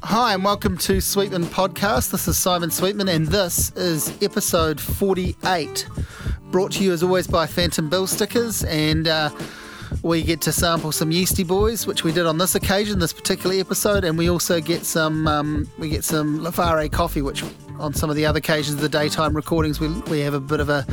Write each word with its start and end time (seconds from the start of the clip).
Hi, 0.00 0.34
and 0.34 0.44
welcome 0.44 0.76
to 0.78 1.00
Sweetman 1.00 1.44
Podcast. 1.44 2.10
This 2.10 2.26
is 2.26 2.36
Simon 2.36 2.70
Sweetman, 2.70 3.08
and 3.08 3.26
this 3.26 3.70
is 3.72 4.10
episode 4.22 4.80
48. 4.80 5.86
Brought 6.50 6.72
to 6.72 6.82
you 6.82 6.92
as 6.92 7.02
always 7.02 7.26
by 7.26 7.46
Phantom 7.46 7.88
Billstickers, 7.88 8.66
and 8.68 9.06
uh, 9.06 9.30
we 10.02 10.22
get 10.22 10.40
to 10.42 10.52
sample 10.52 10.92
some 10.92 11.10
Yeastie 11.10 11.46
Boys, 11.46 11.86
which 11.86 12.04
we 12.04 12.12
did 12.12 12.26
on 12.26 12.38
this 12.38 12.54
occasion, 12.54 12.98
this 12.98 13.12
particular 13.12 13.54
episode, 13.56 14.04
and 14.04 14.18
we 14.18 14.28
also 14.28 14.60
get 14.60 14.84
some 14.84 15.28
um, 15.28 15.70
we 15.78 15.88
get 15.88 16.04
some 16.04 16.42
L'affare 16.42 16.90
coffee, 16.90 17.22
which 17.22 17.44
on 17.78 17.94
some 17.94 18.10
of 18.10 18.16
the 18.16 18.26
other 18.26 18.38
occasions 18.38 18.76
of 18.76 18.80
the 18.80 18.88
daytime 18.88 19.34
recordings 19.34 19.80
we, 19.80 19.88
we 20.02 20.20
have 20.20 20.34
a 20.34 20.40
bit 20.40 20.60
of 20.60 20.68
a 20.68 20.86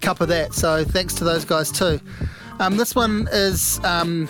cup 0.00 0.20
of 0.20 0.28
that. 0.28 0.54
So 0.54 0.84
thanks 0.84 1.14
to 1.14 1.24
those 1.24 1.44
guys 1.44 1.70
too. 1.70 2.00
Um, 2.60 2.76
this 2.76 2.94
one 2.94 3.28
is 3.32 3.80
um, 3.84 4.28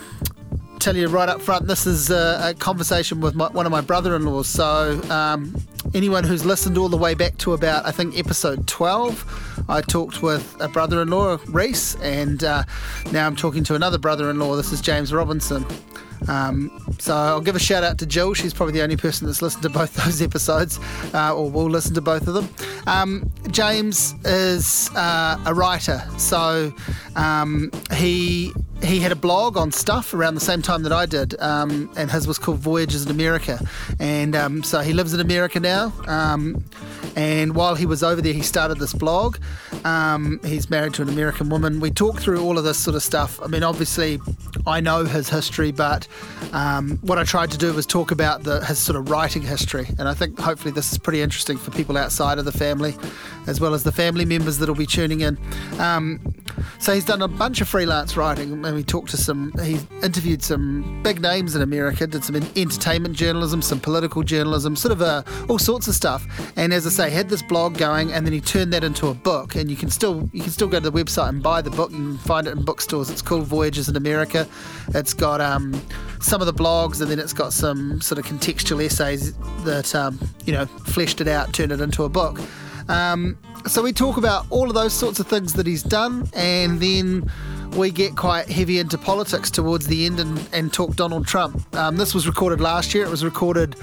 tell 0.83 0.97
you 0.97 1.07
right 1.07 1.29
up 1.29 1.41
front, 1.41 1.69
this 1.69 1.87
is 1.87 2.11
a, 2.11 2.41
a 2.43 2.55
conversation 2.55 3.21
with 3.21 3.37
my, 3.37 3.49
one 3.51 3.67
of 3.67 3.71
my 3.71 3.81
brother-in-laws. 3.81 4.49
So 4.49 5.01
um, 5.11 5.55
anyone 5.95 6.25
who's 6.25 6.45
listened 6.45 6.77
all 6.77 6.89
the 6.89 6.97
way 6.97 7.15
back 7.15 7.39
to 7.39 7.53
about 7.53 7.87
I 7.87 7.93
think 7.93 8.19
episode 8.19 8.67
12, 8.67 9.65
I 9.69 9.81
talked 9.81 10.23
with 10.23 10.57
a 10.59 10.67
brother-in-law, 10.67 11.39
Reese, 11.47 11.95
and 11.97 12.43
uh, 12.43 12.65
now 13.13 13.29
I'm 13.29 13.37
talking 13.37 13.63
to 13.65 13.77
another 13.77 13.97
brother-in-law. 13.97 14.57
This 14.57 14.73
is 14.73 14.81
James 14.81 15.13
Robinson. 15.13 15.65
Um, 16.29 16.71
so 16.99 17.15
I'll 17.15 17.41
give 17.41 17.57
a 17.57 17.61
shout 17.61 17.85
out 17.85 17.99
to 17.99 18.07
Jill. 18.07 18.35
She's 18.35 18.55
probably 18.55 18.73
the 18.73 18.83
only 18.83 18.97
person 18.97 19.27
that's 19.27 19.43
listened 19.43 19.63
to 19.63 19.71
both 19.71 19.95
those 20.05 20.23
episodes, 20.23 20.79
uh, 21.15 21.35
or 21.35 21.51
will 21.51 21.71
listen 21.71 21.95
to 21.95 22.01
both 22.01 22.27
of 22.27 22.35
them. 22.35 22.49
Um, 22.87 23.31
James 23.51 24.15
is 24.25 24.91
uh, 24.95 25.43
a 25.47 25.55
writer, 25.55 26.03
so 26.19 26.73
um, 27.17 27.71
he 27.95 28.53
he 28.83 28.99
had 28.99 29.13
a 29.13 29.17
blog 29.17 29.57
on 29.57 29.71
stuff 29.71 30.13
around 30.13 30.35
the 30.35 30.41
same 30.41 30.61
time 30.61 30.83
that 30.83 30.93
I 30.93 31.07
did, 31.07 31.41
um, 31.41 31.91
and 31.97 32.11
his 32.11 32.27
was 32.27 32.39
called 32.39 32.59
Voyages 32.59 33.05
in 33.05 33.11
America. 33.11 33.61
And 34.01 34.35
um, 34.35 34.63
so 34.63 34.81
he 34.81 34.93
lives 34.93 35.15
in 35.15 35.21
America 35.21 35.61
now. 35.61 35.93
Um, 36.07 36.65
and 37.17 37.55
while 37.55 37.75
he 37.75 37.87
was 37.87 38.03
over 38.03 38.21
there, 38.21 38.33
he 38.33 38.43
started 38.43 38.79
this 38.79 38.93
blog. 38.93 39.39
Um, 39.85 40.41
he's 40.45 40.71
married 40.71 40.95
to 40.95 41.03
an 41.03 41.09
American 41.09 41.49
woman. 41.49 41.81
We 41.81 41.91
talked 41.91 42.21
through 42.21 42.43
all 42.43 42.59
of 42.59 42.65
this 42.65 42.79
sort 42.79 42.97
of 42.97 43.03
stuff. 43.03 43.41
I 43.43 43.47
mean, 43.47 43.63
obviously, 43.63 44.21
I 44.67 44.81
know 44.81 45.05
his 45.05 45.29
history, 45.29 45.73
but 45.73 46.07
um, 46.53 46.99
what 47.03 47.19
I 47.19 47.25
tried 47.25 47.51
to 47.53 47.59
do 47.59 47.73
was 47.73 47.87
talk 47.87 48.11
about 48.11 48.45
the, 48.45 48.65
his 48.65 48.79
sort 48.79 48.97
of 48.97 49.11
writing 49.11 49.43
history. 49.43 49.87
And 49.99 50.09
I 50.09 50.15
think 50.15 50.39
hopefully 50.39 50.73
this 50.73 50.93
is 50.93 50.99
pretty 50.99 51.21
interesting 51.21 51.59
for 51.59 51.71
people 51.71 51.97
outside 51.97 52.39
of 52.39 52.45
the 52.45 52.53
family, 52.53 52.95
as 53.47 53.61
well 53.61 53.75
as 53.75 53.83
the 53.83 53.93
family 53.93 54.25
members 54.25 54.59
that'll 54.59 54.75
be 54.75 54.87
tuning 54.87 55.21
in. 55.21 55.39
Um, 55.79 56.21
so 56.79 56.95
he's 56.95 57.05
done 57.05 57.23
a 57.23 57.29
bunch 57.29 57.61
of 57.61 57.69
freelance 57.69 58.17
writing, 58.17 58.65
and 58.65 58.75
we 58.75 58.83
talked 58.83 59.11
to 59.11 59.17
some. 59.17 59.53
He 59.63 59.79
interviewed 60.03 60.43
some 60.43 61.03
big 61.03 61.21
names 61.21 61.55
in 61.57 61.63
America, 61.63 62.07
did 62.07 62.25
some 62.25 62.37
entertainment 62.37 63.17
journalism, 63.17 63.63
some 63.63 63.81
political 63.81 64.23
journalism, 64.23 64.77
sort 64.77 64.93
of 64.93 65.03
uh, 65.03 65.23
all 65.49 65.59
sorts 65.59 65.89
of 65.89 65.95
stuff. 65.95 66.27
And 66.57 66.73
as 66.73 66.87
I 66.87 66.91
say, 66.93 67.11
had 67.11 67.29
this 67.29 67.43
blog 67.43 67.77
going, 67.77 68.13
and 68.13 68.25
then 68.27 68.33
he 68.33 68.41
turned 68.41 68.73
that 68.73 68.85
into 68.85 69.09
a 69.09 69.15
book. 69.15 69.57
And 69.57 69.71
you 69.71 69.77
can 69.77 69.91
still 69.91 70.29
you 70.33 70.43
can 70.43 70.51
still 70.51 70.69
go 70.69 70.79
to 70.79 70.91
the 70.91 71.05
website 71.05 71.29
and 71.29 71.43
buy 71.43 71.63
the 71.63 71.71
book. 71.71 71.91
You 71.91 71.97
can 71.97 72.19
find 72.19 72.47
it 72.47 72.51
in 72.51 72.65
bookstores. 72.65 73.11
It's 73.11 73.23
called 73.23 73.47
Voyages 73.47 73.89
in 73.89 73.97
America. 73.97 74.47
It's 74.95 75.15
got 75.15 75.41
um, 75.41 75.81
some 76.21 76.41
of 76.41 76.47
the 76.47 76.55
blogs, 76.55 77.01
and 77.01 77.11
then 77.11 77.19
it's 77.19 77.33
got 77.33 77.53
some 77.53 78.01
sort 78.01 78.19
of 78.19 78.27
contextual 78.27 78.85
essays 78.85 79.35
that 79.65 79.95
um, 79.95 80.19
you 80.45 80.53
know 80.53 80.67
fleshed 80.67 81.21
it 81.21 81.29
out, 81.29 81.53
turned 81.53 81.73
it 81.73 81.81
into 81.81 82.05
a 82.05 82.09
book. 82.09 82.39
Um, 82.89 83.39
so 83.67 83.83
we 83.83 83.93
talk 83.93 84.17
about 84.17 84.47
all 84.51 84.69
of 84.69 84.75
those 84.75 84.93
sorts 84.93 85.21
of 85.21 85.27
things 85.27 85.53
that 85.55 85.67
he's 85.67 85.83
done, 85.83 86.29
and 86.35 86.81
then 86.81 87.31
we 87.77 87.91
get 87.91 88.17
quite 88.17 88.49
heavy 88.49 88.79
into 88.79 88.99
politics 88.99 89.51
towards 89.51 89.87
the 89.87 90.05
end 90.05 90.21
and, 90.21 90.49
and 90.53 90.73
talk 90.73 90.95
Donald 90.97 91.27
Trump. 91.27 91.75
Um, 91.75 91.97
this 91.97 92.15
was 92.15 92.27
recorded 92.27 92.61
last 92.61 92.93
year. 92.93 93.05
It 93.05 93.11
was 93.11 93.25
recorded 93.25 93.77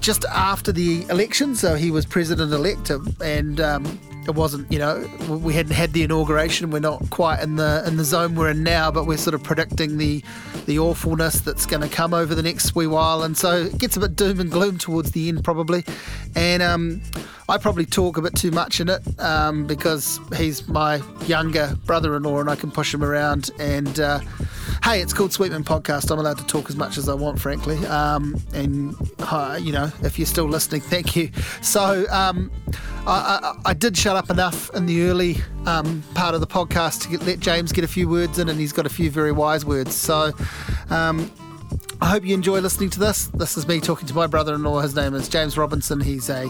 just 0.00 0.24
after 0.26 0.72
the 0.72 1.04
election, 1.10 1.54
so 1.54 1.74
he 1.74 1.90
was 1.90 2.06
president 2.06 2.52
elect, 2.52 2.90
and 3.20 3.60
um, 3.60 3.98
it 4.26 4.34
wasn't, 4.34 4.70
you 4.70 4.78
know, 4.78 5.08
we 5.42 5.54
hadn't 5.54 5.72
had 5.72 5.92
the 5.92 6.02
inauguration. 6.02 6.70
We're 6.70 6.80
not 6.80 7.08
quite 7.10 7.40
in 7.40 7.56
the 7.56 7.82
in 7.86 7.96
the 7.96 8.04
zone 8.04 8.34
we're 8.34 8.50
in 8.50 8.62
now, 8.62 8.90
but 8.90 9.06
we're 9.06 9.16
sort 9.16 9.34
of 9.34 9.42
predicting 9.42 9.96
the 9.96 10.22
the 10.66 10.78
awfulness 10.78 11.40
that's 11.40 11.64
going 11.64 11.80
to 11.82 11.88
come 11.88 12.12
over 12.12 12.34
the 12.34 12.42
next 12.42 12.74
wee 12.74 12.86
while, 12.86 13.22
and 13.22 13.36
so 13.36 13.62
it 13.64 13.78
gets 13.78 13.96
a 13.96 14.00
bit 14.00 14.16
doom 14.16 14.38
and 14.38 14.50
gloom 14.50 14.76
towards 14.76 15.12
the 15.12 15.28
end 15.28 15.42
probably. 15.44 15.84
And 16.36 16.62
um, 16.62 17.00
I 17.48 17.56
probably 17.56 17.86
talk 17.86 18.18
a 18.18 18.22
bit 18.22 18.34
too 18.34 18.50
much 18.50 18.80
in 18.80 18.90
it 18.90 19.02
um, 19.18 19.66
because 19.66 20.20
he's 20.36 20.68
my 20.68 21.00
younger 21.26 21.74
brother-in-law, 21.86 22.40
and 22.40 22.50
I 22.50 22.56
can 22.56 22.70
push 22.70 22.92
him 22.92 23.02
around. 23.02 23.50
And 23.58 23.98
uh, 23.98 24.20
hey, 24.84 25.00
it's 25.00 25.14
called 25.14 25.32
Sweetman 25.32 25.64
Podcast. 25.64 26.10
I'm 26.10 26.18
allowed 26.18 26.38
to 26.38 26.46
talk 26.46 26.68
as 26.68 26.76
much 26.76 26.98
as 26.98 27.08
I 27.08 27.14
want, 27.14 27.40
frankly. 27.40 27.78
Um, 27.86 28.36
and 28.52 28.94
uh, 29.20 29.58
you 29.58 29.72
know, 29.72 29.77
if 30.02 30.18
you're 30.18 30.26
still 30.26 30.46
listening, 30.46 30.80
thank 30.80 31.16
you. 31.16 31.30
So 31.62 32.06
um, 32.10 32.50
I, 33.06 33.54
I, 33.64 33.70
I, 33.70 33.74
did 33.74 33.96
shut 33.96 34.16
up 34.16 34.30
enough 34.30 34.74
in 34.74 34.86
the 34.86 35.02
early 35.02 35.36
um, 35.66 36.02
part 36.14 36.34
of 36.34 36.40
the 36.40 36.46
podcast 36.46 37.02
to 37.02 37.08
get, 37.08 37.26
let 37.26 37.40
James 37.40 37.72
get 37.72 37.84
a 37.84 37.88
few 37.88 38.08
words 38.08 38.38
in, 38.38 38.48
and 38.48 38.58
he's 38.58 38.72
got 38.72 38.86
a 38.86 38.90
few 38.90 39.10
very 39.10 39.32
wise 39.32 39.64
words. 39.64 39.94
So. 39.94 40.32
Um, 40.90 41.30
I 42.00 42.06
hope 42.06 42.24
you 42.24 42.32
enjoy 42.32 42.60
listening 42.60 42.90
to 42.90 43.00
this. 43.00 43.26
This 43.26 43.56
is 43.56 43.66
me 43.66 43.80
talking 43.80 44.06
to 44.06 44.14
my 44.14 44.28
brother-in-law. 44.28 44.80
His 44.82 44.94
name 44.94 45.14
is 45.14 45.28
James 45.28 45.58
Robinson. 45.58 46.00
He's 46.00 46.30
a, 46.30 46.48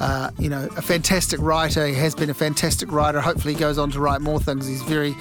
uh, 0.00 0.30
you 0.38 0.48
know, 0.48 0.66
a 0.76 0.82
fantastic 0.82 1.38
writer. 1.40 1.86
He 1.86 1.94
has 1.94 2.14
been 2.14 2.30
a 2.30 2.34
fantastic 2.34 2.90
writer. 2.90 3.20
Hopefully, 3.20 3.54
he 3.54 3.60
goes 3.60 3.76
on 3.76 3.90
to 3.90 4.00
write 4.00 4.22
more 4.22 4.40
things. 4.40 4.66
He's 4.66 4.82
very, 4.82 5.14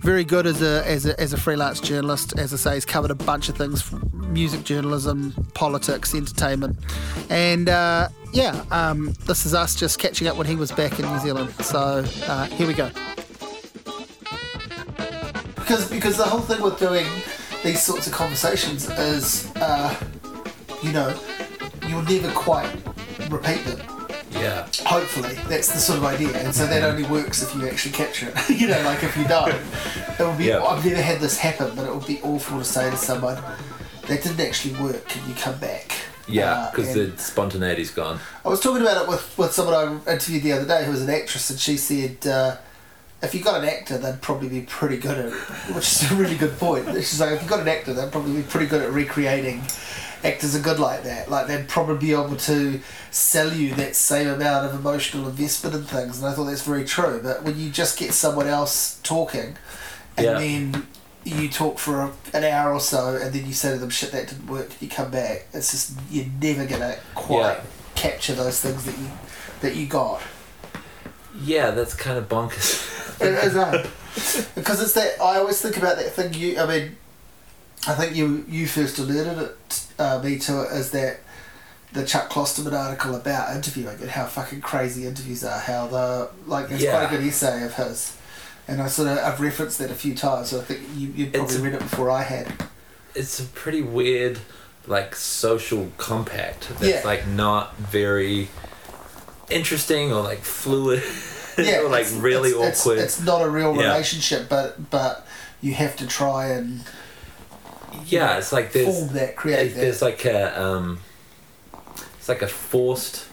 very 0.00 0.24
good 0.24 0.46
as 0.46 0.62
a 0.62 0.86
as 0.86 1.04
a, 1.06 1.20
as 1.20 1.32
a 1.34 1.36
freelance 1.36 1.80
journalist. 1.80 2.38
As 2.38 2.52
I 2.52 2.56
say, 2.56 2.74
he's 2.74 2.86
covered 2.86 3.10
a 3.10 3.14
bunch 3.14 3.50
of 3.50 3.56
things: 3.56 3.92
music 4.12 4.64
journalism, 4.64 5.32
politics, 5.54 6.14
entertainment, 6.14 6.78
and 7.28 7.68
uh, 7.68 8.08
yeah, 8.32 8.64
um, 8.70 9.14
this 9.26 9.44
is 9.44 9.52
us 9.52 9.74
just 9.74 9.98
catching 9.98 10.26
up 10.26 10.36
when 10.36 10.46
he 10.46 10.56
was 10.56 10.72
back 10.72 10.98
in 10.98 11.04
New 11.04 11.18
Zealand. 11.18 11.50
So 11.64 12.02
uh, 12.26 12.46
here 12.46 12.66
we 12.66 12.74
go. 12.74 12.90
Because 15.56 15.90
because 15.90 16.16
the 16.16 16.24
whole 16.24 16.40
thing 16.40 16.62
with 16.62 16.78
doing 16.78 17.06
these 17.62 17.82
sorts 17.82 18.06
of 18.06 18.14
conversations 18.14 18.88
is, 18.90 19.54
uh, 19.56 19.94
you 20.82 20.92
know, 20.92 21.14
you'll 21.86 22.02
never 22.02 22.30
quite 22.32 22.74
repeat 23.28 23.62
them. 23.66 24.01
Yeah. 24.32 24.66
Hopefully, 24.86 25.34
that's 25.48 25.72
the 25.72 25.78
sort 25.78 25.98
of 25.98 26.04
idea, 26.04 26.30
and 26.36 26.54
so 26.54 26.66
that 26.66 26.82
only 26.82 27.04
works 27.04 27.42
if 27.42 27.54
you 27.54 27.68
actually 27.68 27.92
capture 27.92 28.32
it. 28.34 28.50
you 28.60 28.66
know, 28.68 28.80
like 28.82 29.02
if 29.02 29.16
you 29.16 29.24
don't, 29.24 29.48
it 29.48 30.18
would 30.18 30.38
be. 30.38 30.44
Yeah. 30.46 30.62
I've 30.62 30.84
never 30.84 31.02
had 31.02 31.20
this 31.20 31.38
happen, 31.38 31.74
but 31.74 31.86
it 31.86 31.94
would 31.94 32.06
be 32.06 32.20
awful 32.22 32.58
to 32.58 32.64
say 32.64 32.90
to 32.90 32.96
someone 32.96 33.42
that 34.06 34.22
didn't 34.22 34.40
actually 34.40 34.74
work. 34.82 35.06
Can 35.08 35.28
you 35.28 35.34
come 35.34 35.58
back? 35.58 35.92
Yeah, 36.28 36.70
because 36.70 36.90
uh, 36.90 36.94
the 36.94 37.06
spontaneity's 37.16 37.90
gone. 37.90 38.20
I 38.44 38.48
was 38.48 38.60
talking 38.60 38.82
about 38.82 39.02
it 39.02 39.08
with, 39.08 39.36
with 39.36 39.52
someone 39.52 40.02
I 40.06 40.12
interviewed 40.12 40.42
the 40.42 40.52
other 40.52 40.66
day 40.66 40.84
who 40.84 40.92
was 40.92 41.02
an 41.02 41.10
actress, 41.10 41.50
and 41.50 41.58
she 41.58 41.76
said. 41.76 42.26
Uh, 42.26 42.56
if 43.22 43.36
you 43.36 43.40
got 43.40 43.62
an 43.62 43.68
actor, 43.68 43.98
they'd 43.98 44.20
probably 44.20 44.48
be 44.48 44.62
pretty 44.62 44.96
good 44.96 45.16
at, 45.16 45.32
which 45.76 45.84
is 45.92 46.10
a 46.10 46.14
really 46.16 46.36
good 46.36 46.58
point. 46.58 46.88
She's 46.96 47.20
like, 47.20 47.30
if 47.30 47.42
you 47.44 47.48
got 47.48 47.60
an 47.60 47.68
actor, 47.68 47.92
they'd 47.94 48.10
probably 48.10 48.34
be 48.34 48.42
pretty 48.42 48.66
good 48.66 48.82
at 48.82 48.90
recreating. 48.90 49.62
Actors 50.24 50.54
are 50.54 50.60
good 50.60 50.78
like 50.78 51.02
that. 51.02 51.30
Like 51.30 51.48
they'd 51.48 51.68
probably 51.68 51.98
be 51.98 52.12
able 52.12 52.36
to 52.36 52.80
sell 53.10 53.52
you 53.52 53.74
that 53.74 53.96
same 53.96 54.28
amount 54.28 54.66
of 54.66 54.78
emotional 54.78 55.28
investment 55.28 55.74
in 55.74 55.82
things, 55.82 56.18
and 56.18 56.28
I 56.28 56.34
thought 56.34 56.44
that's 56.44 56.62
very 56.62 56.84
true. 56.84 57.20
But 57.22 57.42
when 57.42 57.58
you 57.58 57.70
just 57.70 57.98
get 57.98 58.12
someone 58.12 58.46
else 58.46 59.00
talking, 59.02 59.56
and 60.16 60.26
yeah. 60.26 60.38
then 60.38 60.86
you 61.24 61.48
talk 61.48 61.78
for 61.78 62.02
a, 62.02 62.12
an 62.34 62.44
hour 62.44 62.72
or 62.72 62.80
so, 62.80 63.16
and 63.16 63.32
then 63.32 63.46
you 63.46 63.52
say 63.52 63.72
to 63.72 63.78
them, 63.78 63.90
"Shit, 63.90 64.12
that 64.12 64.28
didn't 64.28 64.46
work," 64.46 64.70
you 64.80 64.88
come 64.88 65.10
back. 65.10 65.46
It's 65.52 65.70
just 65.72 65.98
you're 66.10 66.26
never 66.40 66.66
gonna 66.66 66.96
quite 67.14 67.54
yeah. 67.54 67.60
capture 67.94 68.34
those 68.34 68.60
things 68.60 68.84
that 68.84 68.98
you 68.98 69.08
that 69.60 69.76
you 69.76 69.86
got. 69.86 70.22
Yeah, 71.40 71.70
that's 71.70 71.94
kind 71.94 72.18
of 72.18 72.28
bonkers. 72.28 73.18
because 74.54 74.80
it's 74.82 74.92
that 74.92 75.20
I 75.20 75.38
always 75.38 75.60
think 75.60 75.76
about 75.76 75.96
that 75.96 76.12
thing. 76.12 76.34
You, 76.34 76.60
I 76.60 76.66
mean, 76.66 76.96
I 77.86 77.94
think 77.94 78.14
you 78.14 78.44
you 78.48 78.66
first 78.66 78.98
alerted 78.98 79.38
it 79.38 79.86
uh, 79.98 80.20
me 80.22 80.38
to 80.40 80.62
it 80.62 80.68
as 80.70 80.90
that 80.92 81.20
the 81.92 82.06
Chuck 82.06 82.30
Klosterman 82.30 82.72
article 82.72 83.14
about 83.14 83.54
interviewing 83.54 84.00
and 84.00 84.10
how 84.10 84.24
fucking 84.24 84.60
crazy 84.60 85.06
interviews 85.06 85.44
are. 85.44 85.58
How 85.58 85.86
the 85.88 86.30
like 86.46 86.70
it's 86.70 86.82
yeah. 86.82 86.92
quite 86.92 87.12
a 87.12 87.16
good 87.16 87.26
essay 87.26 87.64
of 87.64 87.74
his, 87.74 88.16
and 88.68 88.80
I 88.80 88.86
sort 88.86 89.08
of 89.08 89.18
I've 89.18 89.40
referenced 89.40 89.78
that 89.78 89.90
a 89.90 89.94
few 89.94 90.14
times. 90.14 90.50
So 90.50 90.60
I 90.60 90.64
think 90.64 90.80
you 90.94 91.08
you 91.08 91.30
probably 91.30 91.58
read 91.58 91.74
it 91.74 91.80
before 91.80 92.10
I 92.10 92.22
had. 92.22 92.52
It's 93.14 93.40
a 93.40 93.44
pretty 93.44 93.82
weird, 93.82 94.38
like 94.86 95.14
social 95.14 95.90
compact 95.98 96.70
that's 96.78 96.82
yeah. 96.82 97.02
like 97.04 97.26
not 97.26 97.76
very 97.76 98.48
interesting 99.50 100.12
or 100.12 100.22
like 100.22 100.40
fluid. 100.40 101.02
yeah, 101.58 101.80
like 101.80 102.02
it's, 102.02 102.12
really 102.12 102.50
it's, 102.50 102.80
awkward. 102.80 102.98
It's, 102.98 103.18
it's, 103.18 103.26
not 103.26 103.42
a 103.42 103.50
real 103.50 103.76
yeah. 103.76 103.88
relationship, 103.88 104.48
but 104.48 104.90
but 104.90 105.26
you 105.60 105.74
have 105.74 105.96
to 105.96 106.06
try 106.06 106.48
and 106.48 106.80
yeah, 108.06 108.26
know, 108.26 108.38
it's 108.38 108.52
like 108.52 108.72
there's 108.72 108.98
form 108.98 109.14
that 109.14 109.36
create. 109.36 109.74
There's 109.74 110.00
that. 110.00 110.04
like 110.04 110.24
a 110.24 110.62
um, 110.62 111.00
it's 112.16 112.28
like 112.28 112.42
a 112.42 112.48
forced 112.48 113.26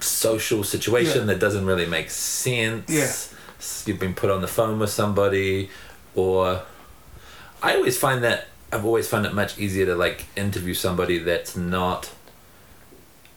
social 0.00 0.64
situation 0.64 1.20
yeah. 1.20 1.34
that 1.34 1.40
doesn't 1.40 1.66
really 1.66 1.86
make 1.86 2.10
sense. 2.10 2.90
Yeah, 2.90 3.86
you've 3.86 4.00
been 4.00 4.14
put 4.14 4.30
on 4.30 4.40
the 4.40 4.48
phone 4.48 4.78
with 4.78 4.90
somebody, 4.90 5.70
or 6.14 6.62
I 7.62 7.76
always 7.76 7.96
find 7.96 8.24
that 8.24 8.48
I've 8.72 8.84
always 8.84 9.08
found 9.08 9.26
it 9.26 9.34
much 9.34 9.58
easier 9.58 9.86
to 9.86 9.94
like 9.94 10.26
interview 10.36 10.74
somebody 10.74 11.18
that's 11.18 11.56
not 11.56 12.10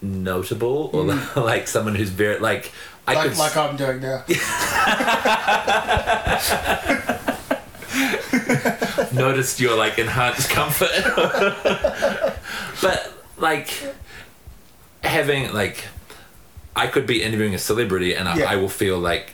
notable 0.01 0.89
or 0.93 1.05
like 1.41 1.67
someone 1.67 1.95
who's 1.95 2.09
very 2.09 2.39
like 2.39 2.71
I 3.07 3.13
like, 3.13 3.29
could 3.29 3.37
like 3.37 3.55
I'm 3.55 3.77
doing 3.77 4.01
now. 4.01 4.25
noticed 9.13 9.59
your 9.59 9.75
like 9.75 9.97
enhanced 9.99 10.49
comfort. 10.49 10.89
but 12.81 13.13
like 13.37 13.69
having 15.03 15.53
like 15.53 15.85
I 16.75 16.87
could 16.87 17.07
be 17.07 17.23
interviewing 17.23 17.53
a 17.55 17.59
celebrity 17.59 18.13
and 18.15 18.27
I, 18.27 18.37
Yeah. 18.37 18.45
I 18.51 18.55
will 18.57 18.69
feel 18.69 18.99
like 18.99 19.33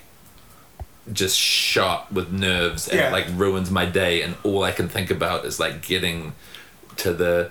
just 1.12 1.38
shot 1.38 2.12
with 2.12 2.32
nerves 2.32 2.88
and 2.88 3.00
Yeah. 3.00 3.10
it 3.10 3.12
like 3.12 3.26
ruins 3.34 3.70
my 3.70 3.86
day 3.86 4.22
and 4.22 4.36
all 4.44 4.64
I 4.64 4.72
can 4.72 4.88
think 4.88 5.12
about 5.12 5.46
is 5.46 5.60
like 5.60 5.82
getting 5.86 6.34
to 6.98 7.14
the 7.14 7.50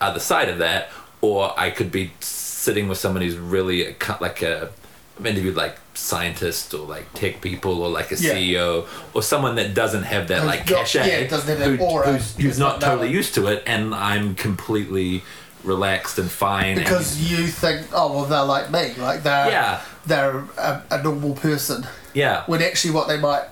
other 0.00 0.20
side 0.20 0.48
of 0.48 0.58
that 0.58 0.90
or 1.20 1.52
I 1.58 1.70
could 1.70 1.90
be 1.92 2.12
sitting 2.20 2.88
with 2.88 2.98
someone 2.98 3.22
who's 3.22 3.36
really 3.36 3.94
like 4.20 4.42
a 4.42 4.70
I've 5.18 5.26
interviewed 5.26 5.56
like 5.56 5.76
scientists 5.94 6.74
or 6.74 6.86
like 6.86 7.10
tech 7.14 7.40
people 7.40 7.82
or 7.82 7.88
like 7.88 8.12
a 8.12 8.16
Yeah. 8.16 8.34
CEO 8.34 8.86
or 9.14 9.22
someone 9.22 9.54
that 9.56 9.72
doesn't 9.74 10.02
have 10.02 10.28
that 10.28 10.38
Who's 10.40 10.46
like 10.46 10.70
not- 10.70 10.78
cachet 10.80 11.22
yeah, 11.22 11.28
doesn't 11.28 11.48
have 11.48 11.58
that 11.58 11.78
who- 11.78 11.84
aura. 11.84 12.12
who's, 12.12 12.36
who's 12.36 12.58
not 12.58 12.80
not 12.80 12.88
totally 12.90 13.08
used 13.10 13.34
to 13.36 13.46
it 13.46 13.62
and 13.66 13.94
I'm 13.94 14.34
completely 14.34 15.22
relaxed 15.64 16.18
and 16.18 16.30
fine 16.30 16.76
Because 16.76 17.16
and, 17.18 17.30
you 17.30 17.46
think, 17.46 17.86
oh 17.92 18.12
well, 18.12 18.24
they're 18.26 18.44
like 18.44 18.70
me, 18.70 18.92
like 18.98 19.22
they're 19.22 19.48
Yeah. 19.50 19.80
they're 20.06 20.44
a, 20.58 20.82
a 20.90 21.02
normal 21.02 21.32
person. 21.34 21.86
yeah 22.12 22.42
When 22.46 22.60
actually, 22.62 22.92
what 22.92 23.08
they 23.08 23.16
might 23.18 23.46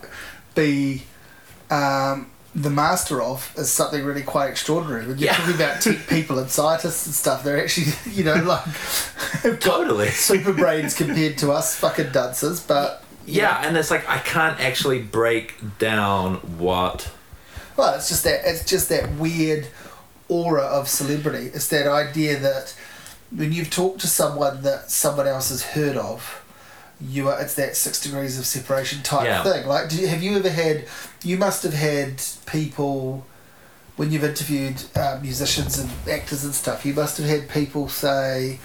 be 0.55 1.05
um, 1.71 2.31
the 2.55 2.71
master 2.71 3.21
of 3.21 3.53
is 3.56 3.71
something 3.71 4.05
really 4.05 4.23
quite 4.23 4.49
extraordinary. 4.51 5.06
When 5.06 5.19
you're 5.19 5.31
Yeah. 5.31 5.37
talking 5.37 5.55
about 5.55 5.81
tech 5.83 6.06
people 6.06 6.39
and 6.39 6.49
scientists 6.51 7.06
and 7.06 7.15
stuff, 7.15 7.43
they're 7.43 7.61
actually, 7.62 7.93
you 8.12 8.23
know, 8.25 8.35
like 9.45 9.61
totally 9.61 10.09
super 10.11 10.53
brains 10.53 10.95
compared 10.95 11.37
to 11.39 11.51
us 11.53 11.75
fucking 11.77 12.11
dunces. 12.12 12.61
But 12.61 13.03
yeah 13.27 13.67
and 13.67 13.75
it's 13.77 13.91
like 13.91 14.06
I 14.09 14.19
can't 14.19 14.61
actually 14.61 15.01
break 15.01 15.55
down 15.79 16.35
what 16.59 17.11
Well, 17.77 17.95
it's 17.95 18.09
just 18.09 18.23
that 18.25 18.43
it's 18.45 18.65
just 18.65 18.89
that 18.91 19.12
weird 19.15 19.67
aura 20.29 20.62
of 20.62 20.89
celebrity. 20.89 21.51
It's 21.55 21.69
that 21.69 21.87
idea 21.87 22.39
that 22.39 22.75
when 23.35 23.51
you've 23.53 23.71
talked 23.71 24.01
to 24.03 24.06
someone 24.06 24.62
that 24.62 24.91
someone 24.91 25.27
else 25.27 25.49
has 25.49 25.62
heard 25.62 25.97
of, 25.97 26.44
you 27.00 27.29
are. 27.29 27.41
It's 27.41 27.55
that 27.55 27.76
six 27.76 28.00
degrees 28.00 28.38
of 28.38 28.46
separation 28.46 29.02
type 29.02 29.25
Yeah. 29.26 29.43
thing. 29.43 29.67
Like, 29.67 29.88
do 29.88 29.96
you, 29.96 30.06
have 30.08 30.23
you 30.23 30.37
ever 30.37 30.50
had? 30.50 30.85
You 31.23 31.37
must 31.38 31.62
have 31.62 31.75
had 31.75 32.23
people 32.46 33.26
when 33.96 34.11
you've 34.11 34.25
interviewed 34.25 34.82
uh, 34.96 35.19
musicians 35.23 35.79
and 35.79 35.91
actors 36.11 36.44
and 36.44 36.55
stuff. 36.55 36.85
You 36.85 36.94
must 36.94 37.19
have 37.19 37.26
had 37.26 37.49
people 37.49 37.88
say, 37.88 38.58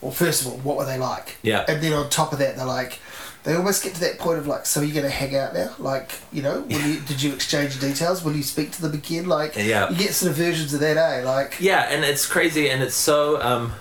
"Well, 0.00 0.12
first 0.12 0.42
of 0.42 0.48
all, 0.52 0.58
what 0.58 0.76
were 0.76 0.84
they 0.86 0.98
like?" 0.98 1.36
Yeah. 1.42 1.64
and 1.68 1.82
then 1.82 1.92
on 1.92 2.10
top 2.10 2.32
of 2.32 2.38
that, 2.40 2.56
they're 2.56 2.66
like. 2.66 3.00
They 3.44 3.54
almost 3.56 3.82
get 3.84 3.92
to 3.96 4.00
that 4.00 4.18
point 4.18 4.38
of 4.38 4.46
like, 4.46 4.64
so 4.64 4.80
are 4.80 4.84
you 4.84 4.94
going 4.94 5.04
to 5.04 5.10
hang 5.10 5.36
out 5.36 5.52
now? 5.52 5.74
Like, 5.78 6.12
you 6.32 6.40
know, 6.40 6.60
will 6.62 6.80
you, 6.80 7.00
did 7.06 7.20
you 7.22 7.34
exchange 7.34 7.78
details? 7.78 8.24
Will 8.24 8.32
you 8.34 8.42
speak 8.42 8.72
to 8.72 8.80
them 8.80 8.94
again? 8.94 9.26
Like, 9.28 9.54
Yeah. 9.56 9.90
you 9.90 9.96
get 9.98 10.14
sort 10.14 10.30
of 10.30 10.38
versions 10.38 10.72
of 10.72 10.80
that, 10.80 10.96
eh? 10.96 11.22
Like, 11.26 11.56
yeah 11.60 11.82
and 11.90 12.04
it's 12.06 12.24
crazy 12.24 12.70
and 12.70 12.82
it's 12.82 12.94
so 12.94 13.38
um 13.42 13.74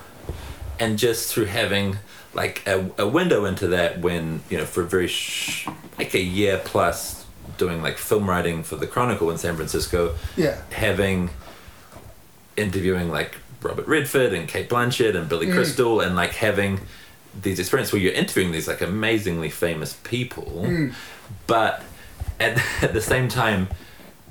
and 0.82 1.00
just 1.00 1.34
through 1.34 1.46
having 1.46 1.96
like 2.34 2.66
a, 2.68 2.90
a 2.98 3.08
window 3.08 3.46
into 3.46 3.68
that 3.68 4.00
when 4.00 4.42
you 4.50 4.58
know 4.58 4.66
for 4.66 4.82
a 4.82 4.86
very 4.86 5.08
sh- 5.08 5.68
like 5.98 6.14
a 6.14 6.22
year 6.22 6.60
plus 6.64 7.26
doing 7.58 7.82
like 7.82 7.98
film 7.98 8.28
writing 8.30 8.64
for 8.64 8.76
the 8.76 8.88
chronicle 8.88 9.30
in 9.30 9.38
san 9.38 9.56
francisco 9.56 10.16
yeah, 10.36 10.60
having 10.72 11.30
interviewing 12.58 13.10
like 13.10 13.36
Robert 13.62 13.88
Redford 13.88 14.34
and 14.34 14.48
Cate 14.48 14.70
Blanchett 14.70 15.16
and 15.16 15.28
Billy 15.30 15.48
Mm. 15.48 15.54
Crystal 15.54 16.02
and 16.02 16.16
like 16.16 16.32
having 16.34 16.82
these 17.42 17.60
experiences 17.60 17.94
where 17.94 18.02
you're 18.02 18.14
interviewing 18.14 18.52
these 18.52 18.68
like 18.68 18.82
amazingly 18.82 19.50
famous 19.50 19.94
people, 20.04 20.64
Mm. 20.66 20.94
but 21.48 21.82
at, 22.40 22.62
at 22.84 22.94
the 22.94 23.02
same 23.02 23.28
time, 23.28 23.68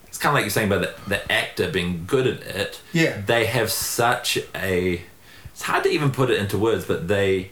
it's 0.07 0.19
kind 0.19 0.31
of 0.33 0.35
like 0.35 0.43
you're 0.45 0.51
saying 0.51 0.71
about 0.71 0.83
the, 0.83 1.09
the 1.09 1.33
actor 1.33 1.71
being 1.71 2.05
good 2.07 2.27
at 2.27 2.43
it. 2.45 2.81
Yeah. 2.93 3.21
They 3.25 3.47
have 3.47 3.73
such 3.73 4.39
a. 4.55 5.01
It's 5.53 5.63
hard 5.63 5.85
to 5.85 5.91
even 5.91 6.11
put 6.11 6.31
it 6.31 6.39
into 6.39 6.59
words, 6.59 6.85
but 6.85 7.09
they 7.09 7.51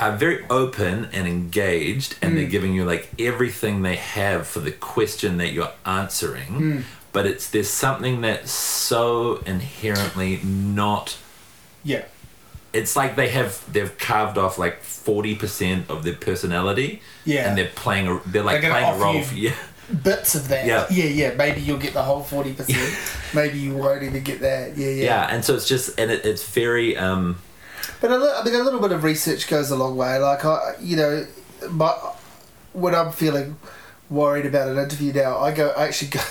are 0.00 0.12
very 0.16 0.44
open 0.50 1.08
and 1.12 1.26
engaged 1.28 2.16
and 2.22 2.32
Mm. 2.32 2.36
they're 2.36 2.48
giving 2.48 2.72
you 2.74 2.84
like 2.84 3.08
everything 3.18 3.82
they 3.82 3.96
have 3.96 4.46
for 4.46 4.60
the 4.60 4.72
question 4.72 5.36
that 5.38 5.52
you're 5.52 5.72
answering 5.84 6.48
Mm. 6.60 6.82
but 7.12 7.26
it's 7.26 7.48
there's 7.50 7.68
something 7.68 8.20
that's 8.22 8.50
so 8.50 9.42
inherently 9.46 10.40
not 10.44 11.16
yeah, 11.84 12.04
it's 12.72 12.94
like 12.96 13.16
they 13.16 13.28
have 13.28 13.60
they've 13.72 13.96
carved 13.98 14.38
off 14.38 14.56
like 14.56 14.82
40% 14.82 15.90
of 15.90 16.04
their 16.04 16.14
personality 16.14 17.02
Yeah. 17.24 17.48
and 17.48 17.58
they're 17.58 17.70
playing 17.74 18.06
a 18.08 18.20
they're 18.26 18.42
like 18.42 18.60
They're 18.62 18.70
playing 18.70 18.94
a 18.94 18.98
role 19.04 19.22
for 19.22 19.34
yeah 19.34 19.54
bits 20.04 20.34
of 20.34 20.48
that. 20.48 20.64
Yeah. 20.64 20.86
yeah, 20.90 21.04
yeah. 21.04 21.34
Maybe 21.34 21.60
you'll 21.60 21.76
get 21.76 21.92
the 21.92 22.02
whole 22.02 22.22
forty 22.22 22.54
percent. 22.54 22.96
Maybe 23.34 23.58
you 23.58 23.74
won't 23.74 24.02
even 24.04 24.22
get 24.22 24.40
that. 24.40 24.76
Yeah, 24.78 24.88
yeah. 24.88 25.04
yeah 25.04 25.34
and 25.34 25.44
so 25.44 25.54
it's 25.54 25.68
just 25.68 25.98
and 26.00 26.10
it, 26.10 26.24
it's 26.24 26.48
very 26.48 26.96
um 26.96 27.36
But 28.02 28.10
a 28.10 28.18
li- 28.18 28.32
I 28.36 28.44
mean, 28.44 28.54
a 28.54 28.62
little 28.64 28.80
bit 28.80 28.92
of 28.92 29.02
research 29.04 29.48
goes 29.48 29.70
a 29.70 29.76
long 29.76 29.96
way. 29.96 30.18
Like 30.18 30.44
I, 30.44 30.74
you 30.80 30.96
know, 30.96 31.26
my 31.70 31.90
when 32.74 32.94
I'm 32.94 33.12
feeling 33.12 33.56
worried 34.10 34.44
about 34.44 34.68
an 34.68 34.76
interview 34.76 35.12
now, 35.14 35.38
I 35.38 35.52
go. 35.54 35.70
I 35.70 35.84
actually 35.86 36.10
go. 36.10 36.20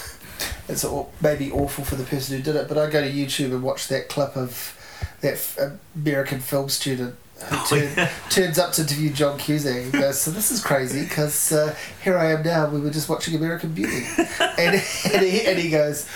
It's 0.68 0.86
maybe 1.22 1.52
awful 1.52 1.84
for 1.84 1.96
the 1.96 2.04
person 2.06 2.38
who 2.38 2.44
did 2.44 2.56
it, 2.56 2.68
but 2.70 2.78
I 2.78 2.90
go 2.90 3.02
to 3.02 3.12
YouTube 3.12 3.52
and 3.52 3.62
watch 3.62 3.88
that 3.90 4.08
clip 4.08 4.38
of 4.38 4.78
that 5.20 5.34
f- 5.34 5.58
American 5.96 6.40
film 6.40 6.70
student 6.70 7.16
who 7.40 7.56
Oh, 7.58 7.66
turn, 7.68 7.92
yeah. 7.98 8.10
turns 8.30 8.58
up 8.58 8.72
to 8.74 8.84
interview 8.84 9.12
John 9.12 9.38
Cusack. 9.38 9.92
Goes, 9.92 10.22
"So 10.22 10.32
this 10.32 10.50
is 10.52 10.64
crazy 10.64 11.04
because 11.04 11.52
uh, 11.52 11.76
here 12.04 12.18
I 12.18 12.32
am 12.32 12.44
now. 12.44 12.70
We 12.70 12.80
were 12.80 12.90
just 12.92 13.10
watching 13.10 13.36
American 13.36 13.74
Beauty," 13.74 14.06
and 14.40 14.76
and 15.14 15.22
he, 15.26 15.46
and 15.46 15.60
he 15.60 15.70
goes, 15.70 16.08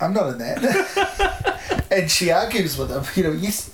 "I'm 0.00 0.14
not 0.14 0.28
in 0.30 0.38
that." 0.38 1.86
and 1.90 2.10
she 2.10 2.30
argues 2.30 2.78
with 2.78 2.90
him. 2.90 3.04
You 3.14 3.24
know, 3.30 3.32
yes, 3.38 3.70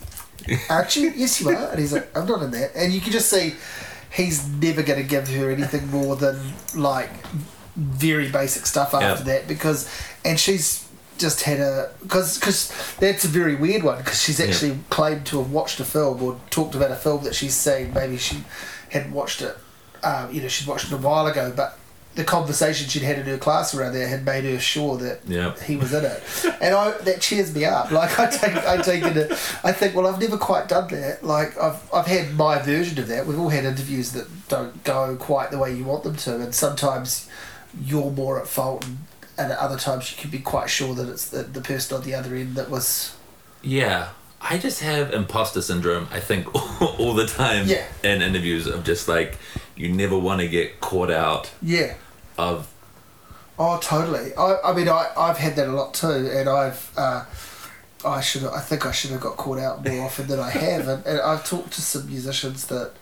aren't 0.70 0.96
you? 0.96 1.12
Yes, 1.14 1.40
you 1.40 1.48
are. 1.50 1.70
And 1.70 1.78
he's 1.78 1.92
like, 1.92 2.08
I'm 2.16 2.26
not 2.26 2.42
in 2.42 2.50
that. 2.52 2.72
And 2.74 2.92
you 2.92 3.00
can 3.00 3.12
just 3.12 3.28
see 3.30 3.54
he's 4.10 4.46
never 4.48 4.82
going 4.82 5.00
to 5.02 5.06
give 5.08 5.28
her 5.28 5.50
anything 5.50 5.90
more 5.90 6.16
than 6.16 6.38
like 6.74 7.10
very 7.76 8.30
basic 8.30 8.66
stuff 8.66 8.94
after 8.94 9.06
Yeah. 9.24 9.34
that 9.38 9.48
because, 9.48 9.88
and 10.24 10.38
she's 10.40 10.86
just 11.18 11.42
had 11.42 11.58
a 11.58 11.90
because 12.02 12.38
because 12.38 12.72
that's 13.00 13.24
a 13.24 13.28
very 13.28 13.56
weird 13.56 13.82
one 13.82 13.98
because 13.98 14.20
she's 14.22 14.38
Yeah. 14.38 14.46
actually 14.46 14.78
claimed 14.88 15.26
to 15.26 15.38
have 15.42 15.50
watched 15.50 15.80
a 15.80 15.84
film 15.84 16.22
or 16.22 16.40
talked 16.50 16.76
about 16.76 16.92
a 16.92 16.96
film 16.96 17.24
that 17.24 17.34
she's 17.34 17.54
seen 17.54 17.92
maybe 17.92 18.16
she 18.18 18.44
hadn't 18.90 19.10
watched 19.12 19.42
it 19.42 19.56
um, 20.04 20.32
you 20.32 20.40
know 20.40 20.46
she'd 20.46 20.68
watched 20.68 20.86
it 20.86 20.92
a 20.92 20.96
while 20.96 21.26
ago 21.26 21.52
but 21.56 21.76
the 22.18 22.24
conversation 22.24 22.88
she'd 22.88 23.02
had 23.02 23.16
in 23.18 23.26
her 23.26 23.38
class 23.38 23.74
around 23.74 23.92
there 23.94 24.08
had 24.08 24.24
made 24.24 24.42
her 24.42 24.58
sure 24.58 24.96
that 24.98 25.20
Yeah. 25.26 25.54
he 25.60 25.76
was 25.76 25.92
in 25.94 26.04
it, 26.04 26.20
and 26.60 26.74
I 26.74 26.90
that 27.06 27.20
cheers 27.20 27.54
me 27.54 27.64
up. 27.64 27.90
Like 27.92 28.18
I 28.18 28.26
take 28.28 28.56
I 28.56 28.76
take 28.82 29.04
it. 29.04 29.30
I 29.62 29.70
think 29.72 29.94
well 29.94 30.06
I've 30.08 30.20
never 30.20 30.36
quite 30.36 30.66
done 30.68 30.88
that. 30.88 31.24
Like 31.24 31.56
I've 31.56 31.80
I've 31.94 32.06
had 32.06 32.34
my 32.34 32.58
version 32.58 32.98
of 32.98 33.06
that. 33.08 33.26
We've 33.26 33.38
all 33.38 33.50
had 33.50 33.64
interviews 33.64 34.12
that 34.12 34.26
don't 34.48 34.82
go 34.82 35.16
quite 35.16 35.50
the 35.52 35.58
way 35.58 35.74
you 35.74 35.84
want 35.84 36.02
them 36.02 36.16
to, 36.16 36.34
and 36.40 36.52
sometimes 36.54 37.28
you're 37.80 38.10
more 38.10 38.40
at 38.40 38.48
fault, 38.48 38.84
and, 38.84 38.98
and 39.38 39.52
at 39.52 39.58
other 39.58 39.78
times 39.78 40.10
you 40.10 40.20
can 40.20 40.30
be 40.30 40.40
quite 40.40 40.68
sure 40.68 40.94
that 40.96 41.08
it's 41.08 41.28
the, 41.30 41.44
the 41.44 41.60
person 41.60 41.96
on 41.98 42.02
the 42.02 42.14
other 42.14 42.34
end 42.34 42.56
that 42.56 42.68
was. 42.68 43.14
yeah 43.62 44.08
i 44.40 44.56
just 44.56 44.80
have 44.80 45.12
imposter 45.12 45.60
syndrome 45.60 46.06
i 46.12 46.20
think 46.20 46.46
all 47.00 47.12
the 47.12 47.26
time 47.26 47.66
Yeah. 47.66 47.84
in 48.04 48.22
interviews 48.22 48.68
of 48.68 48.84
just 48.84 49.08
like 49.08 49.36
you 49.74 49.92
never 49.92 50.16
want 50.16 50.40
to 50.40 50.48
get 50.48 50.78
caught 50.80 51.10
out 51.10 51.50
Yeah. 51.60 51.94
Of 52.38 52.72
Oh, 53.60 53.76
totally. 53.82 54.32
I, 54.36 54.56
I 54.66 54.72
mean, 54.72 54.88
I, 54.88 55.10
I've 55.16 55.36
had 55.38 55.56
that 55.56 55.66
a 55.66 55.72
lot 55.72 55.92
too, 55.92 56.30
and 56.32 56.48
I've, 56.48 56.92
uh, 56.96 57.24
I 58.04 58.20
should, 58.20 58.44
I 58.44 58.60
think 58.60 58.86
I 58.86 58.92
should 58.92 59.10
have 59.10 59.20
got 59.20 59.36
caught 59.36 59.58
out 59.58 59.84
more 59.84 60.04
often 60.06 60.28
than 60.28 60.38
I 60.38 60.50
have, 60.50 60.86
and, 60.86 61.04
and 61.04 61.20
I've 61.20 61.44
talked 61.44 61.72
to 61.72 61.82
some 61.82 62.06
musicians 62.06 62.66
that, 62.68 62.92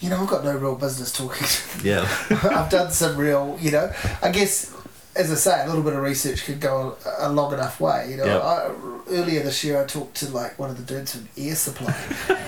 you 0.00 0.10
know, 0.10 0.20
I've 0.20 0.28
got 0.28 0.42
no 0.42 0.56
real 0.56 0.74
business 0.74 1.12
talking. 1.12 1.46
yeah 1.86 2.08
I've 2.50 2.68
done 2.70 2.90
some 2.90 3.16
real, 3.16 3.56
you 3.60 3.70
know, 3.70 3.92
I 4.20 4.32
guess, 4.32 4.74
as 5.14 5.30
I 5.30 5.36
say, 5.36 5.64
a 5.64 5.68
little 5.68 5.84
bit 5.84 5.92
of 5.92 6.00
research 6.02 6.44
could 6.44 6.60
go 6.60 6.96
a, 7.20 7.28
a 7.28 7.32
long 7.32 7.52
enough 7.52 7.80
way. 7.80 8.08
You 8.10 8.16
know, 8.16 8.24
Yeah. 8.24 8.38
I, 8.38 8.70
earlier 9.10 9.44
this 9.44 9.62
year 9.62 9.80
I 9.80 9.84
talked 9.86 10.16
to 10.16 10.28
like 10.30 10.58
one 10.58 10.70
of 10.70 10.76
the 10.76 10.82
dudes 10.82 11.14
from 11.14 11.28
Air 11.36 11.54
Supply, 11.54 11.94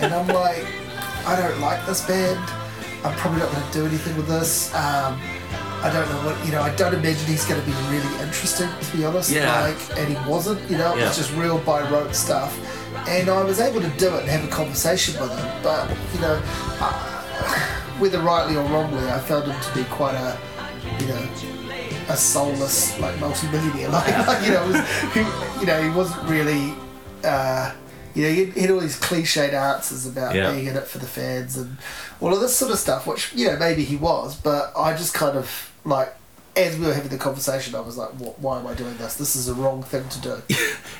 and 0.00 0.12
I'm 0.12 0.26
like, 0.26 0.66
I 1.26 1.36
don't 1.40 1.60
like 1.60 1.86
this 1.86 2.04
band. 2.08 2.38
I'm 3.04 3.16
probably 3.16 3.38
not 3.38 3.52
going 3.52 3.66
to 3.66 3.72
do 3.72 3.86
anything 3.86 4.16
with 4.16 4.26
this. 4.26 4.74
Um, 4.74 5.20
I 5.82 5.90
don't 5.92 6.08
know 6.10 6.30
what 6.30 6.44
you 6.46 6.52
know. 6.52 6.62
I 6.62 6.74
don't 6.76 6.92
imagine 6.94 7.26
he's 7.26 7.44
going 7.46 7.60
to 7.60 7.66
be 7.66 7.72
really 7.88 8.22
interesting, 8.22 8.68
to 8.80 8.96
be 8.96 9.04
honest. 9.04 9.30
Yeah. 9.30 9.62
Like, 9.62 9.98
and 9.98 10.16
he 10.16 10.30
wasn't. 10.30 10.60
You 10.70 10.76
know, 10.78 10.94
it 10.94 10.98
Yeah. 11.00 11.08
was 11.08 11.16
just 11.16 11.32
real 11.34 11.58
by 11.58 11.88
rote 11.90 12.14
stuff. 12.14 12.52
And 13.08 13.28
I 13.30 13.42
was 13.42 13.60
able 13.60 13.80
to 13.80 13.88
do 13.90 14.14
it 14.16 14.20
and 14.22 14.28
have 14.28 14.44
a 14.44 14.48
conversation 14.48 15.18
with 15.20 15.30
him. 15.38 15.62
But 15.62 15.88
you 16.14 16.20
know, 16.20 16.40
I, 16.80 17.94
whether 17.98 18.20
rightly 18.20 18.56
or 18.56 18.64
wrongly, 18.64 19.08
I 19.08 19.18
found 19.20 19.50
him 19.50 19.58
to 19.60 19.74
be 19.74 19.84
quite 19.84 20.14
a, 20.14 20.36
you 21.00 21.06
know, 21.08 21.28
a 22.08 22.16
soulless 22.16 22.98
like 23.00 23.18
multi-millionaire. 23.18 23.88
Like, 23.90 24.26
like 24.26 24.44
you 24.46 24.52
know, 24.52 24.66
was, 24.66 24.80
he, 25.14 25.20
you 25.60 25.66
know, 25.66 25.82
he 25.82 25.90
wasn't 25.90 26.22
really. 26.28 26.74
Uh, 27.24 27.72
you 28.12 28.24
know, 28.24 28.30
he 28.52 28.60
had 28.60 28.70
all 28.72 28.80
these 28.80 28.98
cliched 28.98 29.52
answers 29.52 30.04
about 30.04 30.34
Yeah. 30.34 30.50
being 30.50 30.66
in 30.66 30.76
it 30.76 30.88
for 30.88 30.98
the 30.98 31.06
fans 31.06 31.56
and 31.56 31.76
all 32.20 32.34
of 32.34 32.40
this 32.40 32.56
sort 32.56 32.72
of 32.72 32.78
stuff, 32.80 33.06
which 33.06 33.32
you 33.34 33.46
know 33.46 33.56
maybe 33.56 33.84
he 33.84 33.94
was, 33.94 34.34
but 34.34 34.72
I 34.76 34.94
just 34.96 35.14
kind 35.14 35.36
of 35.38 35.69
like 35.84 36.14
as 36.56 36.76
we 36.76 36.86
were 36.86 36.92
having 36.94 37.10
the 37.10 37.16
conversation, 37.16 37.74
I 37.76 37.80
was 37.80 37.96
like, 37.96 38.10
what, 38.10 38.38
why 38.40 38.58
am 38.58 38.66
I 38.66 38.74
doing 38.74 38.96
this? 38.98 39.14
This 39.16 39.36
is 39.36 39.46
the 39.46 39.54
wrong 39.54 39.82
thing 39.84 40.08
to 40.08 40.20
do. 40.20 40.42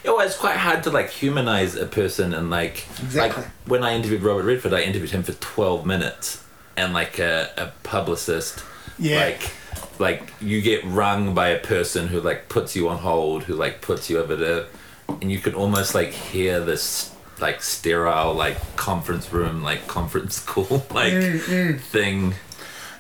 it 0.05 0.11
was 0.11 0.37
quite 0.37 0.57
hard 0.57 0.85
to 0.85 0.91
like 0.91 1.11
humanize 1.11 1.75
a 1.75 1.87
person 1.87 2.33
and 2.33 2.51
like 2.51 2.87
Exactly. 3.03 3.43
like 3.43 3.51
when 3.67 3.83
I 3.83 3.95
interviewed 3.95 4.23
Robert 4.23 4.45
Redford, 4.45 4.73
I 4.73 4.83
interviewed 4.83 5.11
him 5.11 5.23
for 5.25 5.33
twelve 5.35 5.85
minutes, 5.85 6.45
and 6.77 6.93
like 6.95 7.19
a, 7.19 7.51
a 7.57 7.73
publicist, 7.83 8.65
Yeah. 8.99 9.17
like 9.25 9.51
like 9.99 10.33
you 10.41 10.63
get 10.63 10.83
rung 10.85 11.35
by 11.35 11.49
a 11.49 11.59
person 11.59 12.09
who 12.09 12.21
like 12.21 12.49
puts 12.49 12.75
you 12.77 12.89
on 12.89 12.99
hold, 12.99 13.43
who 13.45 13.55
like 13.55 13.81
puts 13.83 14.09
you 14.09 14.19
over 14.19 14.37
the, 14.37 14.67
and 15.09 15.31
you 15.33 15.41
can 15.41 15.55
almost 15.55 15.95
like 15.95 16.11
hear 16.11 16.61
this 16.61 17.13
like 17.41 17.61
sterile 17.63 18.35
like 18.35 18.57
conference 18.77 19.33
room 19.33 19.63
like 19.63 19.87
conference 19.89 20.39
call 20.47 20.87
like 20.93 21.13
Mm, 21.13 21.81
thing. 21.81 22.35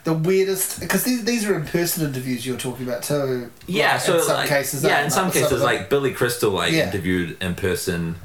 The 0.04 0.14
weirdest, 0.14 0.80
because 0.80 1.04
these, 1.04 1.24
these 1.24 1.44
are 1.46 1.54
in 1.54 1.66
person 1.66 2.06
interviews 2.08 2.46
you're 2.46 2.56
talking 2.56 2.86
about 2.88 3.02
too. 3.02 3.50
Yeah, 3.66 3.92
Like, 3.92 4.00
so 4.00 4.16
in 4.16 4.22
some 4.24 4.36
like, 4.36 4.48
cases, 4.48 4.82
yeah, 4.82 5.04
in 5.04 5.10
some 5.10 5.30
cases, 5.30 5.60
like 5.62 5.90
Billy 5.90 6.12
Crystal, 6.12 6.58
I 6.58 6.68
Yeah. 6.68 6.86
interviewed 6.86 7.36
in 7.42 7.54
person, 7.54 8.16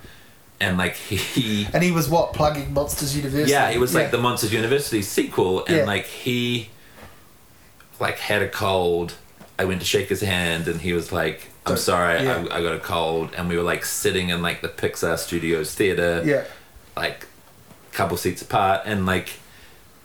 and 0.61 0.77
like 0.77 0.95
he, 0.95 1.67
and 1.73 1.83
he 1.83 1.91
was 1.91 2.07
what 2.07 2.31
plugging 2.33 2.73
Monsters 2.73 3.15
University. 3.17 3.51
yeah, 3.51 3.69
it 3.69 3.79
was 3.79 3.93
Yeah. 3.93 3.99
like 4.01 4.11
the 4.11 4.17
Monsters 4.17 4.53
University 4.53 5.01
sequel, 5.01 5.65
and 5.65 5.77
Yeah. 5.77 5.85
like 5.85 6.05
he, 6.05 6.69
like 7.99 8.19
had 8.19 8.41
a 8.41 8.47
cold. 8.49 9.13
I 9.59 9.65
went 9.65 9.79
to 9.81 9.85
shake 9.85 10.07
his 10.09 10.21
hand, 10.21 10.67
and 10.69 10.79
he 10.81 10.93
was 10.93 11.11
like, 11.11 11.49
"I'm 11.65 11.77
sorry, 11.77 12.23
yeah. 12.23 12.45
I, 12.51 12.57
I 12.57 12.61
got 12.61 12.73
a 12.75 12.79
cold," 12.79 13.31
and 13.37 13.49
we 13.49 13.57
were 13.57 13.63
like 13.63 13.83
sitting 13.85 14.29
in 14.29 14.41
like 14.41 14.61
the 14.61 14.69
Pixar 14.69 15.17
Studios 15.17 15.73
theater, 15.75 16.21
yeah, 16.25 16.43
like 16.95 17.25
a 17.91 17.95
couple 17.95 18.15
seats 18.17 18.41
apart, 18.41 18.81
and 18.85 19.05
like 19.05 19.29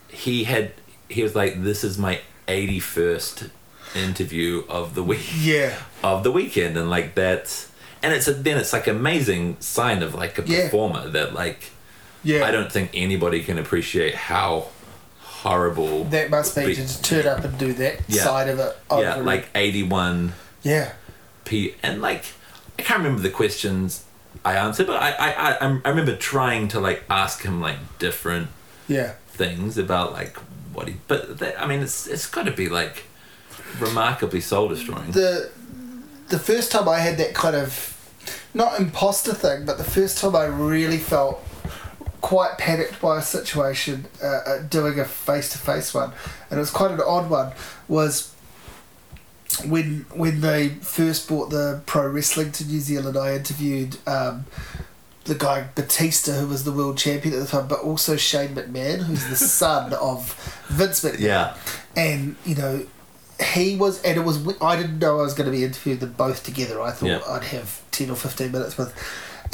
he 0.09 0.45
had, 0.45 0.73
he 1.11 1.23
was 1.23 1.35
like, 1.35 1.63
"This 1.63 1.85
is 1.85 1.99
my 1.99 2.21
81st 2.49 3.51
interview 3.95 4.65
of 4.69 4.95
the 4.95 5.03
week." 5.03 5.27
yeah, 5.39 5.75
of 6.05 6.23
the 6.25 6.31
weekend 6.33 6.77
and 6.77 6.89
like 6.91 7.15
that 7.17 7.67
and 8.03 8.15
it's 8.15 8.27
a, 8.29 8.33
then 8.33 8.57
it's 8.57 8.73
like 8.73 8.87
amazing 8.87 9.57
sign 9.61 10.03
of 10.03 10.15
like 10.15 10.39
a 10.39 10.43
Yeah. 10.43 10.65
performer 10.65 11.09
that 11.09 11.35
like 11.35 11.71
yeah. 12.23 12.45
I 12.45 12.51
don't 12.51 12.71
think 12.71 12.91
anybody 12.95 13.43
can 13.43 13.59
appreciate 13.59 14.15
how 14.15 14.69
horrible 15.23 16.05
That 16.05 16.31
must 16.31 16.55
be 16.55 16.67
Be- 16.67 16.75
to 16.75 16.83
just 16.83 17.05
turn 17.05 17.27
up 17.27 17.45
and 17.45 17.57
do 17.59 17.73
that 17.75 18.01
Yeah. 18.09 18.23
side 18.25 18.49
of 18.49 18.59
it. 18.59 18.77
Yeah 18.91 19.17
like 19.17 19.49
81 19.55 20.33
yeah, 20.63 20.93
p 21.47 21.75
and 21.83 22.03
like 22.03 22.25
I 22.79 22.83
can't 22.83 22.99
remember 22.99 23.23
the 23.23 23.31
questions 23.31 24.05
I 24.45 24.55
answered 24.57 24.87
but 24.87 24.97
I 25.03 25.11
I, 25.13 25.31
I 25.67 25.81
I 25.85 25.89
remember 25.89 26.15
trying 26.17 26.69
to 26.69 26.81
like 26.81 27.05
ask 27.09 27.43
him 27.43 27.61
like 27.61 27.79
different 27.99 28.49
yeah. 28.89 29.13
things 29.29 29.79
about 29.79 30.13
like 30.13 30.37
what 30.73 30.89
he 30.89 30.97
but 31.09 31.39
that, 31.39 31.61
I 31.61 31.67
mean 31.67 31.81
it's 31.81 32.07
it's 32.07 32.27
got 32.27 32.47
to 32.47 32.53
be 32.53 32.69
like 32.69 33.05
remarkably 33.79 34.41
soul 34.41 34.69
destroying 34.69 35.11
the 35.13 35.51
the 36.29 36.39
first 36.39 36.73
time 36.73 36.89
I 36.89 36.99
had 36.99 37.19
that 37.19 37.35
kind 37.35 37.57
of 37.57 37.97
not 38.55 38.81
imposter 38.81 39.35
thing, 39.35 39.65
but 39.67 39.79
the 39.79 39.85
first 39.85 40.19
time 40.19 40.35
I 40.35 40.45
really 40.45 40.99
felt 40.99 41.45
quite 42.21 42.59
panicked 42.59 43.01
by 43.01 43.19
a 43.19 43.23
situation 43.23 44.07
uh, 44.23 44.27
uh, 44.27 44.63
doing 44.63 44.99
a 44.99 45.05
face 45.05 45.51
to 45.53 45.59
face 45.59 45.95
one, 45.95 46.13
and 46.51 46.59
it 46.59 46.61
was 46.61 46.71
quite 46.71 46.91
an 46.91 47.01
odd 47.05 47.31
one. 47.31 47.53
Was 47.89 48.35
when 49.67 50.07
when 50.15 50.41
they 50.41 50.69
first 50.69 51.29
brought 51.29 51.51
the 51.51 51.83
pro 51.87 52.09
wrestling 52.09 52.53
to 52.53 52.65
New 52.65 52.81
Zealand, 52.81 53.17
I 53.17 53.35
interviewed. 53.35 53.97
Um, 54.07 54.47
the 55.25 55.35
guy 55.35 55.69
Batista, 55.75 56.33
who 56.33 56.47
was 56.49 56.65
the 56.65 56.73
world 56.73 56.97
champion 56.99 57.35
at 57.35 57.41
the 57.41 57.47
time, 57.47 57.69
but 57.69 57.81
also 57.81 58.17
Shane 58.17 58.55
McMahon, 58.55 59.01
who's 59.03 59.27
the 59.29 59.37
son 59.63 59.93
of 59.95 60.35
Vince 60.69 61.05
McMahon. 61.05 61.21
Yeah. 61.21 61.57
And 61.97 62.37
you 62.45 62.55
know 62.55 62.87
he 63.55 63.75
was 63.77 64.03
and 64.03 64.19
it 64.19 64.21
was 64.21 64.47
i 64.61 64.77
didn't 64.77 64.99
know 64.99 65.19
i 65.19 65.23
was 65.23 65.33
going 65.33 65.51
to 65.51 65.57
be 65.57 65.65
interviewing 65.65 65.99
them 65.99 66.13
both 66.13 66.45
together. 66.45 66.81
I 66.81 66.91
thought 66.91 67.07
Yeah. 67.09 67.21
i'd 67.27 67.45
have 67.45 67.81
10 67.91 68.11
or 68.11 68.17
15 68.17 68.53
minutes 68.53 68.77
with 68.77 68.95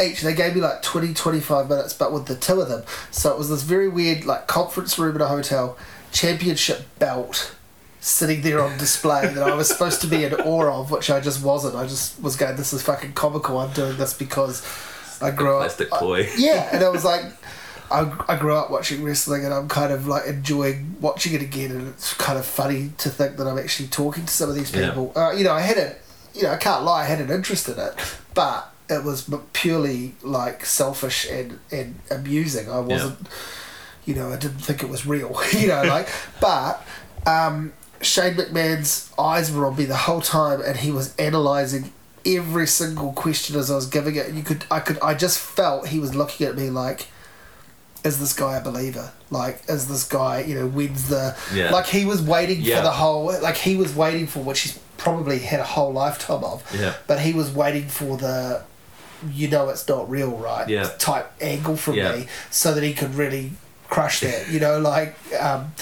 each. 0.02 0.22
They 0.22 0.34
gave 0.34 0.54
me 0.56 0.60
like 0.60 0.82
20 0.82 1.14
25 1.14 1.68
minutes 1.68 1.92
but 1.94 2.12
with 2.12 2.26
the 2.26 2.34
two 2.34 2.60
of 2.60 2.68
them. 2.68 2.82
So 3.12 3.30
it 3.32 3.38
was 3.38 3.48
this 3.48 3.62
very 3.62 3.88
weird 3.88 4.24
like 4.24 4.46
conference 4.48 4.98
room 4.98 5.14
in 5.16 5.22
a 5.22 5.28
hotel 5.28 5.76
championship 6.12 6.86
belt 6.98 7.54
sitting 8.00 8.40
there 8.42 8.60
on 8.62 8.76
display 8.78 9.26
that 9.26 9.42
i 9.42 9.52
was 9.54 9.68
supposed 9.68 10.00
to 10.00 10.06
be 10.06 10.22
in 10.24 10.32
awe 10.32 10.80
of 10.80 10.90
which 10.90 11.10
i 11.10 11.20
just 11.20 11.42
wasn't. 11.44 11.74
I 11.74 11.86
just 11.86 12.20
was 12.22 12.34
going 12.36 12.56
this 12.56 12.72
is 12.72 12.82
fucking 12.82 13.12
comical. 13.12 13.58
I'm 13.58 13.72
doing 13.72 13.96
this 13.96 14.14
because 14.14 14.64
i 15.22 15.30
grew 15.30 15.54
up 15.54 15.60
plastic 15.60 15.92
I- 15.92 15.98
toy 16.00 16.28
yeah, 16.36 16.68
and 16.72 16.84
I 16.84 16.88
was 16.88 17.04
like, 17.12 17.22
I, 17.90 18.12
I 18.28 18.36
grew 18.36 18.54
up 18.54 18.70
watching 18.70 19.04
wrestling, 19.04 19.44
and 19.44 19.54
I'm 19.54 19.68
kind 19.68 19.92
of 19.92 20.06
like 20.08 20.26
enjoying 20.26 20.96
watching 21.00 21.34
it 21.34 21.42
again, 21.42 21.70
and 21.70 21.88
it's 21.88 22.14
kind 22.14 22.38
of 22.38 22.44
funny 22.44 22.90
to 22.98 23.08
think 23.10 23.36
that 23.36 23.46
I'm 23.46 23.58
actually 23.58 23.88
talking 23.88 24.24
to 24.26 24.32
some 24.32 24.48
of 24.50 24.56
these 24.56 24.74
Yeah. 24.74 24.88
people. 24.88 25.12
Uh, 25.14 25.30
you 25.32 25.44
know, 25.44 25.52
I 25.52 25.60
had 25.60 25.78
a, 25.78 25.94
you 26.34 26.42
know, 26.42 26.50
I 26.50 26.56
can't 26.56 26.82
lie, 26.82 27.02
I 27.02 27.04
had 27.06 27.20
an 27.20 27.30
interest 27.30 27.68
in 27.68 27.78
it, 27.78 27.94
but 28.34 28.72
it 28.88 29.04
was 29.04 29.30
purely 29.52 30.14
like 30.22 30.64
selfish 30.66 31.28
and 31.30 31.58
and 31.70 32.00
amusing. 32.10 32.70
I 32.70 32.80
wasn't, 32.80 33.18
you 34.04 34.14
know, 34.16 34.32
I 34.32 34.36
didn't 34.36 34.58
think 34.58 34.82
it 34.82 34.88
was 34.88 35.06
real. 35.06 35.36
you 35.52 35.68
know, 35.68 35.82
like, 35.84 36.08
but. 36.40 36.84
Um, 37.26 37.72
Shane 38.02 38.34
McMahon's 38.34 39.10
eyes 39.18 39.50
were 39.50 39.66
on 39.66 39.74
me 39.74 39.84
the 39.86 39.96
whole 39.96 40.20
time, 40.20 40.60
and 40.60 40.76
he 40.76 40.90
was 40.92 41.14
analysing 41.18 41.92
every 42.26 42.66
single 42.66 43.12
question 43.12 43.56
as 43.56 43.70
I 43.70 43.74
was 43.76 43.86
giving 43.86 44.16
it. 44.16 44.32
You 44.32 44.42
could, 44.42 44.64
I 44.70 44.80
could, 44.80 44.98
I 45.00 45.14
just 45.14 45.38
felt 45.38 45.88
he 45.88 45.98
was 46.00 46.14
looking 46.14 46.46
at 46.46 46.56
me 46.56 46.70
like, 46.70 47.06
"Is 48.04 48.18
this 48.18 48.32
guy 48.32 48.56
a 48.56 48.62
believer? 48.62 49.12
Like, 49.30 49.62
is 49.68 49.88
this 49.88 50.04
guy, 50.04 50.40
you 50.40 50.54
know, 50.54 50.66
when's 50.68 51.08
the 51.08 51.36
Yeah. 51.54 51.70
like 51.72 51.86
he 51.86 52.04
was 52.04 52.20
waiting 52.22 52.60
Yeah. 52.60 52.76
for 52.78 52.82
the 52.82 52.90
whole, 52.92 53.24
like 53.40 53.56
he 53.56 53.76
was 53.76 53.94
waiting 53.94 54.26
for 54.26 54.40
which 54.40 54.60
he's 54.60 54.78
probably 54.98 55.38
had 55.40 55.60
a 55.60 55.64
whole 55.64 55.92
lifetime 55.92 56.42
of, 56.44 56.62
Yeah. 56.78 56.94
but 57.06 57.20
he 57.20 57.32
was 57.32 57.50
waiting 57.50 57.88
for 57.88 58.16
the, 58.16 58.62
you 59.32 59.48
know, 59.48 59.68
it's 59.68 59.86
not 59.88 60.08
real, 60.10 60.30
right? 60.30 60.68
Yeah. 60.68 60.88
Type 60.98 61.30
angle 61.40 61.76
from 61.76 61.94
Yeah. 61.94 62.12
me, 62.12 62.26
so 62.50 62.72
that 62.74 62.82
he 62.82 62.92
could 62.94 63.14
really 63.14 63.52
crush 63.88 64.20
that, 64.20 64.48
you 64.48 64.58
know, 64.60 64.78
like. 64.78 65.16
um 65.40 65.72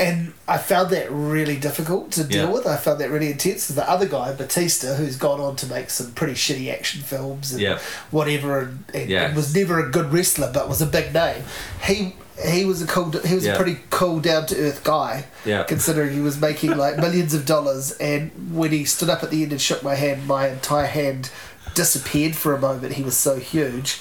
and 0.00 0.32
I 0.46 0.58
found 0.58 0.90
that 0.90 1.10
really 1.10 1.56
difficult 1.56 2.12
to 2.12 2.24
deal 2.24 2.46
Yeah. 2.46 2.52
with. 2.52 2.66
I 2.66 2.76
found 2.76 3.00
that 3.00 3.10
really 3.10 3.30
intense. 3.32 3.66
The 3.68 3.88
other 3.88 4.06
guy, 4.06 4.32
Batista, 4.32 4.94
who's 4.94 5.16
gone 5.16 5.40
on 5.40 5.56
to 5.56 5.66
make 5.66 5.90
some 5.90 6.12
pretty 6.12 6.34
shitty 6.34 6.72
action 6.72 7.02
films 7.02 7.52
and 7.52 7.60
Yeah. 7.60 7.78
whatever, 8.10 8.60
and, 8.60 8.84
and, 8.94 9.10
Yeah. 9.10 9.24
and 9.26 9.36
was 9.36 9.54
never 9.54 9.84
a 9.84 9.90
good 9.90 10.12
wrestler, 10.12 10.50
but 10.52 10.68
was 10.68 10.80
a 10.80 10.86
big 10.86 11.12
name. 11.12 11.42
He 11.82 12.14
he 12.46 12.64
was 12.64 12.80
a 12.80 12.86
cool. 12.86 13.10
He 13.10 13.34
was 13.34 13.44
a 13.46 13.56
pretty 13.56 13.80
cool, 13.90 14.20
down 14.20 14.46
to 14.46 14.56
earth 14.56 14.84
guy. 14.84 15.24
Yeah. 15.44 15.64
Considering 15.64 16.12
he 16.14 16.20
was 16.20 16.40
making 16.40 16.76
like 16.76 16.96
millions 17.06 17.34
of 17.34 17.44
dollars, 17.44 17.90
and 17.98 18.30
when 18.52 18.70
he 18.70 18.84
stood 18.84 19.10
up 19.10 19.24
at 19.24 19.30
the 19.32 19.42
end 19.42 19.50
and 19.50 19.60
shook 19.60 19.82
my 19.82 19.96
hand, 19.96 20.24
my 20.28 20.46
entire 20.46 20.86
hand 20.86 21.30
disappeared 21.74 22.36
for 22.36 22.54
a 22.54 22.60
moment. 22.60 22.92
He 22.94 23.02
was 23.02 23.16
so 23.16 23.36
huge. 23.40 24.00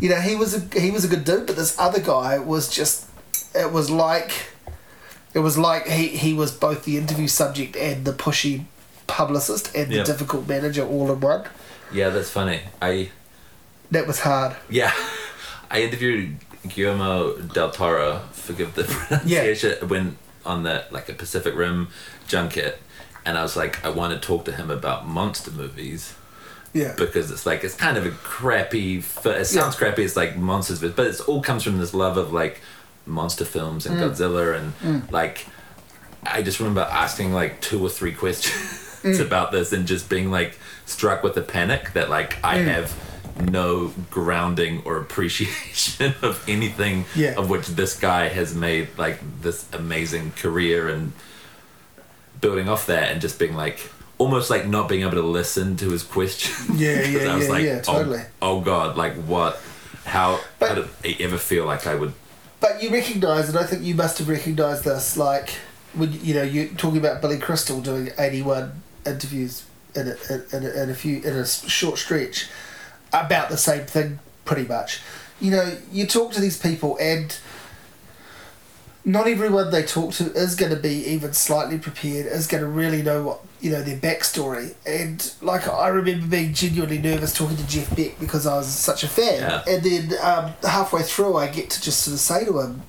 You 0.00 0.08
know, 0.08 0.20
he 0.20 0.34
was 0.34 0.54
a 0.54 0.60
he 0.80 0.90
was 0.90 1.04
a 1.04 1.08
good 1.08 1.24
dude, 1.24 1.46
but 1.46 1.54
this 1.54 1.76
other 1.78 2.00
guy 2.00 2.38
was 2.40 2.68
just. 2.68 3.04
It 3.54 3.72
was 3.72 3.90
like 3.90 4.32
it 5.34 5.40
was 5.40 5.56
like 5.58 5.86
he, 5.86 6.08
he 6.08 6.34
was 6.34 6.50
both 6.52 6.84
the 6.84 6.96
interview 6.96 7.28
subject 7.28 7.76
and 7.76 8.04
the 8.04 8.12
pushy 8.12 8.64
publicist 9.06 9.74
and 9.74 9.90
the 9.90 9.96
Yep. 9.96 10.06
difficult 10.06 10.48
manager 10.48 10.86
all 10.86 11.10
in 11.12 11.20
one. 11.20 11.44
yeah 11.92 12.08
that's 12.10 12.30
funny 12.30 12.60
I 12.82 13.10
That 13.90 14.06
was 14.06 14.20
hard. 14.20 14.54
Yeah, 14.68 14.92
I 15.70 15.80
interviewed 15.82 16.36
Guillermo 16.68 17.36
del 17.38 17.70
Toro. 17.70 18.20
Forgive 18.32 18.74
the 18.74 18.84
pronunciation. 18.92 19.88
When 19.88 20.16
on 20.44 20.62
the 20.62 20.84
like 20.90 21.08
a 21.08 21.14
Pacific 21.14 21.54
Rim 21.54 21.88
junket, 22.26 22.80
and 23.24 23.38
I 23.38 23.42
was 23.42 23.56
like, 23.56 23.82
I 23.84 23.88
want 23.90 24.12
to 24.12 24.20
talk 24.26 24.44
to 24.44 24.52
him 24.52 24.70
about 24.70 25.06
monster 25.08 25.50
movies 25.50 26.14
Yeah. 26.74 26.94
because 26.98 27.30
it's 27.30 27.46
like 27.46 27.64
it's 27.64 27.74
kind 27.74 27.96
of 27.96 28.04
a 28.04 28.10
crappy. 28.10 29.00
fi- 29.00 29.40
It 29.40 29.46
sounds 29.46 29.74
Yeah. 29.74 29.78
crappy. 29.78 30.04
It's 30.04 30.16
like 30.16 30.36
monsters, 30.36 30.80
but 30.80 31.06
it 31.06 31.20
all 31.28 31.40
comes 31.42 31.62
from 31.62 31.78
this 31.78 31.94
love 31.94 32.18
of 32.18 32.30
like 32.32 32.60
monster 33.08 33.44
films 33.44 33.86
and 33.86 33.96
Mm. 33.96 34.10
Godzilla 34.10 34.58
and 34.58 34.72
mm. 34.80 35.10
like. 35.12 35.46
I 36.26 36.42
just 36.42 36.58
remember 36.58 36.80
asking 36.80 37.32
like 37.32 37.60
two 37.60 37.80
or 37.82 37.88
three 37.88 38.12
questions 38.12 38.56
mm. 39.02 39.20
about 39.24 39.52
this 39.52 39.72
and 39.72 39.86
just 39.86 40.08
being 40.10 40.30
like 40.32 40.58
struck 40.84 41.22
with 41.22 41.36
a 41.36 41.42
panic 41.42 41.92
that 41.92 42.10
like 42.10 42.36
I 42.44 42.58
mm. 42.58 42.64
have 42.64 43.48
no 43.50 43.92
grounding 44.10 44.82
or 44.84 44.98
appreciation 44.98 46.12
of 46.22 46.44
anything 46.48 47.04
Yeah. 47.14 47.34
of 47.38 47.48
which 47.48 47.68
this 47.68 47.98
guy 47.98 48.28
has 48.28 48.52
made 48.54 48.88
like 48.98 49.20
this 49.40 49.64
amazing 49.72 50.32
career 50.32 50.88
and 50.88 51.12
building 52.40 52.68
off 52.68 52.86
that 52.86 53.12
and 53.12 53.20
just 53.20 53.38
being 53.38 53.54
like 53.54 53.78
almost 54.18 54.50
like 54.50 54.66
not 54.66 54.88
being 54.88 55.02
able 55.02 55.12
to 55.12 55.22
listen 55.22 55.76
to 55.76 55.90
his 55.90 56.02
questions. 56.02 56.80
Yeah, 56.80 57.02
yeah, 57.04 57.20
I 57.32 57.36
was 57.36 57.46
yeah, 57.46 57.52
like, 57.52 57.64
yeah, 57.64 57.82
oh- 57.86 57.92
totally. 57.92 58.22
Oh, 58.42 58.60
god, 58.60 58.96
like 58.96 59.14
what 59.14 59.60
how 60.04 60.40
But- 60.58 60.68
how 60.70 60.74
did 60.74 60.88
I 61.04 61.16
ever 61.22 61.38
feel 61.38 61.64
like 61.64 61.86
I 61.86 61.94
would 61.94 62.12
But 62.60 62.82
you 62.82 62.90
recognise, 62.90 63.48
and 63.48 63.58
I 63.58 63.64
think 63.64 63.82
you 63.82 63.94
must 63.94 64.18
have 64.18 64.28
recognised 64.28 64.84
this, 64.84 65.16
like 65.16 65.50
when 65.94 66.12
you 66.24 66.34
know 66.34 66.42
you 66.42 66.68
talking 66.76 66.98
about 66.98 67.20
Billy 67.20 67.38
Crystal 67.38 67.80
doing 67.80 68.10
eighty 68.18 68.42
one 68.42 68.82
interviews 69.06 69.64
in 69.94 70.08
a, 70.08 70.56
in, 70.56 70.64
a, 70.64 70.82
in 70.82 70.90
a 70.90 70.94
few 70.94 71.18
in 71.22 71.34
a 71.34 71.46
short 71.46 71.98
stretch 71.98 72.48
about 73.12 73.48
the 73.48 73.56
same 73.56 73.86
thing, 73.86 74.18
pretty 74.44 74.66
much. 74.66 75.00
You 75.40 75.52
know, 75.52 75.76
you 75.92 76.06
talk 76.06 76.32
to 76.32 76.40
these 76.40 76.58
people 76.58 76.98
and 77.00 77.36
not 79.08 79.26
everyone 79.26 79.70
they 79.70 79.82
talk 79.82 80.12
to 80.12 80.30
is 80.34 80.54
going 80.54 80.70
to 80.70 80.76
be 80.76 81.02
even 81.06 81.32
slightly 81.32 81.78
prepared, 81.78 82.26
is 82.26 82.46
going 82.46 82.62
to 82.62 82.68
really 82.68 83.00
know 83.00 83.22
what, 83.22 83.40
you 83.58 83.70
know, 83.70 83.82
their 83.82 83.96
backstory. 83.96 84.74
And, 84.86 85.32
like, 85.40 85.66
I 85.66 85.88
remember 85.88 86.26
being 86.26 86.52
genuinely 86.52 86.98
nervous 86.98 87.32
talking 87.32 87.56
to 87.56 87.66
Jeff 87.66 87.96
Beck 87.96 88.20
because 88.20 88.46
I 88.46 88.58
was 88.58 88.66
such 88.66 89.04
a 89.04 89.08
fan. 89.08 89.40
Yeah. 89.40 89.62
And 89.66 89.82
then 89.82 90.18
um, 90.22 90.52
halfway 90.62 91.00
through, 91.00 91.38
I 91.38 91.46
get 91.46 91.70
to 91.70 91.80
just 91.80 92.02
sort 92.02 92.12
of 92.12 92.20
say 92.20 92.44
to 92.44 92.60
him, 92.60 92.82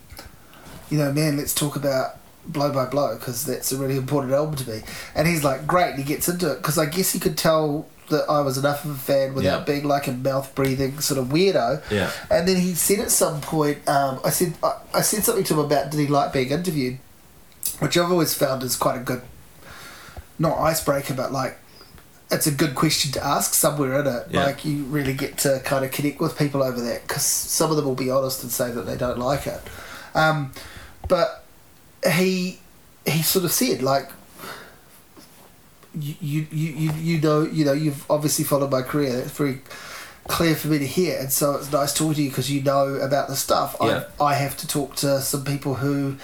you 0.89 0.97
know, 0.97 1.13
man, 1.13 1.37
let's 1.37 1.55
talk 1.55 1.77
about 1.77 2.17
Blow 2.45 2.73
by 2.73 2.85
Blow 2.85 3.15
because 3.15 3.45
that's 3.45 3.71
a 3.71 3.77
really 3.77 3.95
important 3.95 4.33
album 4.33 4.55
to 4.57 4.69
me. 4.69 4.81
And 5.15 5.25
he's 5.25 5.45
like, 5.45 5.65
great, 5.65 5.91
and 5.91 5.99
he 5.99 6.03
gets 6.03 6.27
into 6.27 6.51
it 6.51 6.57
because 6.57 6.77
I 6.77 6.87
guess 6.87 7.13
he 7.13 7.19
could 7.19 7.37
tell 7.37 7.87
that 8.09 8.25
I 8.29 8.41
was 8.41 8.57
enough 8.57 8.85
of 8.85 8.91
a 8.91 8.95
fan 8.95 9.33
without 9.33 9.59
Yeah. 9.59 9.63
being 9.65 9.85
like 9.87 10.07
a 10.07 10.11
mouth 10.11 10.53
breathing 10.55 10.99
sort 10.99 11.19
of 11.19 11.27
weirdo. 11.27 11.81
Yeah. 11.91 12.11
And 12.29 12.47
then 12.47 12.57
he 12.57 12.73
said 12.75 12.99
at 12.99 13.11
some 13.11 13.41
point, 13.41 13.87
um, 13.87 14.19
I 14.23 14.29
said 14.29 14.53
I, 14.63 14.73
I 14.95 15.01
said 15.01 15.23
something 15.23 15.43
to 15.45 15.53
him 15.53 15.59
about 15.59 15.91
did 15.91 15.99
he 15.99 16.07
like 16.07 16.33
being 16.33 16.49
interviewed, 16.49 16.99
which 17.79 17.97
I've 17.97 18.11
always 18.11 18.33
found 18.33 18.63
is 18.63 18.75
quite 18.75 18.97
a 18.97 19.03
good, 19.03 19.21
not 20.37 20.57
icebreaker, 20.59 21.13
but 21.13 21.31
like 21.31 21.57
it's 22.31 22.45
a 22.45 22.51
good 22.51 22.75
question 22.75 23.11
to 23.13 23.25
ask 23.25 23.53
somewhere 23.55 23.99
in 24.01 24.07
it. 24.07 24.27
Yeah. 24.29 24.45
Like 24.45 24.63
you 24.63 24.83
really 24.85 25.13
get 25.13 25.37
to 25.39 25.61
kind 25.65 25.83
of 25.83 25.91
connect 25.91 26.19
with 26.19 26.37
people 26.37 26.61
over 26.61 26.79
that 26.81 27.01
because 27.07 27.23
some 27.23 27.71
of 27.71 27.77
them 27.77 27.85
will 27.85 27.95
be 27.95 28.11
honest 28.11 28.43
and 28.43 28.51
say 28.51 28.69
that 28.71 28.83
they 28.83 28.95
don't 28.97 29.17
like 29.17 29.47
it. 29.47 29.59
Um, 30.13 30.51
but 31.07 31.43
he 32.07 32.59
he 33.05 33.23
sort 33.23 33.45
of 33.45 33.51
said 33.51 33.81
like 33.81 34.09
you 35.93 36.15
you, 36.21 36.47
you, 36.51 36.91
you 36.93 37.21
know 37.21 37.41
you 37.43 37.65
know 37.65 37.73
you've 37.73 38.09
obviously 38.09 38.45
followed 38.45 38.71
my 38.71 38.81
career. 38.81 39.19
It's 39.19 39.31
very 39.31 39.61
clear 40.27 40.55
for 40.55 40.67
me 40.67 40.79
to 40.79 40.87
hear, 40.87 41.19
and 41.19 41.31
so 41.31 41.55
it's 41.55 41.71
nice 41.71 41.93
talking 41.93 42.13
to 42.13 42.21
you 42.23 42.29
because 42.29 42.51
you 42.51 42.61
know 42.61 42.95
about 42.95 43.27
the 43.27 43.35
stuff. 43.35 43.75
Yeah. 43.81 44.05
I 44.19 44.25
I 44.25 44.33
have 44.35 44.55
to 44.57 44.67
talk 44.67 44.95
to 44.97 45.19
some 45.21 45.43
people 45.43 45.75
who 45.75 46.17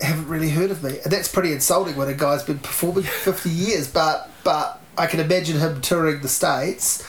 haven't 0.00 0.28
really 0.28 0.50
heard 0.50 0.70
of 0.70 0.82
me, 0.82 0.98
and 1.02 1.12
that's 1.12 1.28
pretty 1.28 1.52
insulting 1.52 1.96
when 1.96 2.08
a 2.08 2.14
guy's 2.14 2.42
been 2.42 2.58
performing 2.58 3.04
for 3.04 3.32
fifty 3.32 3.50
years. 3.66 3.90
But 3.90 4.30
but 4.42 4.80
I 4.98 5.06
can 5.06 5.20
imagine 5.20 5.58
him 5.60 5.80
touring 5.80 6.20
the 6.20 6.28
states 6.28 7.06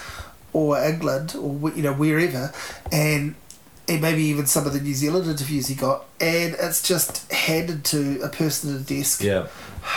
or 0.53 0.81
England 0.81 1.35
or 1.35 1.71
you 1.71 1.83
know 1.83 1.93
wherever, 1.93 2.53
and. 2.91 3.35
And 3.87 4.01
maybe 4.01 4.23
even 4.23 4.47
some 4.47 4.65
of 4.65 4.73
the 4.73 4.81
New 4.81 4.95
Zealand 4.95 5.27
interviews 5.27 5.67
he 5.67 5.75
got, 5.75 6.05
and 6.19 6.55
it's 6.59 6.81
just 6.81 7.31
handed 7.31 7.85
to 7.85 8.19
a 8.23 8.29
person 8.29 8.73
at 8.73 8.81
a 8.81 8.83
desk 8.83 9.21
Yeah. 9.21 9.45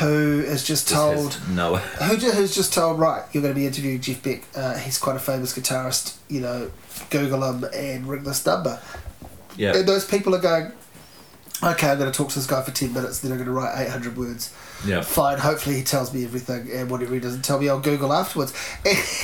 Who 0.01 0.41
is 0.41 0.65
just 0.65 0.89
told 0.89 1.39
no. 1.51 1.77
who 1.77 2.17
who's 2.17 2.55
just 2.55 2.73
told 2.75 2.99
right 3.01 3.23
you're 3.33 3.43
going 3.43 3.55
to 3.55 3.59
be 3.59 3.67
interviewing 3.67 4.01
Jeff 4.01 4.23
Beck 4.23 4.43
uh, 4.55 4.77
he's 4.79 4.99
quite 4.99 5.17
a 5.17 5.21
famous 5.21 5.57
guitarist 5.59 6.17
you 6.29 6.41
know 6.41 6.71
Google 7.11 7.43
him 7.45 7.65
and 7.75 8.07
ring 8.07 8.23
this 8.23 8.45
number 8.45 8.81
Yeah. 9.57 9.75
and 9.77 9.89
those 9.89 10.05
people 10.05 10.35
are 10.35 10.41
going 10.41 10.73
okay 11.63 11.89
I'm 11.91 11.99
going 11.99 12.11
to 12.13 12.17
talk 12.17 12.29
to 12.29 12.35
this 12.35 12.47
guy 12.47 12.63
for 12.63 12.71
10 12.71 12.93
minutes 12.93 13.21
then 13.21 13.33
I'm 13.33 13.39
going 13.39 13.47
to 13.47 13.53
write 13.53 13.87
800 13.87 14.17
words 14.17 14.53
Yeah. 14.87 15.01
fine 15.01 15.39
hopefully 15.39 15.77
he 15.77 15.83
tells 15.83 16.13
me 16.13 16.23
everything 16.25 16.71
and 16.71 16.91
whatever 16.91 17.15
he 17.15 17.21
doesn't 17.21 17.43
tell 17.43 17.59
me 17.59 17.69
I'll 17.69 17.81
Google 17.81 18.13
afterwards 18.13 18.53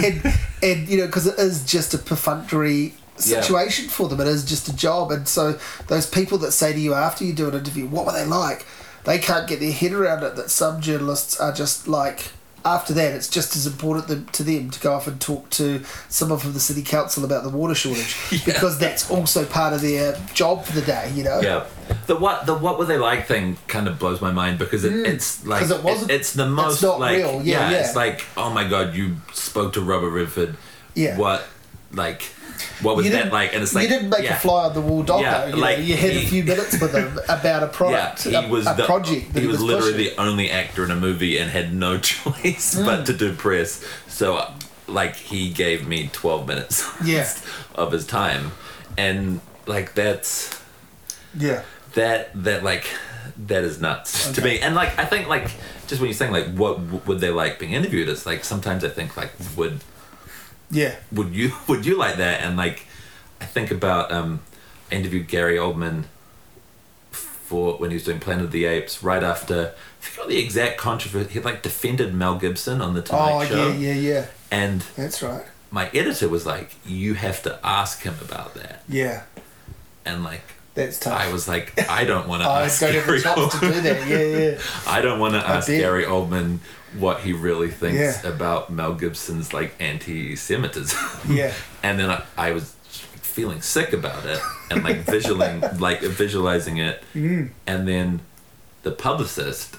and, 0.02 0.22
and 0.62 0.88
you 0.88 0.96
know 0.98 1.06
because 1.06 1.26
it 1.26 1.38
is 1.38 1.64
just 1.64 1.92
a 1.94 1.98
perfunctory 1.98 2.94
Yeah. 3.16 3.42
situation 3.42 3.88
for 3.88 4.08
them 4.08 4.20
it 4.20 4.26
is 4.26 4.44
just 4.44 4.66
a 4.68 4.74
job 4.74 5.12
and 5.12 5.28
so 5.28 5.58
those 5.88 6.06
people 6.06 6.38
that 6.38 6.52
say 6.52 6.72
to 6.72 6.80
you 6.80 6.94
after 6.94 7.22
you 7.24 7.32
do 7.32 7.48
an 7.48 7.54
interview 7.54 7.86
what 7.86 8.06
were 8.06 8.12
they 8.12 8.24
like 8.24 8.66
they 9.04 9.18
can't 9.18 9.48
get 9.48 9.60
their 9.60 9.72
head 9.72 9.92
around 9.92 10.22
it 10.22 10.36
that 10.36 10.50
some 10.50 10.80
journalists 10.80 11.38
are 11.40 11.52
just 11.52 11.86
like 11.88 12.30
after 12.66 12.94
that 12.94 13.12
it's 13.12 13.28
just 13.28 13.54
as 13.56 13.66
important 13.66 14.32
to 14.32 14.42
them 14.42 14.70
to 14.70 14.80
go 14.80 14.94
off 14.94 15.06
and 15.06 15.20
talk 15.20 15.50
to 15.50 15.82
someone 16.08 16.38
from 16.38 16.54
the 16.54 16.60
city 16.60 16.80
council 16.82 17.22
about 17.22 17.42
the 17.42 17.50
water 17.50 17.74
shortage 17.74 18.16
because 18.46 18.78
that's 18.78 19.10
also 19.10 19.44
part 19.44 19.74
of 19.74 19.82
their 19.82 20.18
job 20.32 20.64
for 20.64 20.72
the 20.72 20.80
day 20.80 21.10
you 21.14 21.22
know 21.22 21.40
Yeah, 21.42 21.66
the 22.06 22.16
what 22.16 22.46
the 22.46 22.54
what 22.54 22.78
were 22.78 22.86
they 22.86 22.96
like 22.96 23.26
thing 23.26 23.58
kind 23.68 23.86
of 23.86 23.98
blows 23.98 24.22
my 24.22 24.32
mind 24.32 24.58
because 24.58 24.82
it, 24.86 24.92
mm. 24.94 25.06
it's 25.06 25.44
like 25.44 25.68
it 25.70 25.82
wasn't- 25.82 26.10
it's 26.10 26.32
the 26.32 26.44
it's 26.44 26.52
most 26.52 26.82
not 26.82 26.98
like 27.00 27.18
real. 27.18 27.42
Yeah, 27.44 27.70
yeah. 27.70 27.80
it's 27.80 27.94
like 27.94 28.24
oh 28.38 28.50
my 28.50 28.66
god 28.66 28.94
you 28.94 29.16
spoke 29.34 29.74
to 29.74 29.82
Robert 29.82 30.10
Redford 30.10 30.56
Yeah. 30.94 31.18
what 31.18 31.44
like 31.92 32.22
what 32.82 32.96
was 32.96 33.10
that 33.10 33.32
like 33.32 33.54
and 33.54 33.62
it's 33.62 33.74
like 33.74 33.82
you 33.84 33.88
didn't 33.88 34.10
make 34.10 34.22
yeah. 34.24 34.36
a 34.36 34.38
fly 34.38 34.64
on 34.66 34.74
the 34.74 34.80
wall 34.80 35.02
doco. 35.04 35.20
Yeah, 35.22 35.46
you, 35.46 35.56
like 35.56 35.78
know, 35.78 35.84
you 35.84 35.96
had 35.96 36.10
a 36.12 36.26
few 36.26 36.44
minutes 36.44 36.80
with 36.80 36.92
him 36.94 37.18
about 37.28 37.62
a 37.62 37.68
product, 37.68 38.26
yeah 38.26 38.40
he 38.42 38.46
a, 38.48 38.50
was 38.50 38.66
a 38.66 38.74
the 38.74 38.84
project. 38.84 39.32
That 39.32 39.40
he 39.40 39.46
was 39.46 39.60
literally 39.60 39.92
pushing. 39.92 40.16
the 40.16 40.22
only 40.22 40.50
actor 40.50 40.84
in 40.84 40.90
a 40.90 40.96
movie 40.96 41.38
and 41.38 41.50
had 41.50 41.74
no 41.74 41.98
choice 42.12 42.74
Mm. 42.76 42.84
but 42.86 43.06
to 43.06 43.12
do 43.12 43.34
press 43.34 43.84
so 44.08 44.50
like 44.86 45.16
he 45.16 45.50
gave 45.50 45.86
me 45.88 46.10
12 46.12 46.46
minutes 46.46 46.84
Yeah. 47.04 47.28
of 47.74 47.92
his 47.92 48.06
time 48.06 48.52
and 48.98 49.40
like 49.66 49.94
that's 49.94 50.60
yeah. 51.36 51.62
that 51.94 52.30
that 52.44 52.62
like 52.62 52.86
that 53.48 53.64
is 53.64 53.80
nuts 53.80 54.30
to 54.32 54.42
me 54.42 54.60
and 54.60 54.74
like 54.74 54.96
i 54.98 55.04
think 55.04 55.26
like 55.28 55.50
just 55.86 56.00
when 56.00 56.08
you're 56.10 56.14
saying 56.14 56.30
like 56.32 56.46
what 56.54 56.78
would 57.06 57.18
they 57.20 57.30
like 57.30 57.58
being 57.58 57.72
interviewed 57.72 58.08
it's 58.08 58.26
like 58.26 58.44
sometimes 58.44 58.84
i 58.84 58.88
think 58.88 59.16
like 59.16 59.32
would 59.56 59.80
Yeah. 60.74 60.94
would 61.12 61.34
you 61.34 61.52
would 61.68 61.86
you 61.86 61.96
like 61.96 62.16
that 62.16 62.40
and 62.42 62.56
like 62.56 62.86
i 63.40 63.44
think 63.46 63.70
about 63.70 64.10
um 64.12 64.40
i 64.90 64.94
interviewed 64.96 65.28
gary 65.28 65.56
oldman 65.56 66.04
for 67.10 67.74
when 67.78 67.90
he 67.90 67.94
was 67.94 68.04
doing 68.04 68.18
planet 68.20 68.44
of 68.46 68.50
the 68.52 68.64
apes 68.64 69.02
right 69.02 69.22
after 69.22 69.72
i 70.00 70.04
forgot 70.04 70.28
the 70.28 70.38
exact 70.38 70.78
controversy 70.78 71.30
he 71.34 71.40
like 71.40 71.62
defended 71.62 72.14
mel 72.14 72.36
gibson 72.38 72.80
on 72.80 72.94
the 72.94 73.02
tonight 73.02 73.48
Show. 73.48 73.54
Oh 73.54 73.72
show 73.72 73.78
yeah, 73.78 73.92
yeah, 73.92 74.12
yeah. 74.12 74.26
and 74.50 74.80
That's 74.96 75.22
right. 75.22 75.44
my 75.70 75.88
editor 75.94 76.28
was 76.28 76.46
like 76.46 76.74
you 76.86 77.14
have 77.14 77.42
to 77.44 77.58
ask 77.62 78.02
him 78.02 78.14
about 78.22 78.54
that 78.54 78.82
Yeah, 78.88 79.22
and 80.04 80.24
like 80.24 80.42
that's 80.74 80.98
tough. 80.98 81.12
I 81.20 81.32
was 81.32 81.46
like, 81.46 81.88
I 81.88 82.04
don't 82.04 82.26
want 82.26 82.42
to 82.42 82.48
I 82.48 82.64
ask 82.64 82.80
Gary 82.80 83.20
the 83.20 83.22
to 83.22 83.58
do 83.60 83.70
Oldman. 83.70 83.82
that. 83.84 84.08
Yeah, 84.08 84.38
yeah. 84.50 84.58
I 84.88 85.00
don't 85.02 85.20
want 85.20 85.34
to 85.34 85.38
ask 85.48 85.68
bet. 85.68 85.78
Gary 85.78 86.02
Oldman 86.04 86.58
what 86.98 87.20
he 87.20 87.32
really 87.32 87.70
thinks 87.70 87.98
Yeah. 88.24 88.30
about 88.30 88.70
Mel 88.70 88.94
Gibson's 88.94 89.52
like 89.52 89.74
anti-Semitism. 89.80 90.98
Yeah. 91.34 91.52
and 91.82 91.98
then 91.98 92.10
I, 92.10 92.22
I 92.36 92.52
was 92.52 92.74
feeling 93.22 93.60
sick 93.60 93.92
about 93.92 94.24
it 94.26 94.38
and 94.70 94.84
like 94.84 94.98
visualizing, 94.98 95.78
like 95.80 96.00
visualizing 96.02 96.76
it. 96.78 97.02
Mm. 97.14 97.50
And 97.66 97.88
then 97.88 98.20
the 98.82 98.92
publicist, 98.92 99.76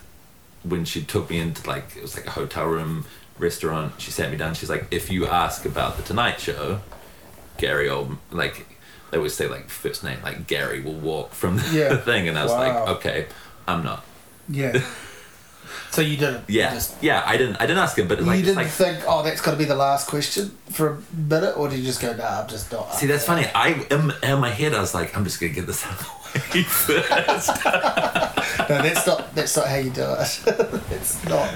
when 0.63 0.84
she 0.86 1.01
took 1.04 1.30
me 1.30 1.39
into 1.39 1.65
like 1.67 1.95
it 1.95 2.01
was 2.01 2.15
like 2.17 2.25
a 2.28 2.32
hotel 2.32 2.65
room 2.65 3.06
restaurant, 3.39 3.93
she 4.01 4.12
sat 4.12 4.32
me 4.32 4.38
down. 4.38 4.54
She's 4.56 4.69
like, 4.69 4.88
if 4.91 5.10
you 5.12 5.25
ask 5.28 5.65
about 5.65 5.97
the 5.97 6.04
Tonight 6.04 6.39
Show, 6.39 6.82
Gary 7.58 7.88
Oldman, 7.88 8.17
like 8.32 8.65
they 9.12 9.17
always 9.17 9.34
say 9.36 9.47
like 9.47 9.69
first 9.69 10.04
name, 10.04 10.17
like 10.23 10.47
Gary 10.47 10.82
will 10.82 10.93
walk 10.93 11.34
from 11.34 11.58
the 11.58 11.69
Yeah. 11.71 11.97
thing, 12.10 12.28
and 12.28 12.38
I 12.38 12.43
was 12.43 12.51
Wow. 12.51 12.60
like, 12.60 12.89
okay, 12.97 13.28
I'm 13.67 13.84
not. 13.84 14.04
Yeah. 14.49 14.82
So 15.92 16.02
you 16.02 16.18
didn't. 16.18 16.44
Yeah, 16.50 16.70
You, 16.70 16.76
just, 16.76 17.02
yeah, 17.04 17.24
I 17.26 17.38
didn't, 17.38 17.58
I 17.58 17.66
didn't 17.68 17.80
ask 17.80 17.98
him, 17.98 18.08
but 18.08 18.20
you 18.20 18.26
like, 18.26 18.40
it's 18.40 18.48
didn't 18.48 18.58
like 18.58 18.68
think, 18.68 19.04
oh, 19.08 19.24
that's 19.24 19.42
got 19.42 19.52
to 19.52 19.58
be 19.58 19.66
the 19.66 19.76
last 19.76 20.08
question 20.08 20.56
for 20.70 20.90
a 20.90 20.98
minute, 21.16 21.56
or 21.58 21.70
did 21.70 21.80
you 21.80 21.86
just 21.86 22.02
go, 22.02 22.14
nah, 22.16 22.42
I'm 22.42 22.48
just 22.48 22.72
not. 22.72 22.94
see, 22.96 23.08
that's 23.08 23.26
funny. 23.26 23.46
I 23.56 23.86
in, 23.92 24.12
in 24.24 24.40
my 24.40 24.50
head, 24.50 24.74
I 24.74 24.80
was 24.82 24.94
like, 24.94 25.16
I'm 25.16 25.24
just 25.24 25.40
gonna 25.40 25.54
get 25.54 25.68
this 25.68 25.86
out 25.86 25.94
of 25.94 26.34
the 26.34 26.58
way 26.60 26.64
first. 26.68 27.52
No, 28.68 28.82
that's 28.82 29.06
not. 29.06 29.36
That's 29.36 29.56
not 29.58 29.68
how 29.68 29.76
you 29.76 29.90
do 29.92 30.02
it. 30.02 30.42
it's 30.92 31.24
not. 31.26 31.54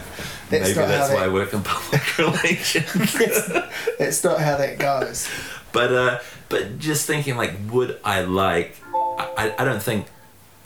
That's 0.50 0.70
Maybe 0.70 0.80
not 0.80 0.88
that's 0.88 1.10
how 1.10 1.16
why 1.16 1.24
I 1.26 1.28
work 1.30 1.54
in 1.54 1.62
public 1.64 2.18
relations. 2.18 3.14
that's, 3.14 3.48
that's 3.98 4.24
not 4.24 4.40
how 4.40 4.58
that 4.58 4.78
goes. 4.78 5.28
but 5.72 5.92
uh 5.94 6.20
but 6.50 6.78
just 6.80 7.06
thinking 7.08 7.38
like 7.38 7.54
would 7.72 8.00
i 8.04 8.22
like 8.22 8.76
I, 9.20 9.54
I 9.60 9.64
don't 9.66 9.82
think 9.84 10.08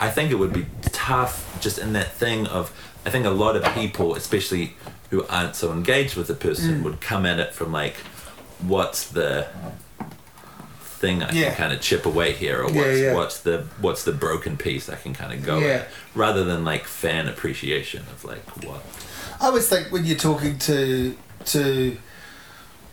i 0.00 0.08
think 0.10 0.30
it 0.30 0.36
would 0.36 0.52
be 0.54 0.64
tough 0.82 1.58
just 1.60 1.78
in 1.78 1.92
that 1.92 2.10
thing 2.12 2.46
of 2.46 2.72
i 3.06 3.10
think 3.10 3.24
a 3.26 3.30
lot 3.30 3.56
of 3.56 3.64
people 3.74 4.14
especially 4.14 4.74
who 5.10 5.24
aren't 5.28 5.54
so 5.56 5.72
engaged 5.72 6.16
with 6.16 6.26
the 6.26 6.34
person 6.34 6.80
Mm. 6.80 6.82
would 6.84 7.00
come 7.00 7.24
at 7.26 7.38
it 7.38 7.52
from 7.54 7.72
like 7.72 7.96
what's 8.60 9.04
the 9.08 9.46
thing 10.80 11.22
i 11.22 11.30
Yeah. 11.32 11.48
can 11.48 11.56
kind 11.56 11.72
of 11.72 11.80
chip 11.80 12.06
away 12.06 12.32
here 12.32 12.60
or 12.60 12.64
what's, 12.64 12.76
Yeah, 12.76 12.92
yeah. 12.92 13.14
what's 13.14 13.40
the 13.40 13.64
what's 13.80 14.04
the 14.04 14.12
broken 14.12 14.56
piece 14.56 14.88
i 14.88 14.96
can 14.96 15.12
kind 15.14 15.32
of 15.32 15.44
go 15.44 15.60
at 15.60 15.88
rather 16.14 16.44
than 16.44 16.64
like 16.64 16.84
fan 16.84 17.28
appreciation 17.28 18.02
of 18.12 18.24
like 18.24 18.44
what 18.64 18.82
I 19.40 19.46
always 19.48 19.68
think 19.68 19.90
when 19.92 20.04
you're 20.04 20.16
talking 20.16 20.58
to 20.60 21.16
to 21.46 21.96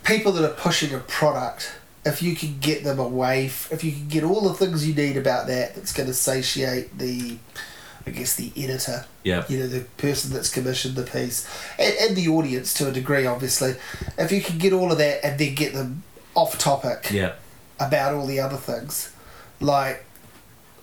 people 0.04 0.32
that 0.32 0.44
are 0.44 0.54
pushing 0.54 0.92
a 0.92 0.98
product, 0.98 1.72
if 2.04 2.20
you 2.20 2.34
can 2.34 2.58
get 2.58 2.82
them 2.82 2.98
away, 2.98 3.46
if 3.46 3.84
you 3.84 3.92
can 3.92 4.08
get 4.08 4.24
all 4.24 4.40
the 4.48 4.52
things 4.52 4.86
you 4.86 4.92
need 4.92 5.16
about 5.16 5.46
that, 5.46 5.76
that's 5.76 5.92
going 5.92 6.08
to 6.08 6.14
satiate 6.14 6.98
the, 6.98 7.38
I 8.06 8.10
guess 8.10 8.34
the 8.36 8.52
editor, 8.56 9.06
yeah 9.22 9.44
you 9.48 9.58
know, 9.60 9.66
the 9.68 9.80
person 9.96 10.32
that's 10.32 10.50
commissioned 10.50 10.96
the 10.96 11.02
piece, 11.04 11.46
and, 11.78 11.94
and 12.00 12.16
the 12.16 12.28
audience 12.28 12.74
to 12.74 12.88
a 12.88 12.92
degree, 12.92 13.26
obviously. 13.26 13.74
If 14.18 14.32
you 14.32 14.40
can 14.40 14.58
get 14.58 14.72
all 14.72 14.90
of 14.90 14.98
that 14.98 15.24
and 15.24 15.38
then 15.38 15.54
get 15.54 15.72
them 15.74 16.02
off 16.34 16.58
topic 16.58 17.10
yeah 17.10 17.34
about 17.78 18.14
all 18.14 18.26
the 18.26 18.40
other 18.40 18.56
things, 18.56 19.12
like 19.60 20.04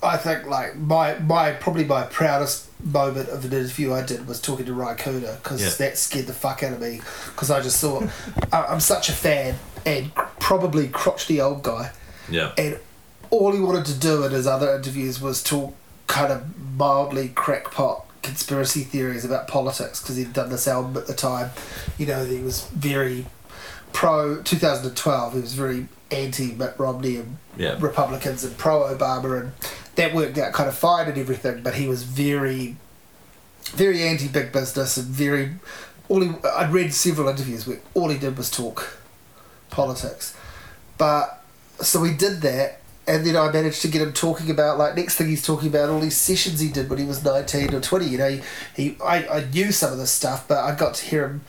I 0.02 0.16
think 0.18 0.46
like 0.48 0.76
my 0.78 1.20
my 1.20 1.52
probably 1.52 1.84
my 1.86 2.04
proudest 2.04 2.68
moment 2.82 3.28
of 3.30 3.44
an 3.44 3.52
interview 3.52 3.92
I 3.94 4.04
did 4.06 4.26
was 4.28 4.40
talking 4.42 4.66
to 4.68 4.74
Ry 4.74 4.96
Cooder 4.96 5.36
because 5.44 5.62
Yeah. 5.62 5.86
that 5.88 5.98
scared 5.98 6.28
the 6.28 6.34
fuck 6.34 6.64
out 6.64 6.72
of 6.72 6.80
me 6.82 7.02
because 7.26 7.52
I 7.52 7.62
just 7.62 7.82
thought 7.82 8.08
I- 8.54 8.64
I'm 8.68 8.80
such 8.80 9.10
a 9.10 9.12
fan 9.12 9.56
and 9.86 10.14
probably 10.40 10.88
crotchety 10.88 11.42
old 11.42 11.64
guy 11.64 11.92
Yeah. 12.30 12.54
and 12.58 12.80
all 13.32 13.52
he 13.52 13.60
wanted 13.60 13.86
to 13.88 13.94
do 13.96 14.24
in 14.24 14.32
his 14.32 14.48
other 14.48 14.74
interviews 14.74 15.20
was 15.20 15.44
talk 15.44 15.76
kind 16.10 16.34
of 16.34 16.44
mildly 16.78 17.30
crackpot 17.30 18.06
conspiracy 18.22 18.84
theories 18.84 19.24
about 19.24 19.48
politics 19.48 20.02
because 20.02 20.18
he'd 20.18 20.34
done 20.34 20.50
this 20.50 20.68
album 20.68 20.98
at 20.98 21.08
the 21.08 21.14
time. 21.14 21.52
You 21.98 22.06
know, 22.08 22.26
he 22.26 22.40
was 22.40 22.66
very 22.68 23.26
pro 23.94 24.42
2012. 24.42 25.34
He 25.34 25.40
was 25.40 25.54
very 25.54 25.88
anti 26.12 26.54
Mitt 26.54 26.74
Romney 26.78 27.16
and 27.18 27.38
Yeah. 27.56 27.78
Republicans 27.80 28.44
and 28.44 28.58
pro 28.58 28.82
Obama, 28.94 29.40
and 29.40 29.52
that 29.96 30.14
worked 30.14 30.38
out 30.38 30.52
kind 30.54 30.68
of 30.68 30.76
fine 30.78 31.08
and 31.08 31.18
everything. 31.18 31.62
But 31.64 31.76
he 31.76 31.88
was 31.88 32.04
very, 32.04 32.76
very 33.72 34.04
anti 34.04 34.28
big 34.28 34.52
business 34.52 34.98
and 34.98 35.08
very. 35.08 35.54
All 36.10 36.22
he, 36.22 36.32
I'd 36.58 36.74
read 36.74 36.92
several 36.94 37.28
interviews 37.30 37.68
where 37.68 37.80
all 37.94 38.10
he 38.10 38.18
did 38.18 38.36
was 38.38 38.50
talk 38.50 38.98
politics, 39.70 40.36
but 40.98 41.44
so 41.82 42.04
he 42.04 42.14
did 42.16 42.42
that, 42.42 42.82
and 43.10 43.26
then 43.26 43.36
I 43.36 43.52
managed 43.52 43.82
to 43.82 43.88
get 43.88 44.04
him 44.04 44.14
talking 44.14 44.52
about 44.52 44.78
like 44.78 44.96
next 44.96 45.16
thing 45.16 45.28
he's 45.28 45.44
talking 45.44 45.70
about 45.70 45.90
all 45.90 46.00
these 46.00 46.16
sessions 46.16 46.60
he 46.60 46.70
did 46.70 46.90
when 46.92 47.00
he 47.00 47.06
was 47.06 47.26
nineteen 47.26 47.74
or 47.74 47.82
twenty. 47.82 48.06
You 48.06 48.20
know, 48.20 48.30
he, 48.30 48.42
he 48.76 48.98
I, 49.04 49.28
I 49.28 49.46
knew 49.46 49.72
some 49.72 49.92
of 49.92 49.98
this 49.98 50.12
stuff, 50.12 50.48
but 50.48 50.60
I 50.60 50.76
got 50.76 50.94
to 50.96 51.06
hear 51.06 51.26
him 51.26 51.42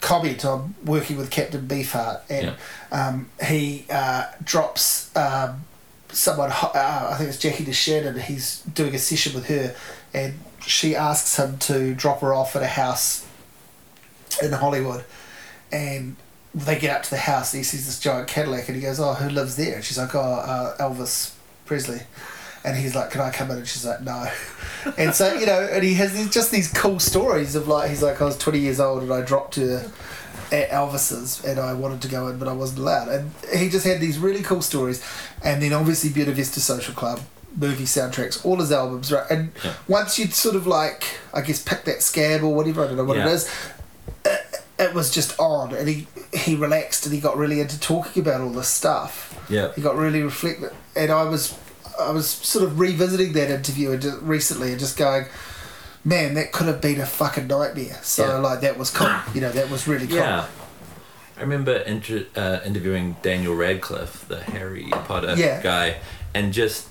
comment 0.00 0.44
on 0.44 0.74
working 0.84 1.16
with 1.16 1.30
Captain 1.30 1.66
Beefheart, 1.68 2.22
and 2.28 2.56
um, 2.90 3.30
he 3.46 3.86
uh, 3.88 4.24
drops 4.42 5.16
um, 5.16 5.64
someone. 6.08 6.50
Uh, 6.50 7.10
I 7.12 7.14
think 7.16 7.28
it's 7.28 7.38
Jackie 7.38 7.64
DeShannon. 7.64 8.20
He's 8.20 8.62
doing 8.62 8.92
a 8.92 8.98
session 8.98 9.34
with 9.34 9.46
her, 9.46 9.76
and 10.12 10.34
she 10.66 10.96
asks 10.96 11.38
him 11.38 11.58
to 11.58 11.94
drop 11.94 12.22
her 12.22 12.34
off 12.34 12.56
at 12.56 12.62
a 12.62 12.66
house 12.66 13.24
in 14.42 14.50
Hollywood, 14.50 15.04
and 15.70 16.16
they 16.54 16.78
get 16.78 16.94
up 16.96 17.02
to 17.04 17.10
the 17.10 17.16
house 17.16 17.52
and 17.52 17.60
he 17.60 17.64
sees 17.64 17.86
this 17.86 17.98
giant 17.98 18.28
Cadillac 18.28 18.68
and 18.68 18.76
he 18.76 18.82
goes, 18.82 19.00
"Oh, 19.00 19.14
who 19.14 19.28
lives 19.28 19.56
there?" 19.56 19.76
And 19.76 19.84
she's 19.84 19.98
like, 19.98 20.14
"Oh, 20.14 20.20
uh, 20.20 20.76
Elvis 20.78 21.32
Presley," 21.66 22.00
and 22.64 22.76
he's 22.76 22.94
like, 22.94 23.10
"Can 23.10 23.20
I 23.20 23.30
come 23.30 23.50
in?" 23.50 23.58
And 23.58 23.66
she's 23.68 23.84
like, 23.84 24.00
"No," 24.02 24.26
and 24.98 25.14
so 25.14 25.34
you 25.34 25.46
know, 25.46 25.60
and 25.70 25.82
he 25.82 25.94
has 25.94 26.12
these, 26.12 26.30
just 26.30 26.50
these 26.50 26.70
cool 26.72 27.00
stories 27.00 27.54
of 27.56 27.66
like 27.68 27.90
he's 27.90 28.02
like, 28.02 28.20
"I 28.20 28.24
was 28.24 28.38
twenty 28.38 28.60
years 28.60 28.78
old 28.80 29.02
and 29.02 29.12
I 29.12 29.20
dropped 29.22 29.56
her." 29.56 29.90
At 30.52 30.68
Elvis's, 30.70 31.42
and 31.44 31.58
I 31.58 31.72
wanted 31.72 32.00
to 32.02 32.08
go 32.08 32.28
in, 32.28 32.38
but 32.38 32.46
I 32.46 32.52
wasn't 32.52 32.80
allowed. 32.80 33.08
And 33.08 33.32
he 33.56 33.68
just 33.68 33.84
had 33.84 33.98
these 33.98 34.18
really 34.18 34.42
cool 34.42 34.60
stories, 34.62 35.02
and 35.42 35.60
then 35.60 35.72
obviously 35.72 36.10
Buena 36.10 36.30
Vista 36.32 36.60
Social 36.60 36.94
Club, 36.94 37.18
movie 37.56 37.84
soundtracks, 37.86 38.44
all 38.44 38.56
his 38.58 38.70
albums, 38.70 39.10
right? 39.10 39.28
And 39.30 39.50
Yeah. 39.64 39.72
once 39.88 40.16
you'd 40.18 40.32
sort 40.34 40.54
of 40.54 40.64
like, 40.66 41.04
I 41.32 41.40
guess, 41.40 41.60
pick 41.60 41.84
that 41.86 42.02
scab 42.02 42.44
or 42.44 42.54
whatever, 42.54 42.84
I 42.84 42.88
don't 42.88 42.96
know 42.98 43.04
what 43.04 43.16
Yeah. 43.16 43.26
it 43.28 43.32
is, 43.32 43.48
it, 44.84 44.94
was 44.94 45.10
just 45.12 45.38
on, 45.38 45.74
and 45.74 45.88
he 45.88 46.06
he 46.32 46.54
relaxed 46.54 47.04
and 47.06 47.14
he 47.14 47.20
got 47.20 47.36
really 47.36 47.60
into 47.60 47.78
talking 47.80 48.22
about 48.22 48.40
all 48.40 48.50
this 48.50 48.68
stuff. 48.68 49.44
Yeah. 49.48 49.72
He 49.74 49.82
got 49.82 49.96
really 49.96 50.22
reflective, 50.22 50.72
and 50.96 51.10
I 51.10 51.24
was 51.24 51.56
I 52.00 52.10
was 52.10 52.28
sort 52.28 52.64
of 52.64 52.78
revisiting 52.80 53.32
that 53.34 53.50
interview 53.50 53.92
and 53.92 54.02
just 54.02 54.20
recently 54.22 54.70
and 54.70 54.78
just 54.80 54.96
going, 54.96 55.26
man, 56.04 56.34
that 56.34 56.52
could 56.52 56.66
have 56.66 56.80
been 56.80 57.00
a 57.00 57.06
fucking 57.06 57.46
nightmare. 57.46 57.98
So 58.02 58.26
Yeah. 58.26 58.38
like 58.38 58.60
that 58.62 58.78
was 58.78 58.90
cool, 58.90 59.14
you 59.34 59.40
know, 59.40 59.50
that 59.50 59.70
was 59.70 59.86
really 59.88 60.06
cool. 60.06 60.16
Yeah. 60.16 60.46
I 61.36 61.40
remember 61.40 61.72
inter- 61.78 62.26
uh, 62.36 62.60
interviewing 62.64 63.16
Daniel 63.22 63.54
Radcliffe, 63.54 64.26
the 64.28 64.40
Harry 64.42 64.88
Potter 64.90 65.34
Yeah. 65.36 65.60
guy, 65.62 65.96
and 66.32 66.52
just 66.52 66.88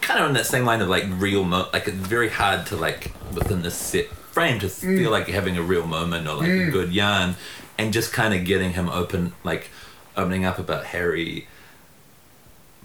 kind 0.00 0.20
of 0.20 0.28
in 0.28 0.34
that 0.34 0.46
same 0.46 0.64
line 0.64 0.80
of 0.80 0.88
like 0.88 1.04
real 1.18 1.42
mo 1.44 1.68
like 1.72 1.88
it's 1.88 1.96
very 1.96 2.28
hard 2.28 2.64
to 2.66 2.76
like 2.76 3.12
within 3.34 3.62
this 3.62 3.74
set 3.74 4.06
frame 4.36 4.58
to 4.60 4.66
Mm. 4.66 4.98
feel 4.98 5.10
like 5.10 5.28
having 5.28 5.56
a 5.56 5.62
real 5.62 5.86
moment 5.86 6.28
or 6.28 6.34
like 6.34 6.50
a 6.68 6.70
good 6.70 6.92
yarn 6.92 7.36
and 7.78 7.90
just 7.90 8.12
kind 8.12 8.34
of 8.34 8.44
getting 8.44 8.74
him 8.74 8.86
open 8.90 9.32
like 9.44 9.70
opening 10.14 10.44
up 10.44 10.58
about 10.58 10.84
Harry 10.94 11.46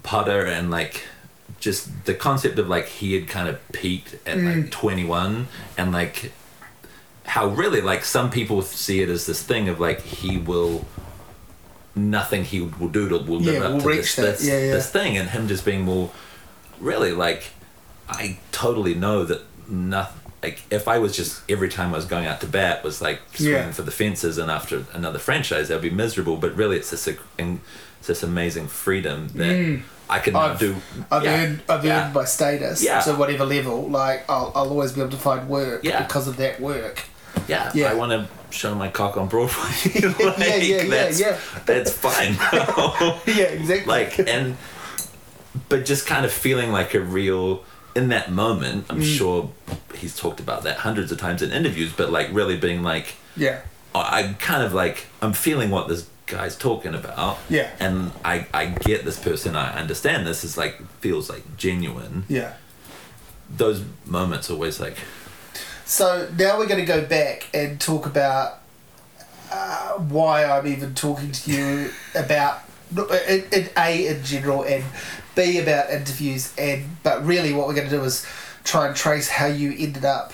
Potter 0.02 0.46
and 0.46 0.70
like 0.70 1.04
just 1.60 2.06
the 2.06 2.14
concept 2.14 2.58
of 2.58 2.68
like 2.70 2.86
he 2.88 3.12
had 3.14 3.28
kind 3.28 3.48
of 3.50 3.56
peaked 3.72 4.14
at 4.26 4.38
Mm. 4.38 4.62
like 4.62 4.70
21 4.70 5.48
and 5.76 5.92
like 5.92 6.32
how 7.26 7.46
really 7.48 7.82
like 7.82 8.02
some 8.04 8.30
people 8.30 8.62
see 8.62 9.02
it 9.02 9.10
as 9.10 9.26
this 9.26 9.42
thing 9.42 9.68
of 9.68 9.78
like 9.78 10.00
he 10.02 10.38
will 10.38 10.86
nothing 11.94 12.44
he 12.44 12.60
will 12.62 12.88
do 12.88 13.08
to 13.10 13.18
will 13.18 13.42
Yeah, 13.42 13.52
live 13.52 13.62
up 13.62 13.72
will 13.72 13.80
to 13.82 13.88
reach 13.88 14.16
this, 14.16 14.16
that. 14.16 14.38
this, 14.38 14.46
Yeah, 14.48 14.58
yeah. 14.58 14.72
this 14.72 14.88
thing 14.90 15.18
and 15.18 15.28
him 15.30 15.46
just 15.48 15.64
being 15.66 15.82
more 15.82 16.10
really 16.80 17.12
like 17.12 17.42
I 18.08 18.38
totally 18.50 18.94
know 18.94 19.24
that 19.26 19.42
nothing 19.68 20.21
like 20.42 20.62
if 20.70 20.88
I 20.88 20.98
was 20.98 21.16
just 21.16 21.42
every 21.48 21.68
time 21.68 21.92
I 21.94 21.96
was 21.96 22.04
going 22.04 22.26
out 22.26 22.40
to 22.40 22.46
bat 22.46 22.82
was 22.82 23.00
like 23.00 23.20
swinging 23.34 23.52
Yeah. 23.54 23.70
for 23.72 23.82
the 23.82 23.90
fences 23.92 24.38
and 24.38 24.50
after 24.50 24.84
another 24.92 25.18
franchise 25.18 25.70
I'd 25.70 25.80
be 25.82 25.90
miserable 25.90 26.36
but 26.36 26.54
really 26.56 26.76
it's 26.76 26.90
this 26.90 27.06
it's 27.08 28.06
this 28.06 28.22
amazing 28.22 28.66
freedom 28.68 29.28
that 29.34 29.80
I 30.10 30.18
can 30.18 30.34
Mm. 30.34 30.40
I've- 30.50 30.58
do 30.58 30.76
I've 31.10 31.24
yeah, 31.24 31.42
earned 31.44 31.62
I've 31.68 31.84
yeah. 31.84 32.04
earned 32.06 32.14
my 32.14 32.24
status 32.24 32.82
Yeah. 32.82 33.00
to 33.02 33.14
whatever 33.14 33.44
level. 33.44 33.88
Like 33.88 34.28
I'll, 34.28 34.52
I'll 34.54 34.68
always 34.68 34.92
be 34.92 35.00
able 35.00 35.10
to 35.12 35.16
find 35.16 35.48
work 35.48 35.84
Yeah. 35.84 36.02
because 36.02 36.26
of 36.28 36.36
that 36.38 36.60
work. 36.60 37.04
Yeah, 37.48 37.70
Yeah. 37.74 37.90
I 37.90 37.94
want 37.94 38.12
to 38.12 38.28
show 38.56 38.74
my 38.74 38.88
cock 38.88 39.16
on 39.16 39.28
Broadway. 39.28 39.70
Yeah, 39.94 40.12
yeah, 40.38 40.56
yeah, 40.56 40.84
that's, 40.84 41.20
yeah. 41.20 41.38
That's 41.64 41.90
fine. 41.92 42.34
yeah, 43.26 43.44
exactly. 43.44 43.86
like, 43.86 44.18
and, 44.18 44.56
but 45.68 45.84
just 45.86 46.06
kind 46.06 46.24
of 46.26 46.32
feeling 46.32 46.72
like 46.72 46.92
a 46.94 47.00
real, 47.00 47.64
in 47.94 48.08
that 48.08 48.30
moment, 48.30 48.86
I'm 48.90 49.00
Mm. 49.02 49.16
sure 49.18 49.50
he's 49.94 50.16
talked 50.16 50.40
about 50.40 50.62
that 50.64 50.78
hundreds 50.78 51.12
of 51.12 51.18
times 51.18 51.42
in 51.42 51.50
interviews, 51.52 51.92
but 51.96 52.10
like 52.10 52.28
really 52.32 52.56
being 52.56 52.82
like, 52.82 53.14
yeah, 53.36 53.58
I- 53.94 54.20
I'm 54.22 54.34
kind 54.36 54.62
of 54.62 54.72
like, 54.72 55.06
I'm 55.20 55.32
feeling 55.32 55.70
what 55.70 55.88
this 55.88 56.06
guy's 56.26 56.56
talking 56.56 56.94
about. 56.94 57.38
Yeah. 57.50 57.68
And 57.78 58.12
I, 58.24 58.46
I 58.54 58.66
get 58.66 59.04
this 59.04 59.18
person, 59.18 59.54
I 59.56 59.78
understand 59.78 60.26
this 60.26 60.44
is 60.44 60.56
like, 60.56 60.80
feels 61.00 61.28
like 61.28 61.56
genuine. 61.56 62.24
yeah. 62.28 62.52
Those 63.54 63.82
moments 64.06 64.48
always 64.48 64.80
like, 64.80 64.96
So 65.84 66.26
now 66.38 66.56
we're 66.58 66.66
going 66.68 66.80
to 66.80 66.86
go 66.86 67.04
back 67.04 67.48
and 67.52 67.78
talk 67.78 68.06
about 68.06 68.60
uh, 69.50 69.92
why 69.98 70.44
I'm 70.44 70.66
even 70.66 70.94
talking 70.94 71.32
to 71.32 71.50
you 71.52 71.90
about 72.14 72.60
in, 73.28 73.44
in 73.52 73.68
A 73.76 74.06
in 74.06 74.24
general 74.24 74.62
and 74.62 74.82
B 75.34 75.58
about 75.58 75.90
interviews 75.90 76.54
and 76.58 76.84
but 77.02 77.24
really 77.24 77.52
what 77.52 77.66
we're 77.66 77.74
going 77.74 77.88
to 77.88 77.96
do 77.96 78.02
is 78.04 78.26
try 78.64 78.86
and 78.86 78.96
trace 78.96 79.28
how 79.28 79.46
you 79.46 79.74
ended 79.78 80.04
up 80.04 80.32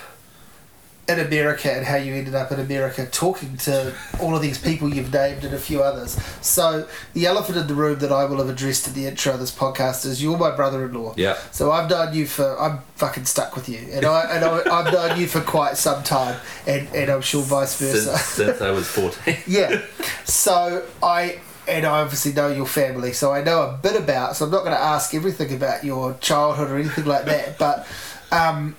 in 1.08 1.18
America 1.18 1.72
and 1.72 1.86
how 1.86 1.96
you 1.96 2.14
ended 2.14 2.34
up 2.34 2.52
in 2.52 2.60
America 2.60 3.06
talking 3.06 3.56
to 3.56 3.94
all 4.20 4.36
of 4.36 4.42
these 4.42 4.58
people 4.58 4.92
you've 4.92 5.10
named 5.10 5.42
and 5.42 5.54
a 5.54 5.58
few 5.58 5.82
others. 5.82 6.22
So 6.42 6.86
the 7.14 7.24
elephant 7.24 7.56
in 7.56 7.66
the 7.66 7.74
room 7.74 7.98
that 8.00 8.12
I 8.12 8.26
will 8.26 8.36
have 8.38 8.50
addressed 8.50 8.86
in 8.86 8.92
the 8.92 9.06
intro 9.06 9.32
of 9.32 9.40
this 9.40 9.54
podcast 9.54 10.04
is 10.04 10.22
you're 10.22 10.36
my 10.36 10.54
brother-in-law. 10.54 11.14
Yeah. 11.16 11.38
So 11.50 11.72
I've 11.72 11.88
known 11.88 12.12
you 12.12 12.26
for 12.26 12.60
I'm 12.60 12.80
fucking 12.96 13.24
stuck 13.24 13.56
with 13.56 13.70
you, 13.70 13.88
and 13.90 14.04
I 14.04 14.20
and 14.36 14.44
I, 14.44 14.58
I've 14.70 14.92
known 14.92 15.18
you 15.18 15.26
for 15.26 15.40
quite 15.40 15.78
some 15.78 16.02
time, 16.02 16.38
and 16.66 16.86
and 16.94 17.10
I'm 17.10 17.22
sure 17.22 17.42
vice 17.42 17.76
since, 17.76 18.04
versa. 18.04 18.18
since 18.18 18.60
I 18.60 18.70
was 18.70 18.86
14. 18.86 19.36
yeah. 19.46 19.80
So 20.24 20.86
I 21.02 21.38
and 21.68 21.84
I 21.84 22.00
obviously 22.00 22.32
know 22.32 22.48
your 22.48 22.66
family, 22.66 23.12
so 23.12 23.32
I 23.32 23.42
know 23.42 23.62
a 23.62 23.78
bit 23.80 23.96
about. 23.96 24.36
So 24.36 24.46
I'm 24.46 24.50
not 24.50 24.60
going 24.60 24.72
to 24.72 24.80
ask 24.80 25.14
everything 25.14 25.54
about 25.54 25.84
your 25.84 26.14
childhood 26.14 26.70
or 26.70 26.78
anything 26.78 27.04
like 27.04 27.26
that, 27.26 27.58
but 27.58 27.86
um, 28.32 28.74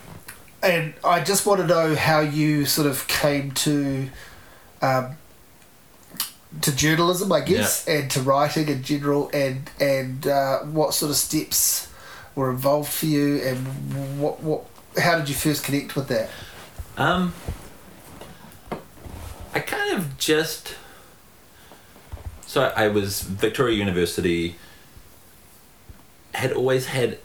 and 0.62 0.94
I 1.04 1.24
just 1.24 1.46
want 1.46 1.62
to 1.62 1.68
know 1.68 1.96
how 1.96 2.20
you 2.20 2.66
sort 2.66 2.88
of 2.88 3.08
came 3.08 3.52
to. 3.52 4.10
Um, 4.82 5.16
to 6.62 6.76
journalism, 6.76 7.32
I 7.32 7.42
guess, 7.42 7.88
and 7.88 8.10
to 8.12 8.22
writing 8.22 8.70
in 8.70 8.82
general, 8.82 9.30
and 9.34 9.70
and 9.80 10.26
uh, 10.26 10.60
what 10.62 10.96
sort 10.96 11.12
of 11.12 11.18
steps 11.18 11.92
were 12.34 12.50
involved 12.50 12.92
for 12.92 13.06
you, 13.06 13.38
and 13.42 14.20
what 14.20 14.42
what 14.42 14.64
how 14.98 15.20
did 15.20 15.30
you 15.30 15.36
first 15.36 15.64
connect 15.64 15.96
with 15.96 16.08
that? 16.08 16.30
Um, 16.98 17.34
I 19.54 19.60
kind 19.60 19.98
of 19.98 20.18
just. 20.18 20.76
So 22.50 22.64
I 22.76 22.88
was 22.88 23.22
Victoria 23.22 23.78
University. 23.78 24.56
Had 26.34 26.52
always 26.52 26.88
had. 26.88 27.20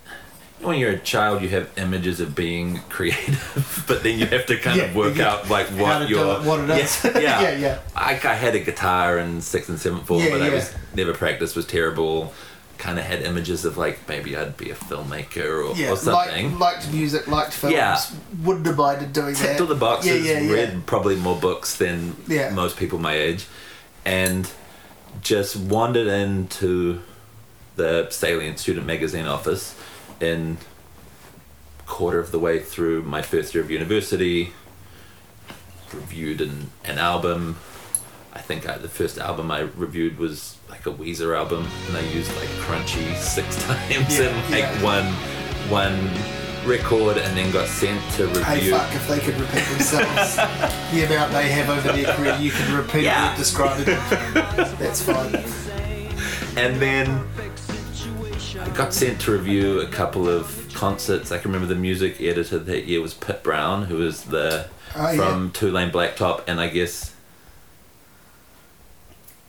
When 0.60 0.78
you're 0.78 0.90
a 0.90 0.98
child, 0.98 1.40
you 1.40 1.48
have 1.48 1.70
images 1.78 2.20
of 2.20 2.34
being 2.34 2.80
creative, 2.90 3.84
but 3.88 4.02
then 4.02 4.18
you 4.18 4.26
have 4.26 4.44
to 4.46 4.58
kind 4.58 4.82
of 4.82 4.94
work 4.94 5.16
yeah. 5.16 5.30
out 5.30 5.48
like 5.48 5.68
what 5.68 6.10
your 6.10 6.40
what 6.42 6.60
it 6.60 6.70
is. 6.78 7.02
Yeah, 7.04 7.20
yeah. 7.20 7.40
Yeah, 7.40 7.56
yeah. 7.56 7.78
I, 7.96 8.10
I 8.12 8.34
had 8.34 8.54
a 8.54 8.60
guitar 8.60 9.18
in 9.18 9.40
sixth 9.40 9.70
and 9.70 9.78
seventh 9.80 10.06
form, 10.06 10.20
Yeah, 10.20 10.28
but 10.30 10.42
I 10.42 10.50
was 10.50 10.74
never 10.94 11.14
practiced. 11.14 11.56
Was 11.56 11.66
terrible. 11.66 12.34
Kind 12.76 12.98
of 12.98 13.06
had 13.06 13.22
images 13.22 13.64
of 13.64 13.78
like 13.78 14.06
maybe 14.06 14.36
I'd 14.36 14.58
be 14.58 14.68
a 14.70 14.74
filmmaker 14.74 15.70
or, 15.70 15.74
Yeah, 15.74 15.92
or 15.92 15.96
something. 15.96 16.58
Liked, 16.58 16.82
liked 16.84 16.92
music, 16.92 17.28
liked 17.28 17.54
films. 17.54 17.74
Yeah. 17.74 17.98
Wouldn't 18.42 18.66
have 18.66 18.76
minded 18.76 19.14
doing 19.14 19.34
ticked 19.34 19.52
that. 19.52 19.60
all 19.62 19.66
the 19.66 19.74
boxes, 19.74 20.26
Yeah, 20.26 20.34
yeah, 20.34 20.40
yeah. 20.40 20.52
read 20.52 20.86
probably 20.86 21.16
more 21.16 21.36
books 21.36 21.78
than 21.78 22.14
Yeah. 22.28 22.50
most 22.50 22.76
people 22.76 22.98
my 22.98 23.14
age, 23.14 23.46
and 24.04 24.50
just 25.20 25.56
wandered 25.56 26.06
into 26.06 27.00
the 27.76 28.08
Salient 28.10 28.58
Student 28.58 28.86
Magazine 28.86 29.26
office 29.26 29.74
in 30.20 30.58
quarter 31.86 32.18
of 32.18 32.30
the 32.30 32.38
way 32.38 32.58
through 32.60 33.02
my 33.02 33.22
first 33.22 33.54
year 33.54 33.62
of 33.62 33.70
university. 33.70 34.52
Reviewed 35.92 36.40
an, 36.40 36.70
an 36.84 36.98
album. 36.98 37.56
I 38.32 38.40
think 38.40 38.68
I, 38.68 38.78
the 38.78 38.88
first 38.88 39.16
album 39.18 39.50
I 39.50 39.60
reviewed 39.60 40.18
was 40.18 40.58
like 40.68 40.86
a 40.86 40.90
Weezer 40.92 41.36
album, 41.36 41.68
and 41.86 41.96
I 41.96 42.00
used 42.00 42.34
like 42.36 42.48
Crunchy 42.66 43.16
six 43.16 43.62
times 43.66 44.18
Yeah, 44.18 44.28
in 44.28 44.50
like 44.50 44.60
yeah. 44.60 44.82
one 44.82 45.04
one 45.70 46.10
record, 46.66 47.18
and 47.18 47.36
then 47.36 47.50
got 47.52 47.68
sent 47.68 48.00
to 48.14 48.26
review. 48.26 48.42
Hey, 48.42 48.70
fuck, 48.70 48.94
if 48.94 49.08
they 49.08 49.18
could 49.20 49.34
repeat 49.38 49.64
themselves, 49.66 50.36
the 50.92 51.04
amount 51.06 51.32
they 51.32 51.48
have 51.48 51.68
over 51.70 51.92
their 51.92 52.14
career, 52.14 52.36
you 52.40 52.50
can 52.50 52.74
repeat 52.76 53.04
Yeah. 53.04 53.32
it, 53.34 53.36
describe 53.38 53.80
it. 53.80 53.86
That's 54.78 55.02
fine. 55.02 55.34
And 56.56 56.80
then 56.80 57.26
I 58.60 58.68
got 58.70 58.92
sent 58.94 59.20
to 59.22 59.32
review 59.32 59.80
a 59.80 59.86
couple 59.88 60.28
of 60.28 60.68
concerts. 60.74 61.32
I 61.32 61.38
can 61.38 61.52
remember 61.52 61.72
the 61.72 61.80
music 61.80 62.20
editor 62.20 62.58
that 62.58 62.84
year 62.86 63.00
was 63.00 63.14
Pip 63.14 63.42
Brown, 63.42 63.84
who 63.84 63.96
was 63.96 64.22
the 64.24 64.66
Oh, 64.96 65.16
from 65.16 65.50
Two 65.50 65.72
Lane 65.72 65.90
Blacktop, 65.90 66.44
and 66.46 66.60
I 66.60 66.68
guess 66.68 67.13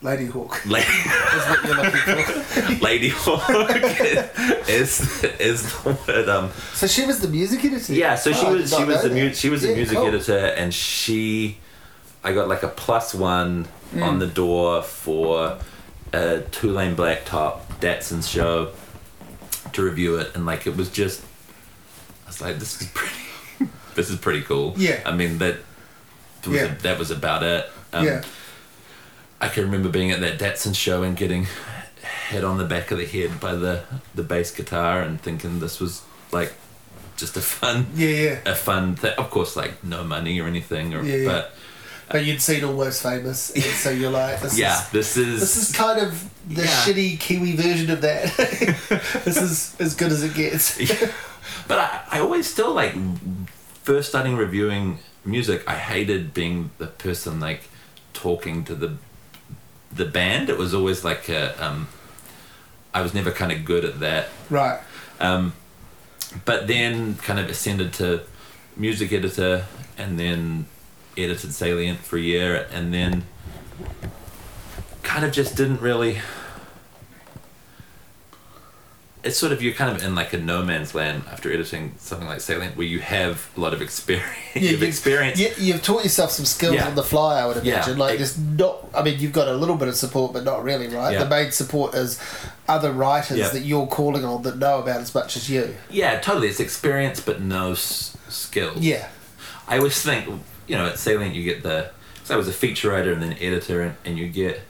Ladyhawke 0.05 0.65
Lady, 0.75 0.87
is 0.87 1.43
what 1.49 1.65
you're 1.65 1.75
looking 1.75 3.11
for. 3.11 3.37
Ladyhawke 3.39 4.69
is 4.69 5.23
is 5.39 5.63
the 5.83 5.97
word. 6.07 6.29
Um, 6.29 6.51
So 6.73 6.87
she 6.87 7.05
was 7.05 7.19
the 7.19 7.27
music 7.27 7.63
editor? 7.65 7.93
yeah, 7.93 8.15
so 8.15 8.31
she 8.31 8.45
Oh, 8.45 8.49
I 8.49 8.51
was 8.53 8.69
she 8.73 8.83
was 8.83 9.03
know 9.03 9.09
the 9.09 9.15
mu- 9.15 9.33
she 9.33 9.49
was 9.49 9.61
the 9.63 9.73
music 9.75 9.97
cool. 9.97 10.07
editor, 10.07 10.37
and 10.37 10.73
she 10.73 11.57
I 12.23 12.33
got 12.33 12.47
like 12.47 12.63
a 12.63 12.69
plus 12.69 13.13
one 13.13 13.67
Mm. 13.93 14.01
on 14.03 14.19
the 14.19 14.25
door 14.27 14.81
for 14.81 15.59
a 16.11 16.41
Two 16.51 16.71
Lane 16.71 16.95
Blacktop 16.95 17.59
Datsun 17.79 18.27
show 18.27 18.71
to 19.73 19.83
review 19.83 20.17
it, 20.17 20.35
and 20.35 20.43
like 20.45 20.65
it 20.67 20.75
was 20.75 20.89
just 20.89 21.21
I 22.25 22.27
was 22.29 22.41
like, 22.41 22.57
this 22.57 22.81
is 22.81 22.87
pretty, 22.87 23.69
this 23.95 24.09
is 24.09 24.17
pretty 24.17 24.41
cool. 24.41 24.73
Yeah. 24.75 24.99
I 25.05 25.11
mean 25.15 25.37
that 25.37 25.57
was 26.47 26.55
Yeah. 26.55 26.73
that 26.81 26.97
was 26.99 27.11
about 27.11 27.43
it. 27.43 27.69
Um, 27.93 28.05
yeah. 28.05 28.23
I 29.41 29.49
can 29.49 29.63
remember 29.65 29.89
being 29.89 30.11
at 30.11 30.21
that 30.21 30.39
Datsun 30.39 30.75
show 30.75 31.03
and 31.03 31.15
getting 31.17 31.47
hit 32.29 32.43
on 32.43 32.57
the 32.57 32.65
back 32.65 32.91
of 32.91 32.97
the 32.97 33.05
head 33.05 33.39
by 33.39 33.55
the 33.55 33.83
the 34.13 34.23
bass 34.23 34.51
guitar 34.51 35.01
and 35.01 35.19
thinking 35.21 35.59
this 35.59 35.79
was 35.79 36.01
like 36.31 36.53
just 37.17 37.37
a 37.37 37.41
fun 37.41 37.87
Yeah, 37.95 38.09
yeah. 38.09 38.39
a 38.45 38.55
fun 38.55 38.95
thing. 38.95 39.13
Of 39.17 39.29
course, 39.29 39.55
like 39.55 39.83
no 39.83 40.03
money 40.03 40.39
or 40.39 40.47
anything, 40.47 40.93
or 40.93 41.01
Yeah, 41.03 41.15
yeah. 41.15 41.27
but 41.27 41.55
But 42.11 42.25
you'd 42.25 42.41
seen 42.41 42.63
Almost 42.63 43.01
Famous, 43.03 43.51
and 43.51 43.63
so 43.63 43.89
you're 43.89 44.11
like, 44.11 44.39
this 44.41 44.57
yeah, 44.57 44.81
is 44.81 44.89
this 44.89 45.17
is 45.17 45.39
this 45.39 45.57
is 45.57 45.75
kind 45.75 45.99
of 45.99 46.11
the 46.47 46.61
Yeah. 46.63 46.67
shitty 46.83 47.19
Kiwi 47.19 47.55
version 47.55 47.89
of 47.91 48.01
that. 48.01 48.35
this 49.25 49.37
is 49.37 49.75
as 49.79 49.95
good 49.95 50.11
as 50.11 50.23
it 50.23 50.33
gets. 50.33 50.77
but 51.67 51.79
I, 51.79 52.01
I 52.11 52.19
always 52.19 52.47
still 52.47 52.73
like 52.73 52.95
first 53.83 54.09
starting 54.09 54.35
reviewing 54.35 54.99
music. 55.25 55.63
I 55.67 55.75
hated 55.75 56.33
being 56.33 56.71
the 56.77 56.87
person 56.87 57.39
like 57.39 57.63
talking 58.13 58.63
to 58.65 58.75
the 58.75 58.97
the 59.95 60.05
band. 60.05 60.49
It 60.49 60.57
was 60.57 60.73
always 60.73 61.03
like 61.03 61.29
a 61.29 61.63
um, 61.63 61.87
I 62.93 63.01
was 63.01 63.13
never 63.13 63.31
kind 63.31 63.51
of 63.51 63.65
good 63.65 63.85
at 63.85 63.99
that. 63.99 64.29
Right. 64.49 64.79
Um, 65.19 65.53
but 66.43 66.67
then 66.67 67.15
kind 67.15 67.39
of 67.39 67.49
ascended 67.49 67.93
to 67.93 68.21
music 68.75 69.13
editor 69.13 69.65
and 69.97 70.19
then 70.19 70.65
edited 71.17 71.53
Salient 71.53 71.99
for 71.99 72.17
a 72.17 72.21
year 72.21 72.67
and 72.71 72.93
then 72.93 73.23
kind 75.03 75.25
of 75.25 75.31
just 75.31 75.55
didn't 75.55 75.81
really. 75.81 76.19
It's 79.25 79.37
sort 79.37 79.51
of 79.51 79.61
you're 79.61 79.73
kind 79.73 79.95
of 79.95 80.03
in 80.03 80.13
like 80.15 80.33
a 80.33 80.37
no 80.37 80.63
man's 80.63 80.93
land 80.93 81.23
after 81.31 81.51
editing 81.51 81.95
something 81.97 82.27
like 82.27 82.39
Salient 82.41 82.77
where 82.77 82.85
you 82.85 82.99
have 82.99 83.49
a 83.57 83.59
lot 83.59 83.73
of 83.73 83.81
experience. 83.81 84.29
Yeah, 84.55 84.71
you've 84.71 84.83
experienced. 84.83 85.41
You, 85.41 85.49
you've 85.57 85.81
taught 85.83 86.03
yourself 86.03 86.31
some 86.31 86.45
skills 86.45 86.75
Yeah. 86.75 86.87
on 86.87 86.95
the 86.95 87.03
fly, 87.03 87.39
I 87.41 87.45
would 87.45 87.61
Yeah. 87.65 87.73
imagine. 87.75 87.97
Like, 87.97 88.11
Ex- 88.19 88.33
there's 88.35 88.37
not. 88.57 88.87
I 88.93 89.03
mean, 89.03 89.19
you've 89.19 89.33
got 89.33 89.49
a 89.49 89.53
little 89.53 89.75
bit 89.75 89.89
of 89.89 89.95
support, 89.95 90.31
but 90.31 90.43
not 90.45 90.63
really, 90.63 90.87
right? 90.87 91.11
Yeah. 91.11 91.23
The 91.25 91.29
main 91.29 91.51
support 91.51 91.93
is 91.93 92.17
other 92.67 92.91
writers 92.93 93.37
Yeah. 93.37 93.49
that 93.49 93.61
you're 93.63 93.87
calling 93.87 94.23
on 94.23 94.43
that 94.43 94.57
know 94.57 94.79
about 94.79 95.01
as 95.01 95.13
much 95.13 95.35
as 95.35 95.49
you. 95.49 95.75
Yeah, 95.89 96.19
totally. 96.21 96.47
It's 96.47 96.61
experience 96.61 97.19
but 97.19 97.41
no 97.41 97.73
s- 97.73 98.15
skills. 98.29 98.77
Yeah. 98.77 99.07
I 99.67 99.77
always 99.79 100.01
think, 100.01 100.41
you 100.67 100.77
know, 100.77 100.85
at 100.85 100.97
Salient 100.99 101.35
you 101.35 101.43
get 101.43 101.63
the. 101.63 101.89
So 102.23 102.35
I 102.35 102.37
was 102.37 102.47
a 102.47 102.53
feature 102.53 102.91
writer 102.91 103.11
and 103.11 103.21
then 103.21 103.33
editor, 103.41 103.81
and, 103.81 103.95
and 104.05 104.17
you 104.17 104.29
get 104.29 104.61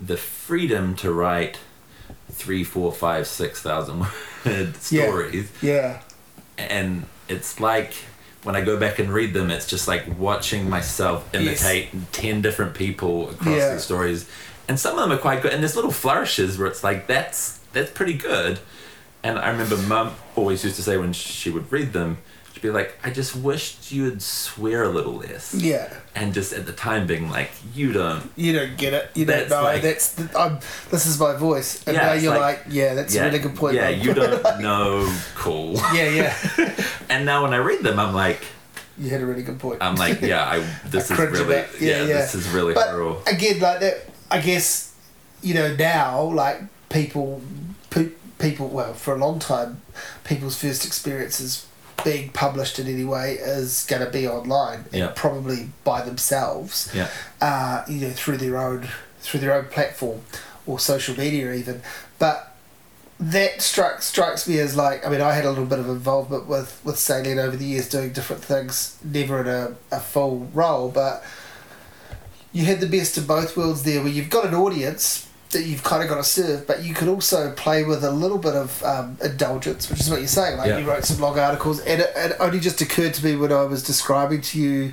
the 0.00 0.16
freedom 0.18 0.94
to 0.96 1.10
write 1.12 1.58
three, 2.38 2.64
four, 2.64 2.92
five, 2.92 3.26
six 3.26 3.60
thousand 3.62 4.00
word 4.46 4.74
Yeah. 4.90 5.06
stories, 5.08 5.50
Yeah. 5.60 6.00
and 6.56 7.04
it's 7.28 7.60
like 7.60 7.92
when 8.44 8.54
I 8.56 8.60
go 8.62 8.76
back 8.78 8.98
and 8.98 9.12
read 9.12 9.34
them, 9.34 9.50
it's 9.50 9.66
just 9.66 9.88
like 9.88 10.04
watching 10.18 10.70
myself 10.70 11.28
Yes. 11.32 11.42
imitate 11.42 12.12
ten 12.12 12.40
different 12.40 12.74
people 12.74 13.30
across 13.30 13.56
Yeah. 13.56 13.72
these 13.74 13.84
stories, 13.84 14.26
and 14.68 14.78
some 14.78 14.94
of 14.98 15.00
them 15.00 15.12
are 15.12 15.20
quite 15.20 15.42
good. 15.42 15.52
And 15.52 15.62
there's 15.62 15.76
little 15.76 15.90
flourishes 15.92 16.56
where 16.58 16.68
it's 16.68 16.82
like 16.84 17.06
that's 17.06 17.58
that's 17.72 17.90
pretty 17.90 18.14
good. 18.14 18.60
And 19.22 19.38
I 19.38 19.50
remember 19.50 19.76
Mum 19.76 20.14
always 20.36 20.62
used 20.64 20.76
to 20.76 20.82
say 20.82 20.96
when 20.96 21.12
she 21.12 21.50
would 21.50 21.70
read 21.72 21.92
them, 21.92 22.18
she'd 22.58 22.62
be 22.66 22.70
like, 22.70 22.98
"I 23.04 23.10
just 23.10 23.36
wished 23.36 23.92
you 23.92 24.04
would 24.04 24.20
swear 24.22 24.82
a 24.82 24.88
little 24.88 25.14
less." 25.14 25.54
Yeah. 25.54 25.92
And 26.14 26.34
just 26.34 26.52
at 26.52 26.66
the 26.66 26.72
time 26.72 27.06
being 27.06 27.30
like, 27.30 27.50
"You 27.74 27.92
don't." 27.92 28.28
You 28.36 28.52
don't 28.52 28.76
get 28.76 28.92
it. 28.94 29.10
You 29.14 29.24
don't 29.26 29.48
know. 29.48 29.62
like- 29.62 29.82
that's 29.82 30.12
the, 30.14 30.28
I'm, 30.38 30.58
this 30.90 31.06
is 31.06 31.18
my 31.20 31.36
voice, 31.36 31.86
and 31.86 31.94
Yeah, 31.96 32.06
now 32.06 32.12
you're 32.14 32.32
like- 32.38 32.66
like, 32.66 32.74
yeah, 32.74 32.94
that's 32.94 33.14
yeah, 33.14 33.22
a 33.22 33.26
really 33.26 33.38
good 33.38 33.54
point. 33.54 33.74
Yeah, 33.76 33.88
you 33.90 34.12
don't 34.14 34.60
know. 34.60 35.08
Cool. 35.36 35.74
yeah, 35.94 36.08
yeah. 36.58 36.74
And 37.08 37.24
now 37.24 37.42
when 37.44 37.54
I 37.54 37.58
read 37.58 37.82
them, 37.82 37.98
I'm 37.98 38.14
like, 38.14 38.40
You 38.98 39.10
had 39.10 39.20
a 39.20 39.26
really 39.26 39.42
good 39.44 39.58
point. 39.60 39.78
I'm 39.80 39.94
like, 39.94 40.20
yeah, 40.20 40.44
I 40.44 40.58
this 40.88 41.10
I 41.10 41.14
is 41.14 41.20
really, 41.20 41.54
yeah, 41.54 41.66
Yeah, 41.80 41.98
yeah. 42.00 42.06
this 42.20 42.34
is 42.34 42.48
really 42.48 42.74
but 42.74 42.88
horrible. 42.90 43.22
again, 43.26 43.60
like 43.60 43.80
that, 43.80 44.06
I 44.30 44.40
guess 44.40 44.92
you 45.42 45.54
know 45.54 45.74
now, 45.76 46.22
like 46.22 46.60
people, 46.88 47.40
people. 48.38 48.68
Well, 48.68 48.92
for 48.94 49.14
a 49.14 49.18
long 49.18 49.38
time, 49.38 49.80
people's 50.24 50.56
first 50.60 50.84
experiences 50.84 51.66
being 52.04 52.30
published 52.30 52.78
in 52.78 52.86
any 52.86 53.04
way 53.04 53.34
is 53.34 53.84
going 53.88 54.04
to 54.04 54.10
be 54.10 54.26
online, 54.26 54.84
Yeah. 54.92 55.12
probably 55.14 55.70
by 55.84 56.02
themselves. 56.02 56.88
Yeah, 56.94 57.08
uh, 57.40 57.84
you 57.88 58.00
know, 58.00 58.10
through 58.10 58.36
their 58.38 58.56
own 58.56 58.88
through 59.20 59.40
their 59.40 59.52
own 59.52 59.64
platform 59.66 60.22
or 60.66 60.78
social 60.78 61.16
media 61.18 61.52
even. 61.52 61.82
But 62.18 62.54
that 63.20 63.60
struck 63.60 64.00
strikes 64.00 64.46
me 64.48 64.60
as 64.60 64.76
like 64.76 65.04
I 65.04 65.10
mean 65.10 65.20
I 65.20 65.32
had 65.32 65.44
a 65.44 65.50
little 65.50 65.66
bit 65.66 65.80
of 65.80 65.88
involvement 65.88 66.46
with 66.46 66.80
with 66.84 66.98
Salient 66.98 67.40
over 67.40 67.56
the 67.56 67.64
years 67.64 67.88
doing 67.88 68.12
different 68.12 68.44
things, 68.44 68.96
never 69.04 69.40
in 69.40 69.48
a, 69.48 69.74
a 69.90 70.00
full 70.00 70.48
role, 70.54 70.88
but 70.90 71.24
you 72.52 72.64
had 72.64 72.80
the 72.80 72.86
best 72.86 73.18
of 73.18 73.26
both 73.26 73.56
worlds 73.56 73.82
there 73.82 74.00
where 74.02 74.10
you've 74.12 74.30
got 74.30 74.46
an 74.46 74.54
audience 74.54 75.27
that 75.50 75.62
you've 75.64 75.82
kind 75.82 76.02
of 76.02 76.08
got 76.10 76.16
to 76.16 76.24
serve, 76.24 76.66
but 76.66 76.82
you 76.84 76.92
could 76.94 77.08
also 77.08 77.52
play 77.52 77.82
with 77.84 78.04
a 78.04 78.10
little 78.10 78.36
bit 78.38 78.54
of 78.54 78.82
um, 78.84 79.16
indulgence, 79.24 79.88
which 79.90 80.00
is 80.00 80.10
what 80.10 80.18
you're 80.20 80.28
saying. 80.28 80.58
Like 80.58 80.68
Yeah. 80.68 80.78
you 80.78 80.86
wrote 80.88 81.04
some 81.04 81.20
long 81.20 81.38
articles, 81.38 81.80
and 81.80 82.02
it, 82.02 82.12
it 82.16 82.36
only 82.38 82.60
just 82.60 82.80
occurred 82.82 83.14
to 83.14 83.24
me 83.24 83.34
when 83.36 83.52
I 83.52 83.62
was 83.62 83.82
describing 83.82 84.42
to 84.42 84.58
you 84.60 84.92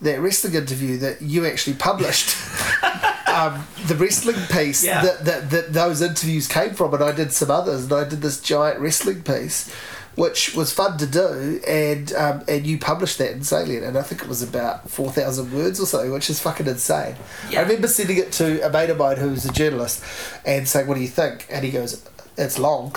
that 0.00 0.18
wrestling 0.20 0.54
interview 0.54 0.96
that 0.98 1.22
you 1.22 1.46
actually 1.46 1.76
published 1.76 2.36
um, 3.28 3.64
the 3.86 3.94
wrestling 3.94 4.34
piece 4.50 4.82
Yeah. 4.84 5.02
that, 5.02 5.24
that, 5.24 5.50
that 5.50 5.72
those 5.72 6.02
interviews 6.02 6.48
came 6.48 6.74
from, 6.74 6.92
and 6.94 7.02
I 7.04 7.12
did 7.12 7.32
some 7.32 7.50
others, 7.50 7.84
and 7.84 7.92
I 7.92 8.02
did 8.08 8.20
this 8.22 8.40
giant 8.40 8.80
wrestling 8.80 9.22
piece, 9.22 9.72
which 10.16 10.54
was 10.54 10.72
fun 10.72 10.98
to 10.98 11.06
do, 11.06 11.60
and 11.66 12.12
um, 12.14 12.42
and 12.48 12.66
you 12.66 12.78
published 12.78 13.18
that 13.18 13.32
in 13.32 13.42
Salient, 13.44 13.84
and 13.84 13.96
I 13.96 14.02
think 14.02 14.22
it 14.22 14.28
was 14.28 14.42
about 14.42 14.90
four 14.90 15.10
thousand 15.10 15.52
words 15.52 15.80
or 15.80 15.86
something, 15.86 16.12
which 16.12 16.28
is 16.30 16.40
fucking 16.40 16.66
insane. 16.66 17.16
Yeah. 17.50 17.60
I 17.60 17.62
remember 17.62 17.88
sending 17.88 18.18
it 18.18 18.32
to 18.32 18.66
a 18.66 18.70
mate 18.70 18.90
of 18.90 18.98
mine 18.98 19.16
who's 19.16 19.44
a 19.44 19.52
journalist, 19.52 20.02
and 20.44 20.68
saying, 20.68 20.86
"What 20.86 20.94
do 20.96 21.00
you 21.00 21.08
think?" 21.08 21.46
And 21.50 21.64
he 21.64 21.70
goes, 21.70 22.04
"It's 22.36 22.58
long," 22.58 22.94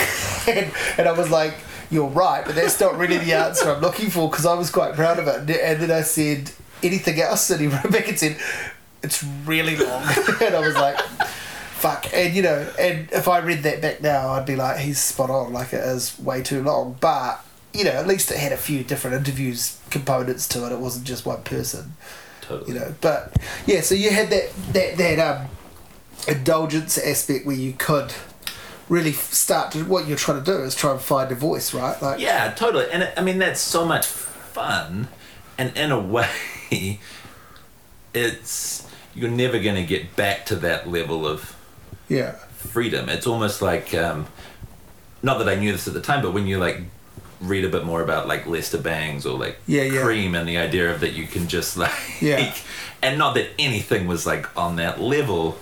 and, 0.48 0.70
and 0.98 1.08
I 1.08 1.12
was 1.12 1.30
like. 1.30 1.54
You're 1.90 2.06
right, 2.08 2.44
but 2.44 2.54
that's 2.54 2.78
not 2.80 2.98
really 2.98 3.16
the 3.16 3.32
answer 3.32 3.70
I'm 3.70 3.80
looking 3.80 4.10
for 4.10 4.28
because 4.28 4.44
I 4.44 4.52
was 4.52 4.68
quite 4.70 4.92
proud 4.94 5.18
of 5.18 5.26
it. 5.26 5.36
And- 5.36 5.48
And 5.50 5.80
then 5.80 5.90
I 5.90 6.02
said, 6.02 6.50
anything 6.82 7.18
else? 7.18 7.48
And 7.48 7.62
he 7.62 7.66
wrote 7.74 7.90
back 7.90 8.06
and 8.08 8.18
said, 8.18 8.36
it's 9.02 9.24
really 9.46 9.74
long. 9.74 10.02
and 10.42 10.54
I 10.54 10.60
was 10.60 10.74
like, 10.74 11.00
fuck. 11.78 12.12
And, 12.12 12.34
you 12.34 12.42
know, 12.42 12.68
and 12.78 13.10
if 13.12 13.28
I 13.28 13.38
read 13.38 13.62
that 13.62 13.80
back 13.80 14.02
now, 14.02 14.30
I'd 14.30 14.46
be 14.46 14.56
like, 14.56 14.78
he's 14.78 14.98
spot 14.98 15.30
on. 15.30 15.52
Like, 15.52 15.72
it 15.72 15.82
is 15.84 16.18
way 16.18 16.42
too 16.42 16.62
long. 16.62 16.96
But, 17.00 17.44
you 17.72 17.84
know, 17.84 17.92
at 17.92 18.06
least 18.06 18.30
it 18.30 18.38
had 18.38 18.52
a 18.52 18.56
few 18.56 18.82
different 18.84 19.16
interviews 19.16 19.80
components 19.90 20.48
to 20.48 20.66
it. 20.66 20.72
It 20.72 20.80
wasn't 20.80 21.06
just 21.06 21.24
one 21.24 21.42
person, 21.42 21.94
totally. 22.40 22.72
you 22.72 22.80
know. 22.80 22.94
But, 23.00 23.36
yeah, 23.66 23.80
so 23.80 23.94
you 23.94 24.10
had 24.10 24.30
that, 24.30 24.50
that, 24.72 24.96
that 24.98 25.18
um, 25.18 25.46
indulgence 26.26 26.98
aspect 26.98 27.46
where 27.46 27.56
you 27.56 27.72
could 27.72 28.12
really 28.88 29.12
start 29.12 29.72
to, 29.72 29.84
what 29.84 30.08
you're 30.08 30.16
trying 30.16 30.42
to 30.42 30.44
do 30.44 30.58
is 30.62 30.74
try 30.74 30.92
and 30.92 31.00
find 31.00 31.30
a 31.30 31.34
voice, 31.34 31.72
right? 31.72 32.00
Like, 32.02 32.20
Yeah, 32.20 32.52
totally. 32.54 32.90
And 32.90 33.04
it, 33.04 33.14
I 33.16 33.22
mean, 33.22 33.38
that's 33.38 33.60
so 33.60 33.84
much 33.84 34.06
fun. 34.06 35.08
And 35.56 35.76
in 35.76 35.92
a 35.92 36.00
way, 36.70 36.98
it's 38.14 38.86
you're 39.14 39.30
never 39.30 39.58
going 39.58 39.76
to 39.76 39.84
get 39.84 40.16
back 40.16 40.46
to 40.46 40.56
that 40.56 40.88
level 40.88 41.26
of 41.26 41.54
yeah. 42.08 42.32
freedom. 42.72 43.08
It's 43.08 43.26
almost 43.26 43.62
like, 43.62 43.94
um, 43.94 44.26
not 45.22 45.38
that 45.38 45.48
I 45.48 45.54
knew 45.56 45.72
this 45.72 45.86
at 45.88 45.94
the 45.94 46.00
time, 46.00 46.22
but 46.22 46.32
when 46.32 46.46
you 46.46 46.58
like 46.58 46.80
read 47.40 47.64
a 47.64 47.68
bit 47.68 47.84
more 47.84 48.02
about 48.02 48.26
like 48.26 48.46
Lester 48.46 48.78
Bangs 48.78 49.24
or 49.26 49.38
like 49.38 49.58
Yeah, 49.66 49.82
yeah. 49.82 50.00
Creem 50.02 50.34
and 50.38 50.48
the 50.48 50.58
idea 50.58 50.92
of 50.92 51.00
that 51.00 51.12
you 51.12 51.26
can 51.26 51.46
just 51.48 51.76
like, 51.84 51.92
Yeah. 52.20 52.52
and 53.02 53.16
not 53.18 53.34
that 53.34 53.48
anything 53.58 54.06
was 54.06 54.26
like 54.26 54.46
on 54.56 54.76
that 54.76 55.00
level 55.00 55.56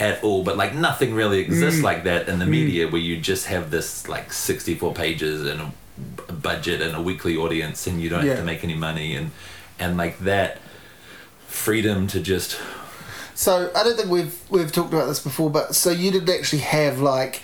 at 0.00 0.22
all, 0.24 0.42
but 0.42 0.56
like 0.56 0.74
nothing 0.74 1.14
really 1.14 1.42
Mm. 1.44 1.46
exists 1.46 1.82
like 1.82 2.04
that 2.04 2.28
in 2.28 2.38
the 2.38 2.46
media 2.46 2.88
where 2.88 3.00
you 3.00 3.16
just 3.18 3.46
have 3.46 3.70
this 3.70 4.08
like 4.08 4.32
64 4.32 4.92
pages 4.94 5.44
and 5.46 5.60
a, 5.60 5.72
a 6.28 6.32
budget 6.32 6.80
and 6.80 6.94
a 6.96 7.02
weekly 7.02 7.36
audience 7.36 7.86
and 7.86 8.00
you 8.00 8.08
don't 8.08 8.24
Yeah. 8.24 8.30
have 8.32 8.40
to 8.40 8.44
make 8.46 8.64
any 8.64 8.74
money 8.74 9.14
and 9.14 9.30
and 9.78 9.96
like 9.96 10.18
that 10.20 10.58
freedom 11.46 12.06
to 12.08 12.20
just 12.20 12.58
So 13.38 13.70
I 13.72 13.84
don't 13.84 13.96
think 13.96 14.10
we've 14.10 14.36
we've 14.50 14.72
talked 14.72 14.92
about 14.92 15.06
this 15.06 15.20
before, 15.20 15.48
but 15.48 15.76
so 15.76 15.90
you 15.90 16.10
didn't 16.10 16.28
actually 16.28 16.62
have 16.62 16.98
like 16.98 17.40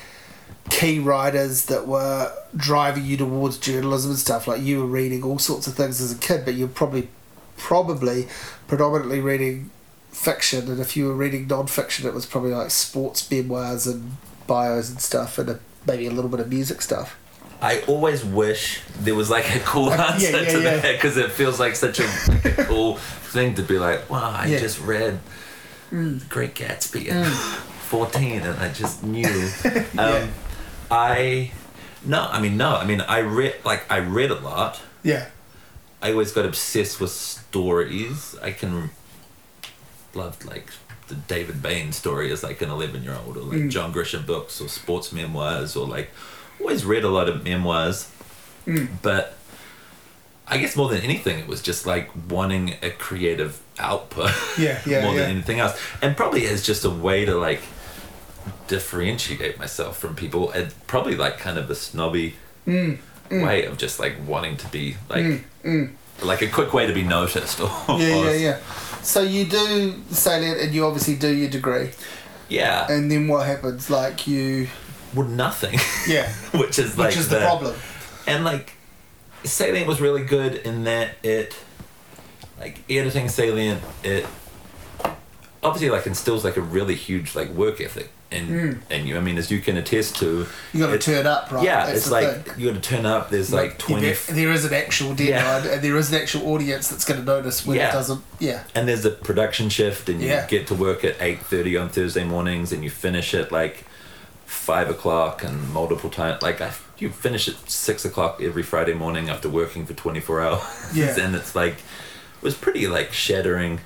key 0.68 0.98
writers 0.98 1.66
that 1.66 1.86
were 1.86 2.32
driving 2.56 3.04
you 3.04 3.16
towards 3.16 3.58
journalism 3.58 4.10
and 4.10 4.18
stuff. 4.18 4.48
Like 4.48 4.60
you 4.60 4.80
were 4.80 4.86
reading 4.86 5.22
all 5.22 5.38
sorts 5.38 5.68
of 5.68 5.74
things 5.74 6.00
as 6.00 6.10
a 6.10 6.18
kid, 6.18 6.44
but 6.44 6.54
you're 6.54 6.66
probably 6.66 7.10
probably 7.56 8.26
predominantly 8.66 9.20
reading 9.20 9.70
fiction, 10.10 10.68
and 10.68 10.80
if 10.80 10.96
you 10.96 11.06
were 11.06 11.14
reading 11.14 11.46
non-fiction, 11.46 12.08
it 12.08 12.12
was 12.12 12.26
probably 12.26 12.52
like 12.52 12.72
sports 12.72 13.30
memoirs 13.30 13.86
and 13.86 14.16
bios 14.48 14.90
and 14.90 15.00
stuff, 15.00 15.38
and 15.38 15.48
a, 15.48 15.60
maybe 15.86 16.08
a 16.08 16.10
little 16.10 16.28
bit 16.28 16.40
of 16.40 16.48
music 16.48 16.82
stuff. 16.82 17.16
I 17.62 17.82
always 17.82 18.24
wish 18.24 18.80
there 18.98 19.14
was 19.14 19.30
like 19.30 19.54
a 19.54 19.60
cool 19.60 19.86
yeah, 19.90 20.12
answer 20.12 20.42
yeah, 20.42 20.50
to 20.50 20.60
yeah. 20.60 20.76
that 20.76 20.94
because 20.96 21.16
it 21.16 21.30
feels 21.30 21.60
like 21.60 21.76
such 21.76 22.00
a, 22.00 22.06
like 22.30 22.44
a 22.46 22.64
cool 22.64 22.96
thing 22.96 23.54
to 23.54 23.62
be 23.62 23.78
like, 23.78 24.10
wow, 24.10 24.32
I 24.32 24.48
Yeah. 24.48 24.58
Just 24.58 24.80
read 24.80 25.20
Great 25.90 26.54
Gatsby 26.54 27.10
at 27.10 27.26
14 27.88 28.40
and 28.42 28.58
I 28.60 28.72
just 28.72 29.02
knew. 29.04 29.28
Um, 29.64 29.78
Yeah. 29.98 30.26
I, 30.90 31.50
no, 32.04 32.20
I 32.30 32.40
mean, 32.40 32.56
no, 32.56 32.76
I 32.76 32.84
mean, 32.84 33.00
I 33.00 33.18
read, 33.20 33.54
like, 33.64 33.90
I 33.90 33.98
read 33.98 34.30
a 34.30 34.34
lot. 34.38 34.80
Yeah, 35.02 35.26
I 36.02 36.12
always 36.12 36.32
got 36.32 36.44
obsessed 36.44 37.00
with 37.00 37.10
stories. 37.10 38.34
I 38.42 38.50
can 38.52 38.90
loved 40.14 40.44
like 40.44 40.68
the 41.08 41.14
David 41.14 41.62
Bain 41.62 41.92
story 41.92 42.30
as 42.32 42.42
like 42.42 42.62
an 42.62 42.70
eleven 42.70 43.02
year 43.02 43.16
old, 43.26 43.36
or 43.36 43.40
like 43.40 43.58
Mm. 43.58 43.70
John 43.70 43.92
Grisham 43.92 44.24
books, 44.26 44.60
or 44.60 44.68
sports 44.68 45.12
memoirs, 45.12 45.76
or 45.76 45.86
like 45.86 46.10
always 46.60 46.84
read 46.84 47.04
a 47.04 47.08
lot 47.08 47.28
of 47.28 47.42
memoirs. 47.44 48.10
Mm. 48.66 48.88
But 49.02 49.36
I 50.46 50.58
guess 50.58 50.76
more 50.76 50.88
than 50.88 51.00
anything, 51.00 51.38
it 51.38 51.46
was 51.46 51.62
just 51.62 51.86
like 51.86 52.10
wanting 52.28 52.76
a 52.82 52.90
creative 52.90 53.60
output. 53.78 54.30
Yeah, 54.58 54.80
yeah, 54.86 55.02
more 55.02 55.14
yeah. 55.14 55.22
than 55.22 55.30
anything 55.30 55.60
else, 55.60 55.78
and 56.02 56.16
probably 56.16 56.46
as 56.46 56.62
just 56.64 56.84
a 56.84 56.90
way 56.90 57.24
to 57.24 57.34
like 57.34 57.62
differentiate 58.68 59.58
myself 59.58 59.98
from 59.98 60.14
people, 60.14 60.50
and 60.50 60.74
probably 60.86 61.16
like 61.16 61.38
kind 61.38 61.58
of 61.58 61.70
a 61.70 61.74
snobby 61.74 62.34
mm, 62.66 62.98
mm, 63.30 63.46
way 63.46 63.64
of 63.64 63.78
just 63.78 63.98
like 63.98 64.14
wanting 64.26 64.56
to 64.58 64.68
be 64.68 64.96
like 65.08 65.24
mm, 65.24 65.40
mm. 65.64 65.90
like 66.22 66.42
a 66.42 66.48
quick 66.48 66.74
way 66.74 66.86
to 66.86 66.92
be 66.92 67.02
noticed 67.02 67.60
or 67.60 67.70
yeah, 67.88 67.94
or- 67.94 67.98
yeah, 67.98 68.32
yeah. 68.32 68.58
So 69.02 69.22
you 69.22 69.46
do 69.46 70.02
salient, 70.10 70.60
and 70.60 70.74
you 70.74 70.84
obviously 70.84 71.16
do 71.16 71.28
your 71.28 71.48
degree, 71.48 71.90
yeah 72.50 72.86
and 72.90 73.10
then 73.10 73.28
what 73.28 73.46
happens? 73.46 73.88
Like 73.88 74.26
you, 74.26 74.68
well 75.14 75.26
nothing 75.26 75.78
yeah, 76.06 76.30
which 76.52 76.78
is 76.78 76.98
like 76.98 77.08
which 77.08 77.16
is 77.16 77.30
the 77.30 77.40
problem. 77.40 77.74
and 78.26 78.44
like 78.44 78.73
salient 79.44 79.86
was 79.86 80.00
really 80.00 80.24
good 80.24 80.54
in 80.54 80.84
that 80.84 81.10
it 81.22 81.56
like 82.58 82.78
editing 82.90 83.28
salient 83.28 83.82
it 84.02 84.26
obviously 85.62 85.90
like 85.90 86.06
instills 86.06 86.44
like 86.44 86.56
a 86.56 86.60
really 86.60 86.94
huge 86.94 87.34
like 87.34 87.48
work 87.50 87.80
ethic 87.80 88.10
in 88.30 88.46
hmm. 88.46 88.72
and 88.90 89.06
you 89.08 89.16
i 89.16 89.20
mean 89.20 89.36
as 89.38 89.50
you 89.50 89.60
can 89.60 89.76
attest 89.76 90.16
to 90.16 90.46
You 90.72 90.80
got 90.80 90.90
to 90.92 90.98
turn 90.98 91.26
up, 91.26 91.50
right? 91.52 91.62
yeah 91.64 91.86
That's 91.86 91.98
it's 91.98 92.10
like 92.10 92.46
thing. 92.46 92.60
you 92.60 92.72
got 92.72 92.82
to 92.82 92.88
turn 92.88 93.06
up 93.06 93.30
there's 93.30 93.52
like 93.52 93.78
20 93.78 94.02
there, 94.02 94.14
there 94.30 94.52
is 94.52 94.64
an 94.64 94.74
actual 94.74 95.14
deadline, 95.14 95.70
and 95.72 95.82
there 95.82 95.96
is 95.96 96.12
an 96.12 96.20
actual 96.20 96.48
audience 96.48 96.88
that's 96.88 97.04
going 97.04 97.20
to 97.20 97.26
notice 97.26 97.64
when 97.66 97.76
Yeah. 97.76 97.90
it 97.90 97.92
doesn't. 97.92 98.22
Yeah, 98.40 98.64
and 98.74 98.88
there's 98.88 99.04
a 99.04 99.10
production 99.10 99.68
shift 99.68 100.08
and 100.08 100.20
you 100.20 100.28
Yeah. 100.28 100.46
get 100.46 100.66
to 100.68 100.74
work 100.74 101.04
at 101.04 101.18
8.30 101.18 101.80
on 101.82 101.88
thursday 101.90 102.24
mornings 102.24 102.72
and 102.72 102.82
you 102.82 102.90
finish 102.90 103.34
at 103.34 103.52
like 103.52 103.84
5 104.46 104.90
o'clock 104.90 105.44
and 105.44 105.72
multiple 105.72 106.10
times 106.10 106.42
like 106.42 106.60
I, 106.60 106.72
you 106.98 107.10
finish 107.10 107.48
at 107.48 107.56
6 107.70 108.04
o'clock 108.04 108.40
every 108.42 108.62
friday 108.62 108.94
morning 108.94 109.28
after 109.28 109.48
working 109.48 109.84
for 109.86 109.94
24 109.94 110.40
hours 110.40 110.62
Yeah. 110.94 111.18
and 111.18 111.34
it's 111.34 111.54
like 111.54 111.74
it 111.74 112.42
was 112.42 112.54
pretty 112.54 112.86
like 112.86 113.12
shattering 113.12 113.80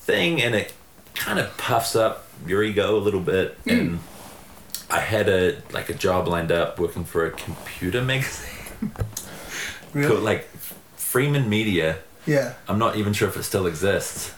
thing 0.00 0.40
and 0.42 0.54
it 0.54 0.72
kind 1.14 1.38
of 1.38 1.56
puffs 1.56 1.96
up 1.96 2.26
your 2.46 2.62
ego 2.62 2.96
a 2.96 3.00
little 3.00 3.20
bit 3.20 3.62
Mm. 3.64 3.72
and 3.80 3.98
i 4.90 5.00
had 5.00 5.28
a 5.28 5.56
like 5.72 5.88
a 5.90 5.94
job 5.94 6.26
lined 6.28 6.52
up 6.52 6.78
working 6.78 7.04
for 7.04 7.26
a 7.26 7.30
computer 7.30 8.02
magazine 8.12 8.92
really. 9.92 10.08
called 10.08 10.22
like 10.22 10.48
freeman 10.96 11.48
media 11.48 11.98
yeah, 12.26 12.54
i'm 12.68 12.78
not 12.78 12.96
even 12.96 13.12
sure 13.14 13.28
if 13.28 13.36
it 13.36 13.42
still 13.44 13.66
exists 13.66 14.32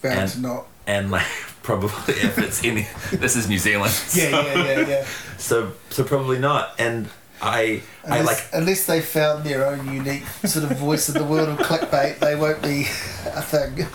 bound 0.00 0.18
and- 0.32 0.42
not. 0.42 0.66
and 0.86 1.10
like 1.10 1.26
probably 1.62 2.14
if 2.14 2.38
it's 2.38 2.64
any 2.64 2.86
this 3.12 3.36
is 3.36 3.48
new 3.48 3.58
zealand 3.58 3.92
Yeah, 4.14 4.30
yeah, 4.30 4.54
yeah, 4.80 4.88
yeah. 4.88 5.06
so 5.38 5.72
so 5.90 6.02
probably 6.04 6.38
not 6.40 6.74
and 6.78 7.08
i 7.42 7.82
i 8.06 8.18
Unless, 8.18 8.26
like 8.26 8.44
unless 8.52 8.86
they 8.86 9.00
found 9.00 9.44
their 9.44 9.66
own 9.66 9.92
unique 9.92 10.24
sort 10.44 10.70
of 10.70 10.76
voice 10.78 11.08
in 11.08 11.14
the 11.14 11.24
world 11.24 11.48
of 11.48 11.58
clickbait, 11.58 12.18
they 12.20 12.34
won't 12.36 12.62
be 12.62 12.82
a 13.34 13.42
thing. 13.42 13.86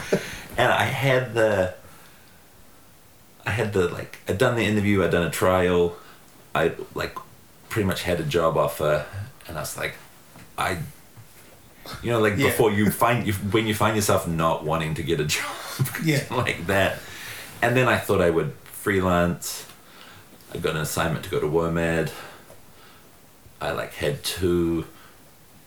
and 0.57 0.71
i 0.71 0.83
had 0.83 1.33
the 1.33 1.73
i 3.45 3.51
had 3.51 3.73
the 3.73 3.87
like 3.89 4.19
i'd 4.27 4.37
done 4.37 4.55
the 4.55 4.63
interview 4.65 5.03
i'd 5.03 5.11
done 5.11 5.25
a 5.25 5.29
trial 5.29 5.95
i 6.53 6.71
like 6.93 7.15
pretty 7.69 7.87
much 7.87 8.03
had 8.03 8.19
a 8.19 8.23
job 8.23 8.57
offer 8.57 9.05
and 9.47 9.57
i 9.57 9.61
was 9.61 9.77
like 9.77 9.95
i 10.57 10.77
you 12.03 12.11
know 12.11 12.19
like 12.19 12.37
Yeah. 12.37 12.47
before 12.47 12.71
you 12.71 12.91
find 12.91 13.25
you 13.25 13.33
when 13.33 13.65
you 13.67 13.73
find 13.73 13.95
yourself 13.95 14.27
not 14.27 14.65
wanting 14.65 14.93
to 14.95 15.03
get 15.03 15.19
a 15.19 15.25
job 15.37 15.45
Yeah. 16.03 16.23
like 16.31 16.67
that 16.67 16.99
and 17.61 17.75
then 17.77 17.87
i 17.87 17.97
thought 17.97 18.21
i 18.21 18.29
would 18.29 18.51
freelance 18.65 19.65
i 20.53 20.57
got 20.57 20.75
an 20.75 20.81
assignment 20.81 21.23
to 21.25 21.29
go 21.29 21.39
to 21.39 21.45
WOMAD. 21.47 22.09
I 23.61 23.71
like 23.71 23.93
had 23.93 24.23
two 24.23 24.85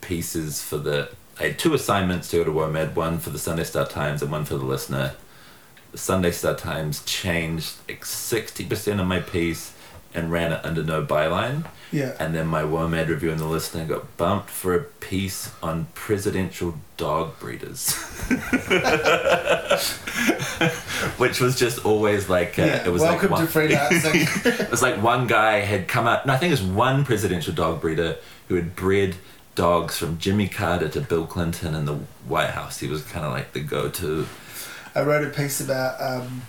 pieces 0.00 0.62
for 0.62 0.78
the 0.78 1.10
i 1.38 1.44
had 1.44 1.58
two 1.58 1.74
assignments 1.74 2.28
to 2.28 2.38
go 2.38 2.44
to 2.44 2.50
WOMAD, 2.50 2.94
one 2.94 3.18
for 3.18 3.30
the 3.30 3.38
sunday 3.38 3.64
star 3.64 3.86
times 3.86 4.22
and 4.22 4.30
one 4.30 4.44
for 4.44 4.56
the 4.56 4.64
listener. 4.64 5.14
The 5.92 5.98
sunday 5.98 6.30
star 6.30 6.54
times 6.54 7.04
changed 7.04 7.76
like 7.88 8.04
60% 8.04 9.00
of 9.00 9.06
my 9.06 9.20
piece 9.20 9.74
and 10.14 10.30
ran 10.32 10.52
it 10.52 10.60
under 10.64 10.82
no 10.82 11.04
byline 11.04 11.64
Yeah. 11.92 12.14
and 12.18 12.34
then 12.34 12.46
my 12.46 12.62
WOMAD 12.62 13.08
review 13.08 13.30
in 13.30 13.38
the 13.38 13.44
listener 13.46 13.84
got 13.84 14.16
bumped 14.16 14.50
for 14.50 14.74
a 14.74 14.80
piece 14.82 15.50
on 15.62 15.86
presidential 15.94 16.74
dog 16.96 17.38
breeders. 17.38 17.94
Which 21.18 21.40
was 21.40 21.56
just 21.58 21.84
always 21.84 22.28
like, 22.28 22.58
uh, 22.58 22.62
yeah. 22.64 22.86
it 22.86 22.90
was 22.92 23.02
Welcome 23.02 23.30
like 23.30 23.40
one, 23.40 23.46
to 23.46 23.52
freelancing. 23.58 24.60
it 24.60 24.70
was 24.70 24.82
like 24.82 25.02
one 25.02 25.26
guy 25.26 25.60
had 25.60 25.88
come 25.88 26.06
out, 26.06 26.26
no, 26.26 26.32
I 26.34 26.36
think 26.36 26.50
it 26.50 26.60
was 26.60 26.62
one 26.62 27.04
presidential 27.04 27.52
dog 27.54 27.80
breeder 27.80 28.16
who 28.48 28.56
had 28.56 28.74
bred 28.76 29.14
dogs 29.54 29.96
from 29.96 30.18
Jimmy 30.18 30.48
Carter 30.48 30.88
to 30.88 31.00
Bill 31.00 31.26
Clinton 31.26 31.74
in 31.74 31.84
the 31.84 31.94
White 32.26 32.50
House. 32.50 32.78
He 32.78 32.86
was 32.88 33.02
kind 33.02 33.24
of 33.24 33.32
like 33.32 33.52
the 33.52 33.60
go-to. 33.60 34.26
I 34.94 35.02
wrote 35.02 35.24
a 35.26 35.30
piece 35.30 35.60
about 35.60 36.00
um, 36.00 36.42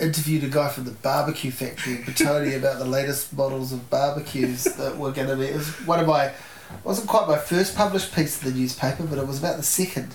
interviewed 0.00 0.44
a 0.44 0.48
guy 0.48 0.68
from 0.68 0.84
the 0.84 0.90
barbecue 0.90 1.50
factory 1.50 1.96
in 1.96 2.02
Petone 2.02 2.56
about 2.56 2.78
the 2.78 2.84
latest 2.84 3.32
models 3.32 3.72
of 3.72 3.90
barbecues 3.90 4.64
that 4.64 4.96
were 4.96 5.12
going 5.12 5.28
to 5.28 5.36
be. 5.36 5.46
It 5.46 5.54
was 5.54 5.68
one 5.86 6.00
of 6.00 6.06
my, 6.06 6.32
wasn't 6.84 7.08
quite 7.08 7.28
my 7.28 7.38
first 7.38 7.76
published 7.76 8.14
piece 8.14 8.42
in 8.42 8.52
the 8.52 8.58
newspaper, 8.58 9.04
but 9.04 9.18
it 9.18 9.26
was 9.26 9.38
about 9.38 9.56
the 9.56 9.62
second. 9.62 10.14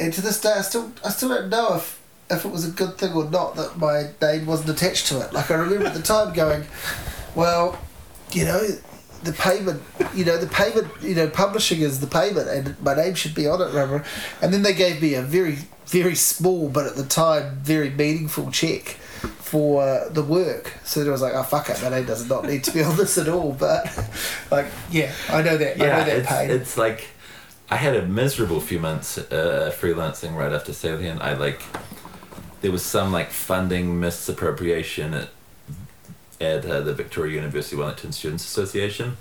And 0.00 0.12
to 0.12 0.20
this 0.20 0.40
day, 0.40 0.52
I 0.52 0.60
still 0.60 0.92
I 1.04 1.10
still 1.10 1.30
don't 1.30 1.48
know 1.48 1.74
if 1.74 2.00
if 2.30 2.44
it 2.44 2.52
was 2.52 2.68
a 2.68 2.70
good 2.70 2.98
thing 2.98 3.12
or 3.14 3.24
not 3.24 3.56
that 3.56 3.78
my 3.78 4.10
name 4.20 4.46
wasn't 4.46 4.70
attached 4.70 5.06
to 5.08 5.20
it. 5.20 5.32
Like 5.32 5.50
I 5.50 5.54
remember 5.54 5.86
at 5.86 5.94
the 5.94 6.02
time 6.02 6.32
going, 6.32 6.64
well, 7.34 7.78
you 8.32 8.44
know. 8.44 8.60
The 9.24 9.32
payment, 9.32 9.82
you 10.14 10.24
know, 10.24 10.38
the 10.38 10.46
payment, 10.46 10.86
you 11.02 11.14
know, 11.14 11.28
publishing 11.28 11.80
is 11.80 12.00
the 12.00 12.06
payment, 12.06 12.48
and 12.48 12.80
my 12.82 12.94
name 12.94 13.14
should 13.14 13.34
be 13.34 13.48
on 13.48 13.60
it, 13.60 13.66
remember? 13.66 14.04
And 14.40 14.54
then 14.54 14.62
they 14.62 14.74
gave 14.74 15.02
me 15.02 15.14
a 15.14 15.22
very, 15.22 15.58
very 15.86 16.14
small, 16.14 16.68
but 16.68 16.86
at 16.86 16.94
the 16.96 17.04
time, 17.04 17.56
very 17.62 17.90
meaningful 17.90 18.50
check 18.52 18.96
for 19.40 19.82
uh, 19.82 20.08
the 20.10 20.22
work. 20.22 20.72
So 20.84 21.00
then 21.00 21.08
I 21.08 21.12
was 21.12 21.22
like, 21.22 21.34
oh, 21.34 21.42
fuck 21.42 21.68
it, 21.68 21.82
my 21.82 21.88
name 21.88 22.06
does 22.06 22.28
not 22.28 22.44
need 22.44 22.62
to 22.64 22.72
be 22.72 22.82
on 22.82 22.96
this 22.96 23.18
at 23.18 23.28
all. 23.28 23.52
But, 23.52 23.86
like, 24.50 24.66
yeah, 24.90 25.12
I 25.28 25.42
know 25.42 25.56
that. 25.56 25.80
I 25.80 25.84
Yeah, 25.84 25.98
know 25.98 26.04
that 26.04 26.16
it's, 26.18 26.28
pain. 26.28 26.50
it's 26.50 26.76
like 26.76 27.08
I 27.70 27.76
had 27.76 27.96
a 27.96 28.06
miserable 28.06 28.60
few 28.60 28.78
months 28.78 29.18
uh, 29.18 29.72
freelancing 29.78 30.36
right 30.36 30.52
after 30.52 30.72
Salient. 30.72 31.20
I 31.20 31.34
like 31.34 31.60
there 32.60 32.72
was 32.72 32.84
some 32.84 33.12
like 33.12 33.30
funding 33.30 33.98
misappropriation 34.00 35.14
at 35.14 35.28
at 36.40 36.64
uh, 36.64 36.80
the 36.80 36.94
Victoria 36.94 37.34
University 37.36 37.76
Wellington 37.76 38.12
Students 38.12 38.44
Association, 38.44 39.16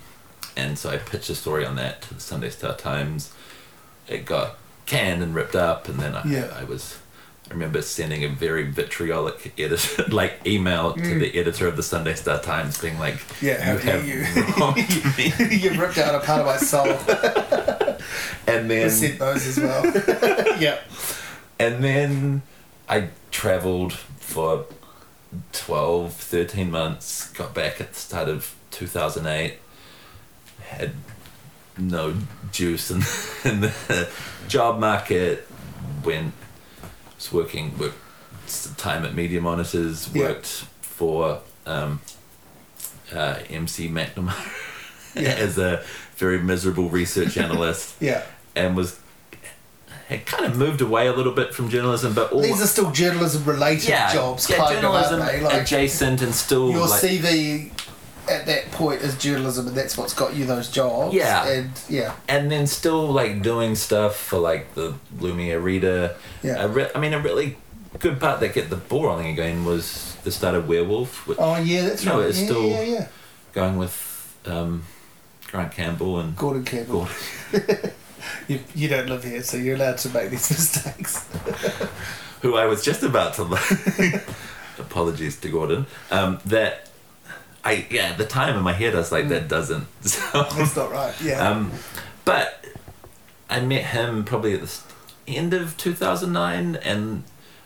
and 0.55 0.78
so 0.78 0.89
I 0.89 0.97
pitched 0.97 1.30
a 1.30 1.36
story 1.36 1.65
on 1.65 1.76
that 1.76 2.01
to 2.03 2.13
the 2.13 2.20
Sunday 2.22 2.49
Star 2.49 2.76
Times. 2.76 3.34
It 4.07 4.26
got 4.26 4.57
canned 4.86 5.22
and 5.24 5.36
ripped 5.36 5.55
up, 5.55 5.88
and 5.89 5.99
then 5.99 6.15
I, 6.15 6.24
Yeah. 6.26 6.53
I 6.57 6.63
was 6.63 6.97
I 7.49 7.53
remember 7.53 7.82
sending 7.82 8.26
a 8.26 8.28
very 8.28 8.70
vitriolic 8.70 9.53
edit, 9.57 10.09
like 10.11 10.45
email 10.45 10.93
to 10.93 11.20
the 11.20 11.39
editor 11.39 11.65
of 11.68 11.78
the 11.78 11.84
Sunday 11.84 12.13
Star 12.13 12.39
Times, 12.41 12.78
being 12.82 12.99
like, 12.99 13.18
Yeah, 13.41 13.61
how 13.63 13.74
you 13.74 13.80
dare 13.80 13.99
have 14.01 14.07
you." 14.07 14.43
wronged 14.57 15.51
you 15.63 15.80
ripped 15.82 15.97
out 15.97 16.13
a 16.15 16.20
part 16.26 16.41
of 16.41 16.45
my 16.45 16.57
soul. 16.57 16.88
and 18.47 18.65
I 18.65 18.68
then 18.68 18.89
sent 18.89 19.20
those 19.20 19.47
as 19.47 19.59
well. 19.59 19.86
yeah. 20.59 20.80
and 21.59 21.84
then 21.84 22.41
I 22.89 23.09
traveled 23.32 23.93
for 23.93 24.65
12, 25.51 26.13
13 26.13 26.71
months, 26.71 27.32
got 27.34 27.53
back 27.53 27.80
at 27.82 27.93
the 27.93 27.99
start 27.99 28.30
of 28.30 28.55
2008, 28.71 29.55
had 30.69 30.91
no 31.78 32.13
juice 32.51 32.89
in, 32.91 32.97
in 33.51 33.61
the 33.61 34.09
job 34.47 34.80
market, 34.80 35.47
went, 36.03 36.34
was 37.15 37.32
working, 37.32 37.78
worked 37.78 37.97
time 38.78 39.03
at 39.05 39.13
Media 39.13 39.41
Monitors, 39.41 40.09
Yeah. 40.13 40.23
worked 40.30 40.47
for 40.82 41.41
um, 41.65 41.99
uh, 43.13 43.39
MC 43.49 43.89
McNamara 43.89 44.34
Yeah. 45.15 45.30
as 45.38 45.57
a 45.57 45.84
very 46.15 46.39
miserable 46.39 46.89
research 46.89 47.38
analyst 47.38 47.95
Yeah. 48.01 48.23
and 48.55 48.75
was 48.75 48.99
had 50.08 50.26
kind 50.26 50.45
of 50.45 50.58
moved 50.58 50.82
away 50.82 51.08
a 51.08 51.14
little 51.14 51.34
bit 51.34 51.53
from 51.53 51.70
journalism, 51.70 52.14
but 52.14 52.32
all 52.32 52.41
These 52.41 52.62
are 52.62 52.68
still 52.68 52.91
journalism 52.91 53.43
related 53.43 53.89
yeah, 53.89 54.14
jobs, 54.14 54.49
yeah, 54.49 54.58
kind 54.58 54.82
journalism 54.82 55.22
of. 55.22 55.41
Like, 55.41 55.62
adjacent 55.62 56.22
and 56.22 56.34
still 56.34 56.72
your 56.72 56.88
like, 56.88 57.01
CV 57.01 57.72
at 58.30 58.45
that 58.45 58.72
point 58.72 59.01
is 59.01 59.18
journalism, 59.18 59.68
and 59.68 59.76
that's 59.76 59.97
what's 59.97 60.14
got 60.14 60.34
you 60.36 60.45
those 60.45 60.70
jobs. 60.70 61.14
Yeah. 61.14 61.47
And 61.47 61.72
yeah. 61.89 62.16
and 62.28 62.49
then 62.51 62.68
still 62.68 63.08
like 63.08 63.41
doing 63.41 63.76
stuff 63.76 64.16
for 64.16 64.39
like 64.39 64.74
the 64.76 64.95
Lumiere 65.20 65.60
Reader. 65.60 66.16
Yeah. 66.41 66.68
Re- 66.72 66.89
I 66.95 66.99
mean, 66.99 67.14
a 67.14 67.20
really 67.20 67.58
good 67.99 68.20
part 68.20 68.39
that 68.39 68.53
get 68.53 68.70
the 68.70 68.76
ball 68.78 69.05
rolling 69.05 69.28
again 69.28 69.66
was 69.66 70.16
the 70.24 70.32
start 70.32 70.55
of 70.55 70.68
Werewolf, 70.70 71.28
which 71.28 71.38
Oh 71.39 71.58
yeah, 71.58 71.84
that's 71.84 72.05
No, 72.05 72.20
right. 72.20 72.30
it's 72.30 72.39
yeah, 72.39 72.45
still- 72.45 72.64
yeah, 72.68 72.82
yeah. 72.82 73.08
going 73.53 73.78
with 73.78 74.38
um, 74.45 74.84
Grant 75.47 75.72
Campbell 75.74 76.20
and 76.20 76.36
Gordon 76.36 76.64
Campbell. 76.64 77.08
Gordon, 77.51 77.91
You, 78.47 78.59
you 78.76 78.88
don't 78.88 79.07
live 79.09 79.24
here, 79.24 79.41
so 79.43 79.57
you're 79.57 79.76
allowed 79.76 79.97
to 79.99 80.09
make 80.09 80.30
these 80.30 80.49
mistakes. 80.57 81.26
who 82.41 82.55
I 82.55 82.65
was 82.65 82.84
just 82.84 83.03
about 83.03 83.34
to. 83.36 83.43
apologies 84.80 85.38
to 85.41 85.49
Gordon. 85.49 85.86
Um, 86.11 86.39
that 86.45 86.89
I 87.65 87.86
yeah, 87.89 88.09
at 88.09 88.18
the 88.18 88.26
time 88.26 88.55
in 88.55 88.63
my 88.63 88.74
head 88.74 88.95
I 88.95 88.99
was 88.99 89.11
like 89.11 89.28
that 89.30 89.47
doesn't. 89.47 89.88
So 90.05 90.43
That's 90.55 90.76
not 90.76 90.91
right. 90.91 91.13
Yeah. 91.22 91.47
Um, 91.47 91.72
but 92.26 92.65
I 93.49 93.59
met 93.61 93.86
him 93.86 94.24
probably 94.24 94.53
at 94.53 94.61
the 94.61 95.38
end 95.38 95.53
of 95.53 95.76
2009, 95.78 96.76
and 96.78 97.24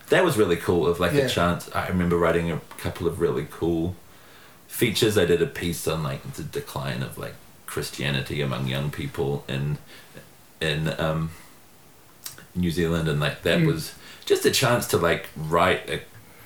that 0.10 0.24
was 0.24 0.38
really 0.38 0.56
cool. 0.58 0.88
Of 0.88 0.99
like 0.99 1.14
Yeah. 1.14 1.24
a 1.24 1.30
chance, 1.30 1.70
I 1.76 1.88
remember 1.88 2.18
writing 2.18 2.52
a 2.52 2.60
couple 2.78 3.08
of 3.08 3.20
really 3.22 3.47
cool 3.52 3.95
features. 4.68 5.18
I 5.18 5.26
did 5.26 5.41
a 5.41 5.47
piece 5.47 5.88
on 5.88 6.02
like 6.04 6.34
the 6.34 6.43
decline 6.43 7.04
of 7.04 7.18
like 7.18 7.36
Christianity 7.68 8.41
among 8.41 8.68
young 8.68 8.89
people 8.91 9.43
in 9.47 9.78
in 10.62 10.93
um, 10.99 11.32
New 12.55 12.72
Zealand, 12.72 13.07
and 13.07 13.20
like 13.20 13.41
that 13.43 13.59
Mm. 13.59 13.68
was 13.68 13.93
just 14.26 14.45
a 14.45 14.51
chance 14.51 14.88
to 14.88 14.97
like 14.97 15.28
write 15.36 15.89
a 15.89 16.01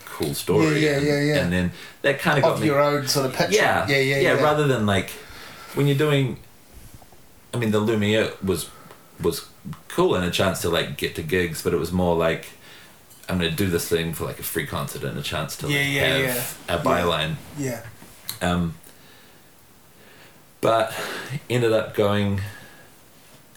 cool 0.05 0.33
story. 0.33 0.79
Yeah, 0.79 0.91
yeah, 0.91 0.97
and, 0.97 1.05
yeah, 1.07 1.21
yeah. 1.21 1.35
And 1.43 1.53
then 1.53 1.71
that 2.01 2.19
kind 2.19 2.37
of 2.37 2.43
got 2.43 2.53
of 2.53 2.59
me 2.61 2.67
your 2.67 2.79
own 2.79 3.07
sort 3.07 3.25
of 3.25 3.33
picture. 3.33 3.55
yeah, 3.55 3.87
Yeah, 3.87 3.97
yeah, 3.99 4.17
yeah. 4.19 4.41
Rather 4.41 4.65
than 4.67 4.85
like 4.85 5.09
when 5.75 5.87
you're 5.87 5.97
doing, 5.97 6.37
I 7.53 7.57
mean, 7.57 7.71
the 7.71 7.79
Lumiere 7.79 8.31
was 8.43 8.69
was 9.21 9.47
cool 9.89 10.15
and 10.15 10.25
a 10.25 10.31
chance 10.31 10.61
to 10.61 10.69
like 10.69 10.97
get 10.97 11.15
to 11.15 11.23
gigs, 11.23 11.61
but 11.61 11.73
it 11.73 11.77
was 11.77 11.91
more 11.91 12.15
like 12.15 12.47
I'm 13.27 13.37
gonna 13.37 13.51
do 13.51 13.67
this 13.67 13.87
thing 13.89 14.13
for 14.13 14.23
like 14.25 14.39
a 14.39 14.43
free 14.43 14.65
concert 14.67 15.03
and 15.03 15.17
a 15.17 15.21
chance 15.21 15.55
to 15.57 15.65
like, 15.67 15.75
Yeah, 15.75 15.81
yeah, 15.81 16.07
have 16.07 16.57
yeah. 16.69 16.75
a 16.75 16.79
byline. 16.79 17.35
Yeah. 17.57 17.81
Um, 18.41 18.75
but 20.61 20.93
ended 21.49 21.73
up 21.73 21.93
going 21.95 22.41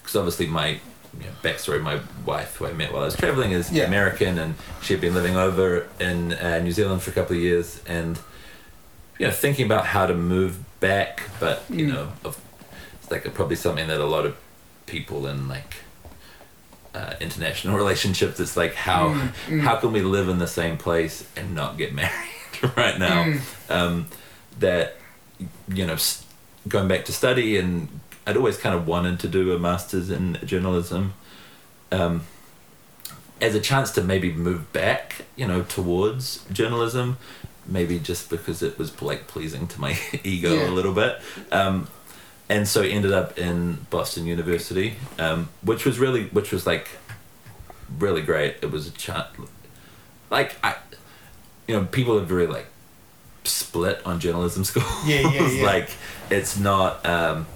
because 0.09 0.17
obviously 0.17 0.47
my 0.47 0.69
you 0.69 1.25
know, 1.27 1.33
backstory, 1.43 1.83
my 1.83 2.01
wife 2.25 2.57
who 2.57 2.67
I 2.67 2.73
met 2.73 2.93
while 2.95 3.03
I 3.03 3.05
was 3.07 3.15
traveling 3.17 3.53
is 3.53 3.71
Yeah. 3.71 3.85
American 3.85 4.39
and 4.39 4.55
she'd 4.81 5.03
been 5.03 5.13
living 5.15 5.37
over 5.37 5.87
in 6.01 6.33
uh, 6.33 6.61
New 6.61 6.73
Zealand 6.73 7.03
for 7.03 7.11
a 7.11 7.13
couple 7.13 7.37
of 7.37 7.43
years 7.43 7.83
and 7.87 8.19
you 9.19 9.27
know 9.27 9.33
thinking 9.33 9.67
about 9.67 9.85
how 9.85 10.07
to 10.07 10.15
move 10.15 10.57
back, 10.81 11.23
but 11.41 11.63
you 11.69 11.87
Mm. 11.87 11.93
know 11.93 12.13
of, 12.25 12.41
it's 13.03 13.11
like 13.11 13.35
probably 13.35 13.57
something 13.57 13.87
that 13.89 14.01
a 14.01 14.07
lot 14.07 14.25
of 14.25 14.35
people 14.87 15.27
in 15.27 15.47
like 15.47 15.77
uh, 16.95 17.15
international 17.21 17.77
relationships 17.83 18.41
it's 18.41 18.57
like 18.57 18.75
how 18.75 19.09
Mm, 19.11 19.33
mm. 19.49 19.61
how 19.61 19.77
can 19.77 19.93
we 19.93 20.01
live 20.01 20.29
in 20.31 20.39
the 20.39 20.47
same 20.47 20.79
place 20.79 21.27
and 21.37 21.55
not 21.55 21.77
get 21.77 21.93
married 22.03 22.77
right 22.77 22.99
now 22.99 23.25
Mm. 23.25 23.41
um, 23.69 24.07
that 24.61 24.97
you 25.69 25.87
know 25.87 25.97
going 26.67 26.89
back 26.89 27.05
to 27.07 27.13
study 27.13 27.57
and 27.59 27.89
I'd 28.29 28.37
always 28.37 28.59
kind 28.59 28.75
of 28.75 28.87
wanted 28.87 29.19
to 29.21 29.29
do 29.29 29.55
a 29.55 29.59
master's 29.59 30.11
in 30.11 30.39
journalism 30.45 31.15
um, 31.91 32.23
as 33.41 33.55
a 33.55 33.61
chance 33.61 33.91
to 33.93 34.03
maybe 34.03 34.33
move 34.33 34.73
back 34.73 35.25
you 35.37 35.47
know 35.47 35.63
towards 35.63 36.45
journalism 36.53 37.17
maybe 37.67 37.99
just 37.99 38.29
because 38.31 38.63
it 38.63 38.79
was 38.79 39.01
like 39.03 39.27
pleasing 39.27 39.67
to 39.69 39.81
my 39.81 39.99
ego 40.25 40.55
Yeah. 40.55 40.69
a 40.69 40.73
little 40.73 40.93
bit 40.93 41.21
um, 41.53 41.89
and 42.49 42.67
so 42.69 42.83
ended 42.83 43.13
up 43.13 43.39
in 43.39 43.87
Boston 43.91 44.27
University 44.27 44.95
um, 45.19 45.49
which 45.63 45.85
was 45.85 45.99
really 45.99 46.25
which 46.27 46.53
was 46.53 46.67
like 46.67 46.89
really 47.99 48.23
great 48.23 48.57
it 48.63 48.71
was 48.71 48.87
a 48.87 48.91
chance 48.93 49.29
like 50.31 50.57
I 50.63 50.77
you 51.67 51.75
know 51.77 51.85
people 51.87 52.19
are 52.19 52.25
very 52.25 52.47
like 52.47 52.67
split 53.45 54.01
on 54.05 54.21
journalism 54.21 54.65
schools 54.71 54.87
Yeah, 55.07 55.21
yeah, 55.33 55.49
yeah. 55.49 55.65
like 55.65 55.91
it's 56.31 56.59
not 56.59 57.05
um, 57.07 57.47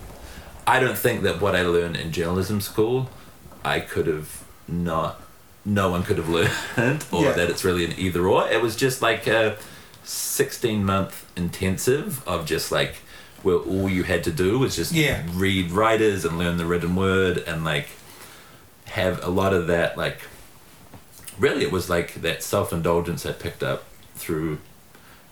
I 0.66 0.78
don't 0.80 0.96
think 0.98 1.22
that 1.22 1.40
what 1.40 1.54
I 1.56 1.62
learned 1.62 1.96
in 1.96 2.12
journalism 2.12 2.60
school 2.60 3.08
I 3.64 3.80
could 3.80 4.06
have 4.06 4.44
not 4.68 5.20
no 5.64 5.90
one 5.90 6.02
could 6.02 6.18
have 6.18 6.28
learned 6.76 7.04
or 7.12 7.24
Yeah. 7.24 7.32
that 7.32 7.50
it's 7.50 7.64
really 7.64 7.84
an 7.84 7.94
either 7.96 8.26
or 8.26 8.48
it 8.48 8.60
was 8.62 8.74
just 8.76 9.02
like 9.02 9.26
a 9.26 9.56
16 10.04 10.84
month 10.84 11.30
intensive 11.36 12.26
of 12.26 12.46
just 12.46 12.72
like 12.72 12.96
where 13.42 13.56
all 13.56 13.88
you 13.88 14.04
had 14.04 14.22
to 14.24 14.30
do 14.32 14.58
was 14.58 14.76
just 14.76 14.92
Yeah. 14.92 15.22
read 15.34 15.70
writers 15.72 16.24
and 16.24 16.38
learn 16.38 16.56
the 16.58 16.66
written 16.66 16.94
word 16.96 17.38
and 17.38 17.64
like 17.64 17.88
have 18.86 19.22
a 19.24 19.28
lot 19.30 19.52
of 19.54 19.66
that 19.68 19.96
like 19.96 20.20
really 21.38 21.62
it 21.62 21.72
was 21.72 21.88
like 21.88 22.14
that 22.22 22.42
self-indulgence 22.42 23.24
I 23.26 23.32
picked 23.32 23.62
up 23.62 23.84
through 24.14 24.58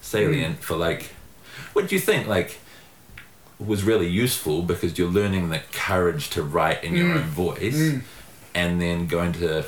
salient 0.00 0.60
Mm. 0.60 0.62
for 0.62 0.76
like 0.76 1.10
what 1.72 1.88
do 1.88 1.94
you 1.94 2.00
think 2.00 2.26
like 2.26 2.58
was 3.64 3.84
really 3.84 4.08
useful 4.08 4.62
because 4.62 4.98
you're 4.98 5.08
learning 5.10 5.50
the 5.50 5.60
courage 5.72 6.30
to 6.30 6.42
write 6.42 6.82
in 6.82 6.94
your 6.96 7.08
Mm. 7.08 7.16
own 7.16 7.22
voice 7.28 7.76
Mm. 7.76 8.02
and 8.54 8.80
then 8.80 9.06
going 9.06 9.32
to 9.34 9.64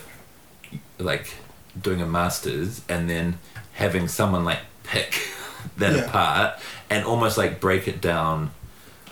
like 0.99 1.35
doing 1.81 2.01
a 2.01 2.07
master's 2.07 2.81
and 2.89 3.09
then 3.09 3.39
having 3.75 4.09
someone 4.09 4.45
like 4.45 4.61
pick 4.85 5.21
that 5.77 5.95
Yeah. 5.95 6.03
apart 6.05 6.59
and 6.91 7.05
almost 7.05 7.37
like 7.39 7.61
break 7.61 7.87
it 7.89 8.01
down 8.01 8.51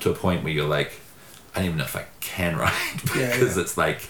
to 0.01 0.11
a 0.11 0.15
point 0.15 0.43
where 0.45 0.53
you're 0.53 0.69
like 0.69 0.93
I 1.55 1.59
don't 1.59 1.67
even 1.67 1.79
know 1.79 1.85
if 1.85 1.97
I 1.97 2.07
can 2.21 2.57
write 2.63 2.73
Yeah, 3.17 3.33
because 3.33 3.57
yeah. 3.57 3.63
it's 3.63 3.77
like 3.77 4.01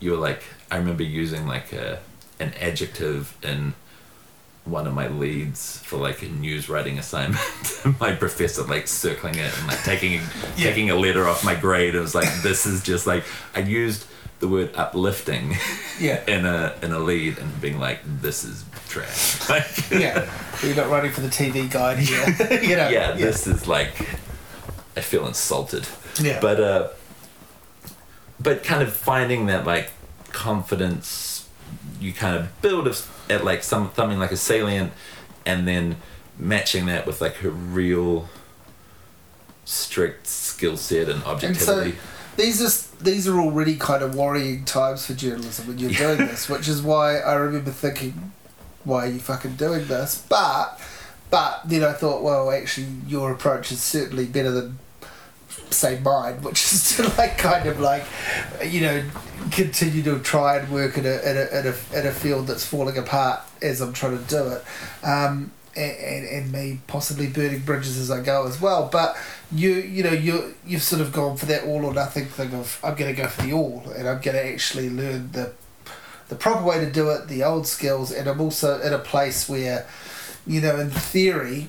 you're 0.00 0.16
like 0.18 0.42
I 0.70 0.76
remember 0.78 1.02
using 1.04 1.46
like 1.46 1.72
a 1.72 2.00
an 2.40 2.52
adjective 2.60 3.34
in 3.42 3.74
one 4.64 4.86
of 4.86 4.94
my 4.94 5.08
leads 5.08 5.78
for 5.78 5.96
like 5.96 6.22
a 6.22 6.26
news 6.26 6.68
writing 6.68 6.98
assignment. 6.98 7.42
my 8.00 8.12
professor 8.14 8.62
like 8.62 8.86
circling 8.86 9.34
it 9.36 9.56
and 9.58 9.66
like 9.66 9.82
taking 9.82 10.12
Yeah. 10.56 10.64
taking 10.70 10.90
a 10.90 10.94
letter 10.94 11.26
off 11.28 11.44
my 11.44 11.54
grade. 11.54 11.94
It 11.94 12.00
was 12.00 12.14
like 12.14 12.28
this 12.42 12.64
is 12.66 12.82
just 12.82 13.06
like 13.06 13.24
I 13.54 13.60
used 13.60 14.06
the 14.38 14.48
word 14.48 14.70
uplifting 14.74 15.56
Yeah. 16.00 16.22
in 16.26 16.44
a 16.46 16.74
in 16.82 16.92
a 16.92 16.98
lead 17.00 17.38
and 17.38 17.60
being 17.60 17.80
like 17.80 18.00
this 18.20 18.44
is 18.44 18.64
trash. 18.88 19.48
Like 19.48 19.66
yeah. 19.90 20.30
You're 20.62 20.76
not 20.76 20.90
running 20.90 21.10
for 21.10 21.22
the 21.22 21.28
TV 21.28 21.68
guide 21.70 21.98
here. 21.98 22.60
you 22.62 22.76
know. 22.76 22.88
yeah, 22.88 23.12
this 23.12 23.46
is 23.48 23.66
like 23.66 23.94
I 24.96 25.00
feel 25.00 25.26
insulted. 25.26 25.88
Yeah. 26.20 26.38
But 26.40 26.60
uh 26.60 26.88
but 28.38 28.62
kind 28.62 28.82
of 28.82 28.92
finding 28.92 29.46
that 29.46 29.64
like 29.66 29.90
confidence 30.32 31.48
you 32.00 32.12
kind 32.12 32.36
of 32.36 32.60
build 32.62 32.86
of, 32.86 32.96
at 33.30 33.44
like 33.44 33.62
some 33.62 33.90
something 33.94 34.18
like 34.18 34.32
a 34.32 34.36
salient 34.36 34.92
and 35.46 35.66
then 35.66 35.96
matching 36.38 36.86
that 36.86 37.06
with 37.06 37.20
like 37.20 37.42
a 37.42 37.50
real 37.50 38.28
strict 39.64 40.26
skill 40.26 40.76
set 40.76 41.08
and 41.08 41.22
And 41.22 41.22
so 41.22 41.30
objectivity. 41.30 41.98
these 42.36 42.60
are 42.60 43.02
these 43.04 43.28
are 43.28 43.38
already 43.38 43.76
kind 43.76 44.02
of 44.02 44.14
worrying 44.14 44.64
times 44.64 45.06
for 45.06 45.14
journalism 45.14 45.66
when 45.68 45.78
you're 45.78 45.90
doing 46.16 46.18
this, 46.18 46.48
which 46.48 46.68
is 46.68 46.82
why 46.82 47.18
I 47.18 47.34
remember 47.34 47.70
thinking, 47.70 48.32
why 48.84 49.06
are 49.06 49.10
you 49.10 49.18
fucking 49.20 49.56
doing 49.56 49.86
this? 49.86 50.24
But 50.28 50.80
but 51.30 51.62
then 51.64 51.82
I 51.82 51.92
thought, 51.92 52.22
well, 52.22 52.50
actually, 52.50 52.88
your 53.06 53.32
approach 53.32 53.72
is 53.72 53.80
certainly 53.82 54.26
better 54.26 54.50
than 54.50 54.78
say 55.72 55.98
mine, 56.00 56.42
which 56.42 56.72
is 56.72 56.96
to 56.96 57.02
like 57.18 57.38
kind 57.38 57.68
of 57.68 57.80
like, 57.80 58.04
you 58.64 58.80
know, 58.80 59.04
continue 59.50 60.02
to 60.02 60.18
try 60.20 60.58
and 60.58 60.70
work 60.70 60.96
in 60.96 61.06
a 61.06 61.18
in 61.20 61.36
a 61.36 61.58
in 61.58 61.66
a, 61.66 61.98
in 61.98 62.06
a 62.06 62.12
field 62.12 62.46
that's 62.46 62.64
falling 62.64 62.98
apart 62.98 63.40
as 63.60 63.80
I'm 63.80 63.92
trying 63.92 64.18
to 64.18 64.24
do 64.24 64.48
it. 64.48 64.64
Um, 65.04 65.52
and, 65.74 65.96
and, 65.96 66.26
and 66.26 66.52
me 66.52 66.80
possibly 66.86 67.28
burning 67.28 67.60
bridges 67.60 67.96
as 67.96 68.10
I 68.10 68.22
go 68.22 68.46
as 68.46 68.60
well. 68.60 68.88
But 68.92 69.16
you 69.50 69.70
you 69.70 70.02
know 70.02 70.12
you 70.12 70.54
you've 70.66 70.82
sort 70.82 71.00
of 71.00 71.12
gone 71.12 71.36
for 71.36 71.46
that 71.46 71.64
all 71.64 71.84
or 71.84 71.94
nothing 71.94 72.26
thing 72.26 72.52
of 72.54 72.78
I'm 72.84 72.94
going 72.94 73.14
to 73.14 73.20
go 73.20 73.28
for 73.28 73.42
the 73.42 73.54
all 73.54 73.82
and 73.96 74.06
I'm 74.06 74.20
going 74.20 74.36
to 74.36 74.46
actually 74.46 74.90
learn 74.90 75.32
the 75.32 75.52
the 76.32 76.38
proper 76.38 76.64
way 76.64 76.82
to 76.82 76.90
do 76.90 77.10
it, 77.10 77.28
the 77.28 77.44
old 77.44 77.66
skills, 77.66 78.10
and 78.10 78.26
I'm 78.26 78.40
also 78.40 78.80
in 78.80 78.94
a 78.94 78.98
place 78.98 79.50
where, 79.50 79.86
you 80.46 80.62
know, 80.62 80.78
in 80.80 80.88
theory, 80.88 81.68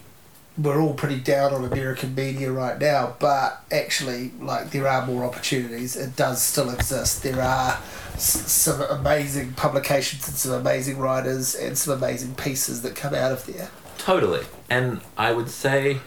we're 0.57 0.79
all 0.81 0.93
pretty 0.93 1.19
down 1.19 1.53
on 1.53 1.63
American 1.65 2.13
media 2.13 2.51
right 2.51 2.79
now, 2.79 3.15
but 3.19 3.63
actually, 3.71 4.31
like, 4.39 4.69
there 4.71 4.87
are 4.87 5.05
more 5.05 5.23
opportunities. 5.23 5.95
It 5.95 6.15
does 6.15 6.41
still 6.41 6.69
exist. 6.69 7.23
There 7.23 7.41
are 7.41 7.79
s- 8.13 8.51
some 8.51 8.81
amazing 8.81 9.53
publications 9.53 10.27
and 10.27 10.37
some 10.37 10.51
amazing 10.53 10.99
writers 10.99 11.55
and 11.55 11.75
some 11.77 11.97
amazing 11.97 12.35
pieces 12.35 12.83
that 12.83 12.95
come 12.95 13.15
out 13.15 13.31
of 13.31 13.45
there. 13.47 13.69
Totally. 13.97 14.45
And 14.69 15.01
I 15.17 15.31
would 15.31 15.49
say 15.49 15.95
oh, 15.95 15.99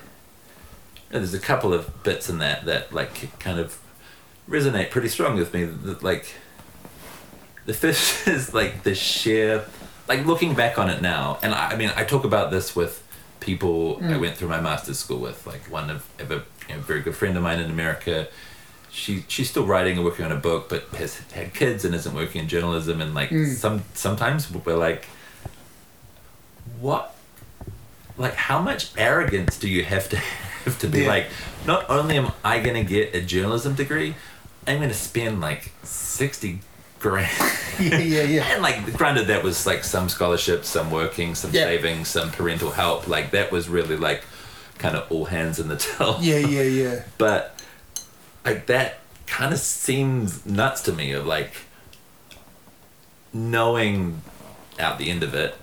there's 1.10 1.34
a 1.34 1.40
couple 1.40 1.72
of 1.72 2.02
bits 2.02 2.28
in 2.28 2.38
that 2.38 2.64
that 2.66 2.92
like 2.92 3.38
kind 3.40 3.58
of 3.58 3.78
resonate 4.48 4.90
pretty 4.90 5.08
strong 5.08 5.36
with 5.36 5.52
me. 5.54 5.64
That, 5.64 6.02
like 6.02 6.34
the 7.64 7.74
first 7.74 8.28
is 8.28 8.54
like 8.54 8.82
the 8.82 8.94
sheer 8.94 9.64
like 10.08 10.24
looking 10.24 10.54
back 10.54 10.78
on 10.78 10.88
it 10.88 11.02
now, 11.02 11.38
and 11.42 11.54
I, 11.54 11.70
I 11.70 11.76
mean 11.76 11.90
I 11.96 12.04
talk 12.04 12.24
about 12.24 12.50
this 12.50 12.76
with 12.76 13.02
people 13.46 13.96
I 14.00 14.14
mm. 14.14 14.20
went 14.20 14.36
through 14.36 14.48
my 14.48 14.60
master's 14.60 14.98
school 14.98 15.20
with, 15.20 15.46
like 15.46 15.62
one 15.70 15.88
of, 15.88 16.04
of 16.18 16.30
a 16.30 16.42
you 16.68 16.74
know, 16.74 16.80
very 16.80 17.00
good 17.00 17.16
friend 17.16 17.36
of 17.36 17.42
mine 17.42 17.60
in 17.60 17.70
America. 17.70 18.28
She 18.90 19.24
she's 19.28 19.48
still 19.48 19.66
writing 19.66 19.96
and 19.96 20.04
working 20.04 20.24
on 20.24 20.32
a 20.32 20.36
book, 20.48 20.68
but 20.68 20.82
has 20.98 21.18
had 21.32 21.54
kids 21.54 21.84
and 21.84 21.94
isn't 21.94 22.14
working 22.14 22.42
in 22.42 22.48
journalism. 22.48 23.00
And 23.00 23.14
like 23.14 23.30
mm. 23.30 23.54
some 23.54 23.84
sometimes 23.94 24.50
we're 24.52 24.76
like, 24.76 25.06
what 26.80 27.14
like 28.18 28.34
how 28.34 28.60
much 28.60 28.90
arrogance 28.96 29.58
do 29.58 29.68
you 29.68 29.84
have 29.84 30.08
to 30.08 30.16
have 30.64 30.78
to 30.78 30.88
be 30.88 31.02
Yeah. 31.02 31.08
like 31.08 31.26
not 31.66 31.88
only 31.88 32.16
am 32.16 32.32
i 32.44 32.60
going 32.60 32.74
to 32.74 32.84
get 32.84 33.14
a 33.14 33.20
journalism 33.20 33.74
degree 33.74 34.14
i'm 34.66 34.78
going 34.78 34.88
to 34.88 34.94
spend 34.94 35.40
like 35.40 35.72
60 35.82 36.60
grand 36.98 37.30
yeah, 37.80 37.98
yeah, 37.98 38.22
yeah. 38.22 38.44
and 38.54 38.62
like 38.62 38.92
granted 38.96 39.26
that 39.26 39.42
was 39.42 39.66
like 39.66 39.84
some 39.84 40.08
scholarships 40.08 40.68
some 40.68 40.90
working 40.90 41.34
some 41.34 41.50
Yeah. 41.52 41.64
savings 41.64 42.08
some 42.08 42.30
parental 42.30 42.70
help 42.70 43.06
like 43.06 43.30
that 43.32 43.52
was 43.52 43.68
really 43.68 43.96
like 43.96 44.24
kind 44.78 44.96
of 44.96 45.10
all 45.12 45.26
hands 45.26 45.58
in 45.58 45.68
the 45.68 45.76
till 45.76 46.18
Yeah, 46.20 46.38
yeah, 46.38 46.62
yeah. 46.62 47.02
but 47.18 47.60
like 48.44 48.66
that 48.66 49.00
kind 49.26 49.52
of 49.52 49.58
seems 49.60 50.46
nuts 50.46 50.80
to 50.82 50.92
me 50.92 51.12
of 51.12 51.26
like 51.26 51.52
knowing 53.32 54.22
out 54.78 54.98
the 54.98 55.10
end 55.10 55.22
of 55.22 55.34
it 55.34 55.54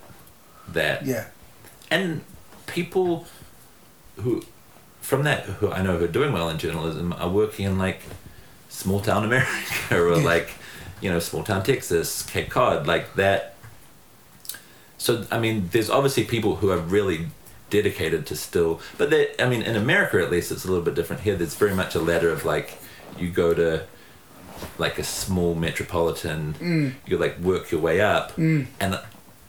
that 0.68 1.04
Yeah. 1.04 1.26
and 1.90 2.22
people 2.66 3.26
who 4.16 4.42
from 5.00 5.22
that 5.24 5.44
who 5.44 5.70
I 5.70 5.82
know 5.82 5.98
who 5.98 6.04
are 6.04 6.08
doing 6.08 6.32
well 6.32 6.48
in 6.48 6.58
journalism 6.58 7.12
are 7.18 7.28
working 7.28 7.66
in 7.66 7.78
like 7.78 8.00
small 8.68 9.00
town 9.00 9.24
America 9.24 9.50
or 9.90 10.16
Yeah. 10.16 10.24
like 10.24 10.50
you 11.04 11.10
know 11.10 11.18
small 11.18 11.44
town 11.44 11.62
Texas, 11.62 12.22
Cape 12.22 12.48
Cod, 12.48 12.86
like 12.86 13.14
that. 13.16 13.56
So 14.96 15.26
I 15.30 15.38
mean, 15.38 15.68
there's 15.70 15.90
obviously 15.90 16.24
people 16.24 16.56
who 16.56 16.70
are 16.70 16.78
really 16.78 17.26
dedicated 17.68 18.24
to 18.26 18.36
still, 18.36 18.80
but 18.96 19.10
they, 19.10 19.34
I 19.38 19.46
mean, 19.46 19.60
in 19.60 19.76
America 19.76 20.22
at 20.22 20.30
least, 20.30 20.50
it's 20.50 20.64
a 20.64 20.68
little 20.68 20.82
bit 20.82 20.94
different. 20.94 21.20
Here, 21.20 21.36
there's 21.36 21.56
very 21.56 21.74
much 21.74 21.94
a 21.94 22.00
ladder 22.00 22.30
of 22.30 22.46
like 22.46 22.78
you 23.18 23.28
go 23.28 23.52
to 23.52 23.84
like 24.78 24.98
a 24.98 25.04
small 25.04 25.54
metropolitan, 25.54 26.54
you 27.06 27.18
like 27.18 27.38
work 27.38 27.70
your 27.70 27.82
way 27.82 28.00
up, 28.00 28.32
and 28.80 28.98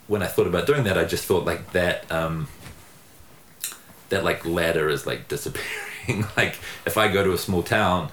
when 0.08 0.22
I 0.22 0.28
thought 0.28 0.48
about 0.48 0.68
doing 0.68 0.84
that, 0.84 0.98
I 0.98 1.06
just 1.06 1.24
thought 1.24 1.46
like 1.46 1.72
that. 1.72 2.12
Um, 2.12 2.50
that 4.10 4.24
like 4.24 4.46
ladder 4.46 4.90
is 4.90 5.08
like 5.08 5.28
disappearing. 5.30 6.26
like 6.38 6.60
if 6.86 6.98
I 6.98 7.08
go 7.12 7.24
to 7.24 7.32
a 7.32 7.38
small 7.38 7.64
town, 7.64 8.10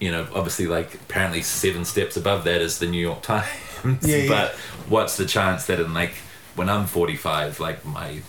you 0.00 0.10
know, 0.12 0.26
obviously 0.34 0.66
like 0.66 0.94
apparently 0.94 1.42
seven 1.42 1.84
steps 1.84 2.16
above 2.16 2.44
that 2.44 2.60
is 2.60 2.78
the 2.78 2.86
New 2.86 3.00
York 3.00 3.22
Times. 3.22 3.46
Yeah, 4.02 4.16
yeah. 4.16 4.28
But 4.28 4.54
what's 4.88 5.16
the 5.16 5.24
chance 5.26 5.66
that 5.66 5.78
in 5.80 5.94
like 5.94 6.14
when 6.56 6.68
I'm 6.68 6.86
45, 6.86 7.60
like 7.60 7.84
my 7.84 8.22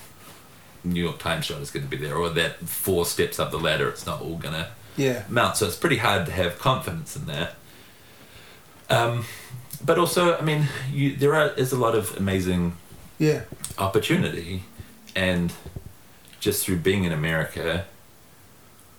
New 0.83 1.03
York 1.03 1.17
Times 1.19 1.45
shot 1.45 1.61
is 1.61 1.71
going 1.71 1.83
to 1.83 1.89
be 1.89 1.97
there, 1.97 2.15
or 2.15 2.29
that 2.29 2.57
four 2.59 3.05
steps 3.05 3.39
up 3.39 3.49
the 3.51 3.57
ladder, 3.59 3.89
it's 3.89 4.05
not 4.05 4.21
all 4.21 4.37
gonna 4.37 4.67
Yeah. 4.95 5.23
mount. 5.27 5.57
So 5.57 5.65
it's 5.67 5.75
pretty 5.75 5.97
hard 5.97 6.25
to 6.27 6.31
have 6.31 6.57
confidence 6.59 7.15
in 7.15 7.25
that. 7.25 7.55
Um, 8.89 9.25
but 9.83 9.97
also, 9.97 10.37
I 10.37 10.41
mean, 10.41 10.67
you, 10.91 11.15
there 11.15 11.35
are 11.35 11.49
is 11.53 11.71
a 11.71 11.77
lot 11.77 11.95
of 11.95 12.15
amazing 12.17 12.75
Yeah. 13.17 13.41
opportunity 13.77 14.63
and 15.15 15.51
just 16.39 16.65
through 16.65 16.77
being 16.77 17.03
in 17.03 17.11
america 17.11 17.85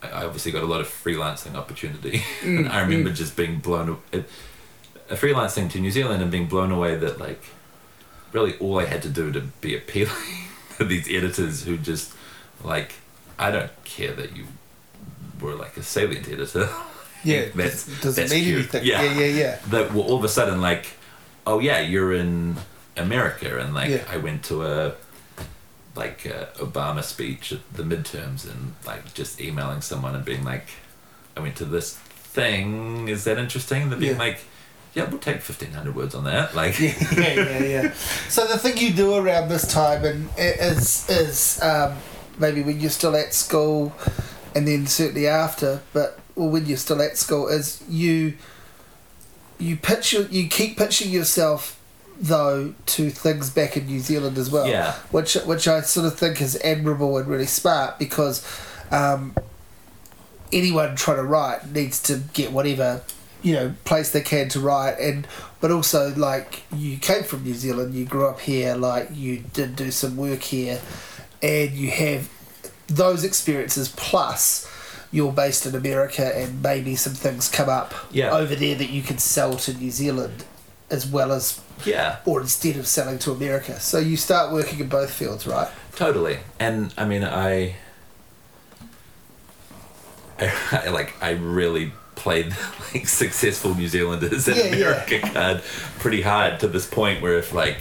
i 0.02 0.24
obviously 0.24 0.50
got 0.52 0.62
a 0.62 0.66
lot 0.66 0.80
of 0.80 0.86
freelancing 0.86 1.54
opportunity 1.54 2.18
mm, 2.40 2.58
and 2.60 2.68
i 2.68 2.80
remember 2.80 3.10
mm. 3.10 3.14
just 3.14 3.36
being 3.36 3.58
blown 3.58 3.98
a 4.12 5.14
freelancing 5.14 5.70
to 5.70 5.80
new 5.80 5.90
zealand 5.90 6.22
and 6.22 6.30
being 6.30 6.46
blown 6.46 6.70
away 6.70 6.96
that 6.96 7.18
like 7.18 7.42
really 8.32 8.56
all 8.58 8.78
i 8.78 8.84
had 8.84 9.02
to 9.02 9.08
do 9.08 9.30
to 9.32 9.40
be 9.60 9.76
appealing 9.76 10.14
to 10.76 10.84
these 10.84 11.08
editors 11.10 11.64
who 11.64 11.76
just 11.76 12.12
like 12.64 12.94
i 13.38 13.50
don't 13.50 13.72
care 13.84 14.12
that 14.12 14.36
you 14.36 14.44
were 15.40 15.54
like 15.54 15.76
a 15.76 15.82
salient 15.82 16.28
editor 16.28 16.68
Yeah. 17.24 17.46
That's- 17.54 17.86
doesn't 18.00 18.14
that's 18.14 18.32
mean 18.32 18.44
cute. 18.44 18.58
anything. 18.58 18.84
Yeah. 18.84 19.02
Yeah, 19.02 19.20
yeah, 19.20 19.26
yeah. 19.26 19.58
that 19.68 19.92
were 19.92 20.02
all 20.02 20.16
of 20.16 20.24
a 20.24 20.28
sudden 20.28 20.60
like, 20.60 20.86
oh 21.46 21.58
yeah, 21.58 21.80
you're 21.80 22.14
in 22.14 22.56
America, 22.96 23.58
and 23.58 23.74
like 23.74 23.90
Yeah. 23.90 24.04
I 24.10 24.16
went 24.16 24.44
to 24.44 24.64
a 24.64 24.94
like 25.96 26.24
a 26.24 26.48
Obama 26.56 27.02
speech 27.02 27.52
at 27.52 27.60
the 27.72 27.82
midterms, 27.82 28.44
and 28.50 28.74
like 28.86 29.12
just 29.14 29.40
emailing 29.40 29.80
someone 29.80 30.14
and 30.14 30.24
being 30.24 30.44
like, 30.44 30.66
I 31.36 31.40
went 31.40 31.56
to 31.56 31.64
this 31.64 31.94
thing. 31.96 33.08
Is 33.08 33.24
that 33.24 33.38
interesting? 33.38 33.82
And 33.82 33.92
they're 33.92 33.98
being 33.98 34.12
Yeah. 34.12 34.18
like, 34.18 34.40
yeah, 34.94 35.04
we'll 35.08 35.18
take 35.18 35.40
fifteen 35.40 35.72
hundred 35.72 35.94
words 35.96 36.14
on 36.14 36.24
that. 36.24 36.54
Like, 36.54 36.78
yeah, 36.80 36.94
yeah, 37.16 37.58
yeah. 37.62 37.92
So 38.28 38.46
the 38.46 38.58
thing 38.58 38.76
you 38.78 38.92
do 38.92 39.14
around 39.14 39.48
this 39.48 39.66
time 39.72 40.04
and 40.04 40.28
is 40.38 41.08
is 41.08 41.60
um, 41.62 41.96
maybe 42.38 42.62
when 42.62 42.80
you're 42.80 42.90
still 42.90 43.16
at 43.16 43.32
school, 43.34 43.92
and 44.54 44.66
then 44.66 44.86
certainly 44.86 45.26
after, 45.28 45.80
but 45.92 46.18
or 46.36 46.50
when 46.50 46.66
you're 46.66 46.76
still 46.76 47.00
at 47.02 47.16
school, 47.16 47.48
is 47.48 47.82
you 47.88 48.34
you 49.58 49.76
picture 49.76 50.22
you 50.30 50.48
keep 50.48 50.76
pitching 50.78 51.10
yourself 51.10 51.79
though 52.20 52.74
to 52.84 53.08
things 53.10 53.48
back 53.50 53.76
in 53.76 53.86
New 53.86 54.00
Zealand 54.00 54.36
as 54.36 54.50
well. 54.50 54.68
Yeah. 54.68 54.92
Which 55.10 55.34
which 55.46 55.66
I 55.66 55.80
sort 55.80 56.06
of 56.06 56.18
think 56.18 56.40
is 56.40 56.56
admirable 56.62 57.16
and 57.16 57.26
really 57.26 57.46
smart 57.46 57.98
because 57.98 58.46
um, 58.90 59.34
anyone 60.52 60.96
trying 60.96 61.16
to 61.18 61.24
write 61.24 61.70
needs 61.70 62.02
to 62.04 62.20
get 62.32 62.52
whatever 62.52 63.02
you 63.42 63.54
know 63.54 63.72
place 63.84 64.10
they 64.10 64.20
can 64.20 64.48
to 64.50 64.60
write 64.60 64.98
and 65.00 65.26
but 65.62 65.70
also 65.70 66.12
like 66.14 66.62
you 66.74 66.98
came 66.98 67.22
from 67.22 67.42
New 67.42 67.54
Zealand 67.54 67.94
you 67.94 68.04
grew 68.04 68.26
up 68.26 68.40
here 68.40 68.74
like 68.74 69.08
you 69.14 69.38
did 69.54 69.76
do 69.76 69.90
some 69.90 70.14
work 70.16 70.42
here 70.42 70.78
and 71.42 71.70
you 71.70 71.90
have 71.90 72.28
those 72.88 73.24
experiences 73.24 73.88
plus 73.96 74.68
you're 75.10 75.32
based 75.32 75.64
in 75.64 75.74
America 75.74 76.36
and 76.36 76.62
maybe 76.62 76.94
some 76.94 77.14
things 77.14 77.48
come 77.48 77.68
up 77.70 77.94
Yeah. 78.10 78.30
over 78.36 78.54
there 78.54 78.74
that 78.74 78.90
you 78.90 79.00
can 79.02 79.16
sell 79.16 79.54
to 79.54 79.72
New 79.72 79.90
Zealand 79.90 80.44
as 80.90 81.06
well 81.06 81.32
as 81.32 81.60
yeah, 81.86 82.16
or 82.26 82.40
instead 82.40 82.76
of 82.76 82.86
selling 82.86 83.18
to 83.20 83.32
America 83.32 83.78
so 83.80 83.98
you 83.98 84.16
start 84.16 84.52
working 84.52 84.78
in 84.80 84.88
both 84.88 85.12
fields 85.12 85.46
right 85.46 85.68
totally. 85.96 86.38
And 86.58 86.94
I 86.96 87.04
mean, 87.04 87.24
I, 87.24 87.76
I, 90.38 90.88
like 90.90 91.14
I 91.22 91.30
really 91.32 91.92
played 92.16 92.54
like 92.94 93.06
successful 93.06 93.74
New 93.74 93.88
Zealanders 93.88 94.48
in 94.48 94.56
Yeah, 94.56 94.64
yeah. 94.64 94.74
America 94.76 95.20
card 95.20 95.62
pretty 95.98 96.22
hard 96.22 96.60
to 96.60 96.68
this 96.68 96.86
point 96.86 97.22
where 97.22 97.38
if 97.38 97.52
like 97.52 97.78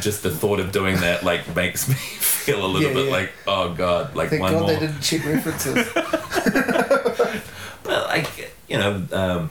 just 0.00 0.22
the 0.22 0.30
thought 0.30 0.60
of 0.60 0.72
doing 0.72 0.96
that 1.00 1.22
like 1.24 1.54
makes 1.56 1.88
me 1.88 1.94
feel 2.20 2.64
a 2.64 2.66
little 2.66 2.88
Yeah, 2.88 2.94
bit 2.94 3.06
yeah. 3.06 3.12
like 3.12 3.32
oh 3.46 3.74
god 3.74 4.14
like 4.14 4.28
thank 4.30 4.42
one 4.42 4.52
God 4.52 4.60
more 4.62 4.70
they 4.72 4.78
didn't 4.80 5.00
check 5.00 5.24
references 5.24 5.86
well 7.84 8.04
like 8.08 8.52
you 8.68 8.76
know 8.78 9.06
um, 9.12 9.50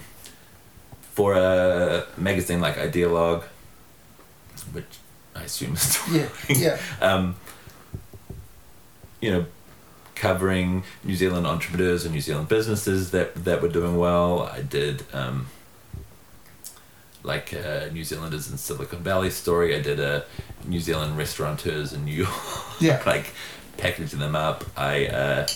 for 1.15 1.33
a 1.33 2.05
magazine 2.17 2.61
like 2.61 2.75
Idealog 2.75 3.43
which 4.71 4.99
I 5.35 5.43
assume 5.43 5.73
is 5.73 5.81
still 5.81 6.15
yeah 6.21 6.29
yeah 6.49 6.77
um, 7.01 7.35
you 9.25 9.31
know, 9.31 9.45
covering 10.13 10.83
New 11.03 11.15
Zealand 11.15 11.47
entrepreneurs 11.47 12.05
and 12.05 12.13
New 12.13 12.21
Zealand 12.21 12.47
businesses 12.47 13.09
that 13.11 13.33
that 13.45 13.61
were 13.61 13.67
doing 13.69 13.97
well. 13.97 14.43
I 14.43 14.61
did 14.61 15.03
um, 15.13 15.47
like 17.23 17.51
a 17.53 17.89
New 17.91 18.03
Zealanders 18.03 18.49
in 18.51 18.57
Silicon 18.57 18.99
Valley 18.99 19.31
story. 19.31 19.75
I 19.75 19.81
did 19.81 19.99
a 19.99 20.25
New 20.65 20.79
Zealand 20.79 21.17
restaurateurs 21.17 21.91
in 21.91 22.05
New 22.05 22.13
York. 22.25 22.29
Yeah. 22.79 23.01
like 23.07 23.33
packaging 23.77 24.19
them 24.19 24.35
up. 24.35 24.63
I 24.77 25.07
uh, 25.07 25.47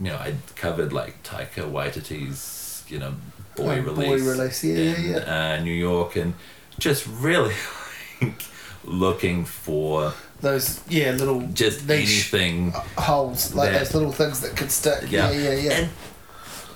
you 0.00 0.06
know, 0.06 0.16
I'd 0.16 0.56
covered 0.56 0.92
like 0.92 1.22
Taika 1.22 1.70
Waititi's, 1.70 2.84
you 2.88 2.98
know, 2.98 3.14
boy 3.56 3.78
Oh, 3.78 3.82
release. 3.82 4.22
boy 4.22 4.30
release, 4.30 4.64
yeah, 4.64 4.74
yeah, 4.74 4.94
in, 4.96 5.10
yeah. 5.12 5.56
Uh, 5.58 5.62
New 5.64 5.72
York, 5.74 6.16
and 6.16 6.34
just 6.78 7.06
really 7.06 7.54
like 8.22 8.42
looking 8.84 9.44
for 9.44 10.12
Those 10.40 10.80
yeah 10.88 11.12
little 11.12 11.40
just 11.54 11.86
niche 11.88 12.32
anything. 12.34 12.72
holes 12.98 13.54
like 13.54 13.72
that- 13.72 13.78
those 13.80 13.94
little 13.94 14.12
things 14.12 14.40
that 14.40 14.56
could 14.56 14.70
stick. 14.70 15.10
Yeah, 15.10 15.30
yeah, 15.30 15.54
yeah. 15.54 15.72
And 15.72 15.88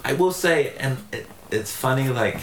I 0.04 0.12
will 0.14 0.32
say, 0.32 0.74
and 0.78 0.96
it, 1.12 1.26
it's 1.50 1.70
funny, 1.76 2.08
like 2.08 2.38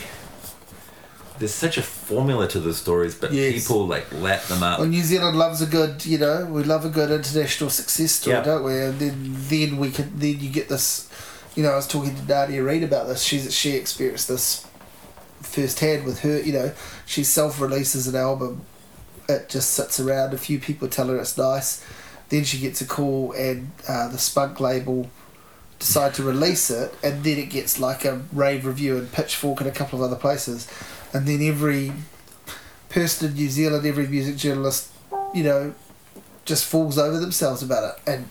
there's 1.40 1.54
such 1.54 1.78
a 1.78 1.84
formula 1.84 2.48
to 2.48 2.60
the 2.60 2.74
stories, 2.74 3.14
but 3.16 3.32
Yes. 3.32 3.54
people 3.54 3.86
like 3.88 4.12
lap 4.14 4.44
them 4.48 4.64
up. 4.64 4.80
well, 4.80 4.88
New 4.88 5.04
Zealand 5.04 5.38
loves 5.38 5.62
a 5.62 5.66
good, 5.68 6.04
you 6.06 6.18
know, 6.18 6.46
we 6.46 6.64
love 6.64 6.84
a 6.86 6.90
good 6.90 7.12
international 7.12 7.70
success 7.70 8.12
story, 8.14 8.38
Yeah. 8.38 8.44
don't 8.44 8.64
we? 8.64 8.74
And 8.80 8.98
then 9.00 9.36
then 9.50 9.78
we 9.78 9.92
can 9.92 10.12
then 10.18 10.40
you 10.40 10.50
get 10.50 10.68
this. 10.70 11.08
You 11.58 11.64
know, 11.64 11.72
I 11.72 11.76
was 11.76 11.88
talking 11.88 12.16
to 12.16 12.24
Nadia 12.26 12.64
Reid 12.64 12.84
about 12.84 13.08
this. 13.08 13.24
She's 13.24 13.52
she 13.52 13.72
experienced 13.72 14.28
this 14.28 14.68
firsthand 15.42 16.06
with 16.06 16.20
her. 16.20 16.40
You 16.40 16.54
know, 16.54 16.72
she 17.08 17.24
self 17.24 17.60
releases 17.60 18.08
an 18.08 18.16
album. 18.16 18.62
It 19.28 19.50
just 19.50 19.72
sits 19.72 20.00
around. 20.00 20.36
A 20.36 20.38
few 20.38 20.60
people 20.60 20.88
tell 20.88 21.08
her 21.08 21.18
it's 21.18 21.36
nice. 21.36 21.84
Then 22.30 22.44
she 22.44 22.60
gets 22.60 22.80
a 22.82 22.86
call, 22.86 23.32
and 23.32 23.72
uh, 23.90 24.08
the 24.08 24.20
Spunk 24.20 24.60
label 24.60 25.10
decide 25.80 26.14
to 26.14 26.24
release 26.24 26.70
it, 26.70 26.94
and 27.02 27.24
then 27.24 27.40
it 27.40 27.50
gets 27.50 27.80
like 27.80 28.06
a 28.06 28.22
rave 28.32 28.64
review 28.64 28.96
and 28.98 29.12
Pitchfork 29.12 29.60
and 29.60 29.68
a 29.68 29.74
couple 29.74 29.98
of 29.98 30.06
other 30.06 30.20
places, 30.20 30.68
and 31.12 31.26
then 31.26 31.42
every 31.42 31.92
person 32.90 33.30
in 33.30 33.34
New 33.34 33.50
Zealand, 33.50 33.84
every 33.84 34.06
music 34.06 34.38
journalist, 34.38 34.92
you 35.34 35.44
know, 35.44 35.74
just 36.46 36.66
falls 36.66 37.00
over 37.00 37.18
themselves 37.18 37.64
about 37.64 37.96
it, 37.96 38.12
and. 38.12 38.30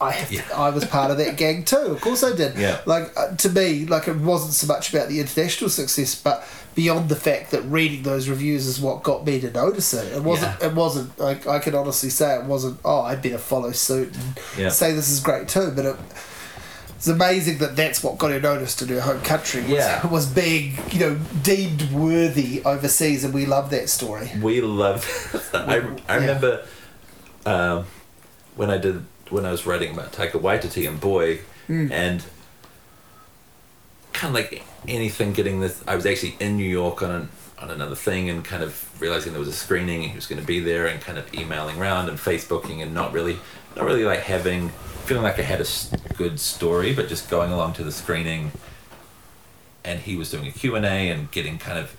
I 0.00 0.10
have 0.12 0.28
to, 0.28 0.34
Yeah. 0.34 0.42
I 0.54 0.70
was 0.70 0.84
part 0.84 1.10
of 1.10 1.18
that 1.18 1.36
gang 1.36 1.64
too. 1.64 1.76
Of 1.76 2.00
course, 2.00 2.22
I 2.24 2.34
did. 2.34 2.56
Yeah. 2.58 2.80
Like 2.86 3.12
uh, 3.16 3.34
to 3.36 3.48
me, 3.48 3.86
like 3.86 4.08
it 4.08 4.16
wasn't 4.16 4.52
so 4.54 4.66
much 4.66 4.92
about 4.92 5.08
the 5.08 5.20
international 5.20 5.70
success, 5.70 6.14
but 6.14 6.44
beyond 6.74 7.08
the 7.08 7.16
fact 7.16 7.52
that 7.52 7.62
reading 7.62 8.02
those 8.02 8.28
reviews 8.28 8.66
is 8.66 8.80
what 8.80 9.02
got 9.04 9.24
me 9.24 9.40
to 9.40 9.50
notice 9.50 9.94
it. 9.94 10.12
It 10.12 10.22
wasn't. 10.22 10.60
Yeah. 10.60 10.68
It 10.68 10.74
wasn't. 10.74 11.18
Like 11.18 11.46
I 11.46 11.58
can 11.60 11.74
honestly 11.74 12.10
say 12.10 12.36
it 12.36 12.44
wasn't. 12.44 12.78
Oh, 12.84 13.00
I 13.02 13.14
better 13.16 13.38
follow 13.38 13.72
suit 13.72 14.14
and 14.14 14.38
Yeah. 14.58 14.68
say 14.70 14.92
this 14.92 15.08
is 15.10 15.20
great 15.20 15.48
too. 15.48 15.72
But 15.74 15.84
it, 15.86 15.96
it's 16.96 17.06
amazing 17.08 17.58
that 17.58 17.76
that's 17.76 18.02
what 18.02 18.18
got 18.18 18.30
her 18.30 18.40
noticed 18.40 18.80
in 18.82 18.88
her 18.88 19.00
home 19.00 19.20
country. 19.22 19.60
Was, 19.62 19.70
Yeah. 19.70 20.06
was 20.10 20.26
being 20.26 20.76
you 20.90 21.00
know 21.00 21.18
deemed 21.42 21.90
worthy 21.92 22.62
overseas, 22.64 23.24
and 23.24 23.32
we 23.32 23.46
love 23.46 23.70
that 23.70 23.88
story. 23.88 24.30
we 24.42 24.60
love. 24.60 25.04
I, 25.54 25.82
I 26.08 26.16
remember 26.16 26.64
um, 27.46 27.84
when 28.56 28.70
I 28.70 28.78
did 28.78 29.04
when 29.30 29.44
I 29.46 29.50
was 29.50 29.66
writing 29.66 29.92
about 29.94 30.12
Taika 30.12 30.32
Waititi 30.40 30.88
and 30.88 31.00
Boy, 31.00 31.40
Hmm. 31.66 31.90
and 31.90 32.22
kind 34.12 34.36
of 34.36 34.42
like 34.42 34.62
anything 34.86 35.32
getting 35.32 35.60
this. 35.60 35.82
I 35.88 35.96
was 35.96 36.04
actually 36.06 36.36
in 36.40 36.56
New 36.56 36.68
York 36.68 37.02
on 37.02 37.10
an, 37.10 37.28
on 37.58 37.70
another 37.70 37.94
thing 37.96 38.28
and 38.28 38.44
kind 38.44 38.62
of 38.62 38.88
realizing 39.00 39.32
there 39.32 39.40
was 39.40 39.48
a 39.48 39.52
screening 39.52 40.02
and 40.02 40.10
he 40.10 40.14
was 40.16 40.26
going 40.26 40.40
to 40.40 40.46
be 40.46 40.60
there 40.60 40.86
and 40.86 41.00
kind 41.00 41.16
of 41.18 41.32
emailing 41.34 41.78
around 41.80 42.08
and 42.10 42.18
Facebooking 42.18 42.82
and 42.82 42.92
not 42.94 43.12
really 43.12 43.38
not 43.76 43.86
really 43.86 44.04
like 44.04 44.20
having 44.20 44.68
feeling 45.06 45.22
like 45.24 45.38
I 45.38 45.42
had 45.42 45.60
a 45.60 45.66
good 46.16 46.38
story, 46.38 46.94
but 46.94 47.08
just 47.08 47.28
going 47.30 47.50
along 47.50 47.72
to 47.74 47.84
the 47.84 47.92
screening. 47.92 48.52
And 49.84 50.00
he 50.00 50.16
was 50.16 50.30
doing 50.30 50.46
a 50.46 50.50
Q 50.52 50.76
and 50.76 50.84
A 50.86 51.08
and 51.10 51.30
getting 51.30 51.58
kind 51.58 51.78
of 51.78 51.94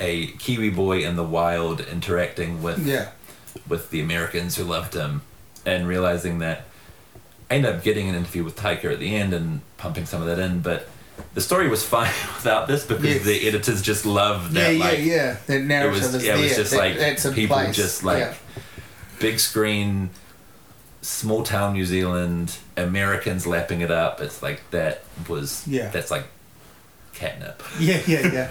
a 0.00 0.26
Kiwi 0.26 0.70
boy 0.70 1.04
in 1.04 1.16
the 1.16 1.24
wild 1.24 1.80
interacting 1.80 2.62
with 2.62 2.84
Yeah. 2.86 3.08
with 3.68 3.90
the 3.90 4.00
Americans 4.00 4.56
who 4.56 4.64
loved 4.64 4.94
him, 4.94 5.22
and 5.66 5.86
realizing 5.88 6.38
that 6.40 6.64
I 7.50 7.54
ended 7.56 7.74
up 7.74 7.82
getting 7.82 8.08
an 8.08 8.14
interview 8.14 8.44
with 8.44 8.56
Taika 8.56 8.92
at 8.92 8.98
the 8.98 9.14
end 9.14 9.32
and 9.34 9.60
pumping 9.76 10.06
some 10.06 10.20
of 10.22 10.26
that 10.28 10.38
in, 10.38 10.60
but 10.60 10.88
the 11.34 11.40
story 11.40 11.68
was 11.68 11.84
fine 11.96 12.12
without 12.36 12.66
this 12.68 12.84
because 12.86 13.04
Yes. 13.04 13.24
the 13.24 13.46
editors 13.48 13.82
just 13.82 14.04
loved 14.06 14.52
that. 14.54 14.74
yeah, 14.74 14.84
like, 14.84 14.98
yeah. 15.00 15.36
That 15.46 15.56
It 15.60 15.64
narrative 15.64 16.02
was, 16.02 16.14
is 16.14 16.24
yeah, 16.24 16.36
it 16.36 16.42
was 16.42 16.56
just 16.56 16.74
like 16.74 16.96
people 17.34 17.56
place. 17.56 17.76
just 17.76 18.02
like 18.02 18.18
Yeah. 18.18 18.34
big 19.20 19.38
screen, 19.38 20.10
small 21.02 21.42
town 21.42 21.74
New 21.74 21.84
Zealand, 21.84 22.56
Americans 22.76 23.46
lapping 23.46 23.80
it 23.82 23.90
up. 23.90 24.20
It's 24.20 24.42
like 24.42 24.62
that 24.70 25.04
was 25.28 25.62
Yeah. 25.66 25.88
that's 25.90 26.10
like 26.10 26.24
catnip. 27.14 27.62
Yeah, 27.78 28.00
yeah, 28.06 28.32
yeah. 28.32 28.48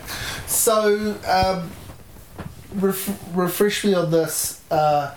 so, 0.47 1.15
um, 1.27 1.71
ref- 2.75 3.19
refresh 3.33 3.83
me 3.83 3.93
on 3.93 4.11
this. 4.11 4.61
Uh, 4.71 5.11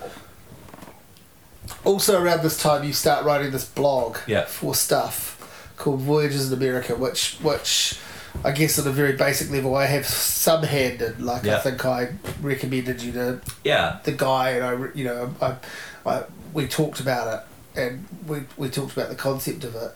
also, 1.85 2.21
around 2.23 2.43
this 2.43 2.59
time, 2.61 2.85
you 2.85 2.93
start 2.93 3.25
writing 3.25 3.51
this 3.53 3.65
blog 3.65 4.19
Yeah. 4.27 4.45
for 4.45 4.75
stuff 4.75 5.33
called 5.77 6.01
Voyages 6.01 6.51
in 6.53 6.59
America, 6.59 6.95
which, 6.95 7.35
which 7.43 7.99
I 8.45 8.53
guess, 8.53 8.79
at 8.79 8.87
a 8.87 8.91
very 8.91 9.13
basic 9.17 9.51
level, 9.51 9.75
I 9.77 9.87
have 9.87 10.07
some 10.07 10.63
hand 10.63 11.01
in. 11.03 11.25
Like, 11.25 11.47
I 11.47 11.59
think 11.61 11.85
I 11.85 12.11
recommended 12.43 13.03
you 13.03 13.13
to 13.13 13.41
Yeah, 13.65 13.99
the 14.05 14.13
guy, 14.13 14.51
and 14.51 14.65
I, 14.65 14.89
you 14.95 15.05
know, 15.05 15.35
I, 15.41 15.57
I, 16.05 16.25
we 16.53 16.67
talked 16.67 17.01
about 17.01 17.47
it, 17.75 17.81
and 17.81 18.07
we, 18.27 18.41
we 18.57 18.69
talked 18.69 18.93
about 18.97 19.09
the 19.09 19.15
concept 19.17 19.65
of 19.65 19.75
it, 19.75 19.93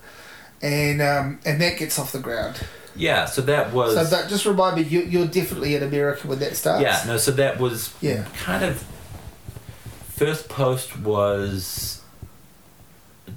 and 0.62 1.01
um, 1.03 1.39
and 1.45 1.61
that 1.61 1.79
gets 1.79 1.99
off 1.99 2.12
the 2.12 2.18
ground. 2.18 2.61
yeah. 2.97 3.25
So 3.27 3.41
that 3.43 3.73
was 3.73 3.95
So, 3.95 4.16
but 4.16 4.29
just 4.29 4.45
remind 4.47 4.77
me, 4.77 4.83
you, 4.83 5.01
you're 5.01 5.27
definitely 5.27 5.75
in 5.75 5.83
America 5.83 6.27
when 6.29 6.39
that 6.41 6.57
starts. 6.57 6.83
Yeah, 6.83 7.03
no, 7.07 7.16
so 7.16 7.31
that 7.33 7.59
was 7.59 7.93
Yeah. 8.03 8.27
kind 8.43 8.64
of 8.64 8.83
first 10.21 10.51
post 10.51 10.99
was 10.99 12.03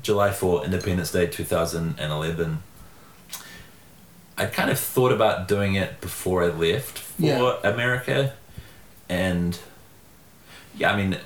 July 0.01 0.31
4, 0.31 0.65
Independence 0.65 1.13
Day 1.13 1.27
2011. 1.27 2.61
I 4.37 4.45
kind 4.47 4.69
of 4.69 4.77
thought 4.77 5.13
about 5.13 5.47
doing 5.47 5.75
it 5.75 6.01
before 6.01 6.43
I 6.43 6.47
left 6.47 6.99
for 6.99 7.21
Yeah. 7.23 7.57
America 7.63 8.33
and 9.07 9.57
yeah, 10.75 10.91
I 10.91 10.97
mean 10.97 11.17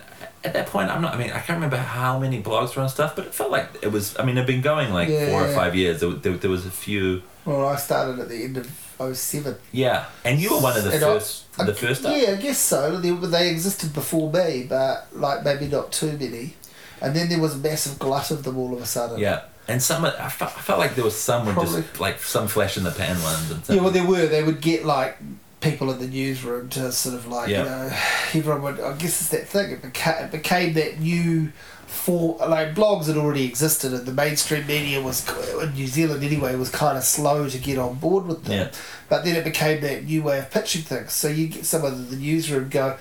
at 0.43 0.53
that 0.53 0.67
point 0.67 0.91
I'm 0.91 1.01
not 1.01 1.15
I 1.15 1.17
mean 1.17 1.31
I 1.31 1.39
can't 1.39 1.57
remember 1.57 1.77
how 1.77 2.19
many 2.19 2.39
blogs 2.43 2.75
were 2.75 2.83
on 2.83 2.89
stuff, 2.89 3.15
but 3.15 3.25
it 3.25 3.33
felt 3.33 3.49
like 3.49 3.67
it 3.81 3.91
was 3.91 4.15
I 4.19 4.25
mean 4.25 4.37
it'd 4.37 4.45
been 4.45 4.61
going 4.61 4.93
like 4.93 5.09
Yeah, 5.09 5.31
four 5.31 5.43
or 5.43 5.51
five 5.55 5.73
years. 5.73 6.01
There, 6.01 6.11
there, 6.11 6.33
there 6.33 6.51
was 6.51 6.67
a 6.67 6.71
few 6.71 7.23
Well, 7.45 7.67
I 7.67 7.77
started 7.77 8.19
at 8.19 8.29
the 8.29 8.43
end 8.43 8.57
of 8.57 8.86
07. 8.99 9.55
yeah, 9.71 10.05
and 10.25 10.39
you 10.39 10.51
were 10.51 10.61
one 10.61 10.75
of 10.77 10.83
the 10.83 10.91
And 10.91 11.03
I- 11.03 11.13
first 11.19 11.43
the 11.57 11.73
first 11.73 12.05
up? 12.05 12.15
Yeah, 12.15 12.31
I 12.31 12.35
guess 12.35 12.57
so. 12.59 12.97
They, 12.99 13.11
they 13.11 13.49
existed 13.49 13.93
before 13.93 14.31
me, 14.31 14.65
but 14.69 15.07
like 15.13 15.43
maybe 15.43 15.67
not 15.67 15.91
too 15.91 16.11
many. 16.17 16.55
And 17.01 17.15
then 17.15 17.29
there 17.29 17.39
was 17.39 17.55
a 17.55 17.57
massive 17.57 17.99
glut 17.99 18.31
of 18.31 18.43
them 18.43 18.57
all 18.57 18.73
of 18.73 18.81
a 18.81 18.85
sudden. 18.85 19.19
Yeah, 19.19 19.41
and 19.67 19.81
some 19.81 20.03
I 20.05 20.29
felt, 20.29 20.57
I 20.57 20.61
felt 20.61 20.79
like 20.79 20.95
there 20.95 21.03
was 21.03 21.15
some 21.17 21.45
were 21.45 21.53
Probably. 21.53 21.81
just 21.83 21.99
like 21.99 22.19
some 22.19 22.47
flash 22.47 22.77
in 22.77 22.83
the 22.83 22.91
pan 22.91 23.21
ones 23.21 23.51
and. 23.51 23.69
Yeah, 23.69 23.81
well, 23.81 23.91
there 23.91 24.05
were. 24.05 24.25
They 24.27 24.43
would 24.43 24.61
get 24.61 24.85
like 24.85 25.17
people 25.59 25.89
in 25.91 25.97
the 25.99 26.07
newsroom 26.07 26.69
to 26.69 26.91
sort 26.91 27.15
of 27.15 27.27
like 27.27 27.49
Yeah. 27.49 27.63
you 27.63 27.69
know 27.69 27.97
everyone 28.35 28.61
would. 28.63 28.79
I 28.79 28.93
guess 28.97 29.21
it's 29.21 29.29
that 29.29 29.47
thing. 29.47 29.71
It 29.71 29.81
became 29.81 30.25
it 30.25 30.31
became 30.31 30.73
that 30.73 30.99
new 30.99 31.51
for 31.87 32.37
like 32.45 32.75
blogs 32.75 33.07
had 33.07 33.15
already 33.15 33.45
existed 33.45 33.93
and 33.93 34.05
the 34.05 34.11
mainstream 34.11 34.67
media 34.67 35.01
was 35.01 35.25
in 35.61 35.73
New 35.73 35.87
Zealand 35.87 36.21
anyway 36.21 36.53
was 36.55 36.69
kind 36.69 36.97
of 36.97 37.03
slow 37.03 37.47
to 37.47 37.57
get 37.57 37.77
on 37.77 37.95
board 37.95 38.27
with 38.27 38.43
them. 38.43 38.67
Yeah. 38.67 38.71
But 39.07 39.23
then 39.23 39.37
it 39.37 39.45
became 39.45 39.79
that 39.81 40.03
new 40.03 40.21
way 40.21 40.39
of 40.39 40.51
pitching 40.51 40.81
things. 40.81 41.13
So 41.13 41.29
you 41.29 41.47
get 41.47 41.65
someone 41.65 41.93
in 41.93 42.09
the 42.09 42.17
newsroom 42.17 42.67
go. 42.67 42.97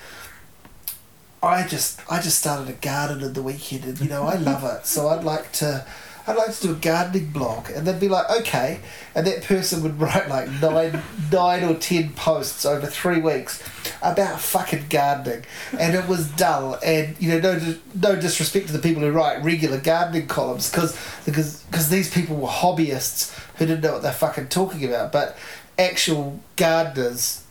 I 1.43 1.67
just 1.67 1.99
I 2.09 2.21
just 2.21 2.39
started 2.39 2.69
a 2.69 2.73
garden 2.73 3.21
in 3.21 3.33
the 3.33 3.43
weekend 3.43 3.83
and 3.83 3.99
you 3.99 4.07
know 4.07 4.23
I 4.23 4.35
love 4.35 4.63
it 4.63 4.87
so 4.87 5.09
I'd 5.09 5.23
like 5.23 5.51
to 5.53 5.85
I'd 6.27 6.35
like 6.35 6.53
to 6.53 6.67
do 6.67 6.71
a 6.73 6.75
gardening 6.75 7.27
blog 7.27 7.69
and 7.69 7.87
they'd 7.87 7.99
be 7.99 8.09
like 8.09 8.29
okay. 8.41 8.81
And 9.15 9.25
that 9.25 9.43
person 9.43 9.81
would 9.83 9.99
write 10.01 10.27
like 10.27 10.49
nine 10.61 11.01
nine 11.31 11.63
or 11.63 11.75
ten 11.75 12.11
posts 12.13 12.65
over 12.65 12.85
three 12.85 13.21
weeks 13.21 13.63
about 14.01 14.39
fucking 14.39 14.85
gardening. 14.89 15.45
And 15.79 15.95
it 15.95 16.07
was 16.07 16.29
dull. 16.31 16.77
And 16.83 17.15
you 17.19 17.29
know 17.29 17.39
no 17.39 17.75
no 17.95 18.15
disrespect 18.19 18.67
to 18.67 18.73
the 18.73 18.79
people 18.79 19.01
who 19.01 19.11
write 19.11 19.41
regular 19.43 19.79
gardening 19.79 20.27
columns 20.27 20.69
cause, 20.69 20.99
because 21.25 21.63
because 21.63 21.89
these 21.89 22.13
people 22.13 22.35
were 22.35 22.49
hobbyists 22.49 23.33
who 23.55 23.65
didn't 23.65 23.81
know 23.81 23.93
what 23.93 24.01
they're 24.03 24.11
fucking 24.11 24.49
talking 24.49 24.83
about. 24.83 25.11
But 25.11 25.37
actual 25.79 26.39
gardeners 26.57 27.43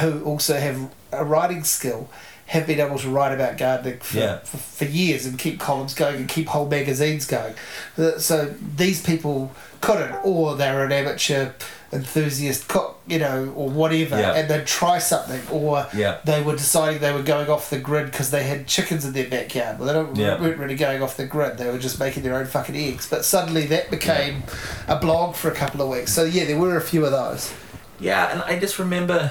who 0.00 0.22
also 0.24 0.54
have 0.58 0.92
a 1.12 1.24
writing 1.24 1.64
skill 1.64 2.08
have 2.50 2.66
been 2.66 2.80
able 2.80 2.98
to 2.98 3.08
write 3.08 3.32
about 3.32 3.56
gardening 3.56 4.00
for, 4.00 4.18
Yeah. 4.18 4.38
for, 4.38 4.56
for 4.56 4.84
years 4.84 5.24
and 5.24 5.38
keep 5.38 5.60
columns 5.60 5.94
going 5.94 6.16
and 6.16 6.28
keep 6.28 6.48
whole 6.48 6.68
magazines 6.68 7.24
going. 7.24 7.54
Uh, 7.96 8.18
So 8.18 8.52
these 8.76 9.00
people 9.00 9.52
couldn't, 9.80 10.16
or 10.24 10.56
they 10.56 10.72
were 10.72 10.82
an 10.84 10.90
amateur 10.90 11.50
enthusiast 11.92 12.66
cook, 12.66 12.98
you 13.06 13.20
know, 13.20 13.52
or 13.54 13.68
whatever, 13.68 14.18
Yeah. 14.18 14.32
and 14.34 14.50
they'd 14.50 14.66
try 14.66 14.98
something, 14.98 15.40
or 15.48 15.86
Yeah. 15.92 16.16
they 16.24 16.42
were 16.42 16.56
deciding 16.56 16.98
they 17.00 17.12
were 17.12 17.22
going 17.22 17.48
off 17.48 17.70
the 17.70 17.78
grid 17.78 18.06
because 18.10 18.30
they 18.32 18.42
had 18.42 18.66
chickens 18.66 19.04
in 19.04 19.12
their 19.12 19.28
backyard. 19.28 19.78
Well, 19.78 19.86
they 19.86 19.92
don't, 20.24 20.40
weren't 20.40 20.58
really 20.58 20.74
going 20.74 21.02
off 21.04 21.16
the 21.16 21.26
grid, 21.26 21.56
they 21.56 21.70
were 21.70 21.78
just 21.78 22.00
making 22.00 22.24
their 22.24 22.34
own 22.34 22.46
fucking 22.46 22.76
eggs. 22.76 23.06
But 23.08 23.24
suddenly 23.24 23.66
that 23.66 23.90
became 23.92 24.42
a 24.88 24.96
blog 24.96 25.36
for 25.36 25.48
a 25.50 25.54
couple 25.54 25.82
of 25.82 25.88
weeks. 25.88 26.12
So 26.12 26.24
yeah, 26.24 26.46
there 26.46 26.58
were 26.58 26.76
a 26.76 26.80
few 26.80 27.04
of 27.04 27.12
those. 27.12 27.52
Yeah, 28.00 28.32
and 28.32 28.42
I 28.42 28.58
just 28.58 28.78
remember, 28.80 29.30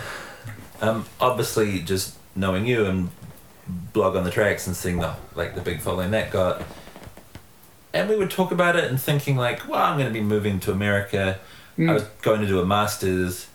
um, 0.81 1.05
obviously 1.19 1.79
just 1.79 2.15
knowing 2.39 2.65
you 2.65 2.85
and 2.85 3.09
blog 3.93 4.15
on 4.15 4.23
the 4.23 4.31
tracks 4.31 4.65
and 4.65 4.75
seeing 4.75 4.97
the 4.99 5.13
like 5.35 5.53
the 5.55 5.61
big 5.61 5.79
following 5.81 6.11
that 6.11 6.31
got. 6.31 6.61
and 7.93 8.09
we 8.09 8.15
would 8.15 8.31
talk 8.31 8.51
about 8.51 8.75
it 8.75 8.85
and 8.85 8.99
thinking 8.99 9.35
like, 9.35 9.67
well, 9.67 9.83
I'm 9.83 9.97
going 9.97 10.07
to 10.11 10.13
be 10.13 10.21
moving 10.25 10.59
to 10.61 10.71
America. 10.71 11.39
Mm. 11.77 11.89
I 11.89 11.93
was 11.93 12.03
going 12.21 12.41
to 12.41 12.47
do 12.47 12.59
a 12.59 12.65
master's. 12.65 13.47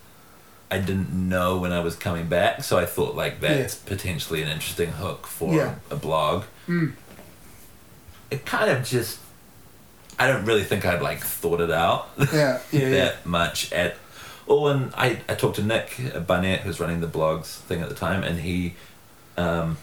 I 0.71 0.79
didn't 0.79 1.11
know 1.13 1.59
when 1.59 1.73
I 1.73 1.81
was 1.81 1.95
coming 1.95 2.27
back, 2.27 2.65
so 2.65 2.79
I 2.79 2.85
thought 2.87 3.15
like 3.15 3.41
that's 3.41 3.75
potentially 3.75 4.43
an 4.43 4.49
interesting 4.49 4.91
hook 4.93 5.27
for 5.27 5.55
Yeah. 5.55 5.75
a 5.91 5.97
blog. 5.97 6.45
Mm. 6.69 6.93
It 8.31 8.45
kind 8.47 8.71
of 8.71 8.85
just, 8.85 9.21
I 10.19 10.27
don't 10.27 10.45
really 10.45 10.65
think 10.65 10.85
I'd 10.85 11.03
like 11.03 11.21
thought 11.21 11.61
it 11.61 11.71
out 11.71 12.09
Yeah, 12.19 12.61
yeah, 12.73 12.81
yeah. 12.81 12.91
that 12.91 13.27
much 13.27 13.73
at. 13.73 13.97
Oh, 14.47 14.67
and 14.67 14.93
I, 14.95 15.21
I 15.29 15.35
talked 15.35 15.57
to 15.57 15.63
Nick 15.63 15.99
Barnett, 16.27 16.61
who's 16.61 16.79
running 16.81 17.01
the 17.01 17.07
blogs 17.07 17.57
thing 17.57 17.81
at 17.81 17.89
the 17.89 17.95
time, 17.95 18.23
and 18.23 18.41
he, 18.41 18.75
um, 19.39 19.79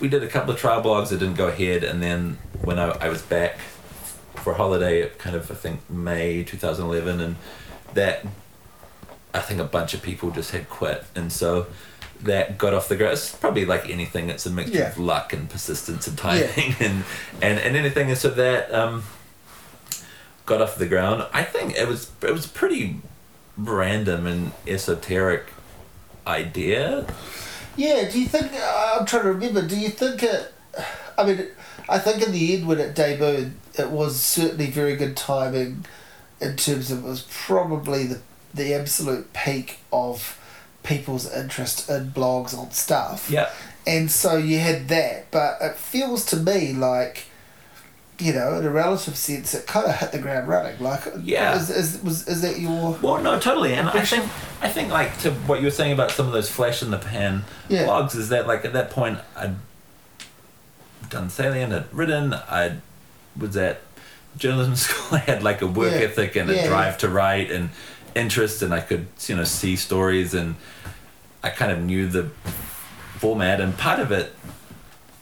we 0.00 0.08
did 0.08 0.22
a 0.22 0.28
couple 0.28 0.52
of 0.52 0.58
trial 0.58 0.82
blogs 0.82 1.08
that 1.10 1.18
didn't 1.18 1.36
go 1.36 1.48
ahead, 1.48 1.84
and 1.84 2.02
then 2.02 2.38
when 2.62 2.78
I, 2.78 2.90
I 3.00 3.08
was 3.08 3.22
back 3.22 3.58
for 4.36 4.54
holiday, 4.54 5.02
at 5.02 5.18
kind 5.18 5.34
of 5.36 5.50
I 5.50 5.54
think 5.54 5.88
May 5.90 6.44
two 6.44 6.56
thousand 6.56 6.86
eleven, 6.86 7.20
and 7.20 7.36
that 7.94 8.24
I 9.34 9.40
think 9.40 9.60
a 9.60 9.64
bunch 9.64 9.94
of 9.94 10.02
people 10.02 10.30
just 10.30 10.50
had 10.52 10.68
quit, 10.68 11.04
and 11.14 11.32
so 11.32 11.66
that 12.22 12.58
got 12.58 12.74
off 12.74 12.88
the 12.88 12.96
ground. 12.96 13.12
It's 13.14 13.32
probably 13.34 13.64
like 13.64 13.88
anything; 13.90 14.30
it's 14.30 14.46
a 14.46 14.50
mixture 14.50 14.78
Yeah. 14.78 14.88
of 14.90 14.98
luck 14.98 15.32
and 15.32 15.48
persistence 15.50 16.06
and 16.06 16.16
timing, 16.18 16.74
and 16.80 17.04
and 17.42 17.58
and 17.58 17.76
anything. 17.76 18.08
And 18.08 18.18
so 18.18 18.30
that 18.30 18.72
um, 18.72 19.04
got 20.48 20.62
off 20.62 20.76
the 20.76 20.86
ground. 20.86 21.26
I 21.32 21.44
think 21.44 21.76
it 21.76 21.86
was 21.86 22.10
it 22.22 22.32
was 22.32 22.46
pretty 22.46 23.00
random 23.56 24.26
and 24.26 24.52
esoteric 24.66 25.52
idea. 26.26 27.06
Yeah, 27.76 28.10
do 28.10 28.20
you 28.20 28.26
think? 28.26 28.52
Uh, 28.52 28.96
I'm 28.98 29.06
trying 29.06 29.22
to 29.22 29.32
remember. 29.32 29.62
Do 29.62 29.78
you 29.78 29.90
think 29.90 30.22
it? 30.22 30.52
I 31.16 31.24
mean, 31.24 31.46
I 31.88 31.98
think 31.98 32.22
in 32.22 32.32
the 32.32 32.54
end 32.54 32.66
when 32.66 32.80
it 32.80 32.96
debuted, 32.96 33.52
it 33.78 33.90
was 33.90 34.20
certainly 34.20 34.66
very 34.66 34.96
good 34.96 35.16
timing, 35.16 35.84
in 36.40 36.56
terms 36.56 36.90
of 36.90 37.04
it 37.04 37.08
was 37.08 37.26
probably 37.30 38.06
the 38.06 38.20
the 38.54 38.74
absolute 38.74 39.32
peak 39.32 39.78
of 39.92 40.38
people's 40.82 41.30
interest 41.32 41.90
in 41.90 42.10
blogs 42.10 42.56
on 42.56 42.70
stuff. 42.70 43.30
Yeah. 43.30 43.50
And 43.86 44.10
so 44.10 44.36
you 44.36 44.58
had 44.58 44.88
that, 44.88 45.30
but 45.30 45.58
it 45.60 45.76
feels 45.76 46.24
to 46.26 46.36
me 46.36 46.72
like, 46.72 47.26
you 48.20 48.32
know, 48.32 48.58
in 48.58 48.64
a 48.66 48.70
relative 48.70 49.16
sense, 49.16 49.54
it 49.54 49.66
kind 49.66 49.86
of 49.86 49.94
hit 49.96 50.10
the 50.12 50.18
ground 50.18 50.48
running. 50.48 50.78
Like, 50.80 51.04
Yeah. 51.22 51.56
is, 51.56 51.70
is 51.70 52.02
was 52.02 52.26
is 52.26 52.42
that 52.42 52.58
your? 52.58 52.98
Well, 53.00 53.22
no, 53.22 53.38
totally, 53.38 53.74
and 53.74 53.88
I 53.88 54.04
think 54.04 54.24
I 54.60 54.68
think 54.68 54.90
like 54.90 55.18
to 55.20 55.30
what 55.30 55.60
you 55.60 55.66
were 55.66 55.70
saying 55.72 55.92
about 55.92 56.10
some 56.10 56.26
of 56.26 56.32
those 56.32 56.50
flash 56.50 56.82
in 56.82 56.90
the 56.90 56.98
pan 56.98 57.44
Yeah. 57.68 57.86
blogs 57.86 58.16
is 58.16 58.28
that 58.30 58.46
like 58.48 58.64
at 58.64 58.72
that 58.72 58.90
point 58.90 59.18
I'd 59.36 59.54
done 61.10 61.30
salient, 61.30 61.72
I'd 61.72 61.92
written, 61.94 62.34
I 62.34 62.78
was 63.38 63.56
at 63.56 63.80
journalism 64.36 64.74
school. 64.84 65.16
I 65.18 65.20
had 65.20 65.42
like 65.42 65.62
a 65.62 65.66
work 65.66 65.92
Yeah. 65.92 66.00
ethic 66.08 66.36
and 66.36 66.50
a 66.50 66.66
drive 66.66 66.94
yeah. 66.94 66.98
to 66.98 67.08
write 67.08 67.50
and 67.50 67.70
interest, 68.16 68.62
and 68.62 68.74
I 68.74 68.80
could 68.80 69.06
you 69.26 69.36
know 69.36 69.44
see 69.44 69.76
stories, 69.76 70.34
and 70.34 70.56
I 71.44 71.50
kind 71.50 71.70
of 71.70 71.78
knew 71.80 72.08
the 72.08 72.24
format, 73.18 73.60
and 73.60 73.76
part 73.78 74.00
of 74.00 74.10
it 74.10 74.34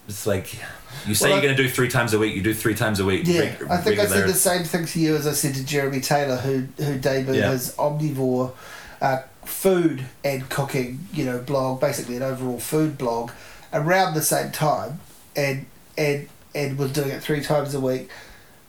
it's 0.09 0.27
like. 0.27 0.59
You 1.07 1.15
say 1.15 1.27
Well, 1.29 1.37
you're 1.37 1.43
going 1.43 1.57
to 1.57 1.63
do 1.63 1.69
three 1.69 1.89
times 1.89 2.13
a 2.15 2.19
week. 2.19 2.35
You 2.35 2.43
do 2.43 2.55
three 2.55 2.75
times 2.75 3.01
a 3.01 3.05
week. 3.05 3.23
Yeah, 3.27 3.55
I 3.71 3.77
think 3.79 3.99
I 3.99 4.07
said 4.07 4.29
the 4.29 4.35
same 4.35 4.65
thing 4.65 4.87
to 4.87 5.01
you 5.01 5.15
as 5.17 5.27
I 5.27 5.33
said 5.33 5.55
to 5.55 5.65
Jeremy 5.65 6.01
Taylor, 6.01 6.37
who 6.37 6.67
who 6.83 6.99
debuted 6.99 7.37
Yeah. 7.37 7.51
his 7.53 7.73
omnivore 7.77 8.53
uh, 9.01 9.23
food 9.45 10.05
and 10.25 10.49
cooking, 10.49 11.07
you 11.13 11.25
know, 11.25 11.39
blog, 11.39 11.81
basically 11.81 12.17
an 12.17 12.23
overall 12.23 12.59
food 12.59 12.99
blog, 12.99 13.31
around 13.73 14.15
the 14.15 14.23
same 14.23 14.51
time, 14.51 15.01
and 15.37 15.67
and 15.97 16.29
and 16.55 16.79
was 16.79 16.93
doing 16.93 17.11
it 17.11 17.23
three 17.23 17.41
times 17.43 17.75
a 17.75 17.81
week. 17.81 18.09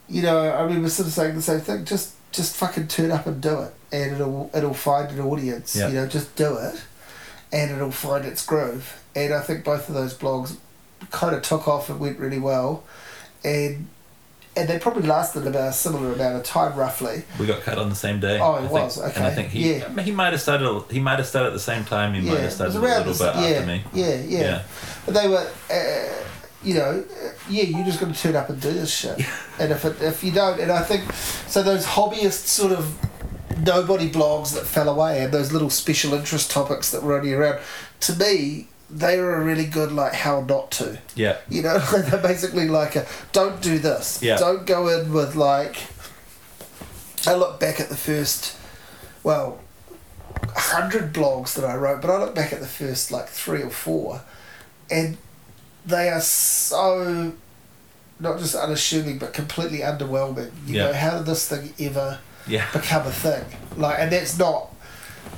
You 0.09 0.21
know, 0.21 0.39
I 0.39 0.61
remember 0.61 0.89
sort 0.89 1.07
of 1.07 1.13
saying 1.13 1.35
the 1.35 1.41
same 1.41 1.61
thing. 1.61 1.85
Just 1.85 2.13
just 2.31 2.55
fucking 2.57 2.87
turn 2.87 3.11
up 3.11 3.25
and 3.25 3.41
do 3.41 3.61
it, 3.61 3.73
and 3.91 4.13
it'll 4.13 4.51
it'll 4.53 4.73
find 4.73 5.09
an 5.11 5.19
audience. 5.21 5.75
Yeah. 5.75 5.87
You 5.87 5.95
know, 5.95 6.07
just 6.07 6.35
do 6.35 6.57
it, 6.57 6.81
and 7.51 7.71
it'll 7.71 7.91
find 7.91 8.25
its 8.25 8.45
groove. 8.45 9.01
And 9.15 9.33
I 9.33 9.41
think 9.41 9.63
both 9.63 9.89
of 9.89 9.95
those 9.95 10.13
blogs 10.13 10.57
kind 11.11 11.35
of 11.35 11.41
took 11.41 11.67
off 11.67 11.89
and 11.89 11.99
went 11.99 12.19
really 12.19 12.39
well, 12.39 12.83
and 13.43 13.87
and 14.55 14.67
they 14.67 14.79
probably 14.79 15.03
lasted 15.07 15.45
about 15.45 15.69
a 15.69 15.73
similar 15.73 16.13
amount 16.13 16.35
of 16.35 16.43
time, 16.43 16.75
roughly. 16.75 17.23
We 17.39 17.45
got 17.45 17.61
cut 17.61 17.77
on 17.77 17.89
the 17.89 17.95
same 17.95 18.19
day. 18.19 18.39
Oh, 18.41 18.55
it 18.55 18.57
I 18.57 18.61
think. 18.61 18.71
was, 18.71 18.97
And 18.97 19.23
I 19.23 19.27
okay, 19.27 19.35
think 19.35 19.49
he 19.49 19.73
yeah. 19.75 20.01
he 20.01 20.11
might 20.11 20.31
have 20.33 20.41
started. 20.41 20.83
He 20.89 20.99
might 20.99 21.19
have 21.19 21.27
started 21.27 21.47
at 21.49 21.53
the 21.53 21.59
same 21.59 21.85
time. 21.85 22.13
He 22.15 22.21
might 22.21 22.37
have 22.39 22.45
it 22.45 22.51
started 22.51 22.75
a 22.75 22.79
little 22.79 23.03
this, 23.03 23.19
bit 23.19 23.35
yeah, 23.35 23.41
after 23.41 23.65
me. 23.67 23.83
yeah, 23.93 24.15
yeah, 24.21 24.39
Yeah. 24.39 24.63
But 25.05 25.13
they 25.13 25.27
were, 25.27 25.47
uh, 25.71 26.23
you 26.63 26.73
know, 26.73 27.03
uh, 27.23 27.29
yeah, 27.49 27.63
You're 27.63 27.85
just 27.85 27.99
going 27.99 28.11
to 28.11 28.19
turn 28.19 28.35
up 28.35 28.49
and 28.49 28.59
do 28.59 28.71
this 28.73 28.91
shit. 28.93 29.19
and 29.59 29.71
if 29.71 29.85
it, 29.85 30.01
if 30.01 30.23
you 30.23 30.31
don't, 30.31 30.59
and 30.59 30.71
I 30.71 30.81
think 30.81 31.11
so, 31.13 31.61
those 31.61 31.85
hobbyist 31.85 32.47
sort 32.47 32.71
of 32.71 32.97
nobody 33.63 34.09
blogs 34.09 34.53
that 34.55 34.65
fell 34.65 34.89
away 34.89 35.23
and 35.23 35.31
those 35.33 35.51
little 35.51 35.69
special 35.69 36.13
interest 36.15 36.49
topics 36.51 36.91
that 36.91 37.03
were 37.03 37.15
only 37.17 37.33
around, 37.33 37.59
to 38.01 38.13
me, 38.15 38.67
they 38.89 39.19
were 39.19 39.35
a 39.35 39.43
really 39.43 39.65
good 39.65 39.91
like 39.91 40.13
how 40.13 40.41
not 40.41 40.71
to. 40.71 40.99
Yeah. 41.15 41.37
You 41.49 41.61
know, 41.61 41.77
they're 41.79 42.21
basically 42.21 42.67
like 42.69 42.95
a 42.95 43.05
don't 43.33 43.61
do 43.61 43.79
this. 43.79 44.21
Yeah. 44.21 44.37
Don't 44.37 44.65
go 44.65 44.87
in 44.89 45.11
with 45.13 45.35
like. 45.35 45.77
I 47.25 47.33
look 47.35 47.59
back 47.59 47.79
at 47.81 47.89
the 47.89 47.97
first, 47.97 48.55
well, 49.23 49.59
hundred 50.55 51.13
blogs 51.13 51.55
that 51.55 51.65
I 51.65 51.75
wrote, 51.75 52.01
but 52.01 52.09
I 52.09 52.17
look 52.19 52.35
back 52.35 52.53
at 52.53 52.59
the 52.61 52.67
first 52.67 53.11
like 53.11 53.27
three 53.27 53.61
or 53.63 53.69
four, 53.69 54.21
and 54.89 55.17
they 55.85 56.09
are 56.09 56.21
so, 56.21 57.33
not 58.19 58.39
just 58.39 58.55
unassuming 58.55 59.17
but 59.17 59.33
completely 59.33 59.79
underwhelming. 59.79 60.51
You 60.65 60.75
Yeah. 60.75 60.83
know, 60.87 60.93
how 60.93 61.17
did 61.17 61.25
this 61.25 61.47
thing 61.49 61.73
ever 61.79 62.19
Yeah. 62.45 62.65
become 62.71 63.05
a 63.07 63.11
thing? 63.11 63.43
Like, 63.75 63.99
and 63.99 64.11
that's 64.11 64.37
not. 64.37 64.73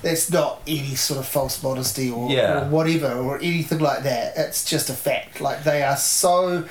That's 0.02 0.32
not 0.32 0.62
any 0.68 0.96
sort 0.96 1.20
of 1.20 1.28
false 1.28 1.62
modesty 1.62 2.10
or, 2.10 2.30
Yeah. 2.32 2.62
or 2.62 2.70
whatever 2.70 3.12
or 3.14 3.38
anything 3.38 3.80
like 3.80 4.04
that. 4.04 4.34
It's 4.38 4.64
just 4.66 4.90
a 4.90 4.94
fact. 4.94 5.42
Like 5.42 5.64
they 5.64 5.84
are 5.84 5.98
so 5.98 6.66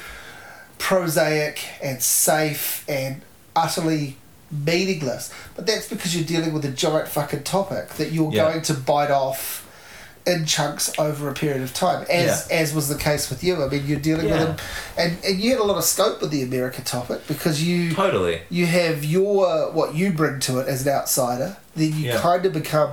prosaic 0.78 1.60
and 1.82 2.02
safe 2.02 2.84
and 2.88 3.22
utterly 3.54 4.16
meaningless. 4.50 5.30
But 5.54 5.66
that's 5.66 5.88
because 5.88 6.14
you're 6.16 6.24
dealing 6.26 6.52
with 6.52 6.64
a 6.64 6.70
giant 6.70 7.08
fucking 7.08 7.42
topic 7.42 7.90
that 7.94 8.12
you're 8.12 8.32
Yeah. 8.32 8.44
going 8.50 8.62
to 8.62 8.74
bite 8.74 9.10
off 9.10 9.64
in 10.26 10.44
chunks 10.44 10.92
over 10.98 11.28
a 11.30 11.32
period 11.32 11.62
of 11.62 11.72
time, 11.72 12.04
as 12.10 12.46
as 12.48 12.74
was 12.74 12.88
the 12.90 12.94
case 12.98 13.30
with 13.30 13.42
you. 13.42 13.62
I 13.64 13.68
mean, 13.68 13.86
you're 13.86 13.98
dealing 13.98 14.28
with 14.28 14.38
them, 14.38 14.56
and 14.98 15.16
and 15.24 15.40
you 15.40 15.52
had 15.52 15.60
a 15.60 15.64
lot 15.64 15.78
of 15.78 15.84
scope 15.84 16.20
with 16.20 16.30
the 16.30 16.42
America 16.42 16.82
topic 16.82 17.26
because 17.26 17.62
you 17.62 17.94
Totally. 17.94 18.42
you 18.50 18.66
have 18.66 19.04
your 19.06 19.70
what 19.72 19.94
you 19.94 20.12
bring 20.12 20.38
to 20.40 20.58
it 20.58 20.68
as 20.68 20.86
an 20.86 20.92
outsider, 20.92 21.56
then 21.74 21.94
you 21.98 22.10
Yeah. 22.10 22.20
kind 22.20 22.44
of 22.44 22.52
become 22.52 22.90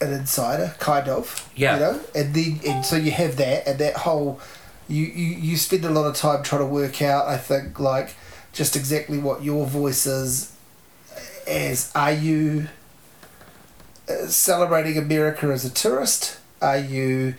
an 0.00 0.12
insider, 0.12 0.74
kind 0.78 1.08
of. 1.08 1.50
Yeah. 1.56 1.74
You 1.74 1.80
know, 1.80 2.00
and 2.14 2.34
then 2.34 2.60
and 2.66 2.84
so 2.84 2.96
you 2.96 3.10
have 3.10 3.36
that 3.36 3.66
and 3.66 3.78
that 3.78 3.96
whole, 3.98 4.40
you 4.88 5.04
you 5.04 5.36
you 5.36 5.56
spend 5.56 5.84
a 5.84 5.90
lot 5.90 6.06
of 6.06 6.16
time 6.16 6.42
trying 6.42 6.62
to 6.62 6.66
work 6.66 7.02
out. 7.02 7.26
I 7.26 7.38
think 7.38 7.78
like 7.78 8.14
just 8.52 8.76
exactly 8.76 9.18
what 9.18 9.42
your 9.42 9.66
voice 9.66 10.06
is. 10.06 10.54
As 11.46 11.92
are 11.94 12.12
you 12.12 12.68
uh, 14.08 14.26
celebrating 14.26 14.96
America 14.96 15.46
as 15.46 15.64
a 15.64 15.70
tourist? 15.70 16.38
Are 16.62 16.78
you 16.78 17.34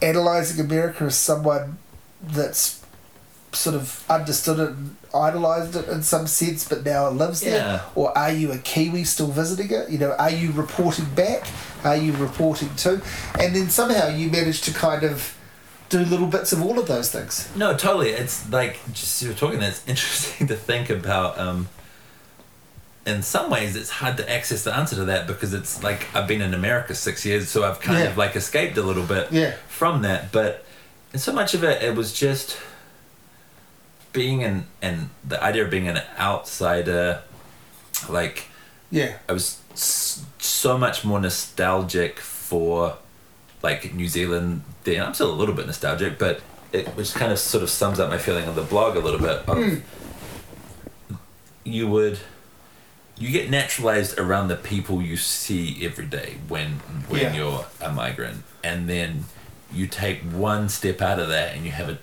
analyzing 0.00 0.64
America 0.64 1.04
as 1.04 1.16
someone 1.16 1.78
that's 2.22 2.84
sort 3.56 3.74
of 3.76 4.04
understood 4.08 4.58
it 4.58 4.68
and 4.70 4.96
idolized 5.14 5.74
it 5.76 5.88
in 5.88 6.02
some 6.02 6.26
sense, 6.26 6.68
but 6.68 6.84
now 6.84 7.08
it 7.08 7.12
lives 7.12 7.40
there? 7.40 7.56
Yeah. 7.58 7.80
Or 7.94 8.16
are 8.16 8.30
you 8.32 8.52
a 8.52 8.58
Kiwi 8.58 9.04
still 9.04 9.28
visiting 9.28 9.70
it? 9.70 9.88
You 9.90 9.98
know, 9.98 10.12
are 10.12 10.30
you 10.30 10.52
reporting 10.52 11.06
back? 11.14 11.46
Are 11.84 11.96
you 11.96 12.12
reporting 12.12 12.74
to? 12.76 13.00
And 13.40 13.54
then 13.56 13.68
somehow 13.70 14.08
you 14.08 14.28
manage 14.30 14.60
to 14.62 14.72
kind 14.74 15.02
of 15.04 15.36
do 15.88 16.00
little 16.00 16.26
bits 16.26 16.52
of 16.52 16.62
all 16.62 16.78
of 16.78 16.86
those 16.88 17.10
things. 17.12 17.48
No, 17.56 17.76
totally. 17.76 18.10
It's 18.10 18.48
like 18.50 18.80
just 18.92 19.22
you 19.22 19.28
were 19.28 19.34
talking. 19.34 19.62
It's 19.62 19.86
interesting 19.88 20.46
to 20.48 20.56
think 20.56 20.90
about. 20.90 21.38
Um, 21.38 21.68
in 23.06 23.22
some 23.22 23.50
ways, 23.50 23.76
it's 23.76 23.88
hard 23.90 24.16
to 24.16 24.28
access 24.28 24.64
the 24.64 24.74
answer 24.76 24.96
to 24.96 25.04
that 25.04 25.28
because 25.28 25.54
it's 25.54 25.80
like 25.84 26.08
I've 26.14 26.26
been 26.26 26.42
in 26.42 26.52
America 26.54 26.92
six 26.94 27.24
years, 27.24 27.48
so 27.48 27.62
I've 27.62 27.78
kind 27.80 28.00
Yeah. 28.00 28.06
of 28.10 28.16
like 28.18 28.34
escaped 28.34 28.76
a 28.78 28.82
little 28.82 29.04
bit 29.04 29.28
Yeah. 29.30 29.54
from 29.68 30.02
that. 30.02 30.32
But 30.32 30.64
and 31.12 31.22
so 31.22 31.32
much 31.32 31.54
of 31.54 31.62
it, 31.62 31.82
it 31.84 31.94
was 31.94 32.12
just 32.12 32.56
being 34.16 34.42
an 34.42 34.66
and 34.82 35.10
the 35.32 35.38
idea 35.42 35.62
of 35.64 35.70
being 35.70 35.88
an 35.88 36.00
outsider, 36.18 37.22
like 38.08 38.44
Yeah. 38.90 39.12
I 39.28 39.32
was 39.32 39.60
so 39.76 40.78
much 40.78 41.04
more 41.04 41.20
nostalgic 41.20 42.18
for 42.20 42.96
like 43.62 43.94
New 43.94 44.08
Zealand. 44.08 44.62
Then 44.84 45.02
I'm 45.04 45.14
still 45.14 45.30
a 45.30 45.38
little 45.40 45.54
bit 45.54 45.66
nostalgic, 45.66 46.18
but 46.18 46.40
it 46.72 46.88
which 46.96 47.12
kind 47.14 47.30
of 47.30 47.38
sort 47.38 47.62
of 47.62 47.70
sums 47.70 48.00
up 48.00 48.08
my 48.10 48.18
feeling 48.18 48.48
on 48.48 48.54
the 48.56 48.62
blog 48.62 48.96
a 48.96 49.00
little 49.00 49.20
bit. 49.20 49.36
Of, 49.46 49.56
hmm. 49.58 49.76
You 51.64 51.88
would 51.88 52.18
you 53.18 53.30
get 53.30 53.48
naturalized 53.50 54.18
around 54.18 54.48
the 54.48 54.56
people 54.56 55.00
you 55.02 55.16
see 55.16 55.84
every 55.84 56.06
day 56.06 56.36
when 56.48 56.70
when 57.08 57.20
Yeah. 57.22 57.34
you're 57.34 57.66
a 57.80 57.90
migrant, 57.92 58.44
and 58.62 58.88
then 58.88 59.24
you 59.72 59.86
take 59.88 60.20
one 60.22 60.68
step 60.68 61.02
out 61.02 61.18
of 61.18 61.28
that 61.28 61.54
and 61.54 61.64
you 61.66 61.72
have 61.72 61.88
a 61.88 61.98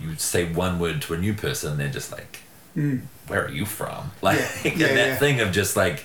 you 0.00 0.14
say 0.16 0.44
one 0.52 0.78
word 0.78 1.02
to 1.02 1.14
a 1.14 1.18
new 1.18 1.34
person, 1.34 1.72
and 1.72 1.80
they're 1.80 1.88
just 1.88 2.10
like, 2.12 2.40
mm. 2.76 3.02
"Where 3.28 3.44
are 3.46 3.50
you 3.50 3.64
from?" 3.66 4.12
Like 4.22 4.38
Yeah. 4.38 4.70
and 4.72 4.80
Yeah, 4.80 4.86
that 4.94 5.08
yeah. 5.08 5.16
thing 5.16 5.40
of 5.40 5.52
just 5.52 5.76
like 5.76 6.04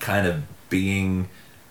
kind 0.00 0.26
of 0.26 0.42
being 0.70 1.28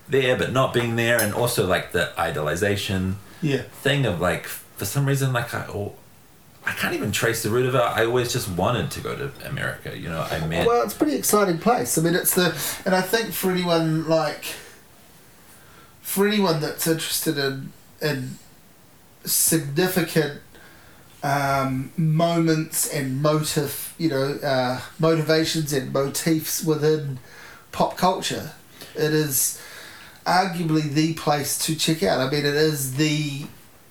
there 0.08 0.36
but 0.38 0.52
not 0.52 0.74
being 0.74 0.96
there, 0.96 1.20
and 1.20 1.34
also 1.34 1.66
like 1.68 1.92
the 1.92 2.12
idolization 2.18 3.16
Yeah. 3.42 3.64
thing 3.82 4.06
of 4.06 4.20
like 4.22 4.46
for 4.46 4.86
some 4.86 5.06
reason 5.06 5.34
like 5.34 5.54
I. 5.54 5.66
Oh, 5.68 5.94
I 6.68 6.72
can't 6.72 6.96
even 6.96 7.12
trace 7.12 7.44
the 7.44 7.52
root 7.52 7.68
of 7.68 7.76
it. 7.76 7.80
I 7.80 8.06
always 8.06 8.34
just 8.34 8.50
wanted 8.50 8.90
to 8.90 9.00
go 9.00 9.16
to 9.16 9.32
America. 9.48 9.96
You 9.96 10.10
know, 10.10 10.22
I 10.22 10.40
met. 10.48 10.66
Well, 10.66 10.82
it's 10.84 10.96
a 10.96 10.98
pretty 10.98 11.16
exciting 11.16 11.60
place. 11.60 11.96
I 11.96 12.02
mean, 12.02 12.16
it's 12.16 12.34
the, 12.34 12.56
and 12.88 12.96
I 12.96 13.02
think 13.02 13.34
for 13.34 13.52
anyone 13.52 14.08
like, 14.10 14.46
for 16.02 16.28
anyone 16.28 16.60
that's 16.62 16.88
interested 16.88 17.38
in 17.38 17.72
in 18.02 18.40
significant 19.26 20.42
um, 21.26 21.92
moments 21.98 22.88
and 22.94 23.20
motive, 23.20 23.96
you 23.98 24.10
know, 24.10 24.38
uh, 24.44 24.80
motivations 25.00 25.74
and 25.74 25.92
motifs 25.92 26.64
within 26.64 27.18
pop 27.72 27.98
culture, 27.98 28.52
it 28.94 29.12
is 29.12 29.60
arguably 30.26 30.84
the 30.84 31.16
place 31.16 31.58
to 31.66 31.76
check 31.76 32.04
out. 32.04 32.22
I 32.22 32.30
mean, 32.30 32.46
it 32.46 32.54
is 32.54 32.98
the 32.98 33.48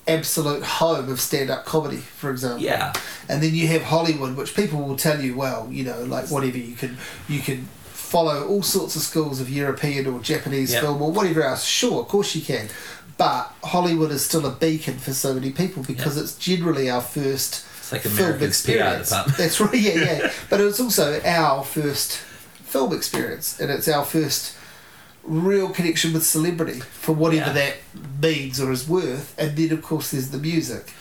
absolute 0.06 0.62
home 0.62 1.08
of 1.10 1.20
stand-up 1.20 1.64
comedy, 1.64 1.96
for 1.96 2.30
example. 2.30 2.62
Yeah, 2.62 2.92
and 3.28 3.42
then 3.42 3.52
you 3.52 3.66
have 3.66 3.82
Hollywood, 3.82 4.36
which 4.36 4.54
people 4.54 4.82
will 4.82 4.96
tell 4.96 5.20
you, 5.20 5.34
well, 5.36 5.66
you 5.72 5.82
know, 5.82 6.04
like 6.04 6.30
whatever 6.30 6.58
you 6.58 6.76
can, 6.76 6.96
you 7.28 7.40
can 7.40 7.68
follow 8.14 8.46
all 8.46 8.62
sorts 8.62 8.94
of 8.94 9.02
schools 9.02 9.40
of 9.40 9.50
European 9.50 10.06
or 10.06 10.20
Japanese 10.20 10.72
Yeah. 10.72 10.82
film 10.82 11.02
or 11.02 11.10
whatever 11.10 11.42
else. 11.42 11.64
Sure, 11.64 12.00
of 12.02 12.06
course 12.08 12.32
you 12.36 12.42
can, 12.42 12.68
but 13.18 13.52
Hollywood 13.64 14.12
is 14.12 14.24
still 14.24 14.46
a 14.46 14.52
beacon 14.52 14.98
for 14.98 15.12
so 15.12 15.34
many 15.34 15.50
people 15.50 15.82
because 15.82 16.16
it's 16.16 16.34
generally 16.36 16.88
our 16.88 17.00
first 17.00 17.64
it's 17.78 17.90
like 17.92 18.02
film 18.02 18.40
experience. 18.40 19.10
That's 19.36 19.60
right, 19.60 19.74
yeah, 19.74 19.94
yeah. 19.94 20.32
but 20.50 20.60
it's 20.60 20.78
also 20.78 21.20
our 21.24 21.64
first 21.64 22.18
film 22.72 22.92
experience, 22.94 23.58
and 23.60 23.68
it's 23.70 23.88
our 23.88 24.04
first 24.04 24.52
real 25.24 25.70
connection 25.70 26.12
with 26.12 26.24
celebrity 26.24 26.80
for 26.80 27.12
whatever 27.12 27.46
Yeah. 27.50 27.52
that 27.60 27.74
means 28.22 28.60
or 28.60 28.70
is 28.70 28.86
worth. 28.88 29.34
And 29.38 29.56
then, 29.56 29.72
of 29.72 29.82
course, 29.82 30.12
there's 30.12 30.28
the 30.30 30.38
music, 30.38 30.92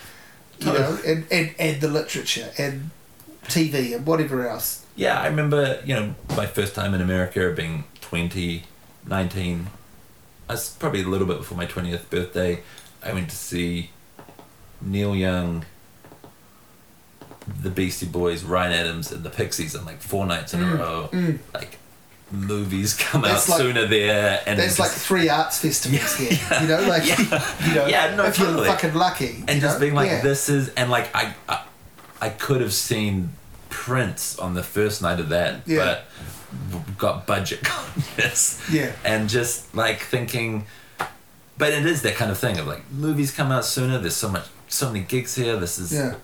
you 0.59 0.67
know, 0.73 0.97
and, 1.05 1.25
and, 1.29 1.53
and 1.59 1.79
the 1.79 1.89
literature 1.89 2.49
and 2.57 2.89
TV 3.45 3.93
and 3.95 4.05
whatever 4.07 4.47
else. 4.49 4.82
Yeah, 4.95 5.19
I 5.19 5.27
remember, 5.27 5.81
you 5.85 5.95
know, 5.95 6.15
my 6.37 6.45
first 6.45 6.75
time 6.75 6.93
in 6.93 7.01
America 7.01 7.51
being 7.55 7.85
20, 8.01 8.63
19. 9.07 9.67
I 10.49 10.53
was 10.53 10.69
probably 10.71 11.01
a 11.01 11.07
little 11.07 11.25
bit 11.27 11.37
before 11.37 11.57
my 11.57 11.65
20th 11.65 12.09
birthday. 12.09 12.61
I 13.03 13.11
went 13.13 13.29
to 13.31 13.35
see 13.35 13.89
Neil 14.81 15.15
Young, 15.15 15.65
the 17.61 17.69
Beastie 17.69 18.05
Boys, 18.05 18.43
Ryan 18.43 18.73
Adams, 18.73 19.11
and 19.11 19.23
the 19.23 19.29
Pixies 19.29 19.73
in 19.75 19.83
like 19.85 20.01
four 20.01 20.25
nights 20.25 20.53
in 20.53 20.61
a 20.61 20.75
row. 20.75 21.09
Like, 21.53 21.79
movies 22.31 22.93
come 22.95 23.21
Mm, 23.21 23.25
That's 23.27 23.49
out 23.49 23.53
like- 23.53 23.61
sooner 23.61 23.85
there. 23.87 24.41
and 24.45 24.57
There's 24.59 24.71
it's 24.71 24.79
like 24.79 24.91
three 24.91 25.29
arts 25.29 25.59
festivals 25.59 26.19
Yeah, 26.19 26.27
here, 26.29 26.61
you 26.61 26.67
know, 26.67 26.81
like 26.87 27.07
yeah. 27.07 27.19
you 27.67 27.75
know, 27.75 27.87
Yeah, 27.87 28.15
no, 28.15 28.25
if 28.25 28.39
you're 28.39 28.63
fucking 28.65 28.93
lucky, 28.93 29.43
and 29.47 29.59
just 29.61 29.75
know? 29.75 29.79
being 29.81 29.93
like 29.93 30.09
Yeah. 30.09 30.21
this 30.21 30.49
is 30.49 30.69
and 30.69 30.89
like 30.89 31.15
I, 31.15 31.33
I 31.49 31.63
I 32.21 32.29
could 32.29 32.61
have 32.61 32.73
seen 32.73 33.29
Prince 33.73 34.37
on 34.37 34.53
the 34.53 34.63
first 34.63 35.01
night 35.01 35.19
of 35.19 35.29
that 35.29 35.61
Yeah. 35.65 35.77
but 36.85 36.97
got 36.97 37.25
budget 37.25 37.63
conscious 37.63 38.61
Yeah. 38.71 38.91
and 39.03 39.27
just 39.27 39.73
like 39.75 39.99
thinking 39.99 40.65
but 41.57 41.71
it 41.73 41.85
is 41.85 42.01
that 42.03 42.15
kind 42.15 42.29
of 42.31 42.37
thing 42.37 42.59
of 42.59 42.67
like 42.67 42.83
movies 42.91 43.31
come 43.31 43.51
out 43.51 43.65
sooner 43.65 43.97
there's 43.97 44.15
so 44.15 44.29
much 44.29 44.45
so 44.67 44.87
many 44.91 45.03
gigs 45.03 45.35
here 45.35 45.57
this 45.57 45.79
is 45.79 45.91
Yeah. 45.91 46.15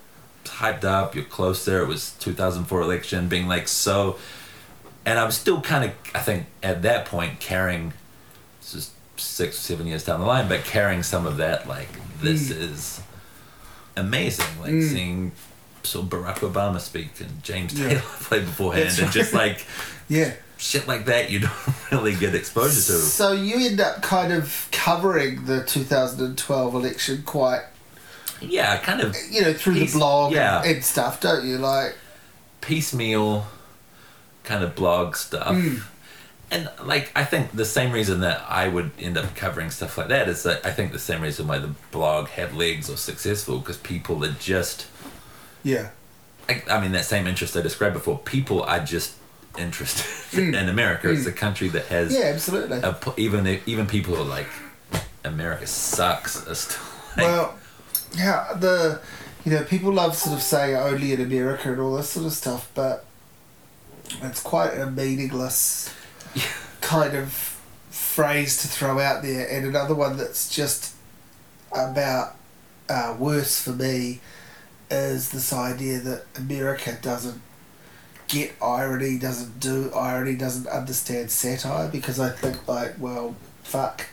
hyped 0.46 0.84
up 0.84 1.16
you're 1.16 1.26
close 1.26 1.66
there. 1.66 1.82
it 1.82 1.88
was 1.88 2.12
2004 2.20 2.82
election 2.82 3.28
being 3.28 3.48
like 3.48 3.68
so 3.68 4.18
and 5.06 5.18
I'm 5.18 5.32
still 5.32 5.60
kind 5.62 5.84
of 5.86 5.92
I 6.14 6.20
think 6.20 6.46
at 6.62 6.84
that 6.84 7.06
point 7.06 7.40
carrying 7.40 7.94
this 8.62 8.76
is 8.76 8.92
six 9.18 9.58
or 9.58 9.62
seven 9.62 9.88
years 9.88 10.04
down 10.06 10.20
the 10.20 10.26
line 10.28 10.48
but 10.48 10.64
carrying 10.64 11.02
some 11.04 11.26
of 11.26 11.38
that 11.38 11.68
like 11.68 11.90
this 12.22 12.50
Mm. 12.52 12.72
is 12.72 13.02
amazing 13.98 14.46
like 14.62 14.82
seeing 14.82 15.32
so 15.84 16.04
Barack 16.04 16.38
Obama 16.38 16.80
speak 16.80 17.20
and 17.20 17.44
James 17.44 17.74
Yeah. 17.80 17.90
Taylor 17.90 18.02
play 18.22 18.40
beforehand 18.40 18.86
That's 18.88 19.00
and 19.00 19.12
just 19.12 19.34
like 19.34 19.66
yeah. 20.10 20.34
shit 20.58 20.88
like 20.88 21.06
that 21.06 21.30
you 21.30 21.40
don't 21.40 21.52
really 21.92 22.16
get 22.16 22.36
exposure 22.36 22.76
to 22.76 23.00
So 23.00 23.32
you 23.32 23.68
end 23.68 23.80
up 23.80 24.02
kind 24.02 24.34
of 24.34 24.68
covering 24.72 25.46
the 25.46 25.64
2012 25.64 26.76
election 26.76 27.24
quite, 27.26 27.64
yeah 28.42 28.78
kind 28.78 29.02
of 29.02 29.16
you 29.32 29.42
know, 29.42 29.54
through 29.54 29.76
Piece- 29.76 29.94
the 29.94 30.00
blog 30.00 30.34
yeah. 30.34 30.62
and, 30.62 30.76
and 30.76 30.84
stuff, 30.84 31.22
don't 31.22 31.46
you? 31.46 31.58
Like, 31.58 31.96
piecemeal 32.62 33.46
kind 34.44 34.64
of 34.64 34.76
blog 34.76 35.16
stuff. 35.16 35.48
Mm. 35.56 35.82
And 36.52 36.68
like 36.84 37.12
I 37.16 37.24
think 37.26 37.52
the 37.52 37.66
same 37.66 37.92
reason 37.92 38.22
that 38.22 38.44
I 38.50 38.68
would 38.68 38.90
end 39.00 39.18
up 39.18 39.36
covering 39.36 39.70
stuff 39.70 39.98
like 40.00 40.08
that 40.08 40.28
is 40.28 40.42
that 40.44 40.66
I 40.66 40.72
think 40.72 40.92
the 40.92 40.98
same 41.00 41.22
reason 41.22 41.48
why 41.48 41.60
the 41.60 41.70
blog 41.92 42.28
had 42.30 42.56
legs 42.56 42.90
or 42.90 42.98
successful 42.98 43.60
because 43.60 43.78
people 43.78 44.26
are 44.26 44.32
just 44.40 44.88
yeah, 45.64 45.90
I, 46.48 46.62
I 46.70 46.82
mean 46.82 46.92
that 46.94 47.06
same 47.06 47.28
interest 47.28 47.56
I 47.58 47.62
described 47.62 47.94
before. 47.94 48.18
People 48.20 48.64
are 48.64 48.80
just 48.80 49.16
interested 49.58 50.06
in 50.56 50.70
America. 50.70 51.10
It's 51.12 51.26
a 51.26 51.32
country 51.32 51.68
that 51.70 51.86
has 51.88 52.16
Mm. 52.16 52.20
yeah, 52.20 52.26
absolutely. 52.28 52.78
a, 52.80 52.98
even 53.18 53.60
even 53.66 53.88
people 53.88 54.16
who 54.16 54.22
are 54.22 54.26
like 54.26 54.48
America 55.24 55.68
sucks. 55.68 56.48
Are 56.48 56.56
still 56.56 56.82
like, 57.18 57.26
well, 57.26 57.60
yeah, 58.16 58.54
the 58.60 59.02
you 59.46 59.52
know 59.52 59.64
people 59.64 59.92
love 59.92 60.16
sort 60.16 60.36
of 60.36 60.42
saying 60.42 60.76
only 60.76 61.14
in 61.14 61.22
America 61.22 61.72
and 61.72 61.82
all 61.82 61.96
this 61.96 62.10
sort 62.10 62.26
of 62.26 62.34
stuff, 62.34 62.70
but 62.74 63.06
it's 64.22 64.42
quite 64.42 64.72
a 64.78 64.90
meaningless 64.90 65.94
kind 66.82 67.16
of 67.16 67.34
phrase 67.90 68.62
to 68.62 68.68
throw 68.68 69.00
out 69.00 69.22
there, 69.22 69.48
and 69.50 69.66
another 69.66 69.96
one 69.96 70.18
that's 70.18 70.50
just 70.50 70.96
about 71.72 72.36
uh, 72.90 73.16
worse 73.20 73.62
for 73.62 73.72
me 73.72 74.20
is 74.92 75.30
this 75.30 75.54
idea 75.54 76.00
that 76.00 76.26
America 76.36 76.98
doesn't 77.02 77.42
get 78.28 78.54
irony, 78.62 79.18
doesn't 79.18 79.60
do 79.60 79.92
irony, 79.94 80.36
doesn't 80.36 80.68
understand 80.68 81.32
satire 81.32 81.90
because 81.90 82.20
I 82.20 82.30
think 82.30 82.68
like 82.68 82.96
well 83.00 83.36
fuck 83.64 84.06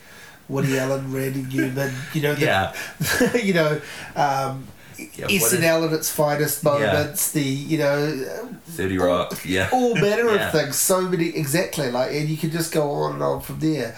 Woody 0.49 0.79
Allen, 0.83 1.13
Randy 1.13 1.43
Newman, 1.43 1.93
you 2.15 2.23
know 2.23 2.35
the, 2.35 2.45
yeah 2.45 2.75
you 3.35 3.53
know, 3.55 3.81
um, 4.15 4.67
Yeah, 4.97 5.25
what 5.25 5.31
is- 5.33 5.53
SNL 5.53 5.87
at 5.89 5.93
its 5.93 6.11
finest 6.11 6.63
moments, 6.65 7.33
the 7.33 7.43
you 7.43 7.79
know, 7.79 8.51
30 8.69 8.99
Rock 8.99 9.45
yeah 9.45 9.69
all 9.73 9.95
manner 9.95 10.31
Yeah. 10.35 10.47
of 10.47 10.53
things. 10.53 10.77
So 10.77 11.03
many 11.03 11.29
exactly 11.29 11.91
like, 11.91 12.13
and 12.13 12.29
you 12.29 12.37
can 12.37 12.51
just 12.51 12.73
go 12.73 12.91
on 12.91 13.15
and 13.15 13.23
on 13.23 13.41
from 13.43 13.61
there. 13.61 13.97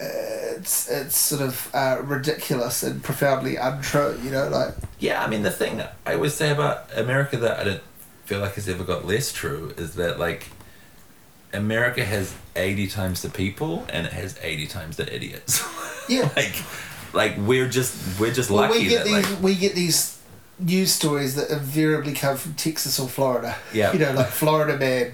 It's 0.00 0.90
it's 0.90 1.16
sort 1.16 1.42
of 1.42 1.70
uh, 1.74 2.00
ridiculous 2.02 2.82
and 2.82 3.02
profoundly 3.02 3.56
untrue. 3.56 4.18
You 4.22 4.30
know, 4.30 4.48
like 4.48 4.74
Yeah, 4.98 5.22
I 5.22 5.28
mean 5.28 5.42
the 5.42 5.50
thing 5.50 5.82
I 6.06 6.14
always 6.14 6.34
say 6.34 6.50
about 6.50 6.96
America 6.96 7.36
that 7.38 7.60
I 7.60 7.64
don't 7.64 7.82
feel 8.24 8.40
like 8.40 8.54
has 8.54 8.68
ever 8.68 8.84
got 8.84 9.06
less 9.06 9.32
true 9.32 9.74
is 9.76 9.94
that 9.96 10.18
like 10.18 10.46
America 11.52 12.04
has 12.04 12.34
eighty 12.56 12.86
times 12.86 13.22
the 13.22 13.28
people 13.28 13.84
and 13.92 14.06
it 14.06 14.12
has 14.12 14.38
eighty 14.42 14.66
times 14.66 14.96
the 14.96 15.14
idiots. 15.14 15.62
Yeah. 16.08 16.28
like 16.34 16.54
like 17.12 17.36
we're 17.38 17.68
just 17.68 18.18
we're 18.18 18.32
just 18.32 18.50
well, 18.50 18.62
lucky 18.62 18.80
we 18.80 18.88
get 18.88 19.04
that 19.04 19.04
these 19.04 19.30
like 19.30 19.42
we 19.42 19.54
get 19.54 19.74
these 19.76 20.18
news 20.58 20.92
stories 20.92 21.36
that 21.36 21.50
invariably 21.50 22.12
come 22.14 22.36
from 22.36 22.54
Texas 22.54 22.98
or 22.98 23.08
Florida. 23.08 23.54
Yeah. 23.72 23.92
you 23.94 24.00
know, 24.00 24.12
like 24.12 24.26
Florida 24.26 24.76
man. 24.76 25.12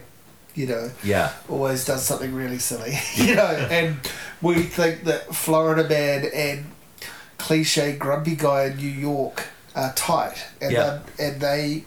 You 0.57 0.67
know, 0.67 0.91
yeah 1.05 1.33
always 1.49 1.85
does 1.85 2.03
something 2.05 2.35
really 2.35 2.59
silly, 2.59 2.99
you 3.15 3.35
know, 3.37 3.45
and 3.71 3.97
we 4.43 4.63
think 4.63 5.05
that 5.05 5.33
Florida 5.35 5.87
man 5.89 6.25
and 6.35 6.65
cliche 7.39 7.95
grumpy 7.97 8.35
guy 8.35 8.65
in 8.65 8.77
New 8.79 8.89
York 8.89 9.45
are 9.75 9.93
tight, 9.95 10.39
and 10.61 10.73
Yeah. 10.73 11.01
they 11.19 11.25
and 11.27 11.41
they 11.41 11.85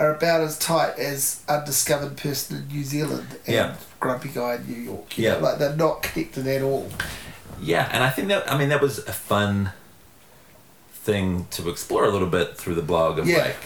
are 0.00 0.14
about 0.14 0.40
as 0.40 0.58
tight 0.58 0.98
as 0.98 1.42
undiscovered 1.48 2.16
person 2.16 2.56
in 2.56 2.68
New 2.68 2.82
Zealand 2.82 3.28
and 3.46 3.54
Yeah. 3.54 3.74
grumpy 4.00 4.30
guy 4.30 4.54
in 4.54 4.66
New 4.66 4.82
York. 4.82 5.16
Yeah. 5.18 5.34
know, 5.34 5.40
like 5.40 5.58
they're 5.58 5.76
not 5.76 6.02
connected 6.02 6.46
at 6.46 6.62
all. 6.62 6.88
yeah, 7.60 7.88
and 7.92 8.02
I 8.02 8.08
think 8.10 8.28
that 8.28 8.50
I 8.50 8.56
mean 8.58 8.70
that 8.70 8.80
was 8.80 8.98
a 9.00 9.12
fun 9.12 9.72
thing 10.94 11.46
to 11.50 11.68
explore 11.68 12.04
a 12.04 12.10
little 12.10 12.28
bit 12.28 12.56
through 12.56 12.74
the 12.76 12.82
blog 12.82 13.18
of 13.18 13.26
Yeah. 13.28 13.38
like 13.38 13.56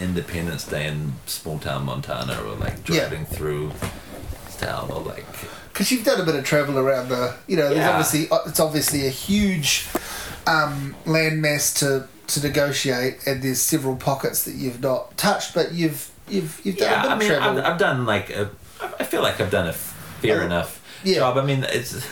Independence 0.00 0.64
Day 0.64 0.86
in 0.88 1.14
small 1.26 1.58
town 1.58 1.84
Montana 1.84 2.40
or 2.42 2.54
like 2.56 2.88
Yeah. 2.88 3.00
driving 3.08 3.26
through 3.26 3.72
town 4.58 4.90
or 4.90 5.00
like 5.00 5.24
Because 5.72 5.90
you've 5.92 6.04
done 6.04 6.20
a 6.20 6.24
bit 6.24 6.34
of 6.34 6.44
travel 6.44 6.78
around 6.78 7.08
the, 7.08 7.34
you 7.46 7.56
know, 7.56 7.64
there's 7.68 7.78
Yeah. 7.78 7.90
obviously 7.90 8.28
it's 8.46 8.60
obviously 8.60 9.06
a 9.06 9.10
huge 9.10 9.86
um, 10.46 10.94
landmass 11.04 11.76
to 11.78 12.06
to 12.28 12.40
negotiate, 12.46 13.18
and 13.26 13.42
there's 13.42 13.60
several 13.60 13.96
pockets 13.96 14.44
that 14.44 14.54
you've 14.54 14.80
not 14.80 15.16
touched, 15.16 15.52
but 15.54 15.72
you've 15.72 16.10
you've 16.28 16.60
you've 16.64 16.76
done 16.76 16.88
a 16.88 16.92
yeah, 16.92 17.02
bit 17.02 17.10
I 17.10 17.12
of 17.14 17.18
mean, 17.18 17.28
travel. 17.28 17.58
I've, 17.58 17.64
I've 17.72 17.78
done 17.78 18.06
like 18.06 18.30
a, 18.30 18.50
I 19.00 19.04
feel 19.04 19.22
like 19.22 19.40
I've 19.40 19.50
done 19.50 19.66
a 19.68 19.72
fair 19.72 20.42
enough 20.42 20.80
yeah. 21.04 21.16
job. 21.16 21.36
I 21.38 21.44
mean, 21.44 21.64
it's 21.68 22.04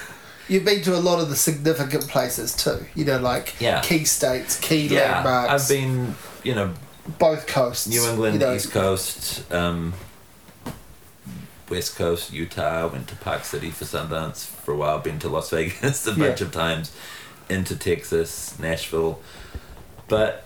You've 0.49 0.65
been 0.65 0.81
to 0.83 0.95
a 0.95 0.99
lot 0.99 1.21
of 1.21 1.29
the 1.29 1.37
significant 1.37 2.09
places 2.09 2.55
too. 2.57 2.87
You 2.95 3.05
know, 3.05 3.19
like 3.19 3.55
Yeah. 3.61 3.81
key 3.83 4.05
states, 4.05 4.59
key 4.59 4.87
yeah. 4.89 5.13
landmarks. 5.23 5.63
I've 5.63 5.69
been, 5.69 6.15
you 6.43 6.55
know, 6.55 6.73
both 7.19 7.47
coasts. 7.47 7.87
New 7.87 8.05
England, 8.07 8.35
you 8.35 8.41
know. 8.41 8.55
East 8.55 8.71
Coast, 8.73 9.51
um, 9.53 9.95
West 11.69 11.97
Coast, 11.97 12.33
Utah. 12.33 12.87
Went 12.89 13.09
to 13.09 13.17
Park 13.17 13.45
City 13.45 13.71
for 13.71 13.85
Sundance 13.85 14.45
for 14.47 14.73
a 14.73 14.77
while. 14.77 14.99
Been 14.99 15.19
to 15.21 15.29
Las 15.29 15.51
Vegas 15.55 16.07
a 16.07 16.13
bunch 16.13 16.41
Yeah. 16.41 16.47
of 16.47 16.53
times. 16.53 16.93
Into 17.49 17.77
Texas, 17.77 18.59
Nashville, 18.59 19.21
but 20.07 20.45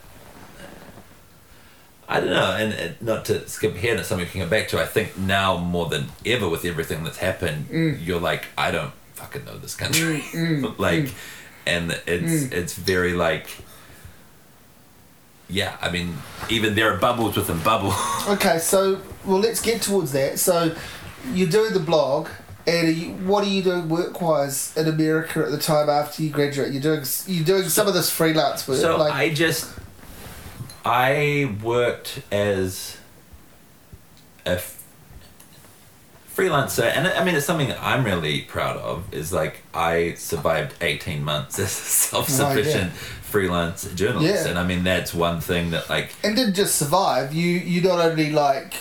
I 2.08 2.20
don't 2.20 2.30
know. 2.30 2.54
And, 2.56 2.72
and 2.72 3.02
not 3.02 3.24
to 3.24 3.48
skip 3.48 3.74
ahead, 3.74 3.98
it's 3.98 4.08
something 4.08 4.24
we 4.26 4.30
can 4.30 4.40
get 4.42 4.50
back 4.50 4.68
to. 4.68 4.80
I 4.80 4.86
think 4.86 5.16
now 5.18 5.56
more 5.56 5.86
than 5.86 6.10
ever 6.24 6.48
with 6.48 6.64
everything 6.64 7.02
that's 7.02 7.18
happened, 7.18 7.66
Mm. 7.70 8.06
you're 8.06 8.20
like, 8.20 8.44
I 8.56 8.70
don't 8.70 8.92
fucking 9.14 9.44
know 9.44 9.58
this 9.58 9.74
country. 9.74 10.22
like, 10.78 11.12
and 11.66 11.90
it's 12.06 12.44
Mm. 12.44 12.52
it's 12.52 12.74
very 12.74 13.14
like. 13.14 13.48
Yeah, 15.52 15.76
I 15.82 15.90
mean, 15.90 16.16
even 16.48 16.74
there 16.74 16.90
are 16.94 16.96
bubbles 16.96 17.36
within 17.36 17.58
bubbles. 17.60 17.94
Okay, 18.28 18.58
so 18.58 19.00
well, 19.24 19.38
let's 19.38 19.60
get 19.60 19.82
towards 19.82 20.12
that. 20.12 20.38
So, 20.38 20.74
you're 21.32 21.48
doing 21.48 21.74
the 21.74 21.80
blog, 21.80 22.28
and 22.66 22.88
are 22.88 22.90
you, 22.90 23.12
what 23.26 23.44
are 23.44 23.48
you 23.48 23.62
doing 23.62 23.88
work-wise 23.88 24.74
in 24.76 24.88
America 24.88 25.40
at 25.40 25.50
the 25.50 25.58
time 25.58 25.90
after 25.90 26.22
you 26.22 26.30
graduate? 26.30 26.72
You're 26.72 26.82
doing 26.82 27.04
you're 27.26 27.44
doing 27.44 27.68
some 27.68 27.86
of 27.86 27.94
this 27.94 28.08
freelance 28.10 28.66
work. 28.66 28.78
So 28.78 28.96
like, 28.96 29.12
I 29.12 29.34
just 29.34 29.72
I 30.84 31.54
worked 31.62 32.22
as 32.30 32.96
a 34.46 34.58
freelancer, 36.36 36.84
and 36.84 37.06
I 37.06 37.24
mean 37.24 37.34
it's 37.34 37.46
something 37.46 37.72
I'm 37.80 38.04
really 38.04 38.42
proud 38.42 38.76
of. 38.78 39.12
Is 39.12 39.32
like 39.32 39.62
I 39.74 40.14
survived 40.14 40.74
18 40.80 41.22
months 41.24 41.58
as 41.58 41.66
a 41.66 41.68
self-sufficient 41.68 42.92
freelance 42.92 43.84
journalist, 43.94 44.44
Yeah. 44.44 44.50
and 44.50 44.58
I 44.58 44.64
mean 44.66 44.84
that's 44.84 45.12
one 45.14 45.40
thing 45.40 45.70
that 45.70 45.88
like 45.90 46.14
and 46.24 46.34
didn't 46.36 46.54
just 46.54 46.76
survive. 46.76 47.32
You 47.34 47.48
you 47.58 47.80
not 47.82 47.98
only 47.98 48.30
like 48.32 48.74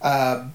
um, 0.00 0.54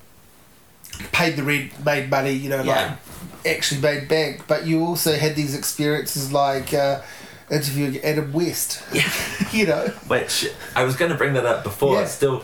paid 1.11 1.36
the 1.36 1.43
rent, 1.43 1.84
made 1.86 2.09
money, 2.09 2.32
you 2.32 2.49
know, 2.49 2.63
Yeah. 2.63 2.97
like 3.43 3.55
actually 3.55 3.82
made 3.82 4.07
bank, 4.07 4.43
but 4.47 4.65
you 4.65 4.84
also 4.84 5.15
had 5.15 5.36
these 5.36 5.55
experiences 5.55 6.34
like 6.34 6.74
uh, 6.74 7.01
interviewing 7.49 7.97
Adam 7.99 8.34
West. 8.34 8.84
you 9.53 9.65
know, 9.68 9.88
which 10.07 10.47
I 10.76 10.84
was 10.84 10.95
going 10.95 11.11
to 11.11 11.18
bring 11.18 11.34
that 11.34 11.45
up 11.45 11.63
before. 11.63 11.95
Yeah. 12.01 12.05
Still 12.07 12.43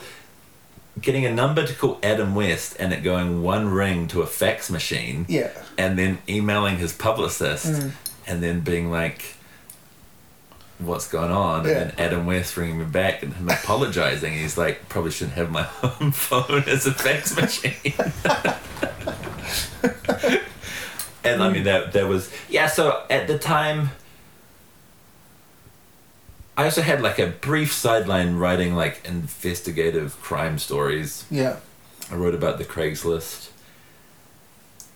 getting 1.01 1.25
a 1.25 1.33
number 1.33 1.65
to 1.65 1.73
call 1.73 1.97
Adam 2.03 2.35
West 2.35 2.75
and 2.79 2.93
it 2.93 3.01
going 3.03 3.41
one 3.41 3.69
ring 3.69 4.07
to 4.09 4.21
a 4.21 4.27
fax 4.27 4.69
machine. 4.69 5.25
yeah, 5.27 5.49
and 5.77 5.97
then 5.97 6.19
emailing 6.29 6.77
his 6.77 6.93
publicist 6.93 7.65
Mm. 7.65 7.91
and 8.27 8.43
then 8.43 8.59
being 8.61 8.91
like 8.91 9.35
what's 10.79 11.07
going 11.07 11.31
on 11.31 11.65
Yeah. 11.65 11.71
and 11.71 11.91
then 11.91 11.99
adam 11.99 12.25
west 12.25 12.57
ringing 12.57 12.79
me 12.79 12.83
back 12.85 13.23
and 13.23 13.31
him 13.33 13.47
apologizing 13.47 14.33
he's 14.33 14.57
like 14.57 14.89
probably 14.89 15.11
shouldn't 15.11 15.37
have 15.37 15.49
my 15.49 15.61
home 15.81 16.11
phone 16.11 16.63
as 16.67 16.85
a 16.85 16.91
fax 16.91 17.37
machine 17.37 17.93
and 21.23 21.41
i 21.41 21.49
mean 21.49 21.63
that 21.63 21.93
that 21.93 22.07
was 22.07 22.31
yeah 22.49 22.67
so 22.67 23.03
at 23.09 23.27
the 23.27 23.37
time 23.37 23.89
i 26.57 26.63
also 26.65 26.81
had 26.81 27.01
like 27.01 27.19
a 27.19 27.27
brief 27.27 27.71
sideline 27.73 28.35
writing 28.35 28.75
like 28.75 29.05
investigative 29.05 30.19
crime 30.21 30.57
stories 30.59 31.25
yeah, 31.31 31.57
I 32.11 32.15
wrote 32.15 32.35
about 32.35 32.57
the 32.57 32.65
Craigslist 32.65 33.49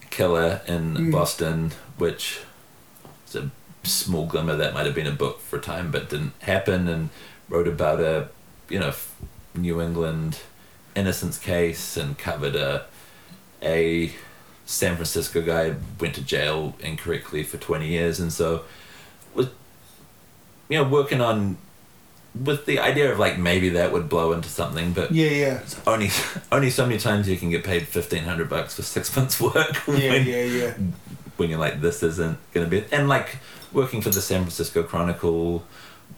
killer 0.09 0.61
in 0.67 0.95
Mm. 0.95 1.11
Boston, 1.11 1.71
which 1.97 2.39
is 3.27 3.35
a 3.35 3.49
small 3.83 4.25
glimmer 4.25 4.55
that 4.55 4.73
might 4.73 4.85
have 4.85 4.95
been 4.95 5.07
a 5.07 5.11
book 5.11 5.39
for 5.41 5.57
a 5.57 5.61
time, 5.61 5.89
but 5.91 6.09
didn't 6.09 6.33
happen. 6.41 6.87
And 6.87 7.09
wrote 7.49 7.67
about 7.67 7.99
a, 8.01 8.27
you 8.69 8.79
know, 8.79 8.93
New 9.55 9.81
England 9.81 10.39
innocence 10.95 11.37
case 11.39 11.95
and 11.95 12.17
covered 12.17 12.55
a, 12.55 12.85
a 13.61 14.11
San 14.65 14.95
Francisco 14.95 15.41
guy 15.41 15.75
went 15.99 16.13
to 16.15 16.21
jail 16.21 16.75
incorrectly 16.81 17.43
for 17.43 17.57
twenty 17.57 17.87
years, 17.87 18.19
and 18.19 18.31
so 18.33 18.63
you 20.69 20.77
know, 20.77 20.87
working 20.87 21.21
on. 21.21 21.57
With 22.43 22.67
the 22.67 22.77
idea 22.77 23.11
of 23.11 23.17
like 23.17 23.39
maybe 23.39 23.69
that 23.69 23.91
would 23.91 24.09
blow 24.09 24.31
into 24.31 24.47
something, 24.47 24.93
but 24.93 25.11
yeah, 25.11 25.29
yeah, 25.31 25.59
only 25.87 26.09
only 26.51 26.69
so 26.69 26.85
many 26.85 26.99
times 26.99 27.27
you 27.27 27.35
can 27.35 27.49
get 27.49 27.63
paid 27.63 27.87
fifteen 27.87 28.25
hundred 28.25 28.47
bucks 28.47 28.75
for 28.75 28.83
six 28.83 29.15
months 29.15 29.41
work 29.41 29.55
yeah, 29.87 29.93
when, 30.11 30.27
yeah, 30.27 30.43
yeah. 30.43 30.73
when 31.37 31.49
you're 31.49 31.57
like 31.57 31.81
this 31.81 32.03
isn't 32.03 32.37
gonna 32.53 32.67
be 32.67 32.83
and 32.91 33.07
like 33.09 33.37
working 33.73 34.01
for 34.03 34.09
the 34.11 34.21
San 34.21 34.41
Francisco 34.41 34.83
Chronicle 34.83 35.63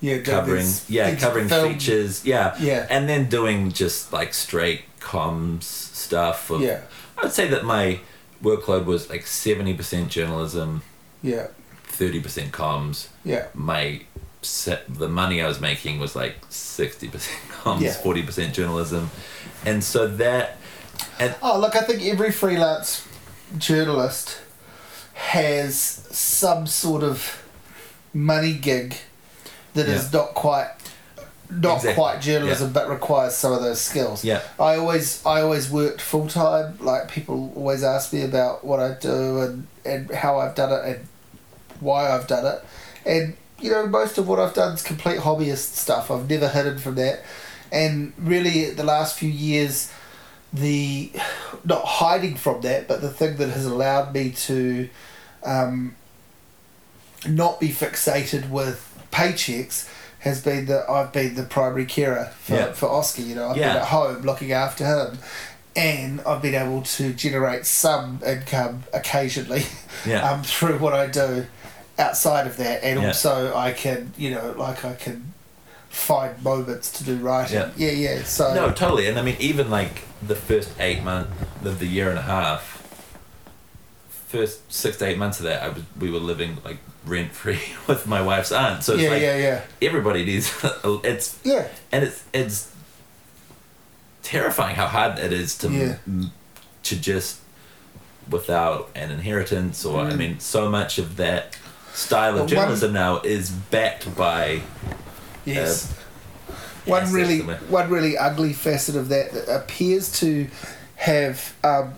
Yeah, 0.01 0.17
covering 0.17 0.67
yeah 0.89 1.15
covering 1.15 1.47
film- 1.47 1.71
features 1.73 2.25
yeah 2.25 2.53
Yeah. 2.59 2.85
and 2.89 3.07
then 3.07 3.29
doing 3.29 3.71
just 3.71 4.11
like 4.11 4.33
straight 4.33 4.81
comms 4.99 5.63
stuff 5.63 6.49
of, 6.49 6.59
Yeah, 6.59 6.81
I 7.17 7.21
would 7.23 7.31
say 7.31 7.47
that 7.47 7.63
my 7.63 8.01
workload 8.43 8.83
was 8.83 9.09
like 9.09 9.25
seventy 9.25 9.73
percent 9.73 10.09
journalism 10.09 10.81
yeah, 11.23 11.47
thirty 11.85 12.19
percent 12.19 12.51
comms 12.51 13.07
yeah, 13.23 13.47
my 13.53 14.01
the 14.41 15.07
money 15.09 15.41
I 15.41 15.47
was 15.47 15.59
making 15.59 15.99
was 15.99 16.15
like 16.15 16.35
sixty 16.49 17.07
percent 17.09 17.37
comms 17.51 17.81
Yeah. 17.81 17.93
forty 17.93 18.23
percent 18.23 18.53
journalism 18.53 19.11
and 19.65 19.83
so 19.83 20.07
that 20.07 20.57
and 21.19 21.35
Oh, 21.41 21.59
look, 21.59 21.75
I 21.75 21.81
think 21.81 22.01
every 22.03 22.31
freelance 22.31 23.05
journalist 23.57 24.39
has 25.13 25.75
some 25.75 26.65
sort 26.67 27.03
of 27.03 27.43
money 28.13 28.53
gig 28.53 28.95
that 29.73 29.87
is 29.87 30.05
Yeah. 30.13 30.19
not 30.21 30.33
quite 30.33 30.71
not 31.51 31.77
Exactly, 31.77 31.93
quite 31.95 32.21
journalism 32.21 32.71
but 32.71 32.87
requires 32.89 33.35
some 33.35 33.51
of 33.51 33.61
those 33.63 33.81
skills. 33.81 34.23
Yeah. 34.23 34.41
I 34.59 34.75
always 34.75 35.25
I 35.25 35.41
always 35.41 35.69
worked 35.69 35.99
full 35.99 36.27
time. 36.27 36.77
Like 36.79 37.09
people 37.09 37.51
always 37.55 37.83
ask 37.83 38.13
me 38.13 38.21
about 38.23 38.63
what 38.63 38.79
I 38.79 38.93
do 38.99 39.41
and, 39.41 39.67
and 39.83 40.11
how 40.11 40.39
I've 40.39 40.53
done 40.55 40.71
it 40.71 40.85
and 40.95 41.07
why 41.79 42.09
I've 42.11 42.27
done 42.27 42.45
it. 42.45 42.63
And 43.05 43.35
you 43.61 43.69
know, 43.71 43.87
most 43.87 44.17
of 44.17 44.27
what 44.27 44.39
I've 44.39 44.53
done 44.53 44.73
is 44.73 44.81
complete 44.81 45.19
hobbyist 45.19 45.75
stuff. 45.75 46.09
I've 46.11 46.29
never 46.29 46.47
hidden 46.49 46.77
from 46.79 46.95
that. 46.95 47.23
And 47.71 48.13
really 48.17 48.71
the 48.71 48.83
last 48.83 49.17
few 49.17 49.29
years 49.29 49.91
the 50.51 51.11
not 51.63 51.85
hiding 51.85 52.35
from 52.35 52.61
that, 52.61 52.87
but 52.87 53.01
the 53.01 53.09
thing 53.09 53.37
that 53.37 53.49
has 53.49 53.65
allowed 53.67 54.13
me 54.13 54.31
to 54.31 54.89
um, 55.43 55.95
not 57.27 57.59
be 57.59 57.69
fixated 57.69 58.49
with 58.49 58.85
paychecks 59.11 59.87
has 60.19 60.41
been 60.41 60.65
that 60.65 60.89
I've 60.89 61.13
been 61.13 61.35
the 61.35 61.43
primary 61.43 61.85
carer 61.85 62.31
for, 62.39 62.55
Yeah. 62.55 62.71
for 62.73 62.89
Oscar. 62.89 63.21
You 63.21 63.35
know, 63.35 63.49
I've 63.49 63.57
Yeah. 63.57 63.73
been 63.73 63.81
at 63.83 63.87
home 63.89 64.21
looking 64.23 64.51
after 64.51 64.85
him, 64.85 65.19
and 65.75 66.21
I've 66.25 66.41
been 66.41 66.55
able 66.55 66.81
to 66.81 67.13
generate 67.13 67.65
some 67.65 68.19
income 68.25 68.83
occasionally 68.91 69.65
Yeah. 70.05 70.29
um, 70.31 70.43
through 70.43 70.79
what 70.79 70.93
I 70.93 71.05
do 71.07 71.45
outside 71.99 72.47
of 72.47 72.57
that, 72.57 72.83
and 72.83 72.99
Yeah. 73.01 73.07
also 73.07 73.53
I 73.55 73.71
can, 73.73 74.13
you 74.17 74.31
know, 74.31 74.55
like 74.57 74.83
I 74.85 74.93
can 74.93 75.33
find 75.89 76.41
moments 76.43 76.91
to 76.93 77.03
do 77.03 77.15
writing. 77.17 77.57
Yeah. 77.57 77.71
yeah, 77.75 77.91
yeah. 77.91 78.23
So 78.23 78.53
No, 78.53 78.71
totally. 78.71 79.07
And 79.07 79.19
I 79.19 79.21
mean, 79.23 79.35
even 79.39 79.69
like 79.69 80.03
the 80.25 80.35
first 80.35 80.69
eight 80.79 81.03
months 81.03 81.31
of 81.65 81.79
the 81.79 81.85
year 81.87 82.09
and 82.09 82.17
a 82.19 82.23
half, 82.23 82.77
first 84.27 84.71
six 84.71 84.97
to 84.97 85.05
eight 85.07 85.17
months 85.17 85.39
of 85.39 85.45
that, 85.45 85.61
I 85.63 85.69
was 85.69 85.83
we 85.99 86.09
were 86.11 86.19
living 86.19 86.57
like 86.63 86.77
rent 87.05 87.31
free 87.31 87.61
with 87.87 88.05
my 88.07 88.21
wife's 88.21 88.51
aunt. 88.51 88.83
So 88.83 88.93
it's 88.93 89.03
yeah, 89.03 89.09
like 89.09 89.21
yeah, 89.21 89.37
yeah, 89.37 89.61
everybody 89.81 90.23
needs. 90.25 90.51
It's 91.03 91.37
yeah. 91.43 91.67
and 91.91 92.03
it's 92.05 92.23
it's 92.33 92.71
terrifying 94.23 94.75
how 94.75 94.87
hard 94.87 95.17
it 95.19 95.33
is 95.33 95.57
to 95.59 95.69
Yeah. 95.69 95.95
m- 96.07 96.31
to 96.83 96.95
just 96.95 97.39
without 98.29 98.89
an 98.95 99.09
inheritance 99.11 99.83
or 99.83 100.01
I 100.01 100.11
Mm. 100.11 100.17
mean, 100.17 100.39
so 100.39 100.69
much 100.69 100.99
of 100.99 101.17
that 101.17 101.55
style 101.93 102.33
of 102.35 102.39
one- 102.41 102.47
journalism 102.47 102.93
now 102.93 103.19
is 103.21 103.49
backed 103.49 104.15
by 104.15 104.61
Yes. 105.45 105.91
Uh, 105.91 106.53
one 106.85 107.01
assets 107.03 107.13
really 107.15 107.39
one 107.41 107.89
really 107.89 108.17
ugly 108.17 108.53
facet 108.53 108.95
of 108.95 109.09
that 109.09 109.31
that 109.33 109.47
appears 109.53 110.11
to 110.19 110.47
have 110.95 111.53
um, 111.63 111.93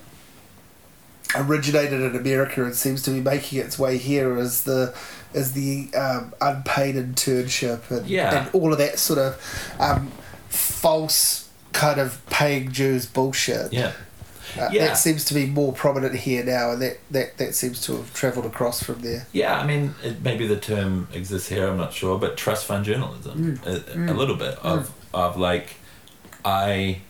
originated 1.35 2.01
in 2.01 2.15
America 2.15 2.63
and 2.63 2.75
seems 2.75 3.01
to 3.03 3.11
be 3.11 3.21
making 3.21 3.59
its 3.59 3.79
way 3.79 3.97
here 3.97 4.37
is 4.37 4.63
the 4.63 4.93
is 5.33 5.53
the 5.53 5.89
um, 5.95 6.33
unpaid 6.41 6.95
internship 6.95 7.89
and, 7.89 8.05
Yeah. 8.07 8.45
and 8.45 8.55
all 8.55 8.71
of 8.73 8.79
that 8.79 8.99
sort 8.99 9.19
of 9.19 9.73
um, 9.79 10.11
false 10.49 11.47
kind 11.71 11.99
of 12.01 12.23
paying 12.29 12.69
dues 12.69 13.05
bullshit. 13.05 13.71
yeah. 13.71 13.93
Uh, 14.57 14.69
Yeah. 14.71 14.87
That 14.87 14.97
seems 14.97 15.25
to 15.25 15.33
be 15.33 15.45
more 15.45 15.73
prominent 15.73 16.15
here 16.15 16.43
now, 16.43 16.71
and 16.71 16.81
that, 16.81 16.99
that, 17.11 17.37
that 17.37 17.55
seems 17.55 17.81
to 17.85 17.97
have 17.97 18.13
travelled 18.13 18.45
across 18.45 18.83
from 18.83 19.01
there. 19.01 19.27
Yeah, 19.31 19.59
I 19.59 19.65
mean, 19.65 19.95
it, 20.03 20.21
maybe 20.21 20.47
the 20.47 20.59
term 20.59 21.07
exists 21.13 21.49
here. 21.49 21.67
I'm 21.67 21.77
not 21.77 21.93
sure, 21.93 22.17
but 22.19 22.37
trust 22.37 22.65
fund 22.65 22.85
journalism, 22.85 23.57
mm. 23.57 23.65
a, 23.65 23.79
mm. 23.79 24.09
a 24.09 24.13
little 24.13 24.35
bit 24.35 24.57
of 24.59 24.87
mm. 24.89 24.91
of 25.13 25.37
like, 25.37 25.75
I, 26.45 27.01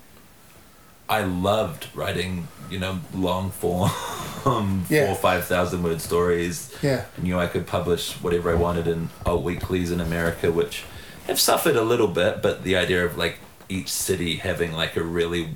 I 1.09 1.23
loved 1.23 1.87
writing, 1.93 2.47
you 2.69 2.79
know, 2.79 2.99
long 3.13 3.51
form, 3.51 3.89
four 4.43 4.65
Yeah. 4.89 5.11
or 5.11 5.15
five 5.15 5.45
thousand 5.45 5.83
word 5.83 6.01
stories. 6.01 6.73
Yeah. 6.81 7.05
I 7.17 7.21
knew 7.21 7.37
I 7.39 7.47
could 7.47 7.67
publish 7.67 8.13
whatever 8.21 8.51
I 8.51 8.55
wanted 8.55 8.87
in 8.87 9.09
alt 9.25 9.43
weeklies 9.43 9.91
in 9.91 9.99
America, 9.99 10.51
which 10.51 10.83
have 11.27 11.39
suffered 11.39 11.75
a 11.75 11.83
little 11.83 12.07
bit, 12.07 12.41
but 12.41 12.63
the 12.63 12.75
idea 12.75 13.05
of 13.05 13.17
like 13.17 13.39
each 13.69 13.89
city 13.91 14.37
having 14.37 14.73
like 14.73 14.95
a 14.97 15.03
really 15.03 15.49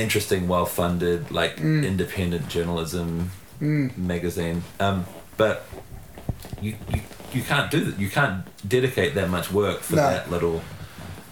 interesting, 0.00 0.48
well 0.48 0.66
funded, 0.66 1.30
like 1.30 1.56
Mm. 1.56 1.86
independent 1.86 2.48
journalism 2.48 3.30
magazine. 3.60 4.62
Um, 4.80 5.04
but 5.36 5.66
you, 6.60 6.76
you 6.92 7.00
you 7.32 7.42
can't 7.42 7.70
do 7.70 7.84
that. 7.84 7.98
You 8.00 8.08
can't 8.10 8.44
dedicate 8.68 9.14
that 9.14 9.28
much 9.30 9.52
work 9.52 9.80
for 9.80 9.96
No. 9.96 10.02
that 10.10 10.30
little 10.30 10.62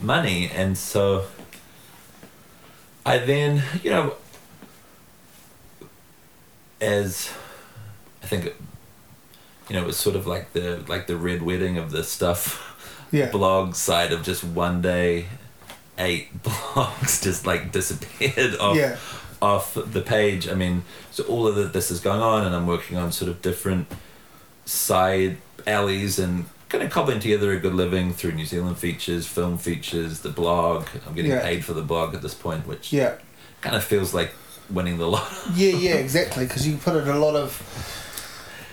money, 0.01 0.51
and 0.55 0.77
so 0.79 1.25
I 3.05 3.19
then 3.19 3.63
you 3.83 3.91
know 3.91 4.15
as 6.81 7.31
I 8.23 8.27
think 8.27 8.45
you 8.47 9.75
know 9.77 9.83
it 9.83 9.87
was 9.87 9.97
sort 9.97 10.17
of 10.17 10.27
like 10.27 10.53
the 10.53 10.85
like 10.87 11.07
the 11.07 11.17
red 11.17 11.43
wedding 11.43 11.79
of 11.79 11.91
the 11.91 12.05
stuff 12.05 12.65
Yeah. 13.11 13.31
blog 13.31 13.75
side 13.75 14.13
of 14.13 14.23
just 14.23 14.45
one 14.45 14.81
day 14.83 15.27
eight 15.99 16.43
blogs 16.43 17.23
just 17.23 17.47
like 17.47 17.73
disappeared 17.73 18.57
off 18.61 18.77
Yeah. 18.77 18.97
off 19.43 19.75
the 19.75 20.01
page. 20.01 20.49
I 20.49 20.55
mean, 20.55 20.85
so 21.11 21.25
all 21.25 21.47
of 21.47 21.55
the, 21.57 21.65
this 21.65 21.91
is 21.91 22.01
going 22.01 22.21
on, 22.21 22.47
and 22.47 22.55
I'm 22.55 22.67
working 22.67 22.97
on 22.97 23.13
sort 23.13 23.31
of 23.31 23.43
different 23.43 23.87
side 24.65 25.37
alleys 25.67 26.19
and 26.19 26.47
kind 26.69 26.85
of 26.85 26.91
cobbling 26.91 27.19
together 27.21 27.53
a 27.53 27.59
good 27.59 27.75
living 27.75 28.13
through 28.13 28.33
New 28.33 28.45
Zealand 28.45 28.77
features, 28.79 29.27
film 29.27 29.57
features, 29.59 30.21
the 30.21 30.29
blog. 30.29 30.87
I'm 31.07 31.15
getting 31.15 31.31
Yeah. 31.31 31.41
paid 31.43 31.65
for 31.65 31.73
the 31.73 31.83
blog 31.83 32.15
at 32.15 32.23
this 32.23 32.35
point, 32.35 32.67
which 32.67 32.93
Yeah. 32.93 33.15
kind 33.63 33.75
of 33.75 33.83
feels 33.85 34.13
like 34.13 34.33
winning 34.71 34.99
the 34.99 35.07
lotto. 35.13 35.35
Yeah, 35.55 35.73
yeah, 35.77 35.95
exactly. 35.95 36.45
Because 36.45 36.67
you 36.67 36.77
put 36.77 36.97
in 36.97 37.09
a 37.09 37.19
lot 37.19 37.37
of 37.37 37.63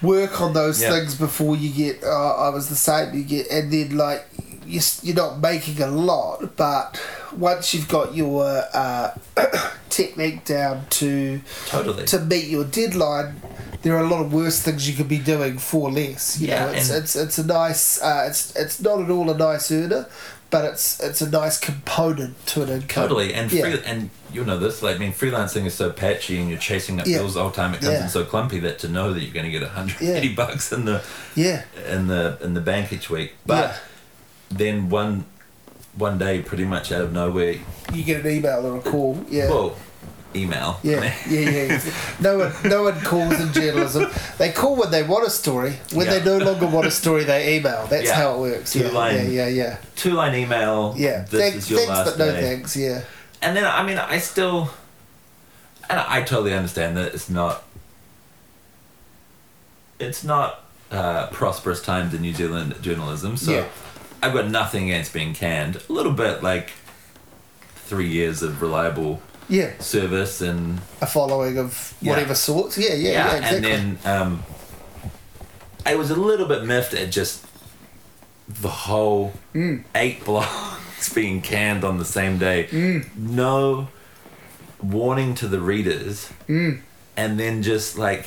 work 0.02 0.42
on 0.42 0.52
those 0.54 0.82
Yeah. 0.82 0.92
things 0.92 1.16
before 1.16 1.56
you 1.56 1.70
get. 1.70 2.04
Uh, 2.04 2.36
I 2.36 2.50
was 2.50 2.68
the 2.68 2.76
same. 2.76 3.14
You 3.16 3.24
get, 3.24 3.50
and 3.50 3.72
then 3.72 3.96
like 3.98 4.28
you're 4.68 5.16
not 5.16 5.40
making 5.40 5.82
a 5.82 5.88
lot, 5.88 6.56
but 6.58 7.02
once 7.36 7.74
you've 7.74 7.88
got 7.88 8.16
your 8.16 8.64
uh, 8.74 9.12
technique 9.90 10.46
down 10.46 10.86
to 10.90 11.42
Totally. 11.68 12.06
to 12.06 12.20
meet 12.20 12.48
your 12.48 12.64
deadline, 12.66 13.42
there 13.82 13.96
are 13.96 14.04
a 14.04 14.08
lot 14.08 14.22
of 14.22 14.34
worse 14.34 14.62
things 14.62 14.90
you 14.90 14.96
could 14.96 15.10
be 15.10 15.20
doing 15.20 15.58
for 15.58 15.92
less. 15.92 16.40
You 16.40 16.48
Yeah, 16.50 16.66
know, 16.66 16.72
it's 16.74 16.90
it's 16.90 17.16
it's 17.16 17.38
a 17.38 17.46
nice. 17.46 18.02
Uh, 18.02 18.26
it's 18.28 18.56
it's 18.56 18.82
not 18.82 19.02
at 19.02 19.10
all 19.10 19.30
a 19.30 19.38
nice 19.38 19.72
earner, 19.72 20.08
but 20.50 20.66
it's 20.66 21.00
it's 21.00 21.22
a 21.22 21.30
nice 21.30 21.58
component 21.60 22.46
to 22.48 22.64
an 22.64 22.70
income. 22.70 22.88
Totally, 23.04 23.34
and 23.34 23.52
yeah. 23.52 23.62
free, 23.62 23.82
and 23.86 24.10
you 24.34 24.44
know 24.44 24.58
this. 24.58 24.82
Like, 24.82 24.96
I 24.96 25.00
mean, 25.00 25.14
freelancing 25.14 25.66
is 25.66 25.76
so 25.76 25.92
patchy, 25.92 26.40
and 26.40 26.50
you're 26.50 26.60
chasing 26.60 27.00
up 27.00 27.06
Yeah. 27.08 27.20
bills 27.20 27.36
the 27.36 27.42
whole 27.42 27.52
time. 27.52 27.74
It 27.74 27.82
comes 27.82 27.94
Yeah. 27.94 28.04
in 28.04 28.10
so 28.10 28.26
clumpy 28.26 28.60
that 28.62 28.80
to 28.80 28.88
know 28.90 29.14
that 29.14 29.22
you're 29.22 29.34
going 29.34 29.46
to 29.46 29.52
get 29.52 29.62
180 29.62 30.28
Yeah. 30.30 30.36
bucks 30.36 30.72
in 30.74 30.86
the 30.86 31.02
yeah, 31.36 31.64
in 31.90 32.08
the 32.08 32.38
in 32.42 32.54
the 32.54 32.62
bank 32.62 32.92
each 32.92 33.10
week, 33.10 33.34
but. 33.46 33.76
Then 34.50 34.90
one 34.90 35.26
one 35.98 36.18
day, 36.18 36.42
pretty 36.42 36.66
much 36.66 36.92
out 36.92 37.02
of 37.02 37.14
nowhere, 37.14 37.56
you 37.94 38.04
get 38.04 38.26
an 38.26 38.32
email 38.32 38.66
or 38.66 38.78
a 38.78 38.82
call. 38.82 39.24
Yeah. 39.30 39.50
well, 39.50 39.78
email. 40.36 40.78
Yeah, 40.84 41.14
yeah, 41.30 41.50
yeah. 41.50 41.82
No 42.20 42.38
one, 42.40 42.54
no 42.66 42.84
one 42.84 43.00
calls 43.00 43.40
in 43.40 43.54
journalism. 43.54 44.08
They 44.38 44.52
call 44.52 44.76
when 44.76 44.92
they 44.92 45.04
want 45.04 45.26
a 45.26 45.30
story. 45.30 45.78
When 45.94 46.08
they 46.08 46.22
no 46.22 46.38
longer 46.38 46.68
want 46.68 46.86
a 46.88 46.92
story, 46.92 47.24
they 47.24 47.56
email. 47.56 47.88
That's 47.88 48.08
Yeah. 48.08 48.16
how 48.16 48.36
it 48.36 48.40
works. 48.40 48.74
Two 48.74 48.80
Yeah, 48.80 48.90
line. 48.90 49.16
yeah, 49.32 49.46
yeah, 49.46 49.48
yeah. 49.48 49.78
Two 49.96 50.12
line 50.12 50.36
email. 50.36 50.94
Yeah. 50.98 51.22
This 51.22 51.40
Thank- 51.40 51.56
is 51.56 51.70
your 51.70 51.80
thanks, 51.80 51.90
last 51.92 52.06
but 52.06 52.20
no 52.20 52.32
day. 52.34 52.42
thanks. 52.42 52.76
Yeah, 52.76 53.02
And 53.42 53.56
then 53.56 53.64
I 53.64 53.82
mean, 53.84 53.98
I 53.98 54.18
still, 54.18 54.70
and 55.90 55.98
I 56.00 56.24
totally 56.24 56.54
understand 56.54 56.98
that 56.98 57.14
it's 57.14 57.30
not. 57.30 57.64
It's 60.00 60.24
not 60.26 60.66
uh, 60.92 61.28
prosperous 61.28 61.82
times 61.82 62.14
in 62.14 62.22
New 62.22 62.34
Zealand 62.34 62.76
journalism, 62.82 63.38
so 63.38 63.52
Yeah. 63.52 63.66
I've 64.26 64.34
got 64.34 64.50
nothing 64.50 64.86
against 64.86 65.14
being 65.14 65.34
canned. 65.34 65.76
A 65.88 65.94
little 65.94 66.12
bit 66.14 66.42
like 66.42 66.72
three 67.76 68.08
years 68.08 68.42
of 68.42 68.62
reliable 68.62 69.22
yeah. 69.48 69.78
service 69.80 70.42
and 70.42 70.82
A 71.02 71.06
following 71.06 71.58
of 71.60 71.94
Yeah. 72.02 72.12
whatever 72.14 72.34
sorts. 72.36 72.78
Yeah, 72.78 72.94
yeah, 72.96 73.12
yeah. 73.12 73.36
exactly. 73.36 73.56
and 73.56 73.66
then 73.66 74.00
um, 74.22 74.44
I 75.86 75.96
was 75.96 76.10
a 76.10 76.16
little 76.16 76.48
bit 76.48 76.64
miffed 76.66 76.94
at 76.96 77.12
just 77.12 77.46
the 78.48 78.70
whole 78.70 79.34
Mm. 79.54 79.84
eight 79.94 80.22
blogs 80.24 81.14
being 81.16 81.42
canned 81.42 81.84
on 81.84 81.98
the 82.00 82.06
same 82.06 82.38
day. 82.40 82.68
Mm. 82.72 83.16
No 83.18 83.90
warning 84.82 85.36
to 85.36 85.48
the 85.48 85.60
readers, 85.60 86.30
Mm. 86.48 86.82
and 87.16 87.40
then 87.40 87.62
just 87.64 87.98
like, 87.98 88.26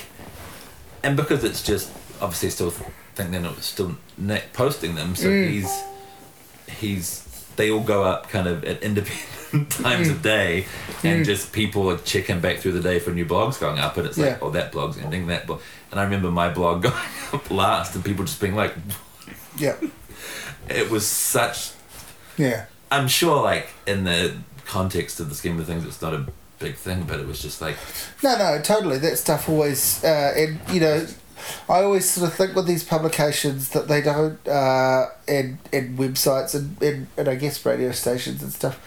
and 1.03 1.17
because 1.17 1.43
it's 1.45 1.63
just 1.63 1.91
obviously 2.21 2.51
still 2.51 2.71
think 3.15 3.31
they're 3.33 3.41
not 3.41 3.63
still 3.63 3.97
Nick 4.17 4.53
posting 4.53 4.95
them, 4.95 5.15
so 5.17 5.27
Mm. 5.29 5.49
he's 5.51 5.71
he's 6.69 7.25
they 7.57 7.71
all 7.71 7.81
go 7.81 8.05
up 8.05 8.29
kind 8.29 8.47
of 8.47 8.65
at 8.65 8.83
independent 8.83 9.71
times 9.71 10.09
of 10.09 10.23
day, 10.23 10.67
and 11.03 11.25
just 11.25 11.53
people 11.53 11.91
are 11.91 11.97
checking 11.99 12.41
back 12.41 12.59
through 12.59 12.73
the 12.73 12.81
day 12.83 12.99
for 13.01 13.11
new 13.11 13.25
blogs 13.27 13.59
going 13.59 13.79
up, 13.79 13.97
and 13.97 14.07
it's 14.07 14.17
like, 14.19 14.31
Yeah. 14.31 14.39
oh, 14.43 14.51
that 14.51 14.71
blog's 14.73 14.99
ending, 14.99 15.27
that 15.29 15.47
blog, 15.47 15.61
and 15.91 15.99
I 15.99 16.05
remember 16.05 16.31
my 16.31 16.51
blog 16.51 16.83
going 16.85 16.95
up 17.33 17.51
last, 17.51 17.95
and 17.95 18.05
people 18.05 18.25
just 18.25 18.41
being 18.41 18.55
like, 18.55 18.75
yeah, 19.59 19.75
it 20.69 20.91
was 20.91 21.07
such. 21.07 21.71
yeah. 22.37 22.67
I'm 22.91 23.09
sure, 23.09 23.43
like 23.43 23.69
in 23.87 24.05
the 24.05 24.35
context 24.67 25.19
of 25.21 25.29
the 25.29 25.35
scheme 25.35 25.59
of 25.61 25.67
things, 25.67 25.85
it's 25.85 26.01
not 26.01 26.15
a 26.15 26.27
big 26.59 26.77
thing, 26.77 27.03
but 27.05 27.19
it 27.21 27.27
was 27.27 27.41
just 27.43 27.61
like, 27.61 27.77
No, 28.23 28.37
no, 28.39 28.61
totally. 28.63 28.99
That 28.99 29.19
stuff 29.19 29.49
always, 29.49 30.03
uh, 30.05 30.33
and 30.37 30.59
you 30.73 30.81
know, 30.81 31.07
I 31.69 31.83
always 31.83 32.09
sort 32.09 32.31
of 32.31 32.35
think 32.37 32.55
with 32.55 32.67
these 32.67 32.85
publications 32.85 33.71
that 33.71 33.89
they 33.89 34.01
don't, 34.01 34.47
uh, 34.49 35.07
and 35.27 35.59
and 35.73 35.99
websites 35.99 36.55
and, 36.55 36.81
and 36.83 37.07
and 37.17 37.29
I 37.29 37.35
guess 37.35 37.65
radio 37.65 37.93
stations 37.93 38.43
and 38.43 38.53
stuff. 38.53 38.81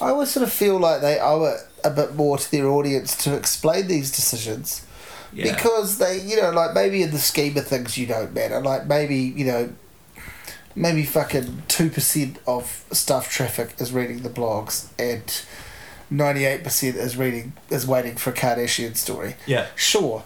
I 0.00 0.08
always 0.08 0.30
sort 0.30 0.44
of 0.44 0.52
feel 0.52 0.78
like 0.78 1.02
they 1.02 1.18
owe 1.20 1.44
it 1.44 1.60
a 1.84 1.90
bit 1.90 2.14
more 2.14 2.38
to 2.38 2.50
their 2.50 2.66
audience 2.66 3.14
to 3.24 3.36
explain 3.36 3.88
these 3.88 4.10
decisions 4.10 4.86
yeah, 5.32 5.52
because 5.52 5.98
they, 5.98 6.20
you 6.20 6.40
know, 6.40 6.50
like 6.50 6.74
maybe 6.74 7.02
in 7.02 7.10
the 7.10 7.18
scheme 7.18 7.56
of 7.56 7.66
things 7.66 7.96
you 7.96 8.06
don't 8.06 8.34
matter. 8.34 8.60
Like 8.60 8.86
maybe 8.86 9.16
you 9.16 9.44
know, 9.44 9.72
maybe 10.74 11.04
fucking 11.04 11.64
two 11.68 11.90
percent 11.90 12.38
of 12.46 12.84
Stuff 12.92 13.30
traffic 13.30 13.74
is 13.78 13.92
reading 13.92 14.22
the 14.22 14.28
blogs 14.28 14.88
and 14.98 15.42
ninety 16.10 16.44
eight 16.44 16.64
percent 16.64 16.96
is 16.96 17.16
reading 17.16 17.54
is 17.70 17.86
waiting 17.86 18.16
for 18.16 18.30
a 18.30 18.34
Kardashian 18.34 18.96
story. 18.96 19.36
yeah, 19.46 19.66
Sure, 19.74 20.24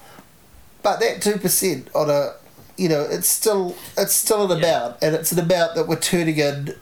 but 0.87 1.01
that 1.01 1.21
two 1.21 1.37
percent 1.37 1.89
on 1.97 2.09
a, 2.09 2.33
you 2.77 2.89
know, 2.89 3.01
it's 3.03 3.27
still 3.27 3.75
it's 3.99 4.15
still 4.15 4.51
an 4.53 4.61
Yeah. 4.61 4.69
amount, 4.69 4.97
and 5.03 5.17
it's 5.17 5.33
an 5.33 5.41
amount 5.41 5.75
that 5.75 5.89
we're 5.89 5.97
turning 5.99 6.39
in 6.39 6.77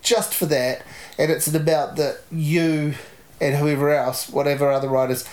just 0.00 0.32
for 0.32 0.46
that, 0.46 0.80
and 1.18 1.30
it's 1.30 1.46
an 1.46 1.54
amount 1.54 1.96
that 1.96 2.20
you 2.32 2.94
and 3.42 3.56
whoever 3.56 3.90
else, 3.94 4.30
whatever 4.30 4.72
other 4.72 4.88
writers, 4.88 5.24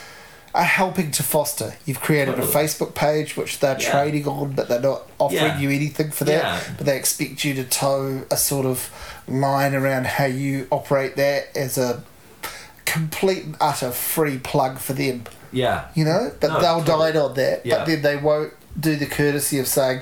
are 0.53 0.65
helping 0.65 1.11
to 1.11 1.23
foster. 1.23 1.75
You've 1.85 2.01
created 2.01 2.35
Totally. 2.35 2.51
a 2.51 2.53
Facebook 2.53 2.93
page 2.95 3.37
which 3.37 3.59
they're 3.61 3.79
Yeah. 3.79 3.91
trading 3.91 4.27
on, 4.27 4.51
but 4.57 4.67
they're 4.67 4.81
not 4.81 5.03
offering 5.17 5.43
Yeah. 5.43 5.59
you 5.59 5.69
anything 5.69 6.11
for 6.11 6.25
that. 6.25 6.43
Yeah. 6.43 6.59
But 6.75 6.85
they 6.87 6.97
expect 6.97 7.45
you 7.45 7.53
to 7.53 7.63
toe 7.63 8.23
a 8.29 8.35
sort 8.35 8.65
of 8.65 8.89
line 9.25 9.73
around 9.73 10.05
how 10.17 10.25
you 10.25 10.67
operate 10.69 11.15
that 11.15 11.47
as 11.55 11.77
a 11.77 12.03
complete 12.83 13.45
and 13.45 13.55
utter 13.61 13.91
free 13.91 14.37
plug 14.37 14.79
for 14.79 14.91
them 14.91 15.23
yeah, 15.51 15.87
you 15.95 16.05
know, 16.05 16.31
but 16.39 16.47
No, 16.47 16.61
they'll 16.61 16.83
totally. 16.83 17.17
on 17.17 17.33
that. 17.35 17.65
Yeah. 17.65 17.77
But 17.79 17.87
then 17.87 18.01
they 18.01 18.17
won't 18.17 18.53
do 18.79 18.95
the 18.95 19.05
courtesy 19.05 19.59
of 19.59 19.67
saying, 19.67 20.01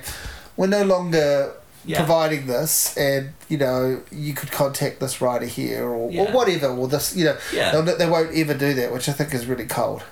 we're 0.57 0.67
no 0.67 0.83
longer 0.83 1.53
Yeah. 1.85 1.97
providing 1.97 2.47
this, 2.47 2.95
and 2.97 3.33
you 3.47 3.57
know, 3.57 4.01
you 4.11 4.33
could 4.33 4.51
contact 4.51 4.99
this 4.99 5.21
writer 5.21 5.45
here 5.45 5.85
or, 5.85 6.11
or 6.11 6.27
whatever, 6.27 6.67
or 6.67 6.87
this, 6.87 7.15
you 7.15 7.25
know, 7.25 7.37
Yeah. 7.53 7.79
they 7.81 8.05
won't 8.07 8.35
ever 8.35 8.53
do 8.53 8.73
that, 8.75 8.91
which 8.93 9.07
I 9.09 9.13
think 9.13 9.33
is 9.33 9.45
really 9.47 9.65
cold. 9.65 10.03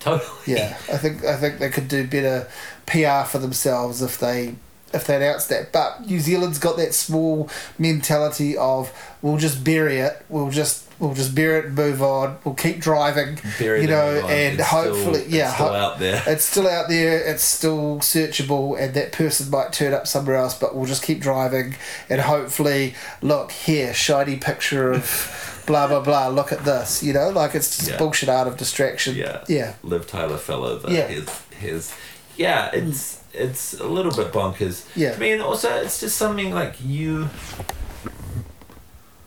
totally. 0.00 0.30
Yeah, 0.46 0.76
I 0.92 0.96
think 0.98 1.24
I 1.24 1.36
think 1.36 1.58
they 1.58 1.68
could 1.70 1.88
do 1.88 2.06
better 2.06 2.48
PR 2.86 3.26
for 3.28 3.38
themselves 3.38 4.02
if 4.02 4.18
they 4.18 4.54
if 4.94 5.04
they 5.06 5.16
announced 5.16 5.48
that. 5.50 5.72
But 5.72 6.06
New 6.06 6.20
Zealand's 6.20 6.58
got 6.58 6.76
that 6.78 6.94
small 6.94 7.48
mentality 7.78 8.56
of 8.56 8.92
we'll 9.22 9.36
just 9.36 9.62
bury 9.64 9.98
it, 9.98 10.24
we'll 10.28 10.50
just 10.50 10.84
we'll 10.98 11.14
just 11.14 11.34
bear 11.34 11.58
it 11.58 11.66
and 11.66 11.74
move 11.74 12.02
on, 12.02 12.38
we'll 12.44 12.54
keep 12.54 12.78
driving, 12.80 13.38
Bury 13.58 13.82
you 13.82 13.88
know, 13.88 14.26
and 14.26 14.58
It's 14.58 14.68
hopefully, 14.68 15.20
still, 15.20 15.30
yeah, 15.34 15.46
it's 15.46 15.54
still 15.54 15.68
ho- 15.68 15.74
out 15.74 15.98
there. 15.98 16.22
it's 16.26 16.44
still 16.44 16.68
out 16.68 16.88
there, 16.88 17.18
it's 17.30 17.42
still 17.44 17.98
searchable, 17.98 18.78
and 18.80 18.94
that 18.94 19.12
person 19.12 19.50
might 19.50 19.72
turn 19.72 19.92
up 19.92 20.06
somewhere 20.06 20.36
else, 20.36 20.58
but 20.58 20.74
we'll 20.74 20.86
just 20.86 21.02
keep 21.02 21.20
driving 21.20 21.76
and 22.08 22.20
hopefully, 22.22 22.94
look 23.22 23.52
here, 23.52 23.92
shiny 23.94 24.36
picture 24.36 24.92
of 24.92 25.62
blah 25.66 25.86
blah 25.86 26.00
blah. 26.00 26.28
Look 26.28 26.52
at 26.52 26.64
this, 26.64 27.02
you 27.02 27.12
know, 27.12 27.28
like 27.30 27.54
it's 27.54 27.76
just 27.76 27.90
Yeah. 27.90 27.98
bullshit 27.98 28.28
out 28.28 28.46
of 28.46 28.56
distraction. 28.56 29.16
Yeah. 29.16 29.44
yeah, 29.48 29.74
Liv 29.82 30.06
Tyler 30.06 30.38
fellow 30.38 30.78
that 30.78 30.90
Yeah. 30.90 31.06
his 31.08 31.28
his 31.58 31.94
yeah, 32.36 32.70
it's 32.72 33.20
it's 33.32 33.74
a 33.74 33.86
little 33.86 34.12
bit 34.12 34.32
bonkers. 34.32 34.84
Yeah. 34.94 35.12
I 35.14 35.18
mean 35.18 35.40
also 35.40 35.68
it's 35.76 36.00
just 36.00 36.16
something 36.16 36.54
like 36.54 36.76
you 36.84 37.28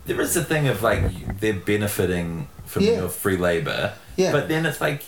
there 0.06 0.20
is 0.22 0.36
a 0.36 0.44
thing 0.44 0.68
of 0.68 0.82
like 0.82 1.40
they're 1.40 1.54
benefiting 1.54 2.48
from 2.66 2.84
Yeah. 2.84 3.00
your 3.00 3.10
free 3.10 3.38
labor. 3.38 3.94
Yeah. 4.16 4.32
But 4.32 4.48
then 4.48 4.66
it's 4.66 4.82
like 4.82 5.04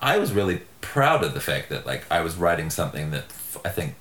I 0.00 0.18
was 0.18 0.32
really 0.32 0.62
proud 0.80 1.22
of 1.24 1.34
the 1.34 1.40
fact 1.40 1.68
that 1.68 1.86
like 1.86 2.04
I 2.10 2.20
was 2.20 2.36
writing 2.36 2.70
something 2.70 3.10
that 3.10 3.24
I 3.64 3.68
think 3.68 3.94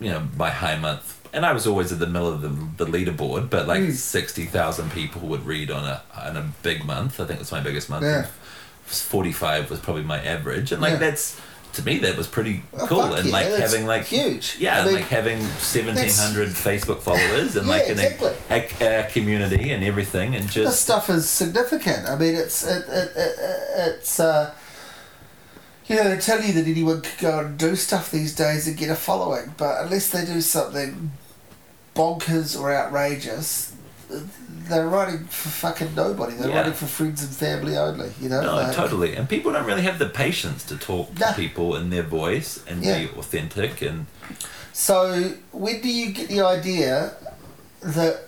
you 0.00 0.10
know 0.10 0.28
my 0.36 0.50
high 0.50 0.76
month, 0.76 1.26
and 1.32 1.44
I 1.44 1.52
was 1.52 1.66
always 1.66 1.92
at 1.92 1.98
the 1.98 2.06
middle 2.06 2.28
of 2.32 2.40
the, 2.42 2.84
the 2.84 2.90
leaderboard, 2.90 3.50
but 3.50 3.66
like 3.66 3.84
hmm. 3.84 3.90
sixty 3.90 4.44
thousand 4.46 4.92
people 4.92 5.22
would 5.28 5.44
read 5.46 5.70
on 5.70 5.84
a 5.84 6.02
on 6.16 6.36
a 6.36 6.52
big 6.62 6.84
month. 6.84 7.20
I 7.20 7.24
think 7.26 7.40
it's 7.40 7.52
my 7.52 7.60
biggest 7.60 7.88
month. 7.90 8.04
Yeah. 8.04 8.26
Forty 8.84 9.32
five 9.32 9.70
was 9.70 9.80
probably 9.80 10.04
my 10.04 10.22
average, 10.22 10.72
and 10.72 10.80
like 10.80 10.92
Yeah. 10.94 10.98
that's 10.98 11.40
to 11.76 11.82
me 11.84 11.98
that 12.00 12.16
was 12.16 12.26
pretty 12.26 12.62
Oh, 12.74 12.86
cool, 12.86 13.14
and 13.14 13.26
yeah, 13.26 13.32
like 13.32 13.46
having 13.46 13.86
like 13.86 14.04
huge. 14.04 14.56
yeah, 14.58 14.80
I 14.82 14.84
mean, 14.84 14.94
like 14.96 15.04
having 15.04 15.40
seventeen 15.58 16.10
hundred 16.12 16.48
Facebook 16.50 17.00
followers 17.00 17.56
and 17.56 17.66
Yeah, 17.66 17.72
like 17.72 17.88
an, 17.88 17.98
exactly. 17.98 18.32
a, 18.50 19.00
a 19.06 19.10
community 19.10 19.70
and 19.70 19.84
everything, 19.84 20.34
and 20.34 20.44
just 20.44 20.54
This 20.72 20.78
stuff 20.80 21.08
is 21.10 21.28
significant. 21.28 22.06
I 22.08 22.16
mean, 22.16 22.34
it's 22.34 22.66
it, 22.66 22.84
it, 22.88 23.12
it, 23.16 23.34
it's 23.88 24.18
uh, 24.20 24.52
you 25.86 25.96
know 25.96 26.08
they 26.10 26.18
tell 26.18 26.42
you 26.42 26.52
that 26.54 26.66
anyone 26.66 27.00
can 27.02 27.12
go 27.20 27.38
and 27.40 27.58
do 27.58 27.76
stuff 27.76 28.10
these 28.10 28.34
days 28.34 28.66
and 28.66 28.76
get 28.76 28.90
a 28.90 28.96
following, 28.96 29.54
but 29.56 29.82
unless 29.84 30.08
they 30.10 30.24
do 30.24 30.40
something 30.40 31.12
bonkers 31.94 32.58
or 32.60 32.74
outrageous, 32.74 33.72
they're 34.68 34.86
writing 34.88 35.24
for 35.26 35.48
fucking 35.48 35.94
nobody. 35.94 36.34
They're 36.34 36.48
Yeah. 36.50 36.56
writing 36.58 36.72
for 36.72 36.86
friends 36.86 37.22
and 37.22 37.30
family 37.34 37.76
only. 37.76 38.10
You 38.20 38.28
know, 38.28 38.40
No, 38.42 38.54
Like, 38.56 38.74
totally. 38.74 39.14
And 39.16 39.28
people 39.28 39.52
don't 39.52 39.66
really 39.66 39.82
have 39.82 39.98
the 39.98 40.08
patience 40.08 40.64
to 40.64 40.76
talk 40.76 41.18
Nah. 41.18 41.28
to 41.28 41.32
people 41.34 41.76
in 41.76 41.90
their 41.90 42.02
voice 42.02 42.60
and 42.68 42.84
Yeah. 42.84 42.98
be 42.98 43.08
authentic. 43.18 43.82
And 43.82 44.06
So 44.72 45.32
when 45.52 45.80
do 45.80 45.88
you 45.88 46.10
get 46.12 46.28
the 46.28 46.42
idea 46.42 47.12
that 47.82 48.22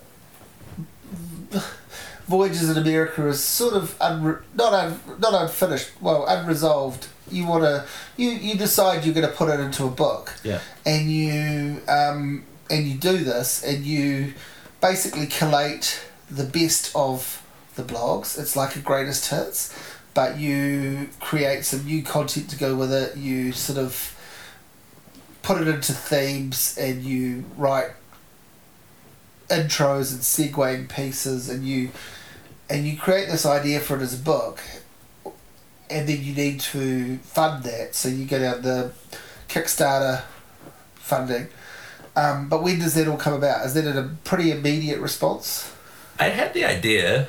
Voyages 2.29 2.69
in 2.69 2.77
America 2.77 3.27
is 3.27 3.43
sort 3.43 3.73
of 3.75 3.99
unre- 4.01 4.43
not 4.55 4.75
un- 4.75 5.01
not 5.19 5.33
unfinished, 5.43 5.89
well 6.01 6.27
unresolved? 6.27 7.07
You 7.31 7.47
want 7.47 7.65
to 7.65 7.85
you 8.19 8.29
you 8.31 8.55
decide 8.55 9.05
you're 9.05 9.15
going 9.15 9.27
to 9.27 9.33
put 9.33 9.49
it 9.49 9.59
into 9.61 9.85
a 9.85 9.91
book, 9.91 10.35
yeah, 10.45 10.61
and 10.85 11.11
you 11.11 11.81
um, 11.89 12.45
and 12.71 12.87
you 12.87 12.99
do 12.99 13.17
this, 13.25 13.63
and 13.65 13.85
you 13.85 14.35
basically 14.83 15.27
collate 15.27 16.01
the 16.31 16.45
best 16.45 16.95
of 16.95 17.43
the 17.77 17.83
blogs. 17.83 18.39
It's 18.39 18.57
like 18.57 18.77
a 18.77 18.81
greatest 18.81 19.31
hits, 19.31 19.77
but 20.15 20.39
you 20.39 21.09
create 21.21 21.65
some 21.65 21.85
new 21.85 22.03
content 22.03 22.51
to 22.51 22.57
go 22.57 22.75
with 22.75 22.93
it. 22.93 23.17
You 23.17 23.53
sort 23.53 23.79
of 23.79 24.15
put 25.43 25.61
it 25.61 25.69
into 25.69 25.93
themes, 25.93 26.77
and 26.79 27.03
you 27.03 27.45
write 27.57 27.91
intros 29.49 30.13
and 30.13 30.21
segueing 30.21 30.89
pieces, 30.89 31.49
and 31.49 31.65
you 31.65 31.91
and 32.69 32.87
you 32.87 32.99
create 32.99 33.29
this 33.29 33.47
idea 33.47 33.81
for 33.81 33.97
it 33.97 34.03
as 34.03 34.13
a 34.13 34.23
book. 34.23 34.61
And 35.91 36.07
then 36.07 36.23
you 36.23 36.35
need 36.35 36.61
to 36.61 37.17
fund 37.19 37.65
that, 37.65 37.95
so 37.95 38.11
you 38.11 38.27
go 38.27 38.39
down 38.39 38.61
the 38.61 38.93
Kickstarter 39.49 40.23
funding. 40.97 41.49
Um, 42.15 42.51
but 42.51 42.63
when 42.63 42.79
does 42.79 42.95
that 42.95 43.09
all 43.09 43.17
come 43.17 43.33
about? 43.33 43.65
Is 43.65 43.73
that 43.73 43.87
a 43.87 44.11
pretty 44.25 44.51
immediate 44.51 45.01
response? 45.01 45.73
I 46.19 46.29
had 46.31 46.53
the 46.55 46.65
idea, 46.65 47.29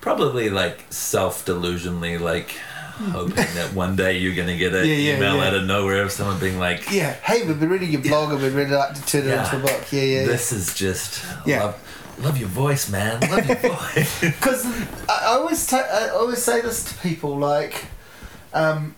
probably 0.00 0.50
like 0.50 0.84
self 0.90 1.44
delusionally, 1.44 2.20
like 2.20 2.50
hoping 2.96 3.34
that 3.34 3.72
one 3.74 3.96
day 3.96 4.18
you're 4.18 4.34
going 4.36 4.46
to 4.48 4.56
get 4.56 4.72
an 4.74 4.86
Yeah, 4.88 4.94
yeah, 4.94 5.16
email 5.16 5.36
yeah. 5.36 5.46
out 5.48 5.54
of 5.54 5.64
nowhere 5.64 6.02
of 6.02 6.12
someone 6.12 6.38
being 6.38 6.58
like, 6.60 6.90
Yeah. 6.92 7.12
Hey, 7.14 7.44
we've 7.46 7.58
been 7.58 7.68
reading 7.68 7.90
your 7.90 8.02
blog 8.02 8.32
and 8.32 8.40
we'd 8.40 8.52
really 8.52 8.70
like 8.70 8.94
to 8.94 9.04
turn 9.06 9.22
it 9.26 9.32
into 9.36 9.56
a 9.56 9.60
book. 9.60 9.84
Yeah, 9.90 10.02
yeah. 10.02 10.26
This 10.26 10.52
is 10.52 10.74
just 10.74 11.24
Yeah. 11.44 11.64
love, 11.64 12.14
love 12.20 12.38
your 12.38 12.48
voice, 12.48 12.88
man. 12.88 13.20
Love 13.28 13.46
your 13.48 13.56
voice. 13.74 14.20
Because 14.20 14.64
I, 15.08 15.20
I 15.22 15.26
always 15.38 15.66
ta- 15.66 15.88
I 15.92 16.08
always 16.10 16.40
say 16.42 16.60
this 16.60 16.84
to 16.84 16.94
people 17.00 17.36
like, 17.36 17.86
um, 18.52 18.94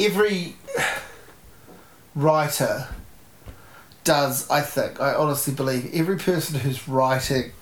every 0.00 0.56
writer 2.16 2.88
does. 4.08 4.48
I 4.50 4.60
think 4.62 5.00
I 5.00 5.14
honestly 5.14 5.52
believe 5.54 5.90
every 5.94 6.16
person 6.18 6.60
who's 6.60 6.88
writing 6.88 7.52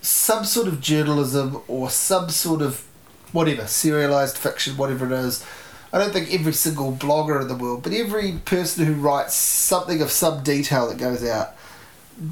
some 0.00 0.44
sort 0.44 0.66
of 0.66 0.80
journalism 0.80 1.62
or 1.68 1.88
some 1.90 2.28
sort 2.28 2.60
of 2.62 2.84
whatever 3.32 3.66
serialized 3.66 4.36
fiction, 4.36 4.76
whatever 4.76 5.06
it 5.06 5.12
is. 5.12 5.44
I 5.92 5.98
don't 5.98 6.12
think 6.12 6.32
every 6.32 6.52
single 6.54 6.92
blogger 6.92 7.40
in 7.40 7.48
the 7.48 7.54
world, 7.54 7.82
but 7.82 7.92
every 7.92 8.32
person 8.44 8.84
who 8.86 8.94
writes 8.94 9.34
something 9.34 10.00
of 10.02 10.10
some 10.10 10.42
detail 10.42 10.88
that 10.88 10.98
goes 10.98 11.22
out 11.24 11.50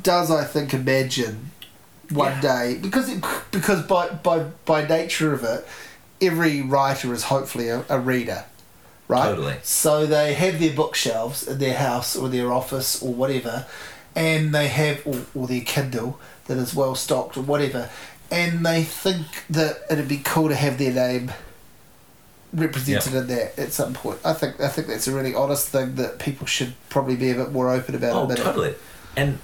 does, 0.02 0.30
I 0.30 0.44
think, 0.44 0.72
imagine 0.74 1.50
one 2.10 2.32
Yeah. 2.32 2.40
day 2.40 2.78
because 2.80 3.08
it, 3.08 3.22
because 3.52 3.82
by 3.82 4.08
by 4.08 4.38
by 4.64 4.86
nature 4.86 5.32
of 5.32 5.44
it, 5.44 5.66
every 6.20 6.62
writer 6.62 7.12
is 7.14 7.24
hopefully 7.24 7.68
a, 7.68 7.84
a 7.88 7.98
reader, 8.00 8.44
right? 9.10 9.26
Totally. 9.28 9.56
So 9.62 10.06
they 10.06 10.34
have 10.34 10.58
their 10.60 10.74
bookshelves 10.74 11.46
in 11.46 11.58
their 11.58 11.74
house 11.76 12.16
or 12.16 12.28
their 12.28 12.52
office 12.52 13.02
or 13.02 13.12
whatever, 13.12 13.66
and 14.14 14.54
they 14.54 14.68
have 14.68 15.06
or, 15.06 15.18
or 15.34 15.46
their 15.46 15.60
Kindle 15.62 16.18
that 16.46 16.56
is 16.58 16.74
well 16.74 16.94
stocked 16.94 17.36
or 17.36 17.42
whatever, 17.42 17.90
and 18.30 18.64
they 18.64 18.82
think 18.84 19.26
that 19.50 19.80
it'd 19.90 20.08
be 20.08 20.18
cool 20.18 20.48
to 20.48 20.54
have 20.54 20.78
their 20.78 20.92
name 20.92 21.32
represented 22.52 23.14
in 23.14 23.26
that 23.28 23.58
at 23.58 23.72
some 23.72 23.92
point. 23.94 24.18
I 24.24 24.32
think 24.32 24.60
I 24.60 24.68
think 24.68 24.88
that's 24.88 25.06
a 25.06 25.12
really 25.14 25.34
honest 25.34 25.68
thing 25.68 25.94
that 25.96 26.18
people 26.18 26.46
should 26.46 26.74
probably 26.88 27.16
be 27.16 27.30
a 27.30 27.34
bit 27.34 27.52
more 27.52 27.70
open 27.70 27.94
about. 27.94 28.30
Oh, 28.30 28.34
totally. 28.34 28.74
And 29.16 29.38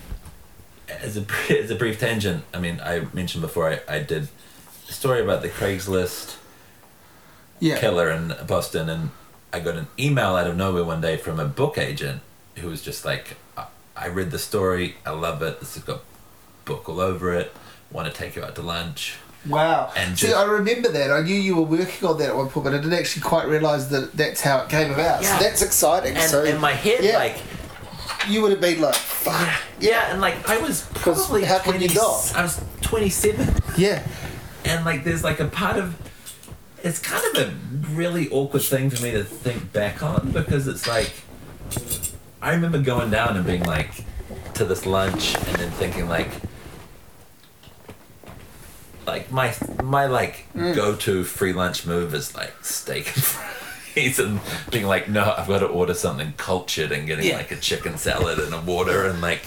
as 0.88 1.16
a 1.16 1.24
as 1.50 1.70
a 1.70 1.74
brief 1.76 2.00
tangent, 2.00 2.44
I 2.52 2.58
mean, 2.58 2.80
I 2.82 3.06
mentioned 3.12 3.42
before 3.42 3.70
I, 3.70 3.80
I 3.96 3.98
did 4.00 4.28
a 4.88 4.92
story 4.92 5.20
about 5.20 5.42
the 5.42 5.48
Craigslist 5.48 6.36
Yeah. 7.60 7.78
killer 7.78 8.10
in 8.10 8.34
Boston, 8.46 8.88
and 8.88 9.10
I 9.56 9.60
got 9.60 9.76
an 9.76 9.86
email 9.98 10.36
out 10.36 10.46
of 10.46 10.54
nowhere 10.54 10.84
one 10.84 11.00
day 11.00 11.16
from 11.16 11.40
a 11.40 11.46
book 11.46 11.78
agent 11.78 12.20
who 12.56 12.68
was 12.68 12.82
just 12.82 13.06
like, 13.06 13.36
"I- 13.56 13.64
"I 13.96 14.08
read 14.08 14.30
the 14.30 14.38
story, 14.38 14.96
I 15.06 15.10
love 15.10 15.40
it. 15.40 15.60
This 15.60 15.74
has 15.76 15.82
got 15.82 16.00
book 16.66 16.90
all 16.90 17.00
over 17.00 17.32
it. 17.32 17.56
Want 17.90 18.06
to 18.06 18.12
take 18.12 18.36
you 18.36 18.44
out 18.44 18.54
to 18.56 18.62
lunch." 18.62 19.14
Wow. 19.48 19.90
And 19.96 20.18
See, 20.18 20.26
just- 20.26 20.36
I 20.38 20.44
remember 20.44 20.90
that. 20.90 21.10
I 21.10 21.20
knew 21.22 21.34
you 21.34 21.56
were 21.56 21.62
working 21.62 22.06
on 22.06 22.18
that 22.18 22.28
at 22.30 22.36
one 22.36 22.48
point, 22.50 22.64
but 22.64 22.74
I 22.74 22.78
didn't 22.78 22.92
actually 22.92 23.22
quite 23.22 23.48
realise 23.48 23.84
that 23.86 24.14
that's 24.14 24.42
how 24.42 24.58
it 24.58 24.68
came 24.68 24.92
about. 24.92 25.22
Yeah. 25.22 25.38
So 25.38 25.44
that's 25.44 25.62
exciting. 25.62 26.16
And 26.16 26.30
so 26.30 26.44
in 26.44 26.60
my 26.60 26.72
head, 26.72 27.02
yeah. 27.02 27.16
like, 27.16 27.36
you 28.28 28.42
would 28.42 28.50
have 28.50 28.60
been 28.60 28.80
like, 28.82 28.94
fuck. 28.94 29.48
yeah, 29.80 30.10
and 30.12 30.20
like 30.20 30.46
I 30.50 30.58
was 30.58 30.82
probably 30.96 31.44
how 31.44 31.60
can 31.60 31.80
you 31.80 31.88
20 31.88 31.94
not? 31.94 32.32
I 32.36 32.42
was 32.42 32.60
twenty 32.82 33.08
seven. 33.08 33.54
Yeah. 33.78 34.02
and 34.66 34.84
like 34.84 35.04
there's 35.04 35.24
like 35.24 35.40
a 35.40 35.46
part 35.46 35.76
of 35.78 35.94
it's 36.82 36.98
kind 36.98 37.24
of 37.36 37.48
a 37.48 37.54
really 37.94 38.28
awkward 38.30 38.62
thing 38.62 38.90
for 38.90 39.02
me 39.02 39.10
to 39.12 39.24
think 39.24 39.72
back 39.72 40.02
on 40.02 40.30
because 40.32 40.68
it's 40.68 40.86
like 40.86 41.12
I 42.40 42.52
remember 42.52 42.78
going 42.80 43.10
down 43.10 43.36
and 43.36 43.46
being 43.46 43.64
like 43.64 44.04
to 44.54 44.64
this 44.64 44.86
lunch 44.86 45.34
and 45.34 45.56
then 45.56 45.70
thinking 45.72 46.08
like 46.08 46.28
like 49.06 49.30
my 49.30 49.54
my 49.82 50.06
like 50.06 50.46
mm. 50.54 50.74
go-to 50.74 51.24
free 51.24 51.52
lunch 51.52 51.86
move 51.86 52.14
is 52.14 52.34
like 52.34 52.52
steak 52.64 53.06
and 53.14 53.24
fries 53.24 54.18
and 54.18 54.40
being 54.70 54.86
like 54.86 55.08
no 55.08 55.34
I've 55.36 55.48
got 55.48 55.60
to 55.60 55.66
order 55.66 55.94
something 55.94 56.34
cultured 56.36 56.92
and 56.92 57.06
getting 57.06 57.26
Yeah. 57.26 57.36
like 57.36 57.50
a 57.52 57.56
chicken 57.56 57.96
salad 57.98 58.38
and 58.38 58.52
a 58.54 58.60
water 58.60 59.06
and 59.06 59.20
like 59.20 59.42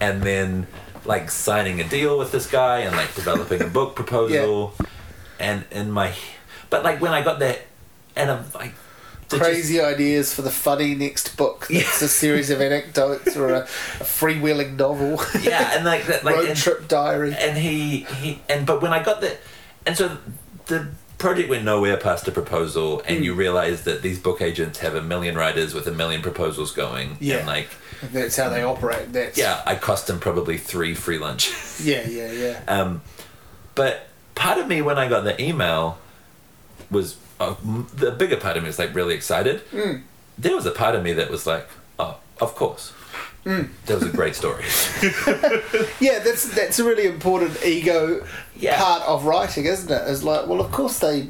and 0.00 0.22
then 0.22 0.66
like 1.04 1.30
signing 1.30 1.80
a 1.80 1.84
deal 1.88 2.18
with 2.18 2.32
this 2.32 2.46
guy 2.46 2.80
and 2.80 2.96
like 2.96 3.14
developing 3.14 3.62
a 3.62 3.66
book 3.66 3.94
proposal. 3.94 4.74
And 5.38 5.64
in 5.70 5.90
my 5.90 6.14
but 6.74 6.84
like 6.84 7.00
when 7.00 7.12
I 7.12 7.22
got 7.22 7.38
that 7.40 7.60
and 8.16 8.30
I'm 8.30 8.44
like 8.54 8.72
to 9.30 9.38
just- 9.38 9.42
Crazy 9.50 9.80
ideas 9.80 10.34
for 10.34 10.42
the 10.42 10.50
funny 10.50 10.94
next 10.94 11.36
book. 11.36 11.66
It's 11.70 12.02
a 12.02 12.08
series 12.08 12.50
of 12.50 12.60
anecdotes 12.68 13.36
or 13.36 13.48
a, 13.54 13.60
a 13.60 14.04
freewheeling 14.04 14.76
novel. 14.76 15.18
yeah 15.42 15.74
and 15.76 15.84
like 15.84 16.06
that 16.06 16.24
like 16.24 16.36
Road 16.36 16.48
and- 16.50 16.58
trip 16.58 16.88
diary. 16.88 17.34
and 17.38 17.56
he 17.56 18.00
he 18.20 18.40
and 18.48 18.66
but 18.66 18.82
when 18.82 18.92
I 18.92 19.02
got 19.02 19.20
the 19.20 19.36
and 19.86 19.96
so 19.96 20.18
the 20.66 20.88
project 21.18 21.48
went 21.48 21.64
nowhere 21.64 21.96
past 21.96 22.28
a 22.28 22.32
proposal 22.32 23.00
and 23.06 23.18
Hmm. 23.18 23.24
you 23.24 23.34
realize 23.34 23.84
that 23.84 24.02
these 24.02 24.18
book 24.18 24.42
agents 24.42 24.80
have 24.80 24.94
a 24.94 25.00
million 25.02 25.36
writers 25.36 25.72
with 25.72 25.86
a 25.86 25.92
million 25.92 26.20
proposals 26.22 26.72
going 26.72 27.16
Yeah. 27.20 27.36
and 27.38 27.46
like 27.46 27.68
That's 28.12 28.36
how 28.36 28.48
they 28.50 28.62
operate. 28.62 29.12
That's 29.12 29.38
yeah 29.38 29.62
I 29.64 29.74
cost 29.76 30.06
them 30.06 30.18
probably 30.20 30.58
three 30.58 30.94
free 30.94 31.18
lunches 31.18 31.80
Yeah, 31.84 32.06
yeah, 32.06 32.30
yeah. 32.32 32.60
um 32.68 33.00
but 33.74 34.08
part 34.34 34.58
of 34.58 34.66
me 34.68 34.82
when 34.82 34.98
I 34.98 35.08
got 35.08 35.24
the 35.24 35.40
email 35.40 35.98
was 36.90 37.16
uh, 37.40 37.54
m- 37.64 37.86
the 37.94 38.10
bigger 38.12 38.36
part 38.36 38.56
of 38.56 38.62
me 38.62 38.68
was 38.68 38.78
like 38.78 38.94
really 38.94 39.14
excited 39.14 39.60
Hmm. 39.70 39.96
there 40.38 40.54
was 40.54 40.66
a 40.66 40.70
part 40.70 40.94
of 40.94 41.02
me 41.02 41.12
that 41.14 41.30
was 41.30 41.46
like 41.46 41.68
oh 41.98 42.18
of 42.40 42.54
course 42.54 42.92
Hmm. 43.44 43.64
that 43.86 43.94
was 44.00 44.04
a 44.04 44.16
great 44.16 44.34
story 44.34 44.64
Yeah, 46.00 46.18
that's 46.20 46.54
that's 46.54 46.78
a 46.78 46.84
really 46.84 47.06
important 47.06 47.62
ego 47.64 48.24
Yeah. 48.56 48.78
part 48.78 49.02
of 49.02 49.24
writing, 49.26 49.66
isn't 49.66 49.90
it? 49.90 50.08
Is 50.08 50.22
like, 50.24 50.46
well, 50.46 50.60
of 50.60 50.70
course 50.72 50.98
they 51.00 51.28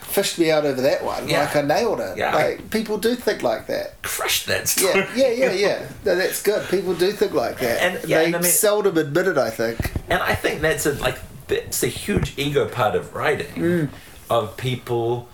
fished 0.00 0.38
me 0.38 0.50
out 0.50 0.64
over 0.64 0.80
that 0.82 1.02
one. 1.02 1.28
Yeah. 1.28 1.40
Like 1.40 1.56
I 1.56 1.62
nailed 1.62 2.00
it. 2.00 2.16
Yeah. 2.18 2.34
Like 2.34 2.70
people 2.70 2.98
do 2.98 3.14
think 3.14 3.42
like 3.42 3.66
that. 3.68 4.00
crushed 4.02 4.46
that 4.46 4.68
story 4.68 5.06
Yeah, 5.16 5.30
yeah, 5.30 5.30
yeah, 5.30 5.52
yeah. 5.52 5.88
No, 6.04 6.14
that's 6.16 6.42
good. 6.42 6.68
People 6.68 6.94
do 6.94 7.10
think 7.12 7.32
like 7.32 7.58
that. 7.60 7.80
And- 7.82 8.08
yeah, 8.08 8.18
they 8.18 8.26
and 8.26 8.36
I 8.36 8.40
mean- 8.40 8.50
seldom 8.50 8.96
admit 8.98 9.26
it. 9.28 9.38
I 9.38 9.50
think. 9.50 9.78
And 10.10 10.22
I 10.22 10.34
think 10.34 10.60
that's 10.60 10.86
a 10.86 10.92
like 10.94 11.18
that's 11.48 11.82
a 11.82 11.88
huge 11.88 12.34
ego 12.36 12.68
part 12.68 12.94
of 12.94 13.14
writing 13.14 13.54
Mm. 13.54 13.88
Of 14.30 14.56
people 14.56 15.28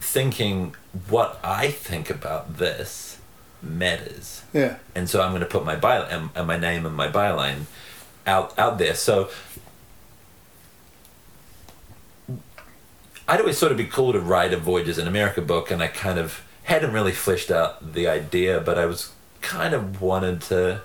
thinking 0.00 0.74
what 1.08 1.38
I 1.42 1.70
think 1.70 2.10
about 2.10 2.58
this 2.58 3.18
matters 3.62 4.42
Yeah. 4.52 4.76
and 4.94 5.08
so 5.10 5.20
I'm 5.20 5.30
going 5.30 5.40
to 5.40 5.46
put 5.46 5.64
my 5.64 5.74
by 5.76 5.98
and, 5.98 6.30
and 6.34 6.46
my 6.46 6.56
name 6.56 6.86
and 6.86 6.94
my 6.94 7.08
byline 7.08 7.62
out 8.26 8.56
out 8.58 8.78
there. 8.78 8.94
So 8.94 9.30
I'd 13.26 13.40
always 13.40 13.58
sort 13.58 13.72
of 13.72 13.78
be 13.78 13.84
cool 13.84 14.12
to 14.12 14.20
write 14.20 14.52
a 14.54 14.56
Voyages 14.56 14.98
in 14.98 15.06
America 15.06 15.42
book, 15.42 15.70
and 15.70 15.82
I 15.82 15.88
kind 15.88 16.18
of 16.18 16.42
hadn't 16.64 16.92
really 16.92 17.12
fleshed 17.12 17.50
out 17.50 17.92
the 17.94 18.06
idea, 18.08 18.60
but 18.60 18.78
I 18.78 18.86
was 18.86 19.12
kind 19.42 19.74
of 19.74 20.00
wanted 20.00 20.40
to 20.42 20.80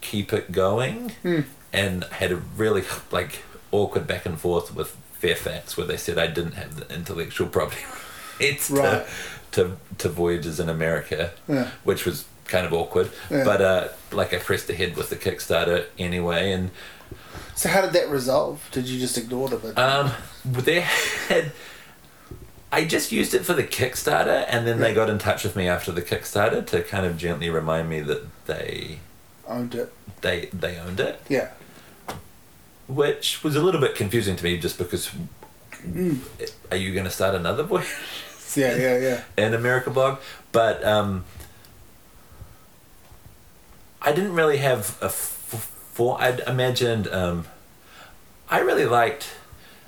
keep 0.00 0.32
it 0.32 0.52
going, 0.52 1.10
Hmm. 1.22 1.40
and 1.72 2.04
had 2.04 2.30
a 2.32 2.36
really 2.36 2.84
like 3.10 3.42
awkward 3.72 4.06
back 4.06 4.26
and 4.26 4.38
forth 4.38 4.74
with 4.74 4.96
Fairfax, 5.20 5.76
where 5.76 5.86
they 5.86 5.96
said 5.96 6.18
I 6.18 6.26
didn't 6.26 6.52
have 6.54 6.76
the 6.76 6.94
intellectual 6.94 7.46
property 7.48 7.82
rights 8.40 8.70
Right. 8.70 9.06
to, 9.52 9.62
to 9.64 9.76
to 9.98 10.08
Voyages 10.08 10.58
in 10.58 10.68
America 10.68 11.32
Yeah. 11.48 11.68
which 11.84 12.04
was 12.06 12.24
kind 12.46 12.66
of 12.66 12.72
awkward. 12.72 13.10
Yeah. 13.30 13.44
But 13.44 13.60
uh, 13.60 13.88
like 14.12 14.32
I 14.34 14.38
pressed 14.38 14.68
ahead 14.70 14.96
with 14.96 15.10
the 15.10 15.16
Kickstarter 15.16 15.86
anyway, 15.98 16.52
and 16.52 16.70
So 17.54 17.68
how 17.68 17.80
did 17.82 17.92
that 17.92 18.08
resolve? 18.08 18.66
Did 18.72 18.88
you 18.88 18.98
just 18.98 19.16
ignore 19.18 19.48
them? 19.48 19.60
and- 19.64 19.78
um, 19.78 20.12
they 20.44 20.80
had. 20.80 21.52
I 22.72 22.84
just 22.84 23.10
used 23.12 23.34
it 23.34 23.44
for 23.44 23.52
the 23.52 23.64
Kickstarter, 23.64 24.44
and 24.48 24.64
then 24.66 24.78
they 24.78 24.94
got 24.94 25.10
in 25.10 25.18
touch 25.18 25.42
with 25.42 25.56
me 25.56 25.66
after 25.68 25.90
the 25.90 26.02
Kickstarter 26.02 26.64
to 26.68 26.82
kind 26.82 27.04
of 27.04 27.16
gently 27.18 27.50
remind 27.50 27.88
me 27.90 28.00
that 28.00 28.22
they 28.46 29.00
owned 29.46 29.74
it. 29.74 29.92
they 30.20 30.48
they 30.52 30.78
owned 30.78 31.00
it, 31.00 31.20
Yeah. 31.28 31.48
Which 32.94 33.42
was 33.44 33.56
a 33.56 33.62
little 33.62 33.80
bit 33.80 33.94
confusing 33.94 34.36
to 34.36 34.44
me, 34.44 34.58
just 34.58 34.78
because. 34.78 35.10
Are 36.70 36.76
you 36.76 36.92
going 36.92 37.04
to 37.04 37.10
start 37.10 37.34
another 37.34 37.62
voice? 37.62 37.90
Yeah, 38.56 38.74
yeah, 38.74 38.98
yeah. 38.98 39.22
in 39.46 39.54
America 39.54 39.90
blog, 39.90 40.18
but 40.50 40.82
um, 40.84 41.24
I 44.02 44.12
didn't 44.12 44.32
really 44.34 44.56
have 44.58 44.98
a 45.00 45.04
f- 45.06 45.12
for. 45.92 46.20
I'd 46.20 46.40
imagined. 46.40 47.06
Um, 47.08 47.46
I 48.48 48.58
really 48.58 48.86
liked. 48.86 49.28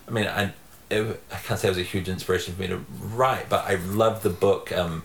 I 0.07 0.11
mean, 0.13 0.27
I 0.27 0.53
it, 0.91 1.21
I 1.33 1.37
can't 1.39 1.59
say 1.59 1.69
it 1.69 1.73
was 1.73 1.79
a 1.79 1.83
huge 1.83 2.09
inspiration 2.09 2.55
for 2.55 2.61
me 2.61 2.69
to 2.69 2.85
write, 3.01 3.49
but 3.49 3.67
I 3.67 3.75
loved 3.77 4.23
the 4.23 4.31
book. 4.31 4.71
Um, 4.71 5.03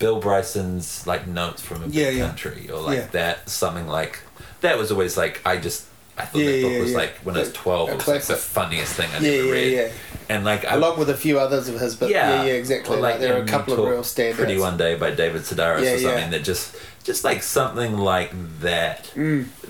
Bill 0.00 0.20
Bryson's 0.20 1.06
like 1.06 1.26
notes 1.28 1.62
from 1.62 1.82
a 1.82 1.86
big 1.86 1.94
Yeah, 1.94 2.08
yeah. 2.10 2.26
country, 2.26 2.68
or 2.70 2.80
like 2.80 2.96
Yeah. 2.98 3.06
that. 3.12 3.48
Something 3.50 3.86
like 3.86 4.20
that 4.62 4.78
was 4.78 4.90
always 4.90 5.16
like 5.16 5.40
I 5.46 5.58
just. 5.58 5.86
I 6.22 6.26
thought 6.26 6.38
Yeah, 6.38 6.50
that 6.52 6.62
book 6.62 6.72
yeah, 6.72 6.80
was 6.80 6.90
yeah. 6.92 6.96
like 6.98 7.14
when 7.24 7.36
I 7.36 7.40
was 7.40 7.52
twelve, 7.52 7.88
it 7.90 7.96
was 7.96 8.08
like 8.08 8.22
the 8.22 8.36
funniest 8.36 8.94
thing 8.94 9.08
I'd 9.10 9.24
ever 9.24 9.26
yeah, 9.46 9.52
read. 9.52 9.72
yeah. 9.72 9.88
And 10.28 10.44
like 10.44 10.64
I, 10.64 10.74
Along 10.74 10.98
with 10.98 11.10
a 11.10 11.16
few 11.16 11.38
others 11.40 11.68
of 11.68 11.80
his, 11.80 11.96
but 11.96 12.08
yeah, 12.10 12.44
yeah, 12.44 12.52
exactly. 12.52 12.96
or 12.96 13.00
Like, 13.00 13.18
there 13.20 13.36
are 13.36 13.42
a 13.42 13.46
couple 13.46 13.74
of 13.74 13.80
real 13.90 14.02
standouts. 14.02 14.34
Pretty 14.34 14.58
One 14.58 14.76
Day 14.76 14.94
by 14.96 15.10
David 15.10 15.42
Sedaris 15.42 15.82
Yeah, 15.84 15.92
or 15.94 15.98
something 15.98 16.18
yeah. 16.24 16.30
that 16.30 16.44
just 16.44 16.76
just 17.02 17.24
like 17.24 17.42
something 17.42 17.96
like 17.96 18.30
that 18.60 19.10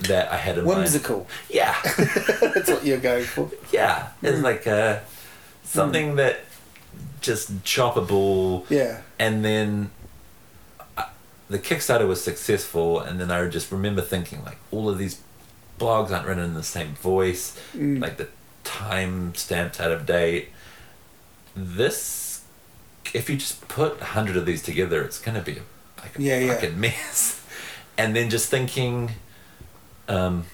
that 0.01 0.31
I 0.31 0.37
had 0.37 0.57
in 0.59 0.65
mind. 0.65 0.77
Whimsical. 0.79 1.27
Yeah, 1.49 1.75
That's 1.83 2.69
what 2.69 2.85
you're 2.85 2.99
going 2.99 3.23
for. 3.23 3.49
yeah. 3.71 4.09
It's 4.21 4.37
Mm. 4.39 4.43
like 4.43 4.67
uh, 4.67 4.99
something 5.63 6.15
that 6.17 6.41
just 7.21 7.63
choppable, 7.63 8.65
Yeah. 8.69 9.01
and 9.19 9.43
then. 9.45 9.91
uh, 10.97 11.03
The 11.49 11.59
Kickstarter 11.59 12.07
was 12.07 12.23
successful, 12.23 12.99
and 12.99 13.19
then 13.19 13.31
I 13.31 13.47
just 13.47 13.71
remember 13.71 14.01
thinking 14.01 14.43
like 14.45 14.57
all 14.71 14.89
of 14.89 14.97
these 14.97 15.17
blogs 15.81 16.11
aren't 16.11 16.27
written 16.27 16.43
in 16.43 16.53
the 16.53 16.63
same 16.63 16.93
voice, 16.95 17.57
Mm. 17.75 18.01
like 18.01 18.17
the 18.17 18.27
time 18.63 19.33
stamps 19.35 19.79
out 19.79 19.91
of 19.91 20.05
date. 20.05 20.49
This, 21.55 22.43
if 23.13 23.29
you 23.29 23.35
just 23.37 23.67
put 23.67 23.99
a 24.01 24.05
hundred 24.05 24.37
of 24.37 24.45
these 24.45 24.61
together, 24.61 25.01
it's 25.03 25.19
gonna 25.19 25.41
be 25.41 25.53
a, 25.57 25.61
like 26.01 26.17
a 26.17 26.21
Yeah, 26.21 26.39
yeah. 26.39 26.53
fucking 26.53 26.79
mess. 26.79 27.37
And 27.97 28.15
then 28.15 28.29
just 28.31 28.49
thinking, 28.49 29.11
um, 30.07 30.45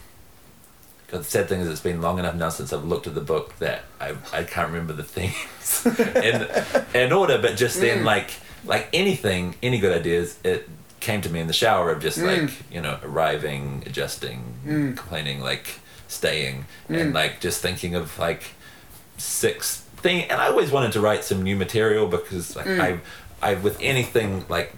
God, 1.09 1.19
the 1.21 1.23
sad 1.23 1.47
thing 1.47 1.61
is 1.61 1.67
it's 1.69 1.79
been 1.79 2.01
long 2.01 2.19
enough 2.19 2.35
now 2.35 2.49
since 2.49 2.73
I've 2.73 2.83
looked 2.83 3.07
at 3.07 3.15
the 3.15 3.21
book 3.21 3.57
that 3.59 3.83
I 4.01 4.15
I 4.33 4.43
can't 4.43 4.69
remember 4.71 4.91
the 4.91 5.03
themes 5.03 5.85
in 6.25 6.47
in 6.99 7.11
order. 7.13 7.37
But 7.37 7.55
just 7.55 7.77
Mm. 7.77 7.81
then, 7.81 8.03
like 8.03 8.31
like 8.65 8.89
anything, 8.91 9.55
any 9.63 9.77
good 9.79 9.95
ideas, 9.97 10.39
it 10.43 10.67
came 10.99 11.21
to 11.21 11.29
me 11.29 11.39
in 11.39 11.47
the 11.47 11.53
shower 11.53 11.91
of 11.91 12.01
just 12.01 12.17
Mm. 12.19 12.41
like 12.47 12.53
you 12.71 12.81
know 12.81 12.97
arriving, 13.03 13.83
adjusting, 13.85 14.43
complaining, 14.95 15.41
like 15.41 15.79
staying, 16.07 16.65
Mm. 16.89 17.01
and 17.01 17.13
like 17.13 17.39
just 17.39 17.61
thinking 17.61 17.95
of 17.95 18.17
like 18.19 18.43
six 19.17 19.83
thing. 19.97 20.23
And 20.29 20.39
I 20.41 20.47
always 20.47 20.71
wanted 20.71 20.91
to 20.93 21.01
write 21.01 21.23
some 21.23 21.41
new 21.43 21.55
material 21.55 22.07
because 22.07 22.55
like 22.55 22.65
Mm. 22.65 22.81
I 22.81 22.99
I 23.41 23.53
with 23.55 23.77
anything 23.81 24.45
like 24.49 24.73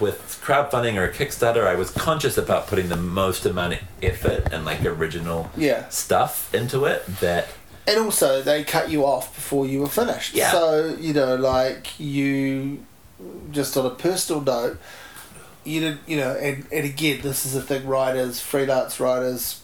with 0.00 0.40
crowdfunding 0.44 0.96
or 0.96 1.04
a 1.04 1.12
Kickstarter, 1.12 1.66
I 1.66 1.74
was 1.74 1.90
conscious 1.90 2.38
about 2.38 2.66
putting 2.66 2.88
the 2.88 2.96
most 2.96 3.44
amount 3.46 3.74
of 3.74 3.78
effort 4.02 4.48
and 4.52 4.64
like 4.64 4.84
original 4.84 5.50
Yeah. 5.56 5.88
stuff 5.88 6.52
into 6.54 6.84
it 6.84 7.04
that 7.20 7.48
And 7.84 7.98
also, 7.98 8.40
they 8.42 8.62
cut 8.62 8.90
you 8.90 9.04
off 9.04 9.34
before 9.34 9.66
you 9.66 9.80
were 9.80 9.88
finished. 9.88 10.34
Yeah. 10.34 10.52
So, 10.52 10.96
you 11.00 11.12
know, 11.12 11.34
like, 11.34 11.98
you, 11.98 12.86
just 13.50 13.76
on 13.76 13.84
a 13.84 13.90
personal 13.90 14.40
note, 14.40 14.78
you 15.64 15.80
did, 15.80 15.98
you 16.06 16.16
know, 16.16 16.32
and, 16.32 16.66
and 16.72 16.84
again, 16.84 17.20
this 17.22 17.46
is 17.46 17.54
a 17.54 17.62
thing 17.62 17.86
writers, 17.86 18.40
freelance 18.40 18.98
writers, 19.00 19.60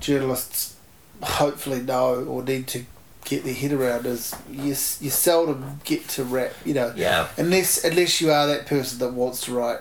journalists 0.00 0.76
hopefully 1.22 1.80
know 1.80 2.24
or 2.24 2.42
need 2.42 2.66
to 2.66 2.84
get 3.24 3.44
their 3.44 3.54
head 3.54 3.72
around 3.72 4.04
is 4.04 4.34
you, 4.50 4.64
you 4.70 4.74
seldom 4.74 5.80
get 5.84 6.08
to 6.08 6.24
wrap, 6.24 6.52
you 6.64 6.74
know, 6.74 6.92
yeah 6.96 7.28
unless 7.36 7.84
unless 7.84 8.20
you 8.20 8.32
are 8.32 8.48
that 8.48 8.66
person 8.66 8.98
that 8.98 9.12
wants 9.12 9.42
to 9.42 9.52
write 9.52 9.78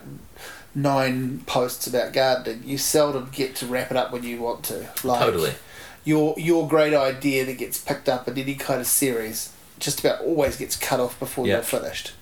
nine 0.76 1.40
posts 1.48 1.88
about 1.88 2.14
gardening, 2.14 2.62
you 2.64 2.78
seldom 2.78 3.30
get 3.34 3.56
to 3.56 3.66
wrap 3.66 3.90
it 3.92 3.98
up 3.98 4.12
when 4.12 4.24
you 4.24 4.40
want 4.40 4.64
to. 4.66 4.88
Like, 5.04 5.20
totally 5.20 5.54
your 6.04 6.36
your 6.38 6.68
great 6.68 6.94
idea 6.94 7.46
that 7.46 7.58
gets 7.58 7.80
picked 7.80 8.08
up 8.10 8.28
in 8.28 8.38
any 8.38 8.56
kind 8.56 8.80
of 8.82 8.88
series 8.88 9.52
just 9.80 10.00
about 10.00 10.22
always 10.22 10.58
gets 10.58 10.76
cut 10.76 11.00
off 11.00 11.20
before 11.20 11.46
Yeah. 11.48 11.56
you're 11.56 11.64
finished. 11.64 12.14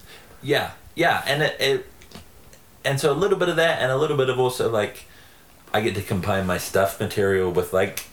yeah 0.41 0.71
yeah 0.95 1.21
and 1.27 1.43
it, 1.43 1.59
it 1.59 1.85
and 2.85 2.99
so 2.99 3.11
a 3.11 3.13
little 3.13 3.37
bit 3.37 3.49
of 3.49 3.55
that 3.57 3.81
and 3.81 3.91
a 3.91 3.97
little 3.97 4.17
bit 4.17 4.29
of 4.29 4.39
also 4.39 4.69
like 4.69 5.05
I 5.73 5.81
get 5.81 5.95
to 5.95 6.01
combine 6.01 6.45
my 6.47 6.57
stuff 6.57 6.99
material 6.99 7.51
with 7.51 7.73
like 7.73 8.05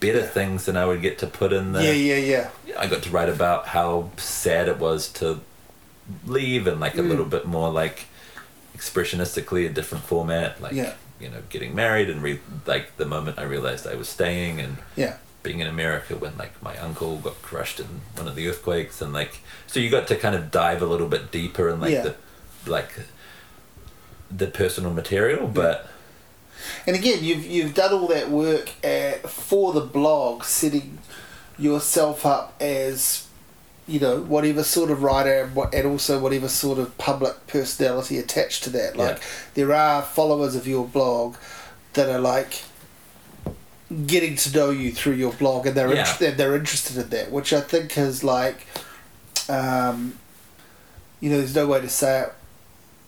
better 0.00 0.20
Yeah. 0.20 0.26
things 0.26 0.64
than 0.66 0.76
I 0.76 0.84
would 0.86 1.02
get 1.02 1.18
to 1.18 1.26
put 1.26 1.52
in 1.52 1.72
the 1.72 1.82
yeah, 1.84 1.92
yeah, 1.92 2.16
yeah. 2.66 2.74
I 2.78 2.86
got 2.86 3.02
to 3.04 3.10
write 3.10 3.28
about 3.28 3.68
how 3.68 4.10
sad 4.16 4.68
it 4.68 4.78
was 4.78 5.08
to 5.20 5.40
leave 6.26 6.66
and 6.66 6.80
like 6.80 6.94
a 6.96 7.02
Mm. 7.02 7.08
little 7.08 7.24
bit 7.24 7.46
more 7.46 7.70
like 7.70 8.06
expressionistically 8.76 9.66
a 9.66 9.68
different 9.68 10.04
format 10.04 10.60
like 10.60 10.72
Yeah. 10.72 10.94
you 11.20 11.28
know 11.28 11.42
getting 11.50 11.74
married 11.74 12.08
and 12.10 12.22
re- 12.22 12.40
like 12.66 12.96
the 12.96 13.06
moment 13.06 13.38
I 13.38 13.42
realized 13.44 13.86
I 13.86 13.94
was 13.94 14.08
staying 14.08 14.60
and 14.60 14.78
Yeah. 14.96 15.16
being 15.42 15.60
in 15.60 15.66
America 15.66 16.16
when 16.16 16.36
like 16.38 16.60
my 16.62 16.76
uncle 16.78 17.18
got 17.18 17.40
crushed 17.42 17.78
in 17.80 18.00
one 18.16 18.26
of 18.28 18.34
the 18.34 18.48
earthquakes 18.48 19.00
and 19.02 19.12
like 19.12 19.40
so 19.66 19.78
you 19.80 19.90
got 19.90 20.06
to 20.08 20.16
kind 20.16 20.34
of 20.34 20.50
dive 20.50 20.82
a 20.82 20.86
little 20.86 21.08
bit 21.08 21.30
deeper 21.30 21.68
and 21.68 21.80
like 21.80 21.92
Yeah. 21.92 22.02
the 22.02 22.14
like 22.70 22.90
the 24.36 24.46
personal 24.46 24.92
material 24.92 25.46
but 25.46 25.88
And 26.86 26.94
again, 26.96 27.22
you've 27.24 27.44
you've 27.44 27.74
done 27.74 27.92
all 27.92 28.06
that 28.08 28.30
work 28.30 28.70
at, 28.84 29.28
for 29.28 29.72
the 29.72 29.80
blog, 29.80 30.44
setting 30.44 30.98
yourself 31.58 32.24
up 32.24 32.54
as 32.60 33.26
you 33.88 33.98
know 33.98 34.20
whatever 34.22 34.62
sort 34.62 34.90
of 34.90 35.02
writer 35.02 35.42
and, 35.42 35.54
what, 35.56 35.74
and 35.74 35.86
also 35.86 36.18
whatever 36.20 36.48
sort 36.48 36.78
of 36.78 36.96
public 36.98 37.46
personality 37.48 38.16
attached 38.18 38.62
to 38.64 38.70
that. 38.70 38.96
Like 38.96 39.16
Yeah. 39.18 39.22
there 39.54 39.72
are 39.74 40.02
followers 40.02 40.54
of 40.54 40.66
your 40.66 40.86
blog 40.86 41.34
that 41.94 42.08
are 42.08 42.20
like 42.20 42.62
getting 44.06 44.36
to 44.36 44.52
know 44.56 44.70
you 44.70 44.92
through 44.92 45.14
your 45.14 45.32
blog, 45.32 45.66
and 45.66 45.76
they're 45.76 45.92
Yeah. 45.92 46.08
inter- 46.10 46.26
and 46.28 46.36
they're 46.38 46.56
interested 46.56 46.96
in 46.96 47.08
that, 47.10 47.30
which 47.32 47.52
I 47.52 47.60
think 47.60 47.98
is 47.98 48.22
like, 48.24 48.66
um, 49.48 50.18
you 51.20 51.28
know, 51.30 51.38
there's 51.38 51.54
no 51.54 51.66
way 51.66 51.80
to 51.80 51.88
say 51.88 52.20
it 52.20 52.32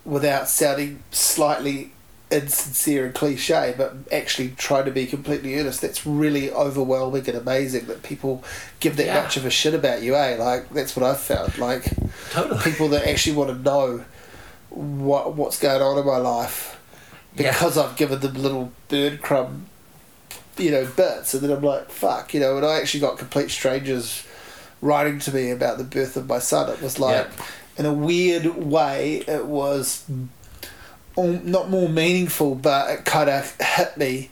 without 0.05 0.49
sounding 0.49 1.03
slightly 1.11 1.93
insincere 2.31 3.07
and 3.07 3.15
cliche, 3.15 3.75
but 3.77 3.95
actually 4.11 4.51
trying 4.57 4.85
to 4.87 4.91
be 4.91 5.07
completely 5.07 5.59
earnest. 5.59 5.81
That's 5.81 6.05
really 6.07 6.51
overwhelming 6.51 7.27
and 7.29 7.37
amazing 7.37 7.87
that 7.87 8.03
people 8.03 8.43
give 8.81 8.97
that 8.97 9.07
Yeah. 9.07 9.23
much 9.23 9.37
of 9.37 9.45
a 9.45 9.51
shit 9.51 9.75
about 9.75 10.03
you, 10.03 10.17
eh? 10.17 10.37
Like 10.39 10.71
that's 10.71 10.97
what 10.97 11.05
I've 11.05 11.21
found. 11.21 11.59
Like 11.59 11.85
totally 12.31 12.61
people 12.63 12.89
that 12.89 13.07
actually 13.09 13.37
want 13.37 13.51
to 13.51 13.57
know 13.63 14.05
what 14.71 15.35
what's 15.37 15.59
going 15.61 15.81
on 15.81 15.97
in 15.99 16.05
my 16.07 16.17
life 16.17 16.77
Yeah. 17.37 17.53
because 17.53 17.79
I've 17.79 17.97
given 17.97 18.19
them 18.21 18.35
little 18.35 18.73
bird 18.89 19.23
crumb, 19.23 19.67
you 20.59 20.71
know, 20.71 20.87
bits, 20.87 21.35
and 21.35 21.43
then 21.43 21.51
I'm 21.57 21.63
like, 21.63 21.91
fuck, 21.91 22.35
you 22.35 22.41
know. 22.41 22.57
And 22.57 22.67
I 22.67 22.81
actually 22.81 23.01
got 23.01 23.19
complete 23.19 23.51
strangers 23.51 24.25
writing 24.81 25.19
to 25.21 25.33
me 25.33 25.51
about 25.51 25.79
the 25.79 25.85
birth 25.85 26.17
of 26.17 26.27
my 26.29 26.39
son. 26.41 26.69
It 26.71 26.83
was 26.83 26.99
like, 26.99 27.27
Yeah. 27.39 27.45
In 27.77 27.87
a 27.87 27.93
weird 27.93 28.47
way, 28.57 29.17
it 29.27 29.47
was 29.47 30.05
not 31.17 31.71
more 31.71 31.89
meaningful, 31.89 32.55
but 32.55 32.91
it 32.91 33.05
kind 33.05 33.31
of 33.31 33.55
hit 33.61 33.97
me. 33.97 34.31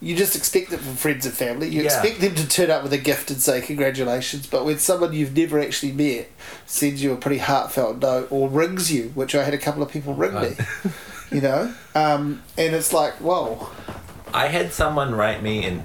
You 0.00 0.16
just 0.16 0.34
expect 0.34 0.72
it 0.72 0.80
from 0.80 0.96
friends 0.96 1.24
and 1.26 1.34
family. 1.34 1.68
You 1.68 1.82
Yeah. 1.82 1.86
expect 1.86 2.20
them 2.20 2.34
to 2.34 2.48
turn 2.48 2.70
up 2.70 2.82
with 2.82 2.92
a 2.92 2.98
gift 2.98 3.30
and 3.30 3.40
say 3.40 3.60
congratulations, 3.60 4.46
but 4.48 4.64
when 4.64 4.78
someone 4.78 5.12
you've 5.12 5.36
never 5.36 5.60
actually 5.60 5.92
met 5.92 6.28
sends 6.66 7.02
you 7.02 7.12
a 7.12 7.16
pretty 7.16 7.38
heartfelt 7.38 7.98
note 7.98 8.26
or 8.30 8.48
rings 8.48 8.90
you, 8.92 9.12
which 9.14 9.34
I 9.34 9.44
had 9.44 9.54
a 9.54 9.58
couple 9.58 9.80
of 9.82 9.90
people 9.90 10.14
ring 10.14 10.34
me, 10.34 10.56
you 11.30 11.40
know, 11.40 11.72
um, 11.94 12.42
and 12.58 12.74
it's 12.74 12.92
like, 12.92 13.14
whoa, 13.14 13.68
I 14.34 14.48
had 14.48 14.72
someone 14.72 15.14
write 15.14 15.40
me 15.42 15.64
an 15.64 15.84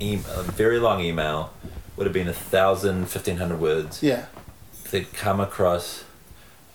email, 0.00 0.24
a 0.40 0.42
very 0.44 0.78
long 0.78 1.00
email, 1.02 1.50
would 1.96 2.06
have 2.06 2.14
been 2.14 2.28
a 2.28 2.32
thousand, 2.32 3.10
fifteen 3.10 3.36
hundred 3.36 3.60
words. 3.60 4.02
yeah, 4.02 4.26
They'd 4.90 5.12
come 5.12 5.40
across. 5.40 6.04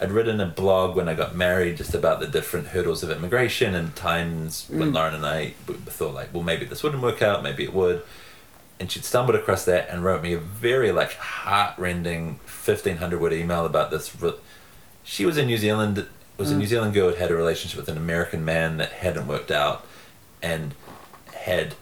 I'd 0.03 0.11
written 0.11 0.41
a 0.41 0.45
blog 0.45 0.95
when 0.97 1.07
I 1.07 1.13
got 1.13 1.33
married, 1.33 1.77
just 1.77 1.93
about 1.95 2.19
the 2.19 2.27
different 2.27 2.67
hurdles 2.67 3.03
of 3.03 3.09
immigration 3.09 3.73
and 3.73 3.95
times 3.95 4.65
when 4.69 4.91
Mm. 4.91 4.95
Lauren 4.95 5.15
and 5.15 5.25
I 5.25 5.51
thought 5.87 6.13
like, 6.13 6.33
well, 6.33 6.43
maybe 6.43 6.65
this 6.65 6.83
wouldn't 6.83 7.01
work 7.01 7.21
out, 7.21 7.41
maybe 7.41 7.63
it 7.63 7.73
would. 7.73 8.01
And 8.79 8.91
she'd 8.91 9.05
stumbled 9.05 9.35
across 9.37 9.63
that 9.65 9.87
and 9.89 10.03
wrote 10.03 10.21
me 10.21 10.33
a 10.33 10.39
very 10.39 10.91
like 10.91 11.13
heart-rending 11.13 12.39
fifteen 12.45 12.97
hundred 12.97 13.21
word 13.21 13.31
email 13.33 13.65
about 13.65 13.91
this. 13.91 14.13
Re- 14.21 14.33
she 15.03 15.25
was 15.25 15.37
in 15.37 15.47
New 15.47 15.57
Zealand. 15.57 16.05
Was 16.37 16.51
a 16.51 16.55
Mm. 16.55 16.57
New 16.57 16.65
Zealand 16.67 16.93
girl 16.93 17.09
who 17.11 17.15
had 17.15 17.29
a 17.31 17.35
relationship 17.35 17.77
with 17.79 17.87
an 17.87 17.95
American 17.97 18.43
man 18.43 18.77
that 18.77 18.91
hadn't 18.91 19.27
worked 19.27 19.51
out, 19.51 19.85
and 20.41 20.73
had 21.33 21.75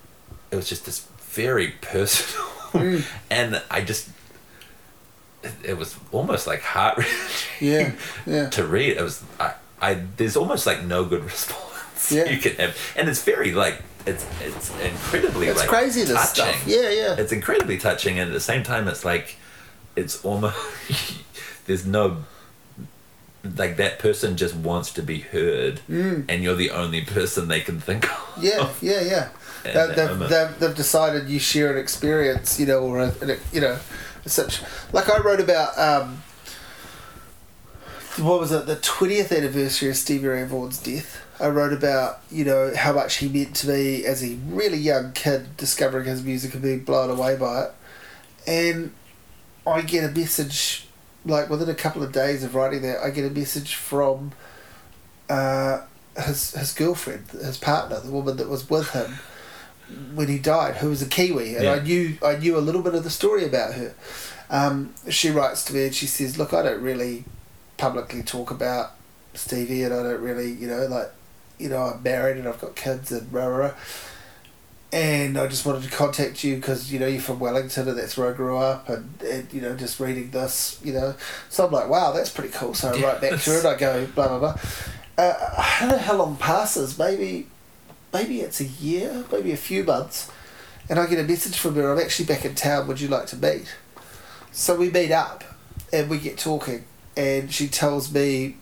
it 0.52 0.56
was 0.58 0.68
just 0.70 0.86
this 0.86 1.08
very 1.32 1.70
personal, 1.82 2.46
Mm. 2.74 3.04
and 3.32 3.62
I 3.72 3.82
just 3.82 4.10
it, 5.44 5.52
it 5.64 5.78
was 5.78 5.96
almost 6.12 6.48
like 6.48 6.62
heart 6.62 6.98
wrenching 6.98 7.60
yeah, 7.60 7.92
yeah, 8.26 8.50
to 8.58 8.66
read. 8.66 8.98
It 8.98 9.02
was 9.02 9.24
I, 9.40 9.54
I 9.82 9.94
there's 10.18 10.36
almost 10.38 10.66
like 10.66 10.84
no 10.84 11.06
good 11.06 11.24
response 11.24 12.12
Yeah. 12.12 12.30
you 12.30 12.38
can 12.40 12.54
have, 12.56 12.76
and 12.96 13.10
it's 13.10 13.24
very 13.24 13.52
like 13.52 13.82
it's 14.06 14.26
it's 14.42 14.72
incredibly 14.82 15.48
it's 15.48 15.60
like 15.60 15.70
crazy 15.70 16.02
this 16.04 16.14
touching. 16.34 16.54
stuff. 16.54 16.68
Yeah, 16.68 16.90
yeah, 16.90 17.16
It's 17.18 17.32
incredibly 17.32 17.78
touching, 17.78 18.20
and 18.20 18.30
at 18.30 18.34
the 18.34 18.40
same 18.40 18.64
time, 18.64 18.88
it's 18.88 19.06
like 19.06 19.36
it's 19.96 20.24
almost 20.26 20.58
there's 21.68 21.86
no 21.86 22.18
like 23.58 23.78
that 23.78 23.98
person 23.98 24.38
just 24.38 24.56
wants 24.56 24.92
to 24.94 25.02
be 25.02 25.20
heard, 25.20 25.82
Mm. 25.90 26.26
and 26.30 26.44
you're 26.44 26.56
the 26.56 26.70
only 26.72 27.02
person 27.02 27.48
they 27.48 27.62
can 27.62 27.80
think 27.80 28.06
of. 28.12 28.44
yeah, 28.44 28.70
yeah, 28.82 29.02
yeah. 29.02 29.30
They, 29.64 29.74
that 29.74 29.96
they've, 29.96 30.18
they've, 30.30 30.60
they've 30.60 30.76
decided 30.76 31.30
you 31.30 31.38
share 31.38 31.72
an 31.72 31.78
experience, 31.78 32.60
you 32.60 32.66
know, 32.66 32.80
or 32.80 33.00
a, 33.02 33.14
you 33.54 33.62
know, 33.62 33.78
such 34.26 34.62
like 34.92 35.10
I 35.10 35.20
wrote 35.20 35.40
about. 35.40 35.78
Um, 35.78 36.24
what 38.18 38.40
was 38.40 38.52
it? 38.52 38.66
The 38.66 38.76
twentieth 38.78 39.32
anniversary 39.32 39.90
of 39.90 39.96
Stevie 39.96 40.28
Ray 40.28 40.44
Vaughan's 40.46 40.80
death. 40.80 41.24
I 41.40 41.48
wrote 41.48 41.74
about 41.74 42.22
you 42.30 42.46
know 42.46 42.74
how 42.76 42.94
much 42.94 43.18
he 43.18 43.30
meant 43.30 43.56
to 43.58 43.70
me 43.70 44.06
as 44.06 44.24
a 44.24 44.36
really 44.48 44.78
young 44.78 45.14
kid, 45.14 45.58
discovering 45.58 46.06
his 46.06 46.24
music 46.24 46.54
and 46.54 46.62
being 46.62 46.84
blown 46.84 47.10
away 47.10 47.36
by 47.36 47.64
it, 47.64 47.72
and 48.46 48.94
I 49.66 49.82
get 49.82 50.04
a 50.04 50.12
message 50.12 50.88
like 51.26 51.50
within 51.50 51.70
a 51.70 51.76
couple 51.76 52.04
of 52.04 52.12
days 52.12 52.44
of 52.44 52.54
writing 52.56 52.82
that. 52.84 53.00
I 53.00 53.10
get 53.10 53.26
a 53.26 53.30
message 53.30 53.76
from 53.76 54.34
uh, 55.30 55.82
his 56.16 56.52
his 56.52 56.74
girlfriend, 56.74 57.28
his 57.30 57.58
partner, 57.58 58.00
the 58.00 58.12
woman 58.12 58.38
that 58.38 58.50
was 58.50 58.70
with 58.70 58.92
him 58.92 59.20
when 60.14 60.28
he 60.28 60.40
died, 60.40 60.76
who 60.78 60.90
was 60.90 61.02
a 61.02 61.08
Kiwi, 61.08 61.56
and 61.56 61.66
I 61.68 61.80
knew 61.80 62.18
I 62.24 62.36
knew 62.38 62.58
a 62.58 62.60
little 62.60 62.82
bit 62.82 62.96
of 62.96 63.04
the 63.04 63.10
story 63.10 63.46
about 63.46 63.74
her. 63.74 63.94
Um, 64.50 64.94
she 65.10 65.30
writes 65.30 65.64
to 65.66 65.74
me 65.74 65.86
and 65.86 65.96
she 65.96 66.08
says, 66.08 66.38
"Look, 66.38 66.54
I 66.54 66.62
don't 66.62 66.82
really 66.82 67.24
publicly 67.78 68.24
talk 68.24 68.52
about 68.52 68.92
Stevie, 69.34 69.84
and 69.84 69.94
I 69.94 70.04
don't 70.04 70.22
really, 70.22 70.52
you 70.52 70.68
know, 70.68 70.86
like, 70.88 71.12
you 71.58 71.70
know, 71.70 71.84
I'm 71.84 72.04
married 72.04 72.38
and 72.38 72.48
I've 72.48 72.60
got 72.60 72.76
kids 72.76 73.12
and 73.12 73.32
rah 73.32 73.46
rah." 73.46 73.58
rah. 73.58 73.74
And 74.94 75.38
I 75.38 75.48
just 75.48 75.66
wanted 75.66 75.84
to 75.84 75.90
contact 75.90 76.44
you 76.44 76.58
because 76.58 76.92
you 76.92 77.00
know 77.00 77.08
you're 77.08 77.22
from 77.22 77.40
Wellington 77.40 77.88
and 77.88 77.98
that's 77.98 78.18
where 78.18 78.30
I 78.30 78.36
grew 78.36 78.58
up, 78.58 78.90
and, 78.90 79.22
and 79.22 79.48
you 79.54 79.62
know 79.62 79.74
just 79.76 80.02
reading 80.02 80.32
this, 80.32 80.82
you 80.84 80.92
know, 80.92 81.16
so 81.50 81.66
I'm 81.66 81.72
like, 81.72 81.88
wow, 81.88 82.12
that's 82.12 82.30
pretty 82.30 82.52
cool. 82.52 82.74
So 82.74 82.90
I 82.90 83.02
write 83.02 83.22
back 83.22 83.40
to 83.40 83.50
her 83.52 83.60
and 83.60 83.68
I 83.68 83.76
go, 83.78 84.06
blah 84.08 84.28
blah 84.28 84.40
blah. 84.40 84.58
Uh, 85.18 85.34
I 85.58 85.78
don't 85.82 85.90
know 85.92 85.98
how 85.98 86.16
long 86.18 86.36
passes. 86.36 87.00
Maybe, 87.00 87.48
maybe 88.14 88.42
it's 88.42 88.60
a 88.60 88.66
year, 88.66 89.24
maybe 89.32 89.52
a 89.52 89.58
few 89.58 89.84
months, 89.84 90.30
and 90.90 91.00
I 91.00 91.08
get 91.08 91.20
a 91.20 91.24
message 91.24 91.58
from 91.58 91.76
her. 91.76 91.92
I'm 91.92 92.00
actually 92.00 92.26
back 92.26 92.46
in 92.46 92.56
town. 92.56 92.88
Would 92.88 93.00
you 93.00 93.08
like 93.08 93.28
to 93.28 93.36
meet? 93.36 93.74
So 94.52 94.76
we 94.76 94.90
meet 94.90 95.12
up, 95.12 95.44
and 95.94 96.10
we 96.10 96.18
get 96.18 96.38
talking, 96.38 96.86
and 97.16 97.52
she 97.54 97.68
tells 97.68 98.14
me 98.14 98.58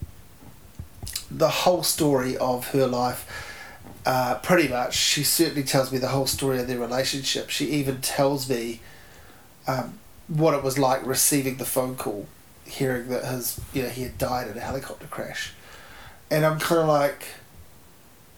the 1.32 1.50
whole 1.50 1.84
story 1.84 2.38
of 2.38 2.70
her 2.70 2.88
life. 2.88 3.46
Uh, 4.06 4.36
pretty 4.40 4.68
much, 4.68 4.96
she 4.96 5.24
certainly 5.24 5.64
tells 5.64 5.92
me 5.92 5.98
the 5.98 6.08
whole 6.08 6.26
story 6.26 6.58
of 6.58 6.68
their 6.68 6.80
relationship. 6.80 7.50
She 7.50 7.66
even 7.66 8.02
tells 8.02 8.50
me 8.50 8.80
um, 9.68 10.00
what 10.28 10.54
it 10.54 10.64
was 10.64 10.80
like 10.80 11.06
receiving 11.06 11.58
the 11.58 11.66
phone 11.66 11.96
call, 11.96 12.28
hearing 12.66 13.10
that 13.10 13.26
his, 13.26 13.60
you 13.74 13.84
know, 13.84 13.90
he 13.90 14.04
had 14.04 14.18
died 14.18 14.48
in 14.48 14.58
a 14.58 14.62
helicopter 14.62 15.06
crash, 15.08 15.54
and 16.32 16.46
I'm 16.46 16.60
kind 16.60 16.82
of 16.82 16.88
like, 16.88 17.28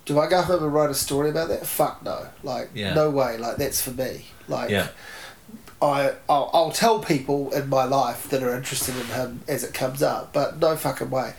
do 0.06 0.20
I 0.20 0.28
go 0.28 0.42
home 0.42 0.64
and 0.64 0.74
write 0.74 0.90
a 0.90 0.96
story 0.96 1.30
about 1.30 1.50
that? 1.50 1.66
Fuck 1.66 2.04
no, 2.04 2.28
like 2.44 2.70
Yeah. 2.74 2.94
no 2.94 3.10
way, 3.10 3.38
like 3.38 3.58
that's 3.58 3.82
for 3.82 3.92
me, 3.92 4.26
like. 4.48 4.70
Yeah. 4.70 4.88
I 5.82 6.14
I'll, 6.30 6.50
I'll 6.54 6.72
tell 6.72 7.00
people 7.00 7.52
in 7.52 7.68
my 7.68 7.86
life 7.86 8.30
that 8.30 8.44
are 8.44 8.56
interested 8.56 8.96
in 8.96 9.06
him 9.08 9.42
as 9.48 9.64
it 9.64 9.74
comes 9.74 10.04
up, 10.04 10.32
but 10.32 10.60
no 10.60 10.76
fucking 10.76 11.10
way. 11.10 11.34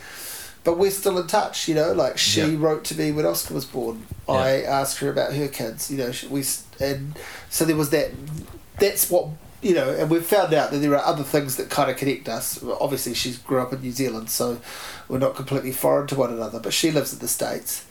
But 0.64 0.78
we're 0.78 0.90
still 0.90 1.16
in 1.18 1.28
touch, 1.28 1.68
you 1.68 1.74
know. 1.76 1.92
Like 1.92 2.18
she 2.18 2.40
Yeah. 2.40 2.56
wrote 2.58 2.82
to 2.86 2.98
me 2.98 3.12
when 3.12 3.24
Oscar 3.24 3.54
was 3.54 3.64
born. 3.64 4.04
I 4.28 4.62
asked 4.62 4.98
her 4.98 5.08
about 5.10 5.34
her 5.34 5.46
kids, 5.48 5.90
you 5.92 5.98
know. 5.98 6.10
She, 6.10 6.26
we 6.26 6.44
and 6.80 7.14
so 7.50 7.64
there 7.64 7.76
was 7.76 7.90
that. 7.90 8.10
That's 8.80 9.08
what 9.10 9.28
you 9.60 9.74
know, 9.74 9.90
and 9.90 10.10
we've 10.10 10.26
found 10.26 10.52
out 10.52 10.72
that 10.72 10.78
there 10.78 10.96
are 10.96 11.04
other 11.04 11.22
things 11.22 11.54
that 11.56 11.70
kind 11.70 11.88
of 11.88 11.96
connect 11.96 12.28
us. 12.28 12.60
Obviously, 12.80 13.14
she's 13.14 13.38
grew 13.38 13.60
up 13.60 13.72
in 13.72 13.80
New 13.80 13.92
Zealand, 13.92 14.28
so 14.28 14.60
we're 15.08 15.18
not 15.18 15.36
completely 15.36 15.70
foreign 15.70 16.08
to 16.08 16.16
one 16.16 16.32
another. 16.32 16.58
But 16.58 16.72
she 16.72 16.90
lives 16.90 17.12
in 17.12 17.20
the 17.20 17.28
states. 17.28 17.84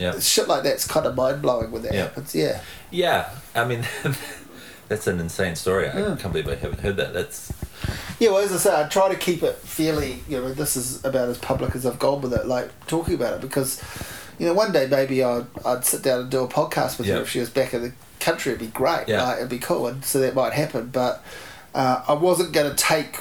Yeah. 0.00 0.18
Shit 0.18 0.48
like 0.48 0.62
that's 0.62 0.86
kind 0.86 1.06
of 1.06 1.14
mind 1.14 1.42
blowing 1.42 1.70
when 1.70 1.82
that 1.82 1.92
Yeah. 1.94 2.02
happens. 2.04 2.34
Yeah. 2.34 2.60
Yeah, 2.90 3.28
I 3.54 3.64
mean, 3.66 3.84
that's 4.88 5.06
an 5.06 5.20
insane 5.20 5.56
story. 5.56 5.88
I 5.88 5.98
Yeah. 5.98 6.16
can't 6.18 6.32
believe 6.32 6.48
I 6.48 6.54
haven't 6.56 6.80
heard 6.80 6.96
that. 6.96 7.12
That's 7.12 7.52
Yeah, 8.18 8.30
well, 8.30 8.38
as 8.38 8.52
I 8.52 8.56
say, 8.56 8.80
I 8.82 8.88
try 8.88 9.08
to 9.08 9.16
keep 9.16 9.42
it 9.42 9.56
fairly. 9.56 10.22
You 10.28 10.40
know, 10.40 10.52
this 10.54 10.76
is 10.76 11.04
about 11.04 11.28
as 11.28 11.38
public 11.38 11.74
as 11.76 11.84
I've 11.86 11.98
gone 11.98 12.20
with 12.22 12.32
it, 12.34 12.46
like 12.46 12.68
talking 12.86 13.14
about 13.14 13.34
it, 13.34 13.40
because 13.40 13.80
you 14.38 14.46
know, 14.46 14.54
one 14.54 14.72
day 14.72 14.86
maybe 14.86 15.22
I'd 15.22 15.46
I'd 15.66 15.84
sit 15.84 16.02
down 16.02 16.20
and 16.22 16.30
do 16.30 16.40
a 16.42 16.48
podcast 16.48 16.96
with 16.98 17.06
Yeah. 17.06 17.16
her 17.16 17.20
if 17.22 17.28
she 17.30 17.40
was 17.40 17.50
back 17.50 17.74
in 17.74 17.82
the 17.82 17.92
country. 18.20 18.52
It'd 18.52 18.60
be 18.60 18.66
great. 18.72 19.04
Yeah. 19.06 19.22
Like, 19.22 19.36
it'd 19.36 19.48
be 19.50 19.58
cool, 19.58 19.86
and 19.86 20.02
so 20.04 20.18
that 20.20 20.34
might 20.34 20.54
happen. 20.54 20.86
But 20.92 21.22
uh, 21.74 22.02
I 22.08 22.14
wasn't 22.14 22.52
going 22.52 22.70
to 22.70 22.76
take 22.76 23.16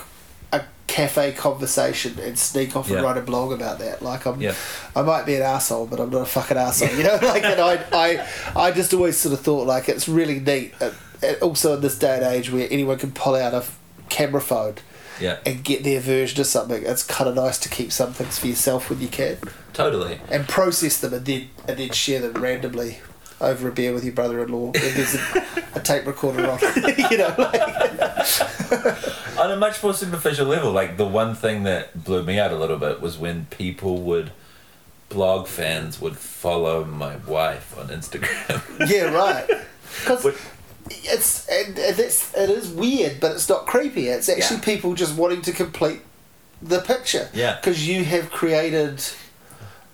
cafe 0.90 1.32
conversation 1.34 2.18
and 2.20 2.38
sneak 2.38 2.76
off 2.76 2.88
and 2.90 2.95
Yeah. 2.98 3.03
write 3.03 3.18
a 3.18 3.22
blog 3.22 3.52
about 3.53 3.78
that. 3.80 4.02
Like 4.02 4.26
I'm, 4.26 4.41
Yeah. 4.41 4.56
I 4.95 5.03
might 5.03 5.26
be 5.26 5.36
an 5.36 5.44
asshole, 5.44 5.86
but 5.86 5.99
I'm 5.99 6.10
not 6.10 6.22
a 6.24 6.26
fucking 6.26 6.57
asshole. 6.57 6.90
You 6.98 7.03
know, 7.03 7.20
like 7.22 7.44
and 7.44 7.61
I, 7.61 7.76
I, 7.94 8.28
I 8.56 8.72
just 8.72 8.94
always 8.94 9.18
sort 9.18 9.34
of 9.34 9.41
thought 9.41 9.68
like 9.68 9.88
it's 9.88 10.10
really 10.10 10.40
neat. 10.40 10.74
Uh, 10.82 10.91
uh, 11.22 11.34
also 11.41 11.76
in 11.76 11.82
this 11.82 11.98
day 11.99 12.16
and 12.16 12.24
age 12.24 12.52
where 12.52 12.68
anyone 12.72 12.98
can 12.98 13.11
pull 13.11 13.36
out 13.36 13.53
a 13.53 13.64
camera 14.10 14.41
phone 14.41 14.76
yeah, 15.20 15.38
and 15.45 15.64
get 15.66 15.84
their 15.84 15.99
version 15.99 16.40
of 16.40 16.48
something. 16.48 16.82
It's 16.84 17.03
kind 17.03 17.30
of 17.30 17.36
nice 17.36 17.57
to 17.60 17.70
keep 17.70 17.91
some 17.91 18.14
things 18.14 18.40
for 18.40 18.48
yourself 18.48 18.90
when 18.90 19.02
you 19.02 19.10
can, 19.10 19.38
totally. 19.74 20.20
and 20.32 20.48
process 20.48 20.99
them, 21.02 21.14
and 21.14 21.26
then 21.26 21.49
and 21.68 21.78
then 21.78 21.91
share 21.91 22.22
them 22.22 22.41
randomly 22.41 22.99
over 23.41 23.68
a 23.68 23.72
beer 23.72 23.94
with 23.94 24.03
your 24.03 24.14
brother-in-law. 24.14 24.72
If 24.76 24.95
there's 24.95 25.16
a, 25.16 25.80
a 25.80 25.82
tape 25.82 26.06
recorder 26.06 26.49
on, 26.49 26.60
you 27.11 27.18
know. 27.18 27.34
Like, 27.38 27.61
On 29.40 29.49
a 29.52 29.56
much 29.57 29.82
more 29.82 29.94
superficial 29.94 30.45
level, 30.48 30.72
like 30.72 30.98
the 30.98 31.06
one 31.06 31.34
thing 31.36 31.64
that 31.64 32.03
blew 32.03 32.24
me 32.24 32.38
out 32.40 32.52
a 32.52 32.57
little 32.57 32.78
bit 32.78 32.99
was 33.02 33.18
when 33.18 33.45
people 33.45 34.02
would, 34.02 34.32
blog 35.07 35.48
fans 35.48 35.99
would 36.02 36.18
follow 36.18 36.84
my 36.84 37.16
wife 37.18 37.78
on 37.78 37.88
Instagram. 37.88 38.61
yeah, 38.90 39.03
right. 39.14 39.48
Because 40.02 40.24
Would- 40.26 40.36
it's 40.91 41.48
and, 41.48 41.78
and 41.78 41.95
that's 41.95 42.34
it 42.36 42.49
is 42.49 42.70
weird, 42.70 43.20
but 43.20 43.32
it's 43.34 43.48
not 43.48 43.66
creepy. 43.68 44.07
It's 44.07 44.28
actually 44.28 44.57
Yeah. 44.57 44.64
people 44.64 44.94
just 44.95 45.16
wanting 45.16 45.41
to 45.44 45.52
complete 45.52 46.02
the 46.61 46.80
picture. 46.82 47.30
Yeah. 47.34 47.56
Because 47.56 47.88
you 47.88 48.03
have 48.06 48.32
created. 48.32 49.02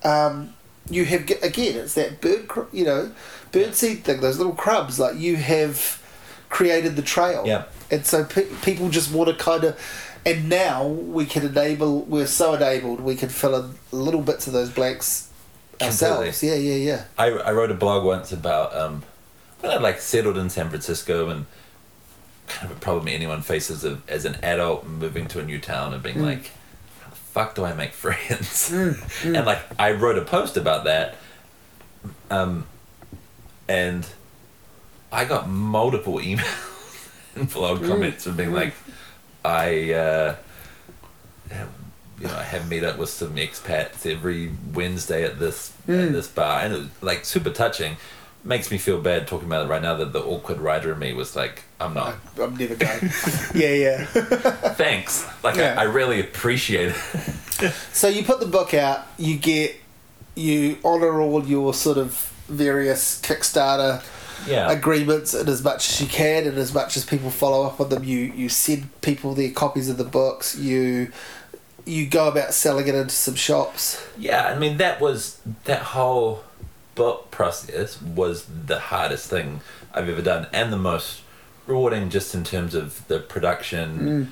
Um, 0.03 0.53
you 0.89 1.03
have 1.05 1.22
again, 1.43 1.76
it's 1.77 1.95
that 1.95 2.22
bird, 2.22 2.47
you 2.72 2.85
know, 2.85 3.11
bird 3.56 3.76
seed 3.76 4.03
thing. 4.03 4.22
Those 4.22 4.38
little 4.38 4.53
crumbs, 4.53 4.99
like 4.99 5.18
you 5.18 5.38
have 5.38 6.02
created 6.49 6.95
the 6.95 7.02
trail. 7.02 7.44
Yeah. 7.45 7.64
And 7.90 8.06
so 8.06 8.26
pe- 8.26 8.53
people 8.61 8.90
just 8.90 9.11
want 9.11 9.30
to 9.30 9.36
kind 9.36 9.64
of. 9.64 9.80
And 10.26 10.49
now 10.49 10.88
we 10.88 11.26
can 11.26 11.45
enable. 11.45 12.02
We're 12.02 12.27
so 12.27 12.56
enabled. 12.56 12.99
We 12.99 13.15
can 13.15 13.30
fill 13.30 13.56
in 13.56 13.76
little 13.91 14.22
bits 14.22 14.48
of 14.48 14.53
those 14.53 14.69
blanks 14.72 15.30
ourselves. 15.82 16.44
Yeah, 16.44 16.56
yeah, 16.56 16.76
yeah. 16.76 17.06
I, 17.18 17.27
I 17.32 17.52
wrote 17.52 17.72
a 17.72 17.76
blog 17.76 18.03
once 18.03 18.32
about 18.32 18.76
um, 18.76 19.03
when 19.60 19.72
I 19.72 19.77
like 19.77 19.99
settled 19.99 20.38
in 20.38 20.49
San 20.49 20.69
Francisco 20.69 21.30
and 21.30 21.45
kind 22.48 22.72
of 22.72 22.77
a 22.77 22.80
problem 22.80 23.07
anyone 23.07 23.41
faces 23.41 23.84
of, 23.84 24.07
as 24.10 24.26
an 24.26 24.36
adult 24.44 24.86
moving 24.86 25.27
to 25.27 25.40
a 25.40 25.44
new 25.44 25.60
town 25.60 25.94
and 25.94 26.02
being 26.02 26.22
like, 26.23 26.52
how 27.02 27.10
the 27.10 27.15
fuck 27.15 27.56
do 27.56 27.64
I 27.64 27.73
make 27.73 27.94
friends? 27.94 28.72
and 28.72 29.45
like 29.45 29.60
I 29.80 29.91
wrote 29.91 30.18
a 30.18 30.26
post 30.26 30.57
about 30.57 30.86
that, 30.86 31.15
um, 32.30 32.65
and 33.67 34.05
I 35.11 35.25
got 35.25 35.49
multiple 35.49 36.15
emails 36.19 37.09
and 37.35 37.51
blog 37.51 37.83
comments 37.85 38.23
from 38.23 38.37
being 38.37 38.53
like, 38.53 38.73
I 39.43 39.93
uh, 39.93 40.35
you 42.19 42.27
know 42.27 42.35
I 42.35 42.43
have 42.43 42.69
meet 42.69 42.83
up 42.83 42.97
with 42.97 43.09
some 43.09 43.35
expats 43.35 44.09
every 44.09 44.51
Wednesday 44.73 45.23
at 45.23 45.39
this 45.39 45.73
at 45.87 46.11
this 46.11 46.27
bar, 46.27 46.61
and 46.61 46.73
it 46.73 46.77
was 46.77 46.89
like 47.01 47.25
super 47.25 47.49
touching. 47.51 47.97
Makes 48.43 48.69
me 48.69 48.77
feel 48.77 49.01
bad 49.01 49.27
talking 49.27 49.47
about 49.47 49.65
it 49.65 49.69
right 49.69 49.81
now 49.81 49.95
that 49.95 50.13
the 50.13 50.21
awkward 50.21 50.59
writer 50.59 50.93
in 50.93 50.99
me 50.99 51.13
was 51.13 51.35
like, 51.35 51.63
I'm 51.79 51.95
not. 51.95 52.13
I'm 52.39 52.55
never 52.55 52.75
going. 52.75 53.01
yeah, 53.55 53.73
yeah. 53.73 54.05
Thanks. 54.75 55.25
Like 55.43 55.55
Yeah. 55.55 55.73
I, 55.75 55.81
I 55.81 55.83
really 55.85 56.19
appreciate 56.19 56.89
it. 56.89 57.71
So 57.91 58.07
you 58.07 58.23
put 58.23 58.39
the 58.39 58.45
book 58.45 58.75
out, 58.75 59.07
you 59.17 59.37
get, 59.37 59.75
you 60.35 60.77
honour 60.85 61.19
all 61.21 61.43
your 61.43 61.73
sort 61.73 61.97
of 61.97 62.31
various 62.47 63.19
Kickstarter 63.22 64.03
Yeah. 64.47 64.69
agreements 64.72 65.34
in 65.34 65.47
as 65.49 65.63
much 65.63 65.89
as 65.89 66.01
you 66.01 66.07
can 66.07 66.45
and 66.45 66.57
as 66.57 66.73
much 66.73 66.95
as 66.97 67.05
people 67.05 67.30
follow 67.31 67.65
up 67.65 67.80
on 67.81 67.89
them. 67.89 68.03
You 68.03 68.19
you 68.35 68.49
send 68.49 68.89
people 69.01 69.34
their 69.34 69.51
copies 69.51 69.89
of 69.89 69.97
the 69.97 70.03
books. 70.03 70.55
You 70.55 71.11
you 71.85 72.07
go 72.07 72.27
about 72.27 72.53
selling 72.53 72.88
it 72.88 72.95
into 72.95 73.13
some 73.15 73.35
shops. 73.35 74.01
Yeah, 74.17 74.45
I 74.47 74.57
mean 74.57 74.77
that 74.77 74.99
was 75.01 75.39
that 75.65 75.81
whole 75.81 76.43
book 76.95 77.30
process 77.31 78.01
was 78.01 78.45
the 78.65 78.80
hardest 78.80 79.30
thing 79.30 79.61
I've 79.93 80.07
ever 80.09 80.22
done 80.22 80.47
and 80.53 80.72
the 80.72 80.77
most 80.77 81.22
rewarding 81.67 82.09
just 82.09 82.34
in 82.35 82.43
terms 82.43 82.73
of 82.76 83.05
the 83.07 83.19
production 83.19 84.31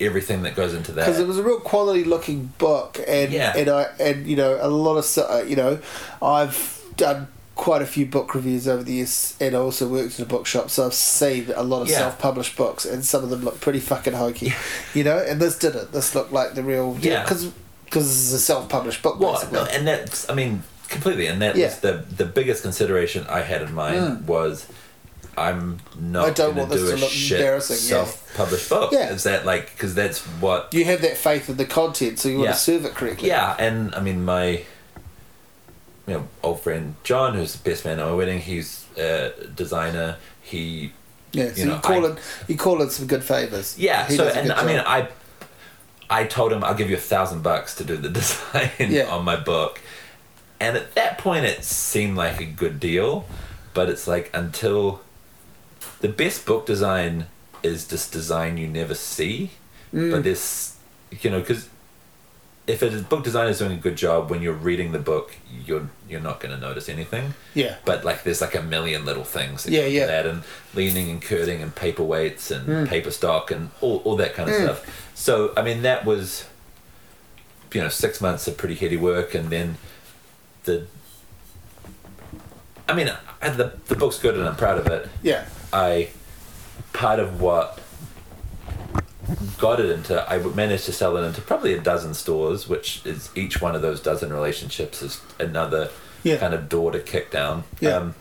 everything 0.00 0.42
that 0.42 0.54
goes 0.56 0.74
into 0.74 0.90
that. 0.92 1.06
because 1.06 1.20
it 1.20 1.26
was 1.26 1.38
a 1.38 1.42
real 1.42 1.60
quality 1.60 2.02
looking 2.04 2.52
book 2.58 2.98
and 3.06 3.32
Yeah. 3.32 3.56
and 3.56 3.68
I 3.68 3.82
and 4.00 4.26
you 4.26 4.36
know 4.36 4.58
a 4.60 4.68
lot 4.68 4.96
of 4.96 5.18
uh, 5.18 5.42
you 5.46 5.56
know 5.56 5.78
I've 6.20 6.73
done 6.96 7.28
quite 7.54 7.82
a 7.82 7.86
few 7.86 8.04
book 8.04 8.34
reviews 8.34 8.66
over 8.66 8.82
the 8.82 8.94
years 8.94 9.36
and 9.40 9.54
I 9.54 9.58
also 9.58 9.88
worked 9.88 10.18
in 10.18 10.24
a 10.24 10.28
bookshop 10.28 10.70
so 10.70 10.86
I've 10.86 10.94
seen 10.94 11.52
a 11.54 11.62
lot 11.62 11.82
of 11.82 11.88
Yeah. 11.88 11.98
self-published 11.98 12.56
books 12.56 12.84
and 12.84 13.04
some 13.04 13.22
of 13.22 13.30
them 13.30 13.44
look 13.44 13.60
pretty 13.60 13.78
fucking 13.80 14.14
hokey 14.14 14.52
you 14.92 15.04
know 15.04 15.18
and 15.18 15.40
this 15.40 15.56
didn't 15.58 15.92
this 15.92 16.14
looked 16.16 16.32
like 16.32 16.54
the 16.54 16.64
real 16.64 16.96
Yeah. 17.00 17.22
because 17.22 17.50
because 17.84 18.08
this 18.08 18.16
is 18.26 18.32
a 18.32 18.40
self-published 18.40 19.02
book 19.02 19.20
Well, 19.20 19.34
basically 19.34 19.58
no, 19.60 19.64
and 19.66 19.86
that's 19.86 20.28
I 20.28 20.34
mean 20.34 20.64
completely 20.88 21.26
and 21.28 21.40
that 21.42 21.54
Yeah. 21.54 21.66
was 21.66 21.78
the 21.78 22.04
the 22.16 22.24
biggest 22.24 22.62
consideration 22.62 23.24
I 23.28 23.42
had 23.42 23.62
in 23.62 23.72
mind 23.72 24.00
mm. 24.00 24.24
was 24.24 24.66
I'm 25.36 25.78
not 25.98 26.26
I 26.26 26.30
don't 26.30 26.56
want 26.56 26.70
this 26.70 26.80
do 26.80 26.88
to 26.88 26.94
a 26.94 26.96
look 26.96 27.10
shit 27.10 27.40
embarrassing, 27.40 27.76
self-published 27.76 28.68
book. 28.68 28.92
Yeah. 28.92 29.10
Is 29.10 29.24
that 29.24 29.44
like 29.46 29.72
because 29.74 29.94
that's 29.94 30.20
what 30.40 30.72
you 30.74 30.84
have 30.86 31.02
that 31.02 31.16
faith 31.16 31.48
in 31.48 31.56
the 31.56 31.64
content 31.66 32.18
so 32.18 32.28
you 32.28 32.38
want 32.40 32.50
to 32.50 32.56
serve 32.56 32.84
it 32.84 32.94
correctly 32.94 33.28
Yeah, 33.28 33.54
and 33.58 33.94
I 33.94 34.00
mean 34.00 34.24
my 34.24 34.64
you 36.06 36.14
know 36.14 36.28
old 36.42 36.60
friend 36.60 36.94
John, 37.04 37.34
who's 37.34 37.54
the 37.56 37.68
best 37.70 37.84
man 37.84 37.98
at 38.00 38.06
my 38.06 38.12
wedding. 38.12 38.40
He's 38.40 38.86
a 38.98 39.32
designer. 39.54 40.16
He 40.42 40.92
yeah 41.32 41.52
so 41.52 41.64
you 41.64 41.72
you, 41.72 41.78
call 41.80 42.04
I- 42.06 42.10
in 42.10 42.16
you 42.48 42.56
call 42.56 42.82
in 42.82 42.90
some 42.90 43.06
good 43.06 43.24
favors 43.24 43.76
yeah. 43.78 44.06
He 44.06 44.16
so 44.16 44.28
and 44.28 44.52
I 44.52 44.64
mean. 44.66 44.78
I 44.78 45.08
I 46.10 46.24
told 46.24 46.52
him 46.52 46.62
I'll 46.62 46.74
give 46.74 46.90
you 46.90 46.96
a 46.96 47.00
thousand 47.00 47.42
bucks 47.42 47.74
to 47.76 47.84
do 47.84 47.96
the 47.96 48.08
design 48.20 48.70
Yeah. 48.78 49.04
on 49.06 49.24
my 49.24 49.36
book, 49.36 49.80
and 50.60 50.76
at 50.76 50.94
that 50.94 51.16
point 51.18 51.46
it 51.46 51.64
seemed 51.64 52.16
like 52.16 52.40
a 52.40 52.44
good 52.44 52.78
deal, 52.78 53.24
but 53.72 53.88
it's 53.88 54.06
like 54.06 54.30
until 54.34 55.00
the 56.00 56.08
best 56.08 56.44
book 56.44 56.66
design 56.66 57.26
is 57.62 57.88
just 57.88 58.12
design 58.12 58.58
you 58.58 58.66
never 58.68 58.94
see, 58.94 59.50
Mm. 59.94 60.10
but 60.12 60.22
this 60.24 60.76
you 61.22 61.30
know 61.30 61.40
because 61.40 61.68
if 62.66 62.80
a 62.82 62.90
book 63.02 63.22
designer 63.22 63.50
is 63.50 63.58
doing 63.58 63.72
a 63.72 63.76
good 63.76 63.96
job 63.96 64.30
when 64.30 64.40
you're 64.40 64.54
reading 64.54 64.92
the 64.92 64.98
book 64.98 65.36
you're 65.66 65.90
you're 66.08 66.20
not 66.20 66.40
going 66.40 66.54
to 66.54 66.60
notice 66.60 66.88
anything. 66.88 67.34
Yeah. 67.54 67.76
But 67.84 68.04
like 68.04 68.22
there's 68.24 68.40
like 68.40 68.54
a 68.54 68.62
million 68.62 69.04
little 69.04 69.24
things 69.24 69.64
that 69.64 69.72
Yeah, 69.72 69.84
yeah. 69.86 70.06
that 70.06 70.24
and 70.26 70.42
leading 70.74 71.10
and 71.10 71.20
kerning 71.22 71.60
and 71.62 71.74
paperweights 71.74 72.50
and 72.50 72.66
Mm. 72.66 72.88
paper 72.88 73.10
stock 73.10 73.50
and 73.50 73.70
all, 73.82 73.98
all 74.04 74.16
that 74.16 74.34
kind 74.34 74.48
of 74.48 74.56
stuff. 74.56 75.10
So 75.14 75.52
i 75.56 75.62
mean 75.62 75.82
that 75.82 76.04
was 76.04 76.46
you 77.72 77.80
know 77.82 77.88
six 77.88 78.20
months 78.20 78.46
of 78.48 78.56
pretty 78.56 78.76
heady 78.76 78.96
work 78.96 79.34
and 79.34 79.50
then 79.50 79.76
the 80.64 80.86
i 82.88 82.94
mean 82.94 83.10
I, 83.42 83.48
the, 83.50 83.72
the 83.86 83.96
book's 83.96 84.18
good 84.18 84.36
and 84.38 84.48
i'm 84.48 84.56
proud 84.56 84.78
of 84.78 84.86
it. 84.86 85.08
Yeah. 85.22 85.44
I 85.72 86.08
part 86.92 87.18
of 87.20 87.40
what 87.40 87.78
got 89.58 89.80
it 89.80 89.90
into 89.90 90.30
I 90.30 90.38
managed 90.38 90.84
to 90.86 90.92
sell 90.92 91.16
it 91.16 91.22
into 91.26 91.40
probably 91.40 91.72
a 91.74 91.80
dozen 91.80 92.14
stores, 92.14 92.68
which 92.68 93.04
is 93.06 93.30
each 93.34 93.60
one 93.60 93.74
of 93.74 93.82
those 93.82 94.00
dozen 94.00 94.32
relationships 94.32 95.02
is 95.02 95.20
another 95.38 95.90
Yeah. 96.22 96.36
kind 96.38 96.54
of 96.54 96.68
door 96.68 96.90
to 96.92 97.00
kick 97.00 97.30
down. 97.30 97.64
Yeah. 97.80 97.90
Um, 97.96 98.14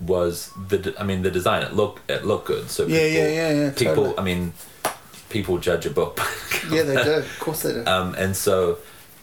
was 0.00 0.50
the 0.68 0.94
I 0.98 1.04
mean 1.04 1.22
the 1.22 1.30
design 1.30 1.62
it 1.62 1.72
looked 1.74 2.10
it 2.10 2.24
looked 2.26 2.46
good 2.48 2.68
so 2.68 2.84
Yeah, 2.86 2.98
people, 2.98 3.12
yeah, 3.14 3.28
yeah, 3.28 3.50
yeah, 3.52 3.70
people 3.70 3.94
totally. 3.94 4.18
I 4.18 4.22
mean 4.22 4.52
people 5.30 5.58
judge 5.58 5.86
a 5.86 5.90
book 5.90 6.20
yeah 6.70 6.82
they 6.82 7.02
do 7.02 7.12
of 7.14 7.36
course 7.40 7.62
they 7.62 7.72
do 7.72 7.84
um, 7.86 8.14
and 8.16 8.36
so, 8.36 8.78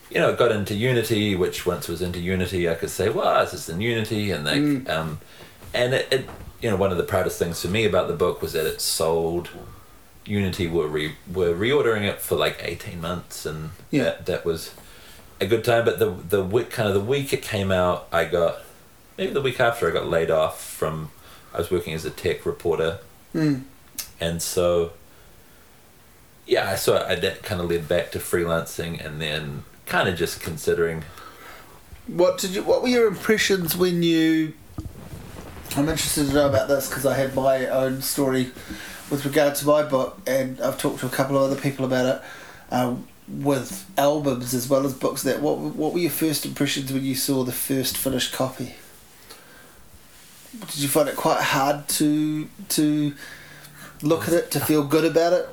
you 0.09 0.17
know, 0.19 0.29
it 0.31 0.37
got 0.37 0.51
into 0.51 0.73
Unity, 0.75 1.35
which 1.35 1.65
once 1.65 1.87
was 1.87 2.01
into 2.01 2.19
Unity, 2.19 2.69
I 2.69 2.73
could 2.75 2.89
say, 2.89 3.07
well, 3.07 3.39
this 3.45 3.53
is 3.53 3.69
in 3.69 3.79
Unity, 3.79 4.31
and 4.31 4.43
like, 4.43 4.55
Mm. 4.57 4.89
um, 4.89 5.19
and 5.73 5.93
it, 5.93 6.07
it, 6.11 6.29
you 6.61 6.69
know, 6.69 6.75
one 6.75 6.91
of 6.91 6.97
the 6.97 7.03
proudest 7.03 7.39
things 7.39 7.61
for 7.61 7.69
me 7.69 7.85
about 7.85 8.09
the 8.09 8.13
book 8.13 8.41
was 8.41 8.51
that 8.51 8.65
it 8.65 8.81
sold. 8.81 9.47
Unity 10.25 10.67
were 10.67 10.87
re, 10.87 11.15
were 11.31 11.53
reordering 11.53 12.03
it 12.03 12.21
for 12.21 12.35
like 12.35 12.57
eighteen 12.61 13.01
months, 13.01 13.45
and 13.45 13.71
Yeah. 13.89 14.03
that, 14.03 14.25
that 14.27 14.45
was 14.45 14.73
a 15.39 15.47
good 15.47 15.63
time. 15.63 15.85
But 15.85 15.99
the 15.99 16.11
the 16.11 16.43
week 16.43 16.69
kind 16.69 16.87
of 16.87 16.93
the 16.93 16.99
week 17.01 17.33
it 17.33 17.41
came 17.41 17.71
out, 17.71 18.07
I 18.11 18.25
got 18.25 18.59
maybe 19.17 19.33
the 19.33 19.41
week 19.41 19.59
after 19.59 19.87
I 19.89 19.91
got 19.91 20.07
laid 20.07 20.29
off 20.31 20.63
from. 20.63 21.11
I 21.53 21.57
was 21.57 21.69
working 21.69 21.93
as 21.93 22.05
a 22.05 22.09
tech 22.11 22.45
reporter 22.45 22.99
Mm. 23.35 23.63
and 24.21 24.41
so 24.41 24.91
yeah 26.47 26.75
so 26.75 26.97
I, 27.05 27.15
that 27.15 27.43
kind 27.43 27.59
of 27.59 27.69
led 27.69 27.87
back 27.89 28.11
to 28.11 28.19
freelancing 28.19 29.05
and 29.05 29.21
then 29.21 29.63
kind 29.85 30.07
of 30.07 30.15
just 30.17 30.39
considering 30.41 31.03
What 32.07 32.37
did 32.37 32.51
you? 32.51 32.63
What 32.63 32.81
were 32.81 32.87
your 32.87 33.07
impressions 33.07 33.75
when 33.75 34.01
you? 34.01 34.53
I'm 35.75 35.87
interested 35.89 36.27
to 36.27 36.33
know 36.33 36.47
about 36.47 36.67
this 36.69 36.87
because 36.89 37.05
I 37.05 37.15
had 37.15 37.35
my 37.35 37.67
own 37.67 38.01
story 38.01 38.51
with 39.11 39.25
regard 39.25 39.53
to 39.55 39.67
my 39.67 39.83
book, 39.83 40.17
and 40.25 40.59
I've 40.61 40.79
talked 40.79 41.01
to 41.01 41.05
a 41.05 41.09
couple 41.09 41.37
of 41.37 41.43
other 41.51 41.59
people 41.61 41.85
about 41.85 42.05
it. 42.15 42.21
Um, 42.73 43.07
with 43.27 43.85
albums 43.97 44.53
as 44.53 44.67
well 44.67 44.85
as 44.85 44.93
books, 44.93 45.23
that 45.23 45.41
what 45.41 45.57
what 45.57 45.93
were 45.93 45.99
your 45.99 46.09
first 46.11 46.45
impressions 46.45 46.91
when 46.91 47.05
you 47.05 47.15
saw 47.15 47.43
the 47.43 47.51
first 47.51 47.95
finished 47.97 48.33
copy? 48.33 48.75
Did 50.59 50.79
you 50.79 50.87
find 50.89 51.07
it 51.07 51.15
quite 51.15 51.39
hard 51.41 51.87
to 51.89 52.47
to 52.69 53.13
look 54.01 54.27
at 54.27 54.33
it 54.33 54.51
to 54.51 54.59
feel 54.59 54.83
good 54.83 55.05
about 55.05 55.33
it? 55.33 55.47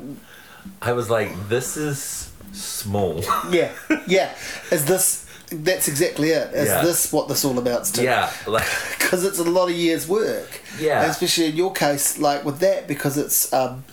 i 0.83 0.93
was 0.93 1.09
like 1.09 1.31
this 1.49 1.77
is 1.77 2.31
small 2.53 3.23
Yeah, 3.51 3.73
yeah. 4.07 4.35
Is 4.73 4.85
this? 4.87 5.27
That's 5.51 5.89
exactly 5.89 6.31
it. 6.31 6.53
Is 6.53 6.69
Yeah. 6.69 6.83
this 6.83 7.13
what 7.13 7.29
this 7.29 7.45
all 7.45 7.55
to? 7.55 8.03
yeah 8.03 8.31
like 8.47 8.67
because 8.99 9.25
it's 9.25 9.39
a 9.39 9.45
lot 9.45 9.69
of 9.71 9.75
years' 9.77 10.09
work. 10.09 10.58
Yeah. 10.81 11.03
And 11.03 11.11
especially 11.11 11.47
in 11.47 11.57
your 11.57 11.73
case, 11.73 12.19
like 12.19 12.45
with 12.45 12.59
that, 12.61 12.87
because 12.89 13.17
it's 13.19 13.53
um, 13.53 13.85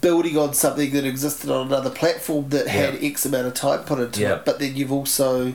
building 0.00 0.36
on 0.36 0.52
something 0.54 0.90
that 0.92 1.04
existed 1.04 1.50
on 1.50 1.66
another 1.68 1.90
platform 1.90 2.48
that 2.50 2.66
had 2.68 2.94
Yeah. 3.00 3.08
X 3.10 3.24
amount 3.26 3.46
of 3.46 3.54
time 3.54 3.80
put 3.84 3.98
into 4.00 4.20
Yeah. 4.20 4.34
it, 4.36 4.44
but 4.44 4.58
then 4.58 4.76
you've 4.76 4.92
also 4.92 5.54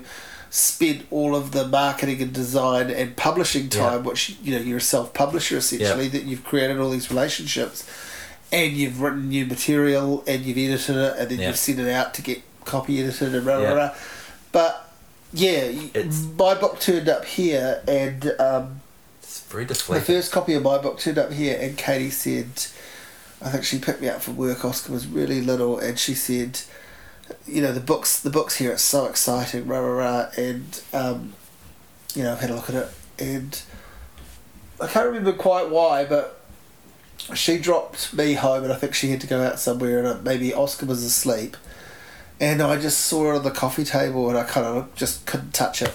spent 0.50 1.06
all 1.12 1.36
of 1.36 1.52
the 1.54 1.66
marketing 1.68 2.22
and 2.22 2.34
design 2.34 2.90
and 2.90 3.16
publishing 3.16 3.64
Yeah. 3.72 3.90
time, 3.90 4.04
which 4.04 4.36
you 4.44 4.54
know 4.56 4.62
you're 4.62 4.78
a 4.78 4.82
self-publisher 4.82 5.58
essentially, 5.58 6.08
that 6.10 6.24
you've 6.24 6.44
created 6.44 6.80
all 6.80 6.90
these 6.90 7.10
relationships, 7.10 7.84
and 8.52 8.74
you've 8.74 9.02
written 9.02 9.30
new 9.30 9.46
material 9.46 10.24
and 10.28 10.44
you've 10.44 10.58
edited 10.58 10.96
it, 10.98 11.16
and 11.18 11.30
then 11.30 11.40
Yeah. 11.40 11.48
you've 11.48 11.58
sent 11.58 11.80
it 11.80 11.90
out 11.92 12.14
to 12.16 12.22
get 12.22 12.42
copy 12.66 13.02
edited 13.02 13.34
and 13.34 13.46
blah 13.46 13.60
Yeah. 13.60 13.74
blah. 13.74 13.92
But 14.52 14.90
yeah, 15.34 15.72
It's- 15.94 16.26
my 16.38 16.54
book 16.56 16.80
turned 16.80 17.08
up 17.10 17.26
here 17.26 17.82
and. 17.88 18.34
Um, 18.40 18.81
it's 19.70 19.82
very 19.86 20.00
the 20.00 20.06
first 20.06 20.32
copy 20.32 20.54
of 20.54 20.64
my 20.64 20.78
book 20.78 21.00
turned 21.00 21.18
up 21.18 21.32
here, 21.32 21.58
and 21.60 21.78
Katie 21.78 22.10
said, 22.10 22.48
I 23.42 23.50
think 23.50 23.64
she 23.64 23.80
picked 23.80 24.02
me 24.02 24.10
up 24.10 24.22
from 24.22 24.38
work. 24.38 24.64
Oscar 24.64 24.94
was 24.94 25.08
really 25.08 25.42
little, 25.42 25.80
and 25.80 25.98
she 26.00 26.14
said, 26.14 26.62
you 27.46 27.62
know, 27.62 27.72
the 27.72 27.80
books, 27.80 28.20
the 28.20 28.30
books 28.30 28.56
here 28.56 28.74
are 28.74 28.78
so 28.78 29.06
exciting, 29.06 29.68
rah 29.68 29.80
rah 29.80 29.94
rah, 29.94 30.30
and 30.38 30.82
um, 30.94 31.34
you 32.16 32.24
know, 32.24 32.32
I've 32.32 32.40
had 32.40 32.50
a 32.50 32.56
look 32.56 32.70
at 32.70 32.76
it, 32.76 32.90
and 33.20 33.62
I 34.80 34.88
can't 34.88 35.08
remember 35.08 35.34
quite 35.34 35.70
why, 35.70 36.06
but 36.06 36.40
she 37.36 37.58
dropped 37.58 38.14
me 38.14 38.34
home, 38.34 38.64
and 38.64 38.74
I 38.74 38.76
think 38.76 38.94
she 38.94 39.10
had 39.10 39.22
to 39.22 39.28
go 39.28 39.42
out 39.42 39.60
somewhere, 39.60 40.00
and 40.00 40.08
uh, 40.08 40.18
maybe 40.24 40.54
Oscar 40.54 40.86
was 40.86 41.04
asleep, 41.04 41.58
and 42.40 42.62
I 42.62 42.80
just 42.80 43.02
saw 43.02 43.34
it 43.34 43.38
on 43.38 43.44
the 43.44 43.52
coffee 43.52 43.84
table, 43.84 44.30
and 44.30 44.38
I 44.38 44.44
kind 44.44 44.66
of 44.66 44.94
just 44.96 45.26
couldn't 45.26 45.54
touch 45.54 45.82
it. 45.82 45.94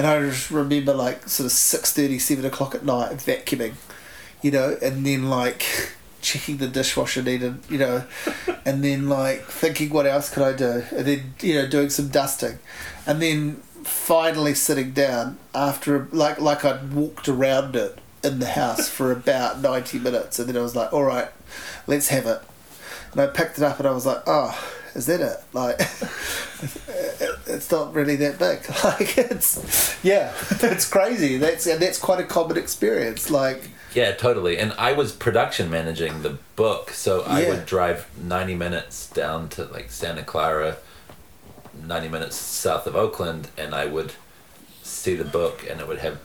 And 0.00 0.06
I 0.06 0.18
just 0.20 0.50
remember 0.50 0.94
like 0.94 1.28
sort 1.28 1.44
of 1.44 1.52
six 1.52 1.92
thirty, 1.92 2.18
seven 2.18 2.46
o'clock 2.46 2.74
at 2.74 2.86
night 2.86 3.10
vacuuming, 3.18 3.74
you 4.40 4.50
know, 4.50 4.78
and 4.80 5.04
then 5.04 5.28
like 5.28 5.62
checking 6.22 6.56
the 6.56 6.68
dishwasher 6.68 7.22
needed, 7.22 7.58
you 7.68 7.76
know, 7.76 8.04
and 8.64 8.82
then 8.82 9.10
like 9.10 9.42
thinking 9.42 9.90
what 9.90 10.06
else 10.06 10.32
could 10.32 10.42
I 10.42 10.54
do, 10.54 10.84
and 10.96 11.06
then 11.06 11.34
you 11.42 11.52
know 11.52 11.68
doing 11.68 11.90
some 11.90 12.08
dusting, 12.08 12.60
and 13.06 13.20
then 13.20 13.56
finally 13.84 14.54
sitting 14.54 14.92
down 14.92 15.36
after 15.54 16.08
like 16.12 16.40
like 16.40 16.64
I'd 16.64 16.94
walked 16.94 17.28
around 17.28 17.76
it 17.76 17.98
in 18.24 18.38
the 18.38 18.46
house 18.46 18.88
for 18.88 19.12
about 19.12 19.60
ninety 19.60 19.98
minutes, 19.98 20.38
and 20.38 20.48
then 20.48 20.56
I 20.56 20.62
was 20.62 20.74
like, 20.74 20.94
all 20.94 21.04
right, 21.04 21.28
let's 21.86 22.08
have 22.08 22.24
it, 22.24 22.40
and 23.12 23.20
I 23.20 23.26
picked 23.26 23.58
it 23.58 23.64
up 23.64 23.78
and 23.78 23.86
I 23.86 23.90
was 23.90 24.06
like, 24.06 24.22
oh, 24.26 24.79
is 25.00 25.06
that 25.06 25.20
it? 25.22 25.38
Like, 25.54 25.80
it's 27.46 27.70
not 27.70 27.94
really 27.94 28.16
that 28.16 28.38
big. 28.38 28.60
Like, 28.84 29.16
it's 29.18 29.96
yeah, 30.04 30.32
it's 30.62 30.88
crazy. 30.88 31.38
That's 31.38 31.66
and 31.66 31.80
that's 31.80 31.98
quite 31.98 32.20
a 32.20 32.24
common 32.24 32.56
experience. 32.58 33.30
Like, 33.30 33.70
Yeah, 33.94 34.12
totally. 34.12 34.58
And 34.58 34.72
I 34.78 34.92
was 34.92 35.12
production 35.12 35.70
managing 35.70 36.22
the 36.22 36.36
book, 36.56 36.90
so 36.90 37.22
I 37.22 37.42
Yeah. 37.42 37.48
would 37.50 37.66
drive 37.66 38.06
90 38.22 38.54
minutes 38.54 39.08
down 39.10 39.48
to 39.50 39.64
like 39.64 39.90
Santa 39.90 40.22
Clara, 40.22 40.76
90 41.86 42.08
minutes 42.08 42.36
south 42.36 42.86
of 42.86 42.94
Oakland, 42.94 43.48
and 43.56 43.74
I 43.74 43.86
would 43.86 44.12
see 44.82 45.14
the 45.14 45.24
book, 45.24 45.64
and 45.68 45.80
it 45.80 45.88
would 45.88 45.98
have, 46.00 46.18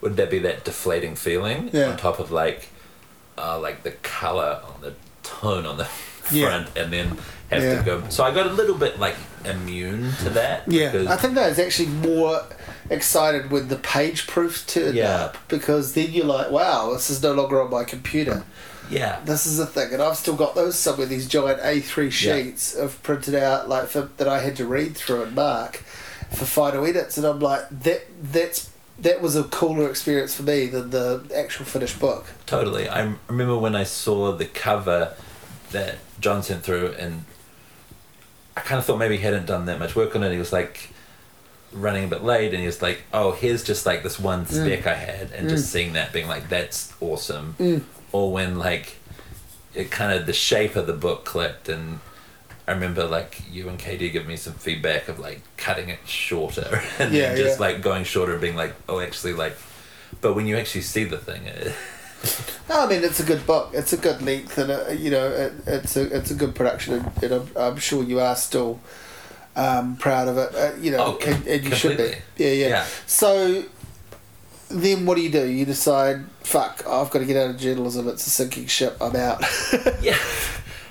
would 0.00 0.16
there 0.16 0.26
be 0.26 0.38
that 0.40 0.64
deflating 0.64 1.14
feeling 1.14 1.70
Yeah. 1.72 1.90
on 1.90 1.96
top 1.96 2.18
of 2.18 2.30
like, 2.30 2.68
uh, 3.36 3.58
like 3.60 3.82
the 3.82 3.92
color 4.02 4.60
on 4.64 4.80
the 4.80 4.94
tone 5.22 5.66
on 5.66 5.76
the 5.76 5.88
Yeah. 6.32 6.46
front, 6.48 6.76
and 6.76 6.92
then 6.92 7.18
have 7.50 7.62
Yeah. 7.62 7.78
to 7.78 7.82
go. 7.84 8.02
So 8.10 8.24
I 8.24 8.30
got 8.32 8.46
a 8.46 8.52
little 8.52 8.76
bit 8.76 8.98
like 8.98 9.16
immune 9.44 10.12
to 10.24 10.30
that. 10.30 10.62
yeah, 10.66 11.04
I 11.08 11.16
think 11.16 11.36
I 11.38 11.48
was 11.48 11.58
actually 11.58 11.88
more 11.88 12.42
excited 12.90 13.50
when 13.50 13.68
the 13.68 13.76
page 13.76 14.26
proofs 14.26 14.62
turned 14.64 14.94
Yeah. 14.94 15.16
up 15.24 15.36
because 15.48 15.92
then 15.92 16.10
you're 16.12 16.24
like, 16.26 16.50
wow, 16.50 16.92
this 16.92 17.10
is 17.10 17.22
no 17.22 17.32
longer 17.32 17.60
on 17.62 17.70
my 17.70 17.84
computer. 17.84 18.42
yeah. 18.90 19.18
This 19.24 19.46
is 19.46 19.58
the 19.58 19.66
thing, 19.66 19.92
and 19.92 20.02
I've 20.02 20.16
still 20.16 20.34
got 20.34 20.54
those 20.54 20.74
somewhere. 20.78 21.06
These 21.06 21.28
giant 21.28 21.60
A3 21.60 22.10
sheets 22.10 22.74
of 22.74 23.02
printed 23.02 23.34
out, 23.34 23.68
like 23.68 23.88
for, 23.88 24.08
that 24.16 24.26
I 24.28 24.38
had 24.40 24.56
to 24.56 24.66
read 24.66 24.96
through 24.96 25.22
and 25.24 25.34
mark 25.34 25.84
for 26.34 26.44
final 26.46 26.86
edits, 26.86 27.16
and 27.18 27.26
I'm 27.26 27.38
like, 27.40 27.68
that 27.70 28.06
that's 28.32 28.70
that 29.00 29.20
was 29.22 29.36
a 29.36 29.44
cooler 29.44 29.88
experience 29.88 30.34
for 30.34 30.42
me 30.42 30.66
than 30.66 30.90
the 30.90 31.22
actual 31.36 31.64
finished 31.66 32.00
book. 32.00 32.24
Totally. 32.46 32.88
I 32.88 33.12
remember 33.28 33.56
when 33.56 33.76
I 33.76 33.84
saw 33.84 34.32
the 34.32 34.44
cover 34.46 35.12
that 35.72 35.96
John 36.20 36.42
sent 36.42 36.62
through, 36.62 36.94
and 36.98 37.24
I 38.56 38.60
kind 38.60 38.78
of 38.78 38.84
thought 38.84 38.98
maybe 38.98 39.16
he 39.16 39.22
hadn't 39.22 39.46
done 39.46 39.66
that 39.66 39.78
much 39.78 39.94
work 39.94 40.14
on 40.16 40.22
it. 40.22 40.32
He 40.32 40.38
was 40.38 40.52
like 40.52 40.90
running 41.72 42.04
a 42.04 42.08
bit 42.08 42.24
late, 42.24 42.52
and 42.52 42.60
he 42.60 42.66
was 42.66 42.82
like, 42.82 43.02
"Oh, 43.12 43.32
here's 43.32 43.64
just 43.64 43.86
like 43.86 44.02
this 44.02 44.18
one 44.18 44.46
mm. 44.46 44.48
spec 44.48 44.86
I 44.86 44.94
had," 44.94 45.32
and 45.32 45.48
just 45.48 45.66
mm. 45.66 45.68
seeing 45.68 45.92
that, 45.94 46.12
being 46.12 46.28
like, 46.28 46.48
"That's 46.48 46.92
awesome." 47.00 47.54
Mm. 47.58 47.82
Or 48.12 48.32
when 48.32 48.58
like 48.58 48.96
it 49.74 49.90
kind 49.90 50.18
of 50.18 50.26
the 50.26 50.32
shape 50.32 50.76
of 50.76 50.86
the 50.86 50.92
book 50.94 51.24
clicked, 51.24 51.68
and 51.68 52.00
I 52.66 52.72
remember 52.72 53.04
like 53.04 53.42
you 53.50 53.68
and 53.68 53.78
Katie 53.78 54.10
give 54.10 54.26
me 54.26 54.36
some 54.36 54.54
feedback 54.54 55.08
of 55.08 55.18
like 55.18 55.42
cutting 55.56 55.88
it 55.88 56.00
shorter, 56.06 56.82
and 56.98 57.12
Yeah, 57.12 57.28
then 57.28 57.36
just 57.36 57.60
yeah. 57.60 57.66
like 57.66 57.82
going 57.82 58.04
shorter, 58.04 58.32
and 58.32 58.40
being 58.40 58.56
like, 58.56 58.74
"Oh, 58.88 59.00
actually, 59.00 59.34
like." 59.34 59.56
But 60.20 60.34
when 60.34 60.46
you 60.46 60.56
actually 60.56 60.80
see 60.80 61.04
the 61.04 61.18
thing, 61.18 61.44
it, 61.44 61.74
No, 62.68 62.80
I 62.84 62.86
mean 62.88 63.02
it's 63.04 63.20
a 63.20 63.24
good 63.24 63.46
book. 63.46 63.70
It's 63.72 63.92
a 63.92 63.96
good 63.96 64.20
length, 64.22 64.58
and 64.58 64.70
uh 64.70 64.88
you 64.90 65.10
know 65.10 65.28
it, 65.30 65.52
it's 65.66 65.96
a 65.96 66.14
it's 66.16 66.30
a 66.30 66.34
good 66.34 66.54
production, 66.54 66.94
and, 66.94 67.22
and 67.22 67.32
I'm, 67.32 67.48
I'm 67.56 67.76
sure 67.78 68.02
you 68.02 68.20
are 68.20 68.36
still 68.36 68.80
um, 69.56 69.96
proud 69.96 70.28
of 70.28 70.38
it. 70.38 70.54
Uh, 70.54 70.76
you 70.80 70.90
know, 70.92 71.18
Oh, 71.20 71.26
and, 71.26 71.46
and 71.46 71.64
you 71.64 71.74
should 71.74 71.96
be. 71.96 72.14
Yeah, 72.36 72.50
yeah, 72.50 72.68
Yeah. 72.68 72.86
So 73.06 73.64
then, 74.70 75.06
what 75.06 75.16
do 75.16 75.22
you 75.22 75.30
do? 75.30 75.46
You 75.46 75.64
decide, 75.64 76.24
fuck, 76.40 76.84
I've 76.86 77.10
got 77.10 77.20
to 77.20 77.24
get 77.24 77.36
out 77.36 77.50
of 77.50 77.58
journalism. 77.58 78.06
It's 78.08 78.26
a 78.26 78.30
sinking 78.30 78.66
ship. 78.66 78.96
I'm 79.00 79.16
out. 79.16 79.42
yeah, 80.02 80.16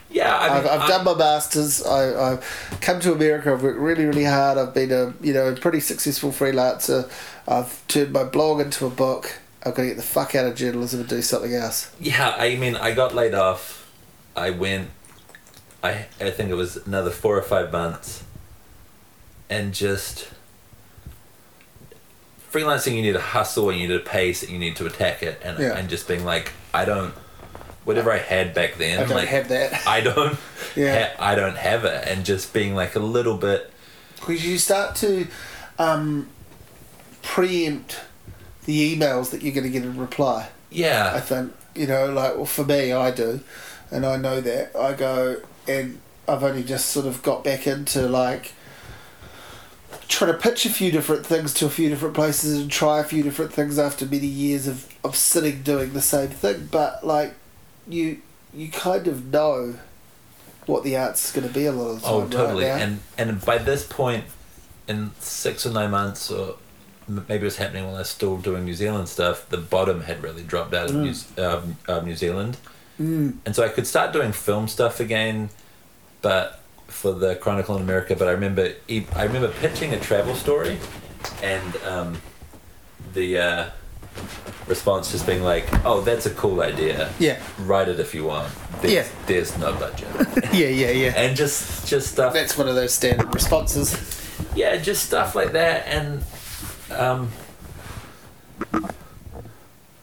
yeah. 0.10 0.36
I 0.38 0.60
mean, 0.60 0.68
I've 0.68 0.88
done 0.90 1.06
my 1.06 1.14
masters. 1.14 1.86
I, 1.86 2.34
I've 2.34 2.78
come 2.82 3.00
to 3.02 3.14
America. 3.14 3.54
I've 3.54 3.64
worked 3.64 3.80
really, 3.80 4.06
really 4.06 4.26
hard. 4.26 4.58
I've 4.58 4.74
been 4.74 4.92
a 4.92 5.14
you 5.22 5.32
know 5.34 5.54
pretty 5.56 5.80
successful 5.80 6.32
freelancer. 6.32 7.10
I've 7.48 7.86
turned 7.88 8.12
my 8.12 8.24
blog 8.24 8.60
into 8.60 8.86
a 8.86 8.90
book. 8.90 9.40
I've 9.68 9.76
got 9.76 9.84
to 9.84 9.88
get 9.90 9.98
the 9.98 10.04
fuck 10.04 10.36
out 10.36 10.46
of 10.46 10.56
journalism 10.56 11.02
and 11.02 11.10
do 11.10 11.22
something 11.22 11.54
else. 11.54 11.92
Yeah, 12.00 12.36
I 12.38 12.56
mean, 12.56 12.76
I 12.76 12.94
got 12.94 13.14
laid 13.16 13.34
off. 13.34 13.92
I 14.36 14.50
went. 14.52 14.90
I 15.84 16.06
I 16.20 16.32
think 16.32 16.50
it 16.50 16.56
was 16.56 16.78
another 16.78 17.10
four 17.12 17.38
or 17.38 17.42
five 17.44 17.72
months. 17.72 18.24
And 19.50 19.74
just 19.74 20.30
freelancing, 22.52 22.96
you 22.96 23.02
need 23.02 23.14
to 23.14 23.20
hustle 23.22 23.70
and 23.70 23.80
you 23.80 23.88
need 23.88 23.94
to 23.94 24.00
pace 24.10 24.44
and 24.44 24.52
you 24.52 24.60
need 24.60 24.76
to 24.78 24.86
attack 24.86 25.24
it, 25.24 25.40
and 25.44 25.60
Yeah. 25.60 25.78
and 25.78 25.90
just 25.90 26.08
being 26.08 26.26
like, 26.26 26.52
I 26.74 26.86
don't. 26.86 27.14
Whatever 27.86 28.12
I 28.12 28.18
had 28.18 28.54
back 28.54 28.76
then, 28.76 29.00
I 29.00 29.04
don't 29.06 29.16
like 29.16 29.30
have 29.30 29.48
that. 29.50 29.88
I 29.88 30.02
don't. 30.02 30.38
Yeah. 30.76 31.08
ha- 31.16 31.32
I 31.32 31.34
don't 31.36 31.58
have 31.58 31.86
it, 31.86 32.08
and 32.08 32.24
just 32.26 32.54
being 32.54 32.76
like 32.76 32.96
a 32.96 33.00
little 33.00 33.38
bit. 33.38 33.72
Because 34.20 34.46
you 34.46 34.58
start 34.60 34.96
to 34.98 35.28
um, 35.80 36.30
preempt 37.24 38.02
the 38.68 38.96
emails 38.96 39.32
that 39.32 39.42
you're 39.42 39.54
going 39.54 39.64
to 39.64 39.72
get 39.72 39.84
in 39.84 39.98
reply. 39.98 40.50
Yeah. 40.70 41.14
I 41.16 41.22
think 41.22 41.54
you 41.74 41.88
know, 41.88 42.12
like 42.12 42.36
well, 42.36 42.46
for 42.46 42.66
me, 42.66 42.92
I 42.92 43.10
do, 43.10 43.40
and 43.90 44.06
I 44.06 44.18
know 44.18 44.42
that 44.42 44.76
I 44.76 44.94
go 44.94 45.38
and 45.68 46.00
I've 46.28 46.44
only 46.44 46.64
just 46.64 46.88
sort 46.90 47.06
of 47.06 47.24
got 47.24 47.44
back 47.44 47.66
into 47.66 48.08
like 48.08 48.54
trying 50.08 50.32
to 50.32 50.38
pitch 50.38 50.66
a 50.66 50.70
few 50.70 50.92
different 50.92 51.26
things 51.26 51.54
to 51.56 51.66
a 51.66 51.70
few 51.70 51.90
different 51.90 52.14
places 52.14 52.60
and 52.60 52.70
try 52.70 53.00
a 53.00 53.04
few 53.04 53.24
different 53.24 53.54
things 53.54 53.80
after 53.80 54.06
many 54.06 54.28
years 54.28 54.68
of, 54.68 54.88
of 55.04 55.16
sitting 55.16 55.62
doing 55.64 55.94
the 55.94 56.02
same 56.02 56.30
thing. 56.30 56.68
But 56.72 57.06
like 57.06 57.36
you, 57.88 58.22
you 58.54 58.70
kind 58.70 59.08
of 59.08 59.28
know 59.28 59.76
what 60.66 60.84
the 60.84 60.98
art's 60.98 61.32
going 61.32 61.48
to 61.48 61.54
be 61.54 61.66
a 61.66 61.72
lot 61.72 61.92
of 61.92 62.02
the 62.02 62.08
oh, 62.08 62.22
time. 62.22 62.28
Oh, 62.28 62.30
totally. 62.30 62.66
Right 62.66 62.82
and 62.82 63.00
and 63.18 63.46
by 63.46 63.58
this 63.58 63.88
point, 63.88 64.26
in 64.88 65.12
six 65.20 65.66
or 65.66 65.72
nine 65.72 65.92
months, 65.92 66.30
or 66.32 66.56
maybe 67.08 67.42
it 67.42 67.44
was 67.44 67.58
happening 67.58 67.86
while 67.86 67.96
I 67.96 68.00
was 68.00 68.10
still 68.10 68.38
doing 68.38 68.66
New 68.66 68.74
Zealand 68.74 69.08
stuff. 69.10 69.48
The 69.50 69.58
bottom 69.58 70.02
had 70.02 70.22
really 70.24 70.44
dropped 70.44 70.74
out 70.74 70.90
of 70.90 70.96
New, 70.96 71.14
uh, 71.38 71.62
uh, 71.88 72.00
New 72.02 72.16
Zealand, 72.16 72.58
Mm. 73.00 73.38
and 73.46 73.56
so 73.56 73.64
I 73.64 73.70
could 73.70 73.86
start 73.86 74.12
doing 74.12 74.32
film 74.32 74.68
stuff 74.68 75.00
again, 75.00 75.50
but 76.24 76.60
for 76.88 77.12
the 77.14 77.36
Chronicle 77.36 77.76
in 77.76 77.82
America. 77.84 78.16
But 78.16 78.28
I 78.28 78.32
remember 78.32 78.74
I 79.16 79.24
remember 79.24 79.50
pitching 79.50 79.94
a 79.94 80.00
travel 80.00 80.34
story, 80.36 80.78
and 81.44 81.76
um, 81.86 82.22
the 83.14 83.38
uh, 83.38 83.66
response 84.68 85.12
just 85.12 85.26
being 85.28 85.44
like, 85.44 85.66
"Oh, 85.86 86.02
that's 86.02 86.26
a 86.26 86.32
cool 86.32 86.62
idea. 86.62 87.10
Yeah. 87.20 87.38
Write 87.60 87.88
it 87.88 88.00
if 88.00 88.16
you 88.16 88.26
want. 88.26 88.52
There's, 88.82 88.94
Yeah. 88.94 89.06
there's 89.28 89.58
no 89.58 89.74
budget." 89.74 90.08
yeah, 90.54 90.68
yeah, 90.68 90.90
yeah. 90.92 91.14
and 91.16 91.36
just 91.38 91.88
just 91.88 92.12
stuff 92.14 92.34
That's 92.34 92.58
one 92.58 92.68
of 92.68 92.76
those 92.76 92.94
standard 92.94 93.34
responses. 93.34 93.96
yeah 94.56 94.76
just 94.78 95.06
stuff 95.06 95.36
like 95.36 95.52
that 95.54 95.86
and 95.88 96.24
um 96.92 97.32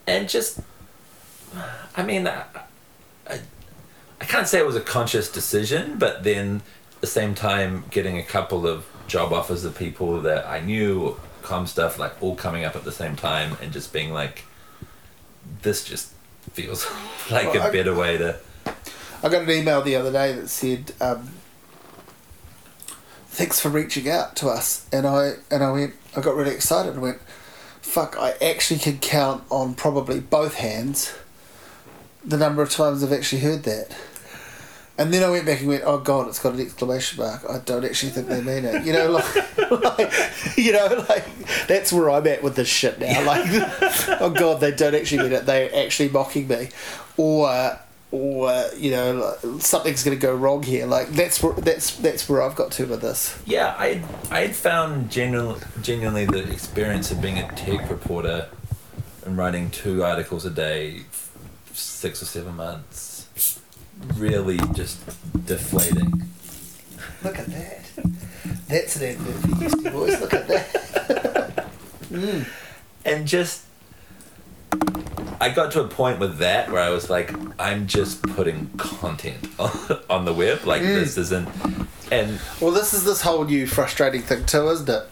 and 0.06 0.28
just 0.28 0.60
i 1.96 2.02
mean 2.02 2.26
I, 2.26 2.44
I, 3.28 3.40
I 4.20 4.24
can't 4.24 4.46
say 4.46 4.58
it 4.58 4.66
was 4.66 4.76
a 4.76 4.80
conscious 4.80 5.30
decision 5.30 5.98
but 5.98 6.24
then 6.24 6.62
at 6.96 7.00
the 7.00 7.06
same 7.06 7.34
time 7.34 7.84
getting 7.90 8.18
a 8.18 8.22
couple 8.22 8.66
of 8.66 8.86
job 9.06 9.32
offers 9.32 9.64
of 9.64 9.76
people 9.76 10.20
that 10.22 10.46
i 10.46 10.60
knew 10.60 11.18
com 11.42 11.66
stuff 11.66 11.98
like 11.98 12.20
all 12.22 12.34
coming 12.36 12.64
up 12.64 12.74
at 12.76 12.84
the 12.84 12.92
same 12.92 13.16
time 13.16 13.56
and 13.62 13.72
just 13.72 13.92
being 13.92 14.12
like 14.12 14.44
this 15.62 15.84
just 15.84 16.10
feels 16.52 16.86
like 17.30 17.52
Well, 17.52 17.62
a 17.62 17.68
I- 17.68 17.70
better 17.70 17.94
way 17.94 18.18
to 18.18 18.38
I 19.22 19.30
got 19.30 19.44
an 19.44 19.50
email 19.50 19.80
the 19.80 19.96
other 19.96 20.12
day 20.12 20.32
that 20.34 20.48
said, 20.48 20.92
um, 21.00 21.30
"Thanks 23.28 23.58
for 23.58 23.70
reaching 23.70 24.06
out 24.10 24.36
to 24.36 24.48
us," 24.48 24.84
and 24.92 25.06
I 25.06 25.36
and 25.50 25.64
I 25.64 25.70
went, 25.72 25.94
I 26.16 26.20
got 26.20 26.36
really 26.36 26.54
excited 26.54 26.92
and 26.92 27.02
went, 27.02 27.20
"Fuck! 27.80 28.16
I 28.18 28.32
actually 28.42 28.80
can 28.80 28.98
count 28.98 29.44
on 29.50 29.74
probably 29.74 30.20
both 30.20 30.54
hands 30.54 31.12
the 32.24 32.36
number 32.36 32.62
of 32.62 32.70
times 32.70 33.02
I've 33.02 33.12
actually 33.12 33.42
heard 33.42 33.64
that." 33.64 33.88
And 34.96 35.12
then 35.12 35.24
I 35.24 35.30
went 35.30 35.44
back 35.44 35.58
and 35.58 35.68
went, 35.68 35.82
"Oh 35.84 35.98
God, 35.98 36.28
it's 36.28 36.38
got 36.38 36.54
an 36.54 36.60
exclamation 36.60 37.18
mark. 37.18 37.42
I 37.48 37.58
don't 37.58 37.84
actually 37.84 38.10
think 38.12 38.28
they 38.28 38.40
mean 38.40 38.64
it." 38.64 38.84
You 38.84 38.92
know, 38.92 39.10
like, 39.10 39.70
like 39.98 40.12
you 40.56 40.72
know, 40.72 41.04
like 41.08 41.24
that's 41.66 41.92
where 41.92 42.10
I'm 42.10 42.26
at 42.28 42.42
with 42.42 42.54
this 42.54 42.68
shit 42.68 43.00
now. 43.00 43.26
Like, 43.26 43.44
oh 44.20 44.30
God, 44.30 44.60
they 44.60 44.70
don't 44.70 44.94
actually 44.94 45.24
mean 45.24 45.32
it. 45.32 45.46
They're 45.46 45.74
actually 45.74 46.10
mocking 46.10 46.46
me, 46.46 46.68
or 47.16 47.78
or 48.14 48.48
uh, 48.48 48.70
you 48.76 48.92
know, 48.92 49.36
something's 49.58 50.04
going 50.04 50.16
to 50.16 50.20
go 50.20 50.34
wrong 50.34 50.62
here. 50.62 50.86
Like 50.86 51.08
that's 51.08 51.42
where 51.42 51.52
that's 51.54 51.96
that's 51.96 52.28
where 52.28 52.42
I've 52.42 52.54
got 52.54 52.70
to 52.72 52.86
with 52.86 53.00
this. 53.00 53.36
Yeah, 53.44 53.74
I 53.76 54.02
I 54.30 54.40
had 54.42 54.54
found 54.54 55.10
genuinely, 55.10 55.60
genuinely 55.82 56.24
the 56.24 56.50
experience 56.50 57.10
of 57.10 57.20
being 57.20 57.38
a 57.38 57.48
tech 57.54 57.90
reporter 57.90 58.48
and 59.26 59.36
writing 59.36 59.70
two 59.70 60.04
articles 60.04 60.44
a 60.44 60.50
day, 60.50 61.02
six 61.72 62.22
or 62.22 62.26
seven 62.26 62.54
months, 62.54 63.26
really 64.14 64.58
just 64.74 65.04
deflating. 65.46 66.22
Look 67.24 67.38
at 67.38 67.46
that. 67.46 67.90
That's 68.68 68.96
an 68.96 69.10
advert 69.10 69.82
for 69.82 69.90
Boys. 69.90 70.20
Look 70.20 70.34
at 70.34 70.48
that. 70.48 71.70
And 73.06 73.26
just, 73.26 73.64
I 75.40 75.50
got 75.50 75.72
to 75.72 75.82
a 75.82 75.88
point 75.88 76.18
with 76.20 76.38
that 76.38 76.70
where 76.70 76.80
I 76.82 76.90
was 76.90 77.10
like, 77.10 77.32
I'm 77.60 77.86
just 77.86 78.22
putting 78.22 78.68
content 78.76 79.46
on, 79.58 79.70
on 80.08 80.24
the 80.24 80.32
web. 80.32 80.64
Like 80.64 80.82
this 80.82 81.16
isn't, 81.18 81.48
and 82.12 82.38
Well, 82.60 82.70
this 82.70 82.94
is 82.94 83.04
this 83.04 83.20
whole 83.22 83.44
new 83.44 83.66
frustrating 83.66 84.22
thing 84.22 84.46
too, 84.46 84.68
isn't 84.70 84.88
it? 84.88 85.02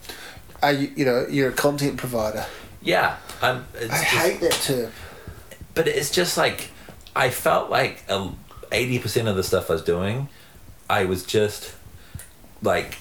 Are 0.62 0.72
you 0.72 0.92
you 0.96 1.04
know 1.04 1.26
you're 1.28 1.48
a 1.50 1.52
content 1.52 1.96
provider. 1.98 2.46
yeah, 2.82 3.16
I'm. 3.42 3.64
It's 3.74 3.92
I 3.92 3.98
just, 3.98 4.04
hate 4.04 4.40
that 4.40 4.52
term. 4.62 4.92
but 5.74 5.88
it's 5.88 6.10
just 6.10 6.36
like 6.36 6.68
I 7.16 7.30
felt 7.30 7.68
like 7.70 8.04
eighty 8.70 8.98
percent 9.00 9.26
of 9.28 9.34
the 9.36 9.42
stuff 9.42 9.70
I 9.70 9.74
was 9.74 9.82
doing, 9.82 10.28
I 10.88 11.04
was 11.04 11.24
just 11.24 11.74
like 12.62 12.96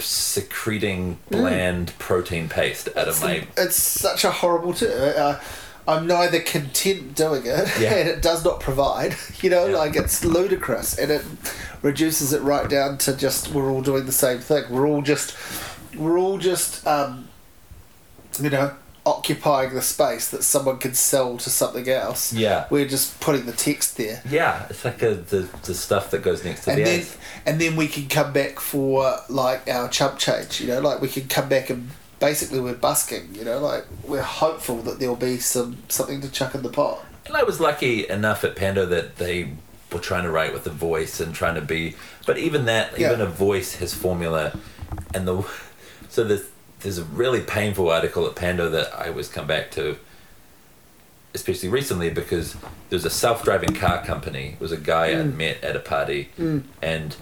secreting 0.00 1.18
Mm. 1.30 1.38
bland 1.38 1.92
protein 1.98 2.48
paste 2.48 2.88
out 2.96 3.06
of 3.08 3.20
my 3.22 3.46
it's 3.56 3.76
such 3.76 4.24
a 4.24 4.30
horrible 4.32 4.74
t- 4.74 4.88
uh, 4.88 5.38
I'm 5.86 6.06
neither 6.06 6.40
content 6.40 7.14
doing 7.16 7.42
it 7.44 7.68
Yeah. 7.80 7.92
and 7.94 8.08
it 8.08 8.22
does 8.22 8.44
not 8.44 8.60
provide 8.60 9.16
you 9.42 9.50
know 9.50 9.66
Yeah. 9.66 9.76
like 9.78 9.96
it's 9.96 10.24
ludicrous 10.24 10.96
and 10.98 11.10
it 11.10 11.24
reduces 11.82 12.32
it 12.32 12.42
right 12.42 12.68
down 12.68 12.98
to 12.98 13.16
just 13.16 13.48
we're 13.48 13.70
all 13.70 13.82
doing 13.82 14.06
the 14.06 14.12
same 14.12 14.38
thing 14.38 14.64
we're 14.70 14.86
all 14.86 15.02
just 15.02 15.36
we're 15.96 16.18
all 16.18 16.38
just 16.38 16.86
um, 16.86 17.28
you 18.40 18.50
know 18.50 18.72
occupying 19.04 19.74
the 19.74 19.82
space 19.82 20.30
that 20.30 20.44
someone 20.44 20.78
can 20.78 20.94
sell 20.94 21.36
to 21.36 21.50
something 21.50 21.88
else 21.88 22.32
Yeah. 22.32 22.66
we're 22.70 22.86
just 22.86 23.18
putting 23.18 23.46
the 23.46 23.52
text 23.52 23.96
there 23.96 24.22
yeah. 24.30 24.66
It's 24.70 24.84
like 24.84 25.02
a, 25.02 25.16
the 25.16 25.48
the 25.64 25.74
stuff 25.74 26.12
that 26.12 26.22
goes 26.22 26.44
next 26.44 26.64
to 26.64 26.70
and 26.70 26.78
the 26.80 26.84
then 26.84 27.06
and 27.44 27.60
then 27.60 27.74
we 27.74 27.88
can 27.88 28.06
come 28.08 28.32
back 28.32 28.60
for 28.60 29.16
like 29.28 29.68
our 29.68 29.88
chump 29.88 30.18
change 30.18 30.60
you 30.60 30.68
know 30.68 30.80
like 30.80 31.00
we 31.00 31.08
can 31.08 31.26
come 31.26 31.48
back 31.48 31.68
and 31.68 31.90
basically 32.22 32.60
we're 32.60 32.72
busking 32.72 33.34
you 33.34 33.44
know 33.44 33.58
like 33.58 33.84
we're 34.06 34.22
hopeful 34.22 34.76
that 34.76 35.00
there'll 35.00 35.16
be 35.16 35.38
some 35.38 35.76
something 35.88 36.20
to 36.20 36.30
chuck 36.30 36.54
in 36.54 36.62
the 36.62 36.70
pot. 36.70 37.04
And 37.26 37.36
I 37.36 37.42
was 37.42 37.60
lucky 37.60 38.08
enough 38.08 38.44
at 38.44 38.54
Pando 38.56 38.86
that 38.86 39.16
they 39.16 39.50
were 39.92 39.98
trying 39.98 40.22
to 40.22 40.30
write 40.30 40.52
with 40.52 40.66
a 40.66 40.70
voice 40.70 41.20
and 41.20 41.34
trying 41.34 41.56
to 41.56 41.60
be, 41.60 41.94
but 42.26 42.38
even 42.38 42.64
that, 42.66 42.98
Yeah. 42.98 43.08
even 43.08 43.20
a 43.20 43.26
voice 43.26 43.76
has 43.76 43.92
formula, 43.92 44.56
and 45.12 45.26
the 45.26 45.44
so 46.08 46.22
there's 46.22 46.46
there's 46.80 46.98
a 46.98 47.04
really 47.04 47.40
painful 47.40 47.90
article 47.90 48.26
at 48.26 48.36
Pando 48.36 48.70
that 48.70 48.92
I 48.96 49.08
always 49.08 49.28
come 49.28 49.48
back 49.48 49.72
to, 49.72 49.96
especially 51.34 51.68
recently 51.68 52.10
because 52.10 52.54
there's 52.88 53.04
a 53.04 53.10
self-driving 53.10 53.74
car 53.74 54.04
company. 54.04 54.54
It 54.54 54.60
was 54.60 54.72
a 54.72 54.76
guy 54.76 55.06
I 55.10 55.24
mm. 55.24 55.36
met 55.36 55.62
at 55.64 55.74
a 55.74 55.80
party, 55.80 56.30
mm. 56.38 56.62
and 56.80 57.16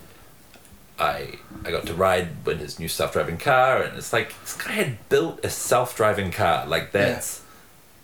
I 1.00 1.38
I 1.64 1.70
got 1.70 1.86
to 1.86 1.94
ride 1.94 2.28
in 2.46 2.58
his 2.58 2.78
new 2.78 2.88
self-driving 2.88 3.38
car, 3.38 3.82
and 3.82 3.96
it's 3.96 4.12
like 4.12 4.34
this 4.42 4.54
guy 4.56 4.72
had 4.72 5.08
built 5.08 5.44
a 5.44 5.50
self-driving 5.50 6.30
car. 6.32 6.66
Like 6.66 6.92
that's 6.92 7.42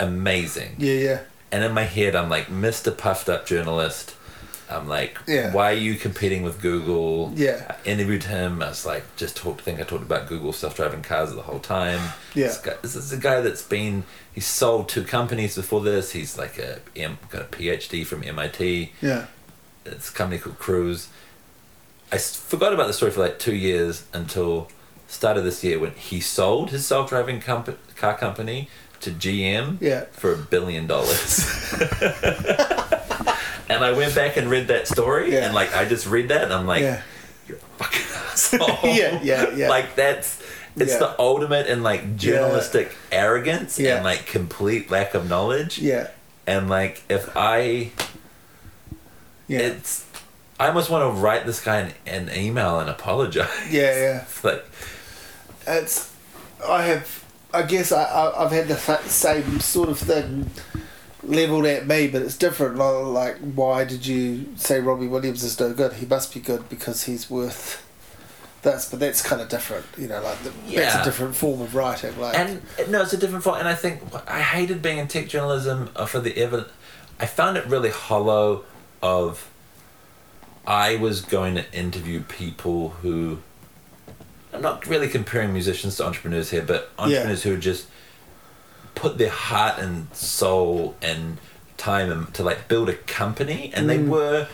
amazing. 0.01 0.77
yeah 0.79 0.93
yeah 0.95 1.21
And 1.53 1.65
in 1.65 1.73
my 1.73 1.85
head, 1.85 2.15
I'm 2.17 2.29
like, 2.29 2.47
Mr. 2.49 2.97
Puffed 2.97 3.29
Up 3.29 3.47
Journalist. 3.47 4.15
I'm 4.69 4.89
like, 4.89 5.19
Yeah. 5.29 5.53
why 5.53 5.71
are 5.71 5.77
you 5.77 5.95
competing 5.95 6.43
with 6.43 6.61
Google? 6.61 7.33
Yeah. 7.37 7.65
I 7.71 7.89
interviewed 7.89 8.25
him. 8.25 8.61
I 8.63 8.69
was 8.71 8.85
like, 8.85 9.05
just 9.17 9.37
talked. 9.37 9.61
think 9.61 9.79
I 9.79 9.85
talked 9.85 10.03
about 10.03 10.27
Google 10.29 10.53
self-driving 10.53 11.03
cars 11.03 11.33
the 11.33 11.43
whole 11.43 11.61
time. 11.61 12.01
Yeah. 12.35 12.49
This, 12.49 12.59
guy, 12.59 12.75
this 12.83 12.97
is 12.97 13.13
a 13.13 13.17
guy 13.17 13.41
that's 13.43 13.63
been. 13.63 14.03
He 14.35 14.41
sold 14.41 14.89
two 14.89 15.05
companies 15.05 15.55
before 15.55 15.83
this. 15.83 16.13
He's 16.13 16.37
like 16.37 16.59
a 16.59 16.81
M, 16.97 17.19
got 17.31 17.43
a 17.43 17.45
PhD 17.45 18.05
from 18.05 18.25
MIT. 18.25 18.93
yeah 19.01 19.27
It's 19.85 20.11
a 20.11 20.13
company 20.13 20.41
called 20.41 20.59
Cruise. 20.59 21.09
I 22.13 22.19
forgot 22.19 22.73
about 22.73 22.87
the 22.87 22.93
story 22.93 23.11
for 23.11 23.21
like 23.21 23.39
two 23.39 23.55
years 23.55 24.05
until 24.13 24.69
start 25.09 25.37
of 25.37 25.45
this 25.45 25.63
year 25.65 25.79
when 25.79 25.93
he 25.93 26.21
sold 26.21 26.71
his 26.71 26.87
self-driving 26.87 27.41
comp- 27.41 27.79
car 27.97 28.17
company 28.17 28.69
to 29.01 29.11
GM 29.11 29.79
Yeah. 29.81 30.05
for 30.13 30.33
a 30.33 30.37
billion 30.37 30.87
dollars. 30.87 31.45
and 33.69 33.85
I 33.85 33.93
went 33.97 34.15
back 34.15 34.37
and 34.37 34.49
read 34.51 34.69
that 34.69 34.89
story, 34.89 35.33
Yeah. 35.33 35.47
and 35.47 35.55
like 35.55 35.75
I 35.75 35.85
just 35.85 36.07
read 36.07 36.29
that, 36.29 36.45
and 36.45 36.53
I'm 36.53 36.67
like, 36.67 36.83
yeah 36.83 37.03
"You're 37.49 37.59
a 37.59 37.61
fucking 37.85 38.03
asshole." 38.33 38.79
Yeah, 38.95 39.21
yeah, 39.23 39.55
yeah. 39.55 39.69
Like 39.69 39.95
that's 39.97 40.43
it's 40.77 40.97
the 40.97 41.19
ultimate 41.19 41.67
in 41.67 41.83
like 41.83 42.17
journalistic 42.17 42.95
arrogance 43.11 43.79
and 43.81 44.05
like 44.05 44.27
complete 44.27 44.91
lack 44.91 45.15
of 45.15 45.29
knowledge. 45.29 45.79
yeah 45.79 46.09
And 46.47 46.69
like 46.69 47.03
if 47.09 47.35
I 47.37 47.91
yeah 49.49 49.61
it's 49.61 50.05
I 50.59 50.69
almost 50.69 50.91
want 50.91 51.15
to 51.15 51.21
write 51.21 51.45
this 51.47 51.63
guy 51.63 51.81
an, 51.81 51.95
an 52.07 52.37
email 52.37 52.81
and 52.81 52.89
apologize. 52.89 53.49
yeah 53.71 53.95
yeah 53.95 54.21
It's 54.29 54.45
like 54.45 54.65
it's 55.67 56.15
I 56.67 56.83
have 56.83 57.25
I 57.53 57.63
guess 57.63 57.93
I, 57.93 58.05
I 58.05 58.45
I've 58.45 58.53
had 58.53 58.69
the 58.69 58.77
same 58.77 59.61
sort 59.61 59.89
of 59.89 59.99
thing 59.99 60.51
leveled 61.23 61.67
at 61.67 61.87
me, 61.87 62.09
but 62.09 62.23
it's 62.23 62.37
different. 62.37 62.77
Like, 62.77 63.39
why 63.39 63.85
did 63.85 64.07
you 64.07 64.47
say 64.57 64.81
Robbie 64.81 65.07
Williams 65.07 65.43
is 65.43 65.59
no 65.59 65.73
good? 65.73 65.95
He 65.95 66.07
must 66.07 66.33
be 66.33 66.41
good 66.41 66.69
because 66.69 67.05
he's 67.05 67.31
worth 67.31 67.83
this, 68.63 68.91
but 68.91 69.01
that's 69.01 69.23
kind 69.23 69.41
of 69.41 69.49
different. 69.49 69.87
You 69.97 70.09
know, 70.09 70.23
like 70.23 70.39
the, 70.43 70.53
that's 70.75 70.97
a 70.97 71.05
different 71.05 71.35
form 71.35 71.61
of 71.61 71.75
writing. 71.75 72.19
Like, 72.19 72.39
and 72.39 72.63
no, 72.89 73.03
it's 73.03 73.13
a 73.13 73.17
different 73.17 73.45
form. 73.45 73.59
And 73.59 73.69
I 73.69 73.75
think 73.75 74.03
I 74.27 74.41
hated 74.41 74.83
being 74.83 74.99
in 74.99 75.09
tech 75.09 75.29
journalism 75.29 75.91
uh, 75.97 76.07
for 76.07 76.21
the 76.21 76.37
ever. 76.37 76.67
I 77.19 77.27
found 77.27 77.57
it 77.57 77.67
really 77.67 77.91
hollow. 77.91 78.65
Of 79.03 79.51
I 80.67 80.97
was 80.97 81.21
going 81.21 81.55
to 81.55 81.73
interview 81.73 82.23
people 82.23 82.91
who. 82.91 83.39
I'm 84.53 84.63
not 84.63 84.87
really 84.87 85.09
comparing 85.09 85.53
musicians 85.53 85.97
to 85.97 86.07
entrepreneurs 86.07 86.51
here, 86.51 86.63
but 86.63 86.91
entrepreneurs 86.99 87.43
who 87.43 87.57
just 87.59 87.87
put 88.95 89.19
their 89.19 89.31
heart 89.31 89.79
and 89.79 90.13
soul 90.15 90.97
and 91.03 91.37
time 91.77 92.11
in- 92.11 92.27
to 92.33 92.43
like 92.43 92.67
build 92.69 92.89
a 92.89 92.95
company, 92.95 93.71
and 93.75 93.89
they 93.89 93.99
mm. 93.99 94.09
were 94.09 94.49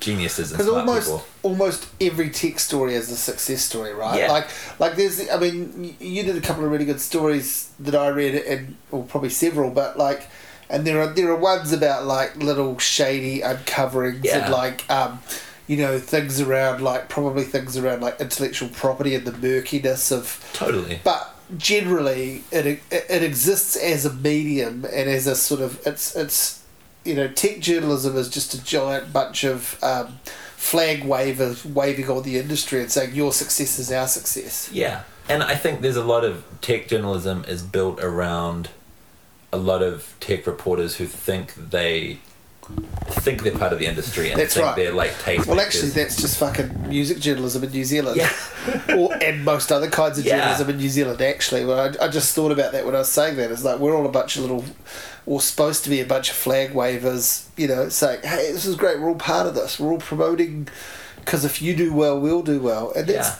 geniuses 0.00 0.50
and 0.50 0.58
because 0.58 0.72
smart 0.72 0.88
almost 0.88 1.06
people. 1.06 1.24
almost 1.42 1.86
every 2.00 2.30
tech 2.30 2.58
story 2.58 2.94
is 2.94 3.10
a 3.10 3.16
success 3.16 3.62
story, 3.62 3.94
right? 3.94 4.18
Yeah. 4.18 4.32
Like 4.32 4.48
like 4.78 4.96
there's 4.96 5.28
I 5.28 5.38
mean 5.38 5.96
you 6.00 6.22
did 6.22 6.36
a 6.36 6.40
couple 6.40 6.64
of 6.64 6.70
really 6.70 6.84
good 6.84 7.00
stories 7.00 7.70
that 7.80 7.94
I 7.94 8.08
read 8.08 8.34
and 8.34 8.76
or 8.90 9.04
probably 9.04 9.30
several, 9.30 9.70
but 9.70 9.96
like 9.96 10.28
and 10.70 10.86
there 10.86 11.00
are 11.00 11.06
there 11.08 11.30
are 11.30 11.36
ones 11.36 11.72
about 11.72 12.06
like 12.06 12.36
little 12.36 12.78
shady 12.78 13.40
uncoverings 13.42 14.24
Yeah. 14.24 14.44
and 14.44 14.52
like 14.52 14.88
um 14.90 15.20
you 15.66 15.76
know 15.76 15.98
things 15.98 16.40
around 16.40 16.82
like 16.82 17.08
probably 17.08 17.44
things 17.44 17.76
around 17.76 18.00
like 18.02 18.20
intellectual 18.20 18.68
property 18.68 19.14
and 19.14 19.24
the 19.26 19.32
murkiness 19.32 20.10
of 20.12 20.44
Totally. 20.52 21.00
but 21.04 21.30
generally 21.58 22.42
it, 22.50 22.66
it 22.66 22.80
it 22.90 23.22
exists 23.22 23.76
as 23.76 24.04
a 24.04 24.12
medium 24.12 24.84
and 24.84 25.08
as 25.10 25.26
a 25.26 25.34
sort 25.36 25.60
of 25.60 25.80
it's 25.86 26.14
it's 26.16 26.62
you 27.04 27.14
know 27.14 27.28
tech 27.28 27.60
journalism 27.60 28.16
is 28.16 28.28
just 28.30 28.54
a 28.54 28.64
giant 28.64 29.12
bunch 29.12 29.44
of 29.44 29.78
um, 29.82 30.18
flag 30.56 31.04
wavers 31.04 31.64
waving 31.64 32.08
on 32.08 32.22
the 32.22 32.38
industry 32.38 32.80
and 32.80 32.90
saying 32.90 33.14
your 33.14 33.32
success 33.32 33.78
is 33.78 33.92
our 33.92 34.08
success 34.08 34.70
Yeah, 34.72 35.02
and 35.28 35.42
I 35.42 35.54
think 35.54 35.82
there's 35.82 35.96
a 35.96 36.04
lot 36.04 36.24
of 36.24 36.42
tech 36.62 36.88
journalism 36.88 37.44
is 37.46 37.62
built 37.62 38.02
around 38.02 38.70
a 39.54 39.60
lot 39.70 39.82
of 39.82 40.14
tech 40.20 40.46
reporters 40.46 40.96
who 40.96 41.06
think 41.06 41.54
they 41.54 42.18
think 43.08 43.42
they're 43.42 43.52
part 43.58 43.72
of 43.74 43.78
the 43.78 43.84
industry 43.86 44.30
and 44.30 44.40
That's 44.40 44.54
think 44.54 44.64
right. 44.66 44.74
they're 44.76 44.92
like 44.92 45.10
tastemakers. 45.12 45.46
well 45.46 45.60
actually 45.60 45.90
that's 45.90 46.16
just 46.16 46.38
fucking 46.38 46.88
music 46.88 47.18
journalism 47.18 47.62
in 47.64 47.70
New 47.70 47.84
Zealand 47.84 48.16
Yeah. 48.16 48.32
or 48.96 49.12
and 49.22 49.44
most 49.44 49.70
other 49.70 49.90
kinds 49.90 50.18
of 50.18 50.24
Yeah. 50.24 50.38
journalism 50.38 50.70
in 50.70 50.76
New 50.78 50.88
Zealand 50.88 51.20
actually 51.20 51.64
well, 51.66 51.78
I, 52.00 52.06
I 52.06 52.08
just 52.08 52.34
thought 52.34 52.52
about 52.52 52.72
that 52.72 52.86
when 52.86 52.94
I 52.94 53.00
was 53.00 53.10
saying 53.10 53.36
that 53.36 53.50
it's 53.50 53.64
like 53.64 53.78
we're 53.80 53.94
all 53.94 54.06
a 54.06 54.10
bunch 54.10 54.36
of 54.36 54.42
little 54.42 54.64
or 55.26 55.42
supposed 55.42 55.84
to 55.84 55.90
be 55.90 56.00
a 56.00 56.06
bunch 56.06 56.30
of 56.30 56.36
flag 56.36 56.72
wavers 56.74 57.48
you 57.58 57.68
know 57.68 57.90
saying 57.90 58.20
hey 58.22 58.50
this 58.52 58.64
is 58.64 58.76
great 58.76 58.98
we're 58.98 59.08
all 59.10 59.14
part 59.16 59.46
of 59.46 59.54
this 59.54 59.78
we're 59.78 59.92
all 59.92 59.98
promoting 59.98 60.66
because 61.16 61.44
if 61.44 61.60
you 61.60 61.76
do 61.76 61.92
well 61.92 62.18
we'll 62.18 62.42
do 62.42 62.60
well 62.60 62.92
and 62.96 63.06
that's 63.08 63.28
Yeah. 63.28 63.36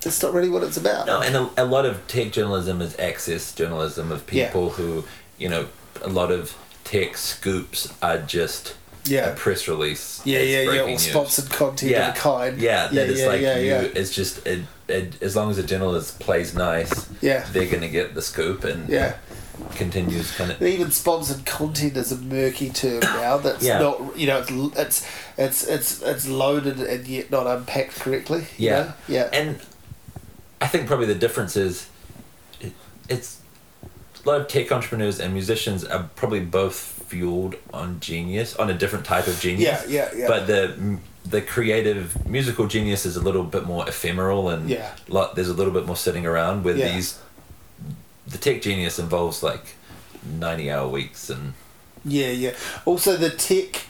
that's 0.00 0.20
not 0.24 0.32
really 0.34 0.48
what 0.48 0.64
it's 0.64 0.76
about 0.76 1.06
No, 1.06 1.20
and 1.20 1.36
a, 1.36 1.50
a 1.56 1.64
lot 1.64 1.86
of 1.86 2.04
tech 2.08 2.32
journalism 2.32 2.82
is 2.82 2.98
access 2.98 3.52
journalism 3.54 4.10
of 4.10 4.24
Yeah. 4.32 4.46
people 4.46 4.70
who, 4.70 5.04
you 5.38 5.48
know, 5.48 5.66
a 6.02 6.08
lot 6.08 6.30
of 6.30 6.56
tech 6.84 7.16
scoops 7.16 7.92
are 8.02 8.18
just 8.18 8.74
Yeah. 9.04 9.30
a 9.30 9.34
press 9.36 9.68
release. 9.68 10.20
yeah 10.24 10.40
yeah 10.40 10.62
yeah 10.70 10.80
or 10.82 10.86
news. 10.88 11.02
sponsored 11.02 11.50
content 11.50 11.90
Yeah, 11.92 12.10
of 12.10 12.16
a 12.16 12.18
kind 12.18 12.58
yeah, 12.60 12.84
yeah 12.84 12.88
that 12.88 13.08
is 13.10 13.20
yeah, 13.20 13.26
like 13.26 13.40
yeah, 13.40 13.58
you. 13.58 13.66
yeah. 13.70 13.80
It's 13.94 14.14
just 14.14 14.46
it, 14.46 14.60
it, 14.88 15.22
as 15.22 15.34
long 15.36 15.50
as 15.50 15.58
a 15.58 15.62
journalist 15.62 16.18
plays 16.20 16.54
nice, 16.54 17.08
Yeah. 17.20 17.44
they're 17.52 17.66
gonna 17.70 17.88
get 17.88 18.14
the 18.14 18.22
scoop 18.22 18.64
and 18.64 18.88
yeah 18.88 19.16
continues 19.74 20.32
kind 20.32 20.50
of. 20.52 20.62
even 20.62 20.90
sponsored 20.90 21.46
content 21.46 21.96
is 21.96 22.12
a 22.12 22.16
murky 22.18 22.68
term 22.70 23.00
now. 23.02 23.36
That's 23.38 23.64
Yeah. 23.64 23.78
not 23.78 24.16
you 24.16 24.26
know 24.26 24.38
it's 24.40 24.50
it's 24.78 25.06
it's 25.38 25.64
it's 25.64 26.02
it's 26.02 26.28
loaded 26.28 26.80
and 26.80 27.06
yet 27.06 27.30
not 27.30 27.46
unpacked 27.46 27.98
correctly. 28.00 28.46
you 28.58 28.68
Yeah. 28.70 28.80
know? 28.82 28.92
yeah, 29.08 29.28
And 29.32 29.58
I 30.60 30.66
think 30.68 30.86
probably 30.86 31.06
the 31.06 31.14
difference 31.14 31.56
is 31.56 31.86
it, 32.60 32.72
it's 33.08 33.35
lot 34.26 34.40
of 34.40 34.48
tech 34.48 34.70
entrepreneurs 34.72 35.20
and 35.20 35.32
musicians 35.32 35.84
are 35.84 36.08
probably 36.16 36.40
both 36.40 36.74
fueled 37.08 37.54
on 37.72 38.00
genius, 38.00 38.56
on 38.56 38.68
a 38.70 38.74
different 38.74 39.04
type 39.04 39.26
of 39.28 39.38
genius. 39.40 39.86
Yeah, 39.88 40.10
yeah, 40.12 40.18
yeah. 40.20 40.26
But 40.28 40.46
the 40.46 40.98
the 41.24 41.42
creative 41.42 42.26
musical 42.28 42.66
genius 42.68 43.04
is 43.04 43.16
a 43.16 43.20
little 43.20 43.42
bit 43.42 43.64
more 43.64 43.88
ephemeral 43.88 44.48
and 44.48 44.70
Yeah. 44.70 44.92
lot, 45.08 45.34
there's 45.34 45.48
a 45.48 45.54
little 45.54 45.72
bit 45.72 45.84
more 45.84 45.96
sitting 45.96 46.24
around 46.24 46.62
where 46.64 46.76
Yeah. 46.76 46.92
these 46.94 47.18
the 48.28 48.38
tech 48.38 48.62
genius 48.62 48.98
involves 48.98 49.42
like 49.42 49.74
90 50.24 50.70
hour 50.70 50.88
weeks 50.88 51.28
and 51.30 51.54
yeah, 52.04 52.28
yeah. 52.30 52.52
Also, 52.84 53.16
the 53.16 53.30
tech 53.30 53.82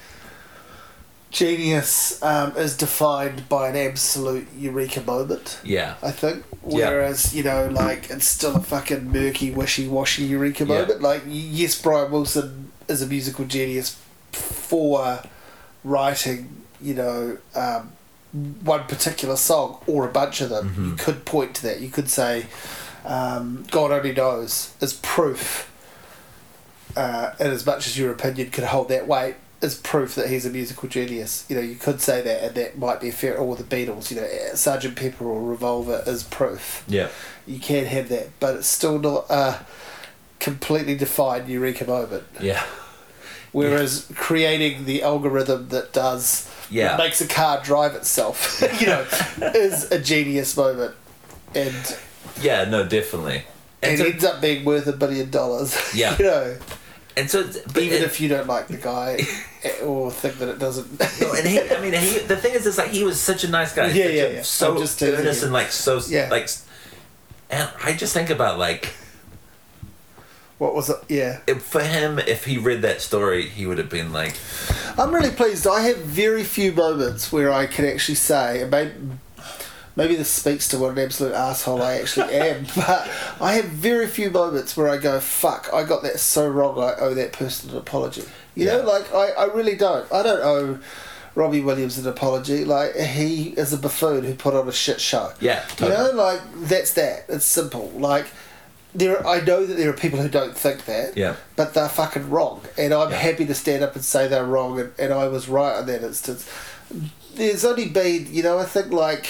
genius 1.30 2.22
um, 2.22 2.56
is 2.56 2.76
defined 2.76 3.48
by 3.48 3.68
an 3.68 3.76
absolute 3.76 4.46
eureka 4.56 5.00
moment. 5.02 5.60
yeah 5.64 5.94
I 6.02 6.10
think. 6.10 6.44
Yeah. 6.68 6.88
Whereas, 6.90 7.34
you 7.34 7.42
know, 7.44 7.68
like, 7.68 8.10
it's 8.10 8.26
still 8.26 8.56
a 8.56 8.60
fucking 8.60 9.12
murky, 9.12 9.50
wishy 9.50 9.86
washy 9.88 10.24
eureka 10.24 10.64
Yeah. 10.64 10.80
moment. 10.80 11.02
Like, 11.02 11.22
yes, 11.26 11.80
Brian 11.80 12.10
Wilson 12.10 12.72
is 12.88 13.02
a 13.02 13.06
musical 13.06 13.44
genius 13.44 13.96
for 14.32 15.20
writing, 15.84 16.62
you 16.80 16.94
know, 16.94 17.38
um, 17.54 17.92
one 18.64 18.84
particular 18.84 19.36
song 19.36 19.78
or 19.86 20.04
a 20.08 20.10
bunch 20.10 20.40
of 20.40 20.50
them, 20.50 20.70
Mm-hmm. 20.70 20.88
you 20.90 20.96
could 20.96 21.24
point 21.24 21.54
to 21.56 21.62
that. 21.64 21.80
You 21.80 21.88
could 21.88 22.10
say, 22.10 22.46
um, 23.04 23.64
"God 23.70 23.92
only 23.92 24.12
knows" 24.12 24.70
is 24.80 24.92
proof. 24.94 25.70
Uh, 26.96 27.32
and 27.38 27.48
as 27.52 27.64
much 27.64 27.86
as 27.86 27.96
your 27.98 28.10
opinion 28.10 28.50
could 28.50 28.64
hold 28.64 28.88
that 28.88 29.06
weight, 29.06 29.36
is 29.62 29.74
proof 29.74 30.14
that 30.16 30.28
he's 30.28 30.44
a 30.46 30.50
musical 30.50 30.88
genius. 30.88 31.46
You 31.48 31.56
know, 31.56 31.62
you 31.62 31.76
could 31.76 32.00
say 32.00 32.20
that, 32.22 32.42
and 32.44 32.54
that 32.56 32.78
might 32.78 33.00
be 33.00 33.08
a 33.08 33.12
fair. 33.12 33.36
Or 33.38 33.56
the 33.56 33.64
Beatles, 33.64 34.10
you 34.10 34.20
know, 34.20 34.28
Sergeant 34.54 34.96
Pepper 34.96 35.24
or 35.26 35.42
Revolver 35.42 36.02
is 36.06 36.22
proof. 36.22 36.84
Yeah. 36.86 37.08
You 37.46 37.58
can 37.58 37.86
have 37.86 38.08
that, 38.10 38.28
but 38.40 38.56
it's 38.56 38.66
still 38.66 38.98
not 38.98 39.26
a 39.30 39.64
completely 40.40 40.94
defined 40.96 41.48
eureka 41.48 41.86
moment. 41.86 42.24
Yeah. 42.40 42.62
Whereas 43.52 44.10
creating 44.14 44.84
the 44.84 45.02
algorithm 45.02 45.68
that 45.70 45.92
does 45.94 46.50
Yeah. 46.70 46.88
that 46.88 46.98
makes 46.98 47.20
a 47.22 47.26
car 47.26 47.62
drive 47.62 47.94
itself, 47.94 48.62
you 48.80 48.86
know, 48.88 49.06
is 49.54 49.90
a 49.90 49.98
genius 49.98 50.56
moment, 50.56 50.94
and 51.54 51.96
Yeah. 52.42 52.64
No, 52.64 52.86
definitely. 52.86 53.44
And 53.82 53.98
it 54.00 54.06
ends 54.14 54.24
up 54.24 54.40
being 54.42 54.64
worth 54.64 54.86
a 54.86 54.92
billion 54.92 55.30
dollars. 55.30 55.74
Yeah. 55.94 56.16
you 56.18 56.24
know, 56.26 56.56
and 57.16 57.30
so 57.30 57.44
but 57.72 57.82
even 57.82 57.98
it- 57.98 58.04
if 58.04 58.20
you 58.20 58.28
don't 58.28 58.46
like 58.46 58.68
the 58.68 58.76
guy 58.76 59.18
or 59.84 60.10
think 60.10 60.38
that 60.38 60.48
it 60.48 60.58
doesn't. 60.58 61.00
No, 61.20 61.32
and 61.32 61.46
he, 61.46 61.60
I 61.60 61.80
mean, 61.80 61.94
he, 61.94 62.18
the 62.18 62.36
thing 62.36 62.54
is, 62.54 62.66
is 62.66 62.78
like 62.78 62.90
he 62.90 63.04
was 63.04 63.20
such 63.20 63.44
a 63.44 63.48
nice 63.48 63.74
guy. 63.74 63.86
Yeah, 63.88 64.06
yeah, 64.08 64.22
a- 64.24 64.32
yeah. 64.34 64.42
So 64.42 64.78
just 64.78 65.02
earnest 65.02 65.42
and 65.42 65.52
like 65.52 65.70
so 65.72 66.00
Yeah. 66.08 66.28
like, 66.30 66.48
and 67.50 67.70
I 67.82 67.92
just 67.94 68.12
think 68.14 68.30
about 68.30 68.58
like 68.58 68.92
what 70.58 70.74
was 70.74 70.88
it? 70.88 70.96
Yeah, 71.08 71.40
if, 71.46 71.62
for 71.62 71.82
him, 71.82 72.18
if 72.18 72.46
he 72.46 72.56
read 72.56 72.80
that 72.82 73.02
story, 73.02 73.46
he 73.46 73.66
would 73.66 73.76
have 73.76 73.90
been 73.90 74.10
like, 74.10 74.34
I'm 74.96 75.14
really 75.14 75.30
pleased. 75.30 75.66
I 75.66 75.82
have 75.82 75.98
very 75.98 76.44
few 76.44 76.72
moments 76.72 77.30
where 77.30 77.52
I 77.52 77.66
can 77.66 77.84
actually 77.84 78.14
say, 78.14 78.62
and 78.62 78.70
maybe, 78.70 78.92
maybe 79.96 80.14
this 80.14 80.28
speaks 80.28 80.68
to 80.68 80.78
what 80.78 80.92
an 80.92 80.98
absolute 80.98 81.32
asshole 81.34 81.82
I 81.82 81.94
actually 81.94 82.34
am, 82.34 82.66
but 82.76 83.10
I 83.40 83.54
have 83.54 83.64
very 83.66 84.06
few 84.06 84.30
moments 84.30 84.76
where 84.76 84.88
I 84.88 84.98
go, 84.98 85.18
fuck, 85.20 85.68
I 85.72 85.84
got 85.84 86.02
that 86.02 86.20
so 86.20 86.48
wrong, 86.48 86.78
I 86.78 86.94
owe 87.00 87.14
that 87.14 87.32
person 87.32 87.70
an 87.70 87.76
apology. 87.78 88.22
You 88.54 88.66
know, 88.66 88.82
like, 88.82 89.12
I, 89.12 89.30
I 89.32 89.44
really 89.52 89.76
don't. 89.76 90.10
I 90.12 90.22
don't 90.22 90.40
owe 90.42 90.78
Robbie 91.34 91.60
Williams 91.60 91.98
an 91.98 92.06
apology. 92.08 92.64
Like, 92.64 92.94
he 92.96 93.48
is 93.50 93.72
a 93.74 93.76
buffoon 93.76 94.24
who 94.24 94.34
put 94.34 94.54
on 94.54 94.66
a 94.66 94.72
shit 94.72 94.98
show. 95.00 95.32
yeah, 95.40 95.62
You 95.78 95.88
know, 95.90 96.10
like, 96.14 96.40
that's 96.60 96.94
that. 96.94 97.24
It's 97.28 97.44
simple. 97.44 97.90
Like, 97.90 98.26
there, 98.94 99.26
I 99.26 99.40
know 99.40 99.66
that 99.66 99.74
there 99.74 99.90
are 99.90 99.92
people 99.92 100.20
who 100.20 100.28
don't 100.30 100.56
think 100.56 100.86
that 100.86 101.18
yeah, 101.18 101.36
but 101.54 101.74
they're 101.74 101.86
fucking 101.90 102.30
wrong. 102.30 102.62
And 102.78 102.94
I'm 102.94 103.10
Yeah. 103.10 103.16
happy 103.18 103.44
to 103.44 103.54
stand 103.54 103.82
up 103.84 103.94
and 103.94 104.02
say 104.02 104.26
they're 104.26 104.46
wrong, 104.46 104.80
and, 104.80 104.90
and 104.98 105.12
I 105.12 105.28
was 105.28 105.48
right 105.50 105.78
in 105.80 105.86
that 105.86 106.02
instance. 106.02 106.48
There's 107.34 107.66
only 107.66 107.88
been, 107.90 108.28
you 108.32 108.42
know, 108.42 108.58
I 108.58 108.64
think 108.64 108.90
like, 108.90 109.26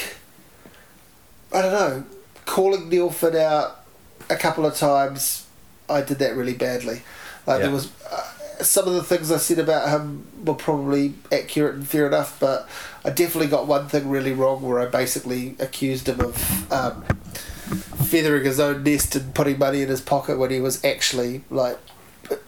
I 1.52 1.62
don't 1.62 1.73
know, 1.73 2.05
calling 2.44 2.89
Neil 2.89 3.10
Finn 3.10 3.36
out 3.36 3.85
a 4.28 4.36
couple 4.36 4.66
of 4.66 4.74
times, 4.77 5.47
I 5.89 6.01
did 6.02 6.18
that 6.18 6.36
really 6.36 6.55
badly. 6.55 7.02
Like, 7.47 7.59
Yeah. 7.60 7.66
there 7.66 7.70
was. 7.70 7.89
Uh, 8.10 8.23
some 8.62 8.89
of 8.89 8.94
the 8.94 9.02
things 9.02 9.31
I 9.31 9.36
said 9.36 9.59
about 9.59 9.90
him 9.90 10.27
were 10.43 10.55
probably 10.55 11.12
accurate 11.31 11.74
and 11.74 11.86
fair 11.86 12.06
enough, 12.06 12.39
but 12.40 12.66
I 13.05 13.10
definitely 13.10 13.48
got 13.48 13.66
one 13.66 13.86
thing 13.86 14.09
really 14.09 14.32
wrong 14.32 14.62
where 14.62 14.81
I 14.81 14.86
basically 14.86 15.56
accused 15.59 16.09
him 16.09 16.20
of 16.20 16.73
um, 16.73 17.02
feathering 18.06 18.44
his 18.44 18.59
own 18.59 18.82
nest 18.82 19.14
and 19.14 19.35
putting 19.35 19.59
money 19.59 19.82
in 19.82 19.89
his 19.89 20.01
pocket 20.01 20.39
when 20.39 20.51
he 20.51 20.60
was 20.60 20.82
actually 20.86 21.43
like, 21.51 21.78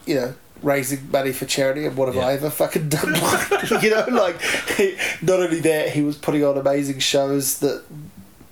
you 0.07 0.15
know, 0.15 0.35
raising 0.63 1.11
money 1.11 1.33
for 1.33 1.45
charity. 1.45 1.85
And 1.85 1.95
what 1.95 2.09
have 2.13 2.17
I 2.17 2.33
ever 2.33 2.49
fucking 2.49 2.89
done? 2.89 3.15
you 3.83 3.91
know, 3.91 4.07
like 4.11 4.41
he, 4.77 4.97
not 5.21 5.41
only 5.41 5.61
that, 5.61 5.91
he 5.91 6.01
was 6.01 6.17
putting 6.17 6.43
on 6.43 6.57
amazing 6.57 7.01
shows 7.01 7.59
that 7.59 7.85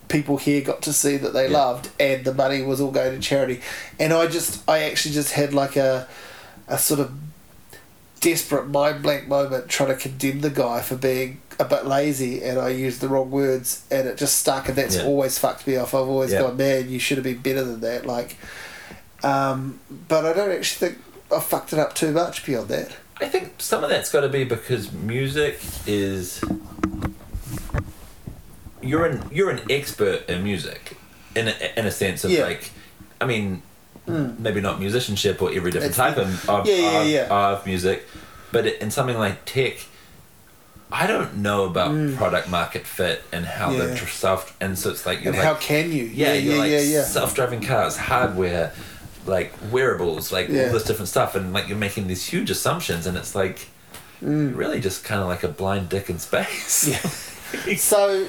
people 0.08 0.36
here 0.36 0.60
got 0.60 0.82
to 0.82 0.92
see 0.92 1.16
that 1.16 1.32
they 1.32 1.48
Yeah. 1.50 1.58
loved, 1.58 1.88
and 1.98 2.24
the 2.24 2.32
money 2.34 2.62
was 2.62 2.80
all 2.80 2.90
going 2.90 3.12
to 3.14 3.20
charity. 3.20 3.60
And 3.98 4.12
I 4.12 4.26
just, 4.26 4.62
I 4.68 4.80
actually 4.84 5.14
just 5.14 5.32
had 5.32 5.52
like 5.54 5.76
a, 5.76 6.06
a 6.68 6.78
sort 6.78 7.00
of 7.00 7.12
desperate 8.20 8.66
mind 8.68 9.02
blank 9.02 9.28
moment 9.28 9.68
trying 9.68 9.90
to 9.90 9.96
condemn 9.96 10.40
the 10.40 10.50
guy 10.50 10.80
for 10.80 10.96
being 10.96 11.40
a 11.58 11.64
bit 11.64 11.86
lazy 11.86 12.42
and 12.42 12.58
I 12.58 12.68
used 12.70 13.00
the 13.00 13.08
wrong 13.08 13.30
words 13.30 13.84
and 13.90 14.06
it 14.08 14.16
just 14.18 14.36
stuck 14.38 14.68
and 14.68 14.76
that's 14.76 14.96
Yeah. 14.96 15.04
always 15.04 15.38
fucked 15.38 15.66
me 15.66 15.76
off. 15.76 15.94
I've 15.94 16.08
always 16.08 16.32
Yeah. 16.32 16.40
gone, 16.42 16.56
man, 16.56 16.88
you 16.90 16.98
should 16.98 17.18
have 17.18 17.24
been 17.24 17.38
better 17.38 17.62
than 17.64 17.80
that. 17.80 18.04
Like, 18.06 18.36
um, 19.22 19.80
but 20.08 20.24
I 20.26 20.32
don't 20.32 20.50
actually 20.50 20.88
think 20.88 21.02
I 21.34 21.40
fucked 21.40 21.72
it 21.72 21.78
up 21.78 21.94
too 21.94 22.10
much 22.12 22.44
beyond 22.44 22.68
that. 22.68 22.92
I 23.20 23.26
think 23.28 23.54
some 23.58 23.82
of 23.84 23.90
that's 23.90 24.10
got 24.10 24.20
to 24.22 24.28
be 24.28 24.44
because 24.44 24.92
music 24.92 25.58
is 25.86 26.40
you're 28.88 29.06
an 29.06 29.28
you're 29.32 29.50
an 29.50 29.60
expert 29.70 30.28
in 30.28 30.42
music, 30.44 30.96
in 31.34 31.48
a, 31.48 31.54
in 31.78 31.86
a 31.86 31.90
sense 31.90 32.24
of 32.24 32.30
Yeah. 32.30 32.44
like, 32.44 32.70
I 33.20 33.26
mean, 33.26 33.62
maybe 34.06 34.60
not 34.60 34.78
musicianship 34.80 35.40
or 35.42 35.52
every 35.52 35.70
different 35.70 35.90
It's 35.90 35.96
type 35.96 36.16
of 36.16 36.48
of, 36.48 36.66
Yeah, 36.66 37.02
yeah, 37.02 37.22
of, 37.24 37.58
of 37.60 37.66
music, 37.66 38.06
but 38.52 38.66
in 38.66 38.90
something 38.90 39.18
like 39.18 39.44
tech. 39.44 39.74
I 40.92 41.08
don't 41.08 41.38
know 41.38 41.64
about 41.64 41.90
product 42.16 42.48
market 42.48 42.86
fit 42.86 43.24
and 43.32 43.44
how 43.44 43.70
Mm. 43.70 43.78
Yeah. 43.78 43.86
the 43.94 44.06
self 44.06 44.56
and 44.60 44.78
so 44.78 44.90
it's 44.90 45.04
like 45.04 45.18
you're 45.24 45.32
And 45.34 45.42
like 45.42 45.46
how 45.52 45.54
can 45.60 45.90
you? 45.90 46.04
yeah, 46.04 46.28
yeah, 46.28 46.32
you're 46.34 46.54
yeah, 46.54 46.60
like 46.60 46.70
yeah, 46.70 46.78
yeah. 46.80 47.02
self-driving 47.02 47.62
cars, 47.62 47.96
hardware, 47.96 48.72
like 49.26 49.52
wearables, 49.72 50.30
like 50.30 50.48
all 50.48 50.54
this 50.54 50.84
different 50.84 51.08
stuff, 51.08 51.34
and 51.34 51.52
like 51.52 51.66
you're 51.68 51.76
making 51.76 52.06
these 52.06 52.24
huge 52.26 52.50
assumptions, 52.50 53.06
and 53.06 53.16
it's 53.16 53.34
like 53.34 53.66
Mm. 54.24 54.56
really 54.56 54.80
just 54.80 55.04
kind 55.04 55.20
of 55.20 55.26
like 55.26 55.42
a 55.42 55.48
blind 55.48 55.88
dick 55.90 56.08
in 56.08 56.18
space. 56.20 56.88
Yeah. 56.88 57.74
so 57.76 58.26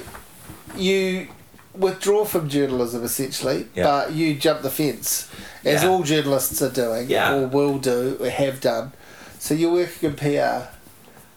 you 0.76 1.28
withdraw 1.74 2.24
from 2.24 2.48
journalism 2.48 3.04
essentially, 3.04 3.66
Yeah. 3.74 3.84
but 3.84 4.12
you 4.12 4.34
jump 4.34 4.62
the 4.62 4.70
fence, 4.70 5.28
as 5.64 5.82
Yeah. 5.82 5.88
all 5.88 6.02
journalists 6.02 6.60
are 6.62 6.70
doing, 6.70 7.08
Yeah. 7.08 7.34
or 7.34 7.46
will 7.46 7.78
do, 7.78 8.16
or 8.20 8.28
have 8.28 8.60
done. 8.60 8.92
So 9.38 9.54
you're 9.54 9.72
working 9.72 10.10
in 10.10 10.16
PR, 10.16 10.68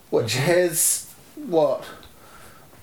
which 0.09 0.33
Mm-hmm. 0.35 0.45
has 0.45 1.05
what? 1.47 1.83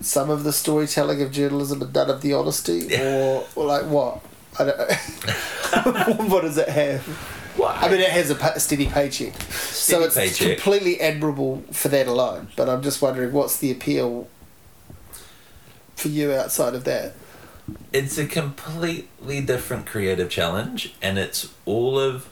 Some 0.01 0.29
of 0.29 0.45
the 0.45 0.53
storytelling 0.53 1.21
of 1.21 1.31
journalism 1.31 1.81
and 1.81 1.93
none 1.93 2.09
of 2.09 2.21
the 2.21 2.33
honesty, 2.33 2.95
or, 3.01 3.43
or 3.55 3.65
like 3.65 3.83
what? 3.85 4.21
I 4.57 4.63
don't 4.65 4.79
what 6.29 6.41
does 6.43 6.57
it 6.57 6.69
have? 6.69 7.05
Well, 7.57 7.75
I 7.75 7.89
mean, 7.89 7.99
it 7.99 8.09
has 8.09 8.29
a 8.29 8.59
steady 8.59 8.85
paycheck, 8.87 9.33
so 9.51 9.97
Steady 9.97 10.03
it's 10.05 10.15
paycheck. 10.15 10.57
completely 10.57 11.01
admirable 11.01 11.61
for 11.73 11.89
that 11.89 12.07
alone. 12.07 12.47
But 12.55 12.69
I'm 12.69 12.81
just 12.81 13.01
wondering, 13.01 13.33
what's 13.33 13.57
the 13.57 13.69
appeal 13.71 14.27
for 15.99 16.07
you 16.09 16.33
outside 16.33 16.73
of 16.75 16.83
that? 16.85 17.13
it's 17.93 18.17
a 18.17 18.25
completely 18.25 19.41
different 19.41 19.85
creative 19.85 20.27
challenge, 20.29 20.95
and 21.03 21.19
it's 21.19 21.49
all 21.65 21.99
of 21.99 22.27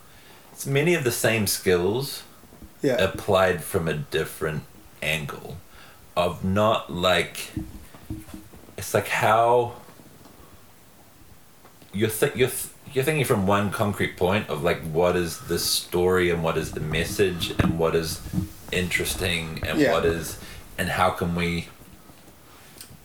it's 0.51 0.65
many 0.65 0.95
of 0.95 1.03
the 1.03 1.11
same 1.11 1.45
skills 1.45 2.23
Yeah, 2.81 2.95
applied 2.95 3.63
from 3.63 3.87
a 3.87 3.93
different 3.93 4.63
angle 5.03 5.57
of 6.15 6.43
not 6.43 6.91
like 6.91 7.51
it's 8.77 8.93
like 8.95 9.07
how 9.09 9.73
you're 11.93 12.09
th- 12.09 12.35
you're 12.35 12.49
th- 12.49 12.69
you're 12.93 13.03
thinking 13.03 13.25
from 13.25 13.45
one 13.45 13.69
concrete 13.69 14.17
point 14.17 14.49
of 14.49 14.63
like 14.63 14.81
what 14.91 15.15
is 15.15 15.39
the 15.41 15.59
story 15.59 16.29
and 16.31 16.43
what 16.43 16.57
is 16.57 16.71
the 16.71 16.79
message 16.79 17.51
and 17.59 17.77
what 17.77 17.95
is 17.95 18.21
interesting 18.71 19.61
and 19.67 19.79
Yeah. 19.79 19.91
what 19.93 20.05
is 20.05 20.39
and 20.79 20.89
how 20.89 21.11
can 21.11 21.35
we 21.35 21.67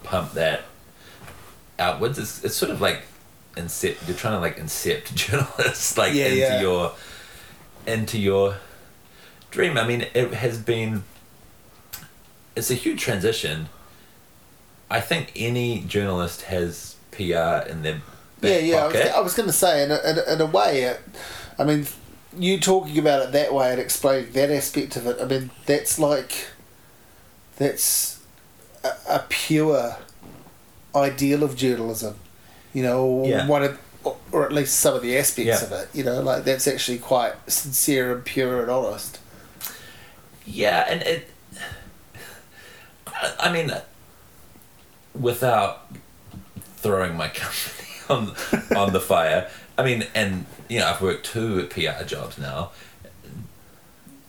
pump 0.02 0.32
that 0.32 0.62
outwards 1.78 2.18
it's, 2.18 2.44
it's 2.44 2.54
sort 2.54 2.70
of 2.70 2.80
like 2.80 3.02
incept 3.56 4.06
you're 4.06 4.16
trying 4.16 4.34
to 4.34 4.40
like 4.40 4.56
incept 4.56 5.14
journalists 5.14 5.98
like 5.98 6.14
Yeah, 6.14 6.26
into 6.26 6.38
yeah. 6.38 6.60
your 6.60 6.92
into 7.86 8.18
your 8.18 8.56
dream 9.50 9.76
i 9.76 9.86
mean 9.86 10.06
it 10.14 10.32
has 10.34 10.58
been 10.58 11.04
it's 12.56 12.70
a 12.70 12.74
huge 12.74 13.00
transition 13.00 13.68
i 14.90 15.00
think 15.00 15.32
any 15.36 15.80
journalist 15.80 16.42
has 16.42 16.96
pr 17.10 17.22
in 17.22 17.82
their 17.82 18.00
yeah, 18.42 18.58
yeah. 18.58 18.76
I 18.76 18.86
was. 18.86 18.96
I 18.96 19.20
was 19.20 19.34
going 19.34 19.46
to 19.48 19.52
say, 19.52 19.84
in 19.84 19.90
a, 19.90 20.00
in, 20.04 20.18
a, 20.18 20.32
in 20.34 20.40
a 20.40 20.46
way, 20.46 20.82
it, 20.82 21.00
I 21.58 21.64
mean, 21.64 21.86
you 22.36 22.58
talking 22.58 22.98
about 22.98 23.22
it 23.22 23.32
that 23.32 23.54
way 23.54 23.70
and 23.70 23.80
explaining 23.80 24.32
that 24.32 24.50
aspect 24.50 24.96
of 24.96 25.06
it. 25.06 25.18
I 25.20 25.26
mean, 25.26 25.50
that's 25.66 25.98
like 25.98 26.48
that's 27.56 28.20
a, 28.84 28.92
a 29.08 29.24
pure 29.28 29.96
ideal 30.94 31.42
of 31.42 31.56
journalism. 31.56 32.16
You 32.74 32.82
know, 32.82 33.04
or 33.04 33.28
Yeah. 33.28 33.46
one 33.46 33.62
of, 33.64 33.78
or 34.32 34.44
at 34.46 34.52
least 34.52 34.78
some 34.80 34.94
of 34.94 35.02
the 35.02 35.16
aspects 35.18 35.60
Yeah. 35.60 35.66
of 35.66 35.72
it. 35.72 35.88
You 35.92 36.04
know, 36.04 36.20
like 36.22 36.44
that's 36.44 36.66
actually 36.66 36.98
quite 36.98 37.34
sincere 37.46 38.12
and 38.12 38.24
pure 38.24 38.62
and 38.62 38.70
honest. 38.70 39.18
Yeah, 40.46 40.84
and 40.88 41.02
it. 41.02 41.28
I 43.06 43.34
I 43.38 43.52
mean, 43.52 43.70
without 45.18 45.86
throwing 46.76 47.16
my 47.16 47.28
company 47.28 47.88
on 48.08 48.34
on 48.76 48.92
the 48.92 49.00
fire. 49.00 49.48
I 49.78 49.84
mean, 49.84 50.06
and 50.14 50.46
you 50.68 50.78
know, 50.80 50.88
I've 50.88 51.00
worked 51.00 51.26
two 51.26 51.66
PR 51.66 52.04
jobs 52.04 52.38
now. 52.38 52.70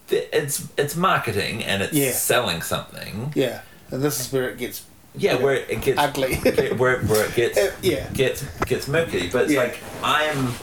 It's 0.10 0.68
it's 0.78 0.96
marketing 0.96 1.64
and 1.64 1.82
it's 1.82 1.94
Yeah. 1.94 2.12
selling 2.12 2.62
something. 2.62 3.32
Yeah, 3.36 3.62
and 3.94 4.02
this 4.02 4.20
is 4.20 4.34
where 4.34 4.50
it 4.50 4.58
gets 4.58 4.86
yeah, 5.16 5.36
where 5.36 5.54
it 5.56 5.82
gets 5.82 6.00
ugly. 6.00 6.36
where, 6.82 7.00
where 7.02 7.26
it 7.26 7.36
gets 7.36 7.58
Uh, 7.58 7.72
yeah. 7.84 8.10
gets 8.14 8.44
gets 8.66 8.88
murky. 8.88 9.30
But 9.30 9.44
it's 9.44 9.54
Yeah. 9.54 9.60
like 9.64 9.80
I'm 10.04 10.54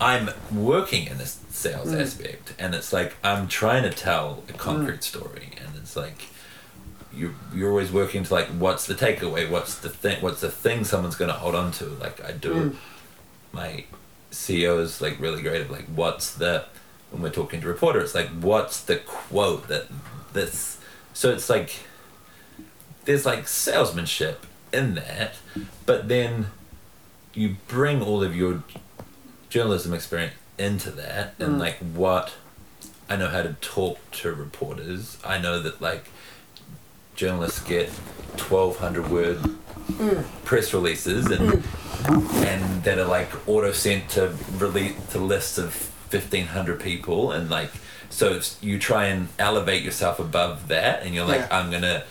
I'm 0.00 0.30
working 0.52 1.06
in 1.06 1.16
this 1.18 1.38
sales 1.50 1.88
Mm. 1.88 2.00
aspect, 2.02 2.52
and 2.58 2.74
it's 2.74 2.92
like 2.92 3.14
I'm 3.24 3.48
trying 3.48 3.82
to 3.84 3.90
tell 3.90 4.42
a 4.48 4.52
concrete 4.52 5.02
story, 5.02 5.52
and 5.58 5.70
it's 5.76 5.96
like 5.96 6.26
you 7.12 7.34
you're 7.54 7.70
always 7.70 7.90
working 7.90 8.22
to 8.24 8.34
like 8.34 8.48
what's 8.48 8.86
the 8.86 8.94
takeaway, 8.94 9.48
what's 9.48 9.76
the 9.76 9.88
thing, 9.88 10.20
what's 10.20 10.42
the 10.42 10.50
thing 10.50 10.84
someone's 10.84 11.16
gonna 11.16 11.32
hold 11.32 11.54
on 11.54 11.72
to. 11.72 11.86
Like 11.86 12.22
I 12.22 12.32
do, 12.32 12.52
Mm. 12.54 12.76
my 13.52 13.84
CEO 14.30 14.80
is 14.80 15.00
like 15.00 15.18
really 15.18 15.40
great 15.40 15.62
at 15.62 15.70
like 15.70 15.86
what's 15.86 16.34
the 16.34 16.66
when 17.16 17.22
we're 17.22 17.30
talking 17.30 17.62
to 17.62 17.66
reporter, 17.68 18.00
it's 18.00 18.14
like 18.14 18.28
what's 18.28 18.80
the 18.82 18.96
quote 18.96 19.68
that 19.68 19.86
this. 20.34 20.78
So 21.14 21.30
it's 21.32 21.48
like 21.48 21.80
there's 23.06 23.24
like 23.24 23.48
salesmanship 23.48 24.44
in 24.72 24.94
that, 24.96 25.36
but 25.86 26.08
then 26.08 26.48
you 27.32 27.56
bring 27.68 28.02
all 28.02 28.22
of 28.22 28.36
your 28.36 28.62
journalism 29.48 29.94
experience 29.94 30.34
into 30.58 30.90
that 30.90 31.34
and 31.38 31.54
Mm. 31.56 31.58
like 31.60 31.78
what 31.78 32.32
I 33.08 33.16
know 33.16 33.28
how 33.28 33.42
to 33.42 33.54
talk 33.62 33.98
to 34.22 34.32
reporters. 34.34 35.16
I 35.24 35.38
know 35.38 35.60
that 35.62 35.80
like 35.80 36.04
journalists 37.14 37.60
get 37.60 37.88
twelve 38.36 38.76
hundred 38.78 39.08
word 39.10 39.38
press 40.44 40.74
releases 40.74 41.26
and 41.30 41.62
and 42.44 42.84
that 42.84 42.98
are 42.98 43.04
like 43.06 43.30
auto 43.48 43.72
sent 43.72 44.10
to 44.10 44.34
release 44.58 44.94
to 45.12 45.18
lists 45.18 45.56
of 45.56 45.90
fifteen 46.08 46.46
hundred 46.46 46.80
people 46.80 47.32
and 47.32 47.50
like 47.50 47.70
so 48.08 48.34
it's, 48.34 48.62
you 48.62 48.78
try 48.78 49.06
and 49.06 49.28
elevate 49.38 49.82
yourself 49.82 50.18
above 50.18 50.68
that 50.68 51.02
and 51.02 51.14
you're 51.14 51.26
like 51.26 51.40
Yeah. 51.40 51.58
I'm 51.58 51.70
gonna 51.70 52.04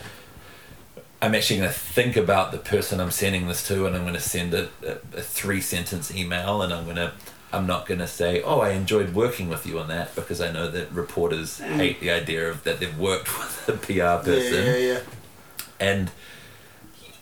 I'm 1.21 1.33
actually 1.33 1.61
to 1.61 1.69
think 1.69 2.17
about 2.17 2.51
the 2.51 2.59
person 2.59 2.99
I'm 2.99 3.09
sending 3.09 3.47
this 3.47 3.67
to, 3.67 3.87
and 3.87 3.95
I'm 3.95 4.03
to 4.13 4.19
send 4.19 4.53
a, 4.53 4.69
a, 4.85 4.91
a 5.17 5.21
three 5.21 5.59
sentence 5.59 6.13
email, 6.13 6.61
and 6.61 6.71
I'm 6.73 6.85
to. 6.97 7.13
I'm 7.53 7.65
not 7.65 7.87
to 7.99 8.07
say, 8.07 8.41
"Oh, 8.43 8.59
I 8.59 8.71
enjoyed 8.71 9.15
working 9.15 9.47
with 9.49 9.65
you 9.65 9.79
on 9.79 9.87
that," 9.87 10.13
because 10.13 10.41
I 10.41 10.51
know 10.51 10.69
that 10.69 10.91
reporters 10.91 11.59
mm. 11.59 11.75
hate 11.77 12.01
the 12.01 12.11
idea 12.11 12.49
of 12.49 12.63
that 12.63 12.79
they've 12.79 12.99
worked 12.99 13.27
with 13.39 13.69
a 13.69 13.71
PR 13.73 13.87
person 13.87 13.93
yeah, 13.93 14.21
person, 14.21 14.65
yeah, 14.65 14.77
yeah. 14.77 14.99
and 15.79 16.11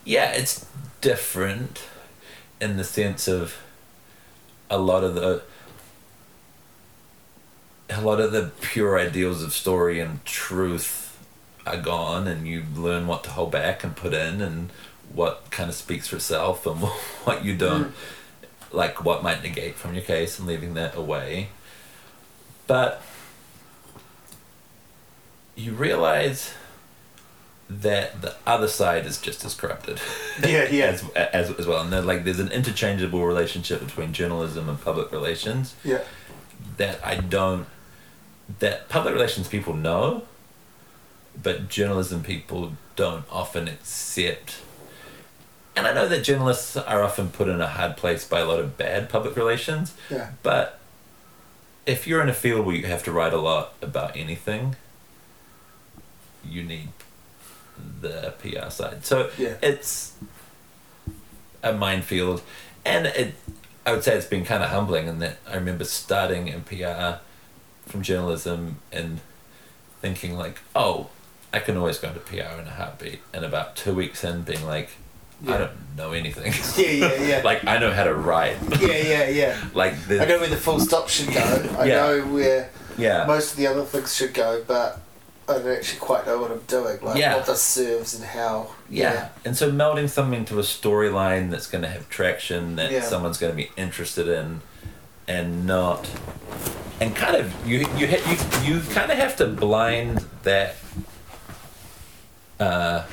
yeah, 0.03 0.31
it's 0.31 0.65
different 1.01 1.83
in 2.59 2.77
the 2.77 2.83
sense 2.83 3.27
of 3.27 3.57
a 4.69 4.77
lot 4.77 5.03
of 5.03 5.15
the 5.15 5.43
a 7.97 8.01
lot 8.01 8.19
of 8.19 8.31
the 8.31 8.51
pure 8.61 8.99
ideals 8.99 9.43
of 9.43 9.53
story 9.53 9.99
and 9.99 10.23
truth 10.25 11.17
are 11.65 11.77
gone 11.77 12.27
and 12.27 12.47
you 12.47 12.63
learn 12.75 13.07
what 13.07 13.23
to 13.23 13.29
hold 13.31 13.51
back 13.51 13.83
and 13.83 13.95
put 13.95 14.13
in 14.13 14.41
and 14.41 14.69
what 15.13 15.49
kind 15.51 15.69
of 15.69 15.75
speaks 15.75 16.07
for 16.07 16.17
itself 16.17 16.65
and 16.65 16.77
what 17.23 17.43
you 17.45 17.55
don't 17.55 17.85
hmm. 17.85 18.75
like 18.75 19.03
what 19.03 19.23
might 19.23 19.41
negate 19.41 19.75
from 19.75 19.93
your 19.93 20.03
case 20.03 20.37
and 20.37 20.47
leaving 20.47 20.73
that 20.73 20.95
away 20.95 21.49
but 22.67 23.01
you 25.55 25.71
realize 25.71 26.53
that 27.69 28.21
the 28.21 28.35
other 28.45 28.67
side 28.67 29.05
is 29.05 29.19
just 29.19 29.45
as 29.45 29.55
corrupted 29.55 29.99
Yeah, 30.43 30.67
yeah. 30.69 30.85
as, 30.85 31.09
as, 31.11 31.51
as 31.51 31.65
well 31.65 31.81
and 31.81 32.05
like 32.05 32.23
there's 32.23 32.39
an 32.39 32.51
interchangeable 32.51 33.25
relationship 33.25 33.79
between 33.79 34.13
journalism 34.13 34.67
and 34.67 34.79
public 34.81 35.11
relations 35.11 35.75
Yeah. 35.83 36.01
that 36.77 36.99
I 37.05 37.15
don't 37.15 37.67
that 38.59 38.89
public 38.89 39.13
relations 39.13 39.47
people 39.47 39.73
know, 39.73 40.23
but 41.41 41.69
journalism 41.69 42.23
people 42.23 42.73
don't 42.95 43.25
often 43.31 43.67
accept. 43.67 44.57
And 45.75 45.87
I 45.87 45.93
know 45.93 46.07
that 46.07 46.23
journalists 46.23 46.77
are 46.77 47.01
often 47.03 47.29
put 47.29 47.47
in 47.47 47.59
a 47.59 47.67
hard 47.67 47.97
place 47.97 48.25
by 48.27 48.39
a 48.41 48.45
lot 48.45 48.59
of 48.59 48.77
bad 48.77 49.09
public 49.09 49.35
relations, 49.35 49.93
Yeah. 50.09 50.31
but 50.43 50.79
if 51.85 52.05
you're 52.07 52.21
in 52.21 52.29
a 52.29 52.33
field 52.33 52.65
where 52.65 52.75
you 52.75 52.85
have 52.85 53.03
to 53.03 53.11
write 53.11 53.33
a 53.33 53.39
lot 53.41 53.73
about 53.81 54.15
anything, 54.15 54.75
you 56.45 56.63
need 56.63 56.89
the 58.01 58.33
PR 58.39 58.69
side. 58.69 59.05
So 59.05 59.31
Yeah. 59.37 59.55
it's 59.61 60.13
a 61.63 61.73
minefield, 61.73 62.41
and 62.85 63.07
it. 63.07 63.33
I 63.85 63.91
would 63.91 64.03
say 64.03 64.15
it's 64.15 64.25
been 64.25 64.45
kind 64.45 64.63
of 64.63 64.69
humbling 64.69 65.07
in 65.07 65.19
that 65.19 65.37
I 65.47 65.55
remember 65.55 65.83
starting 65.83 66.47
in 66.47 66.61
PR 66.63 67.19
from 67.93 68.01
journalism 68.01 68.77
and 68.91 69.19
thinking 70.01 70.35
like, 70.35 70.57
oh, 70.75 71.09
I 71.53 71.59
can 71.59 71.77
always 71.77 71.99
go 71.99 72.07
into 72.07 72.19
PR 72.21 72.59
in 72.59 72.67
a 72.67 72.71
heartbeat, 72.71 73.19
and 73.31 73.45
about 73.45 73.75
two 73.75 73.93
weeks 73.93 74.23
in, 74.23 74.41
being 74.41 74.65
like, 74.65 74.89
Yeah. 75.43 75.53
I 75.53 75.57
don't 75.59 75.71
know 75.95 76.11
anything. 76.11 76.51
Yeah, 76.83 76.91
yeah, 76.91 77.21
yeah. 77.27 77.41
like 77.45 77.63
I 77.65 77.77
know 77.77 77.91
how 77.91 78.03
to 78.05 78.15
write. 78.15 78.57
yeah, 78.81 78.87
yeah, 78.97 79.27
yeah. 79.29 79.63
like 79.75 80.07
the, 80.07 80.21
I 80.23 80.25
know 80.25 80.39
where 80.39 80.49
the 80.49 80.57
full 80.57 80.79
stop 80.79 81.07
should 81.07 81.31
go. 81.31 81.75
I 81.77 81.85
Yeah. 81.85 81.95
know 82.01 82.21
where 82.33 82.69
yeah. 82.97 83.25
most 83.27 83.51
of 83.51 83.57
the 83.57 83.67
other 83.67 83.83
things 83.83 84.15
should 84.15 84.33
go, 84.33 84.63
but 84.67 84.99
I 85.47 85.53
don't 85.59 85.67
actually 85.67 85.99
quite 85.99 86.25
know 86.25 86.39
what 86.39 86.49
I'm 86.49 86.61
doing. 86.67 86.97
Like 87.03 87.17
Yeah. 87.19 87.35
what 87.35 87.45
this 87.45 87.61
serves 87.61 88.15
and 88.15 88.23
how. 88.25 88.69
Yeah. 88.89 89.29
And 89.45 89.55
so 89.55 89.71
melding 89.71 90.09
something 90.09 90.45
to 90.45 90.57
a 90.57 90.63
storyline 90.63 91.51
that's 91.51 91.67
going 91.67 91.83
to 91.83 91.89
have 91.89 92.09
traction 92.09 92.75
that 92.77 92.91
Yeah. 92.91 93.01
someone's 93.01 93.37
going 93.37 93.51
to 93.51 93.57
be 93.57 93.69
interested 93.77 94.27
in 94.27 94.61
and 95.27 95.65
not 95.65 96.09
and 97.01 97.15
kind 97.15 97.35
of 97.35 97.53
you 97.67 97.79
you 97.97 98.07
ha- 98.07 98.63
you 98.63 98.75
you 98.75 98.81
kind 98.91 99.11
of 99.11 99.17
have 99.17 99.35
to 99.37 99.47
blind 99.47 100.25
that 100.43 100.75
uh, 102.59 103.03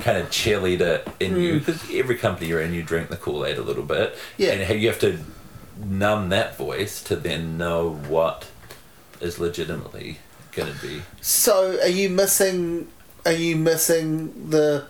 kind 0.00 0.18
of 0.18 0.28
cheerleader 0.30 1.06
in 1.20 1.36
you 1.36 1.58
because 1.58 1.80
every 1.92 2.16
company 2.16 2.48
you're 2.48 2.60
in 2.60 2.72
you 2.72 2.82
drink 2.82 3.08
the 3.08 3.16
Kool-Aid 3.16 3.58
a 3.58 3.62
little 3.62 3.82
bit 3.84 4.16
Yeah. 4.36 4.52
and 4.52 4.80
you 4.80 4.88
have 4.88 4.98
to 5.00 5.18
numb 5.78 6.30
that 6.30 6.56
voice 6.56 7.02
to 7.04 7.14
then 7.16 7.56
know 7.58 7.90
what 8.08 8.48
is 9.20 9.38
legitimately 9.38 10.18
going 10.52 10.72
to 10.72 10.80
be 10.80 11.02
So, 11.20 11.78
are 11.80 11.88
you 11.88 12.08
missing? 12.08 12.88
Are 13.26 13.32
you 13.32 13.56
missing 13.56 14.50
the 14.50 14.86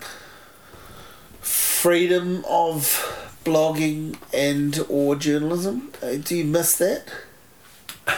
freedom 1.41 2.45
of 2.49 3.26
blogging 3.47 4.17
and 4.35 4.85
or 4.89 5.15
journalism? 5.17 5.93
Uh, 6.03 6.17
Do 6.17 6.37
you 6.37 6.45
miss 6.45 6.77
that? 6.79 7.05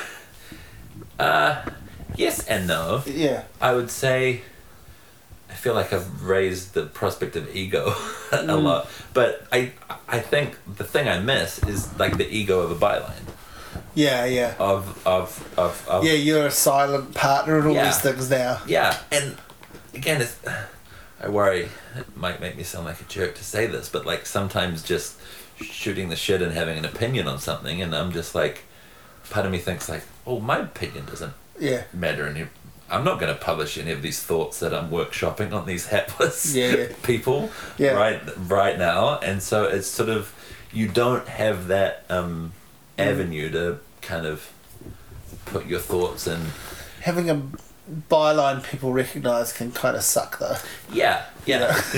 uh 1.18 1.62
yes 2.16 2.46
and 2.46 2.66
no 2.66 3.02
Yeah. 3.06 3.42
I 3.60 3.74
would 3.74 3.90
say 3.90 4.42
I 5.50 5.54
feel 5.54 5.74
like 5.74 5.92
I've 5.92 6.22
raised 6.22 6.74
the 6.74 6.84
prospect 6.86 7.34
of 7.36 7.54
ego 7.54 7.86
a 8.32 8.36
Mm. 8.38 8.62
lot. 8.62 8.88
But 9.14 9.46
I 9.52 9.72
I 10.08 10.20
think 10.20 10.56
the 10.76 10.84
thing 10.84 11.08
I 11.08 11.18
miss 11.20 11.58
is 11.64 11.88
like 11.98 12.16
the 12.18 12.28
ego 12.28 12.60
of 12.60 12.70
a 12.70 12.74
byline. 12.76 13.26
Yeah, 13.94 14.24
yeah. 14.26 14.54
Of 14.58 14.82
of 15.06 15.28
of, 15.56 15.86
of 15.88 16.04
Yeah, 16.04 16.12
you're 16.12 16.46
a 16.46 16.50
silent 16.50 17.14
partner 17.14 17.58
in 17.58 17.66
all 17.66 17.74
Yeah. 17.74 17.86
these 17.86 18.00
things 18.00 18.30
now. 18.30 18.60
Yeah, 18.66 18.96
and 19.10 19.36
again 19.94 20.20
it's 20.22 20.36
I 21.20 21.28
worry 21.28 21.68
it 21.96 22.16
might 22.16 22.40
make 22.40 22.56
me 22.56 22.62
sound 22.62 22.84
like 22.86 23.00
a 23.00 23.04
jerk 23.04 23.34
to 23.36 23.44
say 23.44 23.66
this, 23.66 23.88
but 23.88 24.06
like 24.06 24.24
sometimes 24.26 24.82
just 24.84 25.17
shooting 25.60 26.08
the 26.08 26.16
shit 26.16 26.40
and 26.42 26.52
having 26.52 26.78
an 26.78 26.84
opinion 26.84 27.26
on 27.28 27.38
something 27.38 27.80
and 27.82 27.94
I'm 27.94 28.12
just 28.12 28.34
like 28.34 28.64
part 29.30 29.44
of 29.46 29.52
me 29.52 29.58
thinks 29.58 29.88
like, 29.88 30.02
oh 30.26 30.40
my 30.40 30.58
opinion 30.58 31.04
doesn't 31.06 31.34
Yeah. 31.58 31.84
matter 31.92 32.26
any 32.26 32.46
I'm 32.90 33.04
not 33.04 33.20
going 33.20 33.34
to 33.34 33.38
publish 33.38 33.76
any 33.76 33.90
of 33.90 34.00
these 34.00 34.22
thoughts 34.22 34.60
that 34.60 34.72
I'm 34.72 34.88
workshopping 34.90 35.52
on 35.52 35.66
these 35.66 35.86
hapless 35.94 36.54
Yeah, 36.54 36.74
yeah. 36.76 36.86
people 37.02 37.50
Yeah. 37.76 37.92
right 37.92 38.20
right 38.48 38.78
now, 38.78 39.18
and 39.18 39.42
so 39.42 39.64
it's 39.64 39.86
sort 39.86 40.08
of 40.08 40.32
you 40.72 40.88
don't 40.88 41.26
have 41.28 41.68
that 41.68 42.04
um, 42.08 42.52
Mm. 42.98 43.06
avenue 43.06 43.50
to 43.50 43.78
kind 44.02 44.26
of 44.26 44.50
put 45.46 45.66
your 45.66 45.78
thoughts 45.80 46.26
in. 46.26 46.40
Having 47.02 47.30
a 47.30 47.42
byline 48.10 48.62
people 48.62 48.92
recognise 48.92 49.52
can 49.52 49.72
kind 49.72 49.96
of 49.96 50.02
suck 50.02 50.38
though. 50.38 50.56
Yeah, 50.92 51.24
yeah, 51.46 51.80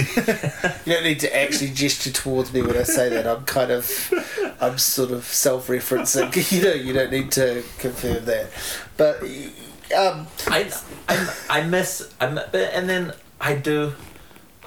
You 0.87 0.93
don't 0.95 1.05
need 1.05 1.21
to 1.21 1.37
actually 1.37 1.71
gesture 1.71 2.13
towards 2.13 2.53
me 2.53 2.63
when 2.63 2.77
I 2.77 2.85
say 2.85 3.09
that. 3.09 3.27
I'm 3.27 3.45
kind 3.45 3.71
of, 3.71 4.13
I'm 4.61 4.79
sort 4.79 5.11
of 5.11 5.25
self-referencing. 5.25 6.31
You 6.53 6.63
know, 6.63 6.73
you 6.75 6.93
don't 6.93 7.11
need 7.11 7.33
to 7.33 7.63
confirm 7.79 8.25
that. 8.27 8.51
But 8.97 9.23
um, 9.97 10.27
I, 10.47 10.71
I, 11.09 11.37
I 11.49 11.63
miss, 11.65 12.13
I, 12.21 12.27
and 12.27 12.89
then 12.89 13.13
I 13.41 13.55
do. 13.55 13.95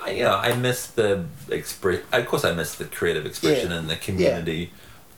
I, 0.02 0.12
you 0.12 0.24
know, 0.24 0.36
I 0.36 0.54
miss 0.56 0.88
the 0.88 1.26
express. 1.50 2.02
Of 2.12 2.26
course, 2.26 2.44
I 2.44 2.54
miss 2.54 2.76
the 2.76 2.86
creative 2.86 3.26
expression 3.26 3.72
Yeah. 3.72 3.78
and 3.78 3.90
the 3.90 3.96
community 3.96 4.72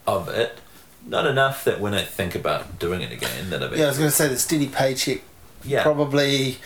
of 0.06 0.30
it. 0.30 0.60
Not 1.08 1.26
enough 1.26 1.64
that 1.66 1.80
when 1.80 1.94
I 1.94 2.04
think 2.04 2.36
about 2.36 2.78
doing 2.80 3.02
it 3.02 3.12
again, 3.12 3.50
that 3.50 3.64
I've 3.64 3.76
yeah, 3.78 3.86
I 3.86 3.88
was 3.90 3.98
going 3.98 4.10
to 4.10 4.16
say 4.16 4.28
the 4.28 4.38
steady 4.38 4.68
paycheck 4.68 5.22
yeah, 5.66 5.84
probably 5.84 6.58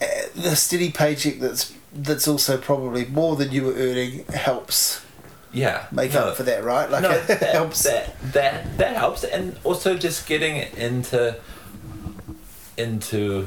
uh, 0.00 0.06
the 0.34 0.54
steady 0.56 0.90
paycheck 0.90 1.38
that's 1.38 1.74
that's 1.92 2.28
also 2.28 2.58
probably 2.58 3.06
more 3.06 3.36
than 3.36 3.50
you 3.50 3.64
were 3.64 3.72
earning 3.74 4.24
helps 4.26 5.04
yeah, 5.52 5.86
make 5.90 6.12
no, 6.12 6.28
up 6.28 6.36
for 6.36 6.42
that, 6.42 6.62
right? 6.62 6.90
Like 6.90 7.02
no, 7.02 7.10
it 7.10 7.26
that, 7.26 7.54
helps. 7.54 7.82
That, 7.84 8.20
that 8.32 8.78
that 8.78 8.96
helps, 8.96 9.24
and 9.24 9.56
also 9.64 9.96
just 9.96 10.26
getting 10.26 10.56
into 10.76 11.38
into 12.76 13.46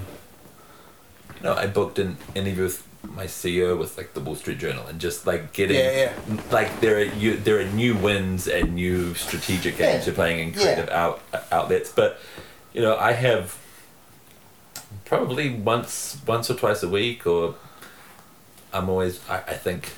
you 1.38 1.44
know, 1.44 1.54
I 1.54 1.68
booked 1.68 2.00
an 2.00 2.18
interview 2.36 2.64
with 2.64 2.88
my 3.16 3.26
CEO 3.26 3.78
with 3.78 3.98
like 3.98 4.14
the 4.14 4.20
Wall 4.20 4.36
Street 4.36 4.58
Journal, 4.60 4.86
and 4.88 5.00
just 5.00 5.26
like 5.28 5.54
getting 5.54 5.78
Yeah, 5.78 6.14
like 6.52 6.82
there 6.82 6.98
are 6.98 7.04
you 7.04 7.38
there 7.38 7.60
are 7.60 7.66
new 7.66 7.96
wins 7.96 8.48
and 8.48 8.76
new 8.76 9.14
strategic 9.14 9.78
games 9.78 10.02
Yeah. 10.02 10.06
you're 10.08 10.16
playing 10.16 10.40
in 10.40 10.54
Yeah. 10.54 10.62
creative 10.62 10.90
out 10.90 11.22
outlets, 11.52 11.92
but 11.92 12.20
you 12.74 12.82
know, 12.82 12.98
I 12.98 13.12
have 13.14 13.58
probably 15.06 15.50
once 15.54 16.18
once 16.28 16.50
or 16.50 16.56
twice 16.56 16.84
a 16.84 16.90
week, 16.90 17.26
or 17.28 17.56
I'm 18.74 18.90
always 18.90 19.20
I, 19.30 19.38
I 19.38 19.54
think 19.54 19.94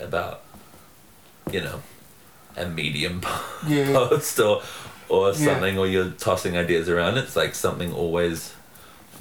about 0.00 0.42
you 1.50 1.60
know 1.60 1.82
a 2.56 2.66
medium 2.66 3.22
Yeah. 3.66 3.92
post 3.92 4.38
or 4.40 4.62
or 5.08 5.28
Yeah. 5.28 5.34
something 5.34 5.78
or 5.78 5.86
you're 5.86 6.10
tossing 6.10 6.56
ideas 6.56 6.88
around 6.88 7.18
it's 7.18 7.36
like 7.36 7.54
something 7.54 7.92
always 7.92 8.54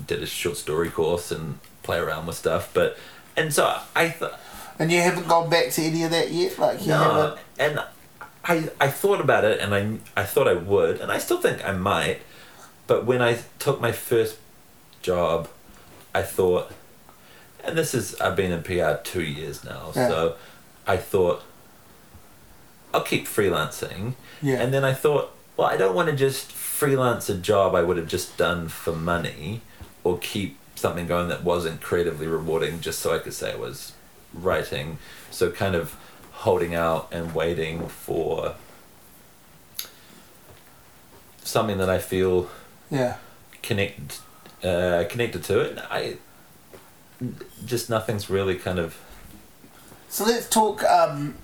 did 0.07 0.22
a 0.23 0.26
short 0.26 0.57
story 0.57 0.89
course 0.89 1.31
and 1.31 1.59
play 1.84 1.97
around 1.97 2.26
with 2.27 2.38
stuff 2.38 2.69
but 2.73 2.97
and 3.35 3.53
so 3.53 3.77
i 3.95 4.09
thought 4.09 4.39
And 4.80 4.91
you 4.91 5.01
haven't 5.01 5.27
gone 5.27 5.49
back 5.49 5.69
to 5.72 5.81
any 5.81 6.03
of 6.03 6.11
that 6.11 6.31
yet? 6.31 6.57
Like, 6.57 6.81
you 6.81 6.88
no 6.89 6.97
haven't. 6.97 7.39
and 7.59 7.84
i 8.45 8.69
i 8.80 8.88
thought 8.88 9.19
about 9.22 9.43
it 9.43 9.59
and 9.59 9.73
i 9.76 9.97
i 10.22 10.23
thought 10.23 10.47
i 10.47 10.53
would 10.53 10.99
and 11.01 11.11
i 11.11 11.18
still 11.18 11.39
think 11.41 11.63
i 11.68 11.72
might 11.72 12.19
but 12.88 13.05
when 13.05 13.22
i 13.22 13.39
took 13.59 13.81
my 13.81 13.91
first 13.91 14.38
job 15.01 15.47
i 16.13 16.21
thought 16.21 16.71
and 17.63 17.77
this 17.77 17.93
is 17.93 18.19
i've 18.21 18.35
been 18.35 18.51
in 18.51 18.61
pr 18.63 18.93
two 19.03 19.23
years 19.23 19.63
now 19.63 19.91
Yeah. 19.95 20.07
so 20.07 20.35
i 20.87 20.97
thought 20.97 21.43
i'll 22.93 23.03
keep 23.03 23.25
freelancing 23.25 24.13
Yeah. 24.41 24.61
and 24.61 24.73
then 24.73 24.83
I 24.83 24.93
thought, 24.93 25.31
well, 25.55 25.67
I 25.67 25.77
don't 25.77 25.95
want 25.95 26.09
to 26.09 26.15
just 26.15 26.51
freelance 26.51 27.29
a 27.29 27.35
job 27.37 27.73
I 27.75 27.83
would 27.83 27.97
have 27.97 28.07
just 28.07 28.35
done 28.37 28.67
for 28.69 28.93
money 28.93 29.61
or 30.03 30.17
keep 30.17 30.57
something 30.75 31.05
going 31.07 31.29
that 31.29 31.43
wasn't 31.43 31.79
creatively 31.81 32.25
rewarding 32.27 32.81
just 32.81 32.99
so 32.99 33.13
I 33.15 33.19
could 33.19 33.33
say 33.33 33.53
I 33.53 33.55
was 33.55 33.93
writing. 34.33 34.97
So 35.29 35.51
kind 35.51 35.75
of 35.75 35.95
holding 36.43 36.73
out 36.73 37.07
and 37.13 37.35
waiting 37.35 37.87
for 37.87 38.55
something 41.43 41.77
that 41.77 41.89
I 41.89 41.99
feel 41.99 42.49
yeah. 42.89 43.17
connected 43.61 44.17
uh, 44.63 45.05
connected 45.09 45.43
to 45.45 45.59
it. 45.61 45.77
I 45.89 46.17
just 47.65 47.89
nothing's 47.89 48.29
really 48.29 48.55
kind 48.55 48.79
of 48.79 48.99
So 50.09 50.25
let's 50.25 50.49
talk. 50.49 50.83
Um, 50.83 51.35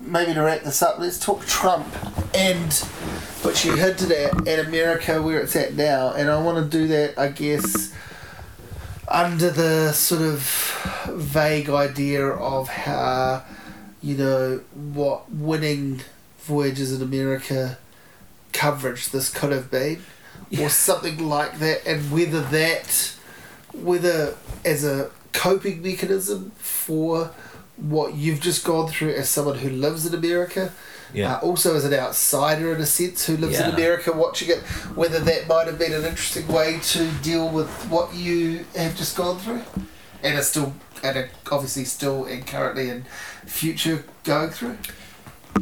maybe 0.00 0.34
to 0.34 0.42
wrap 0.42 0.62
this 0.62 0.82
up, 0.82 0.98
let's 0.98 1.18
talk 1.18 1.44
Trump 1.46 1.86
and 2.34 2.72
what 3.42 3.64
you 3.64 3.74
hinted 3.76 4.12
at 4.12 4.46
at 4.46 4.66
America 4.66 5.22
where 5.22 5.40
it's 5.40 5.56
at 5.56 5.74
now, 5.74 6.12
and 6.12 6.30
I 6.30 6.40
want 6.42 6.58
to 6.70 6.78
do 6.78 6.86
that, 6.88 7.18
I 7.18 7.28
guess, 7.28 7.92
under 9.08 9.50
the 9.50 9.92
sort 9.92 10.22
of 10.22 10.40
vague 11.08 11.70
idea 11.70 12.26
of 12.26 12.68
how 12.68 13.44
you 14.02 14.16
know 14.16 14.60
what 14.74 15.30
winning 15.30 16.02
voyages 16.38 16.92
in 16.92 17.02
America 17.02 17.78
coverage 18.52 19.06
this 19.06 19.30
could 19.30 19.52
have 19.52 19.70
been, 19.70 20.02
Yeah. 20.50 20.66
or 20.66 20.68
something 20.68 21.28
like 21.28 21.58
that, 21.58 21.86
and 21.86 22.10
whether 22.10 22.40
that 22.40 23.12
whether 23.72 24.36
as 24.64 24.84
a 24.84 25.10
coping 25.32 25.82
mechanism 25.82 26.52
for 26.56 27.30
what 27.76 28.14
you've 28.14 28.40
just 28.40 28.64
gone 28.64 28.88
through 28.88 29.12
as 29.12 29.28
someone 29.28 29.58
who 29.58 29.68
lives 29.68 30.06
in 30.06 30.14
America, 30.14 30.72
yeah. 31.12 31.34
uh, 31.34 31.40
also 31.40 31.76
as 31.76 31.84
an 31.84 31.92
outsider 31.92 32.74
in 32.74 32.80
a 32.80 32.86
sense 32.86 33.26
who 33.26 33.36
lives 33.36 33.58
in 33.60 33.70
America 33.70 34.12
watching 34.12 34.48
it, 34.48 34.58
whether 34.94 35.18
that 35.20 35.46
might 35.46 35.66
have 35.66 35.78
been 35.78 35.92
an 35.92 36.04
interesting 36.04 36.48
way 36.48 36.78
to 36.82 37.10
deal 37.22 37.48
with 37.50 37.68
what 37.90 38.14
you 38.14 38.64
have 38.74 38.96
just 38.96 39.16
gone 39.16 39.38
through, 39.38 39.62
and 40.22 40.38
are 40.38 40.42
still 40.42 40.74
and 41.02 41.16
are 41.16 41.30
obviously 41.52 41.84
still 41.84 42.24
and 42.24 42.46
currently 42.46 42.88
and 42.88 43.06
future 43.46 44.04
going 44.24 44.50
through. 44.50 44.78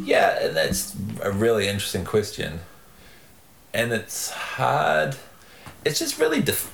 Yeah, 0.04 0.46
and 0.46 0.56
that's 0.56 0.96
a 1.22 1.32
really 1.32 1.68
interesting 1.68 2.04
question. 2.04 2.60
And 3.74 3.92
it's 3.92 4.30
hard. 4.30 5.16
It's 5.84 5.98
just 5.98 6.18
really 6.18 6.40
def- 6.40 6.70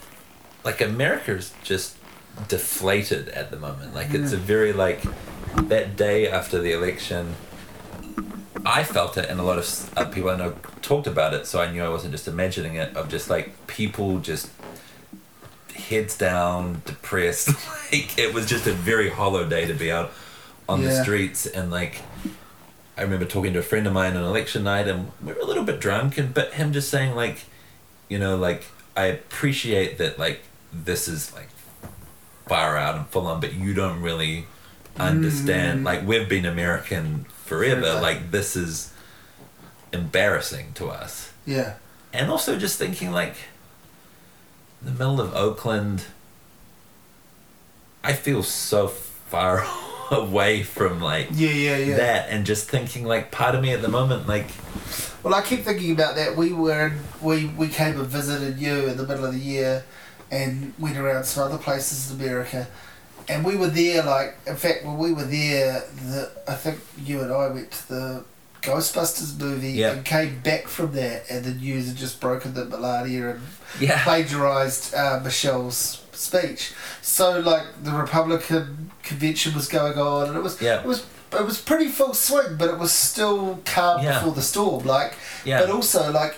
like 0.64 0.80
America's 0.80 1.52
just 1.64 1.96
deflated 2.48 3.28
at 3.30 3.50
the 3.50 3.56
moment. 3.56 3.94
Like 3.94 4.12
it's 4.14 4.32
a 4.32 4.36
very 4.36 4.72
like 4.72 5.02
that 5.54 5.96
day 5.96 6.28
after 6.28 6.60
the 6.60 6.72
election. 6.72 7.34
I 8.64 8.84
felt 8.84 9.16
it, 9.16 9.30
and 9.30 9.40
a 9.40 9.42
lot 9.42 9.58
of 9.58 9.90
uh, 9.96 10.04
people 10.04 10.28
I 10.28 10.36
know 10.36 10.54
talked 10.82 11.06
about 11.06 11.32
it, 11.32 11.46
so 11.46 11.62
I 11.62 11.72
knew 11.72 11.82
I 11.82 11.88
wasn't 11.88 12.12
just 12.12 12.28
imagining 12.28 12.74
it. 12.74 12.94
Of 12.94 13.08
just 13.08 13.30
like 13.30 13.66
people 13.66 14.18
just 14.18 14.50
heads 15.74 16.16
down, 16.16 16.82
depressed. 16.84 17.48
like 17.92 18.18
it 18.18 18.34
was 18.34 18.46
just 18.46 18.66
a 18.66 18.72
very 18.72 19.08
hollow 19.08 19.48
day 19.48 19.66
to 19.66 19.74
be 19.74 19.90
out 19.90 20.12
on 20.68 20.82
the 20.82 21.02
streets, 21.02 21.46
and 21.46 21.70
like 21.70 22.02
I 23.00 23.02
remember 23.04 23.24
talking 23.24 23.54
to 23.54 23.60
a 23.60 23.62
friend 23.62 23.86
of 23.86 23.94
mine 23.94 24.14
on 24.14 24.22
election 24.22 24.64
night, 24.64 24.86
and 24.86 25.10
we 25.24 25.32
were 25.32 25.40
a 25.40 25.46
little 25.46 25.64
bit 25.64 25.80
drunk, 25.80 26.18
and 26.18 26.34
but 26.34 26.52
him 26.52 26.70
just 26.74 26.90
saying 26.90 27.14
like, 27.16 27.38
you 28.10 28.18
know, 28.18 28.36
like 28.36 28.64
I 28.94 29.06
appreciate 29.06 29.96
that 29.96 30.18
like 30.18 30.42
this 30.70 31.08
is 31.08 31.32
like 31.32 31.48
far 32.46 32.76
out 32.76 32.96
and 32.96 33.06
full 33.06 33.26
on, 33.26 33.40
but 33.40 33.54
you 33.54 33.72
don't 33.72 34.02
really 34.02 34.44
understand. 34.98 35.80
Mm. 35.80 35.84
Like 35.84 36.06
we've 36.06 36.28
been 36.28 36.44
American 36.44 37.24
forever. 37.24 37.80
Forever. 37.80 38.02
Like 38.02 38.32
this 38.32 38.54
is 38.54 38.92
embarrassing 39.94 40.74
to 40.74 40.88
us, 40.88 41.32
Yeah, 41.46 41.76
and 42.12 42.30
also 42.30 42.58
just 42.58 42.78
thinking 42.78 43.12
like 43.12 43.34
in 44.82 44.88
the 44.88 44.92
middle 44.92 45.22
of 45.22 45.34
Oakland. 45.34 46.04
I 48.04 48.12
feel 48.12 48.42
so 48.42 48.88
far 48.88 49.64
away 50.16 50.62
from 50.62 51.00
like 51.00 51.28
yeah, 51.32 51.50
yeah, 51.50 51.76
yeah. 51.76 51.96
that 51.96 52.28
and 52.30 52.44
just 52.44 52.68
thinking 52.68 53.04
like 53.04 53.30
part 53.30 53.54
of 53.54 53.62
me 53.62 53.72
at 53.72 53.80
the 53.82 53.88
moment 53.88 54.26
like 54.26 54.46
Well, 55.22 55.34
I 55.34 55.42
keep 55.42 55.60
thinking 55.64 55.92
about 55.92 56.14
that. 56.16 56.36
We 56.36 56.52
were 56.52 56.86
in, 56.88 56.98
we 57.20 57.46
we 57.46 57.68
came 57.68 57.98
and 58.00 58.06
visited 58.08 58.58
you 58.58 58.86
in 58.88 58.96
the 58.96 59.06
middle 59.06 59.24
of 59.26 59.32
the 59.34 59.38
year, 59.40 59.84
and 60.30 60.72
went 60.78 60.96
around 60.96 61.24
some 61.24 61.44
other 61.44 61.58
places 61.58 62.10
in 62.10 62.20
America, 62.20 62.66
and 63.28 63.44
we 63.44 63.54
were 63.56 63.68
there. 63.68 64.02
Like, 64.02 64.38
in 64.46 64.56
fact, 64.56 64.84
when 64.84 64.96
we 64.96 65.12
were 65.12 65.24
there, 65.24 65.84
the 66.08 66.30
I 66.48 66.54
think 66.54 66.80
you 67.04 67.20
and 67.20 67.30
I 67.32 67.48
went 67.48 67.70
to 67.70 67.88
the 67.88 68.24
Ghostbusters 68.62 69.38
movie 69.38 69.72
Yeah. 69.72 69.92
and 69.92 70.04
came 70.04 70.40
back 70.40 70.68
from 70.68 70.92
that, 70.92 71.24
and 71.30 71.44
the 71.44 71.52
news 71.52 71.88
had 71.88 71.96
just 71.96 72.18
broken 72.20 72.54
that 72.54 72.68
Melania 72.70 73.30
and 73.32 73.40
yeah 73.78 74.02
plagiarized 74.02 74.94
uh, 74.94 75.20
Michelle's 75.22 75.99
speech. 76.12 76.72
So 77.02 77.38
like 77.40 77.64
the 77.82 77.92
Republican 77.92 78.90
convention 79.02 79.54
was 79.54 79.68
going 79.68 79.98
on, 79.98 80.28
and 80.28 80.36
it 80.36 80.42
was 80.42 80.60
Yeah. 80.60 80.80
it 80.80 80.86
was 80.86 81.04
it 81.32 81.44
was 81.46 81.60
pretty 81.60 81.88
full 81.88 82.12
swing, 82.14 82.56
but 82.58 82.68
it 82.68 82.78
was 82.78 82.92
still 82.92 83.60
calm 83.64 84.02
Yeah. 84.02 84.18
before 84.18 84.32
the 84.34 84.42
storm. 84.42 84.84
Like, 84.84 85.14
Yeah. 85.44 85.60
but 85.60 85.70
also 85.70 86.10
like 86.10 86.36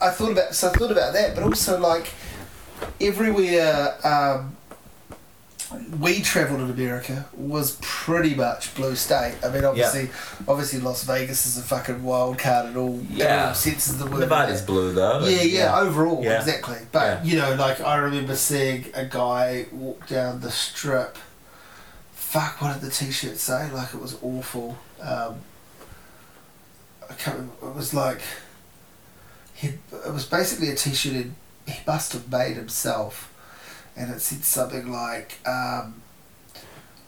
I 0.00 0.10
thought 0.10 0.32
about 0.32 0.54
so 0.54 0.68
I 0.68 0.72
thought 0.72 0.90
about 0.90 1.12
that, 1.14 1.34
but 1.34 1.44
also 1.44 1.78
like 1.78 2.08
everywhere. 3.00 3.94
Um, 4.06 4.56
we 6.00 6.20
travelled 6.20 6.60
in 6.60 6.70
America 6.70 7.26
was 7.34 7.78
pretty 7.80 8.34
much 8.34 8.74
blue 8.74 8.94
state. 8.96 9.34
I 9.44 9.48
mean, 9.50 9.64
obviously, 9.64 10.10
obviously 10.48 10.80
Las 10.80 11.04
Vegas 11.04 11.46
is 11.46 11.58
a 11.58 11.62
fucking 11.62 12.02
wild 12.02 12.38
card 12.38 12.66
in 12.66 12.76
all, 12.76 12.94
in 12.98 13.06
Yeah. 13.10 13.48
all 13.48 13.54
senses 13.54 13.94
of 13.94 13.98
the 14.00 14.06
word. 14.10 14.20
Nevada's 14.20 14.62
blue 14.62 14.92
though 14.92 15.20
Yeah, 15.26 15.40
and- 15.40 15.50
yeah, 15.50 15.78
overall, 15.78 16.22
Yeah. 16.24 16.38
exactly. 16.40 16.78
But 16.92 17.00
Yeah. 17.04 17.22
you 17.24 17.38
know, 17.38 17.54
like 17.54 17.80
I 17.80 17.96
remember 17.96 18.36
seeing 18.36 18.86
a 18.94 19.04
guy 19.04 19.66
walk 19.72 20.06
down 20.08 20.40
the 20.40 20.50
strip. 20.50 21.16
Fuck, 22.14 22.60
what 22.60 22.72
did 22.74 22.82
the 22.82 22.90
T-shirt 22.94 23.38
say? 23.38 23.70
Like 23.70 23.94
it 23.94 24.00
was 24.00 24.16
awful. 24.22 24.76
Um, 25.00 25.36
I 27.08 27.14
can't 27.14 27.36
remember. 27.36 27.68
It 27.68 27.74
was 27.74 27.94
like 27.94 28.20
he. 29.54 29.68
It 29.68 30.12
was 30.12 30.24
basically 30.24 30.70
a 30.70 30.74
T-shirt 30.74 31.26
he 31.66 31.80
must 31.86 32.12
have 32.12 32.30
made 32.30 32.56
himself, 32.56 33.30
and 33.96 34.10
it 34.10 34.20
said 34.20 34.44
something 34.44 34.90
like, 34.90 35.38
um, 35.46 36.02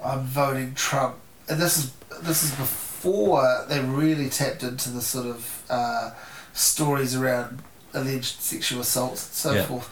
"I'm 0.05 0.23
voting 0.25 0.75
Trump." 0.75 1.17
And 1.49 1.61
this 1.61 1.79
is 1.79 1.93
this 2.23 2.43
is 2.43 2.51
before 2.53 3.65
they 3.69 3.81
really 3.81 4.29
tapped 4.29 4.63
into 4.63 4.91
the 4.91 5.03
sort 5.03 5.27
of 5.27 5.63
uh, 5.71 6.11
stories 6.53 7.15
around 7.15 7.63
alleged 7.95 8.41
sexual 8.41 8.81
assaults 8.81 9.27
and 9.27 9.35
so 9.35 9.53
Yeah. 9.55 9.65
forth. 9.67 9.89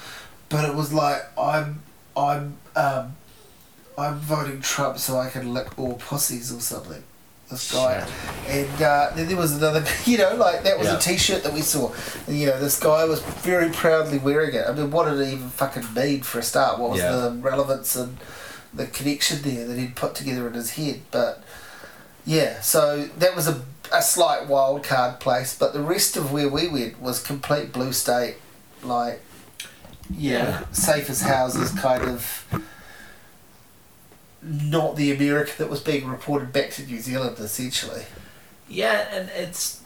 But 0.48 0.68
it 0.68 0.74
was 0.74 0.92
like 0.92 1.22
I'm 1.38 1.82
I'm 2.16 2.56
um, 2.76 3.16
I'm 3.96 4.18
voting 4.18 4.60
Trump 4.60 4.98
so 4.98 5.18
I 5.18 5.28
can 5.30 5.52
lick 5.54 5.78
all 5.78 5.94
pussies 5.94 6.52
or 6.52 6.60
something. 6.60 7.02
This 7.54 7.72
guy, 7.72 8.06
and 8.48 8.82
uh, 8.82 9.10
then 9.14 9.28
there 9.28 9.36
was 9.36 9.56
another, 9.56 9.84
you 10.04 10.18
know, 10.18 10.34
like 10.34 10.62
that 10.64 10.78
was 10.78 10.88
Yeah. 10.88 10.96
a 10.96 11.00
T-shirt 11.00 11.42
that 11.44 11.52
we 11.52 11.60
saw. 11.62 11.92
And, 12.26 12.36
you 12.38 12.46
know, 12.48 12.58
this 12.60 12.78
guy 12.80 13.04
was 13.04 13.20
very 13.22 13.70
proudly 13.70 14.18
wearing 14.18 14.54
it. 14.54 14.64
I 14.68 14.72
mean, 14.72 14.90
what 14.90 15.04
did 15.08 15.20
it 15.20 15.28
even 15.32 15.48
fucking 15.50 15.94
mean 15.94 16.22
for 16.22 16.38
a 16.40 16.42
start? 16.42 16.78
What 16.78 16.90
was 16.90 17.00
Yeah. 17.00 17.12
the 17.12 17.30
relevance 17.32 17.94
and 17.96 18.18
the 18.72 18.86
connection 18.86 19.42
there 19.42 19.66
that 19.66 19.78
he'd 19.78 19.94
put 19.96 20.14
together 20.14 20.46
in 20.48 20.54
his 20.54 20.70
head? 20.72 21.00
But 21.10 21.42
yeah, 22.26 22.60
so 22.60 23.08
that 23.18 23.36
was 23.36 23.46
a, 23.48 23.62
a 23.92 24.02
slight 24.02 24.46
wild 24.48 24.82
card 24.82 25.20
place, 25.20 25.56
but 25.56 25.72
the 25.72 25.80
rest 25.82 26.16
of 26.16 26.32
where 26.32 26.48
we 26.48 26.68
went 26.68 27.00
was 27.00 27.22
complete 27.22 27.72
blue 27.72 27.92
state. 27.92 28.36
Like, 28.82 29.20
yeah, 30.10 30.64
safe 30.72 31.08
as 31.08 31.22
houses 31.22 31.70
kind 31.72 32.02
of 32.04 32.44
not 34.44 34.96
the 34.96 35.10
America 35.12 35.52
that 35.58 35.70
was 35.70 35.80
being 35.80 36.06
reported 36.06 36.52
back 36.52 36.70
to 36.72 36.84
New 36.86 37.00
Zealand 37.00 37.38
essentially. 37.38 38.02
Yeah, 38.68 39.08
and 39.10 39.28
it's. 39.30 39.82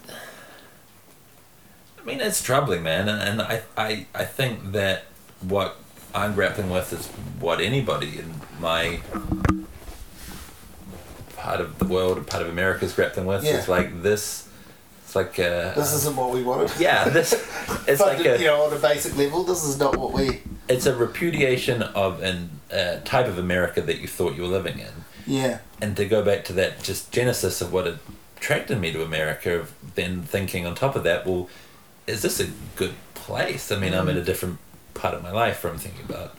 I 2.01 2.05
mean, 2.05 2.21
it's 2.21 2.41
troubling, 2.41 2.81
man, 2.83 3.07
and, 3.09 3.21
and 3.21 3.41
I, 3.41 3.61
I, 3.77 4.05
I 4.15 4.23
think 4.25 4.71
that 4.71 5.05
what 5.41 5.77
I'm 6.15 6.33
grappling 6.33 6.69
with 6.69 6.91
is 6.93 7.07
what 7.39 7.59
anybody 7.61 8.19
in 8.19 8.33
my 8.59 9.01
part 11.35 11.61
of 11.61 11.77
the 11.79 11.85
world, 11.85 12.17
or 12.17 12.21
part 12.21 12.41
of 12.43 12.49
America, 12.49 12.85
is 12.85 12.93
grappling 12.93 13.25
with. 13.25 13.43
Yeah. 13.43 13.57
It's 13.57 13.67
like 13.67 14.01
this. 14.01 14.47
It's 15.03 15.15
like 15.15 15.39
uh, 15.39 15.73
This 15.73 15.93
isn't 15.93 16.15
what 16.15 16.31
we 16.31 16.43
wanted. 16.43 16.71
yeah, 16.79 17.09
this. 17.09 17.33
It's 17.87 18.01
like 18.01 18.19
a, 18.19 18.37
you 18.39 18.45
know, 18.45 18.63
on 18.63 18.73
a 18.73 18.79
basic 18.79 19.15
level, 19.17 19.43
this 19.43 19.63
is 19.63 19.77
not 19.79 19.97
what 19.97 20.11
we. 20.13 20.41
it's 20.67 20.85
a 20.85 20.95
repudiation 20.95 21.81
of 21.83 22.21
an 22.23 22.49
uh, 22.71 22.97
type 23.05 23.27
of 23.27 23.37
America 23.37 23.81
that 23.81 23.99
you 23.99 24.07
thought 24.07 24.35
you 24.35 24.41
were 24.43 24.47
living 24.47 24.79
in. 24.79 24.93
Yeah. 25.27 25.59
and 25.81 25.95
to 25.97 26.05
go 26.05 26.23
back 26.23 26.43
to 26.45 26.53
that 26.53 26.81
just 26.81 27.11
genesis 27.11 27.61
of 27.61 27.71
what 27.71 27.99
attracted 28.37 28.79
me 28.79 28.91
to 28.93 29.03
America, 29.03 29.59
of 29.59 29.73
then 29.95 30.23
thinking 30.23 30.65
on 30.65 30.73
top 30.75 30.95
of 30.95 31.03
that, 31.03 31.25
well, 31.27 31.47
is 32.07 32.21
this 32.23 32.39
a 32.39 32.47
good 32.75 32.93
place? 33.13 33.71
I 33.71 33.77
mean, 33.77 33.93
I'm 33.93 34.09
in 34.09 34.17
a 34.17 34.23
different 34.23 34.57
part 34.95 35.13
of 35.13 35.21
my 35.21 35.31
life 35.31 35.63
where 35.63 35.71
I'm 35.71 35.77
thinking 35.79 36.05
about 36.09 36.35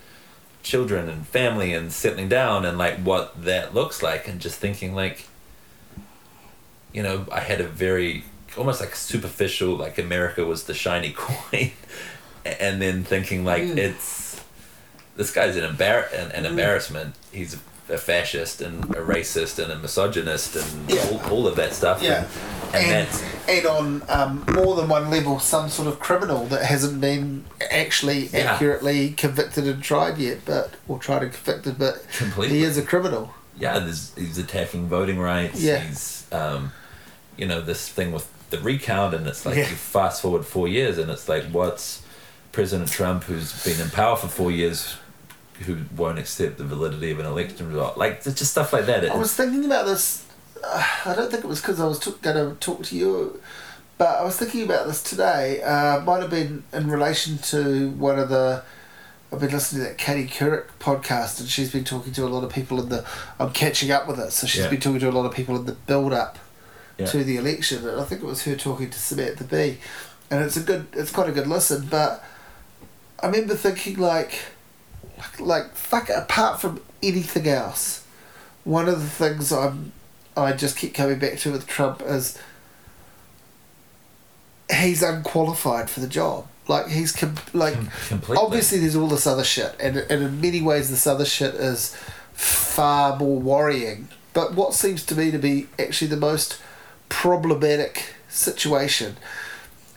children 0.65 1.09
and 1.09 1.27
family 1.27 1.73
and 1.73 1.93
settling 1.93 2.29
down 2.29 2.65
and 2.67 2.77
like 2.79 2.99
what 2.99 3.45
that 3.45 3.75
looks 3.75 4.03
like, 4.03 4.27
and 4.27 4.41
just 4.41 4.59
thinking 4.59 4.93
like, 4.95 5.27
you 6.93 7.03
know, 7.03 7.27
I 7.31 7.41
had 7.41 7.61
a 7.61 7.67
very 7.69 8.25
almost 8.59 8.81
like 8.81 8.97
superficial 8.97 9.77
like 9.77 9.99
America 9.99 10.45
was 10.45 10.65
the 10.65 10.75
shiny 10.75 11.13
coin, 11.17 11.71
and 12.45 12.83
then 12.83 13.05
thinking 13.05 13.45
like 13.45 13.63
Mm. 13.63 13.77
it's 13.77 14.20
this 15.21 15.31
guy's 15.31 15.55
an 15.55 15.65
embar- 15.77 16.11
an, 16.15 16.31
an 16.33 16.47
embarrassment. 16.47 17.15
He's 17.31 17.53
a 17.91 17.99
fascist 17.99 18.63
and 18.63 18.85
a 18.97 19.01
racist 19.03 19.63
and 19.63 19.71
a 19.71 19.79
misogynist 19.79 20.57
and 20.57 20.91
Yeah. 20.91 21.07
all, 21.11 21.21
all 21.31 21.47
of 21.47 21.57
that 21.57 21.75
stuff. 21.75 22.03
Yeah. 22.03 22.27
And, 22.73 22.77
and 22.87 23.09
And, 23.47 23.59
and 23.59 23.67
on 23.67 24.03
um, 24.09 24.45
more 24.55 24.77
than 24.77 24.89
one 24.89 25.11
level, 25.11 25.39
some 25.41 25.69
sort 25.69 25.89
of 25.89 25.99
criminal 26.01 26.47
that 26.47 26.65
hasn't 26.65 27.03
been 27.03 27.45
actually 27.71 28.29
Yeah. 28.29 28.53
accurately 28.53 29.11
convicted 29.11 29.67
and 29.67 29.83
tried 29.83 30.17
yet, 30.17 30.39
but 30.47 30.71
or 30.89 30.99
tried 30.99 31.23
and 31.25 31.33
convicted, 31.35 31.79
but 31.79 32.03
Completely. 32.17 32.59
he 32.61 32.65
is 32.65 32.79
a 32.79 32.83
criminal. 32.83 33.35
yeah, 33.59 33.79
there's, 33.79 34.15
he's 34.17 34.39
attacking 34.39 34.87
voting 34.89 35.19
rights. 35.19 35.61
Yeah. 35.61 35.81
He's, 35.81 36.25
um, 36.33 36.73
you 37.37 37.47
know, 37.47 37.61
this 37.61 37.87
thing 37.89 38.11
with 38.13 38.27
the 38.49 38.59
recount, 38.61 39.15
and 39.15 39.27
it's 39.27 39.45
like 39.45 39.57
Yeah. 39.57 39.69
you 39.69 39.77
fast 39.77 40.23
forward 40.23 40.47
four 40.47 40.67
years, 40.67 40.97
and 40.97 41.11
it's 41.11 41.29
like, 41.29 41.45
what's 41.53 42.01
President 42.53 42.91
Trump, 42.91 43.25
who's 43.25 43.53
been 43.65 43.81
in 43.81 43.91
power 43.91 44.17
for 44.17 44.29
four 44.29 44.51
years, 44.51 44.97
who 45.67 45.79
won't 45.97 46.19
accept 46.19 46.59
the 46.59 46.65
validity 46.65 47.11
of 47.11 47.19
an 47.19 47.27
election 47.27 47.69
result? 47.69 47.97
Like, 47.99 48.23
it's 48.25 48.39
just 48.39 48.51
stuff 48.53 48.73
like 48.73 48.87
that. 48.87 49.05
It- 49.05 49.13
I 49.13 49.17
was 49.17 49.35
thinking 49.35 49.65
about 49.65 49.87
this. 49.87 50.25
Uh, 50.63 50.85
I 51.07 51.15
don't 51.15 51.31
think 51.31 51.45
it 51.45 51.49
was 51.49 51.61
because 51.61 51.81
I 51.81 51.87
was 51.87 51.99
t- 51.99 52.13
going 52.23 52.37
to 52.37 52.55
talk 52.61 52.83
to 52.85 52.97
you, 52.97 53.41
but 53.99 54.19
I 54.19 54.25
was 54.25 54.37
thinking 54.37 54.63
about 54.63 54.87
this 54.87 55.03
today. 55.03 55.63
Uh, 55.63 56.01
might 56.01 56.21
have 56.21 56.31
been 56.31 56.65
in 56.73 56.91
relation 56.91 57.39
to 57.39 57.91
one 57.91 58.19
of 58.19 58.29
the. 58.29 58.63
I've 59.33 59.39
been 59.41 59.53
listening 59.53 59.85
to 59.85 59.89
that 59.91 59.97
Katie 59.99 60.27
Couric 60.27 60.65
podcast, 60.81 61.39
and 61.41 61.49
she's 61.49 61.71
been 61.71 61.85
talking 61.85 62.13
to 62.15 62.27
a 62.27 62.29
lot 62.29 62.43
of 62.45 62.51
people 62.53 62.81
in 62.83 62.89
the. 62.89 63.05
I'm 63.39 63.53
catching 63.53 63.91
up 63.91 64.09
with 64.09 64.19
it, 64.19 64.33
so 64.33 64.47
she's 64.47 64.65
Yeah. 64.65 64.71
been 64.71 64.81
talking 64.81 65.01
to 65.01 65.09
a 65.09 65.13
lot 65.13 65.25
of 65.25 65.33
people 65.33 65.55
in 65.57 65.67
the 65.67 65.73
build 65.73 66.13
up 66.13 66.39
Yeah. 66.99 67.07
to 67.07 67.23
the 67.25 67.37
election, 67.37 67.87
and 67.89 68.01
I 68.01 68.05
think 68.05 68.23
it 68.23 68.27
was 68.27 68.43
her 68.43 68.57
talking 68.57 68.91
to 68.91 68.99
Samantha 68.99 69.45
Bee, 69.45 69.79
and 70.31 70.43
it's 70.45 70.57
a 70.57 70.61
good, 70.61 70.87
it's 70.93 71.13
quite 71.13 71.29
a 71.29 71.33
good 71.33 71.47
listen. 71.47 71.87
But 71.89 72.25
I 73.23 73.27
remember 73.29 73.55
thinking 73.55 73.99
like, 73.99 74.33
like, 75.39 75.75
fuck 75.75 76.09
it, 76.11 76.17
apart 76.17 76.61
from 76.61 76.81
anything 77.03 77.47
else, 77.49 78.05
one 78.65 78.89
of 78.89 79.01
the 79.01 79.09
things 79.09 79.53
I'm, 79.53 79.93
I 80.37 80.53
just 80.53 80.77
keep 80.77 80.95
coming 80.95 81.19
back 81.19 81.39
to 81.41 81.53
with 81.53 81.67
Trump 81.67 82.03
is 82.05 82.39
he's 84.73 85.03
unqualified 85.03 85.91
for 85.91 86.01
the 86.01 86.07
job. 86.09 86.47
Like 86.69 86.89
he's 86.89 87.13
com- 87.13 87.35
like 87.53 87.75
completely. 88.09 88.37
obviously 88.37 88.79
there's 88.79 88.95
all 88.97 89.09
this 89.09 89.27
other 89.27 89.43
shit, 89.45 89.75
and 89.81 89.97
and 89.97 90.23
in 90.23 90.41
many 90.41 90.61
ways 90.63 90.89
this 90.91 91.07
other 91.07 91.25
shit 91.25 91.55
is 91.55 91.97
far 92.33 93.17
more 93.17 93.41
worrying. 93.41 94.09
But 94.33 94.55
what 94.55 94.75
seems 94.75 95.05
to 95.07 95.17
me 95.17 95.31
to 95.33 95.39
be 95.39 95.67
actually 95.79 96.09
the 96.09 96.17
most 96.17 96.61
problematic 97.09 98.15
situation 98.29 99.17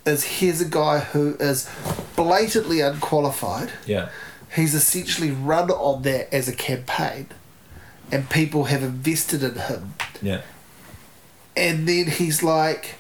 is 0.05 0.23
here's 0.39 0.59
a 0.61 0.65
guy 0.65 0.99
who 0.99 1.35
is 1.35 1.69
blatantly 2.15 2.81
unqualified. 2.81 3.71
yeah. 3.85 4.09
He's 4.55 4.75
essentially 4.75 5.31
run 5.31 5.71
on 5.71 6.03
that 6.03 6.34
as 6.34 6.47
a 6.47 6.55
campaign, 6.55 7.27
and 8.11 8.30
people 8.30 8.65
have 8.65 8.84
invested 8.84 9.43
in 9.43 9.55
him. 9.55 9.95
Yeah. 10.21 10.41
And 11.55 11.88
then 11.88 12.07
he's 12.07 12.43
like, 12.43 12.95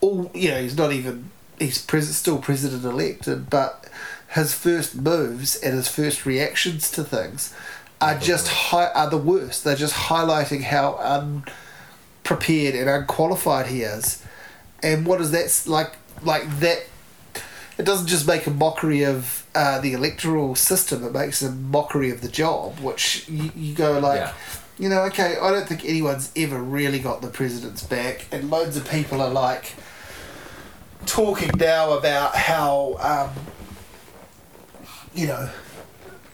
all 0.00 0.30
you 0.34 0.50
know, 0.50 0.60
he's 0.60 0.76
not 0.76 0.92
even 0.92 1.30
he's 1.58 1.80
pres- 1.80 2.14
still 2.14 2.38
president 2.38 2.84
elected, 2.84 3.48
but 3.48 3.86
his 4.34 4.54
first 4.54 4.94
moves 4.96 5.56
and 5.56 5.74
his 5.74 5.88
first 5.88 6.26
reactions 6.26 6.90
to 6.92 7.04
things 7.04 7.54
are 8.00 8.18
just 8.18 8.48
hi- 8.48 8.90
are 8.94 9.08
the 9.08 9.18
worst. 9.18 9.64
They're 9.64 9.76
just 9.76 9.94
highlighting 9.94 10.62
how 10.62 10.96
unprepared 10.96 12.74
and 12.74 12.90
unqualified 12.90 13.66
he 13.66 13.82
is. 13.82 14.22
And 14.82 15.06
what 15.06 15.20
is 15.20 15.30
that 15.30 15.70
like? 15.70 15.96
Like 16.22 16.60
that. 16.60 16.84
It 17.78 17.84
doesn't 17.84 18.08
just 18.08 18.26
make 18.26 18.46
a 18.46 18.50
mockery 18.50 19.04
of 19.04 19.41
uh, 19.54 19.80
the 19.80 19.92
electoral 19.92 20.54
system. 20.54 21.04
It 21.04 21.12
makes 21.12 21.42
a 21.42 21.50
mockery 21.50 22.10
of 22.10 22.20
the 22.20 22.28
job, 22.28 22.78
which 22.80 23.28
you, 23.28 23.50
you 23.54 23.74
go 23.74 23.98
like, 23.98 24.20
Yeah. 24.20 24.32
you 24.78 24.88
know, 24.88 25.02
okay, 25.04 25.36
I 25.40 25.50
don't 25.50 25.66
think 25.68 25.84
anyone's 25.84 26.30
ever 26.36 26.58
really 26.58 26.98
got 26.98 27.20
the 27.22 27.28
president's 27.28 27.82
back, 27.82 28.26
and 28.32 28.50
loads 28.50 28.76
of 28.76 28.88
people 28.88 29.20
are 29.20 29.30
like 29.30 29.74
talking 31.06 31.50
now 31.58 31.92
about 31.92 32.34
how, 32.36 32.96
um, 33.00 33.44
you 35.14 35.26
know, 35.26 35.50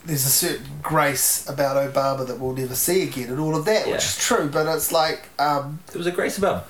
there's 0.05 0.25
a 0.25 0.31
certain 0.31 0.67
grace 0.83 1.47
about 1.49 1.77
Obama 1.77 2.27
that 2.27 2.39
we'll 2.39 2.55
never 2.55 2.75
see 2.75 3.03
again, 3.03 3.29
and 3.29 3.41
all 3.41 3.57
of 3.57 3.65
that, 3.67 3.87
Yeah. 3.87 3.95
which 3.95 4.05
is 4.05 4.17
true. 4.19 4.49
But 4.49 4.67
it's 4.75 4.93
like, 4.93 5.29
um, 5.39 5.81
There 5.89 5.99
was 5.99 6.07
a 6.07 6.13
grace 6.13 6.39
about 6.39 6.67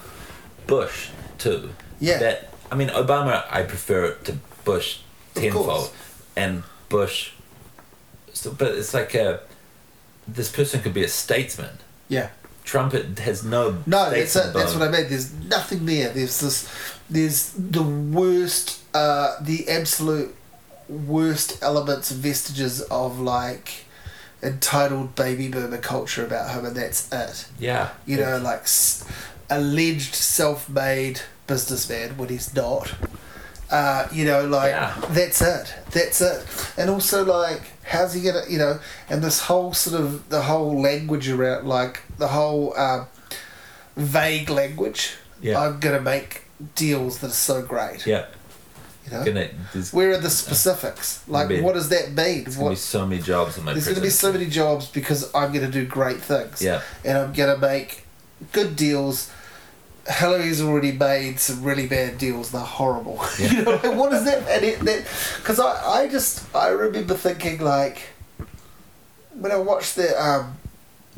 Bush 0.67 1.09
too. 1.39 1.71
Yeah. 2.01 2.19
That 2.19 2.49
I 2.71 2.75
mean, 2.75 2.89
Obama, 2.89 3.45
I 3.51 3.63
prefer 3.63 4.07
it 4.07 4.25
to 4.27 4.39
Bush 4.65 4.99
tenfold. 5.35 5.91
And 6.39 6.63
Bush. 6.89 7.33
So, 8.33 8.53
but 8.53 8.69
it's 8.79 8.95
like 8.95 9.15
a. 9.15 9.41
This 10.27 10.51
person 10.51 10.81
could 10.83 10.95
be 10.95 11.05
a 11.05 11.09
statesman. 11.09 11.79
yeah, 12.09 12.29
Trump 12.65 12.93
has 12.93 13.43
no. 13.45 13.79
no, 13.87 14.11
that's 14.11 14.37
it. 14.37 14.53
That's 14.55 14.75
what 14.75 14.83
I 14.89 14.91
mean. 14.91 15.09
There's 15.09 15.33
nothing 15.35 15.87
there. 15.87 16.11
There's 16.11 16.41
this. 16.41 16.69
There's 17.11 17.53
the 17.53 17.83
worst, 17.83 18.81
uh, 18.95 19.37
the 19.41 19.69
absolute 19.69 20.35
worst 20.89 21.63
elements 21.63 22.11
vestiges 22.13 22.83
of 22.83 23.19
like 23.21 23.85
entitled 24.43 25.15
baby 25.15 25.49
boomer 25.49 25.79
culture 25.79 26.25
about 26.25 26.55
him, 26.55 26.65
and 26.67 26.77
that's 26.77 27.11
it. 27.13 27.47
Yeah. 27.59 27.91
you 28.07 28.19
know, 28.19 28.39
like 28.39 28.61
s- 28.63 29.05
alleged 29.51 30.15
self-made 30.15 31.23
businessman 31.47 32.17
when 32.19 32.29
he's 32.29 32.55
not. 32.55 32.95
Uh, 33.71 34.09
you 34.13 34.25
know, 34.25 34.47
like 34.47 34.71
Yeah. 34.71 34.95
that's 35.11 35.43
it. 35.43 35.75
That's 35.91 36.21
it. 36.21 36.47
And 36.79 36.89
also, 36.89 37.25
like, 37.25 37.61
how's 37.85 38.15
he 38.15 38.23
gonna, 38.23 38.43
you 38.49 38.59
know, 38.59 38.79
and 39.11 39.23
this 39.23 39.41
whole 39.41 39.75
sort 39.75 40.01
of 40.01 40.29
the 40.31 40.43
whole 40.43 40.81
language 40.81 41.29
around, 41.29 41.67
like 41.69 42.01
the 42.19 42.29
whole 42.29 42.77
um, 42.79 43.07
vague 43.97 44.49
language. 44.51 45.15
Yeah. 45.43 45.61
I'm 45.61 45.81
gonna 45.81 46.01
make 46.01 46.45
deals 46.75 47.19
that 47.19 47.29
are 47.29 47.35
so 47.35 47.63
great. 47.63 48.07
Yeah. 48.07 48.27
You 49.07 49.13
know, 49.19 49.25
Gonna, 49.25 49.49
where 49.93 50.11
are 50.13 50.19
the 50.19 50.29
specifics? 50.31 51.21
Like, 51.29 51.49
Maybe- 51.49 51.63
what 51.63 51.75
does 51.75 51.89
that 51.89 52.09
mean? 52.13 52.45
there's 52.45 52.57
gonna 52.57 52.71
be 52.71 52.77
so 52.77 53.07
many 53.07 53.23
jobs 53.23 53.57
in 53.57 53.65
my. 53.65 53.73
there's 53.73 53.85
going 53.87 53.95
to 53.97 54.03
be 54.03 54.11
so 54.11 54.31
many 54.33 54.45
jobs 54.47 54.87
because 54.89 55.35
I'm 55.35 55.51
going 55.53 55.65
to 55.65 55.71
do 55.73 55.87
great 55.87 56.21
things. 56.21 56.61
Yeah. 56.61 56.83
And 57.07 57.17
I'm 57.17 57.33
going 57.33 57.55
to 57.55 57.59
make 57.59 58.05
good 58.53 58.77
deals. 58.77 59.31
Hillary's 60.09 60.63
already 60.63 60.93
made 60.93 61.39
some 61.39 61.63
really 61.63 61.87
bad 61.87 62.19
deals. 62.19 62.51
They're 62.51 62.61
horrible. 62.61 63.21
Yeah. 63.39 63.53
you 63.53 63.63
know, 63.63 63.71
like, 63.73 63.95
what 63.95 64.13
is 64.13 64.25
that? 64.25 64.49
And 64.49 64.65
it, 64.65 64.81
that 64.81 65.07
because 65.37 65.61
I, 65.61 66.03
I 66.03 66.09
just 66.09 66.55
I 66.55 66.69
remember 66.69 67.15
thinking 67.15 67.61
like 67.61 68.01
when 69.35 69.53
I 69.53 69.57
watched 69.57 69.97
the 69.97 70.21
um, 70.23 70.57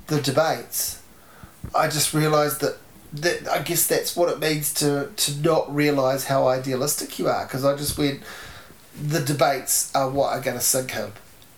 the 0.09 0.21
debates, 0.21 1.03
I 1.75 1.89
just 1.89 2.13
realised 2.13 2.61
that 2.61 2.79
that 3.13 3.49
I 3.49 3.63
guess 3.63 3.87
that's 3.87 4.15
what 4.17 4.29
it 4.31 4.39
means 4.39 4.73
to 4.75 5.11
to 5.15 5.41
not 5.41 5.75
realise 5.75 6.25
how 6.25 6.49
idealistic 6.49 7.19
you 7.19 7.29
are. 7.29 7.45
Because 7.45 7.65
I 7.65 7.77
just 7.77 7.97
went, 7.99 8.21
the 9.01 9.21
debates 9.21 9.95
are 9.95 10.11
what 10.11 10.33
are 10.33 10.41
going 10.41 10.57
to 10.57 10.63
sink 10.63 10.93
him, 10.93 11.13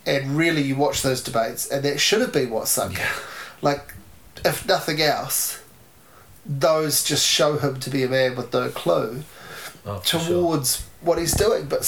and 0.06 0.36
really 0.36 0.62
you 0.62 0.76
watch 0.76 1.02
those 1.02 1.22
debates, 1.22 1.68
and 1.68 1.82
that 1.84 1.98
should 1.98 2.20
have 2.20 2.32
been 2.32 2.50
what 2.50 2.68
sunk 2.68 2.98
him. 2.98 3.14
Like, 3.60 3.94
if 4.44 4.66
nothing 4.66 5.00
else, 5.00 5.61
those 6.44 7.04
just 7.04 7.26
show 7.26 7.58
him 7.58 7.78
to 7.80 7.90
be 7.90 8.02
a 8.02 8.08
man 8.08 8.36
with 8.36 8.52
no 8.52 8.68
clue. 8.70 9.22
Oh, 9.84 9.98
for 9.98 10.18
sure. 10.18 10.20
towards 10.20 10.86
what 11.00 11.18
he's 11.18 11.34
doing. 11.34 11.66
But 11.66 11.80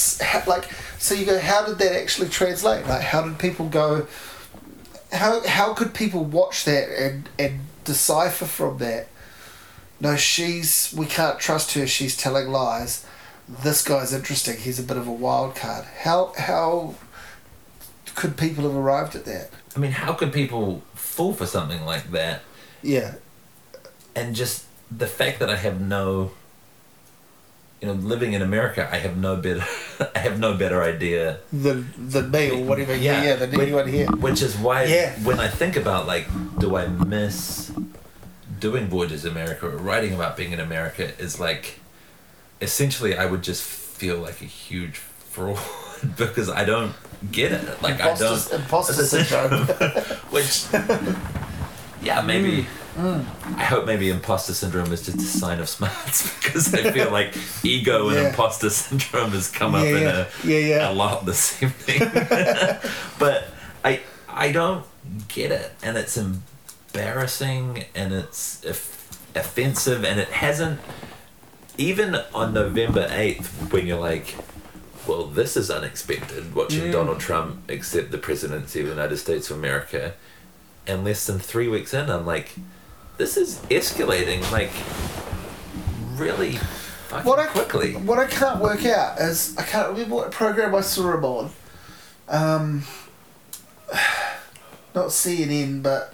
like, 0.47 0.69
so 0.97 1.15
you 1.15 1.25
go, 1.25 1.39
how 1.39 1.65
did 1.65 1.77
that 1.79 1.93
actually 1.93 2.29
translate? 2.29 2.85
Like, 2.85 3.01
how 3.01 3.21
did 3.21 3.39
people 3.39 3.67
go? 3.69 4.07
How 5.11 5.45
how 5.47 5.73
could 5.73 5.93
people 5.93 6.23
watch 6.23 6.65
that 6.65 6.89
and 6.89 7.29
and 7.39 7.61
decipher 7.83 8.45
from 8.45 8.79
that? 8.79 9.07
No, 9.99 10.15
she's 10.15 10.93
we 10.95 11.05
can't 11.05 11.39
trust 11.39 11.73
her. 11.73 11.87
She's 11.87 12.17
telling 12.17 12.49
lies. 12.49 13.05
This 13.47 13.83
guy's 13.83 14.11
interesting. 14.13 14.57
He's 14.57 14.79
a 14.79 14.83
bit 14.83 14.97
of 14.97 15.07
a 15.07 15.11
wild 15.11 15.55
card. 15.55 15.85
How 15.99 16.33
how 16.37 16.95
could 18.15 18.35
people 18.37 18.63
have 18.63 18.75
arrived 18.75 19.15
at 19.15 19.25
that? 19.25 19.51
I 19.75 19.79
mean, 19.79 19.91
how 19.91 20.13
could 20.13 20.33
people 20.33 20.81
fall 20.93 21.33
for 21.33 21.45
something 21.45 21.85
like 21.85 22.11
that? 22.11 22.41
Yeah, 22.81 23.15
And 24.15 24.35
just 24.35 24.63
the 24.89 25.07
fact 25.07 25.39
that 25.39 25.49
I 25.49 25.55
have 25.57 25.81
no, 25.81 26.31
you 27.81 27.87
know, 27.87 27.93
living 27.93 28.33
in 28.33 28.41
America, 28.41 28.87
I 28.91 28.97
have 28.97 29.17
no 29.17 29.35
better, 29.35 29.63
I 30.15 30.19
have 30.19 30.39
no 30.39 30.55
better 30.55 30.81
idea. 30.81 31.39
than 31.51 31.91
than 31.97 32.31
me 32.31 32.49
or 32.51 32.63
whatever. 32.63 32.95
Yeah, 32.95 33.23
yeah, 33.23 33.35
than 33.35 33.59
anyone 33.59 33.87
here. 33.87 34.07
Which 34.07 34.41
is 34.41 34.55
why 34.55 34.85
Yeah. 34.85 35.11
when 35.23 35.39
I 35.39 35.47
think 35.47 35.75
about 35.75 36.07
like, 36.07 36.27
do 36.59 36.75
I 36.77 36.87
miss 36.87 37.71
doing 38.59 38.87
Voyages 38.87 39.25
America 39.25 39.67
or 39.67 39.75
writing 39.77 40.13
about 40.13 40.37
being 40.37 40.51
in 40.53 40.59
America? 40.59 41.11
Is 41.19 41.39
like, 41.39 41.79
essentially, 42.61 43.17
I 43.17 43.25
would 43.25 43.43
just 43.43 43.63
feel 43.63 44.17
like 44.17 44.41
a 44.41 44.45
huge 44.45 44.95
fraud 44.97 45.59
because 46.17 46.49
I 46.49 46.63
don't 46.63 46.93
get 47.31 47.51
it. 47.51 47.81
Like 47.81 47.99
I 47.99 48.13
don't. 48.15 48.51
imposter 48.53 48.93
syndrome. 49.05 49.67
Which, 50.31 50.65
yeah, 52.01 52.21
maybe. 52.21 52.63
Mm, 52.63 52.65
I 52.97 53.63
hope 53.63 53.85
maybe 53.85 54.09
imposter 54.09 54.53
syndrome 54.53 54.91
is 54.93 55.05
just 55.05 55.17
a 55.17 55.21
sign 55.21 55.59
of 55.59 55.67
smarts 55.67 56.33
because 56.43 56.73
I 56.73 56.91
feel 56.91 57.11
like 57.11 57.35
ego 57.63 58.09
and 58.09 58.17
imposter 58.27 58.69
syndrome 58.69 59.31
has 59.31 59.49
come 59.51 59.75
up 59.75 59.83
Yeah, 59.83 59.89
in 59.97 60.01
yeah. 60.03 60.25
a, 60.43 60.47
Yeah, 60.47 60.57
yeah. 60.59 60.91
a 60.91 60.93
lot 60.93 61.25
this 61.25 61.61
evening. 61.61 61.99
but 63.19 63.47
I 63.83 63.99
I 64.29 64.51
don't 64.51 64.85
get 65.27 65.51
it, 65.51 65.71
and 65.83 65.97
it's 65.97 66.17
embarrassing, 66.17 67.85
and 67.93 68.13
it's 68.13 68.65
off- 68.65 69.19
offensive, 69.35 70.03
and 70.05 70.19
it 70.19 70.29
hasn't. 70.29 70.79
Even 71.77 72.15
on 72.33 72.53
November 72.53 73.07
eighth, 73.11 73.71
when 73.73 73.85
you're 73.85 73.99
like, 73.99 74.35
well, 75.05 75.25
this 75.25 75.57
is 75.57 75.69
unexpected. 75.69 76.55
Watching 76.55 76.83
Mm. 76.85 76.91
Donald 76.93 77.19
Trump 77.19 77.69
accept 77.69 78.11
the 78.11 78.17
presidency 78.17 78.79
of 78.79 78.85
the 78.85 78.93
United 78.93 79.17
States 79.17 79.49
of 79.51 79.57
America, 79.57 80.13
and 80.87 81.03
less 81.03 81.25
than 81.25 81.37
three 81.39 81.67
weeks 81.67 81.93
in, 81.93 82.09
I'm 82.09 82.25
like, 82.25 82.55
this 83.17 83.37
is 83.37 83.59
escalating 83.69 84.49
like 84.51 84.71
really 86.19 86.53
fucking 87.07 87.29
What 87.29 87.39
I 87.39 87.47
quickly. 87.47 87.93
What 87.93 88.19
I 88.19 88.27
can't 88.27 88.61
work 88.61 88.85
out 88.85 89.19
is 89.19 89.57
I 89.57 89.63
can't 89.63 89.89
remember 89.89 90.15
what 90.15 90.31
program 90.31 90.75
I 90.75 90.81
saw 90.81 91.13
him 91.13 91.25
on. 91.25 91.51
Um, 92.27 92.83
not 94.95 95.07
CNN, 95.07 95.83
but 95.83 96.13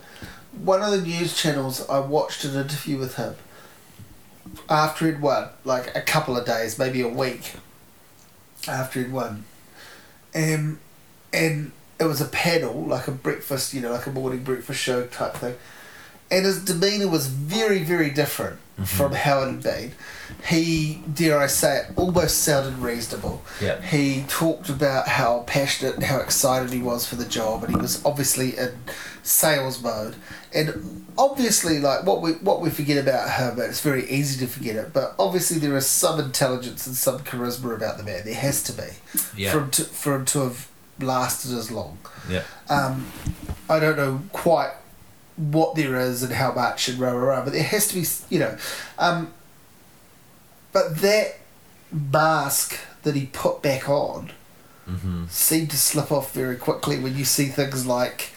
one 0.63 0.81
of 0.81 0.91
the 0.91 1.01
news 1.01 1.35
channels. 1.35 1.87
I 1.89 1.99
watched 1.99 2.43
an 2.43 2.55
interview 2.55 2.97
with 2.97 3.15
him 3.15 3.35
after 4.69 5.05
he'd 5.05 5.21
won, 5.21 5.49
like 5.63 5.95
a 5.95 6.01
couple 6.01 6.37
of 6.37 6.45
days, 6.45 6.77
maybe 6.77 7.01
a 7.01 7.07
week 7.07 7.53
after 8.67 9.01
he'd 9.01 9.11
won, 9.11 9.45
and 10.33 10.79
and 11.33 11.71
it 11.99 12.05
was 12.05 12.21
a 12.21 12.25
panel, 12.25 12.83
like 12.85 13.07
a 13.07 13.11
breakfast, 13.11 13.73
you 13.73 13.81
know, 13.81 13.91
like 13.91 14.07
a 14.07 14.11
morning 14.11 14.43
breakfast 14.43 14.79
show 14.79 15.05
type 15.07 15.35
thing. 15.35 15.55
And 16.31 16.45
his 16.45 16.63
demeanour 16.63 17.07
was 17.09 17.27
very, 17.27 17.79
very 17.83 18.09
different 18.09 18.57
from 18.85 19.11
how 19.11 19.41
it 19.43 19.47
had 19.51 19.63
been. 19.63 19.91
He, 20.47 21.03
dare 21.13 21.37
I 21.37 21.47
say 21.47 21.79
it, 21.79 21.85
almost 21.97 22.39
sounded 22.39 22.79
reasonable. 22.79 23.43
Yeah. 23.61 23.79
He 23.81 24.23
talked 24.27 24.69
about 24.69 25.07
how 25.07 25.43
passionate, 25.45 26.01
how 26.01 26.19
excited 26.19 26.71
he 26.71 26.79
was 26.81 27.05
for 27.05 27.15
the 27.15 27.25
job, 27.25 27.63
and 27.63 27.75
he 27.75 27.79
was 27.81 28.03
obviously 28.05 28.57
in 28.57 28.71
sales 29.23 29.83
mode. 29.83 30.15
And 30.53 31.05
obviously, 31.17 31.79
like 31.79 32.05
what 32.05 32.21
we 32.21 32.31
what 32.33 32.61
we 32.61 32.69
forget 32.69 32.97
about 32.97 33.29
him, 33.31 33.59
it's 33.59 33.81
very 33.81 34.09
easy 34.09 34.43
to 34.43 34.51
forget 34.51 34.75
it. 34.77 34.93
But 34.93 35.13
obviously, 35.19 35.59
there 35.59 35.75
is 35.77 35.85
some 35.85 36.19
intelligence 36.19 36.87
and 36.87 36.95
some 36.95 37.19
charisma 37.19 37.75
about 37.75 37.97
the 37.97 38.03
man. 38.03 38.21
There 38.25 38.33
has 38.33 38.63
to 38.63 38.73
be 38.73 38.87
Yeah. 39.35 39.51
for 39.51 39.59
him 39.59 39.71
to 39.71 39.83
for 39.83 40.15
him 40.15 40.25
to 40.25 40.39
have 40.39 40.67
lasted 40.99 41.51
as 41.55 41.69
long. 41.71 41.97
Yeah. 42.29 42.43
Um, 42.69 43.11
I 43.69 43.79
don't 43.79 43.97
know 43.97 44.21
quite 44.31 44.71
what 45.37 45.75
there 45.75 45.95
is 45.99 46.23
and 46.23 46.33
how 46.33 46.51
much 46.53 46.87
and 46.89 46.99
rah 46.99 47.11
rah 47.11 47.35
rah, 47.37 47.43
but 47.43 47.53
there 47.53 47.63
has 47.63 47.87
to 47.89 47.95
be, 47.95 48.05
you 48.33 48.39
know. 48.39 48.57
Um, 48.99 49.33
but 50.71 50.97
that 50.97 51.35
mask 51.91 52.79
that 53.03 53.15
he 53.15 53.25
put 53.27 53.61
back 53.61 53.89
on 53.89 54.31
Mm-hmm. 54.89 55.25
seemed 55.29 55.69
to 55.71 55.77
slip 55.77 56.11
off 56.11 56.33
very 56.33 56.55
quickly 56.57 56.99
when 56.99 57.15
you 57.15 57.23
see 57.23 57.45
things 57.45 57.85
like 57.85 58.31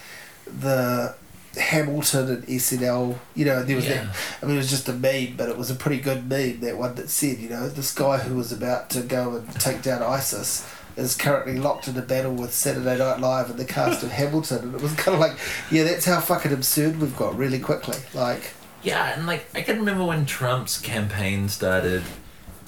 the 0.47 1.15
Hamilton 1.59 2.29
and 2.31 2.47
SNL. 2.47 3.19
You 3.35 3.45
know, 3.47 3.63
there 3.65 3.75
was 3.77 3.87
Yeah. 3.87 4.05
that. 4.05 4.17
I 4.43 4.47
mean, 4.47 4.55
it 4.57 4.59
was 4.59 4.71
just 4.71 4.89
a 4.89 4.93
meme, 4.93 5.35
but 5.37 5.49
it 5.49 5.57
was 5.57 5.71
a 5.71 5.75
pretty 5.75 6.01
good 6.01 6.29
meme. 6.29 6.61
That 6.61 6.77
one 6.77 6.95
that 6.97 7.09
said, 7.11 7.39
you 7.39 7.49
know, 7.49 7.69
this 7.69 7.93
guy 7.93 8.19
who 8.19 8.37
was 8.37 8.53
about 8.53 8.91
to 8.91 9.01
go 9.01 9.37
and 9.37 9.53
take 9.61 9.83
down 9.83 10.03
ISIS 10.03 10.65
is 10.97 11.17
currently 11.17 11.59
locked 11.59 11.89
in 11.89 11.97
a 11.97 12.03
battle 12.03 12.35
with 12.35 12.53
Saturday 12.53 12.99
Night 12.99 13.21
Live 13.21 13.51
and 13.51 13.59
the 13.59 13.65
cast 13.65 14.03
of 14.03 14.11
Hamilton, 14.13 14.65
and 14.65 14.75
it 14.75 14.81
was 14.81 14.95
kind 14.95 15.15
of 15.15 15.21
like, 15.21 15.39
yeah, 15.71 15.85
that's 15.85 16.05
how 16.05 16.21
fucking 16.21 16.53
absurd 16.53 17.01
we've 17.01 17.17
got 17.17 17.37
really 17.37 17.59
quickly. 17.59 17.99
Like, 18.13 18.53
Yeah, 18.83 19.17
and 19.17 19.27
like 19.27 19.47
I 19.55 19.63
can 19.63 19.79
remember 19.79 20.05
when 20.05 20.27
Trump's 20.27 20.81
campaign 20.81 21.49
started 21.49 22.03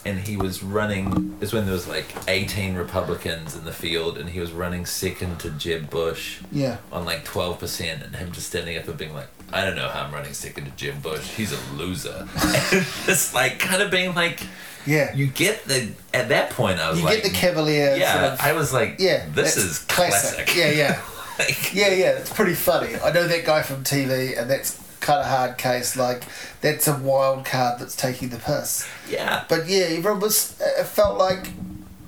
and 0.07 0.21
he 0.21 0.37
was 0.37 0.63
running 0.63 1.37
is 1.41 1.53
when 1.53 1.65
there 1.65 1.75
was 1.75 1.89
like 1.89 2.07
18 2.29 2.77
Republicans 2.77 3.57
in 3.57 3.65
the 3.65 3.73
field 3.73 4.17
and 4.17 4.31
he 4.31 4.39
was 4.39 4.53
running 4.53 4.87
second 4.87 5.41
to 5.41 5.51
Jeb 5.51 5.91
Bush 5.91 6.39
yeah, 6.53 6.77
on 6.93 7.05
like 7.05 7.25
12% 7.25 8.05
and 8.05 8.15
him 8.15 8.31
just 8.31 8.47
standing 8.47 8.79
up 8.79 8.87
and 8.87 8.97
being 8.97 9.13
like 9.13 9.29
I 9.53 9.65
don't 9.65 9.77
know 9.77 9.89
how 9.89 10.03
I'm 10.03 10.13
running 10.13 10.33
second 10.33 10.65
to 10.67 10.71
Jeb 10.73 11.03
Bush. 11.03 11.29
He's 11.35 11.53
a 11.53 11.75
loser. 11.75 12.29
And 12.43 12.53
it's 13.07 13.35
like 13.35 13.59
kind 13.59 13.83
of 13.83 13.91
being 13.91 14.15
like 14.15 14.41
yeah. 14.87 15.15
you 15.15 15.27
get 15.27 15.65
the 15.65 15.93
at 16.15 16.29
that 16.29 16.51
point 16.51 16.79
I 16.79 16.91
was 16.91 17.03
like 17.03 17.13
You 17.13 17.17
like 17.17 17.23
get 17.23 17.33
the 17.33 17.39
cavalier. 17.39 17.97
Yeah, 17.97 18.13
sort 18.13 18.33
of, 18.35 18.41
I 18.41 18.53
was 18.53 18.73
like 18.73 18.97
yeah. 18.99 19.27
this 19.31 19.57
is 19.57 19.81
classic. 19.81 20.55
Yeah, 20.55 20.71
yeah. 20.71 21.01
Like, 21.39 21.75
Yeah, 21.75 21.89
yeah, 21.89 22.11
it's 22.13 22.33
pretty 22.33 22.55
funny. 22.55 22.97
I 22.97 23.13
know 23.13 23.27
that 23.29 23.45
guy 23.45 23.63
from 23.63 23.85
TV, 23.85 24.39
and 24.41 24.49
that's 24.49 24.83
kind 25.01 25.21
of 25.21 25.27
hard 25.27 25.59
case. 25.59 25.97
Like, 25.97 26.23
that's 26.61 26.89
a 26.89 26.97
wild 26.97 27.45
card 27.45 27.79
that's 27.79 27.95
taking 27.95 28.31
the 28.31 28.39
piss. 28.39 28.89
yeah. 29.09 29.45
But 29.49 29.69
yeah, 29.69 29.85
everyone 29.91 30.21
was. 30.21 30.59
It 30.61 30.87
felt 30.87 31.19
like, 31.19 31.51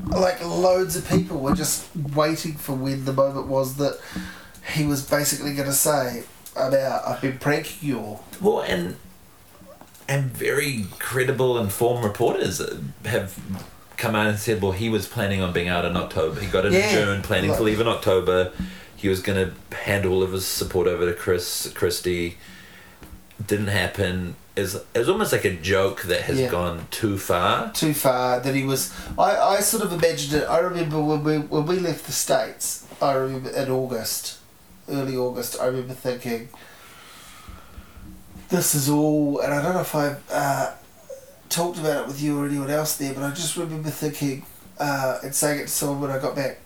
like 0.06 0.42
loads 0.44 0.96
of 0.96 1.06
people 1.08 1.40
were 1.40 1.54
just 1.54 1.94
waiting 2.14 2.54
for 2.54 2.72
when 2.72 3.04
the 3.04 3.12
moment 3.12 3.48
was 3.48 3.76
that 3.76 4.00
he 4.74 4.86
was 4.86 5.08
basically 5.08 5.54
going 5.54 5.68
to 5.68 5.74
say 5.74 6.24
about 6.56 7.06
I've 7.06 7.20
been 7.20 7.38
pranking 7.38 7.88
you 7.88 7.98
all. 7.98 8.24
Well, 8.40 8.60
and 8.62 8.96
and 10.08 10.24
very 10.30 10.86
credible, 10.98 11.58
informed 11.58 12.02
reporters 12.04 12.60
have 13.04 13.38
come 13.96 14.14
out 14.14 14.26
and 14.28 14.38
said, 14.38 14.62
well, 14.62 14.72
he 14.72 14.88
was 14.88 15.06
planning 15.06 15.42
on 15.42 15.52
being 15.52 15.68
out 15.68 15.84
in 15.84 15.96
October. 15.96 16.40
He 16.40 16.46
got 16.46 16.64
in 16.64 16.72
Yeah, 16.72 16.90
June, 16.92 17.22
planning 17.22 17.50
like- 17.50 17.58
to 17.58 17.64
leave 17.64 17.80
in 17.80 17.88
October. 17.88 18.52
He 18.96 19.08
was 19.08 19.20
going 19.20 19.50
to 19.70 19.76
hand 19.76 20.06
all 20.06 20.22
of 20.22 20.32
his 20.32 20.46
support 20.46 20.86
over 20.88 21.06
to 21.06 21.12
Chris 21.12 21.70
Christie. 21.74 22.36
Didn't 23.46 23.68
happen. 23.68 24.34
Is 24.56 24.74
it 24.74 24.98
was 24.98 25.08
almost 25.08 25.30
like 25.30 25.44
a 25.44 25.54
joke 25.54 26.02
that 26.02 26.22
has 26.22 26.40
Yeah. 26.40 26.48
gone 26.50 26.88
too 26.90 27.16
far. 27.16 27.70
too 27.72 27.94
far 27.94 28.40
that 28.40 28.54
he 28.56 28.64
was 28.64 28.92
I, 29.16 29.36
I 29.36 29.60
sort 29.60 29.84
of 29.84 29.92
imagined 29.92 30.42
it 30.42 30.46
I 30.48 30.58
remember 30.58 31.00
when 31.00 31.22
we 31.22 31.38
when 31.38 31.64
we 31.66 31.78
left 31.78 32.06
the 32.06 32.12
States 32.12 32.84
I 33.00 33.12
remember 33.12 33.50
in 33.50 33.70
August 33.70 34.38
early 34.88 35.16
August 35.16 35.60
I 35.60 35.66
remember 35.66 35.94
thinking 35.94 36.48
this 38.48 38.74
is 38.74 38.88
all 38.88 39.40
and 39.40 39.52
I 39.52 39.62
don't 39.62 39.74
know 39.74 39.80
if 39.80 39.94
I 39.94 40.16
uh, 40.30 40.74
talked 41.48 41.78
about 41.78 42.02
it 42.02 42.06
with 42.08 42.20
you 42.22 42.40
or 42.40 42.46
anyone 42.46 42.70
else 42.70 42.96
there 42.96 43.14
but 43.14 43.22
I 43.22 43.30
just 43.30 43.56
remember 43.56 43.90
thinking 43.90 44.44
uh, 44.78 45.18
and 45.22 45.34
saying 45.34 45.60
it 45.60 45.62
to 45.64 45.68
someone 45.68 46.00
when 46.00 46.10
I 46.10 46.18
got 46.18 46.34
back 46.36 46.58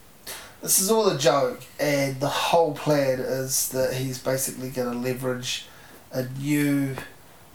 this 0.62 0.78
is 0.80 0.90
all 0.90 1.08
a 1.08 1.18
joke 1.18 1.60
and 1.80 2.20
the 2.20 2.28
whole 2.28 2.74
plan 2.74 3.18
is 3.20 3.68
that 3.70 3.94
he's 3.94 4.18
basically 4.18 4.70
going 4.70 4.92
to 4.92 4.98
leverage 4.98 5.66
a 6.12 6.24
new 6.40 6.94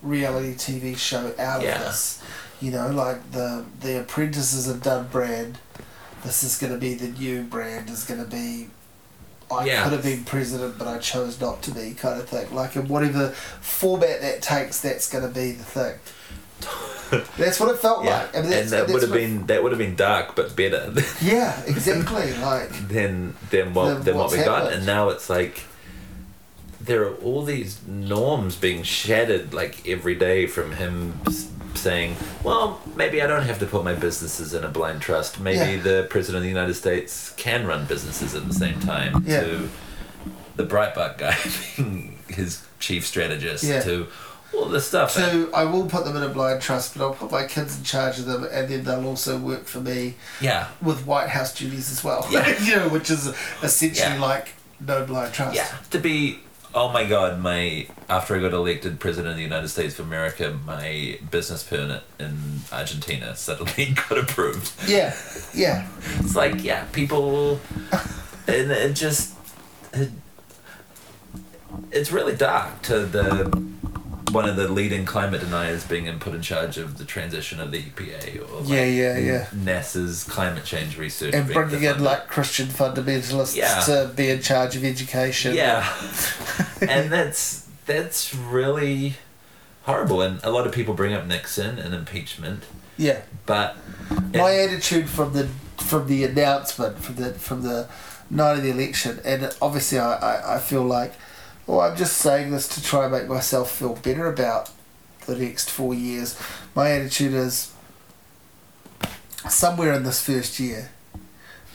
reality 0.01 0.53
TV 0.55 0.97
show 0.97 1.33
out 1.39 1.61
Yeah. 1.61 1.75
of 1.79 1.85
this 1.85 2.21
you 2.59 2.71
know, 2.71 2.89
like 2.89 3.31
the 3.33 3.65
the 3.81 3.99
apprentices 3.99 4.65
have 4.65 4.81
done 4.81 5.07
brand. 5.09 5.59
This 6.23 6.41
is 6.41 6.57
going 6.57 6.73
to 6.73 6.79
be 6.79 6.95
the 6.95 7.09
new 7.09 7.43
brand. 7.43 7.87
Is 7.87 8.03
going 8.03 8.19
to 8.23 8.27
be. 8.27 8.69
I 9.49 9.65
Yeah. 9.65 9.84
could 9.84 9.94
have 9.94 10.03
been 10.03 10.24
president, 10.26 10.78
but 10.78 10.88
I 10.88 10.98
chose 10.98 11.40
not 11.40 11.61
to 11.64 11.72
be, 11.72 11.91
kind 11.94 12.19
of 12.19 12.28
thing. 12.28 12.53
Like 12.53 12.76
in 12.76 12.88
whatever 12.88 13.30
format 13.61 14.22
that 14.22 14.41
takes, 14.41 14.82
that's 14.82 15.10
going 15.10 15.26
to 15.28 15.34
be 15.34 15.52
the 15.53 15.64
thing. 15.64 15.95
that's 17.38 17.60
what 17.60 17.69
it 17.69 17.78
felt 17.78 18.03
Yeah, 18.03 18.18
like. 18.24 18.38
I 18.38 18.41
mean, 18.41 18.53
and 18.53 18.69
that 18.69 18.88
would 18.90 19.02
have 19.03 19.11
been 19.14 19.45
that 19.45 19.61
would 19.64 19.72
have 19.72 19.80
been 19.80 19.95
dark, 19.95 20.36
but 20.36 20.56
better. 20.56 20.91
Yeah, 21.22 21.60
exactly. 21.65 22.34
like 22.40 22.72
than 22.90 23.36
than 23.52 23.74
what 23.74 23.86
Than 23.94 24.03
than 24.03 24.18
what 24.18 24.32
we 24.32 24.38
got, 24.40 24.74
and 24.74 24.86
now 24.86 25.10
it's 25.10 25.30
like 25.30 25.61
there 26.82 27.03
are 27.03 27.15
all 27.15 27.44
these 27.44 27.80
norms 27.88 28.56
being 28.56 28.82
shattered 28.84 29.53
like 29.53 29.88
every 29.88 30.15
day 30.15 30.48
from 30.48 30.72
him 30.74 31.19
saying, 31.77 32.15
well, 32.43 32.79
maybe 32.95 33.21
I 33.21 33.27
don't 33.27 33.43
have 33.43 33.59
to 33.59 33.65
put 33.65 33.83
my 33.83 33.93
businesses 33.93 34.53
in 34.53 34.63
a 34.63 34.67
blind 34.69 35.01
trust. 35.01 35.39
Maybe 35.39 35.77
Yeah. 35.77 35.81
the 35.81 36.07
president 36.09 36.37
of 36.37 36.43
the 36.43 36.49
United 36.49 36.73
States 36.73 37.33
can 37.37 37.65
run 37.65 37.85
businesses 37.85 38.35
at 38.35 38.47
the 38.47 38.53
same 38.53 38.79
time. 38.79 39.23
Yeah. 39.25 39.41
To 39.41 39.69
the 40.55 40.65
Breitbart 40.65 41.17
guy 41.17 41.37
being 41.77 42.17
his 42.27 42.63
chief 42.79 43.05
strategist. 43.05 43.63
Yeah. 43.63 43.81
To 43.81 44.07
all 44.53 44.65
this 44.65 44.87
stuff. 44.87 45.11
So 45.11 45.49
I 45.53 45.65
will 45.65 45.85
put 45.87 46.05
them 46.05 46.15
in 46.15 46.23
a 46.23 46.29
blind 46.29 46.61
trust, 46.61 46.97
but 46.97 47.03
I'll 47.05 47.13
put 47.13 47.31
my 47.31 47.45
kids 47.45 47.77
in 47.77 47.83
charge 47.83 48.17
of 48.17 48.25
them, 48.25 48.47
and 48.51 48.67
then 48.67 48.83
they'll 48.83 49.05
also 49.05 49.37
work 49.37 49.65
for 49.65 49.79
me 49.79 50.15
yeah. 50.41 50.69
with 50.81 51.05
White 51.05 51.29
House 51.29 51.53
duties 51.53 51.91
as 51.91 52.03
well. 52.03 52.25
Yeah. 52.31 52.57
you 52.63 52.75
know, 52.75 52.89
which 52.89 53.09
is 53.09 53.27
essentially 53.61 54.15
Yeah. 54.15 54.21
like 54.21 54.49
no 54.79 55.05
blind 55.05 55.33
trust. 55.33 55.55
Yeah, 55.55 55.67
to 55.91 55.99
be 55.99 56.39
oh 56.77 56.89
my 56.89 57.03
god, 57.03 57.39
my 57.39 57.87
after 58.07 58.35
I 58.35 58.39
got 58.39 58.53
elected 58.53 58.99
president 58.99 59.31
of 59.31 59.37
the 59.37 59.43
United 59.43 59.69
States 59.69 59.97
of 59.97 60.05
America, 60.05 60.57
my 60.65 61.19
business 61.31 61.63
permit 61.63 62.03
in 62.19 62.59
Argentina 62.71 63.35
suddenly 63.35 63.95
got 64.09 64.19
approved. 64.19 64.71
Yeah, 64.87 65.15
yeah, 65.53 65.87
It's 66.19 66.35
like 66.35 66.63
yeah, 66.63 66.85
people, 66.91 67.59
and 68.47 68.71
it 68.71 68.93
just 68.93 69.33
it, 69.93 70.11
it's 71.91 72.11
really 72.11 72.35
dark 72.35 72.81
to 72.83 73.05
the 73.05 73.45
one 74.31 74.47
of 74.47 74.55
the 74.55 74.67
leading 74.67 75.05
climate 75.05 75.41
deniers 75.41 75.85
being 75.85 76.19
put 76.19 76.33
in 76.33 76.41
charge 76.41 76.77
of 76.77 76.97
the 76.97 77.05
transition 77.05 77.59
of 77.59 77.71
the 77.71 77.81
EPA 77.81 78.49
or 78.51 78.61
like 78.61 78.69
Yeah, 78.69 78.83
yeah, 78.85 79.17
yeah. 79.17 79.45
NASA's 79.55 80.23
climate 80.23 80.65
change 80.65 80.97
research 80.97 81.33
and 81.33 81.47
bringing 81.51 81.83
in 81.83 82.03
like 82.03 82.27
Christian 82.27 82.67
fundamentalists 82.67 83.55
Yeah. 83.55 83.79
to 83.81 84.11
be 84.15 84.29
in 84.29 84.41
charge 84.41 84.75
of 84.75 84.83
education. 84.83 85.55
Yeah, 85.55 85.87
and 86.81 87.11
that's 87.11 87.67
that's 87.85 88.33
really 88.35 89.15
horrible. 89.83 90.21
And 90.21 90.43
a 90.43 90.51
lot 90.51 90.67
of 90.67 90.73
people 90.73 90.93
bring 90.93 91.13
up 91.13 91.25
Nixon 91.25 91.79
and 91.79 91.93
impeachment, 91.93 92.63
yeah. 92.97 93.21
but 93.45 93.77
My 94.33 94.53
attitude 94.55 95.09
from 95.09 95.33
the 95.33 95.47
from 95.77 96.07
the 96.07 96.25
announcement 96.25 96.99
from 96.99 97.15
the 97.15 97.33
from 97.33 97.61
the 97.61 97.87
night 98.29 98.57
of 98.57 98.63
the 98.63 98.71
election, 98.71 99.19
and 99.23 99.55
obviously 99.61 99.97
I, 99.99 100.15
I, 100.15 100.55
I 100.55 100.59
feel 100.59 100.83
like, 100.83 101.13
well, 101.68 101.81
I'm 101.81 101.95
just 101.98 102.18
saying 102.18 102.52
this 102.52 102.68
to 102.69 102.81
try 102.84 103.03
and 103.03 103.11
make 103.11 103.27
myself 103.27 103.72
feel 103.72 103.95
better 103.95 104.26
about 104.27 104.72
the 105.26 105.35
next 105.35 105.69
four 105.69 105.94
years. 105.94 106.39
My 106.73 106.91
attitude 106.91 107.34
is 107.34 107.73
somewhere 109.49 109.94
in 109.94 110.03
this 110.03 110.22
first 110.26 110.60
year, 110.60 110.91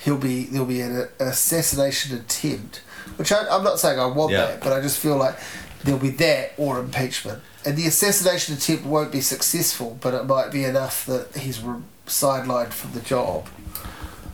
he'll 0.05 0.19
be 0.19 0.45
there'll 0.45 0.67
be 0.67 0.81
an, 0.81 1.09
assassination 1.21 2.17
attempt, 2.17 2.79
which 3.17 3.33
I, 3.33 3.47
I'm 3.49 3.63
not 3.65 3.79
saying 3.79 3.99
I 3.99 4.07
want 4.07 4.33
Yeah. 4.33 4.47
that, 4.47 4.61
but 4.63 4.73
I 4.73 4.81
just 4.81 4.99
feel 4.99 5.17
like 5.17 5.37
there'll 5.85 6.01
be 6.01 6.11
that 6.11 6.53
or 6.57 6.79
impeachment, 6.79 7.43
and 7.65 7.77
the 7.77 7.87
assassination 7.87 8.55
attempt 8.57 8.85
won't 8.87 9.13
be 9.13 9.21
successful, 9.21 9.99
but 10.01 10.15
it 10.15 10.25
might 10.27 10.51
be 10.51 10.65
enough 10.65 11.07
that 11.07 11.37
he's 11.37 11.61
re- 11.61 11.83
sidelined 12.07 12.73
from 12.73 12.93
the 12.93 13.01
job, 13.01 13.49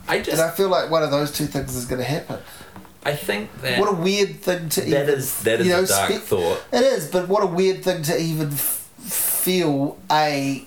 I 0.07 0.19
just 0.19 0.31
and 0.31 0.41
I 0.41 0.49
feel 0.51 0.69
like 0.69 0.89
one 0.89 1.03
of 1.03 1.11
those 1.11 1.31
two 1.31 1.45
things 1.45 1.75
is 1.75 1.85
going 1.85 1.99
to 2.01 2.07
happen. 2.07 2.39
I 3.09 3.15
think 3.15 3.61
that 3.61 3.79
What 3.79 3.89
a 3.89 3.95
weird 3.95 4.35
thing 4.41 4.69
to 4.69 4.81
even 4.81 4.91
that 4.91 5.09
is 5.09 5.43
that 5.43 5.59
is 5.61 5.67
you 5.67 5.73
know, 5.73 5.83
a 5.83 5.87
dark 5.87 6.11
spe- 6.11 6.21
thought. 6.21 6.63
It 6.71 6.83
is, 6.83 7.09
but 7.09 7.27
what 7.27 7.43
a 7.43 7.47
weird 7.47 7.83
thing 7.83 8.03
to 8.03 8.17
even 8.19 8.49
f- 8.51 8.87
feel. 8.99 9.97
A, 10.11 10.63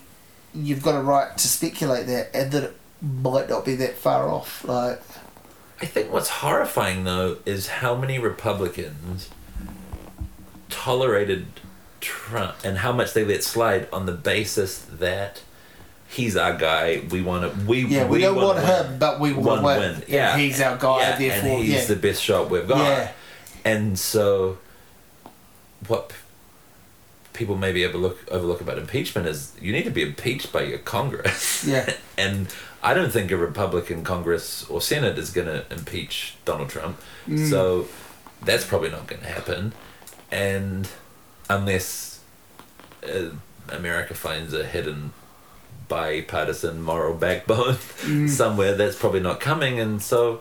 you've 0.55 0.83
got 0.83 0.95
a 0.97 1.03
right 1.03 1.37
to 1.37 1.49
speculate 1.49 2.07
that, 2.07 2.35
and 2.35 2.51
that 2.53 2.63
it 2.65 2.77
might 3.01 3.49
not 3.49 3.65
be 3.65 3.75
that 3.77 3.95
far 3.97 4.29
off. 4.29 4.65
Like, 4.65 5.01
I 5.81 5.87
think 5.87 6.13
what's 6.13 6.29
horrifying 6.29 7.05
though 7.05 7.39
is 7.47 7.69
how 7.69 7.95
many 7.95 8.19
Republicans 8.19 9.29
tolerated 10.69 11.47
Trump 12.01 12.57
and 12.65 12.79
how 12.79 12.93
much 12.93 13.13
they 13.13 13.25
let 13.25 13.45
slide 13.45 13.89
on 13.93 14.07
the 14.07 14.13
basis 14.13 14.79
that 14.79 15.43
he's 16.13 16.37
our 16.37 16.55
guy. 16.57 17.03
We 17.11 17.23
want 17.23 17.51
to. 17.51 17.67
We 17.67 17.87
yeah, 17.87 18.07
we, 18.07 18.21
don't 18.21 18.37
wanna 18.37 18.61
win. 18.61 18.87
him, 18.87 18.99
but 18.99 19.19
we 19.19 19.33
want 19.33 19.61
to 19.61 19.67
win. 19.67 20.03
Yeah, 20.07 20.37
he's 20.37 20.61
our 20.61 20.77
guy. 20.77 21.01
yeah, 21.01 21.19
therefore, 21.19 21.51
and 21.51 21.65
he's 21.65 21.75
yeah, 21.75 21.85
the 21.87 21.97
best 21.97 22.23
shot 22.23 22.51
we've 22.51 22.69
got. 22.69 22.79
yeah, 22.79 23.13
And 23.65 23.99
so, 23.99 24.59
what 25.89 26.13
people 27.33 27.57
maybe 27.57 27.85
overlook 27.85 28.19
overlook 28.31 28.61
about 28.61 28.79
impeachment 28.79 29.27
is 29.27 29.55
you 29.61 29.73
need 29.73 29.85
to 29.85 29.91
be 29.91 30.03
impeached 30.03 30.53
by 30.53 30.63
your 30.63 30.79
Congress. 30.79 31.65
yeah, 31.67 31.95
and 32.19 32.55
I 32.83 32.95
don't 32.95 33.13
think 33.13 33.31
a 33.31 33.37
Republican 33.37 34.05
Congress 34.05 34.69
or 34.69 34.81
Senate 34.81 35.19
is 35.19 35.31
going 35.31 35.47
to 35.47 35.65
impeach 35.71 36.35
Donald 36.45 36.69
Trump. 36.69 37.01
Mm. 37.27 37.49
So 37.49 37.89
that's 38.43 38.65
probably 38.65 38.91
not 38.91 39.07
going 39.07 39.23
to 39.23 39.29
happen. 39.29 39.73
And 40.31 40.89
unless 41.49 42.21
uh, 43.07 43.31
America 43.69 44.15
finds 44.15 44.53
a 44.53 44.65
hidden 44.65 45.13
bipartisan 45.93 46.81
moral 46.83 47.15
backbone 47.15 47.75
Mm. 48.03 48.29
somewhere, 48.41 48.75
that's 48.75 48.97
probably 48.99 49.21
not 49.21 49.41
coming. 49.41 49.79
And 49.79 50.01
so, 50.03 50.41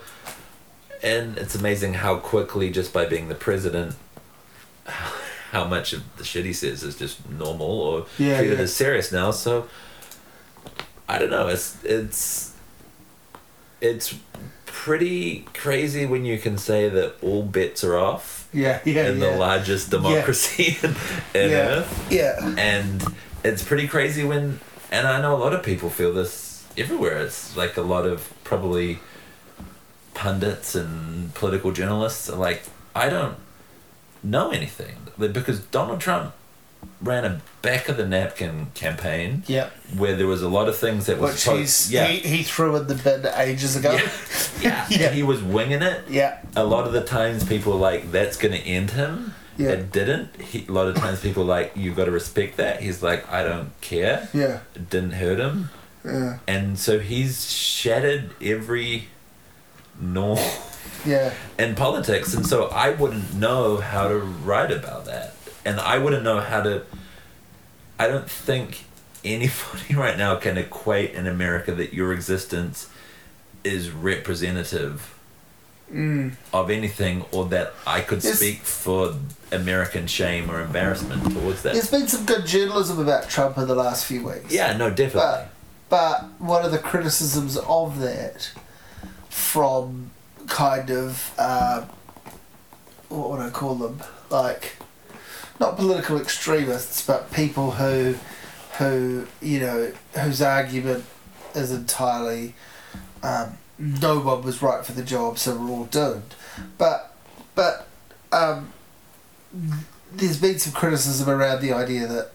and 1.04 1.38
it's 1.38 1.56
amazing 1.56 1.96
how 1.96 2.16
quickly, 2.18 2.70
just 2.70 2.94
by 2.94 3.06
being 3.06 3.28
the 3.28 3.36
president, 3.36 3.96
how 5.52 5.66
much 5.66 5.92
of 5.94 6.02
the 6.18 6.24
shit 6.24 6.46
he 6.46 6.54
says 6.54 6.84
is 6.84 6.96
just 6.98 7.18
normal 7.30 7.68
or 7.90 8.06
Yeah, 8.18 8.38
treated 8.40 8.58
yeah. 8.60 8.64
as 8.64 8.74
serious 8.74 9.12
now. 9.12 9.32
So 9.32 9.68
I 11.10 11.18
don't 11.20 11.30
know. 11.30 11.48
It's 11.50 11.76
it's 11.84 12.54
it's 13.82 14.16
pretty 14.66 15.46
crazy 15.54 16.06
when 16.06 16.24
you 16.26 16.38
can 16.40 16.58
say 16.58 16.88
that 16.90 17.16
all 17.22 17.44
bets 17.44 17.84
are 17.84 17.98
off 17.98 18.48
yeah, 18.54 18.80
yeah, 18.86 19.10
in 19.10 19.20
yeah. 19.20 19.30
the 19.32 19.38
largest 19.38 19.90
democracy 19.92 20.78
in, 20.82 20.90
in 21.42 21.50
yeah, 21.52 21.58
Earth, 21.76 22.08
yeah, 22.10 22.56
and 22.58 23.04
it's 23.44 23.64
pretty 23.64 23.88
crazy 23.88 24.24
when. 24.24 24.60
And 24.92 25.08
I 25.08 25.22
know 25.22 25.36
a 25.36 25.38
lot 25.40 25.54
of 25.54 25.64
people 25.64 25.90
feel 25.90 26.14
this 26.14 26.66
everywhere. 26.78 27.18
It's 27.20 27.56
like 27.56 27.78
a 27.78 27.82
lot 27.82 28.06
of 28.06 28.32
probably 28.44 29.00
pundits 30.14 30.76
and 30.76 31.34
political 31.34 31.72
journalists 31.72 32.30
are 32.30 32.38
like, 32.38 32.64
I 32.96 33.10
don't 33.10 33.38
know 34.24 34.52
anything 34.52 34.96
because 35.18 35.60
Donald 35.62 36.00
Trump 36.02 36.34
ran 37.02 37.26
a 37.26 37.42
back 37.62 37.90
of 37.90 37.98
the 37.98 38.06
napkin 38.08 38.68
campaign 38.74 39.44
yeah. 39.48 39.70
where 39.96 40.16
there 40.16 40.28
was 40.28 40.42
a 40.42 40.50
lot 40.50 40.68
of 40.68 40.76
things 40.76 41.06
that 41.06 41.20
was 41.20 41.40
supposed- 41.40 41.92
yeah, 41.92 42.08
he, 42.08 42.38
he 42.38 42.44
threw 42.44 42.76
in 42.76 42.88
the 42.88 42.96
bin 42.96 43.26
ages 43.36 43.76
ago. 43.76 43.94
yeah, 43.94 44.10
yeah, 44.62 44.88
Yeah. 44.90 45.10
he 45.12 45.24
was 45.24 45.42
winging 45.44 45.82
it. 45.82 46.04
yeah, 46.10 46.40
A 46.56 46.64
lot 46.64 46.86
of 46.88 46.94
the 46.94 47.04
times, 47.04 47.44
people 47.44 47.74
were 47.74 47.80
like 47.80 48.12
that's 48.12 48.36
going 48.38 48.54
to 48.54 48.60
end 48.68 48.92
him. 48.92 49.34
Yeah. 49.58 49.70
It 49.72 49.92
didn't. 49.92 50.40
He, 50.42 50.66
a 50.68 50.72
lot 50.72 50.88
of 50.88 50.96
times, 50.96 51.20
people 51.22 51.44
like 51.44 51.74
you've 51.76 51.96
got 51.96 52.06
to 52.06 52.12
respect 52.12 52.58
that. 52.58 52.82
He's 52.82 53.04
like 53.04 53.30
I 53.32 53.44
don't 53.44 53.70
care. 53.82 54.30
yeah, 54.34 54.60
It 54.76 54.90
didn't 54.90 55.12
hurt 55.12 55.40
him, 55.40 55.70
yeah, 56.06 56.40
and 56.48 56.80
so 56.80 57.00
he's 57.00 57.52
shattered 57.52 58.32
every 58.42 59.08
norm 60.00 60.40
yeah. 61.06 61.34
in 61.60 61.76
politics, 61.76 62.34
and 62.34 62.46
so 62.46 62.68
I 62.70 62.92
wouldn't 62.92 63.34
know 63.36 63.78
how 63.78 64.08
to 64.08 64.18
write 64.18 64.72
about 64.72 65.06
that, 65.06 65.36
and 65.66 65.80
I 65.80 65.98
wouldn't 65.98 66.24
know 66.24 66.40
how 66.40 66.62
to. 66.62 66.84
I 68.00 68.08
don't 68.08 68.30
think 68.30 68.86
anybody 69.24 69.94
right 69.96 70.18
now 70.18 70.36
can 70.38 70.58
equate 70.58 71.12
in 71.14 71.28
America 71.28 71.72
that 71.76 71.94
your 71.94 72.14
existence 72.14 72.90
is 73.64 73.92
representative 73.92 75.16
Mm. 75.94 76.36
of 76.54 76.70
anything, 76.70 77.26
or 77.34 77.46
that 77.50 77.74
I 77.86 78.00
could 78.00 78.24
Yes. 78.24 78.38
speak 78.38 78.62
for 78.62 79.14
American 79.52 80.08
shame 80.08 80.50
or 80.50 80.62
embarrassment 80.62 81.24
towards 81.32 81.64
that. 81.64 81.74
There's 81.74 81.92
been 81.92 82.08
some 82.08 82.26
good 82.26 82.46
journalism 82.46 83.00
about 83.00 83.30
Trump 83.30 83.58
in 83.58 83.68
the 83.68 83.76
last 83.76 84.06
few 84.06 84.26
weeks. 84.26 84.52
Yeah, 84.52 84.76
no, 84.78 84.90
definitely. 84.90 85.22
But 85.22 85.50
but 85.90 86.24
one 86.40 86.64
of 86.64 86.72
the 86.72 86.80
criticisms 86.80 87.58
of 87.58 88.00
that 88.00 88.52
from 89.30 90.12
kind 90.48 90.90
of 90.90 91.34
uh, 91.38 91.86
what 93.10 93.32
would 93.32 93.40
I 93.40 93.50
call 93.50 93.76
them? 93.76 94.02
Like 94.30 94.78
not 95.60 95.78
political 95.78 96.20
extremists, 96.20 97.06
but 97.06 97.32
people 97.32 97.72
who 97.72 98.16
who 98.78 99.28
you 99.42 99.60
know 99.60 99.92
whose 100.20 100.42
argument 100.42 101.06
is 101.54 101.72
entirely 101.72 102.56
um, 103.24 103.58
no 103.78 104.20
one 104.20 104.42
was 104.44 104.62
right 104.62 104.86
for 104.86 104.92
the 104.92 105.04
job, 105.04 105.38
so 105.38 105.56
we're 105.56 105.70
all 105.70 105.86
doomed. 105.86 106.36
But 106.78 107.16
but 107.56 107.88
um, 108.32 108.72
there's 110.14 110.40
been 110.40 110.60
some 110.60 110.74
criticism 110.74 111.30
around 111.30 111.62
the 111.62 111.74
idea 111.74 112.08
that 112.08 112.32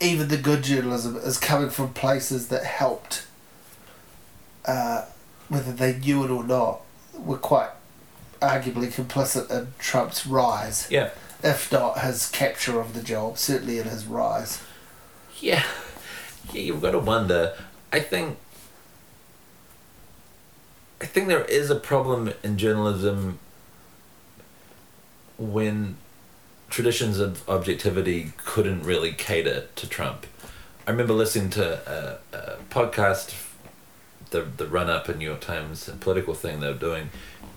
even 0.00 0.28
the 0.28 0.36
good 0.36 0.62
journalism 0.62 1.16
is 1.16 1.38
coming 1.38 1.70
from 1.70 1.92
places 1.92 2.48
that 2.48 2.64
helped, 2.64 3.26
uh, 4.64 5.04
whether 5.48 5.72
they 5.72 5.96
knew 5.98 6.24
it 6.24 6.30
or 6.30 6.44
not, 6.44 6.80
were 7.14 7.36
quite 7.36 7.70
arguably 8.40 8.92
complicit 8.92 9.50
in 9.50 9.68
Trump's 9.78 10.26
rise, 10.26 10.88
yeah. 10.90 11.10
if 11.42 11.70
not 11.70 12.00
his 12.00 12.30
capture 12.30 12.80
of 12.80 12.94
the 12.94 13.02
job, 13.02 13.36
certainly 13.36 13.78
in 13.78 13.84
his 13.84 14.06
rise. 14.06 14.62
Yeah. 15.40 15.64
Yeah, 16.52 16.62
you've 16.62 16.82
got 16.82 16.92
to 16.92 16.98
wonder. 16.98 17.54
I 17.92 18.00
think 18.00 18.38
I 21.00 21.06
think 21.06 21.28
there 21.28 21.44
is 21.44 21.70
a 21.70 21.76
problem 21.76 22.32
in 22.42 22.58
journalism 22.58 23.38
when 25.40 25.96
traditions 26.68 27.18
of 27.18 27.48
objectivity 27.48 28.32
couldn't 28.36 28.82
really 28.84 29.12
cater 29.12 29.64
to 29.74 29.88
Trump. 29.88 30.26
I 30.86 30.90
remember 30.92 31.14
listening 31.14 31.50
to 31.50 32.18
a, 32.32 32.36
a 32.36 32.56
podcast, 32.70 33.34
the 34.30 34.42
the 34.42 34.66
run 34.66 34.88
up 34.90 35.08
in 35.08 35.18
New 35.18 35.24
York 35.24 35.40
Times 35.40 35.88
a 35.88 35.92
political 35.92 36.34
thing 36.34 36.60
they 36.60 36.68
were 36.68 36.74
doing, 36.74 37.10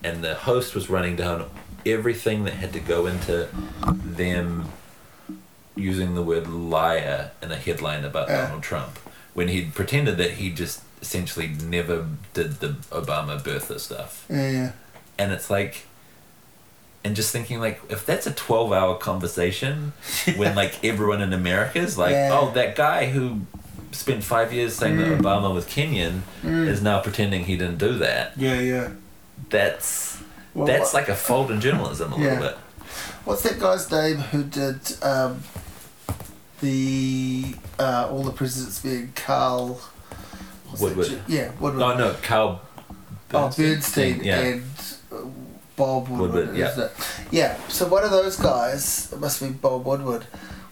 and 0.03 0.23
the 0.23 0.33
host 0.33 0.73
was 0.73 0.89
running 0.89 1.15
down 1.15 1.49
everything 1.85 2.45
that 2.45 2.53
had 2.53 2.71
to 2.73 2.79
go 2.79 3.05
into 3.05 3.49
them 3.85 4.69
using 5.75 6.15
the 6.15 6.21
word 6.23 6.47
liar 6.47 7.31
in 7.41 7.51
a 7.51 7.57
headline 7.57 8.05
about 8.05 8.29
Yeah. 8.29 8.43
Donald 8.45 8.63
Trump 8.63 8.97
when 9.33 9.47
he 9.49 9.65
pretended 9.65 10.15
that 10.17 10.31
he 10.31 10.51
just 10.51 10.81
essentially 11.01 11.47
never 11.65 12.07
did 12.33 12.59
the 12.59 12.69
Obama 12.91 13.41
birther 13.41 13.79
stuff. 13.79 14.25
Yeah, 14.29 14.49
yeah. 14.49 14.71
And 15.17 15.31
it's 15.33 15.49
like, 15.49 15.85
and 17.05 17.15
just 17.15 17.31
thinking 17.31 17.59
like, 17.59 17.81
if 17.89 18.05
that's 18.05 18.25
a 18.27 18.31
twelve-hour 18.31 18.97
conversation, 18.97 19.93
when 20.37 20.55
like 20.61 20.83
everyone 20.83 21.21
in 21.21 21.33
America 21.33 21.79
is 21.79 21.97
like, 21.97 22.11
Yeah. 22.11 22.29
oh, 22.39 22.51
that 22.51 22.75
guy 22.75 23.07
who 23.07 23.41
spent 23.91 24.23
five 24.23 24.51
years 24.51 24.73
saying 24.75 24.97
that 24.97 25.07
Obama 25.19 25.53
was 25.53 25.65
Kenyan 25.65 26.21
is 26.43 26.81
now 26.81 26.99
pretending 27.01 27.45
he 27.45 27.55
didn't 27.57 27.77
do 27.77 27.97
that. 27.99 28.33
Yeah, 28.37 28.59
yeah. 28.59 28.89
That's 29.49 30.17
Well, 30.53 30.65
that's 30.65 30.93
what- 30.93 31.01
like 31.01 31.09
a 31.09 31.15
fault 31.15 31.51
in 31.51 31.61
journalism 31.61 32.13
a 32.13 32.17
Yeah. 32.17 32.23
little 32.23 32.39
bit. 32.49 32.57
What's 33.25 33.43
that 33.43 33.59
guy's 33.59 33.89
name 33.91 34.17
who 34.17 34.43
did 34.43 34.79
um, 35.03 35.43
the 36.61 37.55
uh, 37.79 38.07
all 38.11 38.23
the 38.23 38.31
presidents 38.31 38.79
being 38.79 39.11
Carl 39.15 39.79
what's 40.67 40.81
that 40.81 40.95
Woodward. 40.95 41.21
Yeah, 41.27 41.51
Woodward. 41.59 41.83
Oh 41.83 41.97
no, 41.97 42.15
Carl. 42.21 42.61
Oh, 43.35 43.51
Bernstein 43.55 44.23
Yeah. 44.23 44.39
and 44.39 44.63
Bob 45.75 46.07
Woodward. 46.07 46.33
Woodward, 46.33 46.57
yeah. 46.57 46.71
isn't 46.71 46.83
it? 46.83 46.91
Yeah. 47.31 47.67
So 47.67 47.87
one 47.87 48.03
of 48.03 48.11
those 48.11 48.37
guys, 48.37 49.11
it 49.11 49.19
must 49.19 49.41
be 49.41 49.49
Bob 49.49 49.85
Woodward, 49.85 50.25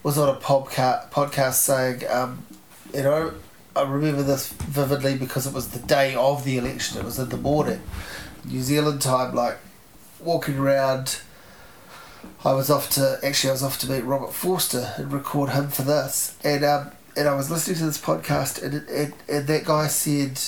was 0.03 0.17
on 0.17 0.29
a 0.29 0.39
podcast 0.39 1.11
podcast 1.11 1.53
saying, 1.53 2.03
um, 2.09 2.45
you 2.93 3.03
know, 3.03 3.33
I 3.75 3.83
remember 3.83 4.23
this 4.23 4.51
vividly 4.51 5.17
because 5.17 5.47
it 5.47 5.53
was 5.53 5.69
the 5.69 5.85
day 5.85 6.15
of 6.15 6.43
the 6.43 6.57
election. 6.57 6.99
It 6.99 7.05
was 7.05 7.19
in 7.19 7.29
the 7.29 7.37
morning, 7.37 7.81
New 8.45 8.61
Zealand 8.61 9.01
time. 9.01 9.33
Like 9.33 9.57
walking 10.19 10.57
around. 10.57 11.21
I 12.45 12.53
was 12.53 12.69
off 12.69 12.89
to 12.91 13.19
actually 13.23 13.49
I 13.49 13.53
was 13.53 13.63
off 13.63 13.79
to 13.79 13.89
meet 13.89 14.01
Robert 14.01 14.33
Forster 14.33 14.93
and 14.97 15.11
record 15.11 15.51
him 15.51 15.69
for 15.69 15.83
this, 15.83 16.37
and 16.43 16.63
um, 16.63 16.91
and 17.15 17.27
I 17.27 17.35
was 17.35 17.49
listening 17.49 17.77
to 17.77 17.85
this 17.85 17.99
podcast, 17.99 18.61
and 18.61 18.87
and, 18.87 19.13
and 19.27 19.47
that 19.47 19.65
guy 19.65 19.87
said 19.87 20.39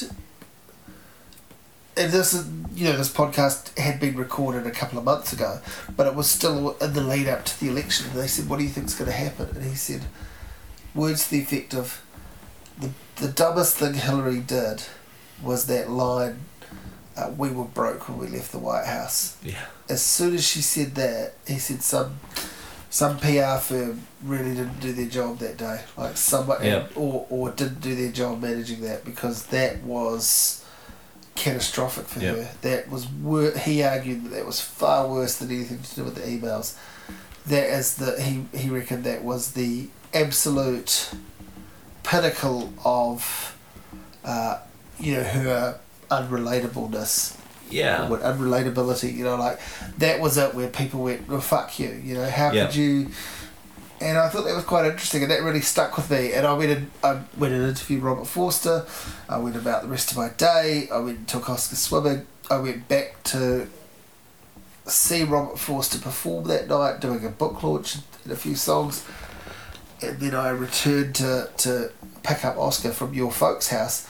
this 1.95 2.33
is 2.33 2.47
you 2.73 2.85
know 2.85 2.97
this 2.97 3.11
podcast 3.13 3.77
had 3.77 3.99
been 3.99 4.15
recorded 4.15 4.65
a 4.65 4.71
couple 4.71 4.97
of 4.97 5.05
months 5.05 5.33
ago, 5.33 5.59
but 5.95 6.07
it 6.07 6.15
was 6.15 6.29
still 6.29 6.75
in 6.77 6.93
the 6.93 7.01
lead 7.01 7.27
up 7.27 7.45
to 7.45 7.59
the 7.59 7.69
election. 7.69 8.07
And 8.11 8.19
they 8.19 8.27
said, 8.27 8.49
"What 8.49 8.57
do 8.57 8.63
you 8.63 8.69
think's 8.69 8.95
going 8.95 9.09
to 9.11 9.15
happen?" 9.17 9.49
And 9.55 9.63
he 9.63 9.75
said, 9.75 10.01
words 10.95 11.25
to 11.25 11.31
the 11.31 11.41
effect 11.41 11.73
of, 11.73 12.01
"the 12.79 12.89
the 13.17 13.27
dumbest 13.29 13.77
thing 13.77 13.93
Hillary 13.93 14.39
did 14.39 14.83
was 15.41 15.65
that 15.67 15.89
line, 15.89 16.39
uh, 17.17 17.29
we 17.37 17.49
were 17.49 17.65
broke 17.65 18.07
when 18.09 18.17
we 18.17 18.27
left 18.27 18.51
the 18.51 18.59
White 18.59 18.85
House." 18.85 19.37
Yeah. 19.43 19.65
As 19.89 20.01
soon 20.01 20.33
as 20.35 20.45
she 20.47 20.61
said 20.61 20.95
that, 20.95 21.33
he 21.47 21.59
said 21.59 21.81
some 21.83 22.19
some 22.89 23.17
PR 23.19 23.57
firm 23.57 24.01
really 24.23 24.53
didn't 24.55 24.79
do 24.79 24.93
their 24.93 25.07
job 25.09 25.39
that 25.39 25.57
day, 25.57 25.81
like 25.97 26.15
somebody 26.17 26.67
Yeah. 26.69 26.87
or 26.95 27.25
or 27.29 27.51
didn't 27.51 27.81
do 27.81 27.95
their 27.95 28.11
job 28.11 28.41
managing 28.41 28.81
that 28.81 29.03
because 29.05 29.47
that 29.47 29.83
was 29.83 30.62
catastrophic 31.35 32.05
for 32.05 32.19
Yep. 32.19 32.35
her. 32.37 32.49
That 32.61 32.89
was 32.91 33.07
wor- 33.07 33.51
he 33.51 33.83
argued 33.83 34.25
that 34.25 34.29
that 34.31 34.45
was 34.45 34.59
far 34.61 35.07
worse 35.07 35.35
than 35.37 35.49
anything 35.51 35.79
to 35.81 35.95
do 35.95 36.03
with 36.03 36.15
the 36.15 36.21
emails. 36.21 36.73
That 37.47 37.65
is 37.69 37.95
the 37.95 38.21
he 38.21 38.45
he 38.57 38.69
reckoned 38.69 39.03
that 39.05 39.23
was 39.23 39.51
the 39.51 39.87
absolute 40.13 41.09
pinnacle 42.03 42.71
of 42.85 43.55
uh, 44.23 44.59
you 44.99 45.15
know 45.15 45.23
her 45.23 45.79
unrelatableness 46.11 47.35
Yeah. 47.69 48.07
with 48.07 48.21
unrelatability, 48.21 49.13
you 49.15 49.23
know, 49.23 49.35
like 49.35 49.59
that 49.97 50.19
was 50.19 50.37
it 50.37 50.53
where 50.53 50.67
people 50.67 51.01
went, 51.01 51.27
well, 51.27 51.41
fuck 51.41 51.79
you, 51.79 51.89
you 52.03 52.13
know, 52.13 52.29
how 52.29 52.51
Yeah. 52.51 52.67
could 52.67 52.75
you? 52.75 53.09
And 54.03 54.17
I 54.17 54.27
thought 54.27 54.43
that 54.43 54.55
was 54.55 54.65
quite 54.65 54.85
interesting, 54.85 55.21
and 55.21 55.31
that 55.31 55.41
really 55.41 55.61
stuck 55.61 55.95
with 55.95 56.11
me. 56.11 56.33
And 56.33 56.45
I 56.45 56.53
went 56.53 56.71
and 56.71 56.91
I 57.03 57.21
went 57.37 57.53
and 57.53 57.63
interviewed 57.63 58.03
Robert 58.03 58.25
Forster. 58.25 58.85
I 59.29 59.37
went 59.37 59.55
about 59.55 59.83
the 59.83 59.87
rest 59.87 60.11
of 60.11 60.17
my 60.17 60.29
day. 60.29 60.89
I 60.91 60.97
went 60.99 61.19
and 61.19 61.27
took 61.27 61.49
Oscar 61.49 61.77
swimming. 61.77 62.27
I 62.51 62.57
went 62.57 62.89
back 62.89 63.23
to 63.23 63.69
see 64.85 65.23
Robert 65.23 65.57
Forster 65.57 65.99
perform 65.99 66.47
that 66.49 66.67
night, 66.67 66.99
doing 66.99 67.25
a 67.25 67.29
book 67.29 67.63
launch 67.63 67.95
and 68.23 68.33
a 68.33 68.35
few 68.35 68.55
songs. 68.55 69.05
And 70.01 70.19
then 70.19 70.35
I 70.35 70.49
returned 70.49 71.15
to, 71.15 71.49
to 71.59 71.91
pick 72.23 72.43
up 72.43 72.57
Oscar 72.57 72.91
from 72.91 73.13
your 73.13 73.31
folks' 73.31 73.69
house 73.69 74.05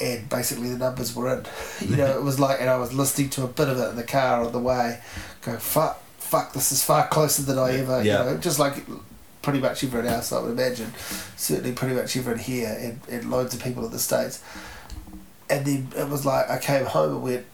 and 0.00 0.26
basically 0.30 0.70
the 0.70 0.78
numbers 0.78 1.14
were 1.14 1.36
in. 1.36 1.44
You 1.86 1.96
know, 1.96 2.06
it 2.06 2.22
was 2.22 2.40
like, 2.40 2.60
and 2.60 2.70
I 2.70 2.76
was 2.76 2.92
listening 2.92 3.30
to 3.30 3.44
a 3.44 3.48
bit 3.48 3.68
of 3.68 3.78
it 3.78 3.90
in 3.90 3.96
the 3.96 4.04
car 4.04 4.42
on 4.44 4.52
the 4.52 4.58
way, 4.58 5.00
going, 5.42 5.58
fuck, 5.58 6.02
fuck, 6.20 6.52
this 6.52 6.70
is 6.70 6.84
far 6.84 7.08
closer 7.08 7.42
than 7.42 7.58
I 7.58 7.78
ever, 7.78 8.02
Yeah. 8.02 8.24
you 8.24 8.30
know, 8.30 8.36
just 8.38 8.58
like 8.58 8.84
pretty 9.42 9.58
much 9.58 9.82
everyone 9.82 10.06
else, 10.08 10.32
I 10.32 10.40
would 10.40 10.52
imagine. 10.52 10.92
Certainly 11.36 11.72
pretty 11.72 11.94
much 11.94 12.16
everyone 12.16 12.38
here 12.40 12.76
and, 12.78 13.00
and 13.10 13.30
loads 13.30 13.54
of 13.54 13.62
people 13.62 13.84
in 13.84 13.90
the 13.90 13.98
States. 13.98 14.42
And 15.48 15.66
then 15.66 15.88
it 15.96 16.08
was 16.08 16.24
like, 16.24 16.48
I 16.48 16.58
came 16.58 16.84
home 16.84 17.14
and 17.14 17.22
went, 17.22 17.46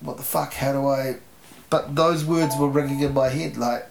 what 0.00 0.16
the 0.16 0.22
fuck, 0.22 0.52
how 0.54 0.72
do 0.72 0.86
I. 0.86 1.16
But 1.70 1.96
those 1.96 2.24
words 2.24 2.54
were 2.56 2.68
ringing 2.68 3.00
in 3.00 3.14
my 3.14 3.28
head, 3.28 3.56
like, 3.56 3.88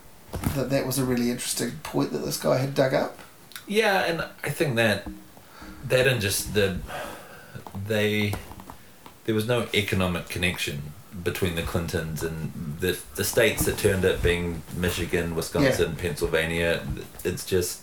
that 0.55 0.69
that 0.69 0.85
was 0.85 0.97
a 0.97 1.03
really 1.03 1.29
interesting 1.31 1.71
point 1.83 2.11
that 2.13 2.19
this 2.19 2.37
guy 2.37 2.57
had 2.57 2.73
dug 2.73 2.93
up. 2.93 3.17
Yeah, 3.67 4.03
and 4.05 4.21
I 4.43 4.49
think 4.49 4.75
that 4.77 5.05
that 5.87 6.07
and 6.07 6.21
just 6.21 6.53
the 6.53 6.77
they 7.87 8.33
there 9.25 9.35
was 9.35 9.47
no 9.47 9.67
economic 9.73 10.29
connection 10.29 10.93
between 11.23 11.55
the 11.55 11.61
Clintons 11.61 12.23
and 12.23 12.77
the 12.79 12.97
the 13.15 13.23
states 13.23 13.65
that 13.65 13.77
turned 13.77 14.05
up 14.05 14.21
being 14.23 14.61
Michigan, 14.75 15.35
Wisconsin, 15.35 15.95
Pennsylvania. 15.95 16.85
It's 17.23 17.45
just 17.45 17.81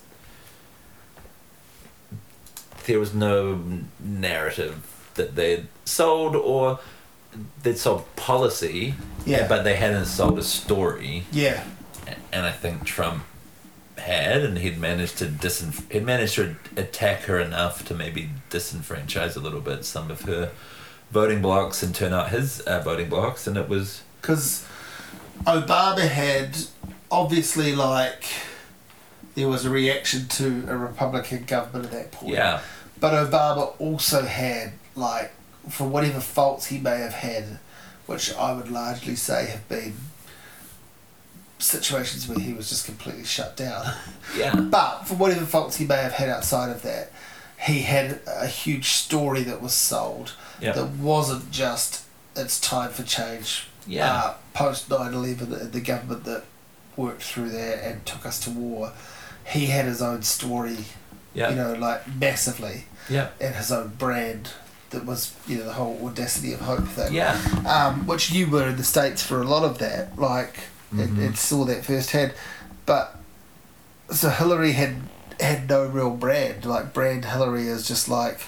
there 2.86 2.98
was 2.98 3.14
no 3.14 3.60
narrative 4.00 5.10
that 5.14 5.34
they'd 5.36 5.66
sold 5.84 6.34
or 6.34 6.78
they'd 7.62 7.76
sold 7.76 8.04
policy, 8.16 8.94
Yeah. 9.26 9.46
but 9.46 9.62
they 9.62 9.76
hadn't 9.76 10.06
sold 10.06 10.38
a 10.38 10.42
story 10.42 11.24
Yeah. 11.30 11.64
and 12.32 12.46
I 12.46 12.52
think 12.52 12.84
Trump 12.84 13.24
had, 13.98 14.42
and 14.42 14.56
he'd 14.58 14.78
managed 14.78 15.18
to 15.18 15.26
disenf- 15.26 15.90
he'd 15.92 16.04
managed 16.06 16.36
to 16.36 16.56
attack 16.76 17.22
her 17.22 17.38
enough 17.38 17.84
to 17.88 17.94
maybe 17.94 18.30
disenfranchise 18.48 19.36
a 19.36 19.40
little 19.40 19.60
bit 19.60 19.84
some 19.84 20.10
of 20.10 20.22
her 20.22 20.50
voting 21.10 21.40
blocks 21.42 21.82
and 21.82 21.94
turn 21.94 22.12
out 22.12 22.30
his 22.30 22.60
uh, 22.60 22.80
voting 22.80 23.08
blocks, 23.08 23.46
and 23.46 23.56
it 23.56 23.68
was 23.68 24.02
because 24.20 24.66
Obama 25.44 26.06
had 26.08 26.56
obviously 27.10 27.74
like 27.74 28.24
there 29.34 29.48
was 29.48 29.64
a 29.64 29.70
reaction 29.70 30.26
to 30.28 30.64
a 30.68 30.76
Republican 30.76 31.44
government 31.44 31.86
at 31.86 31.90
that 31.92 32.12
point. 32.12 32.34
yeah, 32.34 32.60
But 33.00 33.12
Obama 33.30 33.74
also 33.78 34.22
had 34.22 34.72
like 34.96 35.32
for 35.68 35.86
whatever 35.86 36.20
faults 36.20 36.66
he 36.66 36.78
may 36.78 36.98
have 36.98 37.12
had, 37.12 37.58
which 38.06 38.34
I 38.34 38.52
would 38.52 38.70
largely 38.70 39.14
say 39.16 39.46
have 39.46 39.68
been 39.68 39.94
situations 41.58 42.28
where 42.28 42.38
he 42.38 42.52
was 42.52 42.68
just 42.68 42.86
completely 42.86 43.24
shut 43.24 43.56
down. 43.56 43.84
yeah, 44.36 44.54
But 44.54 45.04
for 45.04 45.14
whatever 45.14 45.44
faults 45.44 45.76
he 45.76 45.84
may 45.86 45.96
have 45.96 46.12
had 46.12 46.28
outside 46.28 46.70
of 46.70 46.82
that, 46.82 47.12
he 47.60 47.80
had 47.82 48.20
a 48.26 48.46
huge 48.46 48.90
story 48.90 49.42
that 49.42 49.60
was 49.60 49.72
sold 49.74 50.32
yeah, 50.60 50.72
that 50.72 50.90
wasn't 50.90 51.50
just 51.50 52.04
it's 52.36 52.60
time 52.60 52.90
for 52.90 53.02
change. 53.02 53.66
Yeah. 53.86 54.12
Uh, 54.12 54.34
Post 54.54 54.90
9 54.90 55.12
11, 55.14 55.50
the, 55.50 55.56
the 55.56 55.80
government 55.80 56.24
that 56.24 56.44
worked 56.96 57.22
through 57.22 57.50
that 57.50 57.82
and 57.84 58.04
took 58.06 58.24
us 58.26 58.38
to 58.40 58.50
war, 58.50 58.92
he 59.46 59.66
had 59.66 59.86
his 59.86 60.02
own 60.02 60.22
story, 60.22 60.78
yeah, 61.34 61.50
you 61.50 61.56
know, 61.56 61.72
like 61.74 62.02
massively, 62.16 62.84
yeah, 63.08 63.28
and 63.40 63.54
his 63.54 63.72
own 63.72 63.88
brand 63.98 64.50
that 64.90 65.04
was, 65.04 65.34
you 65.46 65.58
know, 65.58 65.64
the 65.64 65.72
whole 65.74 65.98
audacity 66.06 66.52
of 66.52 66.60
hope 66.60 66.86
thing. 66.88 67.12
yeah, 67.12 67.38
Um, 67.66 68.06
which 68.06 68.30
you 68.30 68.48
were 68.48 68.68
in 68.68 68.76
the 68.76 68.84
States 68.84 69.22
for 69.22 69.40
a 69.42 69.44
lot 69.44 69.62
of 69.64 69.78
that, 69.78 70.18
like, 70.18 70.60
Mhm. 70.94 71.02
and, 71.02 71.18
and 71.18 71.38
saw 71.38 71.64
that 71.66 71.84
firsthand. 71.84 72.32
But, 72.86 73.14
so 74.10 74.30
Hillary 74.30 74.72
had 74.72 74.96
had 75.40 75.68
no 75.68 75.86
real 75.86 76.10
brand. 76.10 76.64
Like, 76.64 76.92
brand 76.92 77.24
Hillary 77.24 77.68
is 77.68 77.86
just 77.86 78.08
like, 78.08 78.40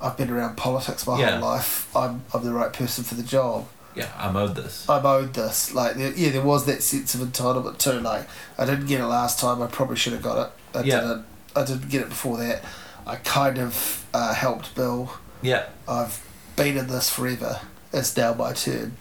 I've 0.00 0.16
been 0.16 0.30
around 0.30 0.56
politics 0.56 1.06
my 1.06 1.18
Yeah. 1.18 1.38
whole 1.38 1.48
life. 1.50 1.94
I'm, 1.96 2.22
I'm 2.34 2.44
the 2.44 2.52
right 2.52 2.72
person 2.72 3.04
for 3.04 3.14
the 3.14 3.22
job. 3.22 3.66
yeah. 3.94 4.10
I'm 4.18 4.36
owed 4.36 4.54
this. 4.54 4.88
I'm 4.88 5.06
owed 5.06 5.32
this. 5.34 5.72
Like, 5.74 5.96
yeah, 5.96 6.30
there 6.30 6.42
was 6.42 6.66
that 6.66 6.82
sense 6.82 7.14
of 7.14 7.20
entitlement 7.22 7.78
too. 7.78 7.98
Like, 8.00 8.28
I 8.58 8.64
didn't 8.66 8.86
get 8.86 9.00
it 9.00 9.06
last 9.06 9.38
time. 9.40 9.62
I 9.62 9.66
probably 9.68 9.96
should 9.96 10.12
have 10.12 10.22
got 10.22 10.46
it. 10.46 10.78
I 10.78 10.82
Yeah. 10.82 11.00
didn't. 11.00 11.24
I 11.56 11.64
didn't 11.64 11.88
get 11.88 12.02
it 12.02 12.10
before 12.10 12.36
that. 12.36 12.62
I 13.06 13.16
kind 13.16 13.58
of 13.58 14.04
uh, 14.12 14.34
helped 14.34 14.74
Bill. 14.74 15.10
Yeah, 15.40 15.64
I've 15.88 16.20
been 16.56 16.76
in 16.76 16.88
this 16.88 17.08
forever. 17.08 17.60
It's 17.92 18.14
now 18.16 18.34
my 18.34 18.52
turn. 18.52 18.96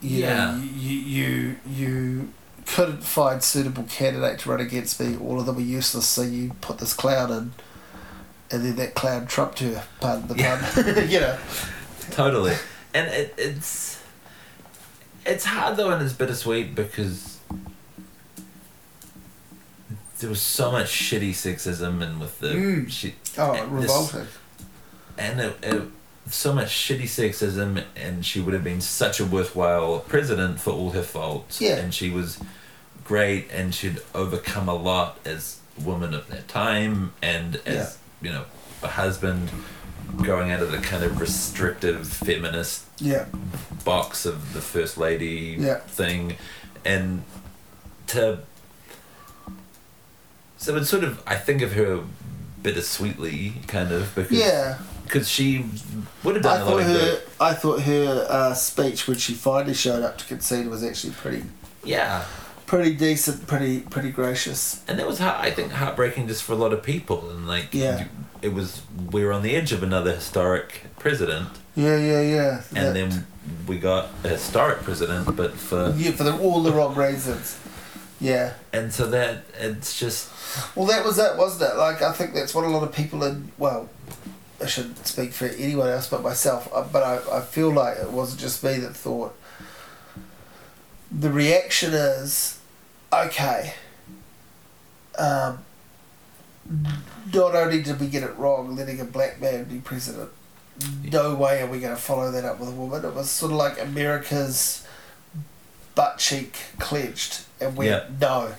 You 0.00 0.22
Yeah. 0.24 0.50
Know, 0.52 0.62
you 0.64 0.96
you 0.98 1.56
you 1.68 2.32
couldn't 2.74 3.02
find 3.02 3.42
suitable 3.42 3.82
candidate 3.84 4.38
to 4.40 4.50
run 4.50 4.60
against 4.60 5.00
me. 5.00 5.16
All 5.16 5.38
of 5.40 5.46
them 5.46 5.56
were 5.56 5.60
useless. 5.62 6.06
So 6.06 6.22
you 6.22 6.52
put 6.60 6.78
this 6.78 6.92
clown 6.94 7.30
in, 7.30 7.52
and 8.50 8.64
then 8.64 8.76
that 8.76 8.94
clown 8.94 9.26
trumped 9.26 9.58
her. 9.60 9.84
Pardon 10.00 10.28
the 10.28 10.34
pun. 10.34 11.08
you 11.08 11.20
know. 11.20 11.38
totally 12.10 12.54
and 12.92 13.06
it, 13.08 13.32
it's 13.38 14.02
it's 15.24 15.44
hard 15.44 15.76
though 15.76 15.90
and 15.90 16.02
it's 16.02 16.12
bittersweet 16.12 16.74
because 16.74 17.38
there 20.18 20.28
was 20.28 20.42
so 20.42 20.70
much 20.72 20.86
shitty 20.88 21.30
sexism 21.30 22.02
and 22.02 22.20
with 22.20 22.40
the 22.40 22.48
Mm. 22.48 22.90
shit 22.90 23.14
Oh, 23.38 23.52
and 23.52 23.78
this- 23.78 23.82
revolting. 23.90 24.26
and 25.16 25.40
it, 25.40 25.56
it, 25.62 25.82
so 26.28 26.52
much 26.52 26.68
shitty 26.68 27.04
sexism 27.04 27.84
and 27.96 28.24
she 28.26 28.40
would 28.40 28.52
have 28.54 28.64
been 28.64 28.80
such 28.80 29.18
a 29.20 29.24
worthwhile 29.24 30.00
president 30.00 30.60
for 30.60 30.72
all 30.72 30.90
her 30.90 31.02
faults 31.02 31.60
Yeah. 31.60 31.76
and 31.76 31.94
she 31.94 32.10
was 32.10 32.38
great 33.14 33.50
and 33.50 33.74
she'd 33.74 33.98
overcome 34.14 34.68
a 34.68 34.74
lot 34.74 35.18
as 35.24 35.58
a 35.76 35.82
woman 35.82 36.14
of 36.14 36.28
that 36.28 36.46
time 36.46 37.12
and 37.20 37.56
as 37.66 37.98
you 38.22 38.30
know 38.30 38.44
a 38.84 38.86
husband 38.86 39.50
going 40.22 40.52
out 40.52 40.62
of 40.62 40.70
the 40.70 40.78
kind 40.78 41.02
of 41.02 41.20
restrictive 41.20 42.06
feminist 42.06 42.84
Yeah. 42.98 43.24
box 43.84 44.24
of 44.26 44.52
the 44.54 44.60
first 44.60 44.96
lady 44.96 45.56
Yeah. 45.58 45.78
thing 45.88 46.36
and 46.84 47.24
to 48.06 48.38
so 50.56 50.76
it's 50.76 50.88
sort 50.88 51.02
of 51.02 51.20
I 51.26 51.34
think 51.34 51.62
of 51.62 51.72
her 51.72 52.04
bittersweetly 52.62 53.54
kind 53.66 53.90
of 53.90 54.14
because 54.14 54.30
Yeah. 54.38 54.78
because 55.02 55.28
she 55.28 55.64
would 56.22 56.36
have 56.36 56.44
done 56.44 56.60
a 56.60 56.64
lot 56.64 56.78
of 56.80 56.86
her. 56.86 56.92
good 56.94 57.22
I 57.40 57.54
thought 57.54 57.80
her 57.82 58.26
uh, 58.30 58.54
speech 58.54 59.08
when 59.08 59.18
she 59.18 59.34
finally 59.34 59.74
showed 59.74 60.04
up 60.04 60.16
to 60.18 60.24
concede 60.26 60.68
was 60.68 60.84
actually 60.84 61.14
pretty, 61.14 61.42
yeah 61.82 62.24
pretty 62.70 62.94
decent, 62.94 63.48
pretty, 63.48 63.80
pretty 63.80 64.12
gracious. 64.12 64.80
and 64.86 64.96
that 65.00 65.06
was 65.06 65.18
heart, 65.18 65.40
I 65.40 65.50
think 65.50 65.72
heartbreaking 65.72 66.28
just 66.28 66.44
for 66.44 66.52
a 66.52 66.56
lot 66.64 66.72
of 66.72 66.84
people 66.84 67.28
and 67.30 67.48
like 67.48 67.68
Yeah. 67.72 68.04
it 68.42 68.52
was 68.54 68.82
we 69.10 69.24
were 69.24 69.32
on 69.32 69.42
the 69.42 69.56
edge 69.56 69.72
of 69.72 69.82
another 69.82 70.14
historic 70.14 70.82
president 70.96 71.48
Yeah, 71.74 71.96
yeah, 71.96 72.20
yeah. 72.20 72.62
and 72.76 72.86
That- 72.86 72.94
then 72.94 73.26
we 73.66 73.78
got 73.78 74.10
a 74.22 74.28
historic 74.28 74.82
president 74.84 75.34
but 75.36 75.54
for 75.54 75.92
yeah, 75.96 76.12
for 76.12 76.22
the, 76.22 76.38
all 76.38 76.62
the 76.62 76.70
wrong 76.70 76.94
reasons. 76.94 77.56
Yeah. 78.20 78.52
and 78.72 78.92
so 78.94 79.06
that 79.08 79.46
it's 79.58 79.98
just 79.98 80.28
Well, 80.76 80.86
that 80.86 81.04
was 81.04 81.18
it, 81.18 81.36
wasn't 81.36 81.72
it? 81.72 81.76
Like, 81.76 82.02
I 82.02 82.12
think 82.12 82.34
that's 82.34 82.54
what 82.54 82.64
a 82.64 82.68
lot 82.68 82.84
of 82.84 82.92
people 82.92 83.24
in, 83.24 83.50
well, 83.58 83.88
I 84.62 84.66
shouldn't 84.66 85.04
speak 85.08 85.32
for 85.32 85.46
anyone 85.46 85.88
else 85.88 86.06
but 86.08 86.22
myself, 86.22 86.68
uh, 86.72 86.84
but 86.92 87.02
I, 87.02 87.38
I 87.38 87.40
feel 87.40 87.70
like 87.72 87.96
it 87.98 88.10
wasn't 88.12 88.40
just 88.40 88.62
me 88.62 88.78
that 88.78 88.94
thought. 88.94 89.34
The 91.10 91.30
reaction 91.30 91.94
is, 91.94 92.58
okay, 93.12 93.74
um, 95.18 95.58
not 97.32 97.54
only 97.54 97.82
did 97.82 98.00
we 98.00 98.06
get 98.06 98.22
it 98.22 98.36
wrong, 98.36 98.76
letting 98.76 99.00
a 99.00 99.04
black 99.04 99.40
man 99.40 99.64
be 99.64 99.78
president, 99.78 100.30
no 101.04 101.34
way 101.34 101.60
are 101.62 101.66
we 101.66 101.80
going 101.80 101.94
to 101.94 102.00
follow 102.00 102.30
that 102.30 102.44
up 102.44 102.58
with 102.60 102.68
a 102.68 102.72
woman. 102.72 103.04
It 103.04 103.14
was 103.14 103.28
sort 103.28 103.52
of 103.52 103.58
like 103.58 103.80
America's 103.80 104.86
butt 105.94 106.18
cheek 106.18 106.56
clenched 106.78 107.44
and 107.60 107.76
we 107.76 107.88
Yeah. 107.88 108.04
no. 108.20 108.54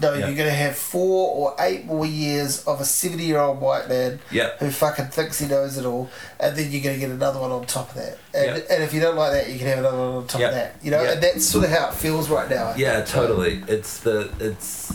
No, 0.00 0.12
Yeah. 0.14 0.26
you're 0.26 0.36
going 0.36 0.48
to 0.48 0.54
have 0.54 0.76
four 0.76 1.34
or 1.36 1.56
eight 1.64 1.84
more 1.84 2.04
years 2.06 2.64
of 2.64 2.80
a 2.80 2.84
70 2.84 3.22
year 3.24 3.38
old 3.38 3.60
white 3.60 3.88
man 3.88 4.18
yeah 4.30 4.50
who 4.58 4.70
fucking 4.70 5.06
thinks 5.06 5.38
he 5.38 5.46
knows 5.46 5.76
it 5.78 5.84
all, 5.84 6.10
and 6.40 6.56
then 6.56 6.70
you're 6.72 6.82
going 6.82 6.96
to 6.96 7.00
get 7.00 7.10
another 7.10 7.38
one 7.40 7.52
on 7.52 7.64
top 7.66 7.90
of 7.90 7.94
that. 7.96 8.18
And, 8.34 8.56
Yeah. 8.58 8.74
and 8.74 8.82
if 8.82 8.92
you 8.92 9.00
don't 9.00 9.16
like 9.16 9.32
that, 9.32 9.48
you 9.50 9.58
can 9.58 9.68
have 9.68 9.78
another 9.78 9.98
one 9.98 10.08
on 10.16 10.26
top 10.26 10.40
of 10.40 10.50
that. 10.52 10.76
You 10.82 10.90
know, 10.90 11.04
and 11.04 11.22
that's 11.22 11.44
sort 11.46 11.64
of 11.64 11.70
how 11.70 11.88
it 11.90 11.94
feels 11.94 12.28
right 12.28 12.48
now. 12.50 12.68
I 12.68 12.76
Yeah, 12.76 12.94
think. 12.96 13.08
totally. 13.08 13.62
It's 13.68 13.98
the 14.00 14.30
it's 14.40 14.92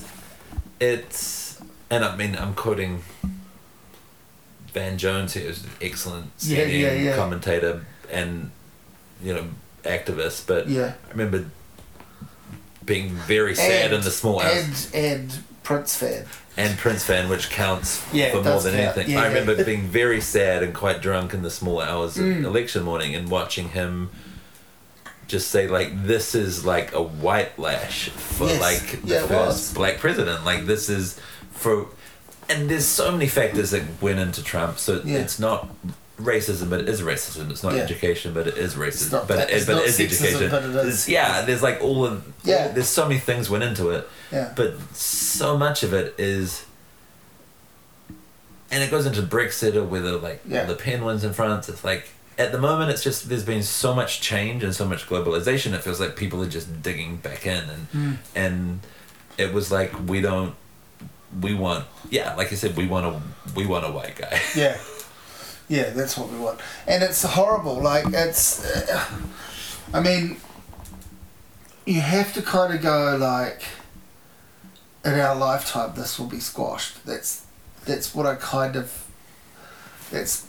it's 0.80 1.60
and 1.90 2.04
I 2.06 2.16
mean 2.16 2.36
I'm 2.36 2.54
quoting 2.54 3.04
Van 4.74 4.98
Jones 4.98 5.34
here 5.34 5.48
who's 5.48 5.64
an 5.64 5.70
excellent 5.82 6.32
Yeah, 6.40 6.64
yeah, 6.66 6.92
yeah. 6.94 7.16
commentator 7.16 7.86
and 8.12 8.52
you 9.24 9.34
know 9.34 9.46
activist, 9.84 10.46
but 10.46 10.68
Yeah. 10.68 10.94
I 11.08 11.12
remember 11.12 11.46
being 12.90 13.10
very 13.10 13.56
sad 13.56 13.86
And- 13.86 13.94
in 13.94 14.02
the 14.02 14.10
small 14.12 14.40
house 14.40 14.90
And, 14.94 15.06
and 15.06 15.44
Prince 15.64 15.96
fan. 15.96 16.26
and 16.58 16.76
Prince 16.80 17.04
fan, 17.04 17.30
which 17.30 17.50
counts 17.52 18.02
Yeah, 18.12 18.32
for 18.32 18.42
more 18.44 18.60
than 18.60 18.74
count. 18.74 18.98
anything. 18.98 19.12
Yeah, 19.14 19.20
I 19.20 19.22
yeah. 19.22 19.28
remember 19.40 19.64
being 19.64 19.84
very 19.88 20.20
sad 20.20 20.64
and 20.64 20.74
quite 20.74 21.00
drunk 21.02 21.34
in 21.36 21.44
the 21.44 21.52
small 21.52 21.80
hours 21.80 22.18
of 22.18 22.26
Mm. 22.26 22.44
election 22.44 22.82
morning 22.84 23.14
and 23.16 23.30
watching 23.30 23.70
him 23.70 24.10
just 25.28 25.50
say 25.52 25.68
like 25.68 25.90
this 26.08 26.34
is 26.34 26.66
like 26.66 26.92
a 26.96 27.02
white 27.04 27.58
lash 27.60 28.10
for 28.10 28.48
Yes. 28.48 28.60
like 28.60 29.02
the 29.04 29.14
Yeah, 29.14 29.28
first 29.28 29.76
black 29.76 30.00
president. 30.00 30.44
Like 30.44 30.66
this 30.66 30.90
is 30.90 31.20
for 31.52 31.86
and 32.50 32.68
there's 32.68 32.86
so 32.88 33.12
many 33.12 33.28
factors 33.28 33.70
that 33.70 33.84
went 34.02 34.18
into 34.18 34.42
Trump. 34.44 34.80
So 34.80 35.04
Yeah. 35.06 35.20
it's 35.20 35.38
not 35.38 35.70
racism, 36.20 36.70
but 36.70 36.82
it 36.82 36.90
is 36.90 37.02
racism. 37.02 37.50
It's 37.50 37.64
not 37.64 37.74
Yeah. 37.76 37.82
education, 37.84 38.34
but 38.34 38.48
it 38.48 38.58
is 38.58 38.76
racism. 38.76 38.88
It's 39.04 39.12
not- 39.12 39.28
but 39.28 39.40
it, 39.40 39.50
it's 39.52 39.66
but 39.66 39.78
it 39.78 39.86
is 39.88 40.00
education. 40.00 40.50
but 40.52 40.64
it 40.64 40.76
is. 40.88 41.08
Yeah, 41.08 41.42
there's 41.44 41.64
like 41.64 41.82
all 41.82 42.06
of 42.06 42.24
Yeah. 42.44 42.68
all- 42.68 42.74
there's 42.74 42.88
so 42.90 43.08
many 43.08 43.20
things 43.20 43.50
went 43.50 43.64
into 43.64 43.90
it. 43.90 44.08
Yeah. 44.32 44.52
But 44.56 44.76
so 44.96 45.58
much 45.58 45.84
of 45.84 45.94
it 45.94 46.14
is, 46.18 46.64
and 48.72 48.84
it 48.84 48.92
goes 48.92 49.06
into 49.06 49.22
Brexit 49.22 49.76
or 49.76 49.84
whether 49.84 50.18
like 50.18 50.42
Yeah. 50.48 50.68
Le 50.68 50.76
Pen 50.76 51.04
wins 51.04 51.24
in 51.24 51.34
France. 51.34 51.70
It's 51.70 51.84
like 51.84 52.10
at 52.38 52.52
the 52.52 52.58
moment, 52.60 52.90
it's 52.92 53.04
just 53.04 53.28
there's 53.30 53.44
been 53.44 53.64
so 53.64 53.94
much 53.94 54.22
change 54.22 54.64
and 54.64 54.74
so 54.76 54.86
much 54.86 55.08
globalization. 55.08 55.74
It 55.74 55.84
feels 55.84 56.00
like 56.00 56.16
people 56.16 56.42
are 56.44 56.48
just 56.50 56.82
digging 56.82 57.18
back 57.18 57.46
in, 57.46 57.64
and 57.70 57.88
Hmm. 57.92 58.14
and 58.36 58.80
it 59.38 59.54
was 59.54 59.72
like 59.72 59.92
we 60.08 60.22
don't, 60.22 60.56
we 61.42 61.54
want 61.54 61.86
yeah, 62.10 62.34
like 62.36 62.52
I 62.52 62.56
said, 62.56 62.76
we 62.78 62.86
want 62.88 63.06
a 63.08 63.22
we 63.56 63.66
want 63.66 63.86
a 63.86 63.92
white 63.92 64.16
guy. 64.18 64.40
Yeah. 64.56 64.78
Yeah, 65.70 65.92
that's 65.92 66.18
what 66.18 66.30
we 66.30 66.38
want. 66.38 66.60
And 66.88 67.04
it's 67.04 67.24
horrible. 67.24 67.82
Like, 67.82 68.06
it's. 68.08 68.66
Uh, 68.66 69.06
I 69.94 70.02
mean, 70.02 70.38
you 71.86 72.02
have 72.02 72.34
to 72.34 72.42
kind 72.42 72.74
of 72.74 72.82
go, 72.82 73.16
like, 73.18 73.64
in 75.06 75.14
our 75.14 75.36
lifetime, 75.36 75.94
this 75.96 76.20
will 76.20 76.28
be 76.28 76.40
squashed. 76.40 77.06
That's 77.06 77.46
that's 77.86 78.14
what 78.14 78.26
I 78.26 78.36
kind 78.36 78.76
of. 78.76 79.08
That's 80.12 80.48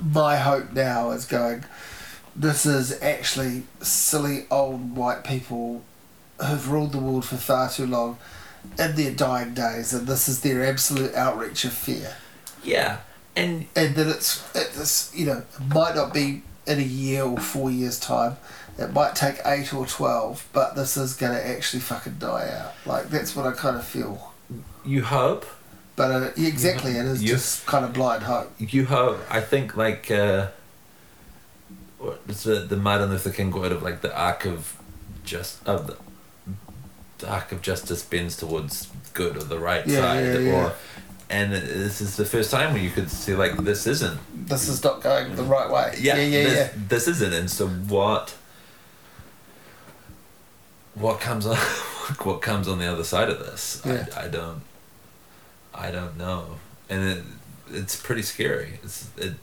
my 0.00 0.36
hope 0.36 0.72
now 0.72 1.10
is 1.10 1.24
going. 1.24 1.64
This 2.36 2.66
is 2.66 3.02
actually 3.02 3.64
silly 3.80 4.46
old 4.50 4.94
white 4.94 5.24
people 5.24 5.82
who've 6.40 6.70
ruled 6.70 6.92
the 6.92 6.98
world 6.98 7.24
for 7.24 7.36
far 7.36 7.68
too 7.68 7.86
long 7.86 8.18
in 8.78 8.94
their 8.94 9.10
dying 9.12 9.54
days, 9.54 9.92
and 9.92 10.06
this 10.06 10.28
is 10.28 10.42
their 10.42 10.64
absolute 10.64 11.14
outreach 11.14 11.64
of 11.64 11.72
fear 11.72 12.14
yeah, 12.62 12.98
and 13.38 13.66
and 13.76 13.94
that 13.96 14.06
it's 14.06 14.30
it's 14.54 15.14
you 15.14 15.26
know 15.26 15.42
might 15.74 15.94
not 15.94 16.12
be 16.12 16.42
in 16.66 16.78
a 16.78 16.82
year 16.82 17.22
or 17.24 17.38
four 17.38 17.70
years 17.70 17.98
time. 17.98 18.36
It 18.78 18.92
might 18.92 19.14
take 19.16 19.36
eight 19.44 19.72
or 19.74 19.86
twelve, 19.86 20.46
but 20.52 20.74
this 20.76 20.96
is 20.96 21.14
gonna 21.14 21.38
actually 21.54 21.80
fucking 21.80 22.16
die 22.18 22.48
out. 22.60 22.74
Like 22.86 23.08
that's 23.10 23.34
what 23.34 23.46
I 23.46 23.52
kind 23.52 23.76
of 23.76 23.84
feel. 23.84 24.32
you 24.84 25.02
hope. 25.02 25.44
But 25.96 26.10
uh, 26.12 26.30
exactly, 26.36 26.92
it 26.92 27.06
is 27.06 27.22
You- 27.22 27.30
just 27.30 27.66
kind 27.66 27.84
of 27.84 27.92
blind 27.92 28.22
hope. 28.22 28.52
you 28.58 28.86
hope 28.86 29.18
I 29.30 29.40
think 29.40 29.76
like 29.76 30.10
uh 30.10 30.48
what 31.98 32.20
is 32.28 32.44
the 32.44 32.56
the 32.60 32.76
Martin 32.76 33.10
Luther 33.10 33.30
King 33.30 33.50
quote 33.50 33.72
of 33.72 33.82
like 33.82 34.00
the 34.00 34.16
arc 34.16 34.44
of 34.44 34.76
just 35.24 35.66
of 35.66 35.86
the, 35.88 35.96
the 37.18 37.28
arc 37.28 37.50
of 37.50 37.60
justice 37.62 38.02
bends 38.04 38.36
towards 38.36 38.88
good 39.12 39.36
or 39.36 39.42
the 39.42 39.58
right 39.58 39.84
Yeah, 39.86 40.00
side 40.00 40.24
yeah, 40.24 40.38
yeah. 40.38 40.52
or 40.66 40.72
and 41.30 41.52
this 41.52 42.00
is 42.00 42.16
the 42.16 42.24
first 42.24 42.50
time 42.50 42.72
where 42.72 42.82
you 42.82 42.90
could 42.90 43.10
see 43.10 43.34
like 43.34 43.56
this 43.58 43.86
isn't 43.86 44.18
This 44.48 44.68
is 44.68 44.82
not 44.82 45.02
going 45.02 45.36
the 45.36 45.42
right 45.44 45.70
way. 45.70 45.94
yeah 46.00 46.16
yeah, 46.16 46.22
yeah. 46.22 46.42
this, 46.44 46.54
yeah. 46.58 46.68
this 46.88 47.08
isn't 47.08 47.32
and 47.34 47.50
so 47.50 47.68
what 47.68 48.34
what 50.94 51.20
comes 51.20 51.46
on 51.46 51.56
what 52.22 52.40
comes 52.42 52.66
on 52.68 52.78
the 52.78 52.86
other 52.86 53.04
side 53.04 53.28
of 53.28 53.38
this 53.38 53.82
Yeah. 53.84 54.06
I, 54.16 54.24
I 54.24 54.28
don't 54.28 54.62
I 55.74 55.90
don't 55.90 56.16
know 56.16 56.56
and 56.88 57.04
it, 57.04 57.24
it's 57.70 58.00
pretty 58.00 58.22
scary 58.22 58.80
it's 58.82 59.08
it 59.16 59.34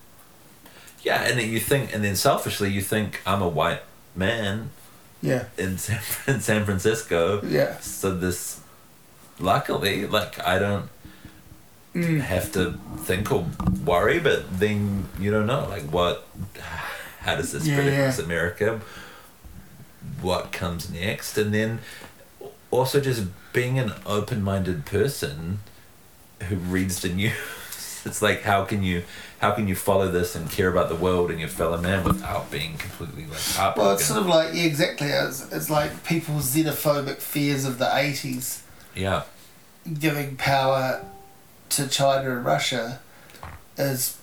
yeah 1.03 1.21
and 1.23 1.39
then 1.39 1.49
you 1.49 1.59
think 1.59 1.93
and 1.93 2.03
then 2.03 2.15
selfishly 2.15 2.69
you 2.71 2.81
think 2.81 3.21
I'm 3.25 3.41
a 3.41 3.47
white 3.47 3.83
man 4.15 4.71
Yeah, 5.21 5.45
in 5.57 5.77
San, 5.77 6.01
in 6.27 6.41
San 6.41 6.65
Francisco 6.65 7.41
yeah. 7.45 7.77
so 7.79 8.13
this 8.15 8.59
luckily 9.39 10.07
like 10.07 10.39
I 10.45 10.57
don't 10.59 10.89
Mm. 11.95 12.19
have 12.19 12.51
to 12.51 12.73
think 12.97 13.31
or 13.31 13.45
worry, 13.85 14.19
but 14.19 14.59
then 14.59 15.07
you 15.17 15.31
don't 15.31 15.47
know 15.47 15.65
like 15.69 15.83
what, 15.83 16.27
how 17.21 17.35
does 17.37 17.53
this 17.53 17.65
Yeah, 17.65 17.75
spread 17.75 17.87
yeah. 17.93 17.99
across 17.99 18.19
America? 18.19 18.81
What 20.21 20.51
comes 20.51 20.89
next, 20.91 21.37
and 21.37 21.53
then 21.53 21.79
also 22.69 22.99
just 22.99 23.23
being 23.53 23.79
an 23.79 23.93
open-minded 24.05 24.85
person 24.85 25.59
who 26.43 26.55
reads 26.57 27.01
the 27.01 27.09
news. 27.21 28.01
It's 28.05 28.21
like 28.21 28.43
how 28.43 28.65
can 28.65 28.83
you 28.83 29.03
how 29.39 29.51
can 29.51 29.67
you 29.67 29.75
follow 29.75 30.11
this 30.11 30.35
and 30.35 30.49
care 30.49 30.67
about 30.69 30.89
the 30.89 30.95
world 30.95 31.31
and 31.31 31.39
your 31.39 31.49
fellow 31.49 31.77
man 31.77 32.03
without 32.03 32.51
being 32.51 32.77
completely 32.77 33.25
like 33.25 33.39
heartbroken? 33.39 33.83
Well, 33.87 33.95
it's 33.95 34.05
sort 34.05 34.19
of 34.19 34.27
like 34.27 34.53
yeah, 34.53 34.63
exactly. 34.63 35.07
It's, 35.07 35.51
it's 35.51 35.69
like 35.69 36.03
people's 36.03 36.53
xenophobic 36.53 37.17
fears 37.17 37.65
of 37.65 37.77
the 37.79 37.85
'80s 37.85 38.61
yeah, 38.95 39.23
giving 39.99 40.35
power 40.35 41.03
to 41.69 41.87
China 41.87 42.37
and 42.37 42.45
Russia 42.45 42.99
is 43.77 44.17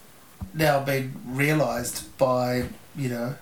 now 0.54 0.82
being 0.82 1.14
realised 1.26 2.16
by 2.18 2.64
you 2.96 3.08
know 3.08 3.34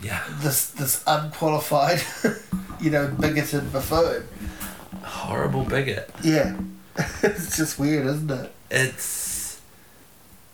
yeah, 0.00 0.22
this 0.40 0.70
this 0.70 1.02
unqualified, 1.06 2.02
you 2.80 2.90
know, 2.90 3.08
bigoted 3.08 3.72
buffoon. 3.72 4.24
horrible 5.02 5.64
bigot. 5.64 6.10
Yeah, 6.22 6.58
it's 7.22 7.56
just 7.56 7.78
weird, 7.78 8.06
isn't 8.06 8.30
it? 8.30 8.52
It's. 8.70 9.60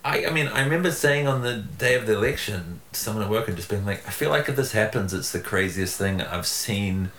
I, 0.04 0.26
I 0.26 0.30
mean, 0.30 0.48
I 0.48 0.62
remember 0.62 0.90
saying 0.90 1.28
on 1.28 1.42
the 1.42 1.56
day 1.56 1.94
of 1.94 2.06
the 2.06 2.14
election, 2.14 2.80
someone 2.92 3.24
at 3.24 3.30
work 3.30 3.46
and 3.46 3.56
just 3.56 3.68
being 3.68 3.86
like, 3.86 4.06
I 4.06 4.10
feel 4.10 4.30
like 4.30 4.48
if 4.48 4.56
this 4.56 4.72
happens, 4.72 5.14
it's 5.14 5.30
the 5.30 5.38
craziest 5.38 5.96
thing 5.96 6.20
I've 6.20 6.46
seen 6.46 7.12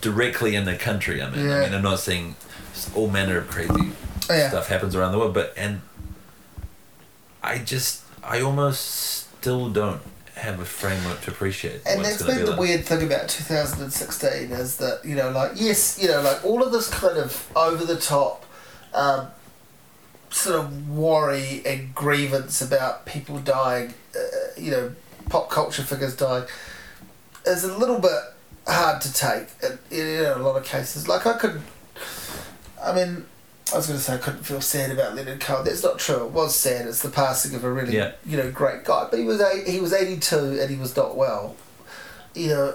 directly 0.00 0.54
in 0.54 0.64
the 0.64 0.76
country. 0.76 1.20
I 1.20 1.30
mean, 1.30 1.50
I 1.50 1.64
mean, 1.64 1.74
I'm 1.74 1.82
not 1.82 1.98
saying 1.98 2.36
all 2.94 3.08
manner 3.08 3.38
of 3.38 3.48
crazy 3.48 3.92
Yeah. 4.28 4.48
stuff 4.48 4.68
happens 4.68 4.94
around 4.94 5.12
the 5.12 5.18
world, 5.18 5.34
but 5.34 5.54
and 5.56 5.80
I 7.42 7.58
just, 7.58 8.02
I 8.22 8.40
almost 8.40 8.80
still 9.38 9.70
don't 9.70 10.02
have 10.34 10.60
a 10.60 10.64
framework 10.64 11.20
to 11.22 11.30
appreciate 11.30 11.82
And 11.86 12.04
that's 12.04 12.22
been 12.22 12.38
be 12.38 12.42
the 12.42 12.50
like. 12.52 12.60
weird 12.60 12.84
thing 12.84 13.02
about 13.02 13.28
2016 13.28 14.52
is 14.52 14.76
that, 14.76 15.04
you 15.04 15.16
know, 15.16 15.30
like, 15.30 15.52
yes, 15.56 16.00
you 16.00 16.08
know, 16.08 16.20
like 16.22 16.44
all 16.44 16.62
of 16.62 16.72
this 16.72 16.88
kind 16.88 17.18
of 17.18 17.50
over 17.56 17.84
the 17.84 17.96
top 17.96 18.44
um, 18.94 19.28
sort 20.30 20.60
of 20.60 20.88
worry 20.88 21.62
and 21.66 21.94
grievance 21.94 22.62
about 22.62 23.06
people 23.06 23.38
dying, 23.38 23.94
uh, 24.14 24.20
you 24.56 24.70
know, 24.70 24.92
pop 25.28 25.50
culture 25.50 25.82
figures 25.82 26.16
dying, 26.16 26.44
is 27.46 27.64
a 27.64 27.76
little 27.76 27.98
bit 27.98 28.20
hard 28.66 29.00
to 29.00 29.12
take 29.12 29.48
in, 29.90 29.98
in 29.98 30.24
a 30.24 30.38
lot 30.38 30.56
of 30.56 30.64
cases. 30.64 31.08
Like, 31.08 31.26
I 31.26 31.36
could, 31.36 31.60
I 32.82 32.94
mean, 32.94 33.24
I 33.72 33.76
was 33.76 33.86
going 33.86 33.98
to 33.98 34.04
say 34.04 34.14
I 34.14 34.18
couldn't 34.18 34.44
feel 34.44 34.60
sad 34.60 34.90
about 34.90 35.14
Leonard 35.14 35.40
Cohen. 35.40 35.64
That's 35.64 35.82
not 35.82 35.98
true. 35.98 36.24
It 36.26 36.30
was 36.30 36.54
sad. 36.56 36.86
It's 36.86 37.02
the 37.02 37.10
passing 37.10 37.54
of 37.54 37.64
a 37.64 37.70
really, 37.70 37.94
Yeah. 37.94 38.12
you 38.24 38.36
know, 38.36 38.50
great 38.50 38.84
guy. 38.84 39.06
But 39.10 39.18
he 39.18 39.24
was 39.26 39.40
eight, 39.40 39.66
he 39.68 39.80
was 39.80 39.92
eighty 39.92 40.18
two 40.18 40.58
and 40.60 40.70
he 40.70 40.76
was 40.76 40.96
not 40.96 41.16
well. 41.16 41.54
You 42.34 42.48
know, 42.48 42.74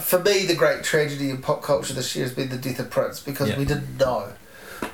for 0.00 0.18
me, 0.20 0.46
the 0.46 0.54
great 0.54 0.84
tragedy 0.84 1.30
in 1.30 1.42
pop 1.42 1.62
culture 1.62 1.94
this 1.94 2.14
year 2.14 2.24
has 2.24 2.34
been 2.34 2.48
the 2.48 2.56
death 2.58 2.78
of 2.78 2.90
Prince 2.90 3.20
because 3.20 3.48
Yeah. 3.50 3.58
we 3.58 3.64
didn't 3.64 3.96
know. 3.98 4.32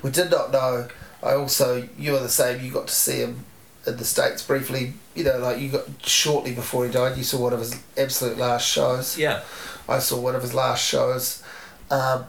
We 0.03 0.11
did 0.11 0.31
not 0.31 0.53
know. 0.53 0.89
I 1.23 1.35
also, 1.35 1.89
you 1.99 2.13
were 2.13 2.21
the 2.21 2.29
same. 2.29 2.65
You 2.65 2.73
got 2.73 2.87
to 2.89 2.95
see 2.95 3.19
him 3.21 3.45
in 3.87 3.97
the 3.97 4.05
states 4.05 4.43
briefly. 4.43 4.95
You 5.15 5.25
know, 5.25 5.39
like 5.39 5.59
you 5.59 5.71
got 5.71 5.85
shortly 6.03 6.55
before 6.55 6.87
he 6.87 6.93
died. 6.93 7.17
You 7.17 7.25
saw 7.25 7.41
one 7.43 7.53
of 7.53 7.59
his 7.61 7.77
absolute 7.97 8.39
last 8.39 8.67
shows. 8.67 9.19
Yeah, 9.19 9.43
I 9.89 9.99
saw 9.99 10.21
one 10.21 10.35
of 10.37 10.43
his 10.43 10.55
last 10.55 10.85
shows. 10.85 11.43
Um, 11.91 12.27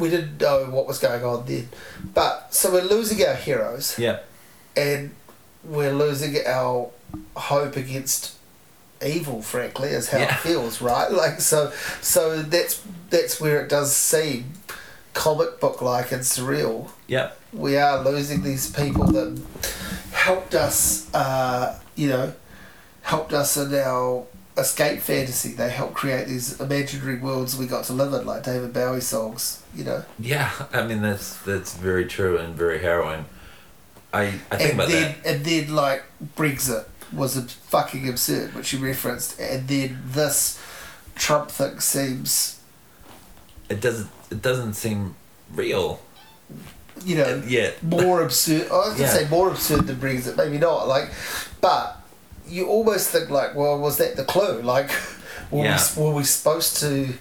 we 0.00 0.08
didn't 0.10 0.40
know 0.40 0.64
what 0.70 0.86
was 0.86 0.98
going 0.98 1.22
on 1.24 1.46
then. 1.46 1.68
But 2.14 2.52
so 2.54 2.72
we're 2.72 2.82
losing 2.82 3.24
our 3.26 3.34
heroes 3.34 3.96
yeah, 3.98 4.20
and 4.76 5.14
we're 5.62 5.92
losing 5.92 6.36
our 6.46 6.90
hope 7.36 7.76
against 7.76 8.34
evil, 9.04 9.42
frankly, 9.42 9.90
is 9.90 10.08
how 10.10 10.18
Yeah. 10.18 10.34
it 10.34 10.38
feels, 10.40 10.80
right? 10.82 11.10
Like 11.22 11.40
so 11.40 11.72
so 12.00 12.42
that's 12.42 12.82
that's 13.10 13.40
where 13.40 13.62
it 13.62 13.68
does 13.68 13.94
seem 13.94 14.52
comic 15.14 15.60
book 15.60 15.82
like 15.82 16.12
and 16.12 16.22
surreal. 16.22 16.90
yeah, 17.08 17.30
We 17.52 17.76
are 17.76 18.02
losing 18.04 18.42
these 18.42 18.70
people 18.70 19.06
that 19.06 19.40
helped 20.12 20.54
us 20.54 21.12
uh, 21.14 21.78
you 21.96 22.08
know, 22.08 22.32
helped 23.02 23.32
us 23.32 23.56
in 23.56 23.74
our 23.74 24.24
escape 24.60 25.00
fantasy. 25.00 25.52
They 25.52 25.70
helped 25.70 25.94
create 25.94 26.28
these 26.28 26.60
imaginary 26.60 27.18
worlds 27.18 27.56
we 27.56 27.66
got 27.66 27.84
to 27.86 27.92
live 27.92 28.12
in, 28.12 28.26
like 28.26 28.42
David 28.44 28.72
Bowie 28.72 29.00
songs, 29.00 29.62
you 29.74 29.84
know. 29.84 30.04
yeah. 30.18 30.50
I 30.72 30.82
mean, 30.86 31.02
that's 31.02 31.36
that's 31.38 31.74
very 31.76 32.04
true 32.06 32.38
and 32.38 32.54
very 32.54 32.78
harrowing. 32.80 33.24
I 34.12 34.22
I 34.50 34.56
think 34.56 34.60
and 34.60 34.72
about 34.72 34.88
then 34.88 35.14
that. 35.22 35.26
and 35.36 35.44
then 35.44 35.74
like 35.74 36.02
Brexit 36.36 36.84
was 37.12 37.36
a 37.36 37.42
fucking 37.42 38.08
absurd, 38.08 38.54
which 38.54 38.72
you 38.72 38.78
referenced, 38.78 39.38
and 39.40 39.66
then 39.68 40.02
this 40.06 40.60
Trump 41.16 41.50
thing 41.50 41.80
seems, 41.80 42.60
It 43.68 43.80
doesn't 43.80 44.08
it 44.30 44.42
doesn't 44.42 44.74
seem 44.74 45.14
real. 45.54 46.00
you 47.04 47.16
know, 47.16 47.42
Yeah, 47.46 47.70
more 47.82 48.22
absurd. 48.22 48.68
I 48.70 48.74
was 48.74 48.88
gonna 48.94 49.02
Yeah. 49.04 49.12
say 49.14 49.28
more 49.28 49.48
absurd 49.50 49.86
than 49.86 49.96
Brexit, 49.96 50.36
maybe 50.36 50.58
not. 50.58 50.86
Like, 50.88 51.10
but 51.60 51.99
you 52.50 52.66
almost 52.66 53.10
think 53.10 53.30
like, 53.30 53.54
well, 53.54 53.78
was 53.78 53.96
that 53.98 54.16
the 54.16 54.24
clue? 54.24 54.60
Like, 54.62 54.90
were, 55.50 55.64
Yeah. 55.64 55.80
we, 55.96 56.02
were 56.02 56.14
we 56.14 56.24
supposed 56.24 56.76
to? 56.78 57.14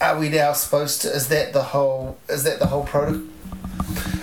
Are 0.00 0.18
we 0.18 0.28
now 0.28 0.52
supposed 0.52 1.02
to? 1.02 1.08
Is 1.08 1.28
that 1.28 1.52
the 1.52 1.62
whole? 1.62 2.18
Is 2.28 2.44
that 2.44 2.58
the 2.58 2.66
whole 2.66 2.84
protocol? 2.84 3.22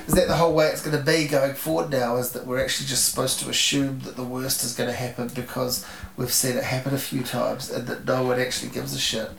Is 0.08 0.16
that 0.16 0.28
the 0.28 0.36
whole 0.36 0.54
way 0.54 0.68
it's 0.68 0.82
going 0.84 0.98
to 0.98 1.04
be 1.04 1.28
going 1.28 1.54
forward 1.54 1.90
now? 1.90 2.18
Is 2.18 2.32
that 2.32 2.46
we're 2.46 2.62
actually 2.64 2.88
just 2.88 3.06
supposed 3.10 3.40
to 3.40 3.50
assume 3.50 4.00
that 4.02 4.16
the 4.16 4.24
worst 4.24 4.64
is 4.64 4.74
going 4.76 4.90
to 4.90 4.96
happen 4.96 5.28
because 5.30 5.86
we've 6.18 6.32
seen 6.34 6.58
it 6.58 6.64
happen 6.64 6.94
a 6.94 6.98
few 7.00 7.24
times 7.24 7.72
and 7.72 7.88
that 7.88 8.06
no 8.06 8.24
one 8.24 8.40
actually 8.40 8.72
gives 8.72 8.94
a 8.94 9.00
shit? 9.00 9.30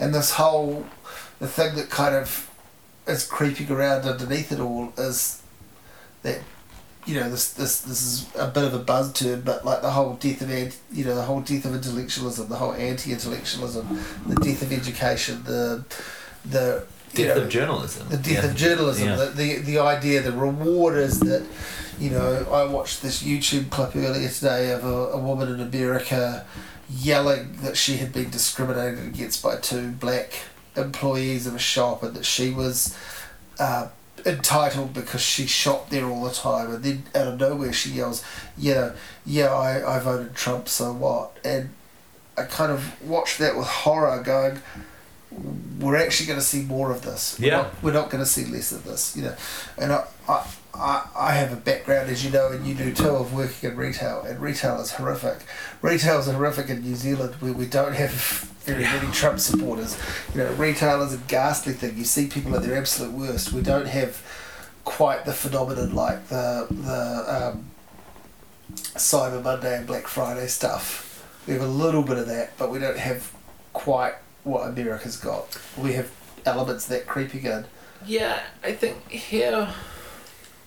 And 0.00 0.14
this 0.14 0.32
whole, 0.32 0.86
the 1.38 1.48
thing 1.48 1.76
that 1.76 1.88
kind 1.90 2.14
of 2.14 2.50
is 3.06 3.26
creeping 3.26 3.70
around 3.70 4.02
underneath 4.06 4.52
it 4.52 4.60
all 4.60 4.92
is 4.98 5.40
that, 6.22 6.40
you 7.08 7.14
know, 7.18 7.28
this 7.30 7.52
this 7.54 7.80
this 7.80 8.02
is 8.02 8.26
a 8.36 8.46
bit 8.48 8.64
of 8.64 8.74
a 8.74 8.78
buzz 8.78 9.12
term, 9.12 9.40
but 9.40 9.64
like 9.64 9.80
the 9.82 9.90
whole 9.90 10.14
death 10.14 10.42
of 10.42 10.50
ant, 10.50 10.76
you 10.92 11.04
know, 11.04 11.14
the 11.14 11.22
whole 11.22 11.40
death 11.40 11.64
of 11.64 11.74
intellectualism, 11.74 12.48
the 12.48 12.56
whole 12.56 12.74
anti-intellectualism, 12.74 13.84
the 14.26 14.34
death 14.36 14.62
of 14.62 14.72
education, 14.72 15.42
the 15.44 15.84
the 16.44 16.84
you 17.14 17.24
death 17.24 17.36
know, 17.36 17.42
of 17.44 17.48
journalism. 17.48 18.08
the 18.10 18.16
death 18.18 18.44
Yeah. 18.44 18.50
of 18.50 18.56
journalism. 18.56 19.08
Yeah. 19.08 19.16
The, 19.16 19.26
the 19.30 19.56
the 19.70 19.78
idea, 19.78 20.20
the 20.22 20.32
reward 20.32 20.96
is 20.98 21.20
that, 21.20 21.44
you 21.98 22.10
know, 22.10 22.46
I 22.52 22.64
watched 22.64 23.00
this 23.02 23.22
YouTube 23.22 23.70
clip 23.70 23.96
earlier 23.96 24.28
today 24.28 24.70
of 24.72 24.84
a, 24.84 24.96
a 25.12 25.18
woman 25.18 25.48
in 25.54 25.60
America 25.60 26.44
yelling 26.90 27.56
that 27.62 27.76
she 27.76 27.96
had 27.98 28.12
been 28.12 28.30
discriminated 28.30 29.06
against 29.06 29.42
by 29.42 29.56
two 29.56 29.92
black 29.92 30.28
employees 30.76 31.46
of 31.46 31.54
a 31.54 31.58
shop 31.58 32.02
and 32.02 32.14
that 32.16 32.24
she 32.24 32.50
was 32.50 32.96
uh, 33.58 33.88
entitled 34.26 34.92
because 34.92 35.20
she 35.20 35.46
shopped 35.46 35.90
there 35.90 36.06
all 36.06 36.24
the 36.24 36.32
time 36.32 36.74
and 36.74 36.82
then 36.82 37.02
out 37.14 37.28
of 37.28 37.40
nowhere 37.40 37.72
she 37.72 37.90
yells, 37.90 38.24
yeah, 38.56 38.92
yeah, 39.24 39.52
I, 39.52 39.96
I 39.96 40.00
voted 40.00 40.34
Trump, 40.34 40.68
so 40.68 40.92
what? 40.92 41.38
And 41.44 41.70
I 42.36 42.44
kind 42.44 42.72
of 42.72 43.02
watched 43.02 43.38
that 43.38 43.56
with 43.56 43.66
horror 43.66 44.22
going, 44.22 44.60
we're 45.78 45.96
actually 45.96 46.26
going 46.26 46.38
to 46.38 46.44
see 46.44 46.62
more 46.62 46.90
of 46.90 47.02
this. 47.02 47.38
We're 47.38 47.48
Yeah. 47.48 47.56
Not, 47.58 47.82
we're 47.82 47.92
not 47.92 48.10
going 48.10 48.22
to 48.22 48.30
see 48.30 48.44
less 48.46 48.72
of 48.72 48.84
this, 48.84 49.16
you 49.16 49.22
know. 49.24 49.36
And 49.76 49.92
I, 49.92 50.04
I, 50.28 50.46
I, 50.78 51.06
I 51.16 51.32
have 51.32 51.52
a 51.52 51.56
background, 51.56 52.08
as 52.10 52.24
you 52.24 52.30
know, 52.30 52.52
and 52.52 52.66
you 52.66 52.74
do 52.74 52.92
too, 52.94 53.08
of 53.08 53.34
working 53.34 53.70
in 53.70 53.76
retail, 53.76 54.22
and 54.22 54.40
retail 54.40 54.80
is 54.80 54.92
horrific. 54.92 55.38
Retail 55.82 56.20
is 56.20 56.26
horrific 56.26 56.68
in 56.70 56.82
New 56.82 56.94
Zealand 56.94 57.34
where 57.40 57.52
we 57.52 57.66
don't 57.66 57.94
have 57.94 58.10
very 58.64 58.82
Yeah. 58.82 58.94
many 58.94 59.10
Trump 59.12 59.40
supporters. 59.40 59.98
You 60.34 60.42
know, 60.44 60.52
retail 60.52 61.02
is 61.02 61.14
a 61.14 61.18
ghastly 61.18 61.72
thing. 61.72 61.96
You 61.98 62.04
see 62.04 62.26
people 62.28 62.54
at 62.54 62.62
their 62.62 62.76
absolute 62.76 63.12
worst. 63.12 63.52
We 63.52 63.62
don't 63.62 63.86
have 63.88 64.22
quite 64.84 65.24
the 65.24 65.32
phenomenon 65.34 65.94
like 65.94 66.28
the 66.28 66.66
the 66.70 67.50
um, 67.52 67.70
Cyber 68.74 69.42
Monday 69.42 69.76
and 69.76 69.86
Black 69.86 70.06
Friday 70.06 70.46
stuff. 70.46 71.04
We 71.46 71.54
have 71.54 71.62
a 71.62 71.66
little 71.66 72.02
bit 72.02 72.18
of 72.18 72.26
that, 72.26 72.56
but 72.58 72.70
we 72.70 72.78
don't 72.78 72.98
have 72.98 73.32
quite 73.72 74.14
what 74.44 74.68
America's 74.68 75.16
got. 75.16 75.58
We 75.76 75.94
have 75.94 76.10
elements 76.44 76.84
of 76.84 76.90
that 76.90 77.06
creeping 77.06 77.44
in. 77.44 77.64
Yeah, 78.04 78.40
I 78.62 78.72
think 78.72 79.10
here. 79.10 79.68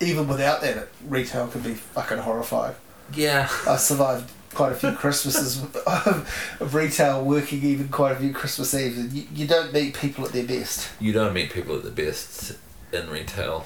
Even 0.02 0.28
without 0.28 0.62
that, 0.62 0.88
retail 1.08 1.48
can 1.48 1.62
be 1.62 1.74
fucking 1.76 2.18
horrifying. 2.18 2.76
Yeah, 3.14 3.48
I 3.68 3.78
survived 3.78 4.32
quite 4.54 4.72
a 4.72 4.76
few 4.76 4.92
Christmases 4.94 5.62
of, 5.86 6.58
of 6.60 6.74
retail 6.74 7.24
working, 7.24 7.62
even 7.64 7.88
quite 7.90 8.14
a 8.14 8.16
few 8.16 8.34
Christmas 8.34 8.74
Eves, 8.74 8.98
and 8.98 9.14
you, 9.14 9.26
you 9.34 9.48
don't 9.48 9.72
meet 9.74 9.94
people 9.96 10.26
at 10.26 10.32
their 10.34 10.46
best. 10.46 10.90
you 11.00 11.14
don't 11.14 11.34
meet 11.34 11.52
people 11.52 11.76
at 11.78 11.84
the 11.84 11.92
best 11.92 12.58
in 12.92 13.10
retail. 13.10 13.66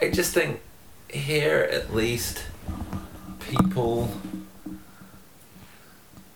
I 0.00 0.10
just 0.10 0.34
think 0.34 0.60
here, 1.08 1.68
at 1.70 1.94
least, 1.94 2.42
people. 3.40 4.10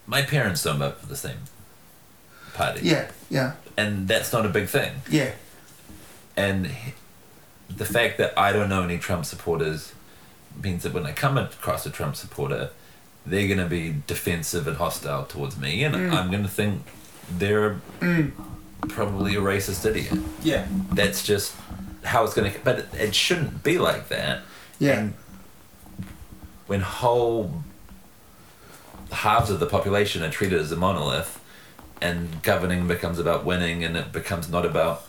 My 0.06 0.22
parents 0.22 0.62
don't 0.62 0.78
vote 0.78 0.98
for 0.98 1.06
the 1.06 1.16
same 1.16 1.38
party, 2.54 2.80
Yeah, 2.84 3.10
yeah, 3.28 3.54
and 3.76 4.06
that's 4.06 4.32
not 4.32 4.46
a 4.46 4.48
big 4.48 4.68
thing. 4.68 4.92
yeah, 5.10 5.32
And 6.36 6.66
h- 6.66 6.94
the 7.68 7.84
fact 7.84 8.18
that 8.18 8.36
I 8.38 8.52
don't 8.52 8.68
know 8.68 8.82
any 8.82 8.98
Trump 8.98 9.24
supporters 9.24 9.92
means 10.62 10.82
that 10.84 10.92
when 10.92 11.04
I 11.06 11.12
come 11.12 11.36
across 11.36 11.84
a 11.86 11.90
Trump 11.90 12.16
supporter, 12.16 12.70
they're 13.24 13.46
going 13.48 13.58
to 13.58 13.66
be 13.66 13.96
defensive 14.06 14.66
and 14.66 14.76
hostile 14.76 15.24
towards 15.24 15.58
me, 15.58 15.82
and 15.84 15.94
Mm. 15.94 16.12
I'm 16.12 16.30
going 16.30 16.42
to 16.44 16.48
think 16.48 16.82
they're 17.30 17.80
probably 18.88 19.34
a 19.34 19.40
racist 19.40 19.84
idiot. 19.84 20.18
Yeah. 20.42 20.66
That's 20.92 21.24
just 21.24 21.54
how 22.04 22.24
it's 22.24 22.34
going 22.34 22.52
to. 22.52 22.58
But 22.60 22.78
it, 22.78 22.88
it 22.94 23.14
shouldn't 23.14 23.62
be 23.62 23.78
like 23.78 24.08
that. 24.08 24.42
Yeah. 24.78 24.98
And 24.98 25.14
when 26.66 26.80
whole 26.80 27.62
halves 29.10 29.50
of 29.50 29.60
the 29.60 29.66
population 29.66 30.22
are 30.22 30.30
treated 30.30 30.60
as 30.60 30.70
a 30.72 30.76
monolith, 30.76 31.40
and 32.00 32.42
governing 32.42 32.86
becomes 32.86 33.18
about 33.18 33.44
winning, 33.44 33.82
and 33.82 33.96
it 33.96 34.12
becomes 34.12 34.48
not 34.48 34.64
about 34.66 35.04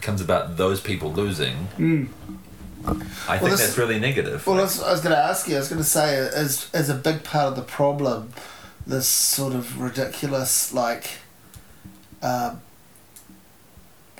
becomes 0.00 0.20
about 0.20 0.56
those 0.56 0.80
people 0.80 1.12
losing. 1.12 1.68
I 3.28 3.38
think 3.38 3.50
this- 3.50 3.60
that's 3.60 3.78
really 3.78 3.98
negative. 3.98 4.46
Well, 4.46 4.58
I 4.58 4.62
was, 4.62 4.80
I 4.82 4.92
was 4.92 5.00
going 5.00 5.14
to 5.14 5.20
ask 5.22 5.48
you. 5.48 5.56
I 5.56 5.58
was 5.58 5.68
going 5.68 5.82
to 5.82 5.88
say, 5.88 6.16
as 6.16 6.68
as 6.72 6.88
a 6.88 6.94
big 6.94 7.24
part 7.24 7.48
of 7.48 7.56
the 7.56 7.62
problem, 7.62 8.32
this 8.86 9.06
sort 9.08 9.52
of 9.54 9.80
ridiculous 9.80 10.72
like 10.72 11.10
um, 12.22 12.60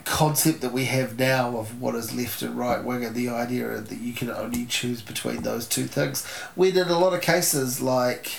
concept 0.05 0.60
that 0.62 0.73
we 0.73 0.84
have 0.86 1.18
now 1.18 1.57
of 1.57 1.81
what 1.81 1.94
is 1.94 2.15
left 2.15 2.42
and 2.42 2.58
right 2.58 2.82
wing, 2.84 3.05
and 3.05 3.15
the 3.15 3.28
idea 3.28 3.81
that 3.81 3.98
you 4.00 4.12
can 4.12 4.31
only 4.31 4.65
choose 4.66 5.02
between 5.02 5.42
those 5.42 5.66
two 5.66 5.84
things. 5.84 6.26
When 6.55 6.76
in 6.76 6.89
a 6.89 6.98
lot 6.98 7.15
of 7.15 7.20
cases, 7.20 7.81
like 7.81 8.31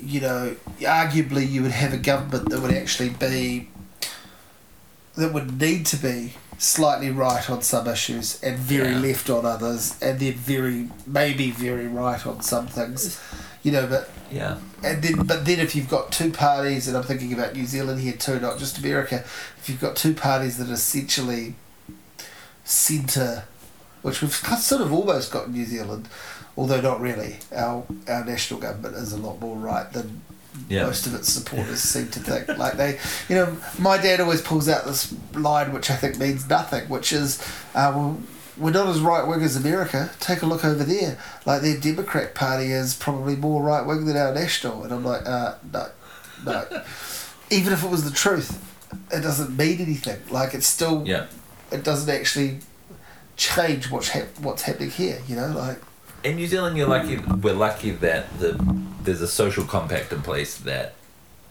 you 0.00 0.20
know, 0.20 0.56
arguably 0.80 1.48
you 1.48 1.62
would 1.62 1.72
have 1.72 1.92
a 1.92 1.96
government 1.98 2.48
that 2.50 2.60
would 2.60 2.72
actually 2.74 3.08
be 3.10 3.68
that 5.16 5.32
would 5.32 5.60
need 5.60 5.86
to 5.86 5.96
be 5.96 6.34
slightly 6.58 7.10
right 7.10 7.48
on 7.50 7.60
some 7.62 7.86
issues 7.86 8.42
and 8.42 8.58
very 8.58 8.92
Yeah. 8.92 8.98
left 9.00 9.28
on 9.30 9.44
others, 9.44 9.94
and 10.00 10.18
then 10.20 10.34
very 10.34 10.88
maybe 11.06 11.50
very 11.50 11.86
right 11.86 12.24
on 12.26 12.40
some 12.42 12.66
things. 12.66 13.18
You 13.62 13.72
know, 13.72 13.86
but 13.86 14.08
yeah, 14.30 14.56
and 14.84 15.02
then 15.02 15.26
but 15.26 15.44
then 15.44 15.58
if 15.60 15.74
you've 15.74 15.88
got 15.88 16.12
two 16.12 16.30
parties, 16.30 16.86
and 16.88 16.96
I'm 16.96 17.02
thinking 17.02 17.32
about 17.32 17.54
New 17.54 17.66
Zealand 17.66 18.00
here 18.00 18.12
too, 18.14 18.38
not 18.40 18.58
just 18.58 18.78
America. 18.78 19.24
If 19.58 19.68
you've 19.68 19.80
got 19.80 19.96
two 19.96 20.14
parties 20.14 20.56
that 20.58 20.70
are 20.70 20.74
essentially 20.74 21.54
centre, 22.64 23.44
which 24.02 24.22
we've 24.22 24.34
sort 24.34 24.80
of 24.80 24.92
almost 24.92 25.32
got 25.32 25.46
in 25.46 25.52
New 25.52 25.64
Zealand, 25.64 26.08
although 26.56 26.80
not 26.80 27.00
really. 27.00 27.38
Our 27.54 27.84
our 28.08 28.24
national 28.24 28.60
government 28.60 28.94
is 28.96 29.12
a 29.12 29.16
lot 29.18 29.40
more 29.40 29.56
right 29.56 29.90
than 29.92 30.22
yeah, 30.68 30.84
most 30.84 31.06
of 31.06 31.14
its 31.14 31.32
supporters 31.32 31.80
seem 31.80 32.08
to 32.08 32.20
think. 32.20 32.58
Like 32.58 32.74
they, 32.74 32.98
you 33.28 33.36
know, 33.36 33.56
my 33.78 33.96
dad 33.98 34.20
always 34.20 34.40
pulls 34.40 34.68
out 34.68 34.84
this 34.84 35.14
line 35.34 35.72
which 35.72 35.90
I 35.90 35.96
think 35.96 36.18
means 36.18 36.48
nothing, 36.48 36.88
which 36.88 37.12
is, 37.12 37.40
uh, 37.74 37.92
well, 37.94 38.18
we're 38.56 38.70
not 38.70 38.88
as 38.88 39.00
right 39.00 39.26
wing 39.26 39.42
as 39.42 39.56
America. 39.56 40.10
Take 40.20 40.42
a 40.42 40.46
look 40.46 40.64
over 40.64 40.84
there. 40.84 41.18
Like 41.44 41.62
their 41.62 41.78
Democrat 41.78 42.34
Party 42.34 42.72
is 42.72 42.94
probably 42.94 43.36
more 43.36 43.62
right 43.62 43.86
wing 43.86 44.06
than 44.06 44.16
our 44.16 44.32
national, 44.34 44.82
and 44.84 44.92
I'm 44.92 45.04
like, 45.04 45.26
uh, 45.26 45.56
no, 45.72 45.88
no. 46.44 46.82
Even 47.50 47.72
if 47.72 47.84
it 47.84 47.90
was 47.90 48.04
the 48.04 48.16
truth, 48.16 48.62
it 49.12 49.20
doesn't 49.20 49.56
mean 49.56 49.80
anything. 49.80 50.20
Like 50.30 50.54
it's 50.54 50.66
still, 50.66 51.06
yeah. 51.06 51.26
it 51.70 51.84
doesn't 51.84 52.12
actually 52.12 52.60
change 53.36 53.90
what's 53.90 54.08
hap- 54.08 54.38
what's 54.40 54.62
happening 54.62 54.90
here. 54.90 55.20
You 55.28 55.36
know, 55.36 55.48
like 55.48 55.78
In 56.26 56.36
New 56.36 56.46
Zealand, 56.48 56.76
you're 56.76 56.88
lucky. 56.88 57.16
We're 57.18 57.54
lucky 57.54 57.92
that 57.92 58.38
the 58.40 58.52
there's 59.02 59.20
a 59.22 59.28
social 59.28 59.64
compact 59.64 60.12
in 60.12 60.22
place 60.22 60.56
that 60.58 60.94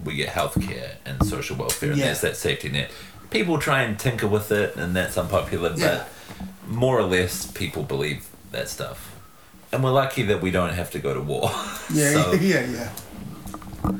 we 0.03 0.15
get 0.15 0.27
healthcare 0.29 0.95
and 1.05 1.25
social 1.25 1.55
welfare, 1.55 1.91
and 1.91 1.97
Yeah. 1.99 2.05
there's 2.07 2.21
that 2.21 2.35
safety 2.35 2.67
net. 2.69 2.91
People 3.29 3.57
try 3.57 3.83
and 3.83 3.97
tinker 3.97 4.27
with 4.27 4.51
it, 4.51 4.75
and 4.75 4.93
that's 4.93 5.17
unpopular. 5.17 5.73
Yeah. 5.77 6.03
But 6.67 6.67
more 6.69 6.99
or 6.99 7.03
less, 7.03 7.45
people 7.47 7.83
believe 7.83 8.27
that 8.51 8.67
stuff, 8.69 9.11
and 9.71 9.81
we're 9.81 9.91
lucky 9.91 10.23
that 10.23 10.41
we 10.41 10.51
don't 10.51 10.73
have 10.73 10.91
to 10.91 10.99
go 10.99 11.13
to 11.13 11.21
war. 11.21 11.49
yeah, 11.93 12.11
So 12.23 12.33
yeah, 12.51 12.65
yeah. 12.65 12.89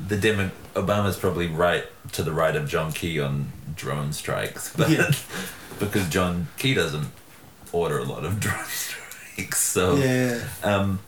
the 0.08 0.18
Demo- 0.18 0.52
Obama's 0.76 1.16
probably 1.16 1.48
right 1.48 1.86
to 2.12 2.22
the 2.24 2.34
right 2.34 2.56
of 2.56 2.68
John 2.68 2.92
Key 2.92 3.22
on 3.22 3.54
drone 3.78 4.12
strikes, 4.12 4.74
but 4.78 4.90
Yeah. 4.90 5.12
because 5.80 6.10
John 6.10 6.48
Key 6.58 6.74
doesn't 6.74 7.08
order 7.72 7.98
a 8.00 8.04
lot 8.04 8.26
of 8.26 8.42
drone 8.42 8.66
strikes, 8.66 9.05
so. 9.53 9.95
Yeah. 9.95 10.43
Um, 10.64 10.99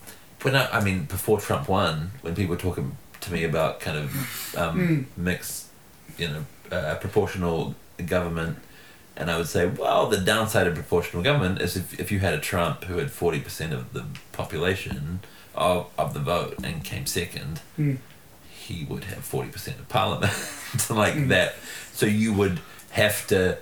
when 0.44 0.56
I, 0.56 0.70
I 0.80 0.84
mean, 0.84 1.06
before 1.06 1.40
Trump 1.40 1.68
won, 1.68 2.12
when 2.22 2.36
people 2.36 2.56
were 2.56 2.62
talking 2.62 2.96
to 3.22 3.34
me 3.34 3.44
about 3.44 3.80
kind 3.80 3.98
of 3.98 4.56
um, 4.58 5.08
mixed, 5.18 5.68
you 6.18 6.28
know, 6.28 6.46
uh, 6.72 6.96
proportional 6.96 7.76
government, 8.06 8.58
and 9.16 9.32
I 9.32 9.38
would 9.38 9.48
say, 9.48 9.66
well, 9.66 10.08
the 10.08 10.18
downside 10.20 10.68
of 10.68 10.76
proportional 10.76 11.24
government 11.24 11.60
is 11.60 11.76
if, 11.76 12.00
if 12.00 12.12
you 12.12 12.20
had 12.20 12.36
a 12.36 12.40
Trump 12.40 12.84
who 12.84 12.98
had 13.00 13.08
40% 13.08 13.72
of 13.72 13.94
the 13.94 14.06
population 14.32 15.22
of, 15.56 15.90
of 15.98 16.14
the 16.14 16.20
vote 16.20 16.56
and 16.64 16.84
came 16.84 17.06
second, 17.08 17.62
Mm. 17.80 17.98
he 18.48 18.86
would 18.86 19.06
have 19.06 19.20
40% 19.20 19.80
of 19.80 19.90
parliament, 19.90 20.34
like 20.90 21.28
that. 21.30 21.56
So 21.94 22.06
you 22.06 22.32
would 22.34 22.60
have 22.92 23.26
to. 23.28 23.58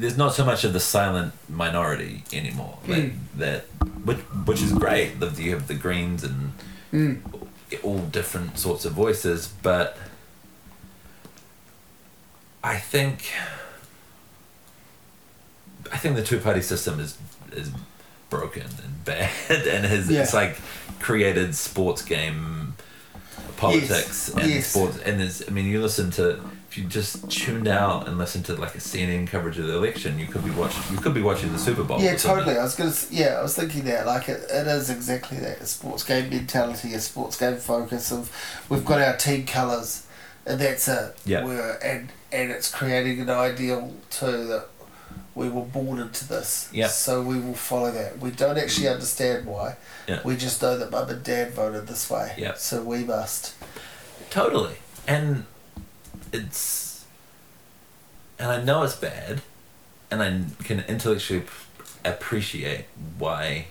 There's 0.00 0.16
not 0.16 0.34
so 0.34 0.44
much 0.44 0.64
of 0.64 0.72
the 0.72 0.80
silent 0.80 1.32
minority 1.48 2.24
anymore. 2.32 2.78
That, 2.86 2.98
Mm. 2.98 3.12
that 3.36 3.60
which 4.04 4.18
which 4.46 4.62
is 4.62 4.72
great. 4.72 5.20
That 5.20 5.38
you 5.38 5.52
have 5.52 5.66
the 5.68 5.74
Greens 5.74 6.22
and 6.24 6.52
Mm. 6.92 7.20
all 7.82 7.98
different 7.98 8.58
sorts 8.58 8.84
of 8.84 8.92
voices, 8.92 9.48
but 9.62 9.96
I 12.62 12.76
think 12.78 13.30
I 15.92 15.98
think 15.98 16.16
the 16.16 16.22
two 16.22 16.38
party 16.38 16.62
system 16.62 16.98
is 17.00 17.16
is 17.52 17.70
broken 18.30 18.62
and 18.62 19.04
bad 19.04 19.30
and 19.50 19.84
has 19.86 20.10
it's 20.10 20.34
like 20.34 20.56
created 20.98 21.54
sports 21.54 22.02
game 22.02 22.74
politics 23.56 24.28
and 24.30 24.50
yes. 24.50 24.66
sports 24.66 24.98
and 24.98 25.20
there's 25.20 25.42
I 25.46 25.50
mean 25.50 25.66
you 25.66 25.80
listen 25.80 26.10
to 26.12 26.40
if 26.76 26.82
you 26.82 26.88
just 26.88 27.30
tuned 27.30 27.68
out 27.68 28.06
and 28.06 28.18
listened 28.18 28.44
to 28.44 28.54
like 28.54 28.74
a 28.74 28.78
CNN 28.78 29.26
coverage 29.26 29.58
of 29.58 29.66
the 29.66 29.74
election 29.74 30.18
you 30.18 30.26
could 30.26 30.44
be 30.44 30.50
watching 30.50 30.82
you 30.94 31.00
could 31.00 31.14
be 31.14 31.22
watching 31.22 31.50
the 31.52 31.58
Super 31.58 31.82
Bowl 31.82 32.00
Yeah, 32.00 32.16
totally. 32.16 32.58
I 32.58 32.62
was 32.62 32.74
gonna. 32.74 32.92
Yeah, 33.10 33.38
I 33.38 33.42
was 33.42 33.56
thinking 33.56 33.84
that. 33.84 34.06
Like, 34.06 34.28
it, 34.28 34.42
it 34.50 34.66
is 34.66 34.90
exactly 34.90 35.38
that. 35.38 35.60
A 35.60 35.66
sports 35.66 36.02
game 36.02 36.28
mentality, 36.28 36.92
a 36.92 37.00
sports 37.00 37.38
game 37.38 37.56
focus 37.56 38.12
of, 38.12 38.30
we've 38.68 38.84
got 38.84 39.00
our 39.00 39.16
team 39.16 39.46
colours, 39.46 40.06
and 40.44 40.60
that's 40.60 40.86
it. 40.88 41.16
Yeah. 41.24 41.44
We're, 41.44 41.78
and 41.82 42.12
and 42.30 42.50
it's 42.50 42.70
creating 42.70 43.20
an 43.20 43.30
ideal 43.30 43.94
too 44.10 44.46
that 44.48 44.66
we 45.34 45.48
were 45.48 45.64
born 45.64 45.98
into 45.98 46.28
this. 46.28 46.68
Yeah. 46.72 46.88
So 46.88 47.22
we 47.22 47.40
will 47.40 47.54
follow 47.54 47.90
that. 47.90 48.18
We 48.18 48.30
don't 48.32 48.58
actually 48.58 48.88
understand 48.88 49.46
why. 49.46 49.76
Yeah. 50.06 50.20
We 50.24 50.36
just 50.36 50.60
know 50.60 50.76
that 50.76 50.90
mum 50.90 51.08
and 51.08 51.22
dad 51.22 51.52
voted 51.52 51.86
this 51.86 52.10
way. 52.10 52.34
Yeah. 52.36 52.54
So 52.54 52.82
we 52.82 53.04
must. 53.04 53.54
Totally. 54.28 54.76
And 55.06 55.46
it's. 56.32 57.04
And 58.38 58.50
I 58.50 58.62
know 58.62 58.82
it's 58.82 58.96
bad, 58.96 59.40
and 60.10 60.22
I 60.22 60.64
can 60.64 60.80
intellectually 60.88 61.44
appreciate 62.04 62.84
why 63.18 63.66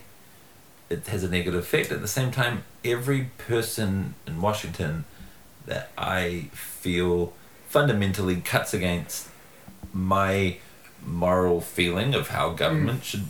it 0.89 1.07
has 1.07 1.23
a 1.23 1.29
negative 1.29 1.59
effect. 1.59 1.91
At 1.91 2.01
the 2.01 2.07
same 2.07 2.31
time, 2.31 2.63
every 2.83 3.29
person 3.37 4.15
in 4.27 4.41
Washington 4.41 5.05
that 5.65 5.91
I 5.97 6.49
feel 6.53 7.33
fundamentally 7.67 8.37
cuts 8.37 8.73
against 8.73 9.27
my 9.93 10.57
moral 11.05 11.61
feeling 11.61 12.13
of 12.13 12.29
how 12.29 12.49
government 12.51 13.01
mm. 13.01 13.03
should 13.03 13.25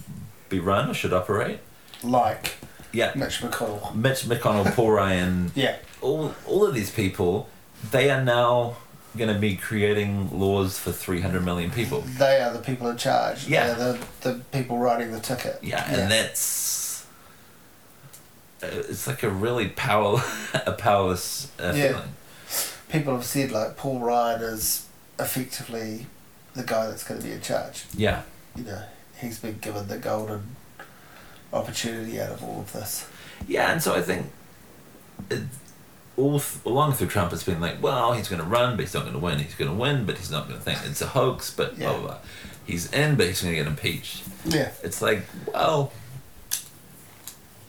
be 0.50 0.60
run 0.60 0.90
or 0.90 0.94
should 0.94 1.14
operate. 1.14 1.60
Like 2.04 2.56
Yeah. 2.92 3.12
Mitch 3.16 3.42
McConnell. 3.42 3.94
Mitch 3.96 4.24
McConnell, 4.24 4.74
Paul 4.76 4.92
Ryan, 4.92 5.52
Yeah. 5.56 5.78
all 6.02 6.34
all 6.46 6.66
of 6.66 6.74
these 6.74 6.92
people, 6.92 7.50
they 7.92 8.10
are 8.10 8.24
now 8.24 8.78
going 9.18 9.34
to 9.34 9.40
be 9.40 9.56
creating 9.56 10.38
laws 10.38 10.78
for 10.78 10.92
300 10.92 11.44
million 11.44 11.72
people. 11.72 12.02
They 12.02 12.40
are 12.42 12.52
the 12.54 12.60
people 12.60 12.88
in 12.90 12.98
charge. 12.98 13.48
Yeah. 13.48 13.74
They're 13.74 13.94
the, 13.94 14.00
the 14.22 14.34
people 14.52 14.78
writing 14.78 15.12
the 15.12 15.20
ticket. 15.20 15.60
Yeah, 15.62 15.86
and 15.90 16.12
that's 16.12 17.06
uh, 18.64 18.68
it's 18.72 19.08
like 19.08 19.24
a 19.24 19.30
really 19.30 19.70
power 19.70 20.22
a 20.66 20.72
powerless 20.74 21.52
uh, 21.60 21.74
Yeah. 21.76 21.88
feeling. 21.90 22.10
people 22.90 23.14
have 23.16 23.26
said 23.26 23.52
like 23.52 23.78
Paul 23.78 24.00
Ryan 24.00 24.42
is 24.42 24.86
effectively 25.20 26.06
the 26.54 26.64
guy 26.64 26.88
that's 26.88 27.04
going 27.04 27.20
to 27.22 27.26
be 27.26 27.34
in 27.34 27.42
charge. 27.42 27.86
Yeah. 27.96 28.22
You 28.56 28.64
know, 28.64 28.84
he's 29.20 29.40
been 29.40 29.58
given 29.60 29.88
the 29.88 29.98
golden 29.98 30.56
opportunity 31.52 32.20
out 32.20 32.30
of 32.32 32.44
all 32.44 32.62
of 32.62 32.72
this. 32.74 33.08
Yeah, 33.48 33.72
and 33.72 33.82
so 33.82 33.94
I 33.96 34.02
think 34.02 34.28
it, 35.30 35.44
all 36.18 36.40
th- 36.40 36.64
along 36.66 36.94
through 36.94 37.08
Trump, 37.08 37.34
it's 37.34 37.44
been 37.44 37.60
like, 37.60 37.82
well, 37.84 38.14
he's 38.14 38.28
going 38.30 38.42
to 38.42 38.48
run, 38.48 38.76
but 38.76 38.84
he's 38.86 38.94
not 38.94 39.02
going 39.04 39.14
to 39.14 39.20
win. 39.20 39.40
He's 39.40 39.56
going 39.56 39.70
to 39.72 39.76
win, 39.78 40.06
but 40.06 40.18
he's 40.18 40.32
not 40.32 40.48
going 40.48 40.58
to 40.60 40.64
think 40.64 40.80
it's 40.86 41.02
a 41.02 41.08
hoax. 41.08 41.54
But 41.54 41.78
blah 41.78 41.88
Yeah. 41.92 41.98
blah 41.98 42.08
blah. 42.08 42.18
He's 42.66 42.92
in, 42.94 43.16
but 43.16 43.28
he's 43.28 43.42
going 43.42 43.54
to 43.54 43.58
get 43.62 43.68
impeached. 43.68 44.24
Yeah, 44.46 44.72
It's 44.84 45.02
like, 45.02 45.24
well, 45.54 45.92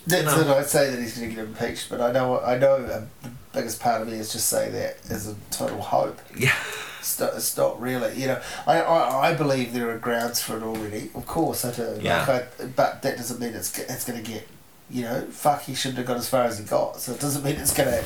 that's 0.06 0.24
No. 0.24 0.40
it. 0.40 0.46
I'd 0.48 0.66
say 0.66 0.90
that 0.90 0.98
he's 1.00 1.16
going 1.18 1.30
to 1.30 1.34
get 1.36 1.44
impeached, 1.44 1.90
but 1.90 2.00
I 2.00 2.12
know 2.12 2.40
I 2.40 2.56
know 2.58 2.76
um, 2.76 3.10
the 3.22 3.30
biggest 3.52 3.80
part 3.80 4.02
of 4.02 4.08
me 4.08 4.14
is 4.14 4.32
just 4.32 4.48
say 4.48 4.70
that 4.70 4.98
as 5.10 5.28
a 5.28 5.34
total 5.50 5.80
hope. 5.80 6.18
yeah, 6.36 6.54
It's 7.00 7.18
not, 7.18 7.34
it's 7.34 7.56
not 7.56 7.80
really, 7.80 8.14
you 8.20 8.26
know. 8.28 8.40
I, 8.66 8.80
I, 8.80 9.30
I 9.30 9.34
believe 9.34 9.72
there 9.72 9.90
are 9.90 9.98
grounds 9.98 10.40
for 10.42 10.56
it 10.56 10.62
already. 10.62 11.10
Of 11.14 11.26
course, 11.26 11.64
I 11.64 11.72
do. 11.72 11.98
Yeah. 12.00 12.24
Like 12.26 12.60
I, 12.60 12.66
but 12.66 13.02
that 13.02 13.16
doesn't 13.16 13.40
mean 13.40 13.54
it's 13.54 13.76
it's 13.78 14.04
going 14.04 14.22
to 14.22 14.30
get. 14.30 14.46
You 14.88 15.02
know, 15.02 15.20
fuck, 15.30 15.62
he 15.62 15.74
shouldn't 15.74 15.98
have 15.98 16.06
got 16.06 16.16
as 16.16 16.28
far 16.28 16.44
as 16.44 16.58
he 16.58 16.64
got. 16.64 17.00
So 17.00 17.12
it 17.12 17.20
doesn't 17.20 17.44
mean 17.44 17.56
it's 17.56 17.74
going 17.74 17.88
to 17.88 18.04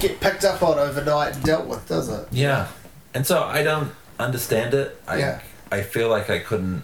get 0.00 0.20
picked 0.20 0.44
up 0.44 0.62
on 0.62 0.78
overnight 0.78 1.34
and 1.34 1.44
dealt 1.44 1.66
with, 1.66 1.86
does 1.86 2.08
it? 2.08 2.28
yeah. 2.32 2.68
And 3.12 3.26
so 3.26 3.44
I 3.44 3.62
don't 3.62 3.92
understand 4.18 4.74
it. 4.74 5.00
I 5.06 5.18
Yeah. 5.18 5.40
I 5.70 5.82
feel 5.82 6.08
like 6.08 6.30
I 6.30 6.38
couldn't. 6.40 6.82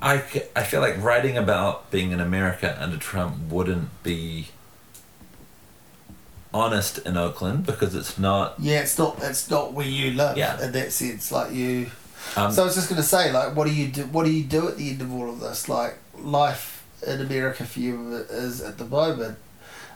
I, 0.00 0.22
I 0.54 0.62
feel 0.64 0.80
like 0.80 1.02
writing 1.02 1.36
about 1.38 1.90
being 1.90 2.12
in 2.12 2.20
America 2.20 2.76
under 2.80 2.96
Trump 2.96 3.50
wouldn't 3.50 3.88
be 4.02 4.48
honest 6.52 6.98
in 6.98 7.16
Oakland 7.16 7.66
because 7.66 7.94
it's 7.94 8.18
not. 8.18 8.54
Yeah, 8.58 8.80
it's 8.80 8.98
not. 8.98 9.18
It's 9.22 9.50
not 9.50 9.72
where 9.72 9.86
you 9.86 10.12
live. 10.12 10.36
Yeah. 10.36 10.62
In 10.62 10.72
that 10.72 10.92
sense, 10.92 11.32
like 11.32 11.52
you. 11.52 11.90
Um, 12.36 12.52
so 12.52 12.62
I 12.62 12.66
was 12.66 12.74
just 12.74 12.88
gonna 12.88 13.02
say, 13.02 13.32
like, 13.32 13.56
what 13.56 13.66
do 13.66 13.74
you 13.74 13.88
do? 13.88 14.06
What 14.06 14.24
do 14.24 14.30
you 14.30 14.44
do 14.44 14.68
at 14.68 14.76
the 14.76 14.90
end 14.90 15.02
of 15.02 15.12
all 15.12 15.28
of 15.28 15.40
this? 15.40 15.68
Like, 15.68 15.98
life 16.18 16.73
in 17.06 17.20
America 17.20 17.64
for 17.64 17.80
you 17.80 18.14
is 18.30 18.60
at 18.60 18.78
the 18.78 18.84
moment, 18.84 19.38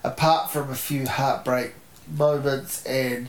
apart 0.05 0.51
from 0.51 0.71
a 0.71 0.75
few 0.75 1.07
heartbreak 1.07 1.75
moments 2.11 2.85
and 2.87 3.29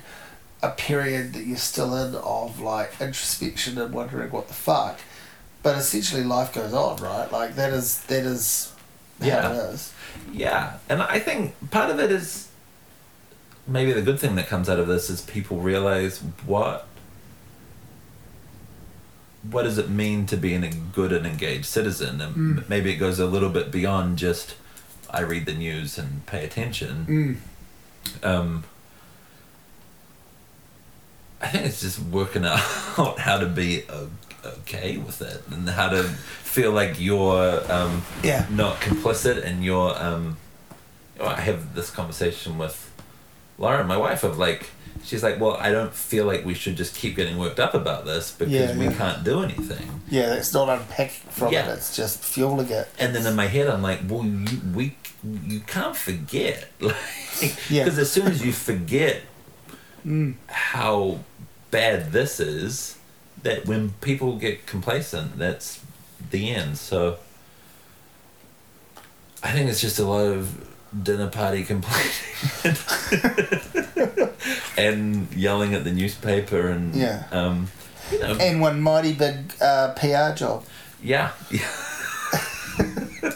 a 0.61 0.69
period 0.69 1.33
that 1.33 1.45
you're 1.45 1.57
still 1.57 1.95
in 1.95 2.15
of 2.15 2.59
like 2.59 2.91
introspection 2.99 3.77
and 3.77 3.93
wondering 3.93 4.31
what 4.31 4.47
the 4.47 4.53
fuck. 4.53 4.99
But 5.63 5.77
essentially, 5.77 6.23
life 6.23 6.53
goes 6.53 6.73
on, 6.73 6.97
right? 6.97 7.31
Like 7.31 7.55
that 7.55 7.73
is 7.73 8.01
that 8.03 8.23
is 8.25 8.73
how 9.19 9.25
Yeah. 9.27 9.51
it 9.53 9.73
is. 9.73 9.93
Yeah, 10.31 10.73
and 10.87 11.01
I 11.01 11.19
think 11.19 11.55
part 11.71 11.89
of 11.89 11.99
it 11.99 12.11
is 12.11 12.47
maybe 13.67 13.93
the 13.93 14.01
good 14.01 14.19
thing 14.19 14.35
that 14.35 14.47
comes 14.47 14.67
out 14.69 14.79
of 14.79 14.87
this 14.87 15.09
is 15.09 15.21
people 15.21 15.59
realize 15.59 16.19
what 16.45 16.87
what 19.43 19.63
does 19.63 19.77
it 19.77 19.89
mean 19.89 20.25
to 20.27 20.37
be 20.37 20.53
a 20.55 20.69
good 20.69 21.11
and 21.13 21.25
engaged 21.25 21.65
citizen, 21.65 22.19
and 22.21 22.35
Mm. 22.35 22.69
maybe 22.69 22.91
it 22.91 22.97
goes 22.97 23.19
a 23.19 23.25
little 23.25 23.49
bit 23.49 23.71
beyond 23.71 24.17
just 24.17 24.55
I 25.09 25.21
read 25.21 25.45
the 25.45 25.53
news 25.53 25.97
and 25.97 26.25
pay 26.25 26.43
attention. 26.45 27.39
Mm. 28.23 28.25
Um, 28.27 28.63
I 31.41 31.47
think 31.47 31.65
it's 31.65 31.81
just 31.81 31.99
working 31.99 32.45
out 32.45 33.19
how 33.19 33.37
to 33.39 33.45
be 33.45 33.83
okay 34.45 34.97
with 34.97 35.21
it 35.21 35.43
and 35.51 35.67
how 35.69 35.89
to 35.89 36.03
feel 36.03 36.71
like 36.71 36.99
you're 36.99 37.71
um, 37.71 38.03
Yeah. 38.23 38.45
not 38.49 38.79
complicit 38.81 39.43
and 39.43 39.63
you're 39.63 39.95
um 40.01 40.37
I 41.21 41.41
have 41.41 41.75
this 41.75 41.89
conversation 41.91 42.57
with 42.57 42.89
Laura, 43.57 43.83
my 43.83 43.97
wife, 43.97 44.23
of 44.23 44.37
like 44.37 44.69
she's 45.03 45.23
like, 45.23 45.39
Well, 45.39 45.55
I 45.59 45.71
don't 45.71 45.93
feel 45.93 46.25
like 46.25 46.45
we 46.45 46.53
should 46.53 46.75
just 46.75 46.95
keep 46.95 47.15
getting 47.15 47.37
worked 47.37 47.59
up 47.59 47.73
about 47.73 48.05
this 48.05 48.31
because 48.31 48.53
Yeah, 48.53 48.77
we 48.77 48.85
yeah. 48.85 48.93
can't 48.93 49.23
do 49.23 49.41
anything. 49.43 50.01
Yeah, 50.09 50.33
it's 50.35 50.53
not 50.53 50.69
unpacking 50.69 51.29
from 51.31 51.51
Yeah. 51.53 51.69
it. 51.69 51.73
It's 51.77 51.95
just 51.95 52.19
fueling 52.23 52.69
it. 52.69 52.87
And 52.99 53.15
then 53.15 53.25
in 53.25 53.35
my 53.35 53.47
head 53.47 53.67
I'm 53.67 53.81
like, 53.81 53.99
Well 54.07 54.25
you 54.25 54.61
we 54.73 54.95
you 55.23 55.59
can't 55.61 55.95
forget 55.95 56.69
like 56.79 56.95
because 57.69 57.97
as 57.97 58.11
soon 58.11 58.27
as 58.27 58.43
you 58.45 58.51
forget 58.53 59.21
Mm. 60.07 60.35
how 60.47 61.19
bad 61.71 62.13
this 62.13 62.39
is, 62.39 62.95
that 63.43 63.65
when 63.65 63.89
people 63.99 64.37
get 64.37 64.65
complacent, 64.65 65.37
that's 65.37 65.81
the 66.31 66.51
end. 66.51 66.77
So 66.77 67.17
I 69.43 69.51
think 69.51 69.69
it's 69.69 69.81
just 69.81 69.99
a 69.99 70.05
lot 70.05 70.25
of 70.25 70.65
dinner 71.03 71.27
party 71.27 71.63
complaining 71.71 72.11
and 74.79 75.31
yelling 75.33 75.73
at 75.73 75.83
the 75.83 75.91
newspaper 75.91 76.67
and 76.69 76.95
Yeah. 76.95 77.23
um, 77.31 77.67
you 78.11 78.19
know, 78.19 78.35
And 78.39 78.61
one 78.61 78.81
mighty 78.81 79.13
big 79.13 79.35
uh, 79.61 79.93
PR 79.93 80.33
job, 80.35 80.63
yeah, 81.03 81.31
yeah, 81.51 81.67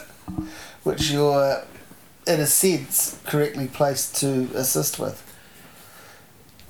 which 0.82 1.10
you're, 1.10 1.62
in 2.26 2.40
a 2.40 2.46
sense, 2.46 3.18
correctly 3.26 3.66
placed 3.68 4.16
to 4.20 4.48
assist 4.54 4.98
with. 4.98 5.20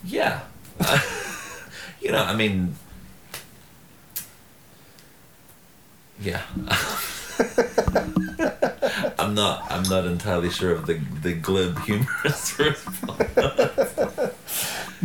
yeah. 0.04 0.40
you 2.00 2.10
know, 2.10 2.22
I 2.24 2.34
mean, 2.34 2.74
yeah. 6.20 6.42
I'm 9.18 9.34
not. 9.34 9.64
I'm 9.70 9.82
not 9.84 10.04
entirely 10.06 10.50
sure 10.50 10.72
of 10.72 10.86
the 10.86 10.94
the 11.22 11.32
glib 11.34 11.78
humorous 11.80 12.58
response. 12.58 13.22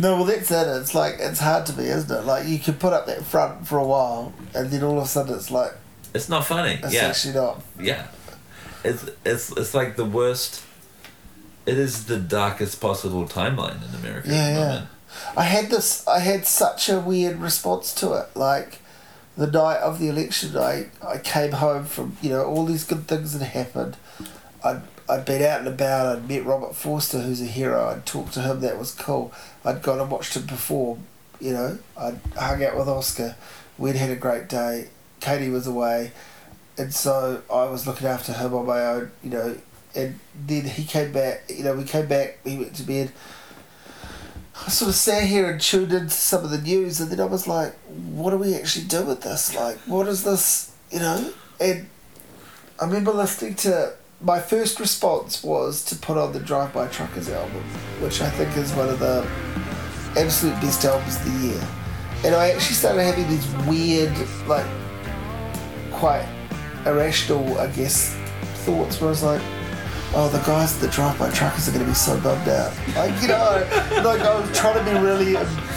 No, 0.00 0.16
well, 0.16 0.24
that's 0.24 0.50
it. 0.50 0.66
It's 0.80 0.94
like, 0.94 1.16
it's 1.18 1.40
hard 1.40 1.66
to 1.66 1.72
be, 1.72 1.84
isn't 1.84 2.10
it? 2.16 2.24
Like, 2.24 2.46
you 2.48 2.58
can 2.58 2.74
put 2.74 2.92
up 2.92 3.06
that 3.06 3.22
front 3.24 3.66
for 3.66 3.78
a 3.78 3.84
while, 3.84 4.32
and 4.54 4.70
then 4.70 4.82
all 4.82 4.98
of 4.98 5.04
a 5.04 5.08
sudden 5.08 5.34
it's 5.34 5.50
like, 5.50 5.72
It's 6.14 6.28
not 6.28 6.44
funny. 6.46 6.78
it's 6.82 6.94
yeah, 6.94 7.08
actually 7.08 7.34
not. 7.34 7.62
yeah. 7.78 8.06
It's 8.82 9.04
it's 9.26 9.52
it's 9.52 9.74
like 9.74 9.96
the 9.96 10.06
worst. 10.06 10.62
It 11.66 11.76
is 11.76 12.06
the 12.06 12.16
darkest 12.18 12.80
possible 12.80 13.26
timeline 13.26 13.86
in 13.86 13.94
America. 13.94 14.28
at 14.28 14.34
Yeah, 14.34 14.46
the 14.54 14.58
yeah. 14.60 14.66
moment. 14.68 14.88
I 15.36 15.42
had 15.42 15.70
this, 15.70 16.08
I 16.08 16.20
had 16.20 16.46
such 16.46 16.88
a 16.88 16.98
weird 16.98 17.36
response 17.40 17.92
to 17.96 18.14
it. 18.14 18.28
Like, 18.34 18.78
the 19.36 19.46
night 19.46 19.78
of 19.80 19.98
the 19.98 20.08
election, 20.08 20.56
I, 20.56 20.86
I 21.06 21.18
came 21.18 21.52
home 21.52 21.84
from, 21.84 22.16
you 22.22 22.30
know, 22.30 22.44
all 22.44 22.64
these 22.64 22.84
good 22.84 23.06
things 23.06 23.34
had 23.34 23.42
happened. 23.42 23.96
I'd, 24.64 24.80
I'd 25.10 25.24
been 25.24 25.42
out 25.42 25.58
and 25.58 25.68
about, 25.68 26.16
I'd 26.16 26.28
met 26.28 26.46
Robert 26.46 26.76
Forster, 26.76 27.20
who's 27.20 27.42
a 27.42 27.46
hero, 27.46 27.88
I'd 27.88 28.06
talked 28.06 28.34
to 28.34 28.42
him, 28.42 28.60
that 28.60 28.78
was 28.78 28.94
cool. 28.94 29.32
I'd 29.64 29.82
gone 29.82 29.98
and 29.98 30.10
watched 30.10 30.36
him 30.36 30.46
perform, 30.46 31.00
you 31.40 31.52
know, 31.52 31.78
I'd 31.96 32.20
hung 32.36 32.64
out 32.64 32.76
with 32.76 32.88
Oscar, 32.88 33.34
we'd 33.76 33.96
had 33.96 34.10
a 34.10 34.16
great 34.16 34.48
day, 34.48 34.88
Katie 35.18 35.50
was 35.50 35.66
away, 35.66 36.12
and 36.78 36.94
so 36.94 37.42
I 37.52 37.64
was 37.64 37.86
looking 37.86 38.06
after 38.06 38.32
him 38.32 38.54
on 38.54 38.66
my 38.66 38.86
own, 38.86 39.10
you 39.22 39.30
know, 39.30 39.56
and 39.96 40.20
then 40.46 40.64
he 40.64 40.84
came 40.84 41.10
back, 41.10 41.42
you 41.48 41.64
know, 41.64 41.74
we 41.74 41.84
came 41.84 42.06
back, 42.06 42.38
he 42.44 42.56
went 42.56 42.76
to 42.76 42.84
bed, 42.84 43.10
I 44.64 44.68
sort 44.68 44.90
of 44.90 44.94
sat 44.94 45.24
here 45.24 45.50
and 45.50 45.60
tuned 45.60 45.92
into 45.92 46.10
some 46.10 46.44
of 46.44 46.50
the 46.50 46.58
news, 46.58 47.00
and 47.00 47.10
then 47.10 47.20
I 47.20 47.24
was 47.24 47.48
like, 47.48 47.74
what 47.88 48.30
do 48.30 48.36
we 48.36 48.54
actually 48.54 48.84
do 48.84 49.02
with 49.02 49.22
this? 49.22 49.56
Like, 49.56 49.78
what 49.78 50.06
is 50.06 50.22
this, 50.22 50.72
you 50.90 50.98
know? 50.98 51.32
And 51.58 51.88
I 52.78 52.84
remember 52.84 53.10
listening 53.10 53.54
to, 53.56 53.94
my 54.22 54.38
first 54.38 54.78
response 54.80 55.42
was 55.42 55.84
to 55.86 55.96
put 55.96 56.18
on 56.18 56.32
the 56.32 56.40
Drive 56.40 56.72
By 56.74 56.88
Truckers 56.88 57.30
album, 57.30 57.62
which 58.00 58.20
I 58.20 58.28
think 58.30 58.54
is 58.56 58.72
one 58.74 58.88
of 58.88 58.98
the 58.98 59.26
absolute 60.16 60.54
best 60.60 60.84
albums 60.84 61.16
of 61.16 61.24
the 61.24 61.46
year. 61.48 61.68
And 62.24 62.34
I 62.34 62.50
actually 62.50 62.74
started 62.74 63.02
having 63.02 63.26
these 63.28 63.46
weird, 63.66 64.12
like, 64.46 64.66
quite 65.90 66.26
irrational, 66.84 67.58
I 67.58 67.68
guess, 67.68 68.14
thoughts 68.66 69.00
where 69.00 69.08
I 69.08 69.10
was 69.10 69.22
like, 69.22 69.42
oh, 70.12 70.28
the 70.30 70.40
guys 70.40 70.78
that 70.80 70.90
drive 70.90 71.18
by 71.18 71.30
truckers 71.30 71.68
are 71.68 71.72
going 71.72 71.84
to 71.84 71.90
be 71.90 71.94
so 71.94 72.20
bummed 72.20 72.48
out. 72.48 72.74
Like, 72.94 73.22
you 73.22 73.28
know, 73.28 73.66
like 74.04 74.20
I 74.20 74.38
was 74.38 74.58
trying 74.58 74.84
to 74.84 74.92
be 74.92 74.98
really, 74.98 75.30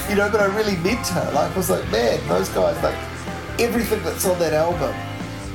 you 0.09 0.15
know, 0.15 0.29
but 0.29 0.41
I 0.41 0.45
really 0.53 0.75
meant 0.77 1.07
her. 1.07 1.31
Like, 1.33 1.51
I 1.51 1.55
was 1.55 1.69
like, 1.69 1.89
man, 1.91 2.19
those 2.27 2.49
guys, 2.49 2.81
like, 2.83 2.97
everything 3.57 4.03
that's 4.03 4.25
on 4.25 4.37
that 4.39 4.51
album, 4.51 4.93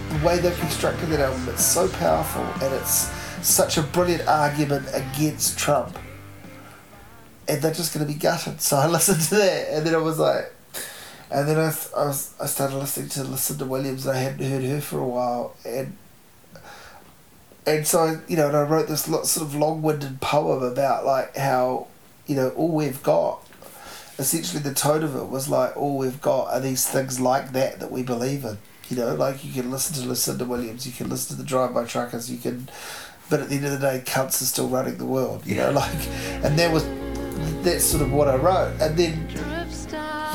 the 0.09 0.27
way 0.27 0.39
they've 0.39 0.59
constructed 0.59 1.07
that 1.07 1.21
album, 1.21 1.49
it's 1.49 1.65
so 1.65 1.89
powerful 1.89 2.43
and 2.65 2.75
it's 2.75 3.11
such 3.47 3.77
a 3.77 3.83
brilliant 3.83 4.27
argument 4.27 4.87
against 4.93 5.59
Trump. 5.59 5.97
And 7.47 7.63
they're 7.63 7.73
just 7.73 7.95
going 7.95 8.07
to 8.07 8.13
be 8.13 8.19
gutted. 8.19 8.61
So 8.61 8.77
I 8.77 8.87
listened 8.91 9.21
to 9.23 9.35
that 9.37 9.69
and 9.73 9.87
then 9.87 9.95
I 9.95 9.99
was 9.99 10.19
like, 10.19 10.53
and 11.31 11.47
then 11.47 11.59
I, 11.59 11.73
I, 11.97 12.07
was, 12.07 12.35
I 12.41 12.47
started 12.47 12.77
listening 12.77 13.11
to 13.11 13.25
Lucinda 13.25 13.67
Williams. 13.67 14.07
I 14.07 14.17
hadn't 14.17 14.49
heard 14.49 14.65
her 14.65 14.81
for 14.81 14.99
a 14.99 15.07
while, 15.07 15.55
and 15.65 15.95
and 17.67 17.87
so 17.87 17.99
I, 17.99 18.17
you 18.29 18.37
know, 18.37 18.49
and 18.49 18.57
I 18.57 18.63
wrote 18.63 18.89
this 18.89 19.09
lo- 19.09 19.25
sort 19.25 19.47
of 19.47 19.55
long-winded 19.55 20.23
poem 20.23 20.63
about 20.63 21.05
like 21.05 21.37
how, 21.37 21.89
you 22.27 22.35
know, 22.35 22.49
all 22.51 22.71
we've 22.71 23.03
got, 23.03 23.47
essentially 24.19 24.63
the 24.63 24.73
tone 24.73 25.03
of 25.03 25.15
it 25.15 25.27
was 25.27 25.51
like 25.51 25.77
all 25.77 25.99
we've 25.99 26.21
got 26.23 26.45
are 26.47 26.61
these 26.61 26.89
things 26.89 27.21
like 27.21 27.53
that 27.53 27.79
that 27.81 27.91
we 27.91 28.03
believe 28.03 28.45
in. 28.45 28.57
You 28.89 28.97
know, 28.97 29.15
like 29.15 29.45
you 29.45 29.53
can 29.53 29.71
listen 29.71 29.95
to 30.01 30.09
Lucinda 30.09 30.45
Williams, 30.45 30.87
you 30.87 30.93
can 30.93 31.11
listen 31.11 31.37
to 31.37 31.43
the 31.43 31.47
Drive-By 31.47 31.85
Truckers, 31.85 32.31
you 32.31 32.39
can, 32.39 32.69
but 33.29 33.41
at 33.41 33.51
the 33.51 33.57
end 33.57 33.67
of 33.67 33.73
the 33.73 33.79
day, 33.79 34.03
cunts 34.05 34.41
are 34.41 34.47
still 34.47 34.69
running 34.69 34.97
the 34.97 35.05
world. 35.05 35.47
You 35.47 35.57
know, 35.57 35.71
like, 35.73 36.07
and 36.43 36.59
that 36.59 36.73
was, 36.73 36.85
that's 37.63 37.85
sort 37.85 38.03
of 38.03 38.13
what 38.13 38.29
I 38.29 38.37
wrote, 38.37 38.81
and 38.81 38.97
then 38.97 39.29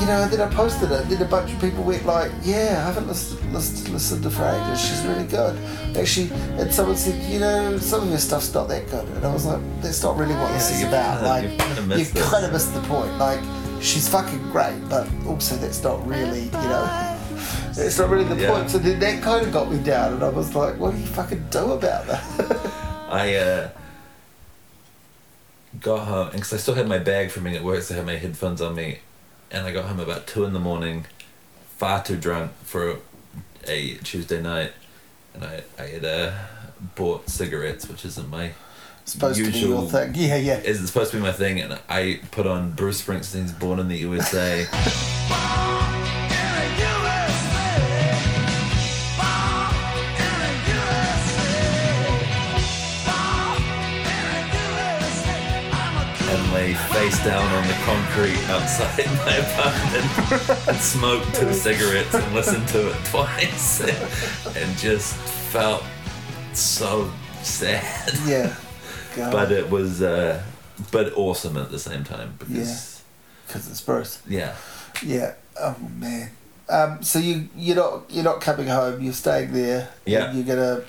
you 0.00 0.06
know, 0.06 0.22
and 0.22 0.32
then 0.32 0.40
I 0.40 0.52
posted 0.52 0.90
it, 0.90 1.02
and 1.02 1.10
then 1.10 1.22
a 1.22 1.24
bunch 1.24 1.52
of 1.52 1.60
people 1.60 1.84
went 1.84 2.04
like, 2.04 2.32
"Yeah, 2.42 2.82
I 2.82 2.86
haven't 2.86 3.06
listened, 3.06 3.52
listened 3.52 3.86
to 3.86 3.92
Lucinda 3.92 4.30
for 4.30 4.44
ages. 4.44 4.80
She's 4.80 5.04
really 5.06 5.26
good." 5.26 5.56
Actually, 5.96 6.30
and 6.58 6.72
someone 6.72 6.96
said, 6.96 7.22
"You 7.30 7.38
know, 7.38 7.78
some 7.78 8.02
of 8.02 8.08
her 8.10 8.18
stuff's 8.18 8.52
not 8.52 8.68
that 8.68 8.90
good," 8.90 9.06
and 9.06 9.24
I 9.24 9.32
was 9.32 9.46
like, 9.46 9.60
"That's 9.80 10.02
not 10.02 10.16
really 10.16 10.34
what 10.34 10.52
this 10.52 10.70
is 10.72 10.82
about. 10.82 11.22
like, 11.22 11.44
you've 11.44 11.58
kinda 11.58 11.82
missed 11.82 12.14
you've 12.14 12.24
kind 12.24 12.44
of 12.44 12.52
missed 12.52 12.74
the 12.74 12.80
point. 12.82 13.16
Like, 13.18 13.40
she's 13.80 14.08
fucking 14.08 14.50
great, 14.50 14.80
but 14.88 15.06
also 15.28 15.54
that's 15.56 15.82
not 15.82 16.04
really, 16.06 16.44
you 16.44 16.68
know." 16.68 17.13
It's 17.76 17.98
not 17.98 18.08
really 18.08 18.24
the 18.24 18.36
Yeah. 18.36 18.50
point. 18.50 18.70
So 18.70 18.78
then 18.78 18.98
that 19.00 19.22
kind 19.22 19.44
of 19.46 19.52
got 19.52 19.70
me 19.70 19.78
down, 19.78 20.14
and 20.14 20.22
I 20.22 20.28
was 20.28 20.54
like, 20.54 20.78
"What 20.78 20.92
do 20.94 20.98
you 21.00 21.06
fucking 21.06 21.46
do 21.50 21.72
about 21.72 22.06
that?" 22.06 22.22
I 23.10 23.34
uh, 23.36 23.68
got 25.80 26.06
home 26.06 26.30
because 26.32 26.52
I 26.52 26.56
still 26.56 26.74
had 26.74 26.88
my 26.88 26.98
bag 26.98 27.30
from 27.30 27.44
being 27.44 27.56
at 27.56 27.64
work, 27.64 27.82
so 27.82 27.94
I 27.94 27.96
had 27.98 28.06
my 28.06 28.16
headphones 28.16 28.60
on 28.60 28.74
me, 28.74 28.98
and 29.50 29.66
I 29.66 29.72
got 29.72 29.86
home 29.86 30.00
about 30.00 30.26
two 30.26 30.44
in 30.44 30.52
the 30.52 30.60
morning, 30.60 31.06
far 31.76 32.02
too 32.02 32.16
drunk 32.16 32.52
for 32.64 32.98
a 33.66 33.94
Tuesday 33.96 34.40
night, 34.40 34.72
and 35.34 35.44
I 35.44 35.62
I 35.78 35.86
had 35.86 36.04
uh, 36.04 36.32
bought 36.94 37.28
cigarettes, 37.28 37.88
which 37.88 38.04
isn't 38.04 38.28
my 38.30 38.52
supposed 39.04 39.36
to 39.38 39.50
be 39.50 39.58
Usual- 39.58 39.82
your 39.82 39.90
thing. 39.90 40.12
Yeah, 40.14 40.36
yeah. 40.36 40.58
is 40.60 40.84
supposed 40.86 41.10
to 41.10 41.16
be 41.16 41.22
my 41.22 41.32
thing, 41.32 41.60
and 41.60 41.78
I 41.88 42.20
put 42.30 42.46
on 42.46 42.70
Bruce 42.72 43.02
Springsteen's 43.02 43.52
"Born 43.52 43.78
in 43.80 43.88
the 43.88 43.98
USA." 43.98 44.66
lay 56.54 56.72
face 56.72 57.22
down 57.24 57.42
on 57.42 57.66
the 57.66 57.74
concrete 57.82 58.38
outside 58.48 59.06
my 59.26 59.34
apartment 59.38 60.68
and 60.68 60.76
smoked 60.76 61.34
two 61.34 61.52
cigarettes 61.52 62.14
and 62.14 62.32
listened 62.32 62.66
to 62.68 62.90
it 62.90 63.04
twice 63.06 63.80
and 64.56 64.78
just 64.78 65.16
felt 65.16 65.82
so 66.52 67.10
sad. 67.42 68.12
Yeah. 68.24 68.54
God. 69.16 69.32
But 69.32 69.50
it 69.50 69.68
was, 69.68 70.00
uh, 70.00 70.44
but 70.92 71.12
awesome 71.16 71.56
at 71.56 71.72
the 71.72 71.78
same 71.80 72.04
time 72.04 72.34
because, 72.38 73.02
because 73.48 73.68
it's 73.68 73.80
Bruce. 73.80 74.22
yeah. 74.28 74.54
Yeah. 75.02 75.34
Oh 75.60 75.76
man. 75.98 76.30
Um, 76.68 77.02
so 77.02 77.18
you 77.18 77.48
you're 77.56 77.76
not 77.76 78.04
you're 78.10 78.24
not 78.24 78.40
coming 78.40 78.68
home. 78.68 79.02
You're 79.02 79.12
staying 79.12 79.52
there. 79.52 79.90
Yeah. 80.06 80.32
You're 80.32 80.44
gonna. 80.44 80.84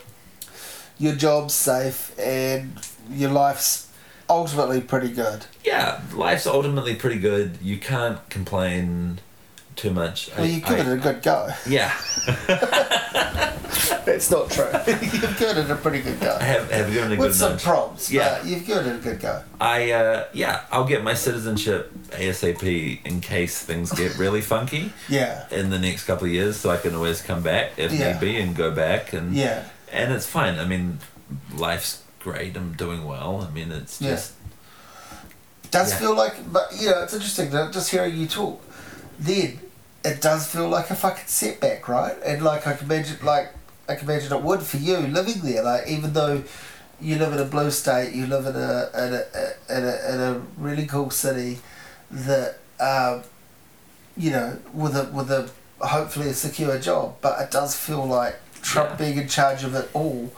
Your 0.97 1.15
job's 1.15 1.53
safe 1.53 2.17
and 2.19 2.79
your 3.09 3.31
life's 3.31 3.84
ultimately 4.29 4.81
pretty 4.81 5.09
good. 5.09 5.45
yeah, 5.63 6.01
life's 6.13 6.47
ultimately 6.47 6.95
pretty 6.95 7.19
good. 7.19 7.57
You 7.61 7.77
can't 7.77 8.27
complain 8.29 9.19
too 9.75 9.91
much. 9.91 10.29
Well, 10.37 10.45
you 10.45 10.61
give 10.61 10.79
it 10.79 10.87
a 10.87 10.97
good 10.97 11.21
go. 11.21 11.49
yeah. 11.67 11.91
it's 14.07 14.31
not 14.31 14.49
true. 14.49 14.65
you've 14.87 15.37
given 15.37 15.57
it 15.65 15.69
a 15.71 15.75
pretty 15.75 16.01
good 16.01 16.19
go. 16.19 16.37
I 16.39 16.43
have, 16.43 16.71
have 16.71 16.91
given 16.93 17.11
a 17.11 17.15
With 17.17 17.31
good 17.31 17.35
some 17.35 17.51
nudge. 17.53 17.63
prompts. 17.63 18.11
Yeah. 18.11 18.37
But 18.39 18.45
you've 18.47 18.65
given 18.65 18.87
it 18.87 18.95
a 18.95 18.99
good 18.99 19.19
go. 19.19 19.43
I 19.59 19.91
uh, 19.91 20.25
yeah, 20.33 20.61
I'll 20.71 20.85
get 20.87 21.03
my 21.03 21.13
citizenship 21.13 21.91
ASAP 22.11 23.05
in 23.05 23.21
case 23.21 23.61
things 23.63 23.91
get 23.91 24.17
really 24.17 24.41
funky 24.41 24.91
Yeah. 25.09 25.45
in 25.51 25.69
the 25.69 25.79
next 25.79 26.05
couple 26.05 26.25
of 26.27 26.31
years, 26.33 26.57
so 26.57 26.69
I 26.69 26.77
can 26.77 26.95
always 26.95 27.21
come 27.21 27.41
back 27.43 27.71
if 27.77 27.91
Yeah. 27.91 28.13
need 28.13 28.19
be 28.21 28.37
and 28.39 28.55
go 28.55 28.71
back 28.71 29.13
and 29.13 29.35
Yeah. 29.35 29.63
and 29.91 30.13
it's 30.13 30.25
fine. 30.25 30.57
I 30.59 30.65
mean, 30.65 30.99
life's 31.53 32.01
great. 32.25 32.57
I'm 32.57 32.73
doing 32.73 33.05
well. 33.05 33.45
I 33.47 33.53
mean, 33.53 33.71
it's 33.71 34.01
Yeah. 34.01 34.11
just 34.15 34.31
does 35.71 35.91
Yeah. 35.91 35.97
feel 35.99 36.15
like, 36.15 36.35
but 36.51 36.65
you 36.79 36.89
know, 36.89 37.03
it's 37.03 37.13
interesting 37.13 37.49
that 37.51 37.71
just 37.71 37.89
hearing 37.91 38.15
you 38.15 38.27
talk. 38.27 38.59
Then 39.19 39.59
it 40.03 40.21
does 40.21 40.45
feel 40.47 40.67
like 40.67 40.89
a 40.89 40.95
fucking 40.95 41.27
setback, 41.27 41.87
right? 41.87 42.15
And 42.25 42.43
like 42.43 42.65
I 42.67 42.73
can 42.73 42.85
imagine, 42.89 43.17
like 43.23 43.49
I 43.87 43.93
can 43.95 44.09
imagine 44.09 44.33
it 44.33 44.41
would 44.41 44.63
for 44.63 44.77
you 44.77 44.97
living 44.97 45.39
there. 45.43 45.61
Like 45.63 45.87
even 45.87 46.13
though 46.13 46.43
you 46.99 47.15
live 47.17 47.33
in 47.33 47.39
a 47.39 47.45
blue 47.55 47.69
state, 47.71 48.13
you 48.13 48.25
live 48.25 48.45
in 48.47 48.55
a 48.55 48.89
in 49.05 49.11
a 49.19 49.23
in 49.77 49.83
a, 49.93 49.95
in 50.13 50.19
a 50.29 50.41
really 50.57 50.85
cool 50.87 51.09
city 51.11 51.59
that 52.09 52.57
um, 52.79 53.21
you 54.17 54.31
know 54.31 54.57
with 54.73 54.95
a 54.95 55.03
with 55.17 55.29
a 55.31 55.49
hopefully 55.85 56.29
a 56.29 56.33
secure 56.33 56.79
job. 56.79 57.15
But 57.21 57.39
it 57.41 57.51
does 57.51 57.75
feel 57.75 58.03
like 58.05 58.35
Trump 58.63 58.91
Yeah. 58.91 58.95
being 59.03 59.17
in 59.17 59.27
charge 59.27 59.63
of 59.63 59.75
it 59.75 59.89
all 59.93 60.31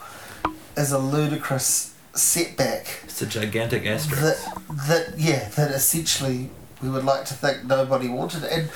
is 0.77 0.91
a 0.91 0.99
ludicrous 0.99 1.93
setback 2.13 3.01
it's 3.03 3.21
a 3.21 3.25
gigantic 3.25 3.85
asterisk. 3.85 4.21
that 4.21 4.87
that 4.87 5.19
yeah 5.19 5.49
that 5.49 5.71
essentially 5.71 6.49
we 6.81 6.89
would 6.89 7.03
like 7.03 7.25
to 7.25 7.33
think 7.33 7.63
nobody 7.65 8.07
wanted. 8.07 8.43
And 8.43 8.69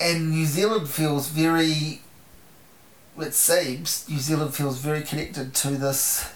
and 0.00 0.30
New 0.30 0.44
Zealand 0.44 0.88
feels 0.88 1.28
very 1.28 2.00
it 3.18 3.34
seems 3.34 4.08
New 4.08 4.18
Zealand 4.18 4.54
feels 4.54 4.78
very 4.78 5.02
connected 5.02 5.54
to 5.54 5.70
this 5.70 6.32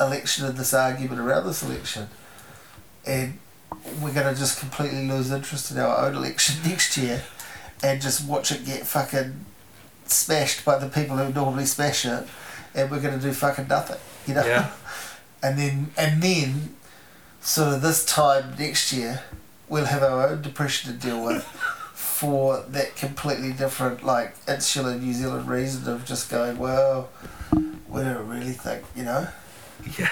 election 0.00 0.44
and 0.46 0.56
this 0.56 0.74
argument 0.74 1.20
around 1.20 1.46
this 1.46 1.62
election. 1.62 2.08
And 3.06 3.38
we're 4.00 4.12
going 4.12 4.32
to 4.32 4.38
just 4.38 4.58
completely 4.58 5.06
lose 5.06 5.30
interest 5.30 5.70
in 5.70 5.78
our 5.78 6.06
own 6.06 6.16
election 6.16 6.56
next 6.68 6.96
year 6.96 7.22
and 7.82 8.00
just 8.00 8.26
watch 8.26 8.50
it 8.50 8.64
get 8.64 8.86
fucking 8.86 9.44
smashed 10.06 10.64
by 10.64 10.78
the 10.78 10.88
people 10.88 11.16
who 11.16 11.32
normally 11.32 11.66
smash 11.66 12.04
it 12.04 12.26
and 12.74 12.90
we're 12.90 13.00
going 13.00 13.18
to 13.18 13.24
do 13.24 13.32
fucking 13.32 13.68
nothing 13.68 13.98
you 14.26 14.34
know 14.34 14.44
Yeah. 14.44 14.70
and 15.42 15.58
then 15.58 15.90
and 15.96 16.22
then 16.22 16.74
sort 17.40 17.74
of 17.74 17.82
this 17.82 18.04
time 18.04 18.54
next 18.58 18.92
year 18.92 19.22
we'll 19.68 19.84
have 19.86 20.02
our 20.02 20.28
own 20.28 20.42
depression 20.42 20.92
to 20.92 20.98
deal 20.98 21.22
with 21.24 21.44
for 21.94 22.62
that 22.68 22.96
completely 22.96 23.52
different 23.52 24.04
like 24.04 24.34
insular 24.48 24.94
New 24.96 25.12
Zealand 25.12 25.48
reason 25.48 25.90
of 25.92 26.04
just 26.04 26.30
going 26.30 26.58
well 26.58 27.10
we 27.88 28.00
don't 28.02 28.28
really 28.28 28.52
think 28.52 28.84
you 28.96 29.04
know 29.04 29.26
Yeah. 29.98 30.08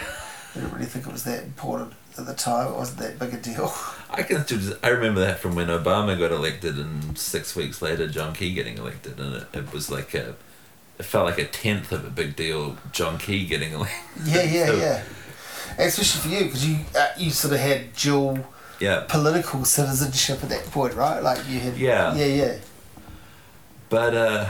we 0.54 0.60
didn't 0.60 0.74
really 0.74 0.86
think 0.86 1.06
it 1.06 1.12
was 1.12 1.24
that 1.24 1.42
important 1.44 1.94
at 2.18 2.26
the 2.26 2.34
time 2.34 2.68
it 2.72 2.76
wasn't 2.76 2.98
that 2.98 3.18
big 3.18 3.32
a 3.32 3.38
deal 3.38 3.72
I 4.10 4.22
can 4.22 4.44
still 4.44 4.58
just, 4.58 4.84
I 4.84 4.88
remember 4.88 5.20
that 5.20 5.38
from 5.38 5.54
when 5.54 5.68
Obama 5.68 6.18
got 6.18 6.30
elected 6.32 6.78
and 6.78 7.16
six 7.16 7.56
weeks 7.56 7.80
later 7.80 8.06
John 8.08 8.34
Key 8.34 8.52
getting 8.52 8.76
elected 8.76 9.18
and 9.18 9.36
it, 9.36 9.46
it 9.54 9.72
was 9.72 9.90
like 9.90 10.12
a 10.14 10.34
it 11.02 11.06
felt 11.06 11.26
like 11.26 11.38
a 11.38 11.44
tenth 11.62 11.90
of 11.92 12.04
a 12.04 12.10
big 12.10 12.36
deal 12.36 12.76
John 12.92 13.18
Key 13.18 13.46
getting 13.46 13.74
away. 13.74 13.90
yeah 14.24 14.42
yeah 14.42 14.66
So, 14.72 14.76
yeah 14.76 15.02
especially 15.78 16.20
for 16.22 16.28
you 16.36 16.44
because 16.44 16.64
you 16.68 16.76
uh, 16.96 17.08
you 17.16 17.30
sort 17.30 17.54
of 17.54 17.60
had 17.60 17.80
dual 17.94 18.38
Yeah. 18.80 19.04
political 19.08 19.64
citizenship 19.64 20.38
at 20.44 20.48
that 20.50 20.64
point 20.70 20.94
right 20.94 21.20
like 21.22 21.40
you 21.48 21.58
had 21.60 21.76
Yeah. 21.76 22.14
yeah 22.14 22.26
yeah 22.42 22.54
But 23.88 24.14
uh 24.14 24.46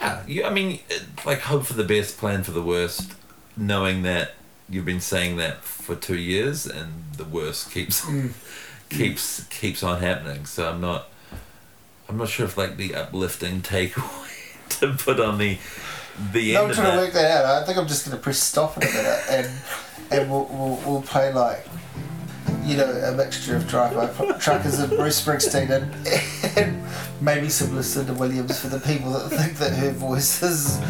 yeah, 0.00 0.22
you, 0.26 0.44
I 0.44 0.50
mean, 0.50 0.80
like 1.26 1.40
hope 1.40 1.64
for 1.66 1.74
the 1.74 1.84
best, 1.84 2.16
plan 2.16 2.42
for 2.42 2.52
the 2.52 2.62
worst, 2.62 3.12
knowing 3.56 4.00
that 4.02 4.32
you've 4.68 4.86
been 4.86 5.00
saying 5.00 5.36
that 5.36 5.62
for 5.62 5.94
two 5.94 6.16
years 6.16 6.66
and 6.66 6.88
the 7.16 7.24
worst 7.24 7.70
keeps 7.70 8.00
Mm. 8.06 8.32
keeps 8.88 9.44
keeps 9.50 9.82
on 9.82 10.00
happening. 10.00 10.46
So 10.46 10.68
I'm 10.70 10.80
not 10.80 11.08
I'm 12.10 12.16
not 12.18 12.28
sure 12.28 12.44
if 12.44 12.56
like 12.56 12.76
the 12.76 12.96
uplifting 12.96 13.60
takeaway 13.62 14.58
to 14.80 14.92
put 14.94 15.20
on 15.20 15.38
the 15.38 15.58
the 16.32 16.54
No, 16.54 16.64
end 16.64 16.64
I'm 16.64 16.70
of 16.70 16.76
trying 16.76 16.92
to 16.98 17.04
work 17.04 17.12
that 17.12 17.44
out. 17.44 17.62
I 17.62 17.64
think 17.64 17.78
I'm 17.78 17.86
just 17.86 18.04
going 18.04 18.16
to 18.16 18.22
press 18.22 18.38
stop 18.40 18.76
in 18.76 18.82
a 18.82 18.86
minute 18.92 19.20
and 19.30 19.50
and 20.10 20.28
we'll, 20.30 20.46
we'll, 20.46 20.82
we'll 20.84 21.02
play 21.02 21.32
like, 21.32 21.64
you 22.64 22.76
know, 22.76 22.90
a 22.90 23.12
mixture 23.12 23.54
of 23.54 23.68
drive-by 23.68 24.08
truckers 24.38 24.80
and 24.80 24.90
Bruce 24.90 25.24
Springsteen 25.24 25.70
and, 25.70 26.58
and 26.58 26.82
maybe 27.20 27.48
some 27.48 27.76
Lucinda 27.76 28.12
Williams 28.14 28.60
for 28.60 28.66
the 28.66 28.80
people 28.80 29.12
that 29.12 29.28
think 29.28 29.56
that 29.58 29.72
her 29.72 29.92
voice 29.92 30.42
is, 30.42 30.80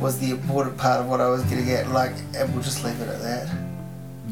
was 0.00 0.18
the 0.18 0.30
important 0.30 0.78
part 0.78 0.98
of 0.98 1.08
what 1.08 1.20
I 1.20 1.28
was 1.28 1.44
getting 1.44 1.70
at. 1.72 1.90
Like, 1.90 2.12
and 2.34 2.50
we'll 2.54 2.62
just 2.62 2.82
leave 2.82 2.98
it 3.02 3.08
at 3.10 3.20
that. 3.20 3.54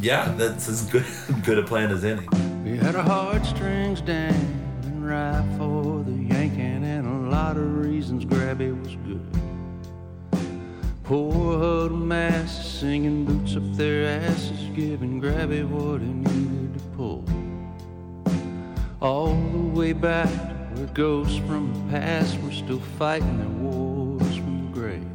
Yeah, 0.00 0.32
that's 0.38 0.66
as 0.66 0.86
good 0.86 1.04
good 1.44 1.58
a 1.58 1.62
plan 1.62 1.90
as 1.90 2.06
any. 2.06 2.26
We 2.64 2.78
had 2.78 2.96
our 2.96 3.02
heartstrings 3.02 4.00
dangling 4.00 4.57
right 5.08 5.44
for 5.56 6.04
the 6.04 6.12
yanking, 6.12 6.84
and 6.84 7.06
a 7.06 7.30
lot 7.30 7.56
of 7.56 7.78
reasons 7.78 8.26
Grabby 8.26 8.70
was 8.78 8.94
good. 9.06 9.26
Poor 11.02 11.58
huddle 11.58 11.96
masses 11.96 12.66
singing 12.66 13.24
boots 13.24 13.56
up 13.56 13.62
their 13.74 14.20
asses, 14.20 14.68
giving 14.76 15.20
Grabby 15.20 15.66
what 15.66 16.02
he 16.02 16.08
needed 16.08 16.74
to 16.74 16.80
pull. 16.96 17.24
All 19.00 19.34
the 19.34 19.78
way 19.78 19.94
back 19.94 20.28
to 20.28 20.54
where 20.74 20.86
ghosts 20.88 21.38
from 21.38 21.72
the 21.72 21.98
past 21.98 22.38
were 22.42 22.52
still 22.52 22.80
fighting 22.98 23.38
their 23.38 23.48
wars 23.48 24.36
from 24.36 24.66
the 24.66 24.72
grave. 24.78 25.06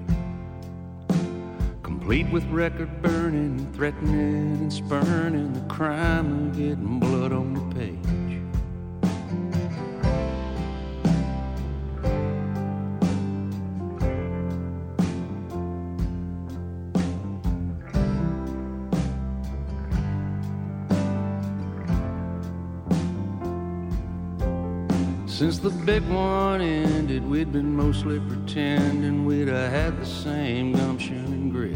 Complete 1.84 2.28
with 2.32 2.46
record 2.46 3.02
burning, 3.04 3.72
threatening 3.74 4.58
and 4.58 4.74
spurning 4.74 5.54
the 5.54 5.74
crime 5.74 6.50
of 6.50 6.58
getting 6.58 7.00
blood 7.00 7.32
on 7.32 7.54
the 7.54 7.76
page. 7.76 8.43
Since 25.44 25.60
the 25.60 25.72
big 25.72 26.04
one 26.04 26.62
ended, 26.62 27.30
we'd 27.30 27.52
been 27.52 27.76
mostly 27.76 28.18
pretending 28.18 29.26
we'd 29.26 29.50
have 29.50 29.72
had 29.74 30.00
the 30.00 30.06
same 30.06 30.72
gumption 30.72 31.26
and 31.26 31.52
grit 31.52 31.76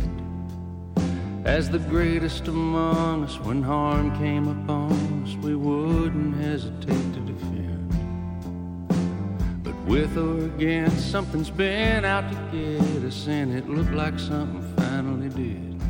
as 1.43 1.69
the 1.69 1.79
greatest 1.79 2.47
among 2.47 3.25
us. 3.25 3.37
When 3.41 3.61
harm 3.61 4.17
came 4.19 4.47
upon 4.47 5.25
us, 5.25 5.35
we 5.43 5.53
wouldn't 5.53 6.37
hesitate 6.37 7.13
to 7.15 7.19
defend. 7.19 7.89
But 9.65 9.75
with 9.83 10.17
or 10.17 10.45
against, 10.45 11.11
something's 11.11 11.49
been 11.49 12.05
out 12.05 12.31
to 12.31 12.37
get 12.57 13.03
us, 13.03 13.27
and 13.27 13.53
it 13.53 13.67
looked 13.67 13.91
like 13.91 14.17
something 14.17 14.63
finally 14.77 15.27
did. 15.27 15.81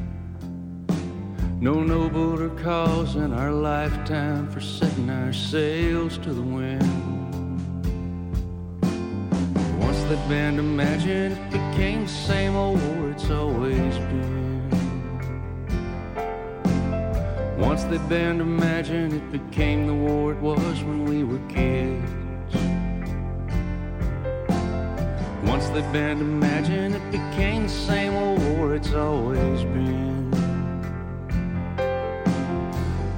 No 1.61 1.83
nobler 1.83 2.49
cause 2.63 3.15
in 3.15 3.31
our 3.31 3.51
lifetime 3.51 4.49
for 4.49 4.61
setting 4.61 5.11
our 5.11 5.31
sails 5.31 6.17
to 6.17 6.33
the 6.33 6.41
wind. 6.41 7.16
That 10.07 10.29
band 10.29 10.57
imagined 10.57 11.37
it 11.37 11.51
became 11.51 12.03
the 12.03 12.09
same 12.09 12.55
old 12.55 12.81
war 12.81 13.09
it's 13.09 13.29
always 13.29 13.97
been. 13.97 14.69
Once 17.57 17.83
that 17.83 18.07
band 18.07 18.39
imagined 18.39 19.11
it 19.11 19.31
became 19.33 19.85
the 19.85 19.93
war 19.93 20.31
it 20.31 20.39
was 20.39 20.81
when 20.83 21.03
we 21.03 21.25
were 21.25 21.45
kids. 21.49 22.09
Once 25.43 25.67
that 25.71 25.91
band 25.91 26.21
imagined 26.21 26.95
it 26.95 27.11
became 27.11 27.63
the 27.63 27.69
same 27.69 28.13
old 28.13 28.41
war 28.43 28.75
it's 28.75 28.93
always 28.93 29.63
been. 29.75 30.31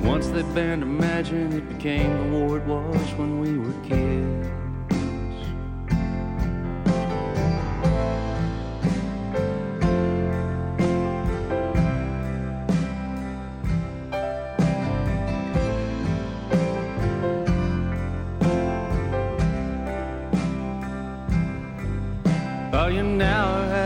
Once 0.02 0.30
that 0.30 0.56
band 0.56 0.82
imagined 0.82 1.54
it 1.54 1.70
became 1.70 2.18
the 2.18 2.36
war 2.36 2.58
it 2.58 2.66
was 2.66 3.14
when 3.14 3.40
we 3.40 3.60
were 3.60 3.80
kids. 3.88 4.49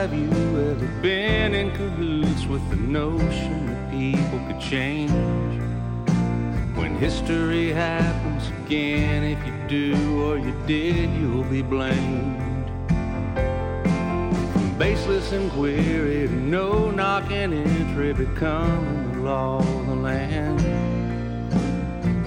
Have 0.03 0.13
you 0.13 0.69
ever 0.69 1.01
been 1.01 1.53
in 1.53 1.71
cahoots 1.71 2.45
with 2.47 2.69
the 2.69 2.75
notion 2.75 3.67
that 3.67 3.89
people 3.89 4.37
could 4.47 4.59
change? 4.59 5.09
When 6.75 6.97
history 6.97 7.71
happens 7.71 8.49
again, 8.65 9.23
if 9.23 9.39
you 9.47 9.53
do 9.69 10.21
or 10.21 10.37
you 10.37 10.53
did, 10.67 11.09
you'll 11.11 11.45
be 11.45 11.61
blamed. 11.61 12.67
From 14.51 14.77
baseless 14.77 15.31
inquiry 15.31 16.27
to 16.27 16.33
no 16.33 16.91
knocking 16.91 17.53
entry 17.53 18.11
becoming 18.11 19.13
the 19.13 19.19
law 19.19 19.59
of 19.59 19.87
the 19.87 19.95
land. 19.95 20.59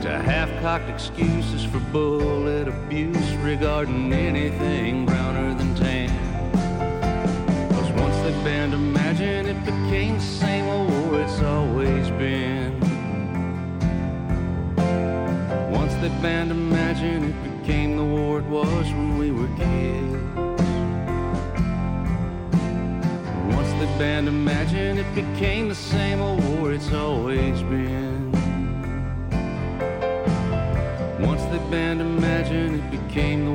To 0.01 0.19
half-cocked 0.19 0.89
excuses 0.89 1.63
for 1.67 1.81
bullet 1.93 2.69
abuse 2.69 3.33
regarding 3.43 4.15
anything 4.15 5.05
browner. 5.05 5.56
That 8.27 8.45
band 8.45 8.75
imagined 8.75 9.47
it 9.47 9.65
became 9.65 10.17
the 10.17 10.21
same 10.21 10.67
old 10.67 10.91
war 10.91 11.21
it's 11.21 11.41
always 11.43 12.11
been. 12.19 12.73
Once 15.71 15.95
that 16.03 16.21
band 16.21 16.51
imagined 16.51 17.27
it 17.27 17.61
became 17.61 17.97
the 17.97 18.03
war 18.03 18.41
it 18.41 18.47
was 18.47 18.87
when 18.87 19.17
we 19.17 19.31
were 19.31 19.47
kids. 19.57 20.13
Once 23.55 23.71
that 23.79 23.97
band 23.97 24.27
imagined 24.27 24.99
it 24.99 25.15
became 25.15 25.69
the 25.69 25.77
same 25.77 26.21
old 26.21 26.43
war 26.49 26.73
it's 26.73 26.93
always 26.93 27.63
been. 27.63 28.33
Once 31.21 31.43
that 31.53 31.65
band 31.71 32.01
imagined 32.01 32.75
it 32.83 32.91
became 32.91 33.47